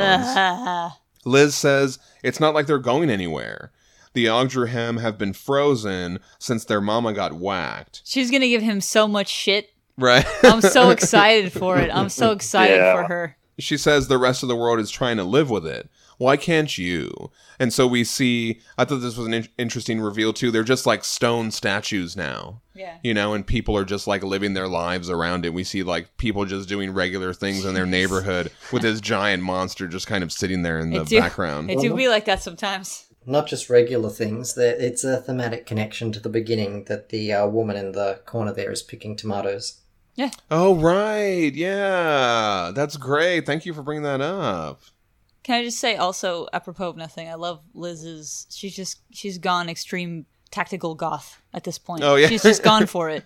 Liz 1.24 1.54
says 1.54 1.98
it's 2.22 2.40
not 2.40 2.54
like 2.54 2.66
they're 2.66 2.78
going 2.78 3.10
anywhere. 3.10 3.72
The 4.14 4.26
Ogdru 4.26 4.68
Hem 4.68 4.96
have 4.98 5.18
been 5.18 5.32
frozen 5.32 6.18
since 6.38 6.64
their 6.64 6.80
mama 6.80 7.12
got 7.12 7.34
whacked. 7.34 8.02
She's 8.04 8.30
gonna 8.30 8.48
give 8.48 8.62
him 8.62 8.80
so 8.80 9.06
much 9.06 9.28
shit. 9.28 9.70
Right? 9.96 10.26
I'm 10.42 10.60
so 10.60 10.90
excited 10.96 11.52
for 11.52 11.78
it. 11.78 11.90
I'm 11.94 12.08
so 12.08 12.30
excited 12.32 12.76
Yeah. 12.76 12.94
for 12.94 13.04
her. 13.08 13.36
she 13.58 13.76
says 13.76 14.08
the 14.08 14.18
rest 14.18 14.42
of 14.42 14.48
the 14.48 14.56
world 14.56 14.78
is 14.78 14.90
trying 14.90 15.16
to 15.18 15.24
live 15.24 15.50
with 15.50 15.66
it. 15.66 15.88
Why 16.18 16.36
can't 16.36 16.76
you? 16.76 17.30
And 17.60 17.72
so 17.72 17.86
we 17.86 18.02
see, 18.04 18.60
I 18.76 18.84
thought 18.84 18.96
this 18.98 19.16
was 19.16 19.26
an 19.28 19.34
in- 19.34 19.48
interesting 19.56 20.00
reveal 20.00 20.32
too. 20.32 20.50
They're 20.50 20.64
just 20.64 20.84
like 20.84 21.04
stone 21.04 21.50
statues 21.52 22.16
now. 22.16 22.60
Yeah. 22.74 22.98
You 23.02 23.14
know, 23.14 23.34
and 23.34 23.46
people 23.46 23.76
are 23.76 23.84
just 23.84 24.06
like 24.08 24.22
living 24.24 24.54
their 24.54 24.68
lives 24.68 25.08
around 25.08 25.46
it. 25.46 25.54
We 25.54 25.64
see 25.64 25.82
like 25.84 26.16
people 26.16 26.44
just 26.44 26.68
doing 26.68 26.92
regular 26.92 27.32
things 27.32 27.64
in 27.64 27.74
their 27.74 27.86
neighborhood 27.86 28.50
with 28.72 28.82
this 28.82 29.00
giant 29.00 29.42
monster 29.44 29.86
just 29.86 30.08
kind 30.08 30.22
of 30.24 30.32
sitting 30.32 30.62
there 30.62 30.80
in 30.80 30.90
the 30.90 31.02
It 31.02 31.08
do- 31.08 31.20
background. 31.20 31.70
It 31.70 31.80
do 31.80 31.94
be 31.94 32.08
like 32.08 32.24
that 32.26 32.42
sometimes. 32.42 33.04
Not 33.24 33.46
just 33.46 33.68
regular 33.70 34.10
things. 34.10 34.56
It's 34.56 35.04
a 35.04 35.18
thematic 35.20 35.66
connection 35.66 36.12
to 36.12 36.20
the 36.20 36.28
beginning 36.30 36.84
that 36.84 37.10
the 37.10 37.32
uh, 37.32 37.46
woman 37.46 37.76
in 37.76 37.92
the 37.92 38.20
corner 38.24 38.52
there 38.52 38.72
is 38.72 38.82
picking 38.82 39.16
tomatoes. 39.16 39.80
Yeah. 40.14 40.30
Oh, 40.50 40.74
right. 40.74 41.52
Yeah. 41.54 42.72
That's 42.74 42.96
great. 42.96 43.46
Thank 43.46 43.66
you 43.66 43.74
for 43.74 43.82
bringing 43.82 44.02
that 44.04 44.20
up. 44.20 44.80
Can 45.48 45.54
I 45.54 45.64
just 45.64 45.78
say 45.78 45.96
also, 45.96 46.46
apropos 46.52 46.90
of 46.90 46.98
nothing, 46.98 47.26
I 47.26 47.32
love 47.32 47.62
Liz's. 47.72 48.46
She's 48.50 48.76
just 48.76 49.00
she's 49.12 49.38
gone 49.38 49.70
extreme 49.70 50.26
tactical 50.50 50.94
goth 50.94 51.40
at 51.54 51.64
this 51.64 51.78
point. 51.78 52.04
Oh, 52.04 52.16
yeah. 52.16 52.26
she's 52.26 52.42
just 52.42 52.62
gone 52.62 52.84
for 52.84 53.08
it. 53.08 53.24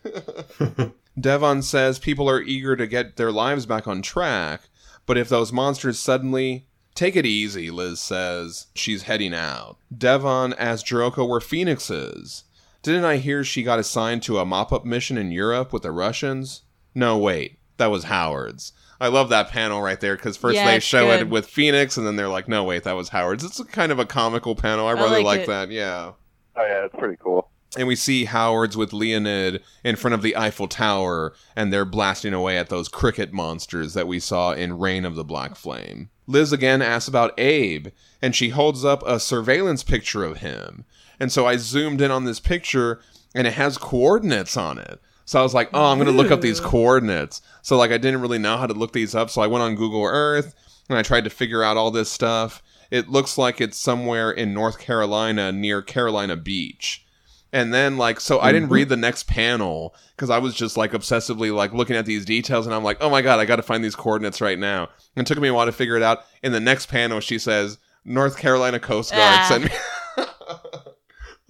Devon 1.20 1.62
says 1.62 1.98
people 1.98 2.30
are 2.30 2.40
eager 2.40 2.76
to 2.76 2.86
get 2.86 3.16
their 3.16 3.32
lives 3.32 3.66
back 3.66 3.88
on 3.88 4.02
track, 4.02 4.60
but 5.04 5.18
if 5.18 5.28
those 5.28 5.52
monsters 5.52 5.98
suddenly. 5.98 6.68
Take 6.94 7.16
it 7.16 7.26
easy, 7.26 7.72
Liz 7.72 7.98
says. 7.98 8.68
She's 8.76 9.02
heading 9.02 9.34
out. 9.34 9.78
Devon 9.92 10.52
asks 10.58 10.88
Giarocco 10.88 11.28
where 11.28 11.40
Fenix 11.40 11.90
is. 11.90 12.44
Didn't 12.84 13.04
I 13.04 13.16
hear 13.16 13.42
she 13.42 13.64
got 13.64 13.80
assigned 13.80 14.22
to 14.24 14.38
a 14.38 14.46
mop 14.46 14.72
up 14.72 14.84
mission 14.84 15.18
in 15.18 15.32
Europe 15.32 15.72
with 15.72 15.82
the 15.82 15.90
Russians? 15.90 16.62
No, 16.94 17.18
wait. 17.18 17.58
That 17.78 17.90
was 17.90 18.04
Howard's. 18.04 18.72
I 19.02 19.08
love 19.08 19.30
that 19.30 19.48
panel 19.50 19.82
right 19.82 20.00
there 20.00 20.16
because 20.16 20.36
first 20.36 20.56
Yeah, 20.56 20.66
they 20.66 20.76
it's 20.76 20.84
show 20.84 21.10
it 21.10 21.28
with 21.28 21.46
Fenix 21.46 21.96
and 21.96 22.06
then 22.06 22.16
they're 22.16 22.28
like, 22.28 22.48
no, 22.48 22.64
wait, 22.64 22.84
that 22.84 22.92
was 22.92 23.08
Howard's. 23.10 23.44
It's 23.44 23.62
kind 23.64 23.90
of 23.92 23.98
a 23.98 24.06
comical 24.06 24.54
panel. 24.54 24.86
I 24.86 24.90
I 24.90 24.92
really 24.92 25.22
like 25.22 25.40
like 25.40 25.46
that. 25.46 25.70
Yeah 25.70 26.12
Oh 26.56 26.62
yeah, 26.62 26.84
it's 26.84 26.94
pretty 26.96 27.16
cool. 27.18 27.50
and 27.76 27.88
we 27.88 27.96
see 27.96 28.26
Howard's 28.26 28.76
with 28.76 28.92
Leonid 28.92 29.62
in 29.82 29.96
front 29.96 30.14
of 30.14 30.22
the 30.22 30.36
Eiffel 30.36 30.68
Tower, 30.68 31.32
and 31.56 31.72
they're 31.72 31.84
blasting 31.84 32.34
away 32.34 32.58
at 32.58 32.68
those 32.68 32.88
cricket 32.88 33.32
monsters 33.32 33.94
that 33.94 34.06
we 34.06 34.20
saw 34.20 34.52
in 34.52 34.78
Reign 34.78 35.04
of 35.04 35.14
the 35.14 35.24
Black 35.24 35.56
Flame. 35.56 36.10
Liz 36.26 36.52
again 36.52 36.82
asks 36.82 37.08
about 37.08 37.38
Abe, 37.40 37.88
and 38.20 38.36
she 38.36 38.50
holds 38.50 38.84
up 38.84 39.02
a 39.06 39.18
surveillance 39.18 39.82
picture 39.82 40.24
of 40.24 40.38
him. 40.38 40.84
And 41.18 41.32
so 41.32 41.46
I 41.46 41.56
zoomed 41.56 42.00
in 42.00 42.10
on 42.10 42.24
this 42.24 42.40
picture, 42.40 43.00
and 43.34 43.46
it 43.46 43.54
has 43.54 43.78
coordinates 43.78 44.56
on 44.56 44.78
it. 44.78 45.00
So 45.32 45.40
I 45.40 45.42
was 45.42 45.54
like, 45.54 45.70
oh, 45.72 45.86
I'm 45.86 45.96
going 45.96 46.10
to 46.10 46.12
look 46.12 46.30
up 46.30 46.42
these 46.42 46.60
coordinates. 46.60 47.40
So, 47.62 47.78
like, 47.78 47.90
I 47.90 47.96
didn't 47.96 48.20
really 48.20 48.36
know 48.38 48.58
how 48.58 48.66
to 48.66 48.74
look 48.74 48.92
these 48.92 49.14
up, 49.14 49.30
so 49.30 49.40
I 49.40 49.46
went 49.46 49.62
on 49.62 49.76
Google 49.76 50.04
Earth, 50.04 50.54
and 50.90 50.98
I 50.98 51.02
tried 51.02 51.24
to 51.24 51.30
figure 51.30 51.62
out 51.62 51.78
all 51.78 51.90
this 51.90 52.10
stuff. 52.10 52.62
It 52.90 53.08
looks 53.08 53.38
like 53.38 53.58
it's 53.58 53.78
somewhere 53.78 54.30
in 54.30 54.52
North 54.52 54.78
Carolina 54.78 55.50
near 55.50 55.80
Carolina 55.80 56.36
Beach. 56.36 57.06
And 57.50 57.72
then 57.72 57.96
like 57.96 58.20
so 58.20 58.40
I 58.40 58.52
didn't 58.52 58.68
read 58.68 58.90
the 58.90 58.96
next 58.96 59.26
panel 59.26 59.94
because 60.16 60.28
I 60.28 60.36
was 60.36 60.54
just 60.54 60.76
like 60.76 60.92
obsessively 60.92 61.54
like 61.54 61.72
looking 61.72 61.96
at 61.96 62.04
these 62.04 62.24
details 62.26 62.66
and 62.66 62.74
I'm 62.74 62.84
like, 62.84 62.98
"Oh 63.02 63.08
my 63.10 63.20
god, 63.22 63.40
I 63.40 63.44
got 63.46 63.56
to 63.56 63.62
find 63.62 63.82
these 63.84 63.94
coordinates 63.94 64.40
right 64.40 64.58
now." 64.58 64.88
And 65.16 65.26
it 65.26 65.28
took 65.28 65.38
me 65.42 65.48
a 65.48 65.54
while 65.54 65.66
to 65.66 65.72
figure 65.72 65.96
it 65.96 66.02
out. 66.02 66.24
In 66.42 66.52
the 66.52 66.60
next 66.60 66.86
panel 66.86 67.20
she 67.20 67.38
says 67.38 67.76
North 68.06 68.38
Carolina 68.38 68.78
Coast 68.80 69.10
Guard 69.12 69.22
Ah. 69.22 69.46
sent 69.48 69.64
me 69.64 69.70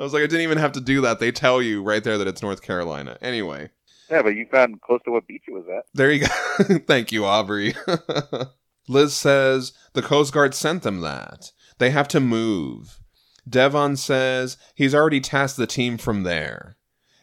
I 0.02 0.04
was 0.04 0.12
like, 0.12 0.24
I 0.24 0.26
didn't 0.26 0.40
even 0.42 0.58
have 0.58 0.72
to 0.72 0.80
do 0.80 1.00
that. 1.02 1.20
They 1.20 1.30
tell 1.30 1.62
you 1.62 1.80
right 1.80 2.02
there 2.02 2.18
that 2.18 2.26
it's 2.26 2.42
North 2.42 2.60
Carolina. 2.60 3.16
Anyway, 3.22 3.70
Yeah, 4.10 4.22
but 4.22 4.34
you 4.34 4.46
found 4.50 4.80
close 4.80 4.98
to 5.04 5.12
what 5.12 5.28
beach 5.28 5.44
it 5.46 5.52
was 5.52 5.64
at. 5.68 5.84
there 5.94 6.10
you 6.10 6.26
go. 6.26 6.78
Thank 6.88 7.12
you, 7.12 7.24
Aubrey. 7.24 7.76
Liz 8.88 9.14
says 9.14 9.72
the 9.92 10.02
Coast 10.02 10.34
Guard 10.34 10.54
sent 10.54 10.82
them 10.82 11.02
that. 11.02 11.52
They 11.78 11.90
have 11.90 12.08
to 12.08 12.18
move. 12.18 12.98
Devon 13.48 13.96
says 13.96 14.56
he's 14.74 14.92
already 14.92 15.20
tasked 15.20 15.56
the 15.56 15.68
team 15.68 15.98
from 15.98 16.24
there. 16.24 16.78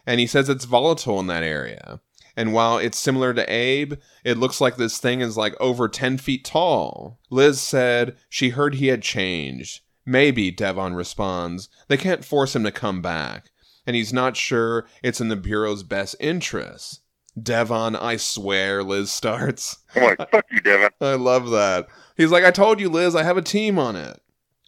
And 0.06 0.22
he 0.22 0.26
says 0.26 0.47
it's 0.47 0.64
volatile 0.64 1.19
in 1.19 1.27
that 1.27 1.43
area. 1.43 1.99
And 2.38 2.53
while 2.53 2.77
it's 2.77 2.97
similar 2.97 3.34
to 3.34 3.53
Abe, 3.53 3.95
it 4.23 4.38
looks 4.38 4.61
like 4.61 4.77
this 4.77 4.99
thing 4.99 5.19
is 5.19 5.35
like 5.35 5.53
over 5.60 5.89
10 5.89 6.18
feet 6.18 6.45
tall. 6.45 7.19
Liz 7.30 7.60
said 7.60 8.15
she 8.30 8.51
heard 8.51 8.76
he 8.76 8.88
had 8.88 9.01
changed. 9.01 9.81
Maybe, 10.10 10.49
Devon 10.49 10.95
responds. 10.95 11.69
They 11.88 11.95
can't 11.95 12.26
force 12.26 12.56
him 12.56 12.64
to 12.64 12.72
come 12.72 12.99
back. 12.99 13.52
And 13.86 13.95
he's 13.95 14.11
not 14.11 14.36
sure 14.36 14.88
it's 15.03 15.22
in 15.22 15.27
the 15.27 15.36
Bureau's 15.36 15.84
best 15.84 16.15
interests. 16.19 17.02
Devon, 17.40 17.95
I 17.95 18.18
swear, 18.18 18.81
Liz 18.81 19.11
starts. 19.11 19.77
I'm 19.95 20.02
like, 20.02 20.31
fuck 20.31 20.48
you, 20.49 20.61
Devin. 20.61 20.90
I 21.02 21.14
love 21.14 21.52
that. 21.52 21.90
He's 22.18 22.31
like, 22.31 22.44
I 22.44 22.49
told 22.49 22.80
you, 22.80 22.90
Liz, 22.90 23.15
I 23.15 23.22
have 23.22 23.38
a 23.38 23.44
team 23.44 23.77
on 23.77 23.95
it. 23.95 24.19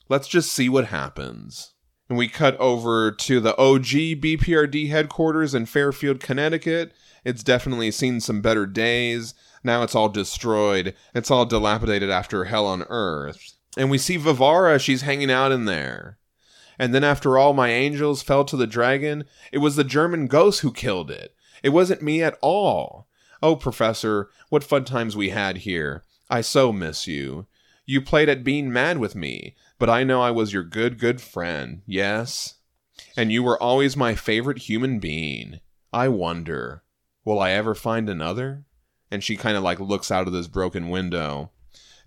Let's 0.10 0.28
just 0.28 0.54
see 0.54 0.70
what 0.70 0.86
happens. 0.86 1.74
And 2.08 2.20
we 2.20 2.28
cut 2.28 2.56
over 2.58 3.12
to 3.12 3.40
the 3.40 3.58
OG 3.58 4.22
BPRD 4.22 4.92
headquarters 4.92 5.56
in 5.56 5.66
Fairfield, 5.66 6.20
Connecticut. 6.20 6.94
It's 7.26 7.44
definitely 7.44 7.90
seen 7.90 8.20
some 8.20 8.42
better 8.42 8.68
days. 8.68 9.34
Now 9.64 9.82
it's 9.82 9.96
all 9.96 10.10
destroyed. 10.10 10.94
It's 11.16 11.32
all 11.32 11.48
dilapidated 11.48 12.12
after 12.12 12.44
Hell 12.44 12.68
on 12.68 12.84
Earth. 12.84 13.56
And 13.78 13.90
we 13.90 13.98
see 13.98 14.18
Varvara, 14.18 14.80
she's 14.80 15.02
hanging 15.02 15.32
out 15.32 15.52
in 15.52 15.66
there. 15.66 16.18
And 16.78 16.94
then 16.94 17.04
after 17.04 17.38
all 17.38 17.54
my 17.54 17.70
angels 17.70 18.22
fell 18.22 18.44
to 18.46 18.58
the 18.58 18.68
dragon, 18.68 19.26
it 19.52 19.60
was 19.60 19.76
the 19.76 19.84
German 19.84 20.28
ghost 20.28 20.62
who 20.62 20.72
killed 20.72 21.12
it. 21.12 21.36
It 21.64 21.70
wasn't 21.70 22.02
me 22.02 22.24
at 22.24 22.38
all. 22.42 23.08
Oh, 23.42 23.56
Professor, 23.56 24.30
what 24.50 24.64
fun 24.64 24.86
times 24.86 25.16
we 25.16 25.30
had 25.30 25.58
here. 25.58 26.04
I 26.30 26.42
so 26.42 26.72
miss 26.72 27.08
you. 27.08 27.48
You 27.86 28.02
played 28.02 28.30
at 28.30 28.44
being 28.44 28.72
mad 28.72 29.00
with 29.00 29.16
me, 29.16 29.56
but 29.80 29.90
I 29.90 30.04
know 30.04 30.22
I 30.22 30.32
was 30.32 30.54
your 30.54 30.64
good, 30.64 30.98
good 30.98 31.22
friend, 31.22 31.82
yes? 31.86 32.56
And 33.18 33.32
you 33.32 33.44
were 33.44 33.62
always 33.62 33.98
my 33.98 34.16
favorite 34.16 34.60
human 34.60 35.00
being. 35.00 35.60
I 35.92 36.08
wonder, 36.08 36.84
will 37.26 37.40
I 37.40 37.52
ever 37.52 37.76
find 37.76 38.10
another? 38.10 38.66
And 39.10 39.24
she 39.24 39.36
kind 39.36 39.58
of 39.58 39.64
like 39.64 39.80
looks 39.80 40.10
out 40.10 40.28
of 40.28 40.34
this 40.34 40.48
broken 40.48 40.90
window. 40.90 41.52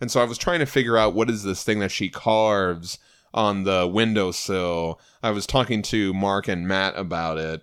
And 0.01 0.11
so 0.11 0.21
I 0.21 0.25
was 0.25 0.39
trying 0.39 0.61
to 0.61 0.67
figure 0.67 0.97
out 0.97 1.15
what 1.15 1.31
is 1.31 1.43
this 1.43 1.63
thing 1.63 1.79
that 1.81 1.91
she 1.91 2.09
carves 2.09 2.99
on 3.33 3.65
the 3.65 3.87
windowsill. 3.87 5.01
I 5.23 5.31
was 5.31 5.47
talking 5.47 5.83
to 5.83 6.15
Mark 6.15 6.49
and 6.49 6.69
Matt 6.69 6.97
about 6.97 7.39
it, 7.39 7.63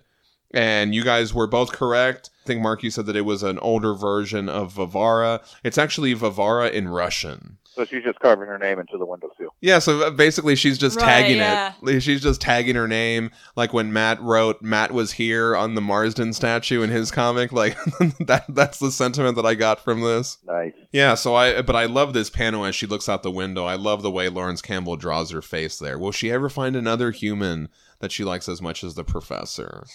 and 0.52 0.94
you 0.94 1.02
guys 1.02 1.32
were 1.32 1.46
both 1.46 1.72
correct. 1.72 2.30
I 2.44 2.46
think 2.46 2.60
Mark, 2.60 2.82
you 2.82 2.90
said 2.90 3.06
that 3.06 3.16
it 3.16 3.24
was 3.24 3.42
an 3.42 3.58
older 3.60 3.94
version 3.94 4.48
of 4.48 4.72
Varvara. 4.72 5.40
It's 5.64 5.78
actually 5.78 6.12
Varvara 6.12 6.68
in 6.68 6.88
Russian. 6.88 7.58
So 7.74 7.86
she's 7.86 8.04
just 8.04 8.20
carving 8.20 8.48
her 8.48 8.58
name 8.58 8.78
into 8.78 8.98
the 8.98 9.06
windowsill. 9.06 9.54
Yeah, 9.62 9.78
so 9.78 10.02
uh, 10.02 10.10
basically 10.10 10.56
she's 10.56 10.76
just 10.76 10.96
Right, 10.98 11.06
tagging 11.06 11.38
yeah. 11.38 11.72
it. 11.82 12.00
She's 12.02 12.20
just 12.20 12.40
tagging 12.42 12.74
her 12.76 12.86
name, 12.86 13.30
like 13.56 13.72
when 13.72 13.92
Matt 13.92 14.20
wrote 14.20 14.60
"Matt 14.60 14.92
was 14.92 15.12
here" 15.12 15.56
on 15.56 15.74
the 15.74 15.80
Marsden 15.80 16.34
statue 16.34 16.82
in 16.82 16.90
his 16.90 17.10
comic. 17.10 17.50
Like 17.50 17.76
that. 18.26 18.44
That's 18.48 18.78
the 18.78 18.90
sentiment 18.90 19.36
that 19.36 19.46
I 19.46 19.54
got 19.54 19.80
from 19.80 20.02
this. 20.02 20.36
Nice. 20.46 20.72
Yeah. 20.92 21.14
So 21.14 21.34
I, 21.34 21.62
but 21.62 21.74
I 21.74 21.86
love 21.86 22.12
this 22.12 22.28
panel 22.28 22.64
as 22.66 22.74
she 22.74 22.86
looks 22.86 23.08
out 23.08 23.22
the 23.22 23.30
window. 23.30 23.64
I 23.64 23.76
love 23.76 24.02
the 24.02 24.10
way 24.10 24.28
Laurence 24.28 24.60
Campbell 24.60 24.96
draws 24.96 25.30
her 25.30 25.40
face 25.42 25.78
there. 25.78 25.98
Will 25.98 26.12
she 26.12 26.30
ever 26.30 26.50
find 26.50 26.76
another 26.76 27.10
human 27.10 27.68
that 28.00 28.12
she 28.12 28.22
likes 28.24 28.48
as 28.50 28.60
much 28.60 28.84
as 28.84 28.94
the 28.96 29.04
professor? 29.04 29.86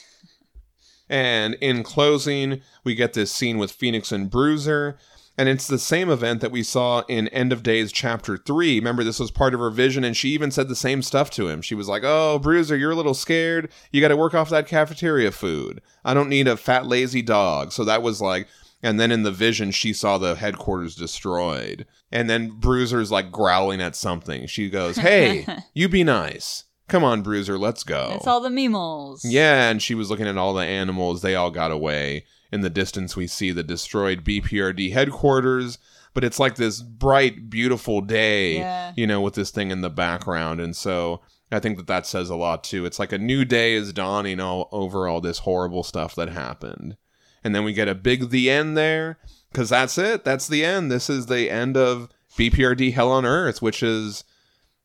And 1.10 1.54
in 1.62 1.84
closing, 1.84 2.62
we 2.84 2.96
get 2.96 3.14
this 3.14 3.32
scene 3.32 3.58
with 3.58 3.72
Fenix 3.72 4.12
and 4.12 4.30
Bruiser. 4.30 4.98
And 5.38 5.48
it's 5.48 5.68
the 5.68 5.78
same 5.78 6.10
event 6.10 6.42
that 6.42 6.52
we 6.52 6.64
saw 6.64 7.02
in 7.08 7.28
End 7.28 7.54
of 7.54 7.62
Days 7.62 7.92
Chapter 7.92 8.38
3. 8.38 8.80
Remember, 8.80 9.04
this 9.04 9.20
was 9.20 9.30
part 9.30 9.54
of 9.54 9.60
her 9.60 9.70
vision, 9.70 10.04
and 10.04 10.18
she 10.18 10.30
even 10.30 10.50
said 10.50 10.68
the 10.68 10.76
same 10.76 11.04
stuff 11.04 11.30
to 11.32 11.48
him. 11.48 11.62
She 11.62 11.76
was 11.76 11.88
like, 11.88 12.02
Oh, 12.04 12.40
Bruiser, 12.40 12.76
you're 12.76 12.92
a 12.92 12.96
little 12.96 13.14
scared. 13.14 13.70
You 13.92 14.02
got 14.02 14.08
to 14.08 14.18
work 14.18 14.34
off 14.34 14.50
that 14.50 14.68
cafeteria 14.68 15.32
food. 15.32 15.82
I 16.04 16.16
don't 16.16 16.30
need 16.30 16.48
a 16.48 16.58
fat, 16.58 16.88
lazy 16.88 17.22
dog. 17.22 17.72
So 17.72 17.84
that 17.84 18.02
was 18.02 18.20
like, 18.20 18.48
and 18.82 19.00
then 19.00 19.12
in 19.12 19.24
the 19.24 19.32
vision, 19.32 19.72
she 19.72 19.94
saw 19.94 20.18
the 20.18 20.36
headquarters 20.36 20.96
destroyed. 20.96 21.86
And 22.12 22.30
then 22.30 22.52
Bruiser's 22.52 23.12
like 23.12 23.32
growling 23.32 23.82
at 23.82 23.96
something. 23.96 24.48
She 24.48 24.70
goes, 24.70 24.98
Hey, 24.98 25.46
you 25.74 25.88
be 25.88 26.04
nice. 26.04 26.64
Come 26.88 27.04
on, 27.04 27.22
Bruiser, 27.22 27.58
let's 27.58 27.84
go. 27.84 28.14
It's 28.16 28.28
all 28.28 28.40
the 28.40 28.50
meemals. 28.50 29.26
Yeah, 29.26 29.70
and 29.70 29.84
she 29.84 29.94
was 29.94 30.10
looking 30.10 30.28
at 30.28 30.38
all 30.38 30.54
the 30.54 30.66
animals. 30.66 31.22
They 31.22 31.36
all 31.36 31.52
got 31.52 31.72
away. 31.72 32.26
In 32.52 32.62
the 32.62 32.70
distance, 32.70 33.16
we 33.16 33.28
see 33.28 33.52
the 33.52 33.64
destroyed 33.64 34.24
BPRD 34.24 34.94
headquarters, 34.94 35.78
but 36.14 36.24
it's 36.24 36.40
like 36.40 36.56
this 36.56 36.82
bright, 36.82 37.50
beautiful 37.50 38.02
day, 38.02 38.58
Yeah. 38.60 38.94
you 38.96 39.06
know, 39.06 39.22
with 39.22 39.34
this 39.36 39.52
thing 39.52 39.70
in 39.72 39.82
the 39.82 39.90
background. 39.90 40.62
And 40.62 40.76
so 40.76 41.22
I 41.52 41.60
think 41.60 41.78
that 41.78 41.88
that 41.88 42.06
says 42.06 42.30
a 42.30 42.36
lot 42.36 42.64
too. 42.64 42.86
It's 42.86 43.00
like 43.00 43.12
a 43.12 43.18
new 43.18 43.44
day 43.46 43.74
is 43.74 43.92
dawning 43.94 44.40
all 44.40 44.70
over 44.72 45.08
all 45.08 45.22
this 45.22 45.40
horrible 45.40 45.84
stuff 45.84 46.16
that 46.16 46.30
happened. 46.30 46.96
And 47.44 47.54
then 47.54 47.64
we 47.64 47.74
get 47.74 47.88
a 47.88 47.96
big 47.96 48.30
the 48.30 48.50
end 48.50 48.78
there, 48.78 49.20
because 49.52 49.70
that's 49.70 49.98
it. 49.98 50.24
That's 50.26 50.48
the 50.48 50.64
end. 50.66 50.92
This 50.92 51.10
is 51.10 51.26
the 51.28 51.50
end 51.50 51.78
of 51.78 52.10
BPRD 52.38 52.94
Hell 52.94 53.12
on 53.12 53.26
Earth, 53.26 53.62
which 53.62 53.82
is. 53.84 54.24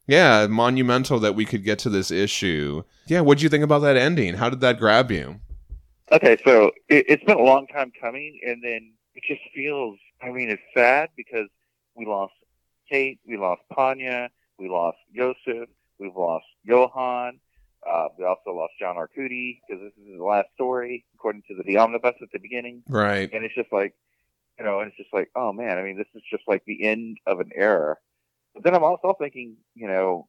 Yeah, 0.08 0.48
monumental 0.48 1.20
that 1.20 1.36
we 1.36 1.44
could 1.44 1.62
get 1.64 1.78
to 1.80 1.88
this 1.88 2.10
issue. 2.10 2.82
Yeah, 3.06 3.20
what'd 3.20 3.40
you 3.40 3.48
think 3.48 3.62
about 3.62 3.82
that 3.82 3.96
ending? 3.96 4.34
How 4.34 4.50
did 4.50 4.60
that 4.60 4.80
grab 4.80 5.12
you? 5.12 5.36
Okay, 6.12 6.36
so 6.44 6.66
it, 6.90 7.06
it's 7.08 7.24
been 7.24 7.38
a 7.38 7.42
long 7.42 7.66
time 7.68 7.90
coming, 7.98 8.38
and 8.46 8.62
then 8.62 8.92
it 9.14 9.22
just 9.26 9.40
feels. 9.54 9.98
I 10.22 10.30
mean, 10.30 10.50
it's 10.50 10.62
sad 10.74 11.08
because 11.16 11.48
we 11.94 12.04
lost 12.04 12.34
Kate, 12.90 13.18
we 13.26 13.38
lost 13.38 13.62
Panya, 13.72 14.28
we 14.58 14.68
lost 14.68 14.98
Iosif, 15.16 15.66
we've 15.98 16.14
lost 16.14 16.44
Johann. 16.64 17.40
Uh, 17.90 18.08
we 18.16 18.24
also 18.24 18.50
lost 18.54 18.74
John 18.78 18.96
Arcudi 18.96 19.60
because 19.66 19.82
this 19.82 19.92
is 20.00 20.12
his 20.12 20.20
last 20.20 20.48
story, 20.54 21.04
according 21.14 21.42
to 21.48 21.56
the, 21.56 21.64
the 21.64 21.78
omnibus 21.78 22.14
at 22.22 22.28
the 22.32 22.38
beginning. 22.38 22.82
Right. 22.86 23.28
And 23.32 23.44
it's 23.44 23.54
just 23.54 23.72
like, 23.72 23.94
you 24.58 24.64
know, 24.64 24.80
and 24.80 24.88
it's 24.88 24.96
just 24.96 25.12
like, 25.12 25.30
oh 25.34 25.52
man, 25.52 25.78
I 25.78 25.82
mean, 25.82 25.96
this 25.96 26.06
is 26.14 26.22
just 26.30 26.44
like 26.46 26.62
the 26.64 26.84
end 26.84 27.18
of 27.26 27.40
an 27.40 27.50
era. 27.54 27.96
But 28.54 28.64
then 28.64 28.74
I'm 28.74 28.84
also 28.84 29.16
thinking, 29.18 29.56
you 29.74 29.88
know, 29.88 30.28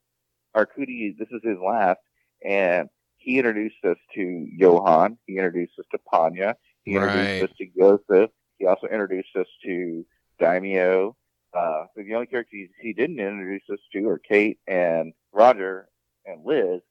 Arcudi, 0.56 1.16
this 1.16 1.28
is 1.30 1.42
his 1.44 1.58
last, 1.60 2.00
and 2.44 2.90
he 3.24 3.38
introduced 3.38 3.84
us 3.86 3.98
to 4.16 4.48
Johann. 4.52 5.18
He 5.26 5.38
introduced 5.38 5.80
us 5.80 5.86
to 5.92 6.00
Panya. 6.12 6.56
He 6.84 6.96
introduced 6.96 7.42
Right. 7.42 7.50
us 7.50 7.56
to 7.58 7.66
Joseph. 7.78 8.32
He 8.58 8.66
also 8.66 8.88
introduced 8.88 9.36
us 9.36 9.48
to 9.64 10.06
Daimio. 10.40 11.16
Uh, 11.54 11.86
the 11.96 12.14
only 12.14 12.28
characters 12.28 12.70
he, 12.82 12.94
didn't 12.94 13.20
introduce 13.20 13.62
us 13.72 13.80
to 13.94 14.10
are 14.10 14.20
Kate 14.20 14.60
and 14.68 15.14
Roger 15.32 15.88
and 16.26 16.44
Liz. 16.44 16.82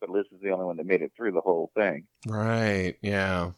But 0.00 0.10
Liz 0.10 0.26
is 0.32 0.40
the 0.42 0.50
only 0.50 0.66
one 0.66 0.76
that 0.76 0.86
made 0.86 1.00
it 1.02 1.12
through 1.16 1.32
the 1.32 1.40
whole 1.40 1.70
thing. 1.74 2.06
Right. 2.26 2.96
Yeah. 3.00 3.52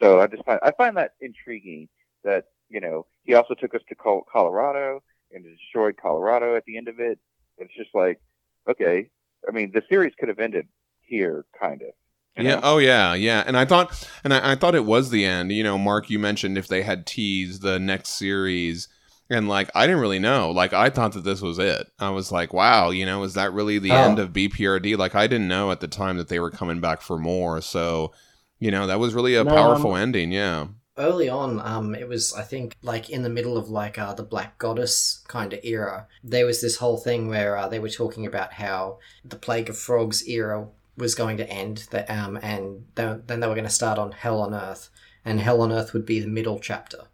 So 0.00 0.20
I 0.20 0.28
just 0.28 0.44
find 0.44 0.60
I 0.62 0.70
find 0.70 0.96
that 0.96 1.14
intriguing 1.20 1.88
that 2.22 2.44
you 2.68 2.80
know 2.80 3.06
he 3.24 3.34
also 3.34 3.54
took 3.54 3.74
us 3.74 3.82
to 3.88 4.22
Colorado 4.32 5.02
and 5.32 5.44
destroyed 5.44 5.96
Colorado 6.00 6.54
at 6.54 6.64
the 6.64 6.76
end 6.76 6.86
of 6.86 7.00
it. 7.00 7.18
It's 7.58 7.74
just 7.74 7.90
like 7.94 8.20
okay, 8.68 9.10
I 9.48 9.50
mean 9.50 9.72
the 9.72 9.82
series 9.88 10.12
could 10.18 10.28
have 10.28 10.38
ended 10.38 10.68
here, 11.08 11.46
kind 11.58 11.82
of. 11.82 11.88
Yeah. 12.36 12.56
know? 12.56 12.60
Oh, 12.62 12.78
yeah. 12.78 13.14
Yeah. 13.14 13.42
And 13.46 13.56
I 13.56 13.64
thought, 13.64 14.08
and 14.24 14.32
I, 14.32 14.52
I 14.52 14.54
thought 14.54 14.74
it 14.74 14.84
was 14.84 15.10
the 15.10 15.24
end. 15.24 15.50
You 15.52 15.64
know, 15.64 15.76
Mark, 15.78 16.08
you 16.10 16.18
mentioned 16.18 16.56
if 16.56 16.68
they 16.68 16.82
had 16.82 17.06
teased 17.06 17.62
the 17.62 17.78
next 17.80 18.10
series, 18.10 18.88
and 19.30 19.48
like 19.48 19.70
I 19.74 19.86
didn't 19.86 20.00
really 20.00 20.18
know. 20.20 20.50
Like 20.50 20.72
I 20.72 20.88
thought 20.90 21.12
that 21.12 21.24
this 21.24 21.42
was 21.42 21.58
it. 21.58 21.86
I 21.98 22.10
was 22.10 22.30
like, 22.32 22.52
wow. 22.52 22.90
You 22.90 23.06
know, 23.06 23.24
is 23.24 23.34
that 23.34 23.52
really 23.52 23.78
the 23.78 23.90
Oh. 23.90 23.96
end 23.96 24.18
of 24.18 24.32
BPRD? 24.32 24.96
Like 24.96 25.14
I 25.14 25.26
didn't 25.26 25.48
know 25.48 25.70
at 25.70 25.80
the 25.80 25.88
time 25.88 26.16
that 26.18 26.28
they 26.28 26.40
were 26.40 26.50
coming 26.50 26.80
back 26.80 27.02
for 27.02 27.18
more. 27.18 27.60
So, 27.60 28.12
you 28.58 28.70
know, 28.70 28.86
that 28.86 29.00
was 29.00 29.14
really 29.14 29.34
a 29.34 29.44
No, 29.44 29.54
powerful 29.54 29.92
um, 29.92 30.00
ending. 30.00 30.32
Yeah. 30.32 30.68
early 30.98 31.28
on 31.28 31.60
um 31.60 31.94
it 31.94 32.08
was 32.08 32.34
i 32.34 32.42
think 32.42 32.74
like 32.82 33.08
in 33.08 33.22
the 33.22 33.28
middle 33.28 33.56
of 33.56 33.68
like 33.68 33.96
uh 33.98 34.12
the 34.14 34.22
black 34.22 34.58
goddess 34.58 35.22
kind 35.28 35.52
of 35.52 35.60
era 35.62 36.08
there 36.24 36.44
was 36.46 36.60
this 36.60 36.76
whole 36.78 36.96
thing 36.96 37.28
where 37.28 37.56
uh, 37.56 37.68
they 37.68 37.78
were 37.78 37.88
talking 37.88 38.26
about 38.26 38.54
how 38.54 38.98
the 39.24 39.36
plague 39.36 39.68
of 39.70 39.78
frogs 39.78 40.26
era 40.28 40.66
was 40.98 41.14
going 41.14 41.36
to 41.38 41.48
end 41.48 41.86
that 41.92 42.10
um 42.10 42.38
and 42.42 42.84
then 42.96 43.22
then 43.26 43.40
they 43.40 43.46
were 43.48 43.54
going 43.54 43.64
to 43.64 43.70
start 43.82 43.98
on 43.98 44.12
hell 44.12 44.40
on 44.40 44.54
earth 44.54 44.90
and 45.24 45.40
hell 45.40 45.62
on 45.62 45.72
earth 45.72 45.92
would 45.94 46.04
be 46.06 46.20
the 46.20 46.26
middle 46.28 46.58
chapter 46.58 47.04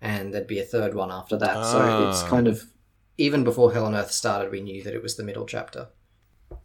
and 0.00 0.34
there'd 0.34 0.46
be 0.46 0.58
a 0.60 0.64
third 0.64 0.94
one 0.94 1.10
after 1.12 1.36
that 1.36 1.64
so 1.64 1.80
it's 1.86 2.22
Ah. 2.24 2.28
kind 2.28 2.48
of 2.48 2.64
even 3.16 3.44
before 3.44 3.72
hell 3.72 3.86
on 3.86 3.94
earth 3.94 4.10
started 4.10 4.50
we 4.50 4.60
knew 4.60 4.82
that 4.82 4.94
it 4.94 5.02
was 5.02 5.16
the 5.16 5.22
middle 5.24 5.46
chapter 5.46 5.88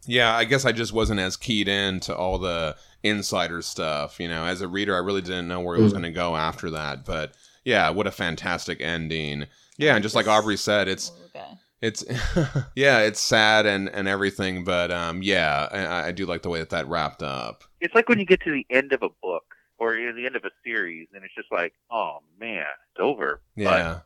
Yeah, 0.06 0.34
I 0.34 0.44
guess 0.44 0.64
I 0.64 0.72
just 0.72 0.92
wasn't 0.92 1.20
as 1.20 1.36
keyed 1.36 1.68
in 1.68 2.00
to 2.00 2.16
all 2.16 2.38
the 2.38 2.76
insider 3.02 3.60
stuff. 3.62 4.18
You 4.20 4.28
know, 4.28 4.44
as 4.44 4.60
a 4.62 4.68
reader, 4.68 4.94
I 4.94 4.98
really 4.98 5.20
didn't 5.22 5.48
know 5.48 5.60
where 5.60 5.76
it 5.76 5.82
was 5.82 5.92
Mm. 5.92 5.96
going 6.00 6.12
to 6.14 6.20
go 6.24 6.36
after 6.36 6.70
that. 6.70 7.04
But 7.04 7.34
yeah, 7.64 7.90
what 7.90 8.06
a 8.06 8.10
fantastic 8.10 8.80
ending. 8.80 9.46
Yeah, 9.78 9.94
and 9.94 10.02
just 10.02 10.14
like 10.14 10.26
Aubrey 10.28 10.56
said, 10.56 10.88
it's 10.88 11.12
Okay. 11.34 11.52
It's 11.80 12.04
yeah, 12.74 13.00
it's 13.00 13.20
sad 13.20 13.66
and 13.66 13.88
and 13.88 14.08
everything. 14.08 14.64
But 14.64 14.90
um, 14.90 15.22
yeah, 15.22 15.68
I, 15.70 16.08
I 16.08 16.12
do 16.12 16.26
like 16.26 16.42
the 16.42 16.48
way 16.50 16.58
that 16.60 16.70
that 16.70 16.88
wrapped 16.88 17.22
up. 17.22 17.64
It's 17.80 17.94
like 17.94 18.08
when 18.08 18.18
you 18.18 18.26
get 18.26 18.40
to 18.42 18.50
the 18.52 18.66
end 18.70 18.92
of 18.92 19.02
a 19.02 19.08
book 19.22 19.44
or 19.78 19.94
you're 19.94 20.12
the 20.12 20.26
end 20.26 20.36
of 20.36 20.44
a 20.44 20.50
series, 20.64 21.08
and 21.14 21.24
it's 21.24 21.34
just 21.34 21.50
like, 21.50 21.72
oh 21.90 22.18
man, 22.38 22.66
it's 22.92 23.00
over. 23.00 23.40
Yeah, 23.56 24.00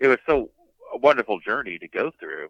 But 0.00 0.06
it 0.06 0.08
was 0.08 0.18
so 0.26 0.50
a 0.92 0.98
wonderful 0.98 1.40
journey 1.40 1.78
to 1.78 1.88
go 1.88 2.10
through. 2.18 2.48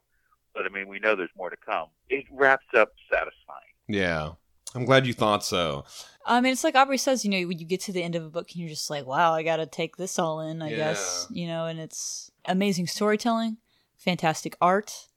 But 0.54 0.66
I 0.66 0.68
mean, 0.68 0.86
we 0.88 0.98
know 0.98 1.16
there's 1.16 1.30
more 1.36 1.50
to 1.50 1.56
come. 1.56 1.88
It 2.08 2.24
wraps 2.30 2.66
up 2.76 2.92
satisfying. 3.10 3.32
yeah. 3.88 4.32
I'm 4.74 4.86
glad 4.86 5.06
you 5.06 5.12
thought 5.12 5.44
so. 5.44 5.84
I 6.24 6.40
mean, 6.40 6.54
it's 6.54 6.64
like 6.64 6.74
Aubrey 6.74 6.96
says, 6.96 7.26
you 7.26 7.30
know, 7.30 7.46
when 7.46 7.58
you 7.58 7.66
get 7.66 7.82
to 7.82 7.92
the 7.92 8.02
end 8.02 8.14
of 8.14 8.24
a 8.24 8.30
book 8.30 8.48
and 8.52 8.60
you're 8.60 8.70
just 8.70 8.88
like, 8.88 9.04
wow, 9.04 9.34
I 9.34 9.42
got 9.42 9.56
to 9.56 9.66
take 9.66 9.96
this 9.96 10.18
all 10.18 10.40
in, 10.40 10.62
I 10.62 10.70
guess, 10.70 11.26
you 11.30 11.46
know, 11.46 11.66
and 11.66 11.78
it's 11.78 12.30
amazing 12.46 12.86
storytelling, 12.86 13.58
fantastic 14.02 14.56
art. 14.60 15.08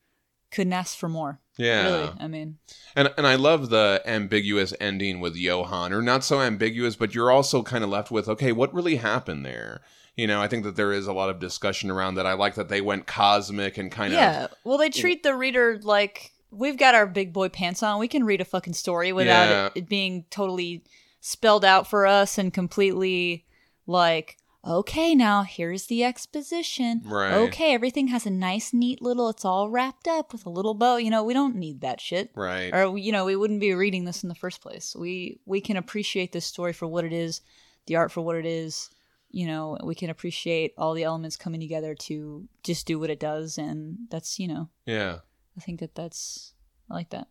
Couldn't 0.52 0.74
ask 0.74 0.98
for 0.98 1.10
more. 1.10 1.40
Yeah. 1.58 1.84
Really. 1.86 2.12
I 2.20 2.28
mean, 2.28 2.58
And 2.96 3.12
and 3.18 3.26
I 3.26 3.36
love 3.36 3.70
the 3.70 4.02
ambiguous 4.06 4.74
ending 4.80 5.20
with 5.20 5.36
Johann, 5.36 5.92
or 5.94 6.02
not 6.02 6.24
so 6.24 6.42
ambiguous, 6.42 6.96
but 6.96 7.16
you're 7.16 7.32
also 7.32 7.64
kind 7.64 7.84
of 7.84 7.90
left 7.90 8.12
with, 8.12 8.28
okay, 8.30 8.52
what 8.52 8.74
really 8.74 8.98
happened 8.98 9.46
there? 9.46 9.82
You 10.16 10.28
know, 10.28 10.42
I 10.42 10.48
think 10.48 10.64
that 10.64 10.76
there 10.78 10.94
is 10.94 11.08
a 11.08 11.14
lot 11.14 11.30
of 11.30 11.40
discussion 11.40 11.92
around 11.92 12.16
that. 12.16 12.26
I 12.26 12.34
like 12.34 12.56
that 12.56 12.70
they 12.70 12.80
went 12.80 13.06
cosmic 13.06 13.78
and 13.78 13.92
kind 13.92 14.14
of 14.14 14.20
yeah. 14.20 14.48
Well, 14.64 14.78
they 14.78 14.90
treat 14.90 15.24
the 15.24 15.36
reader 15.36 15.80
like 15.82 16.32
we've 16.52 16.78
got 16.78 16.96
our 16.96 17.06
big 17.08 17.34
boy 17.34 17.50
pants 17.50 17.84
on. 17.84 18.00
We 18.00 18.08
can 18.08 18.24
read 18.24 18.40
a 18.40 18.46
fucking 18.46 18.74
story 18.74 19.12
without 19.12 19.50
Yeah. 19.50 19.66
it, 19.68 19.72
it 19.76 19.90
being 19.90 20.24
totally 20.30 20.84
spelled 21.20 21.66
out 21.66 21.88
for 21.88 22.06
us 22.06 22.38
and 22.38 22.54
completely 22.54 23.46
like, 23.88 24.38
okay, 24.66 25.14
now 25.16 25.44
here's 25.44 25.86
the 25.86 26.04
exposition. 26.04 27.02
Right. 27.06 27.34
Okay, 27.34 27.74
everything 27.74 28.08
has 28.08 28.26
a 28.26 28.30
nice, 28.30 28.74
neat 28.74 29.02
little, 29.02 29.30
it's 29.30 29.46
all 29.46 29.70
wrapped 29.70 30.08
up 30.08 30.32
with 30.34 30.46
a 30.46 30.50
little 30.50 30.74
bow. 30.74 30.98
You 30.98 31.10
know, 31.10 31.24
we 31.24 31.34
don't 31.34 31.56
need 31.56 31.82
that 31.82 32.02
shit. 32.02 32.32
right. 32.36 32.74
Or, 32.74 32.98
you 32.98 33.12
know, 33.12 33.26
we 33.26 33.36
wouldn't 33.36 33.60
be 33.60 33.74
reading 33.74 34.06
this 34.06 34.24
in 34.24 34.30
the 34.30 34.36
first 34.36 34.62
place. 34.62 34.96
We, 34.98 35.40
we 35.46 35.62
can 35.62 35.78
appreciate 35.78 36.32
this 36.32 36.46
story 36.46 36.74
for 36.74 36.88
what 36.88 37.06
it 37.06 37.14
is, 37.14 37.42
the 37.86 37.96
art 37.96 38.12
for 38.12 38.22
what 38.22 38.36
it 38.36 38.46
is. 38.46 38.90
You 39.32 39.48
know, 39.48 39.78
we 39.84 39.96
can 39.96 40.10
appreciate 40.10 40.74
all 40.78 40.94
the 40.94 41.04
elements 41.04 41.36
coming 41.36 41.60
together 41.60 41.94
to 41.94 42.48
just 42.64 42.88
do 42.88 42.98
what 43.00 43.10
it 43.10 43.20
does. 43.20 43.58
And 43.58 43.98
that's, 44.10 44.40
you 44.40 44.48
know, 44.48 44.70
Yeah. 44.86 45.20
I 45.58 45.62
think 45.62 45.80
that 45.80 45.96
that's 45.96 46.54
I 46.90 46.94
like 46.96 47.10
that. 47.12 47.28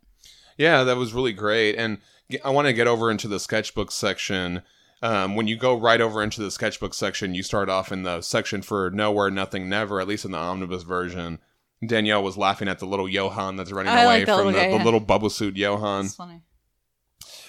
Yeah, 0.57 0.83
that 0.83 0.97
was 0.97 1.13
really 1.13 1.33
great. 1.33 1.75
And 1.75 1.99
I 2.43 2.49
want 2.49 2.67
to 2.67 2.73
get 2.73 2.87
over 2.87 3.11
into 3.11 3.27
the 3.27 3.39
sketchbook 3.39 3.91
section. 3.91 4.61
Um, 5.01 5.35
when 5.35 5.47
you 5.47 5.57
go 5.57 5.77
right 5.77 6.01
over 6.01 6.23
into 6.23 6.41
the 6.41 6.49
sketchbook 6.49 6.93
section, 6.93 7.35
you 7.35 7.43
start 7.43 7.69
off 7.69 7.91
in 7.91 8.03
the 8.03 8.21
section 8.21 8.61
for 8.61 8.89
Nowhere, 8.91 9.29
Nothing, 9.29 9.69
Never, 9.69 9.99
at 9.99 10.07
least 10.07 10.25
in 10.25 10.31
the 10.31 10.37
omnibus 10.37 10.83
version. 10.83 11.39
Danielle 11.85 12.23
was 12.23 12.37
laughing 12.37 12.67
at 12.67 12.79
the 12.79 12.85
little 12.85 13.07
Johann 13.07 13.57
that's 13.57 13.71
running 13.71 13.91
I 13.91 14.03
away 14.03 14.19
like 14.19 14.25
that 14.25 14.37
from 14.37 14.45
little 14.47 14.51
the, 14.53 14.59
guy, 14.59 14.71
the 14.71 14.77
yeah. 14.77 14.83
little 14.83 14.99
bubble 14.99 15.29
suit 15.29 15.57
Johann. 15.57 16.03
That's 16.03 16.15
funny. 16.15 16.41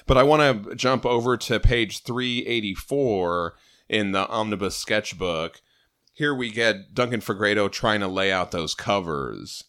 But 0.06 0.18
I 0.18 0.22
want 0.22 0.68
to 0.68 0.74
jump 0.74 1.06
over 1.06 1.36
to 1.36 1.60
page 1.60 2.02
384 2.02 3.54
in 3.88 4.12
the 4.12 4.26
omnibus 4.28 4.76
sketchbook. 4.76 5.60
here 6.12 6.34
we 6.34 6.50
get 6.50 6.94
Duncan 6.94 7.20
Fegredo 7.20 7.70
trying 7.70 8.00
to 8.00 8.08
lay 8.08 8.32
out 8.32 8.50
those 8.50 8.74
covers. 8.74 9.64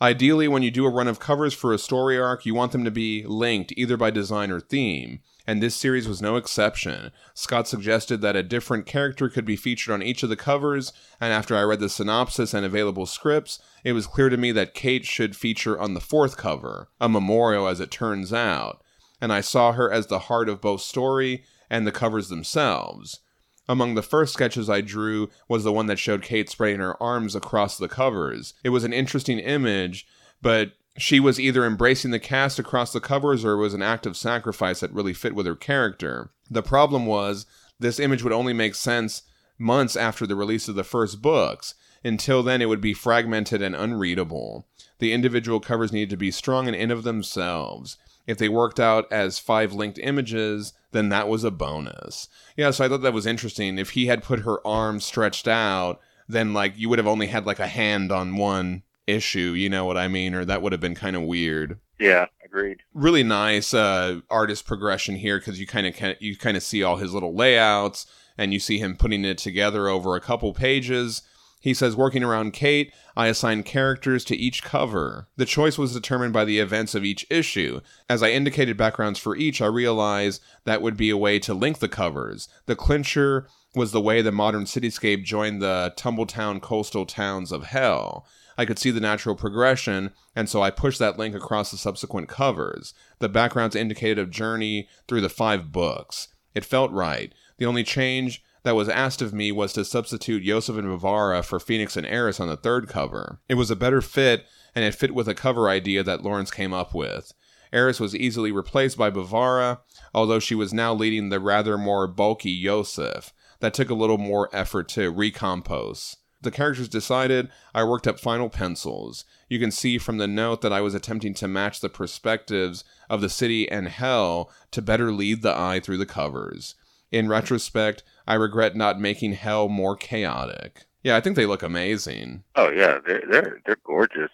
Ideally, 0.00 0.46
when 0.46 0.62
you 0.62 0.70
do 0.70 0.86
a 0.86 0.90
run 0.90 1.08
of 1.08 1.18
covers 1.18 1.54
for 1.54 1.72
a 1.72 1.78
story 1.78 2.18
arc, 2.18 2.46
you 2.46 2.54
want 2.54 2.72
them 2.72 2.84
to 2.84 2.90
be 2.90 3.24
linked 3.26 3.72
either 3.76 3.96
by 3.96 4.10
design 4.10 4.50
or 4.50 4.60
theme, 4.60 5.20
and 5.48 5.62
this 5.62 5.74
series 5.74 6.06
was 6.06 6.20
no 6.20 6.36
exception. 6.36 7.10
Scott 7.32 7.66
suggested 7.66 8.20
that 8.20 8.36
a 8.36 8.42
different 8.42 8.84
character 8.84 9.30
could 9.30 9.46
be 9.46 9.56
featured 9.56 9.94
on 9.94 10.02
each 10.02 10.22
of 10.22 10.28
the 10.28 10.36
covers, 10.36 10.92
and 11.22 11.32
after 11.32 11.56
I 11.56 11.62
read 11.62 11.80
the 11.80 11.88
synopsis 11.88 12.52
and 12.52 12.66
available 12.66 13.06
scripts, 13.06 13.58
it 13.82 13.94
was 13.94 14.06
clear 14.06 14.28
to 14.28 14.36
me 14.36 14.52
that 14.52 14.74
Kate 14.74 15.06
should 15.06 15.34
feature 15.34 15.80
on 15.80 15.94
the 15.94 16.02
fourth 16.02 16.36
cover, 16.36 16.90
a 17.00 17.08
memorial 17.08 17.66
as 17.66 17.80
it 17.80 17.90
turns 17.90 18.30
out, 18.30 18.82
and 19.22 19.32
I 19.32 19.40
saw 19.40 19.72
her 19.72 19.90
as 19.90 20.08
the 20.08 20.18
heart 20.18 20.50
of 20.50 20.60
both 20.60 20.82
story 20.82 21.44
and 21.70 21.86
the 21.86 21.92
covers 21.92 22.28
themselves. 22.28 23.20
Among 23.66 23.94
the 23.94 24.02
first 24.02 24.34
sketches 24.34 24.68
I 24.68 24.82
drew 24.82 25.30
was 25.48 25.64
the 25.64 25.72
one 25.72 25.86
that 25.86 25.98
showed 25.98 26.20
Kate 26.20 26.50
spreading 26.50 26.80
her 26.80 27.02
arms 27.02 27.34
across 27.34 27.78
the 27.78 27.88
covers. 27.88 28.52
It 28.62 28.68
was 28.68 28.84
an 28.84 28.92
interesting 28.92 29.38
image, 29.38 30.06
but 30.42 30.72
she 30.98 31.20
was 31.20 31.38
either 31.38 31.64
embracing 31.64 32.10
the 32.10 32.18
cast 32.18 32.58
across 32.58 32.92
the 32.92 33.00
covers 33.00 33.44
or 33.44 33.52
it 33.52 33.58
was 33.58 33.74
an 33.74 33.82
act 33.82 34.04
of 34.04 34.16
sacrifice 34.16 34.80
that 34.80 34.92
really 34.92 35.14
fit 35.14 35.34
with 35.34 35.46
her 35.46 35.56
character. 35.56 36.30
The 36.50 36.62
problem 36.62 37.06
was, 37.06 37.46
this 37.78 38.00
image 38.00 38.22
would 38.22 38.32
only 38.32 38.52
make 38.52 38.74
sense 38.74 39.22
months 39.58 39.96
after 39.96 40.26
the 40.26 40.36
release 40.36 40.68
of 40.68 40.74
the 40.74 40.84
first 40.84 41.22
books. 41.22 41.74
Until 42.04 42.42
then, 42.42 42.60
it 42.60 42.68
would 42.68 42.80
be 42.80 42.94
fragmented 42.94 43.62
and 43.62 43.74
unreadable. 43.74 44.66
The 44.98 45.12
individual 45.12 45.60
covers 45.60 45.92
needed 45.92 46.10
to 46.10 46.16
be 46.16 46.30
strong 46.30 46.66
and 46.66 46.76
in 46.76 46.90
of 46.90 47.04
themselves. 47.04 47.96
If 48.26 48.38
they 48.38 48.48
worked 48.48 48.78
out 48.78 49.10
as 49.12 49.38
five 49.38 49.72
linked 49.72 49.98
images, 49.98 50.74
then 50.92 51.08
that 51.08 51.28
was 51.28 51.44
a 51.44 51.50
bonus. 51.50 52.28
Yeah, 52.56 52.70
so 52.72 52.84
I 52.84 52.88
thought 52.88 53.02
that 53.02 53.12
was 53.12 53.26
interesting. 53.26 53.78
If 53.78 53.90
he 53.90 54.06
had 54.06 54.22
put 54.22 54.40
her 54.40 54.64
arm 54.66 55.00
stretched 55.00 55.48
out, 55.48 56.00
then 56.28 56.52
like 56.52 56.74
you 56.76 56.88
would 56.88 56.98
have 56.98 57.06
only 57.06 57.28
had 57.28 57.46
like 57.46 57.58
a 57.58 57.66
hand 57.66 58.12
on 58.12 58.36
one 58.36 58.82
issue, 59.08 59.54
you 59.56 59.68
know 59.68 59.84
what 59.84 59.96
I 59.96 60.08
mean? 60.08 60.34
Or 60.34 60.44
that 60.44 60.62
would 60.62 60.72
have 60.72 60.80
been 60.80 60.94
kind 60.94 61.16
of 61.16 61.22
weird. 61.22 61.78
Yeah, 61.98 62.26
agreed. 62.44 62.78
Really 62.94 63.22
nice 63.22 63.74
uh, 63.74 64.20
artist 64.30 64.66
progression 64.66 65.16
here 65.16 65.38
because 65.38 65.58
you 65.58 65.66
kind 65.66 65.86
of 65.86 66.16
you 66.20 66.36
kind 66.36 66.56
of 66.56 66.62
see 66.62 66.82
all 66.82 66.96
his 66.96 67.12
little 67.12 67.34
layouts 67.34 68.06
and 68.36 68.52
you 68.52 68.60
see 68.60 68.78
him 68.78 68.96
putting 68.96 69.24
it 69.24 69.38
together 69.38 69.88
over 69.88 70.14
a 70.14 70.20
couple 70.20 70.52
pages. 70.54 71.22
He 71.60 71.74
says, 71.74 71.96
working 71.96 72.22
around 72.22 72.52
Kate, 72.52 72.92
I 73.16 73.26
assigned 73.26 73.64
characters 73.64 74.24
to 74.26 74.36
each 74.36 74.62
cover. 74.62 75.26
The 75.36 75.44
choice 75.44 75.76
was 75.76 75.92
determined 75.92 76.32
by 76.32 76.44
the 76.44 76.60
events 76.60 76.94
of 76.94 77.04
each 77.04 77.26
issue. 77.30 77.80
As 78.08 78.22
I 78.22 78.30
indicated 78.30 78.76
backgrounds 78.76 79.18
for 79.18 79.34
each, 79.34 79.60
I 79.60 79.66
realized 79.66 80.40
that 80.64 80.82
would 80.82 80.96
be 80.96 81.10
a 81.10 81.16
way 81.16 81.40
to 81.40 81.54
link 81.54 81.80
the 81.80 81.88
covers. 81.88 82.48
The 82.66 82.76
clincher 82.76 83.48
was 83.74 83.90
the 83.90 84.00
way 84.00 84.22
the 84.22 84.30
modern 84.30 84.64
cityscape 84.64 85.24
joined 85.24 85.60
the 85.60 85.92
tumbletown 85.96 86.62
coastal 86.62 87.06
towns 87.06 87.50
of 87.50 87.64
hell. 87.64 88.24
I 88.58 88.64
could 88.64 88.78
see 88.78 88.90
the 88.90 89.00
natural 89.00 89.36
progression, 89.36 90.10
and 90.34 90.48
so 90.48 90.60
I 90.60 90.70
pushed 90.70 90.98
that 90.98 91.16
link 91.16 91.36
across 91.36 91.70
the 91.70 91.76
subsequent 91.76 92.28
covers. 92.28 92.92
The 93.20 93.28
backgrounds 93.28 93.76
indicated 93.76 94.18
a 94.18 94.26
journey 94.26 94.88
through 95.06 95.20
the 95.20 95.28
five 95.28 95.70
books. 95.70 96.26
It 96.56 96.64
felt 96.64 96.90
right. 96.90 97.32
The 97.58 97.66
only 97.66 97.84
change 97.84 98.42
that 98.64 98.74
was 98.74 98.88
asked 98.88 99.22
of 99.22 99.32
me 99.32 99.52
was 99.52 99.72
to 99.74 99.84
substitute 99.84 100.44
Iosif 100.44 100.76
and 100.76 100.88
Varvara 100.88 101.44
for 101.44 101.60
Fenix 101.60 101.96
and 101.96 102.04
Eris 102.04 102.40
on 102.40 102.48
the 102.48 102.56
third 102.56 102.88
cover. 102.88 103.38
It 103.48 103.54
was 103.54 103.70
a 103.70 103.76
better 103.76 104.00
fit, 104.00 104.44
and 104.74 104.84
it 104.84 104.94
fit 104.96 105.14
with 105.14 105.28
a 105.28 105.34
cover 105.34 105.68
idea 105.68 106.02
that 106.02 106.24
Laurence 106.24 106.50
came 106.50 106.74
up 106.74 106.92
with. 106.92 107.32
Eris 107.72 108.00
was 108.00 108.16
easily 108.16 108.50
replaced 108.50 108.98
by 108.98 109.08
Varvara, 109.08 109.82
although 110.12 110.40
she 110.40 110.56
was 110.56 110.74
now 110.74 110.92
leading 110.92 111.28
the 111.28 111.38
rather 111.38 111.78
more 111.78 112.08
bulky 112.08 112.64
Iosif. 112.64 113.30
That 113.60 113.72
took 113.72 113.88
a 113.88 113.94
little 113.94 114.18
more 114.18 114.48
effort 114.52 114.88
to 114.90 115.12
recompose. 115.12 116.16
The 116.40 116.50
characters 116.52 116.88
decided, 116.88 117.48
I 117.74 117.82
worked 117.82 118.06
up 118.06 118.20
final 118.20 118.48
pencils. 118.48 119.24
You 119.48 119.58
can 119.58 119.72
see 119.72 119.98
from 119.98 120.18
the 120.18 120.28
note 120.28 120.60
that 120.62 120.72
I 120.72 120.80
was 120.80 120.94
attempting 120.94 121.34
to 121.34 121.48
match 121.48 121.80
the 121.80 121.88
perspectives 121.88 122.84
of 123.10 123.20
the 123.20 123.28
city 123.28 123.68
and 123.68 123.88
hell 123.88 124.50
to 124.70 124.80
better 124.80 125.10
lead 125.12 125.42
the 125.42 125.56
eye 125.56 125.80
through 125.80 125.98
the 125.98 126.06
covers. 126.06 126.76
In 127.10 127.28
retrospect, 127.28 128.04
I 128.26 128.34
regret 128.34 128.76
not 128.76 129.00
making 129.00 129.32
hell 129.32 129.68
more 129.68 129.96
chaotic. 129.96 130.84
Yeah, 131.02 131.16
I 131.16 131.20
think 131.20 131.36
they 131.36 131.46
look 131.46 131.62
amazing. 131.62 132.44
Oh 132.54 132.70
yeah, 132.70 132.98
they're 133.04 133.22
they're 133.30 133.60
they're 133.64 133.76
gorgeous. 133.84 134.30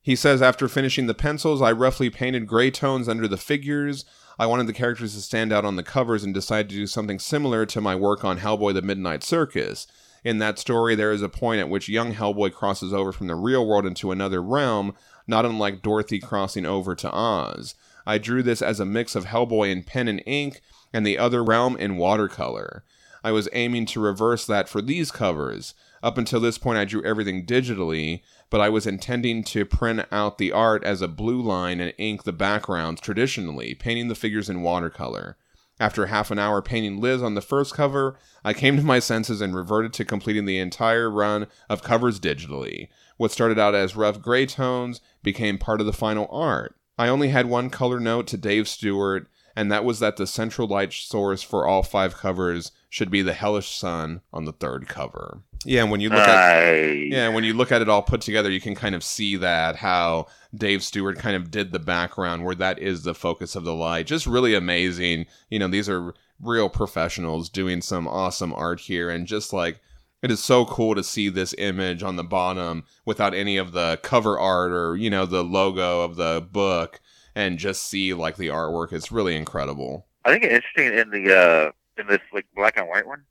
He 0.00 0.16
says 0.16 0.40
after 0.42 0.68
finishing 0.68 1.06
the 1.06 1.14
pencils, 1.14 1.60
I 1.60 1.72
roughly 1.72 2.10
painted 2.10 2.46
gray 2.46 2.70
tones 2.70 3.08
under 3.08 3.28
the 3.28 3.36
figures. 3.36 4.04
I 4.38 4.46
wanted 4.46 4.66
the 4.66 4.72
characters 4.72 5.14
to 5.14 5.20
stand 5.20 5.52
out 5.52 5.64
on 5.64 5.76
the 5.76 5.82
covers 5.82 6.24
and 6.24 6.32
decided 6.32 6.70
to 6.70 6.74
do 6.74 6.86
something 6.86 7.18
similar 7.18 7.66
to 7.66 7.80
my 7.80 7.94
work 7.94 8.24
on 8.24 8.38
Hellboy 8.38 8.74
the 8.74 8.82
Midnight 8.82 9.22
Circus. 9.22 9.86
In 10.24 10.38
that 10.38 10.58
story, 10.58 10.94
there 10.94 11.12
is 11.12 11.22
a 11.22 11.28
point 11.28 11.60
at 11.60 11.68
which 11.68 11.88
young 11.88 12.14
Hellboy 12.14 12.52
crosses 12.52 12.92
over 12.92 13.12
from 13.12 13.26
the 13.26 13.34
real 13.34 13.66
world 13.66 13.86
into 13.86 14.12
another 14.12 14.40
realm, 14.40 14.94
not 15.26 15.44
unlike 15.44 15.82
Dorothy 15.82 16.20
crossing 16.20 16.64
over 16.64 16.94
to 16.94 17.12
Oz. 17.12 17.74
I 18.06 18.18
drew 18.18 18.42
this 18.42 18.62
as 18.62 18.80
a 18.80 18.86
mix 18.86 19.16
of 19.16 19.26
Hellboy 19.26 19.70
in 19.70 19.82
pen 19.82 20.08
and 20.08 20.22
ink 20.26 20.60
and 20.92 21.04
the 21.04 21.18
other 21.18 21.42
realm 21.42 21.76
in 21.76 21.96
watercolor. 21.96 22.84
I 23.24 23.32
was 23.32 23.48
aiming 23.52 23.86
to 23.86 24.00
reverse 24.00 24.46
that 24.46 24.68
for 24.68 24.82
these 24.82 25.10
covers. 25.10 25.74
Up 26.02 26.18
until 26.18 26.40
this 26.40 26.58
point, 26.58 26.78
I 26.78 26.84
drew 26.84 27.04
everything 27.04 27.46
digitally, 27.46 28.22
but 28.50 28.60
I 28.60 28.68
was 28.68 28.86
intending 28.86 29.44
to 29.44 29.64
print 29.64 30.04
out 30.10 30.38
the 30.38 30.50
art 30.50 30.82
as 30.82 31.00
a 31.00 31.08
blue 31.08 31.40
line 31.40 31.80
and 31.80 31.94
ink 31.98 32.24
the 32.24 32.32
backgrounds 32.32 33.00
traditionally, 33.00 33.74
painting 33.74 34.08
the 34.08 34.16
figures 34.16 34.50
in 34.50 34.62
watercolor. 34.62 35.36
After 35.80 36.06
half 36.06 36.30
an 36.30 36.38
hour 36.38 36.62
painting 36.62 37.00
Liz 37.00 37.22
on 37.22 37.34
the 37.34 37.40
first 37.40 37.74
cover, 37.74 38.18
I 38.44 38.52
came 38.52 38.76
to 38.76 38.82
my 38.82 38.98
senses 38.98 39.40
and 39.40 39.54
reverted 39.54 39.92
to 39.94 40.04
completing 40.04 40.44
the 40.44 40.58
entire 40.58 41.10
run 41.10 41.46
of 41.68 41.82
covers 41.82 42.20
digitally. 42.20 42.88
What 43.16 43.32
started 43.32 43.58
out 43.58 43.74
as 43.74 43.96
rough 43.96 44.20
gray 44.20 44.46
tones 44.46 45.00
became 45.22 45.58
part 45.58 45.80
of 45.80 45.86
the 45.86 45.92
final 45.92 46.28
art. 46.30 46.76
I 46.98 47.08
only 47.08 47.28
had 47.28 47.46
one 47.46 47.70
color 47.70 47.98
note 47.98 48.26
to 48.28 48.36
Dave 48.36 48.68
Stewart, 48.68 49.28
and 49.56 49.72
that 49.72 49.84
was 49.84 49.98
that 50.00 50.16
the 50.16 50.26
central 50.26 50.68
light 50.68 50.92
source 50.92 51.42
for 51.42 51.66
all 51.66 51.82
five 51.82 52.16
covers 52.16 52.70
should 52.88 53.10
be 53.10 53.22
the 53.22 53.34
hellish 53.34 53.74
sun 53.74 54.20
on 54.32 54.44
the 54.44 54.52
third 54.52 54.88
cover. 54.88 55.42
Yeah, 55.64 55.82
and 55.82 55.90
when 55.90 56.00
you 56.00 56.08
look 56.08 56.18
at 56.18 57.08
yeah, 57.08 57.28
when 57.28 57.44
you 57.44 57.54
look 57.54 57.70
at 57.70 57.82
it 57.82 57.88
all 57.88 58.02
put 58.02 58.20
together, 58.20 58.50
you 58.50 58.60
can 58.60 58.74
kind 58.74 58.94
of 58.94 59.04
see 59.04 59.36
that 59.36 59.76
how 59.76 60.26
Dave 60.54 60.82
Stewart 60.82 61.18
kind 61.18 61.36
of 61.36 61.50
did 61.50 61.72
the 61.72 61.78
background 61.78 62.44
where 62.44 62.54
that 62.56 62.78
is 62.78 63.02
the 63.02 63.14
focus 63.14 63.54
of 63.54 63.64
the 63.64 63.74
light. 63.74 64.06
Just 64.06 64.26
really 64.26 64.54
amazing. 64.54 65.26
You 65.50 65.58
know, 65.58 65.68
these 65.68 65.88
are 65.88 66.14
real 66.40 66.68
professionals 66.68 67.48
doing 67.48 67.80
some 67.80 68.08
awesome 68.08 68.52
art 68.54 68.80
here 68.80 69.08
and 69.08 69.26
just 69.26 69.52
like 69.52 69.80
it 70.22 70.30
is 70.30 70.42
so 70.42 70.64
cool 70.64 70.94
to 70.94 71.02
see 71.02 71.28
this 71.28 71.54
image 71.58 72.02
on 72.02 72.16
the 72.16 72.24
bottom 72.24 72.84
without 73.04 73.34
any 73.34 73.56
of 73.56 73.72
the 73.72 73.98
cover 74.02 74.38
art 74.38 74.72
or, 74.72 74.96
you 74.96 75.10
know, 75.10 75.26
the 75.26 75.42
logo 75.42 76.02
of 76.02 76.16
the 76.16 76.46
book 76.52 77.00
and 77.34 77.58
just 77.58 77.84
see 77.84 78.14
like 78.14 78.36
the 78.36 78.48
artwork. 78.48 78.92
It's 78.92 79.12
really 79.12 79.36
incredible. 79.36 80.06
I 80.24 80.30
think 80.30 80.44
it's 80.44 80.54
interesting 80.54 80.98
in 80.98 81.10
the 81.10 81.36
uh 81.36 81.70
in 81.98 82.06
this 82.06 82.20
like 82.32 82.46
black 82.54 82.76
and 82.76 82.88
white 82.88 83.06
one, 83.06 83.22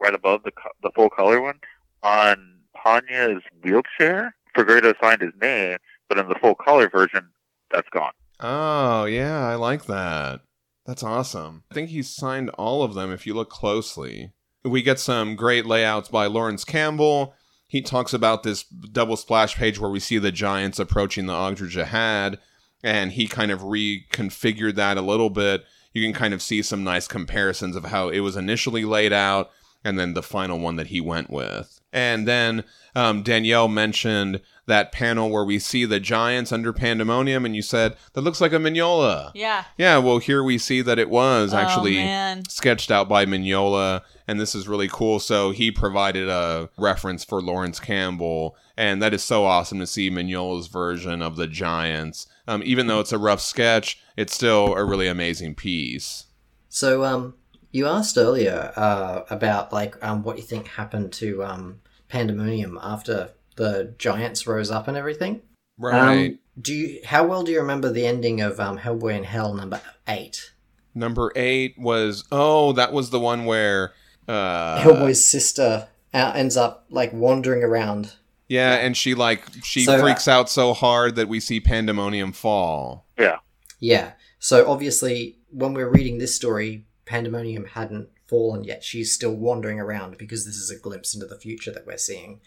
right 0.00 0.14
above 0.14 0.42
the 0.42 0.52
co- 0.52 0.70
the 0.82 0.90
full 0.94 1.08
color 1.08 1.40
one, 1.40 1.58
on 2.04 2.60
Panya's 2.76 3.42
wheelchair, 3.62 4.36
Fegredo 4.56 4.94
signed 5.02 5.22
his 5.22 5.32
name, 5.40 5.78
but 6.08 6.18
in 6.18 6.28
the 6.28 6.36
full 6.36 6.54
color 6.54 6.88
version, 6.88 7.30
that's 7.70 7.88
gone. 7.88 8.12
Oh, 8.40 9.06
yeah, 9.06 9.48
I 9.48 9.54
like 9.54 9.86
that. 9.86 10.42
That's 10.86 11.02
awesome. 11.02 11.64
I 11.70 11.74
think 11.74 11.88
he's 11.88 12.10
signed 12.10 12.50
all 12.50 12.82
of 12.82 12.94
them 12.94 13.10
if 13.10 13.26
you 13.26 13.34
look 13.34 13.48
closely. 13.48 14.32
We 14.64 14.82
get 14.82 15.00
some 15.00 15.34
great 15.34 15.66
layouts 15.66 16.08
by 16.08 16.26
Laurence 16.26 16.64
Campbell. 16.64 17.34
He 17.66 17.80
talks 17.80 18.12
about 18.12 18.42
this 18.42 18.64
double 18.64 19.16
splash 19.16 19.56
page 19.56 19.80
where 19.80 19.90
we 19.90 19.98
see 19.98 20.18
the 20.18 20.30
giants 20.30 20.78
approaching 20.78 21.26
the 21.26 21.32
Ogdru 21.32 21.70
Jahad, 21.70 22.38
and 22.82 23.12
he 23.12 23.26
kind 23.26 23.50
of 23.50 23.60
reconfigured 23.60 24.74
that 24.74 24.98
a 24.98 25.02
little 25.02 25.30
bit. 25.30 25.64
You 25.92 26.02
can 26.02 26.12
kind 26.12 26.34
of 26.34 26.42
see 26.42 26.60
some 26.60 26.84
nice 26.84 27.08
comparisons 27.08 27.76
of 27.76 27.86
how 27.86 28.10
it 28.10 28.20
was 28.20 28.36
initially 28.36 28.84
laid 28.84 29.12
out 29.12 29.50
and 29.84 29.98
then 29.98 30.14
the 30.14 30.22
final 30.22 30.58
one 30.58 30.76
that 30.76 30.88
he 30.88 31.00
went 31.00 31.30
with. 31.30 31.73
And 31.94 32.28
then 32.28 32.64
um, 32.94 33.22
Danielle 33.22 33.68
mentioned 33.68 34.42
that 34.66 34.92
panel 34.92 35.30
where 35.30 35.44
we 35.44 35.58
see 35.58 35.84
the 35.84 36.00
giants 36.00 36.50
under 36.50 36.72
Pandemonium, 36.72 37.44
and 37.44 37.54
you 37.54 37.62
said, 37.62 37.96
that 38.14 38.22
looks 38.22 38.40
like 38.40 38.52
a 38.52 38.56
Mignola. 38.56 39.30
Yeah. 39.34 39.64
Yeah, 39.78 39.98
well, 39.98 40.18
here 40.18 40.42
we 40.42 40.58
see 40.58 40.80
that 40.82 40.98
it 40.98 41.08
was 41.10 41.52
Oh, 41.54 41.56
actually 41.58 41.96
man. 41.96 42.42
sketched 42.48 42.90
out 42.90 43.08
by 43.08 43.26
Mignola, 43.26 44.02
and 44.26 44.40
this 44.40 44.54
is 44.54 44.66
really 44.66 44.88
cool. 44.88 45.20
So 45.20 45.50
he 45.50 45.70
provided 45.70 46.28
a 46.30 46.70
reference 46.78 47.24
for 47.24 47.42
Laurence 47.42 47.78
Campbell, 47.78 48.56
and 48.76 49.02
that 49.02 49.12
is 49.14 49.22
so 49.22 49.44
awesome 49.44 49.78
to 49.80 49.86
see 49.86 50.10
Mignola's 50.10 50.66
version 50.68 51.20
of 51.22 51.36
the 51.36 51.46
Giants. 51.46 52.26
Um, 52.48 52.62
even 52.64 52.86
though 52.86 53.00
it's 53.00 53.12
a 53.12 53.18
rough 53.18 53.40
sketch, 53.42 54.00
it's 54.16 54.34
still 54.34 54.74
a 54.74 54.84
really 54.84 55.08
amazing 55.08 55.54
piece. 55.56 56.24
So, 56.70 57.04
um, 57.04 57.34
you 57.70 57.86
asked 57.86 58.16
earlier 58.16 58.72
uh, 58.76 59.22
about 59.30 59.72
like 59.72 60.02
um, 60.02 60.22
what 60.22 60.36
you 60.38 60.42
think 60.42 60.68
happened 60.68 61.12
to 61.14 61.44
um, 61.44 61.80
Pandemonium 62.14 62.78
after 62.80 63.30
the 63.56 63.92
giants 63.98 64.46
rose 64.46 64.70
up 64.70 64.86
and 64.86 64.96
everything. 64.96 65.42
Right. 65.76 66.28
Um, 66.28 66.38
do 66.60 66.72
you? 66.72 67.00
How 67.04 67.26
well 67.26 67.42
do 67.42 67.50
you 67.50 67.58
remember 67.58 67.90
the 67.90 68.06
ending 68.06 68.40
of 68.40 68.60
um, 68.60 68.78
Hellboy 68.78 69.16
in 69.16 69.24
Hell 69.24 69.52
number 69.52 69.80
eight? 70.06 70.52
Number 70.94 71.32
eight 71.34 71.74
was 71.76 72.22
oh, 72.30 72.72
that 72.74 72.92
was 72.92 73.10
the 73.10 73.18
one 73.18 73.46
where 73.46 73.94
uh, 74.28 74.80
Hellboy's 74.80 75.26
sister 75.26 75.88
uh, 76.12 76.32
ends 76.36 76.56
up 76.56 76.86
like 76.88 77.12
wandering 77.12 77.64
around. 77.64 78.12
Yeah, 78.48 78.74
and 78.74 78.96
she 78.96 79.16
like 79.16 79.42
she 79.64 79.84
So, 79.84 79.96
uh, 79.96 80.00
freaks 80.00 80.28
out 80.28 80.48
so 80.48 80.72
hard 80.72 81.16
that 81.16 81.26
we 81.26 81.40
see 81.40 81.58
Pandemonium 81.58 82.30
fall. 82.30 83.06
Yeah. 83.18 83.38
Yeah. 83.80 84.12
So 84.38 84.70
obviously, 84.70 85.38
when 85.50 85.74
we're 85.74 85.90
reading 85.90 86.18
this 86.18 86.36
story, 86.36 86.86
Pandemonium 87.06 87.64
hadn't 87.64 88.08
fallen 88.26 88.64
yet. 88.64 88.84
She's 88.84 89.12
still 89.12 89.34
wandering 89.34 89.80
around 89.80 90.18
because 90.18 90.44
this 90.44 90.56
is 90.56 90.70
a 90.70 90.78
glimpse 90.78 91.14
into 91.14 91.26
the 91.26 91.38
future 91.38 91.72
that 91.72 91.86
we're 91.86 91.98
seeing. 91.98 92.40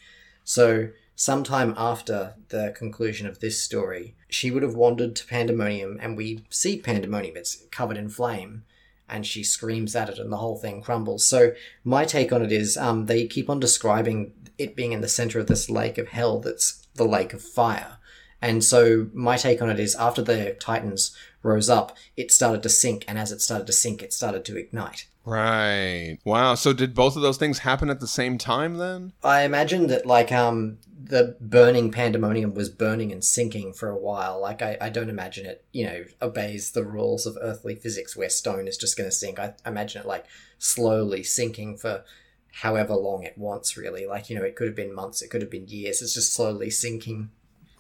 So, 0.44 0.90
sometime 1.16 1.74
after 1.76 2.36
the 2.50 2.74
conclusion 2.78 3.28
of 3.28 3.40
this 3.40 3.62
story, 3.62 4.16
she 4.30 4.50
would 4.52 4.64
have 4.64 4.76
wandered 4.76 5.16
to 5.18 5.28
Pandemonium, 5.28 6.00
and 6.02 6.16
we 6.16 6.46
see 6.50 6.80
Pandemonium. 6.80 7.36
It's 7.36 7.64
covered 7.72 7.98
in 7.98 8.08
flame, 8.08 8.64
and 9.10 9.26
she 9.26 9.44
screams 9.44 9.96
at 9.96 10.10
it, 10.10 10.20
and 10.20 10.32
the 10.32 10.38
whole 10.38 10.58
thing 10.58 10.82
crumbles. 10.82 11.26
So, 11.26 11.54
my 11.84 12.06
take 12.06 12.32
on 12.32 12.44
it 12.44 12.52
is 12.52 12.78
um, 12.78 13.08
they 13.08 13.28
keep 13.28 13.50
on 13.50 13.60
describing 13.60 14.32
it 14.58 14.76
being 14.76 14.94
in 14.94 15.02
the 15.02 15.10
center 15.10 15.40
of 15.40 15.48
this 15.48 15.70
lake 15.70 15.98
of 15.98 16.10
hell 16.10 16.40
that's 16.40 16.88
the 16.96 17.06
lake 17.06 17.34
of 17.34 17.42
fire. 17.42 17.98
And 18.42 18.64
so, 18.64 19.08
my 19.14 19.36
take 19.36 19.62
on 19.62 19.70
it 19.70 19.80
is 19.80 19.96
after 19.96 20.22
the 20.22 20.56
Titans 20.60 21.16
rose 21.44 21.70
up, 21.70 21.98
it 22.16 22.32
started 22.32 22.64
to 22.64 22.70
sink, 22.70 23.04
and 23.08 23.18
as 23.18 23.32
it 23.32 23.42
started 23.42 23.68
to 23.68 23.74
sink, 23.74 24.02
it 24.02 24.14
started 24.14 24.46
to 24.46 24.58
ignite. 24.58 25.08
Right. 25.28 26.20
Wow. 26.24 26.56
So 26.56 26.72
did 26.72 26.96
both 26.96 27.18
of 27.18 27.22
those 27.22 27.36
things 27.36 27.60
happen 27.60 27.90
at 27.90 28.00
the 28.00 28.08
same 28.08 28.38
time 28.38 28.78
then? 28.78 29.12
I 29.22 29.42
imagine 29.42 29.88
that 29.88 30.06
like 30.06 30.32
um 30.32 30.78
the 31.04 31.36
burning 31.42 31.92
pandemonium 31.92 32.54
was 32.54 32.70
burning 32.70 33.12
and 33.12 33.22
sinking 33.22 33.74
for 33.74 33.90
a 33.90 33.98
while. 33.98 34.40
Like 34.40 34.62
I, 34.62 34.78
I 34.80 34.88
don't 34.88 35.10
imagine 35.10 35.46
it, 35.46 35.66
you 35.74 35.84
know, 35.84 36.06
obeys 36.22 36.72
the 36.72 36.86
rules 36.86 37.26
of 37.26 37.38
earthly 37.42 37.76
physics 37.76 38.16
where 38.16 38.30
stone 38.30 38.70
is 38.70 38.78
just 38.78 38.98
gonna 38.98 39.12
sink. 39.12 39.38
I 39.38 39.54
imagine 39.66 40.02
it 40.02 40.08
like 40.08 40.26
slowly 40.60 41.24
sinking 41.24 41.76
for 41.76 42.06
however 42.62 42.96
long 42.96 43.24
it 43.24 43.38
wants 43.38 43.76
really. 43.76 44.06
Like, 44.06 44.30
you 44.30 44.38
know, 44.38 44.46
it 44.46 44.56
could 44.56 44.68
have 44.68 44.78
been 44.78 44.96
months, 44.96 45.22
it 45.22 45.30
could 45.30 45.42
have 45.42 45.52
been 45.52 45.68
years. 45.68 46.02
It's 46.02 46.14
just 46.14 46.34
slowly 46.34 46.70
sinking. 46.70 47.32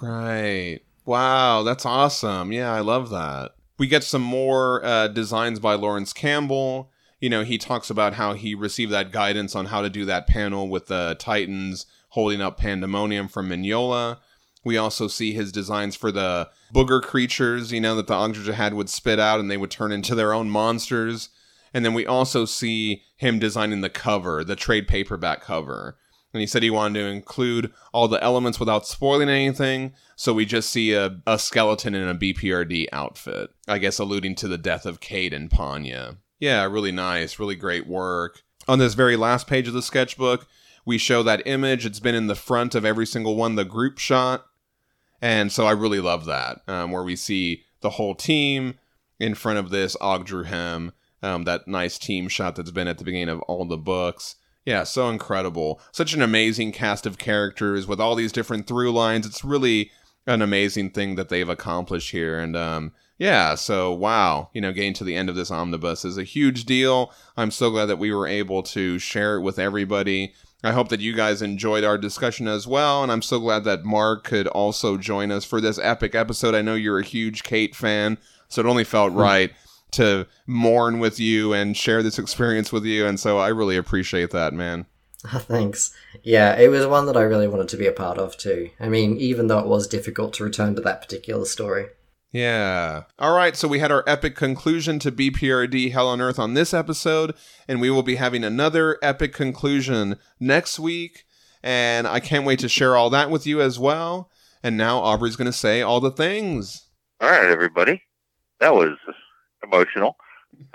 Right. 0.01 0.81
Wow, 1.05 1.63
that's 1.63 1.85
awesome. 1.85 2.51
Yeah, 2.51 2.73
I 2.73 2.81
love 2.81 3.09
that. 3.11 3.55
We 3.77 3.87
get 3.87 4.03
some 4.03 4.21
more 4.21 4.83
uh, 4.83 5.07
designs 5.07 5.61
by 5.61 5.75
Laurence 5.75 6.11
Campbell. 6.11 6.91
You 7.19 7.29
know, 7.29 7.43
he 7.43 7.57
talks 7.57 7.89
about 7.89 8.13
how 8.13 8.33
he 8.33 8.53
received 8.53 8.91
that 8.91 9.11
guidance 9.11 9.55
on 9.55 9.67
how 9.67 9.81
to 9.81 9.89
do 9.89 10.05
that 10.05 10.27
panel 10.27 10.67
with 10.69 10.87
the 10.87 11.15
Titans 11.19 11.85
holding 12.09 12.41
up 12.41 12.57
Pandemonium 12.57 13.27
from 13.27 13.49
Mignola. 13.49 14.17
We 14.63 14.77
also 14.77 15.07
see 15.07 15.33
his 15.33 15.51
designs 15.51 15.95
for 15.95 16.11
the 16.11 16.49
booger 16.73 17.01
creatures, 17.01 17.71
you 17.71 17.81
know, 17.81 17.95
that 17.95 18.07
the 18.07 18.13
Ogdru 18.13 18.45
Jahad 18.45 18.73
would 18.73 18.89
spit 18.89 19.19
out 19.19 19.39
and 19.39 19.49
they 19.49 19.57
would 19.57 19.71
turn 19.71 19.91
into 19.91 20.13
their 20.13 20.33
own 20.33 20.49
monsters. 20.49 21.29
And 21.73 21.85
then 21.85 21.93
we 21.93 22.05
also 22.05 22.45
see 22.45 23.03
him 23.15 23.39
designing 23.39 23.81
the 23.81 23.89
cover, 23.89 24.43
the 24.43 24.55
trade 24.55 24.87
paperback 24.87 25.41
cover. 25.41 25.97
And 26.33 26.41
he 26.41 26.47
said 26.47 26.63
he 26.63 26.69
wanted 26.69 26.99
to 26.99 27.05
include 27.07 27.71
all 27.93 28.07
the 28.07 28.21
elements 28.23 28.59
without 28.59 28.85
spoiling 28.85 29.29
anything. 29.29 29.93
So 30.15 30.33
we 30.33 30.45
just 30.45 30.69
see 30.69 30.93
a, 30.93 31.19
a 31.25 31.39
skeleton 31.39 31.95
in 31.95 32.07
a 32.07 32.15
BPRD 32.15 32.87
outfit. 32.91 33.49
I 33.67 33.77
guess 33.77 33.99
alluding 33.99 34.35
to 34.35 34.47
the 34.47 34.57
death 34.57 34.85
of 34.85 34.99
Kate 34.99 35.33
and 35.33 35.49
Panya. 35.49 36.17
Yeah, 36.39 36.63
really 36.65 36.91
nice, 36.91 37.39
really 37.39 37.55
great 37.55 37.87
work. 37.87 38.43
On 38.67 38.79
this 38.79 38.93
very 38.93 39.15
last 39.15 39.47
page 39.47 39.67
of 39.67 39.73
the 39.73 39.81
sketchbook, 39.81 40.47
we 40.85 40.97
show 40.97 41.23
that 41.23 41.45
image. 41.45 41.85
It's 41.85 41.99
been 41.99 42.15
in 42.15 42.27
the 42.27 42.35
front 42.35 42.75
of 42.75 42.85
every 42.85 43.05
single 43.05 43.35
one, 43.35 43.55
the 43.55 43.65
group 43.65 43.97
shot. 43.97 44.45
And 45.21 45.51
so 45.51 45.65
I 45.65 45.71
really 45.71 45.99
love 45.99 46.25
that, 46.25 46.61
um, 46.67 46.91
where 46.91 47.03
we 47.03 47.15
see 47.15 47.63
the 47.81 47.91
whole 47.91 48.13
team 48.13 48.75
in 49.19 49.33
front 49.33 49.57
of 49.57 49.71
this 49.71 49.95
Ogdru 49.97 50.45
Hem, 50.45 50.93
um, 51.23 51.43
that 51.45 51.67
nice 51.67 51.97
team 51.97 52.27
shot 52.27 52.55
that's 52.55 52.71
been 52.71 52.87
at 52.87 52.99
the 52.99 53.03
beginning 53.03 53.29
of 53.29 53.41
all 53.41 53.65
the 53.65 53.77
books. 53.77 54.35
Yeah, 54.65 54.83
so 54.83 55.09
incredible. 55.09 55.81
Such 55.91 56.13
an 56.13 56.21
amazing 56.21 56.71
cast 56.71 57.05
of 57.05 57.17
characters 57.17 57.87
with 57.87 57.99
all 57.99 58.15
these 58.15 58.31
different 58.31 58.67
through 58.67 58.91
lines. 58.91 59.25
It's 59.25 59.43
really 59.43 59.91
an 60.27 60.41
amazing 60.41 60.91
thing 60.91 61.15
that 61.15 61.29
they've 61.29 61.49
accomplished 61.49 62.11
here. 62.11 62.37
And 62.37 62.55
um, 62.55 62.91
yeah, 63.17 63.55
so 63.55 63.91
wow, 63.91 64.49
you 64.53 64.61
know, 64.61 64.71
getting 64.71 64.93
to 64.93 65.03
the 65.03 65.15
end 65.15 65.29
of 65.29 65.35
this 65.35 65.51
omnibus 65.51 66.05
is 66.05 66.17
a 66.17 66.23
huge 66.23 66.65
deal. 66.65 67.11
I'm 67.35 67.51
so 67.51 67.71
glad 67.71 67.85
that 67.85 67.99
we 67.99 68.13
were 68.13 68.27
able 68.27 68.63
to 68.63 68.99
share 68.99 69.37
it 69.37 69.41
with 69.41 69.57
everybody. 69.57 70.33
I 70.63 70.71
hope 70.71 70.89
that 70.89 70.99
you 70.99 71.13
guys 71.13 71.41
enjoyed 71.41 71.83
our 71.83 71.97
discussion 71.97 72.47
as 72.47 72.67
well, 72.67 73.03
and 73.03 73.11
I'm 73.11 73.21
so 73.21 73.39
glad 73.39 73.63
that 73.63 73.85
Mark 73.85 74.23
could 74.23 74.47
also 74.47 74.97
join 74.97 75.31
us 75.31 75.45
for 75.45 75.61
this 75.61 75.79
epic 75.79 76.15
episode. 76.15 76.55
I 76.55 76.61
know 76.61 76.75
you're 76.75 76.99
a 76.99 77.05
huge 77.05 77.43
Kate 77.43 77.75
fan, 77.75 78.17
so 78.49 78.61
it 78.61 78.67
only 78.67 78.83
felt 78.83 79.13
hmm. 79.13 79.19
right 79.19 79.51
to 79.91 80.27
mourn 80.45 80.99
with 80.99 81.19
you 81.19 81.53
and 81.53 81.77
share 81.77 82.03
this 82.03 82.19
experience 82.19 82.71
with 82.71 82.85
you, 82.85 83.07
and 83.07 83.19
so 83.19 83.37
I 83.37 83.49
really 83.49 83.77
appreciate 83.77 84.31
that, 84.31 84.53
man. 84.53 84.85
Thanks. 85.25 85.91
Yeah, 86.23 86.55
it 86.55 86.69
was 86.69 86.85
one 86.85 87.05
that 87.07 87.17
I 87.17 87.21
really 87.21 87.47
wanted 87.47 87.69
to 87.69 87.77
be 87.77 87.87
a 87.87 87.91
part 87.91 88.17
of 88.17 88.37
too. 88.37 88.69
I 88.79 88.89
mean, 88.89 89.17
even 89.17 89.47
though 89.47 89.59
it 89.59 89.67
was 89.67 89.87
difficult 89.87 90.33
to 90.33 90.43
return 90.43 90.75
to 90.75 90.81
that 90.81 91.01
particular 91.01 91.45
story. 91.45 91.87
Yeah. 92.37 93.05
All 93.17 93.35
right. 93.35 93.55
So 93.55 93.67
we 93.67 93.79
had 93.79 93.91
our 93.91 94.03
epic 94.05 94.35
conclusion 94.35 94.99
to 94.99 95.11
BPRD 95.11 95.91
Hell 95.91 96.07
on 96.07 96.21
Earth 96.21 96.37
on 96.37 96.53
this 96.53 96.71
episode, 96.71 97.33
and 97.67 97.81
we 97.81 97.89
will 97.89 98.03
be 98.03 98.17
having 98.17 98.43
another 98.43 98.99
epic 99.01 99.33
conclusion 99.33 100.17
next 100.39 100.77
week. 100.77 101.25
And 101.63 102.07
I 102.07 102.19
can't 102.19 102.45
wait 102.45 102.59
to 102.59 102.69
share 102.69 102.95
all 102.95 103.09
that 103.09 103.31
with 103.31 103.47
you 103.47 103.59
as 103.59 103.79
well. 103.79 104.29
And 104.61 104.77
now 104.77 104.99
Aubrey's 104.99 105.35
going 105.35 105.47
to 105.47 105.51
say 105.51 105.81
all 105.81 105.99
the 105.99 106.11
things. 106.11 106.87
All 107.21 107.27
right, 107.31 107.49
everybody. 107.49 108.03
That 108.59 108.75
was 108.75 108.97
emotional, 109.63 110.15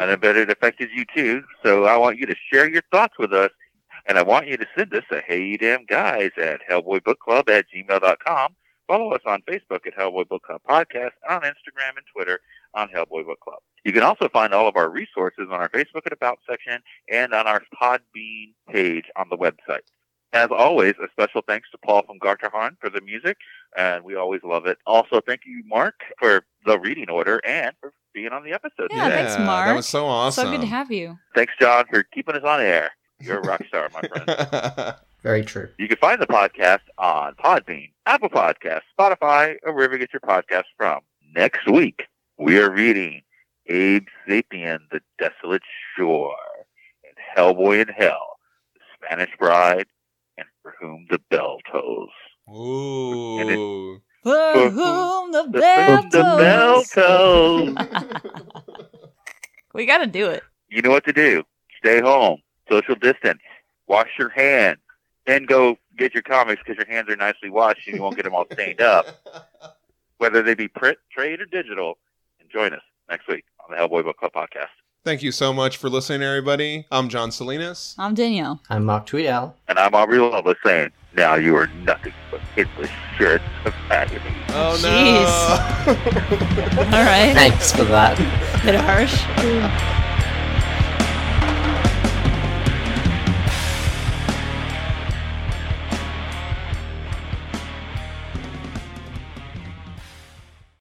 and 0.00 0.10
I 0.10 0.16
bet 0.16 0.36
it 0.36 0.50
affected 0.50 0.90
you 0.92 1.04
too. 1.14 1.44
So 1.62 1.84
I 1.84 1.96
want 1.96 2.18
you 2.18 2.26
to 2.26 2.34
share 2.52 2.68
your 2.68 2.82
thoughts 2.90 3.14
with 3.20 3.32
us, 3.32 3.50
and 4.06 4.18
I 4.18 4.22
want 4.22 4.48
you 4.48 4.56
to 4.56 4.66
send 4.76 4.92
us 4.94 5.04
a 5.12 5.20
Hey 5.20 5.44
You 5.44 5.58
Damn 5.58 5.84
Guys 5.84 6.32
at 6.36 6.60
HellboyBookClub 6.68 7.48
at 7.48 7.66
gmail.com. 7.72 8.56
Follow 8.86 9.12
us 9.12 9.22
on 9.26 9.42
Facebook 9.42 9.86
at 9.86 9.96
Hellboy 9.96 10.28
Book 10.28 10.42
Club 10.42 10.60
Podcast, 10.68 11.12
and 11.28 11.36
on 11.36 11.42
Instagram 11.42 11.96
and 11.96 12.06
Twitter 12.14 12.40
on 12.74 12.88
Hellboy 12.88 13.26
Book 13.26 13.40
Club. 13.40 13.58
You 13.84 13.92
can 13.92 14.02
also 14.02 14.28
find 14.28 14.52
all 14.52 14.68
of 14.68 14.76
our 14.76 14.88
resources 14.88 15.48
on 15.50 15.60
our 15.60 15.68
Facebook 15.68 16.02
and 16.04 16.12
About 16.12 16.38
section 16.48 16.80
and 17.10 17.32
on 17.34 17.46
our 17.46 17.62
Podbean 17.80 18.52
page 18.70 19.06
on 19.16 19.28
the 19.30 19.36
website. 19.36 19.80
As 20.32 20.48
always, 20.50 20.94
a 21.02 21.08
special 21.12 21.42
thanks 21.46 21.70
to 21.72 21.78
Paul 21.78 22.04
from 22.06 22.18
Garterhorn 22.18 22.76
for 22.80 22.88
the 22.88 23.02
music, 23.02 23.36
and 23.76 24.02
we 24.02 24.14
always 24.14 24.40
love 24.42 24.64
it. 24.66 24.78
Also, 24.86 25.20
thank 25.26 25.42
you, 25.44 25.62
Mark, 25.66 25.94
for 26.18 26.44
the 26.64 26.78
reading 26.78 27.10
order 27.10 27.40
and 27.44 27.74
for 27.80 27.92
being 28.14 28.28
on 28.28 28.42
the 28.42 28.52
episode. 28.52 28.88
Yeah, 28.90 29.08
thanks, 29.10 29.36
Mark. 29.38 29.66
That 29.66 29.76
was 29.76 29.86
so 29.86 30.06
awesome. 30.06 30.44
So 30.46 30.50
good 30.50 30.62
to 30.62 30.66
have 30.66 30.90
you. 30.90 31.18
Thanks, 31.34 31.52
John, 31.60 31.84
for 31.90 32.02
keeping 32.02 32.34
us 32.34 32.44
on 32.44 32.60
air. 32.60 32.92
You're 33.20 33.38
a 33.38 33.42
rock 33.42 33.62
star, 33.66 33.90
my 33.92 34.00
friend. 34.00 34.94
Very 35.22 35.44
true. 35.44 35.68
You 35.78 35.86
can 35.88 35.98
find 35.98 36.20
the 36.20 36.26
podcast 36.26 36.80
on 36.98 37.34
Podbean, 37.34 37.92
Apple 38.06 38.28
Podcasts, 38.28 38.80
Spotify, 38.98 39.56
or 39.62 39.72
wherever 39.72 39.92
you 39.94 40.00
get 40.00 40.12
your 40.12 40.20
podcasts 40.20 40.64
from. 40.76 41.00
Next 41.34 41.68
week, 41.70 42.06
we 42.38 42.58
are 42.58 42.70
reading 42.70 43.22
Abe 43.66 44.06
Sapien, 44.28 44.78
The 44.90 45.00
Desolate 45.18 45.62
Shore, 45.96 46.34
and 47.04 47.14
Hellboy 47.36 47.82
in 47.82 47.88
Hell, 47.94 48.36
The 48.74 48.80
Spanish 49.06 49.30
Bride, 49.38 49.86
and 50.36 50.46
For 50.62 50.74
Whom 50.80 51.06
the 51.08 51.20
Bell 51.30 51.58
Tolls. 51.70 52.10
Ooh. 52.50 54.00
For 54.24 54.70
whom 54.70 55.32
the 55.32 55.44
The, 55.44 55.58
bell 55.60 56.02
the 56.02 56.22
bell 56.38 56.82
tolls. 56.84 57.74
tolls. 57.76 57.76
We 59.74 59.86
got 59.86 59.98
to 59.98 60.06
do 60.06 60.28
it. 60.28 60.42
you 60.68 60.82
know 60.82 60.90
what 60.90 61.04
to 61.06 61.14
do. 61.14 61.44
Stay 61.78 62.00
home, 62.02 62.42
social 62.70 62.94
distance, 62.94 63.40
wash 63.88 64.10
your 64.18 64.28
hands, 64.28 64.80
then 65.26 65.44
go 65.44 65.76
get 65.96 66.14
your 66.14 66.22
comics 66.22 66.62
because 66.64 66.76
your 66.76 66.92
hands 66.94 67.08
are 67.08 67.16
nicely 67.16 67.50
washed 67.50 67.86
and 67.86 67.96
you 67.96 68.02
won't 68.02 68.16
get 68.16 68.24
them 68.24 68.34
all 68.34 68.46
stained 68.52 68.80
up. 68.80 69.06
Whether 70.18 70.42
they 70.42 70.54
be 70.54 70.68
print, 70.68 70.98
trade, 71.10 71.40
or 71.40 71.46
digital, 71.46 71.98
and 72.40 72.48
join 72.48 72.72
us 72.72 72.82
next 73.10 73.26
week 73.28 73.44
on 73.68 73.74
the 73.74 73.80
Hellboy 73.80 74.04
Book 74.04 74.16
Club 74.18 74.32
podcast. 74.32 74.68
Thank 75.04 75.22
you 75.24 75.32
so 75.32 75.52
much 75.52 75.78
for 75.78 75.88
listening, 75.88 76.22
everybody. 76.22 76.86
I'm 76.92 77.08
John 77.08 77.32
Salinas. 77.32 77.96
I'm 77.98 78.14
Danielle. 78.14 78.60
I'm 78.70 78.84
Mark 78.84 79.06
Tweedale. 79.06 79.52
And 79.66 79.76
I'm 79.80 79.94
Aubrey 79.96 80.18
Lovelace 80.18 80.58
saying, 80.64 80.92
now 81.16 81.34
you 81.34 81.56
are 81.56 81.66
nothing 81.84 82.14
but 82.30 82.40
hitless 82.56 82.88
shirts 83.18 83.42
of 83.64 83.74
agony. 83.90 84.22
Oh 84.50 84.78
Jeez. 84.78 85.86
no! 85.86 86.82
All 86.96 87.04
right. 87.04 87.32
Thanks 87.34 87.72
for 87.72 87.84
that. 87.84 88.16
Bit 88.64 88.76
harsh. 88.76 89.22